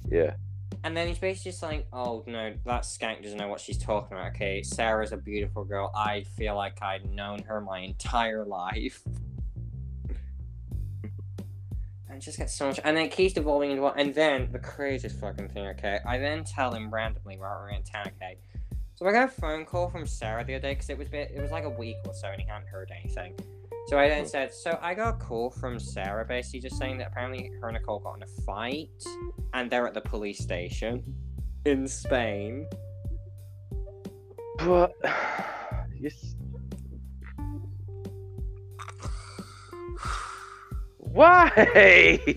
Yeah. 0.08 0.34
And 0.82 0.96
then 0.96 1.08
he's 1.08 1.18
basically 1.18 1.50
just 1.50 1.62
like, 1.62 1.86
oh 1.92 2.24
no, 2.26 2.54
that 2.66 2.82
skank 2.82 3.22
doesn't 3.22 3.38
know 3.38 3.48
what 3.48 3.60
she's 3.60 3.78
talking 3.78 4.16
about. 4.16 4.34
Okay, 4.34 4.62
Sarah's 4.62 5.12
a 5.12 5.16
beautiful 5.16 5.64
girl. 5.64 5.90
I 5.94 6.24
feel 6.36 6.54
like 6.56 6.82
I'd 6.82 7.10
known 7.10 7.42
her 7.44 7.60
my 7.60 7.80
entire 7.80 8.44
life. 8.44 9.02
And 12.06 12.22
just 12.22 12.38
gets 12.38 12.54
so 12.54 12.68
much. 12.68 12.78
And 12.84 12.96
then 12.96 13.08
keeps 13.08 13.34
devolving 13.34 13.72
into 13.72 13.82
what. 13.82 13.98
And 13.98 14.14
then 14.14 14.48
the 14.52 14.58
craziest 14.60 15.18
fucking 15.18 15.48
thing, 15.48 15.66
okay? 15.70 15.98
I 16.06 16.18
then 16.18 16.44
tell 16.44 16.70
him 16.72 16.88
randomly 16.94 17.36
while 17.38 17.58
we're 17.58 17.70
in 17.70 17.82
town, 17.82 18.06
okay? 18.06 18.36
So 18.96 19.06
I 19.06 19.12
got 19.12 19.24
a 19.24 19.28
phone 19.28 19.64
call 19.64 19.90
from 19.90 20.06
Sarah 20.06 20.44
the 20.44 20.54
other 20.54 20.62
day 20.62 20.74
because 20.74 20.88
it 20.88 20.96
was 20.96 21.08
bit, 21.08 21.32
it 21.34 21.42
was 21.42 21.50
like 21.50 21.64
a 21.64 21.70
week 21.70 21.96
or 22.06 22.14
so 22.14 22.28
and 22.28 22.40
he 22.40 22.46
hadn't 22.46 22.68
heard 22.68 22.92
anything. 22.96 23.34
So 23.88 23.98
I 23.98 24.08
then 24.08 24.20
mm-hmm. 24.20 24.28
said, 24.28 24.54
so 24.54 24.78
I 24.80 24.94
got 24.94 25.14
a 25.14 25.16
call 25.18 25.50
from 25.50 25.80
Sarah 25.80 26.24
basically 26.24 26.60
just 26.60 26.78
saying 26.78 26.98
that 26.98 27.08
apparently 27.08 27.50
her 27.60 27.68
and 27.68 27.74
Nicole 27.74 27.98
got 27.98 28.16
in 28.16 28.22
a 28.22 28.26
fight 28.46 28.88
and 29.52 29.68
they're 29.68 29.86
at 29.86 29.94
the 29.94 30.00
police 30.00 30.38
station 30.38 31.02
in 31.66 31.88
Spain. 31.88 32.68
But 34.58 34.92
yes. 36.00 36.36
Why? 40.98 42.36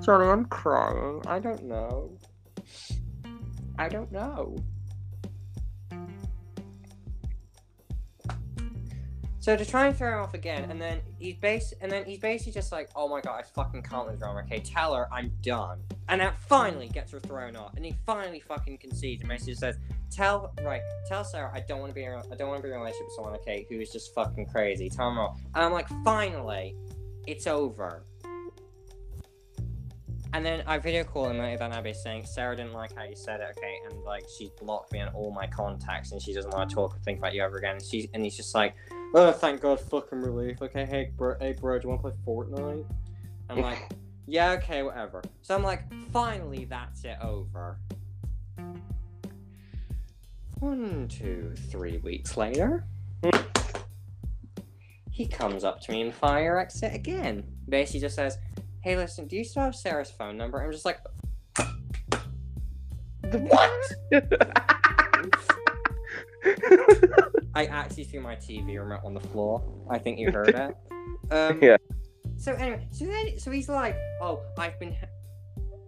Sorry, 0.00 0.28
I'm 0.28 0.44
crying. 0.46 1.22
I 1.26 1.38
don't 1.38 1.64
know. 1.64 2.18
I 3.78 3.88
don't 3.88 4.10
know. 4.10 4.56
So 9.46 9.54
to 9.56 9.64
try 9.64 9.86
and 9.86 9.96
throw 9.96 10.12
him 10.12 10.24
off 10.24 10.34
again, 10.34 10.64
and 10.64 10.72
mm-hmm. 10.72 10.80
then 10.80 11.00
he's 11.20 11.36
base, 11.36 11.72
and 11.80 11.88
then 11.88 12.04
he's 12.04 12.18
basically 12.18 12.52
just 12.52 12.72
like, 12.72 12.90
"Oh 12.96 13.06
my 13.06 13.20
god, 13.20 13.38
I 13.38 13.42
fucking 13.42 13.84
can't 13.84 14.08
with 14.08 14.18
drama." 14.18 14.40
Okay, 14.40 14.58
tell 14.58 14.92
her 14.92 15.06
I'm 15.12 15.30
done, 15.40 15.78
and 16.08 16.20
that 16.20 16.36
finally 16.36 16.88
gets 16.88 17.12
her 17.12 17.20
thrown 17.20 17.54
off, 17.54 17.74
and 17.76 17.84
he 17.84 17.94
finally 18.04 18.40
fucking 18.40 18.78
concedes 18.78 19.22
and 19.22 19.28
basically 19.28 19.54
says, 19.54 19.76
"Tell 20.10 20.52
right, 20.62 20.80
tell 21.06 21.22
Sarah 21.22 21.52
I 21.54 21.60
don't 21.60 21.78
want 21.78 21.90
to 21.90 21.94
be 21.94 22.02
in 22.02 22.10
a, 22.10 22.24
I 22.28 22.34
don't 22.34 22.48
want 22.48 22.60
to 22.60 22.62
be 22.64 22.70
in 22.70 22.74
a 22.74 22.78
relationship 22.78 23.06
with 23.06 23.14
someone 23.14 23.34
okay 23.34 23.64
who 23.70 23.78
is 23.78 23.92
just 23.92 24.12
fucking 24.16 24.46
crazy." 24.46 24.90
Tell 24.90 25.10
him 25.10 25.18
all, 25.18 25.38
and 25.54 25.64
I'm 25.64 25.72
like, 25.72 25.86
finally, 26.02 26.74
it's 27.28 27.46
over. 27.46 28.02
And 30.36 30.44
then 30.44 30.62
I 30.66 30.76
video 30.76 31.02
call 31.02 31.30
him 31.30 31.38
that 31.38 31.58
night 31.58 31.96
saying 31.96 32.26
Sarah 32.26 32.54
didn't 32.54 32.74
like 32.74 32.94
how 32.94 33.04
you 33.04 33.16
said 33.16 33.40
it, 33.40 33.56
okay, 33.56 33.78
and 33.88 34.02
like 34.02 34.26
she's 34.36 34.50
blocked 34.50 34.92
me 34.92 35.00
on 35.00 35.08
all 35.14 35.32
my 35.32 35.46
contacts 35.46 36.12
and 36.12 36.20
she 36.20 36.34
doesn't 36.34 36.52
want 36.52 36.68
to 36.68 36.74
talk 36.74 36.94
or 36.94 36.98
think 36.98 37.18
about 37.18 37.32
you 37.32 37.42
ever 37.42 37.56
again. 37.56 37.76
And 37.76 37.82
she's 37.82 38.06
and 38.12 38.22
he's 38.22 38.36
just 38.36 38.54
like, 38.54 38.74
oh, 39.14 39.32
thank 39.32 39.62
God, 39.62 39.80
fucking 39.80 40.20
relief. 40.20 40.60
Okay, 40.60 40.84
hey, 40.84 41.10
bro, 41.16 41.36
hey, 41.40 41.54
bro, 41.58 41.78
do 41.78 41.84
you 41.84 41.88
want 41.88 42.02
to 42.02 42.10
play 42.10 42.18
Fortnite? 42.26 42.84
I'm 43.48 43.62
like, 43.62 43.88
yeah, 44.26 44.50
okay, 44.50 44.82
whatever. 44.82 45.22
So 45.40 45.54
I'm 45.54 45.62
like, 45.62 45.90
finally, 46.12 46.66
that's 46.66 47.02
it 47.04 47.16
over. 47.22 47.78
One, 50.58 51.08
two, 51.08 51.54
three 51.70 51.96
weeks 51.96 52.36
later, 52.36 52.84
hmm. 53.24 53.40
he 55.10 55.26
comes 55.26 55.64
up 55.64 55.80
to 55.80 55.92
me 55.92 56.02
in 56.02 56.12
fire 56.12 56.58
exit 56.58 56.94
again. 56.94 57.42
Basically, 57.70 58.00
just 58.00 58.16
says, 58.16 58.36
"Hey, 58.86 58.94
listen, 58.94 59.26
do 59.26 59.34
you 59.34 59.42
still 59.42 59.64
have 59.64 59.74
Sarah's 59.74 60.12
phone 60.12 60.36
number?" 60.36 60.62
I'm 60.62 60.70
just 60.70 60.84
like, 60.84 61.00
"What?" 63.32 63.80
I 67.56 67.66
actually 67.66 68.04
threw 68.04 68.20
my 68.20 68.36
TV 68.36 68.78
remote 68.78 69.00
on 69.04 69.12
the 69.12 69.20
floor. 69.20 69.64
I 69.90 69.98
think 69.98 70.20
you 70.20 70.30
heard 70.30 70.50
it. 70.50 70.76
Um, 71.32 71.58
Yeah. 71.62 71.78
So 72.36 72.52
anyway, 72.52 72.86
so 72.92 73.06
then, 73.06 73.40
so 73.40 73.50
he's 73.50 73.68
like, 73.68 73.96
"Oh, 74.20 74.40
I've 74.56 74.78
been." 74.78 74.94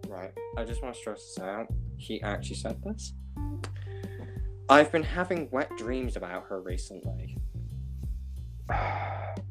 Right. 0.09 0.33
I 0.57 0.65
just 0.65 0.83
want 0.83 0.93
to 0.93 0.99
stress 0.99 1.23
this 1.23 1.39
out. 1.41 1.67
He 1.95 2.21
actually 2.21 2.57
said 2.57 2.83
this. 2.83 3.13
I've 4.67 4.91
been 4.91 5.03
having 5.03 5.49
wet 5.51 5.71
dreams 5.77 6.17
about 6.17 6.47
her 6.49 6.61
recently, 6.61 7.37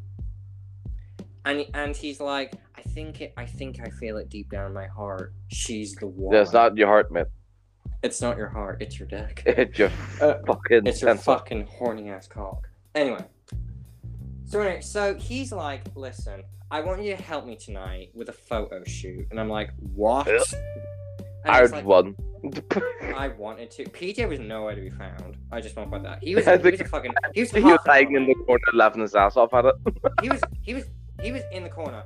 and 1.49 1.66
and 1.75 1.97
he's 1.97 2.20
like, 2.20 2.53
"I 2.77 2.83
think 2.83 3.20
it. 3.20 3.33
I 3.37 3.47
think 3.47 3.81
I 3.85 3.91
feel 3.91 4.16
it 4.19 4.29
deep 4.29 4.51
down 4.51 4.66
in 4.66 4.73
my 4.75 4.87
heart. 4.87 5.33
She's 5.49 5.95
the 5.95 6.07
one. 6.07 6.33
That's 6.35 6.53
not 6.53 6.77
your 6.77 6.87
heart, 6.89 7.11
mate. 7.11 7.27
It's 8.03 8.20
not 8.23 8.37
your 8.37 8.49
heart. 8.49 8.81
It's 8.81 8.99
your 8.99 9.09
dick. 9.09 9.43
It's 9.47 9.79
your 9.79 9.91
Uh, 10.20 10.35
fucking 10.47 10.87
It's 10.87 11.01
your 11.03 11.11
pencil. 11.11 11.35
fucking 11.35 11.66
horny 11.66 12.11
ass 12.11 12.29
cock. 12.29 12.69
Anyway. 12.95 13.25
So 14.45 14.61
anyway, 14.61 14.81
so 14.81 15.15
he's 15.15 15.53
like, 15.53 15.83
listen, 15.95 16.43
I 16.70 16.81
want 16.81 17.03
you 17.03 17.15
to 17.16 17.23
help 17.23 17.45
me 17.45 17.57
tonight 17.57 18.11
with 18.15 18.29
a 18.31 18.33
photo 18.33 18.83
shoot. 18.85 19.27
And 19.31 19.39
I'm 19.41 19.49
like, 19.51 19.70
what? 19.95 20.29
I 21.45 21.65
like, 21.66 21.85
one. 21.85 22.15
I 23.16 23.29
wanted 23.37 23.70
to. 23.73 23.85
PJ 23.85 24.27
was 24.29 24.39
nowhere 24.39 24.75
to 24.75 24.81
be 24.81 24.91
found. 24.91 25.37
I 25.53 25.61
just 25.61 25.77
want 25.77 25.91
to 25.91 25.97
put 25.99 26.03
that. 26.05 26.23
He 26.23 26.35
was, 26.37 26.45
he 26.47 26.51
was 26.70 26.81
a 26.81 26.85
fucking. 26.95 27.12
He 27.35 27.41
was, 27.41 27.51
He 27.51 27.61
was 27.61 27.79
in 27.87 28.27
the 28.27 28.35
corner 28.47 28.62
laughing 28.75 29.03
his 29.03 29.15
ass 29.15 29.37
off 29.37 29.53
at 29.55 29.65
it. 29.66 29.75
he 30.23 30.29
was 30.31 30.41
he 30.62 30.75
was 30.75 30.85
he 31.23 31.32
was 31.32 31.43
in 31.53 31.62
the 31.62 31.69
corner. 31.69 32.05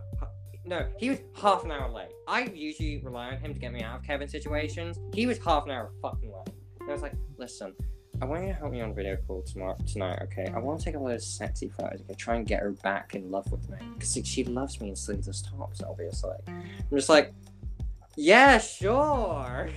No, 0.65 0.87
he 0.97 1.11
was 1.11 1.19
half 1.35 1.65
an 1.65 1.73
hour 1.73 1.91
late. 1.91 2.11
I 2.29 2.45
usually 2.45 2.99
rely 2.99 3.31
on 3.31 3.39
him 3.39 3.53
to 3.53 3.59
get 3.59 3.73
me 3.73 3.83
out 3.83 3.99
of 3.99 4.05
Kevin 4.05 4.29
situations. 4.29 4.99
He 5.13 5.27
was 5.27 5.39
half 5.39 5.65
an 5.65 5.73
hour 5.73 5.91
fucking 6.01 6.33
late. 6.33 6.55
And 6.81 6.89
I 6.89 6.93
was 6.93 7.03
like, 7.03 7.15
listen, 7.37 7.75
I 8.21 8.25
want 8.25 8.43
you 8.43 8.49
to 8.53 8.55
help 8.55 8.71
me 8.71 8.81
on 8.81 8.95
video 8.95 9.17
call 9.17 9.43
tomorrow 9.43 9.77
tonight, 9.91 10.21
okay? 10.23 10.53
I 10.55 10.59
want 10.61 10.79
to 10.79 10.85
take 10.85 10.95
a 10.95 10.99
load 10.99 11.15
of 11.15 11.23
sexy 11.23 11.69
photos, 11.69 12.03
okay? 12.03 12.15
Try 12.15 12.37
and 12.37 12.47
get 12.47 12.61
her 12.61 12.71
back 12.71 13.17
in 13.17 13.31
love 13.31 13.51
with 13.51 13.69
me. 13.69 13.79
Because 13.95 14.17
she 14.25 14.45
loves 14.45 14.81
me 14.81 14.91
in 14.91 14.97
sleeveless 14.97 15.43
tops, 15.43 15.83
obviously. 15.83 16.37
I'm 16.47 16.65
just 16.93 17.09
like, 17.09 17.35
yeah, 18.17 18.59
sure. 18.59 19.71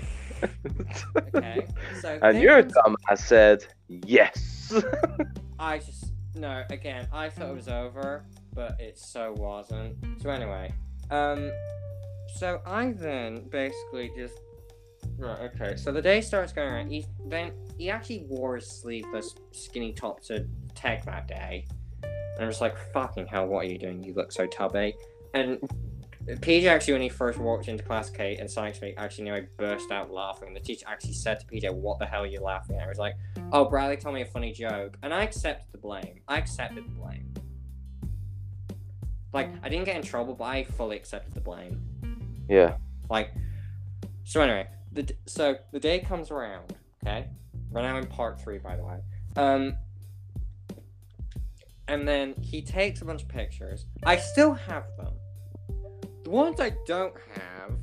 okay. 1.35 1.65
So 2.01 2.19
and 2.21 2.39
your 2.39 2.61
dumbass 2.61 3.19
said 3.19 3.65
yes. 3.87 4.73
I 5.59 5.79
just 5.79 6.11
no. 6.35 6.63
Again, 6.69 7.07
I 7.11 7.29
thought 7.29 7.49
it 7.49 7.55
was 7.55 7.69
over, 7.69 8.25
but 8.55 8.79
it 8.79 8.97
so 8.97 9.33
wasn't. 9.37 9.97
So 10.21 10.29
anyway, 10.29 10.73
um, 11.11 11.51
so 12.35 12.61
I 12.65 12.93
then 12.93 13.47
basically 13.49 14.11
just 14.15 14.39
right. 15.17 15.51
Okay, 15.53 15.75
so 15.75 15.91
the 15.91 16.01
day 16.01 16.21
starts 16.21 16.53
going 16.53 16.69
around. 16.69 16.89
He 16.89 17.05
then 17.25 17.51
he 17.77 17.89
actually 17.89 18.25
wore 18.29 18.55
his 18.55 18.67
sleeveless 18.67 19.35
skinny 19.51 19.93
top 19.93 20.21
to 20.23 20.47
tech 20.73 21.05
that 21.05 21.27
day, 21.27 21.67
and 22.01 22.43
I'm 22.43 22.49
just 22.49 22.61
like, 22.61 22.77
fucking 22.93 23.27
hell, 23.27 23.47
what 23.47 23.65
are 23.65 23.69
you 23.69 23.77
doing? 23.77 24.03
You 24.03 24.13
look 24.13 24.31
so 24.31 24.47
tubby. 24.47 24.95
And 25.33 25.59
PJ 26.27 26.65
actually, 26.65 26.93
when 26.93 27.01
he 27.03 27.09
first 27.09 27.37
walked 27.37 27.67
into 27.67 27.83
class, 27.83 28.09
Kate 28.09 28.39
and 28.39 28.49
science 28.49 28.79
week, 28.81 28.95
actually 28.97 29.25
nearly 29.25 29.47
burst 29.57 29.91
out 29.91 30.11
laughing. 30.11 30.53
The 30.53 30.59
teacher 30.59 30.85
actually 30.87 31.13
said 31.13 31.39
to 31.41 31.45
PJ, 31.45 31.71
"What 31.73 31.99
the 31.99 32.05
hell 32.05 32.23
are 32.23 32.27
you 32.27 32.39
laughing 32.39 32.77
at?" 32.77 32.85
I 32.85 32.87
was 32.87 32.97
like 32.97 33.15
oh, 33.51 33.65
Bradley 33.65 33.97
told 33.97 34.15
me 34.15 34.21
a 34.21 34.25
funny 34.25 34.51
joke, 34.51 34.97
and 35.03 35.13
I 35.13 35.23
accepted 35.23 35.65
the 35.71 35.77
blame. 35.77 36.21
I 36.27 36.37
accepted 36.37 36.85
the 36.85 36.89
blame. 36.89 37.33
Like, 39.35 39.49
I 39.61 39.67
didn't 39.67 39.83
get 39.83 39.97
in 39.97 40.01
trouble, 40.01 40.33
but 40.33 40.45
I 40.45 40.63
fully 40.63 40.95
accepted 40.95 41.33
the 41.33 41.41
blame. 41.41 41.81
yeah. 42.47 42.77
Like, 43.09 43.33
so 44.23 44.39
anyway, 44.39 44.67
the 44.93 45.13
so 45.25 45.57
the 45.73 45.79
day 45.79 45.99
comes 45.99 46.31
around. 46.31 46.73
Okay, 47.05 47.27
we're 47.69 47.81
now 47.81 47.97
in 47.97 48.05
part 48.07 48.39
three, 48.39 48.59
by 48.59 48.77
the 48.77 48.83
way. 48.85 48.97
Um, 49.35 49.75
and 51.89 52.07
then 52.07 52.33
he 52.41 52.61
takes 52.61 53.01
a 53.01 53.05
bunch 53.05 53.23
of 53.23 53.27
pictures. 53.27 53.85
I 54.05 54.15
still 54.15 54.53
have 54.53 54.85
them. 54.95 55.13
The 56.23 56.29
ones 56.29 56.61
I 56.61 56.71
don't 56.87 57.13
have. 57.33 57.73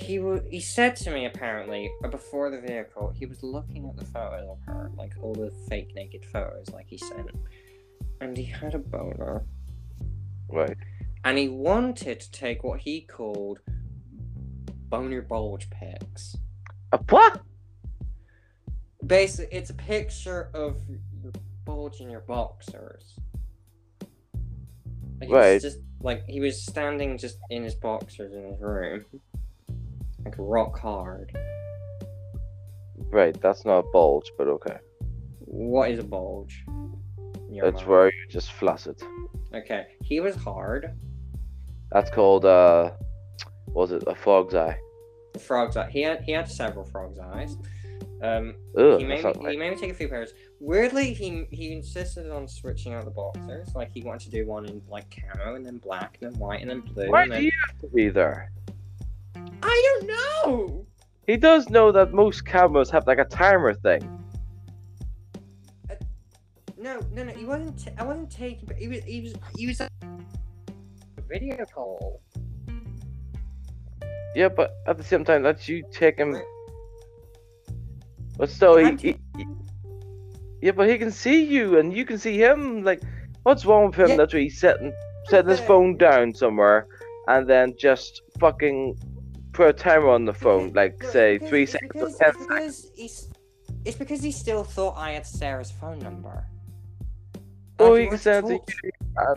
He 0.00 0.16
w- 0.16 0.42
he 0.50 0.60
said 0.60 0.96
to 0.96 1.10
me 1.10 1.26
apparently 1.26 1.90
uh, 2.04 2.08
before 2.08 2.50
the 2.50 2.60
vehicle 2.60 3.10
he 3.14 3.26
was 3.26 3.42
looking 3.42 3.88
at 3.88 3.96
the 3.96 4.04
photos 4.06 4.48
of 4.48 4.58
her 4.66 4.90
like 4.96 5.12
all 5.22 5.34
the 5.34 5.50
fake 5.68 5.94
naked 5.94 6.24
photos 6.24 6.70
like 6.70 6.86
he 6.88 6.96
sent 6.98 7.28
and 8.20 8.36
he 8.36 8.44
had 8.44 8.74
a 8.74 8.78
boner 8.78 9.44
Right. 10.48 10.76
and 11.24 11.36
he 11.38 11.48
wanted 11.48 12.18
to 12.20 12.30
take 12.30 12.64
what 12.64 12.80
he 12.80 13.02
called 13.02 13.60
boner 14.88 15.22
bulge 15.22 15.68
pics. 15.70 16.36
A 16.92 16.98
what? 17.10 17.40
Basically, 19.06 19.56
it's 19.56 19.70
a 19.70 19.74
picture 19.74 20.50
of 20.54 20.80
your 21.22 21.32
bulge 21.64 22.00
in 22.00 22.10
your 22.10 22.20
boxers. 22.20 23.14
Like, 25.20 25.30
Right. 25.30 25.60
Just 25.60 25.78
like 26.00 26.24
he 26.26 26.40
was 26.40 26.60
standing 26.62 27.16
just 27.18 27.38
in 27.50 27.62
his 27.62 27.74
boxers 27.76 28.32
in 28.34 28.42
his 28.50 28.60
room, 28.60 29.04
like 30.24 30.34
rock 30.38 30.78
hard. 30.78 31.36
Right. 33.10 33.38
That's 33.40 33.64
not 33.64 33.78
a 33.78 33.82
bulge, 33.90 34.30
but 34.38 34.46
okay. 34.48 34.78
What 35.40 35.90
is 35.90 35.98
a 35.98 36.04
bulge? 36.04 36.64
It's 37.52 37.78
mind? 37.78 37.88
where 37.88 38.04
you're 38.04 38.30
just 38.30 38.52
flaccid. 38.52 39.02
Okay, 39.52 39.86
he 40.02 40.20
was 40.20 40.36
hard. 40.36 40.94
That's 41.90 42.10
called 42.10 42.44
uh, 42.44 42.92
was 43.66 43.90
it 43.90 44.04
a 44.06 44.14
frog's 44.14 44.54
eye? 44.54 44.78
Frog's 45.38 45.76
eye. 45.76 45.90
He 45.90 46.02
had 46.02 46.22
he 46.22 46.32
had 46.32 46.48
several 46.48 46.84
frog's 46.84 47.18
eyes. 47.18 47.56
Um, 48.22 48.54
he 48.76 49.04
made 49.04 49.06
me, 49.06 49.22
right. 49.22 49.50
he 49.50 49.56
made 49.56 49.70
me 49.70 49.76
take 49.76 49.90
a 49.90 49.94
few 49.94 50.08
pairs. 50.08 50.32
Weirdly, 50.60 51.14
he 51.14 51.46
he 51.50 51.72
insisted 51.72 52.30
on 52.30 52.46
switching 52.46 52.92
out 52.92 53.04
the 53.04 53.10
boxers. 53.10 53.74
Like 53.74 53.90
he 53.90 54.02
wanted 54.02 54.20
to 54.26 54.30
do 54.30 54.46
one 54.46 54.66
in 54.66 54.82
like 54.88 55.06
camo 55.10 55.54
and 55.54 55.64
then 55.64 55.78
black 55.78 56.18
and 56.20 56.30
then 56.30 56.38
white 56.38 56.60
and 56.60 56.70
then 56.70 56.80
blue. 56.80 57.10
Why 57.10 57.22
and 57.22 57.32
do 57.32 57.42
you 57.42 57.52
have 57.68 57.78
to 57.80 57.88
be 57.88 58.08
there? 58.08 58.52
I 59.62 59.98
don't 60.00 60.06
know. 60.08 60.86
He 61.26 61.36
does 61.36 61.68
know 61.70 61.92
that 61.92 62.12
most 62.12 62.44
cameras 62.44 62.90
have 62.90 63.06
like 63.06 63.18
a 63.18 63.24
timer 63.24 63.74
thing. 63.74 64.02
Uh, 65.88 65.94
no, 66.76 67.00
no, 67.12 67.24
no. 67.24 67.32
He 67.32 67.44
wasn't. 67.44 67.78
T- 67.78 67.92
I 67.98 68.04
wasn't 68.04 68.30
taking. 68.30 68.66
But 68.66 68.76
He 68.76 68.88
was. 68.88 69.04
He 69.04 69.20
was. 69.20 69.34
He 69.56 69.66
was. 69.66 69.80
A 69.80 69.88
video 71.28 71.64
call. 71.66 72.20
Yeah, 74.34 74.48
but 74.48 74.72
at 74.86 74.96
the 74.96 75.04
same 75.04 75.24
time, 75.24 75.42
that's 75.42 75.68
you 75.68 75.84
taking. 75.92 76.40
But 78.38 78.48
still, 78.48 78.76
he, 78.76 78.96
he, 78.96 79.16
he- 79.36 79.46
Yeah, 80.62 80.72
but 80.72 80.88
he 80.88 80.98
can 80.98 81.10
see 81.10 81.44
you, 81.44 81.78
and 81.78 81.92
you 81.92 82.04
can 82.04 82.18
see 82.18 82.38
him. 82.38 82.82
Like, 82.84 83.02
what's 83.42 83.64
wrong 83.66 83.86
with 83.86 83.96
him? 83.96 84.10
Yeah. 84.10 84.16
That's 84.16 84.34
why 84.34 84.40
he's 84.40 84.58
setting 84.58 84.92
setting 85.28 85.50
his 85.50 85.60
phone 85.60 85.96
down 85.96 86.34
somewhere, 86.34 86.86
and 87.28 87.48
then 87.48 87.74
just 87.78 88.22
fucking 88.38 88.96
put 89.52 89.68
a 89.68 89.72
timer 89.72 90.08
on 90.08 90.24
the 90.24 90.34
phone, 90.34 90.72
like 90.72 91.02
say 91.02 91.34
because- 91.38 91.48
three 91.48 91.66
seconds 91.66 91.94
or 91.96 92.10
ten 92.18 92.28
it's 92.30 92.46
because 92.46 92.90
he's. 92.94 93.28
It's 93.84 93.96
because 93.96 94.22
he 94.22 94.30
still 94.30 94.62
thought 94.62 94.96
I 94.98 95.12
had 95.12 95.24
Sarah's 95.26 95.70
phone 95.70 96.00
number. 96.00 96.44
Oh, 97.78 97.94
you 97.94 98.08
can 98.10 98.18
send 98.18 98.50
it. 98.50 98.58
talk 98.58 98.66
to- 98.66 98.92
Uh, 99.16 99.34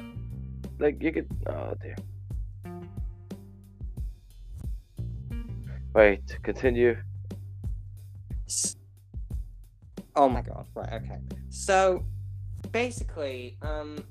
like 0.80 1.02
you 1.02 1.12
could. 1.14 1.28
Oh 1.48 1.74
dear. 1.82 1.96
Wait, 5.96 6.38
continue. 6.44 6.98
Oh 10.16 10.28
my 10.28 10.42
god, 10.42 10.66
right, 10.76 10.94
okay. 10.94 11.20
So 11.50 12.04
basically, 12.72 13.58
um 13.62 14.04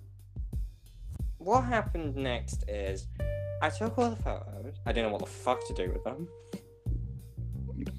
what 1.44 1.64
happened 1.64 2.16
next 2.16 2.64
is 2.68 3.06
I 3.60 3.70
took 3.70 3.98
all 3.98 4.10
the 4.10 4.16
photos. 4.16 4.74
I 4.86 4.92
didn't 4.92 5.08
know 5.08 5.12
what 5.12 5.24
the 5.24 5.30
fuck 5.30 5.66
to 5.66 5.74
do 5.74 5.90
with 5.92 6.04
them. 6.04 6.28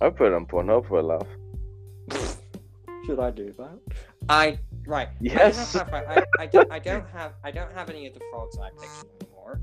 I'll 0.02 0.12
put 0.12 0.30
them 0.30 0.36
on 0.36 0.46
Pornhub 0.46 0.88
for 0.88 1.00
a 1.00 1.04
laugh. 1.04 1.28
Should 3.06 3.20
I 3.20 3.32
do 3.32 3.54
that? 3.58 3.80
I 4.30 4.60
right. 4.88 5.10
Yes. 5.20 5.76
I, 5.76 5.84
don't 5.84 5.90
have, 5.94 6.08
I, 6.08 6.24
I, 6.40 6.46
don't, 6.46 6.72
I 6.72 6.80
don't 6.80 7.10
have 7.10 7.34
I 7.44 7.52
don't 7.52 7.72
have 7.74 7.90
any 7.90 8.08
of 8.08 8.14
the 8.14 8.22
frog's 8.32 8.58
eye 8.58 8.70
pictures 8.70 9.06
anymore. 9.22 9.62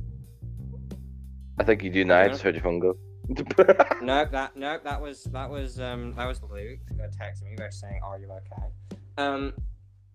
I 1.59 1.65
think 1.65 1.83
you 1.83 1.91
do 1.91 2.05
now. 2.05 2.21
I 2.21 2.29
just 2.29 2.43
heard 2.43 2.55
your 2.55 2.63
phone 2.63 2.81
go. 2.81 2.97
No, 4.03 4.25
that 4.25 4.57
no, 4.57 4.79
that 4.83 5.01
was 5.01 5.25
that 5.25 5.49
was 5.49 5.79
um 5.79 6.15
that 6.17 6.27
was 6.27 6.43
Luke 6.43 6.81
uh, 6.93 7.07
texting 7.23 7.51
me 7.51 7.57
by 7.57 7.69
saying, 7.71 8.01
"Are 8.03 8.19
you 8.19 8.29
okay?" 8.33 8.67
Um, 9.19 9.53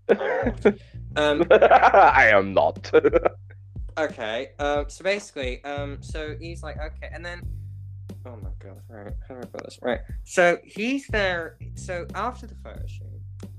um, 1.15 1.47
I 1.49 2.29
am 2.33 2.53
not. 2.53 2.91
Okay. 3.97 4.49
Um. 4.59 4.89
So 4.89 5.03
basically, 5.03 5.63
um. 5.63 6.01
So 6.01 6.35
he's 6.39 6.63
like, 6.63 6.77
okay, 6.77 7.09
and 7.11 7.25
then. 7.25 7.41
Oh 8.25 8.37
my 8.41 8.49
god! 8.59 8.81
Right. 8.89 9.13
How 9.27 9.35
put 9.35 9.63
this? 9.63 9.79
Right. 9.81 9.99
So 10.23 10.57
he's 10.63 11.07
there. 11.07 11.57
So 11.75 12.07
after 12.15 12.47
the 12.47 12.55
photo 12.55 12.81
shoot, 12.87 13.49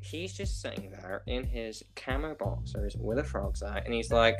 he's 0.00 0.34
just 0.34 0.60
sitting 0.60 0.90
there 0.90 1.22
in 1.26 1.44
his 1.44 1.82
camo 1.94 2.34
boxers 2.34 2.96
with 2.98 3.18
a 3.18 3.24
frog's 3.24 3.62
eye, 3.62 3.82
and 3.84 3.94
he's 3.94 4.10
like, 4.10 4.36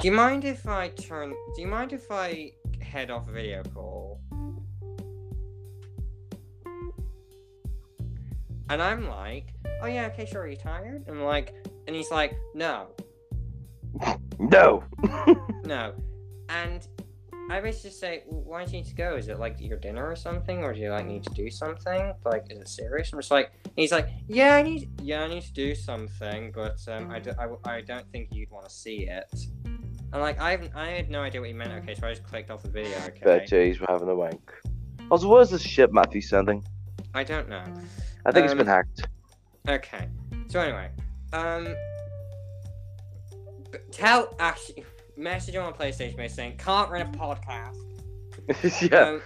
"Do 0.00 0.08
you 0.08 0.12
mind 0.12 0.44
if 0.44 0.66
I 0.66 0.88
turn? 0.88 1.30
Do 1.54 1.62
you 1.62 1.68
mind 1.68 1.92
if 1.92 2.10
I 2.10 2.52
head 2.80 3.10
off 3.10 3.28
a 3.28 3.32
video 3.32 3.62
call?" 3.62 4.20
And 8.68 8.82
I'm 8.82 9.08
like, 9.08 9.54
"Oh 9.80 9.86
yeah, 9.86 10.06
okay, 10.06 10.26
sure. 10.26 10.42
Are 10.42 10.48
you 10.48 10.56
tired?" 10.56 11.04
And 11.06 11.18
I'm 11.18 11.24
like, 11.24 11.54
and 11.86 11.94
he's 11.94 12.10
like, 12.10 12.36
"No, 12.54 12.88
No. 14.38 14.84
No. 15.64 15.94
And 16.50 16.86
I 17.50 17.58
basically 17.60 17.88
just 17.88 18.00
say, 18.00 18.22
"W- 18.26 18.44
why 18.46 18.66
do 18.66 18.72
you 18.72 18.78
need 18.78 18.86
to 18.88 18.94
go? 18.94 19.16
Is 19.16 19.28
it 19.28 19.38
like 19.38 19.56
your 19.60 19.78
dinner 19.78 20.06
or 20.06 20.14
something? 20.14 20.62
Or 20.62 20.74
do 20.74 20.80
you 20.80 20.90
like 20.90 21.06
need 21.06 21.22
to 21.24 21.30
do 21.30 21.50
something? 21.50 22.12
Like, 22.24 22.44
is 22.50 22.58
it 22.58 22.68
serious? 22.68 23.12
I'm 23.12 23.18
just 23.18 23.30
like, 23.30 23.52
he's 23.76 23.92
like, 23.92 24.10
yeah, 24.28 24.56
I 24.56 24.62
need, 24.62 24.90
yeah, 25.00 25.22
I 25.22 25.28
need 25.28 25.42
to 25.42 25.52
do 25.54 25.74
something, 25.74 26.52
but 26.54 26.76
um, 26.86 27.10
I, 27.10 27.18
do, 27.18 27.32
I, 27.38 27.76
I 27.76 27.80
don't 27.80 28.06
think 28.12 28.28
you'd 28.32 28.50
want 28.50 28.68
to 28.68 28.74
see 28.74 29.08
it. 29.08 29.32
And 29.64 30.20
like, 30.22 30.38
I 30.38 30.50
haven't, 30.52 30.74
I 30.74 30.90
had 30.90 31.10
no 31.10 31.22
idea 31.22 31.40
what 31.40 31.48
he 31.48 31.54
meant. 31.54 31.72
Okay, 31.82 31.94
so 31.94 32.06
I 32.06 32.10
just 32.10 32.24
clicked 32.24 32.50
off 32.50 32.62
the 32.62 32.68
video. 32.70 32.96
Okay, 33.06 33.20
But 33.22 33.46
J's 33.46 33.80
were 33.80 33.86
having 33.88 34.08
a 34.08 34.14
wank. 34.14 34.52
Also, 35.10 35.28
what 35.28 35.40
is 35.42 35.50
this 35.50 35.62
shit 35.62 35.92
Matthew 35.92 36.20
sending? 36.20 36.62
I 37.14 37.24
don't 37.24 37.48
know. 37.48 37.64
I 38.26 38.32
think 38.32 38.44
it's 38.44 38.54
been 38.54 38.66
hacked. 38.66 39.08
Okay. 39.66 40.08
So 40.48 40.60
anyway, 40.60 40.90
um, 41.32 41.74
tell 43.90 44.34
actually 44.38 44.84
message 45.16 45.54
him 45.54 45.62
on 45.62 45.72
PlayStation 45.72 46.16
message 46.16 46.36
saying 46.36 46.56
can't 46.58 46.90
run 46.90 47.02
a 47.02 47.06
podcast. 47.06 47.76
yeah. 48.90 48.98
Um, 48.98 49.22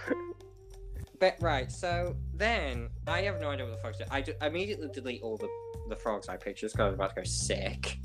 but 1.19 1.35
right, 1.41 1.71
so 1.71 2.15
then 2.33 2.89
I 3.07 3.21
have 3.23 3.41
no 3.41 3.49
idea 3.49 3.65
what 3.65 3.75
the 3.75 3.81
fuck's. 3.81 3.99
I 4.09 4.21
d- 4.21 4.33
immediately 4.41 4.89
delete 4.93 5.21
all 5.21 5.37
the 5.37 5.49
the 5.89 5.95
frog's 5.95 6.29
eye 6.29 6.37
pictures 6.37 6.71
because 6.71 6.83
I 6.83 6.85
was 6.87 6.95
about 6.95 7.09
to 7.15 7.21
go 7.21 7.23
sick. 7.23 7.99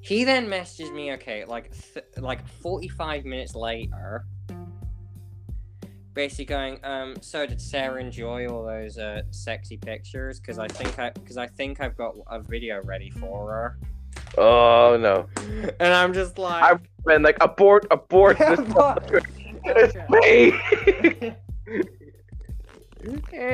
He 0.00 0.24
then 0.24 0.48
messages 0.48 0.90
me, 0.90 1.12
okay, 1.12 1.44
like 1.44 1.70
th- 1.92 2.06
like 2.16 2.46
forty 2.46 2.88
five 2.88 3.26
minutes 3.26 3.54
later, 3.54 4.24
basically 6.14 6.46
going, 6.46 6.78
um, 6.82 7.14
so 7.20 7.46
did 7.46 7.60
Sarah 7.60 8.00
enjoy 8.00 8.46
all 8.48 8.64
those 8.64 8.96
uh, 8.96 9.22
sexy 9.30 9.76
pictures? 9.76 10.40
Because 10.40 10.58
I 10.58 10.66
think 10.68 10.98
I 10.98 11.10
because 11.10 11.36
I 11.36 11.46
think 11.46 11.82
I've 11.82 11.96
got 11.96 12.14
a 12.28 12.40
video 12.40 12.80
ready 12.84 13.10
for 13.10 13.50
her, 13.50 13.78
Oh 14.36 14.96
no. 15.00 15.26
and 15.80 15.92
I'm 15.92 16.12
just 16.14 16.38
like, 16.38 16.62
I've 16.62 16.80
been 17.04 17.22
like 17.22 17.36
abort, 17.40 17.86
abort 17.90 18.38
this. 18.38 18.58
Abort. 18.58 19.24
it's 19.64 19.94
me. 20.10 21.32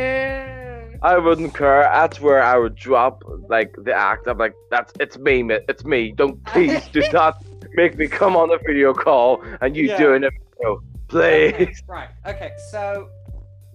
I 1.03 1.19
wouldn't 1.19 1.55
care. 1.55 1.83
That's 1.83 2.21
where 2.21 2.43
I 2.43 2.57
would 2.59 2.75
drop 2.75 3.23
like 3.49 3.75
the 3.85 3.93
act. 3.93 4.27
I'm 4.27 4.39
like, 4.39 4.55
that's 4.71 4.93
it's 5.01 5.19
me, 5.19 5.43
ma- 5.43 5.59
it's 5.69 5.85
me. 5.85 6.13
Don't 6.13 6.43
please 6.47 6.87
do 6.89 7.03
not 7.13 7.43
make 7.75 7.97
me 7.97 8.07
come 8.09 8.37
on 8.37 8.51
a 8.53 8.59
video 8.67 8.93
call 8.95 9.43
and 9.61 9.77
you 9.77 9.85
Yeah. 9.89 9.99
doing 9.99 10.25
a 10.25 10.31
video, 10.31 10.83
please. 11.09 11.55
Okay, 11.55 11.75
right. 11.87 12.09
Okay. 12.27 12.53
So, 12.71 13.09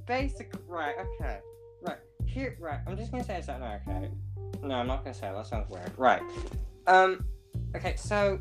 basic. 0.06 0.54
Right. 0.68 0.96
Okay. 1.00 1.40
Right. 1.82 1.98
Here. 2.26 2.58
Right. 2.60 2.80
I'm 2.88 2.98
just 2.98 3.12
gonna 3.12 3.24
say 3.24 3.42
something. 3.42 3.62
now, 3.62 3.80
Okay. 3.88 4.10
No, 4.64 4.76
I'm 4.76 4.88
not 4.88 5.04
gonna 5.04 5.14
say 5.14 5.30
it. 5.30 5.34
That 5.34 5.46
sounds 5.48 5.70
weird. 5.70 5.92
Right. 5.98 6.22
Um. 6.90 7.26
Okay. 7.76 7.96
So, 7.96 8.40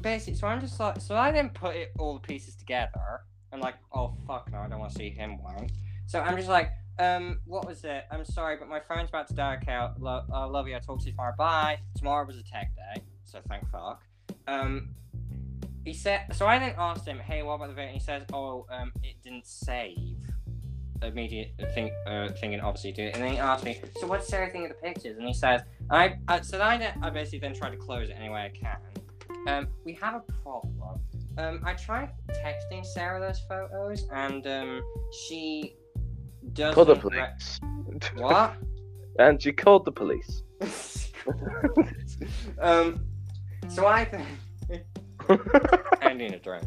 basically, 0.00 0.34
so 0.34 0.46
I'm 0.46 0.60
just 0.60 0.78
like, 0.80 1.00
so 1.00 1.16
I 1.16 1.30
then 1.30 1.50
put 1.50 1.76
it 1.76 1.90
all 1.98 2.14
the 2.14 2.20
pieces 2.20 2.54
together. 2.56 3.20
I'm 3.52 3.60
like, 3.60 3.76
oh 3.94 4.14
fuck 4.26 4.50
no, 4.52 4.58
I 4.58 4.68
don't 4.68 4.78
want 4.78 4.92
to 4.92 4.98
see 4.98 5.10
him 5.10 5.42
wank. 5.42 5.70
So 6.06 6.20
I'm 6.20 6.36
just 6.36 6.48
like, 6.48 6.70
um, 6.98 7.40
what 7.44 7.66
was 7.66 7.84
it? 7.84 8.04
I'm 8.10 8.24
sorry, 8.24 8.56
but 8.56 8.68
my 8.68 8.80
phone's 8.80 9.08
about 9.08 9.28
to 9.28 9.34
dark 9.34 9.68
out. 9.68 10.00
Lo- 10.00 10.24
uh, 10.32 10.48
love 10.48 10.68
you. 10.68 10.74
I'll 10.74 10.80
talk 10.80 11.00
to 11.00 11.06
you 11.06 11.12
tomorrow. 11.12 11.34
Bye. 11.36 11.78
Tomorrow 11.96 12.26
was 12.26 12.36
a 12.36 12.42
tech 12.42 12.70
day, 12.76 13.02
so 13.24 13.40
thank 13.48 13.68
fuck. 13.70 14.02
Um, 14.46 14.94
he 15.88 15.94
said 15.94 16.26
so 16.34 16.46
i 16.46 16.58
then 16.58 16.74
asked 16.76 17.06
him 17.06 17.18
hey 17.18 17.42
what 17.42 17.54
about 17.54 17.68
the 17.68 17.74
video 17.74 17.86
and 17.88 17.94
he 17.98 18.04
says 18.04 18.22
oh 18.34 18.66
um 18.70 18.92
it 19.02 19.16
didn't 19.24 19.46
save 19.46 20.18
immediate 21.02 21.52
thing 21.74 21.90
uh 22.06 22.28
thinking 22.40 22.60
obviously 22.60 22.92
do 22.92 23.02
it. 23.04 23.14
And 23.14 23.22
then 23.24 23.32
he 23.32 23.38
asked 23.38 23.64
me 23.64 23.80
so 24.00 24.06
what's 24.06 24.26
sarah 24.28 24.50
think 24.50 24.64
of 24.70 24.76
the 24.76 24.82
pictures? 24.82 25.16
And 25.18 25.26
he 25.26 25.34
says 25.34 25.62
i 25.90 26.16
uh, 26.28 26.40
so 26.40 26.60
I, 26.60 26.76
then- 26.76 26.98
I 27.02 27.10
basically 27.10 27.40
then 27.40 27.54
try 27.54 27.70
to 27.70 27.76
close 27.76 28.08
it 28.08 28.16
any 28.18 28.28
way 28.30 28.42
i 28.42 28.48
can. 28.48 28.76
Um 29.46 29.68
we 29.84 29.92
have 29.94 30.14
a 30.14 30.20
problem. 30.42 31.00
Um 31.38 31.60
i 31.64 31.74
tried 31.74 32.10
texting 32.30 32.84
sarah 32.84 33.20
those 33.20 33.40
photos 33.48 34.06
and 34.12 34.46
um 34.46 34.82
she 35.26 35.76
doesn't 36.52 36.74
Call 36.74 36.84
the 36.84 36.94
re- 36.94 37.00
police. 37.00 37.60
what? 38.16 38.54
And 39.18 39.40
she 39.42 39.52
called 39.52 39.84
the 39.84 39.92
police. 39.92 40.42
um 42.60 43.04
so 43.68 43.86
i 43.86 44.04
think 44.04 44.26
i 46.00 46.12
need 46.14 46.32
a 46.32 46.38
drink 46.38 46.64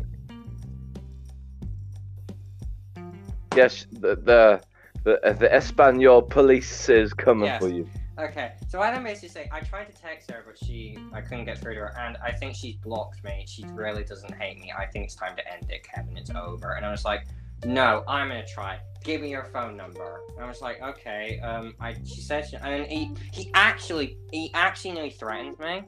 yes, 3.55 3.85
the 3.91 4.15
the 4.15 4.61
the, 5.03 5.19
uh, 5.25 5.33
the 5.33 5.51
Espanol 5.53 6.21
police 6.21 6.87
is 6.89 7.13
coming 7.13 7.45
Yes. 7.45 7.61
for 7.61 7.69
you. 7.69 7.89
Okay, 8.19 8.51
so 8.67 8.79
I 8.81 8.91
then 8.91 9.03
basically 9.03 9.29
say 9.29 9.49
I 9.51 9.61
tried 9.61 9.85
to 9.85 9.99
text 9.99 10.29
her, 10.29 10.43
but 10.45 10.55
she 10.63 10.97
I 11.11 11.21
couldn't 11.21 11.45
get 11.45 11.57
through 11.57 11.75
to 11.75 11.79
her, 11.81 11.97
and 11.99 12.17
I 12.23 12.31
think 12.31 12.55
she's 12.55 12.75
blocked 12.75 13.23
me. 13.23 13.45
She 13.47 13.65
really 13.73 14.03
doesn't 14.03 14.33
hate 14.35 14.59
me. 14.59 14.71
I 14.77 14.85
think 14.85 15.05
it's 15.05 15.15
time 15.15 15.35
to 15.37 15.51
end 15.51 15.71
it, 15.71 15.83
Kevin. 15.83 16.17
It's 16.17 16.29
over. 16.29 16.73
And 16.73 16.85
I 16.85 16.91
was 16.91 17.03
like, 17.03 17.25
no, 17.65 18.03
I'm 18.07 18.27
gonna 18.27 18.45
try. 18.45 18.79
Give 19.03 19.21
me 19.21 19.29
your 19.31 19.45
phone 19.45 19.75
number. 19.75 20.21
And 20.35 20.45
I 20.45 20.47
was 20.47 20.61
like, 20.61 20.81
okay. 20.81 21.39
Um, 21.39 21.73
I 21.79 21.95
she 22.05 22.21
said, 22.21 22.47
she, 22.47 22.57
and 22.57 22.85
he 22.85 23.11
he 23.31 23.49
actually 23.55 24.17
he 24.31 24.51
actually 24.53 24.91
nearly 24.91 25.11
threatened 25.11 25.57
me. 25.57 25.83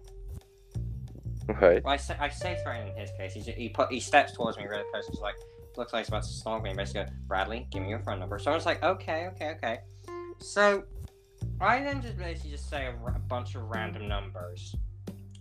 Okay. 1.49 1.81
Well, 1.83 1.93
I 1.93 1.97
say 1.97 2.15
I 2.19 2.29
say 2.29 2.57
threatened 2.63 2.91
in 2.91 2.95
his 2.95 3.11
case. 3.11 3.33
He 3.33 3.41
he 3.51 3.69
put 3.69 3.91
he 3.91 3.99
steps 3.99 4.31
towards 4.33 4.57
me 4.57 4.65
really 4.65 4.85
close. 4.91 5.07
He's 5.07 5.19
like, 5.19 5.35
looks 5.77 5.93
like 5.93 6.01
he's 6.01 6.09
about 6.09 6.23
to 6.23 6.29
stalk 6.29 6.63
me. 6.63 6.69
And 6.71 6.77
basically, 6.77 7.11
Bradley, 7.27 7.67
give 7.71 7.81
me 7.83 7.89
your 7.89 7.99
phone 7.99 8.19
number. 8.19 8.39
So 8.39 8.51
I 8.51 8.55
was 8.55 8.65
like, 8.65 8.83
okay, 8.83 9.27
okay, 9.33 9.51
okay. 9.57 9.79
So 10.39 10.83
I 11.61 11.79
then 11.81 12.01
just 12.01 12.17
basically 12.17 12.51
just 12.51 12.69
say 12.69 12.85
a, 12.87 12.95
r- 13.03 13.15
a 13.15 13.19
bunch 13.19 13.55
of 13.55 13.63
random 13.63 14.07
numbers. 14.07 14.75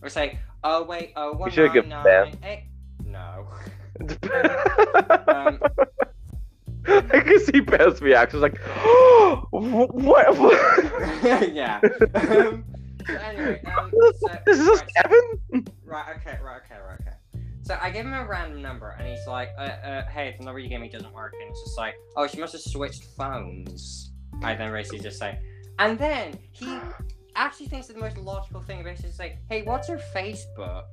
Or 0.02 0.09
say, 0.09 0.39
oh 0.65 0.83
wait, 0.85 1.12
oh 1.17 1.33
one 1.33 1.51
should've 1.51 1.86
nine 1.86 2.05
nine 2.05 2.39
eight. 2.44 2.65
No. 3.05 3.47
Um, 4.01 5.61
I 6.89 7.20
can 7.20 7.39
see 7.41 7.61
Ben's 7.61 8.01
reaction. 8.01 8.41
Like, 8.41 8.59
what? 9.51 9.94
what? 10.35 10.73
yeah. 11.52 11.81
Um, 12.15 12.65
so 13.07 13.15
anyway, 13.17 13.61
um, 13.77 13.91
so, 14.20 14.28
this 14.47 14.61
is 14.61 14.67
right, 14.69 14.78
so- 14.78 15.02
Kevin. 15.02 15.67
Right, 15.85 16.17
okay, 16.17 16.39
right, 16.41 16.41
okay, 16.41 16.43
right, 16.43 16.57
okay. 16.59 16.61
So 17.62 17.78
I 17.81 17.91
give 17.91 18.07
him 18.07 18.12
a 18.12 18.24
random 18.24 18.60
number, 18.60 18.97
and 18.99 19.07
he's 19.07 19.26
like, 19.26 19.50
uh, 19.57 19.62
uh, 19.62 20.08
hey, 20.08 20.34
the 20.39 20.44
number 20.44 20.58
you 20.58 20.68
gave 20.68 20.81
me 20.81 20.89
doesn't 20.89 21.12
work. 21.12 21.34
And 21.41 21.50
it's 21.50 21.62
just 21.62 21.78
like, 21.78 21.94
oh, 22.16 22.26
she 22.26 22.41
must 22.41 22.52
have 22.55 22.62
switched 22.62 23.05
phones. 23.16 24.12
I 24.42 24.55
then 24.55 24.73
basically 24.73 24.99
just 24.99 25.18
say, 25.18 25.39
and 25.78 25.99
then 25.99 26.39
he 26.50 26.78
actually 27.36 27.66
thinks 27.66 27.89
of 27.89 27.94
the 27.94 28.00
most 28.00 28.16
logical 28.18 28.60
thing, 28.60 28.82
basically 28.82 29.12
say, 29.12 29.39
hey, 29.49 29.62
what's 29.62 29.89
her 29.89 30.00
Facebook? 30.15 30.84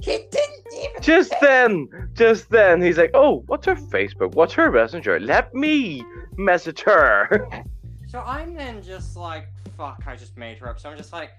He 0.00 0.26
didn't 0.30 0.74
even. 0.74 1.02
Just 1.02 1.34
then, 1.40 1.88
just 2.12 2.50
then, 2.50 2.80
he's 2.80 2.98
like, 2.98 3.10
"Oh, 3.14 3.42
what's 3.46 3.66
her 3.66 3.74
Facebook? 3.74 4.34
What's 4.34 4.52
her 4.52 4.70
messenger? 4.70 5.18
Let 5.18 5.52
me 5.54 6.04
message 6.36 6.82
her." 6.82 7.48
So 8.08 8.20
I'm 8.20 8.54
then 8.54 8.82
just 8.82 9.18
like, 9.18 9.48
fuck, 9.76 10.02
I 10.06 10.16
just 10.16 10.34
made 10.34 10.56
her 10.58 10.68
up. 10.70 10.80
So 10.80 10.88
I'm 10.88 10.96
just 10.96 11.12
like, 11.12 11.30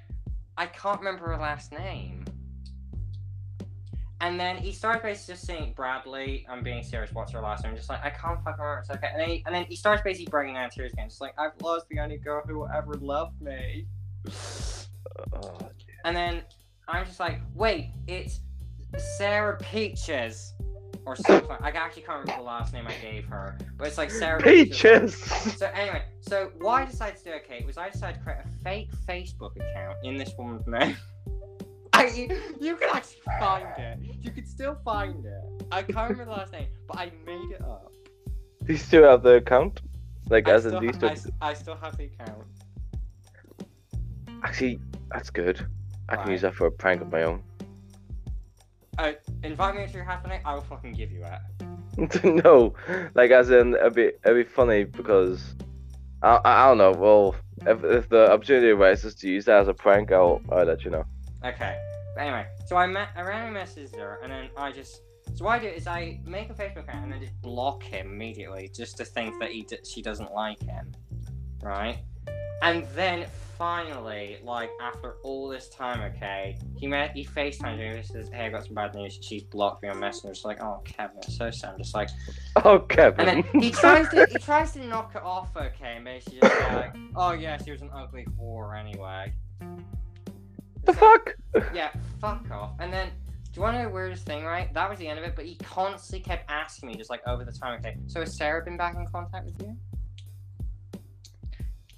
I 0.55 0.67
can't 0.67 0.99
remember 0.99 1.25
her 1.29 1.37
last 1.37 1.71
name. 1.71 2.23
And 4.21 4.39
then 4.39 4.57
he 4.57 4.71
starts 4.73 5.01
basically 5.01 5.33
just 5.33 5.45
saying, 5.45 5.73
Bradley, 5.75 6.45
I'm 6.49 6.61
being 6.61 6.83
serious, 6.83 7.13
what's 7.13 7.31
her 7.31 7.41
last 7.41 7.63
name? 7.63 7.71
I'm 7.71 7.77
just 7.77 7.89
like, 7.89 8.03
I 8.03 8.09
can't 8.09 8.43
fucking 8.43 8.61
remember, 8.61 8.79
it's 8.81 8.89
okay. 8.89 9.07
And 9.13 9.21
then, 9.21 9.29
he, 9.29 9.43
and 9.45 9.55
then 9.55 9.63
he 9.63 9.75
starts 9.77 10.01
basically 10.01 10.29
breaking 10.29 10.55
down 10.55 10.69
tears 10.69 10.91
again. 10.91 11.07
Just 11.07 11.21
like, 11.21 11.33
I've 11.37 11.53
lost 11.61 11.87
the 11.89 11.99
only 11.99 12.17
girl 12.17 12.43
who 12.45 12.67
ever 12.67 12.95
loved 12.95 13.41
me. 13.41 13.85
Oh, 15.33 15.57
And 16.03 16.15
then 16.15 16.43
I'm 16.87 17.05
just 17.05 17.19
like, 17.19 17.39
wait, 17.55 17.91
it's 18.07 18.41
Sarah 18.97 19.57
Peaches. 19.57 20.53
Or 21.05 21.15
something. 21.15 21.49
I 21.61 21.69
actually 21.69 22.03
can't 22.03 22.19
remember 22.19 22.43
the 22.43 22.45
last 22.45 22.73
name 22.73 22.85
I 22.85 22.93
gave 23.01 23.25
her. 23.27 23.57
But 23.77 23.87
it's 23.87 23.97
like 23.97 24.11
Sarah 24.11 24.39
Peaches. 24.41 25.15
so 25.57 25.67
anyway, 25.73 26.03
so 26.19 26.51
what 26.59 26.83
I 26.83 26.85
decided 26.85 27.17
to 27.19 27.23
do, 27.23 27.31
okay, 27.37 27.63
was 27.65 27.77
I 27.77 27.89
decided 27.89 28.19
to 28.19 28.23
create 28.23 28.39
a 28.39 28.63
fake 28.63 28.89
Facebook 29.07 29.55
account 29.55 29.97
in 30.03 30.17
this 30.17 30.33
woman's 30.37 30.67
name. 30.67 30.97
I, 31.99 32.05
you, 32.61 32.75
can 32.77 32.89
actually 32.93 33.21
find 33.37 33.67
it. 33.77 33.99
You 34.21 34.31
can 34.31 34.45
still 34.45 34.75
find 34.85 35.25
it. 35.25 35.63
I 35.69 35.83
can't 35.83 36.09
remember 36.11 36.25
the 36.25 36.31
last 36.31 36.53
name, 36.53 36.67
but 36.87 36.97
I 36.97 37.11
made 37.25 37.51
it 37.51 37.61
up. 37.61 37.91
Do 38.63 38.71
you 38.73 38.79
still 38.79 39.03
have 39.03 39.21
the 39.21 39.35
account? 39.35 39.81
Like, 40.29 40.47
I 40.47 40.53
as 40.53 40.65
in, 40.65 40.81
you 40.81 40.91
ha-? 41.01 41.07
I, 41.41 41.49
I 41.49 41.53
still 41.53 41.75
have 41.75 41.97
the 41.97 42.05
account. 42.05 42.45
Actually, 44.43 44.79
that's 45.11 45.29
good. 45.29 45.65
I 46.07 46.15
can 46.15 46.25
Right. 46.25 46.31
use 46.31 46.41
that 46.43 46.55
for 46.55 46.67
a 46.67 46.71
prank 46.71 47.01
of 47.01 47.11
my 47.11 47.23
own. 47.23 47.43
uh, 48.97 49.11
invite 49.43 49.75
me 49.75 49.85
to 49.85 49.91
your 49.91 50.03
house 50.05 50.21
tonight. 50.23 50.41
I 50.45 50.53
will 50.55 50.61
fucking 50.61 50.93
give 50.93 51.11
you 51.11 51.23
it. 51.25 52.23
no, 52.45 52.73
like 53.13 53.31
as 53.31 53.49
in 53.49 53.75
it'd 53.75 53.93
be 53.93 54.11
it'd 54.23 54.35
be 54.35 54.49
funny 54.49 54.85
because 54.85 55.55
I 56.23 56.39
I, 56.45 56.63
I 56.63 56.67
don't 56.69 56.77
know. 56.77 56.91
Well, 56.93 57.35
if, 57.65 57.83
if 57.83 58.09
the 58.09 58.31
opportunity 58.31 58.69
arises 58.69 59.15
to 59.15 59.29
use 59.29 59.45
that 59.45 59.59
as 59.61 59.67
a 59.67 59.73
prank, 59.73 60.11
I'll 60.11 60.41
I'll 60.51 60.63
let 60.65 60.85
you 60.85 60.91
know. 60.91 61.03
Okay. 61.45 61.77
But 62.19 62.25
anyway, 62.25 62.47
so 62.65 62.75
I 62.75 62.85
met 62.85 63.11
I 63.15 63.21
randomly 63.21 63.61
messaged 63.61 63.95
her, 63.95 64.19
and 64.21 64.29
then 64.29 64.49
I 64.57 64.73
just 64.73 65.03
so 65.35 65.45
what 65.45 65.51
I 65.53 65.59
do 65.59 65.67
is 65.67 65.87
I 65.87 66.19
make 66.25 66.49
a 66.49 66.53
Facebook 66.53 66.79
account 66.79 67.05
and 67.05 67.13
then 67.13 67.21
just 67.21 67.41
block 67.41 67.81
him 67.81 68.07
immediately, 68.07 68.69
just 68.75 68.97
to 68.97 69.05
think 69.05 69.39
that 69.39 69.51
he 69.51 69.61
d- 69.61 69.77
she 69.89 70.01
doesn't 70.01 70.33
like 70.33 70.61
him, 70.61 70.91
right? 71.63 71.99
And 72.61 72.85
then 72.93 73.25
finally, 73.57 74.39
like 74.43 74.69
after 74.81 75.15
all 75.23 75.47
this 75.47 75.69
time, 75.69 76.01
okay, 76.13 76.59
he 76.77 76.87
met 76.87 77.15
he 77.15 77.23
FaceTimes 77.23 77.77
me. 77.77 78.01
He 78.01 78.03
says, 78.03 78.27
"Hey, 78.33 78.47
I 78.47 78.49
got 78.49 78.65
some 78.65 78.75
bad 78.75 78.95
news. 78.95 79.17
She's 79.21 79.43
blocked 79.43 79.81
me 79.81 79.87
on 79.87 80.01
Messenger." 80.01 80.31
It's 80.31 80.43
like, 80.43 80.61
"Oh, 80.61 80.81
Kevin, 80.83 81.19
it's 81.19 81.37
so 81.37 81.49
sad." 81.49 81.71
I'm 81.71 81.77
just 81.77 81.95
like, 81.95 82.09
Oh, 82.65 82.79
Kevin. 82.79 83.29
and 83.29 83.45
then 83.45 83.61
he 83.61 83.71
tries 83.71 84.09
to 84.09 84.25
he 84.29 84.39
tries 84.39 84.73
to 84.73 84.85
knock 84.85 85.13
it 85.15 85.23
off, 85.23 85.55
okay, 85.55 85.93
and 85.95 86.03
basically 86.03 86.41
just 86.41 86.59
like, 86.73 86.93
"Oh 87.15 87.31
yeah, 87.31 87.57
she 87.63 87.71
was 87.71 87.81
an 87.81 87.91
ugly 87.93 88.27
whore 88.37 88.77
anyway." 88.77 89.31
The 90.83 90.91
like, 90.91 90.99
fuck? 90.99 91.73
yeah, 91.73 91.91
fuck 92.19 92.49
off. 92.51 92.73
And 92.79 92.91
then, 92.91 93.09
do 93.43 93.51
you 93.55 93.61
want 93.61 93.75
to 93.75 93.83
know 93.83 93.89
the 93.89 93.93
weirdest 93.93 94.25
thing, 94.25 94.43
right? 94.43 94.73
That 94.73 94.89
was 94.89 94.99
the 94.99 95.07
end 95.07 95.19
of 95.19 95.25
it, 95.25 95.35
but 95.35 95.45
he 95.45 95.55
constantly 95.55 96.19
kept 96.23 96.49
asking 96.49 96.89
me, 96.89 96.95
just 96.95 97.09
like 97.09 97.21
over 97.27 97.43
the 97.43 97.51
time, 97.51 97.79
okay, 97.79 97.97
so 98.07 98.19
has 98.19 98.37
Sarah 98.37 98.63
been 98.63 98.77
back 98.77 98.95
in 98.95 99.05
contact 99.07 99.45
with 99.45 99.61
you? 99.61 99.77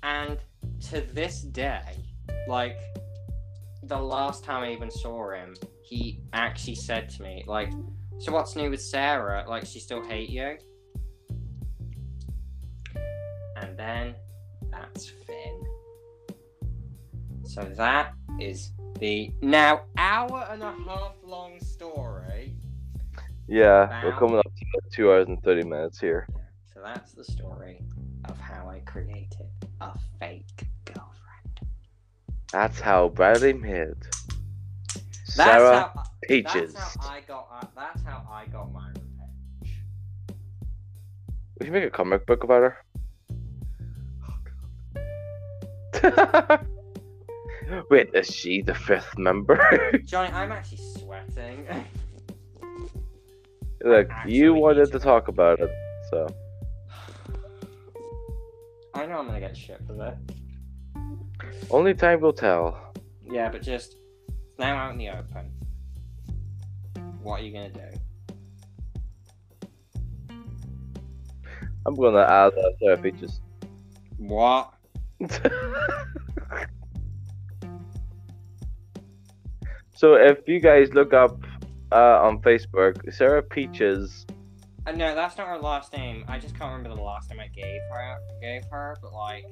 And 0.03 0.39
to 0.89 1.01
this 1.13 1.41
day, 1.41 1.81
like, 2.47 2.79
the 3.83 3.99
last 3.99 4.43
time 4.43 4.63
I 4.63 4.71
even 4.71 4.89
saw 4.89 5.31
him, 5.31 5.55
he 5.83 6.21
actually 6.33 6.75
said 6.75 7.09
to 7.09 7.23
me, 7.23 7.43
like, 7.47 7.71
so 8.19 8.31
what's 8.31 8.55
new 8.55 8.69
with 8.69 8.81
Sarah? 8.81 9.45
Like, 9.47 9.65
she 9.65 9.79
still 9.79 10.03
hate 10.03 10.29
you? 10.29 10.57
And 13.57 13.77
then, 13.77 14.15
that's 14.71 15.09
Finn. 15.09 15.61
So 17.43 17.63
that 17.75 18.13
is 18.39 18.71
the 18.99 19.31
now 19.41 19.81
hour 19.97 20.47
and 20.51 20.61
a 20.61 20.71
half 20.71 21.15
long 21.23 21.59
story. 21.59 22.55
Yeah, 23.47 24.01
we're 24.03 24.17
coming 24.17 24.37
up 24.37 24.45
to 24.45 24.65
two 24.91 25.11
hours 25.11 25.27
and 25.27 25.41
thirty 25.43 25.63
minutes 25.63 25.99
here. 25.99 26.27
So 26.73 26.81
that's 26.83 27.13
the 27.13 27.23
story 27.23 27.81
of 28.25 28.39
how 28.39 28.69
I 28.69 28.79
created 28.79 29.49
a 29.81 29.91
fake 30.19 30.67
girlfriend. 30.85 31.61
That's 32.51 32.79
how 32.79 33.09
Bradley 33.09 33.53
made 33.53 33.95
That's 34.91 35.35
Sarah 35.35 35.91
how 35.93 36.03
Peaches. 36.23 36.73
That's 36.73 36.97
how 36.97 37.09
I 37.09 37.21
got. 37.21 37.47
Uh, 37.51 37.65
that's 37.75 38.03
how 38.03 38.25
I 38.31 38.45
got 38.45 38.71
my 38.71 38.87
revenge. 38.89 39.75
We 41.59 41.65
should 41.65 41.73
make 41.73 41.83
a 41.83 41.89
comic 41.89 42.25
book 42.25 42.43
about 42.43 42.73
her. 46.01 46.57
Wait, 47.89 48.09
is 48.13 48.27
she 48.27 48.61
the 48.61 48.73
fifth 48.73 49.17
member? 49.17 49.59
Johnny, 50.05 50.31
I'm 50.33 50.51
actually 50.51 50.77
sweating. 50.97 51.65
Look, 53.83 54.09
Actually 54.09 54.35
you 54.35 54.53
wanted 54.53 54.91
to. 54.91 54.99
talk 54.99 55.27
about 55.27 55.59
it, 55.59 55.69
so 56.11 56.27
I 58.93 59.05
know 59.05 59.19
I'm 59.19 59.25
gonna 59.27 59.39
get 59.39 59.55
shit 59.57 59.81
for 59.87 59.93
that. 59.93 60.17
only 61.71 61.93
time 61.93 62.19
will 62.21 62.33
tell. 62.33 62.93
Yeah, 63.23 63.49
but 63.49 63.61
just 63.61 63.95
now 64.59 64.75
out 64.77 64.91
in 64.91 64.97
the 64.97 65.09
open. 65.09 65.51
What 67.23 67.39
are 67.41 67.43
you 67.43 67.53
gonna 67.53 67.69
do? 67.69 67.79
I'm 71.85 71.95
gonna 71.95 72.19
add 72.21 72.53
uh, 72.53 72.69
Sarah 72.79 72.97
Peaches. 72.97 73.39
What? 74.17 74.73
so 80.01 80.15
if 80.15 80.39
you 80.47 80.59
guys 80.59 80.95
look 80.95 81.13
up 81.13 81.37
uh, 81.91 82.25
on 82.27 82.41
Facebook, 82.41 82.93
Sarah 83.13 83.43
Peaches, 83.43 84.25
Uh, 84.87 84.93
no, 84.93 85.13
that's 85.13 85.37
not 85.37 85.45
her 85.47 85.59
last 85.59 85.93
name. 85.95 86.25
I 86.27 86.39
just 86.39 86.57
can't 86.57 86.71
remember 86.75 86.95
the 86.95 87.03
last 87.03 87.29
name 87.29 87.39
I 87.39 87.49
gave 87.49 87.81
her. 87.93 88.17
Gave 88.41 88.63
her, 88.71 88.97
but 89.03 89.13
like, 89.13 89.45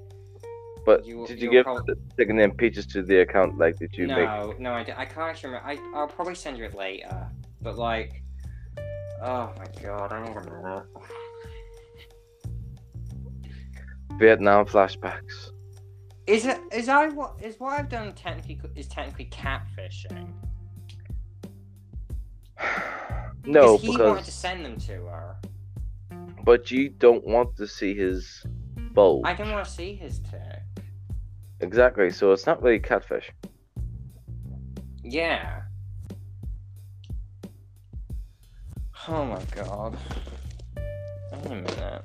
but 0.88 1.06
You- 1.06 1.28
did 1.28 1.40
you 1.40 1.52
give 1.52 1.66
prob- 1.66 1.86
the 1.86 1.96
second 2.18 2.38
name 2.38 2.52
Peaches 2.62 2.88
to 2.88 3.04
the 3.04 3.18
account? 3.20 3.60
Like, 3.60 3.78
did 3.78 3.96
you 3.96 4.08
make? 4.08 4.28
no, 4.28 4.56
no, 4.58 4.72
I, 4.74 4.84
di- 4.84 4.98
I 4.98 5.06
can't 5.06 5.30
actually 5.30 5.50
remember. 5.54 5.70
I, 5.70 5.78
I'll 5.96 6.08
probably 6.08 6.34
send 6.34 6.58
you 6.58 6.66
it 6.66 6.74
later. 6.74 7.28
But 7.62 7.78
like, 7.78 8.24
oh 9.22 9.54
my 9.56 9.68
god, 9.84 10.12
I 10.12 10.18
a 10.26 10.34
minute. 10.34 10.84
Vietnam 14.18 14.66
flashbacks. 14.66 15.52
Is 16.30 16.46
it? 16.46 16.62
Is 16.72 16.88
I 16.90 17.08
what? 17.08 17.38
Is 17.42 17.60
what 17.60 17.80
I've 17.80 17.90
done 17.90 18.14
technically 18.14 18.60
is 18.76 18.88
technically 18.88 19.26
catfishing? 19.32 20.30
no, 23.46 23.80
because 23.80 23.82
he 23.82 23.98
wanted 23.98 24.26
to 24.26 24.32
send 24.32 24.64
them 24.64 24.78
to 24.82 25.06
her. 25.08 25.38
but 26.44 26.70
you 26.70 26.90
don't 26.90 27.26
want 27.26 27.58
to 27.58 27.66
see 27.66 27.96
his 27.96 28.46
bulge. 28.94 29.24
I 29.26 29.34
didn't 29.34 29.54
want 29.54 29.66
to 29.66 29.72
see 29.72 29.96
his 29.96 30.20
dick. 30.20 30.62
Exactly. 31.62 32.12
So 32.12 32.32
it's 32.32 32.46
not 32.46 32.62
really 32.62 32.78
catfish. 32.78 33.32
Yeah. 35.04 35.64
Oh 39.08 39.26
my 39.26 39.42
god. 39.56 39.98
Wait 41.34 41.46
a 41.46 41.50
minute. 41.50 42.04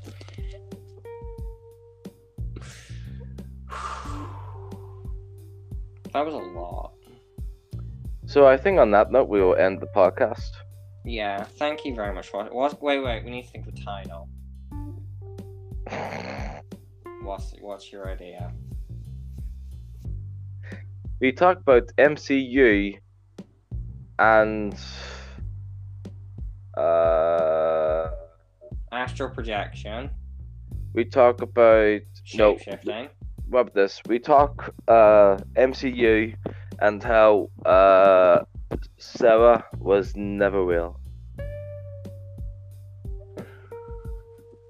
That 6.15 6.25
was 6.25 6.35
a 6.35 6.39
lot. 6.39 6.93
So 8.27 8.47
I 8.47 8.57
think 8.57 8.79
on 8.79 8.93
that 8.93 9.11
note 9.11 9.29
we 9.29 9.43
will 9.43 9.57
end 9.57 9.81
the 9.81 9.89
podcast. 9.89 10.53
Yeah, 11.05 11.43
thank 11.43 11.85
you 11.85 11.95
very 11.95 12.15
much 12.15 12.29
for 12.29 12.45
what 12.45 12.81
wait 12.81 13.01
wait, 13.01 13.25
we 13.25 13.31
need 13.33 13.43
to 13.43 13.49
think 13.51 13.67
of 13.67 13.75
a 13.75 13.81
title. 13.85 14.29
What's 17.23 17.55
what's 17.61 17.91
your 17.91 18.11
idea? 18.11 18.53
We 21.21 21.33
talked 21.33 21.63
about 21.63 21.85
MCU 21.99 22.99
and 24.19 24.75
uh, 26.77 28.11
Astral 28.93 29.31
projection. 29.31 30.11
we 30.93 31.07
talk 31.07 31.41
about 31.43 32.03
no. 32.35 32.55
Shapeshifting. 32.55 33.09
What 33.09 33.24
about 33.49 33.75
this? 33.75 34.01
We 34.07 34.19
talk 34.19 34.75
uh 34.89 35.39
MCU 35.57 36.35
and 36.81 37.03
how 37.03 37.51
uh 37.65 38.45
Sarah 38.99 39.65
was 39.79 40.15
never 40.17 40.65
real. 40.65 40.99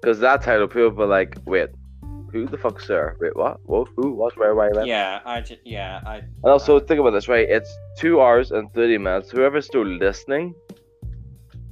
Because 0.01 0.19
that 0.19 0.41
title, 0.43 0.67
people 0.67 0.91
were 0.91 1.07
like, 1.07 1.35
wait, 1.45 1.69
who 2.31 2.45
the 2.45 2.57
fuck's 2.57 2.85
Sarah? 2.85 3.15
Wait, 3.19 3.35
what? 3.35 3.57
What? 3.65 3.87
Who? 3.95 4.13
What? 4.13 4.37
Where? 4.37 4.53
When? 4.53 4.85
Yeah, 4.85 5.21
I 5.25 5.41
just 5.41 5.61
yeah, 5.65 6.01
I 6.05 6.17
And 6.17 6.45
also, 6.45 6.79
think 6.79 6.99
about 6.99 7.11
this, 7.11 7.27
right? 7.27 7.47
It's 7.49 7.75
two 7.97 8.21
hours 8.21 8.51
and 8.51 8.71
30 8.73 8.99
minutes. 8.99 9.31
Whoever's 9.31 9.65
still 9.65 9.85
listening, 9.85 10.53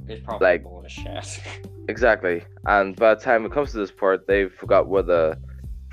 it's 0.07 0.23
probably 0.23 0.47
Like- 0.47 0.63
bored 0.63 0.85
as 0.85 0.91
shit. 0.91 1.41
exactly. 1.89 2.43
And 2.65 2.95
by 2.95 3.13
the 3.13 3.21
time 3.21 3.45
it 3.45 3.51
comes 3.51 3.71
to 3.73 3.77
this 3.77 3.91
part, 3.91 4.25
they 4.25 4.47
forgot 4.47 4.87
what 4.87 5.05
the 5.05 5.37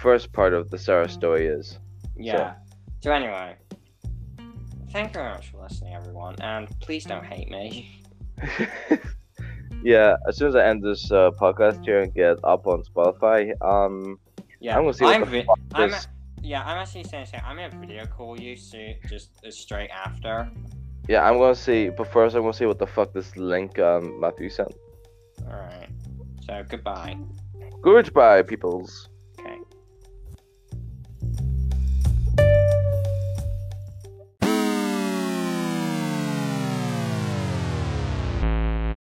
first 0.00 0.32
part 0.32 0.54
of 0.54 0.70
the 0.70 0.78
Sarah 0.78 1.08
story 1.08 1.46
is. 1.46 1.78
Yeah. 2.16 2.54
So 3.02 3.12
anyway, 3.12 3.56
thank 4.92 5.08
you 5.08 5.20
very 5.20 5.30
much 5.32 5.50
for 5.50 5.62
listening, 5.62 5.94
everyone, 5.94 6.36
and 6.40 6.68
please 6.80 7.04
don't 7.04 7.24
hate 7.24 7.50
me. 7.50 8.02
yeah, 9.82 10.16
as 10.28 10.36
soon 10.36 10.48
as 10.48 10.56
I 10.56 10.64
end 10.66 10.82
this 10.82 11.10
uh, 11.10 11.30
podcast 11.40 11.84
here 11.84 12.00
and 12.02 12.12
get 12.14 12.36
up 12.44 12.66
on 12.66 12.82
Spotify, 12.82 13.52
um, 13.62 14.18
Yeah, 14.60 14.76
I'm 14.76 14.82
gonna 14.84 14.94
see 14.94 15.04
what 15.04 15.14
I'm 15.14 15.20
the 15.22 15.26
vi- 15.30 15.44
fuck 15.44 15.58
I'm 15.74 15.92
a- 15.94 16.00
yeah, 16.42 16.62
I'm 16.64 16.78
actually 16.78 17.04
saying, 17.04 17.26
saying 17.26 17.42
I'm 17.46 17.56
gonna 17.56 17.76
video 17.78 18.06
call 18.06 18.40
you 18.40 18.56
soon, 18.56 18.94
just 19.08 19.30
uh, 19.46 19.50
straight 19.50 19.90
after. 19.90 20.50
yeah, 21.08 21.22
I'm 21.28 21.38
gonna 21.38 21.54
see. 21.54 21.90
But 21.90 22.06
first, 22.12 22.34
I'm 22.34 22.42
gonna 22.42 22.52
see 22.54 22.66
what 22.66 22.78
the 22.78 22.86
fuck 22.86 23.12
this 23.12 23.36
link 23.36 23.78
um 23.78 24.18
Matthew 24.20 24.48
sent. 24.50 24.72
All 25.46 25.52
right. 25.56 25.88
So 26.46 26.62
goodbye. 26.68 27.16
Goodbye, 27.82 28.42
peoples. 28.42 29.08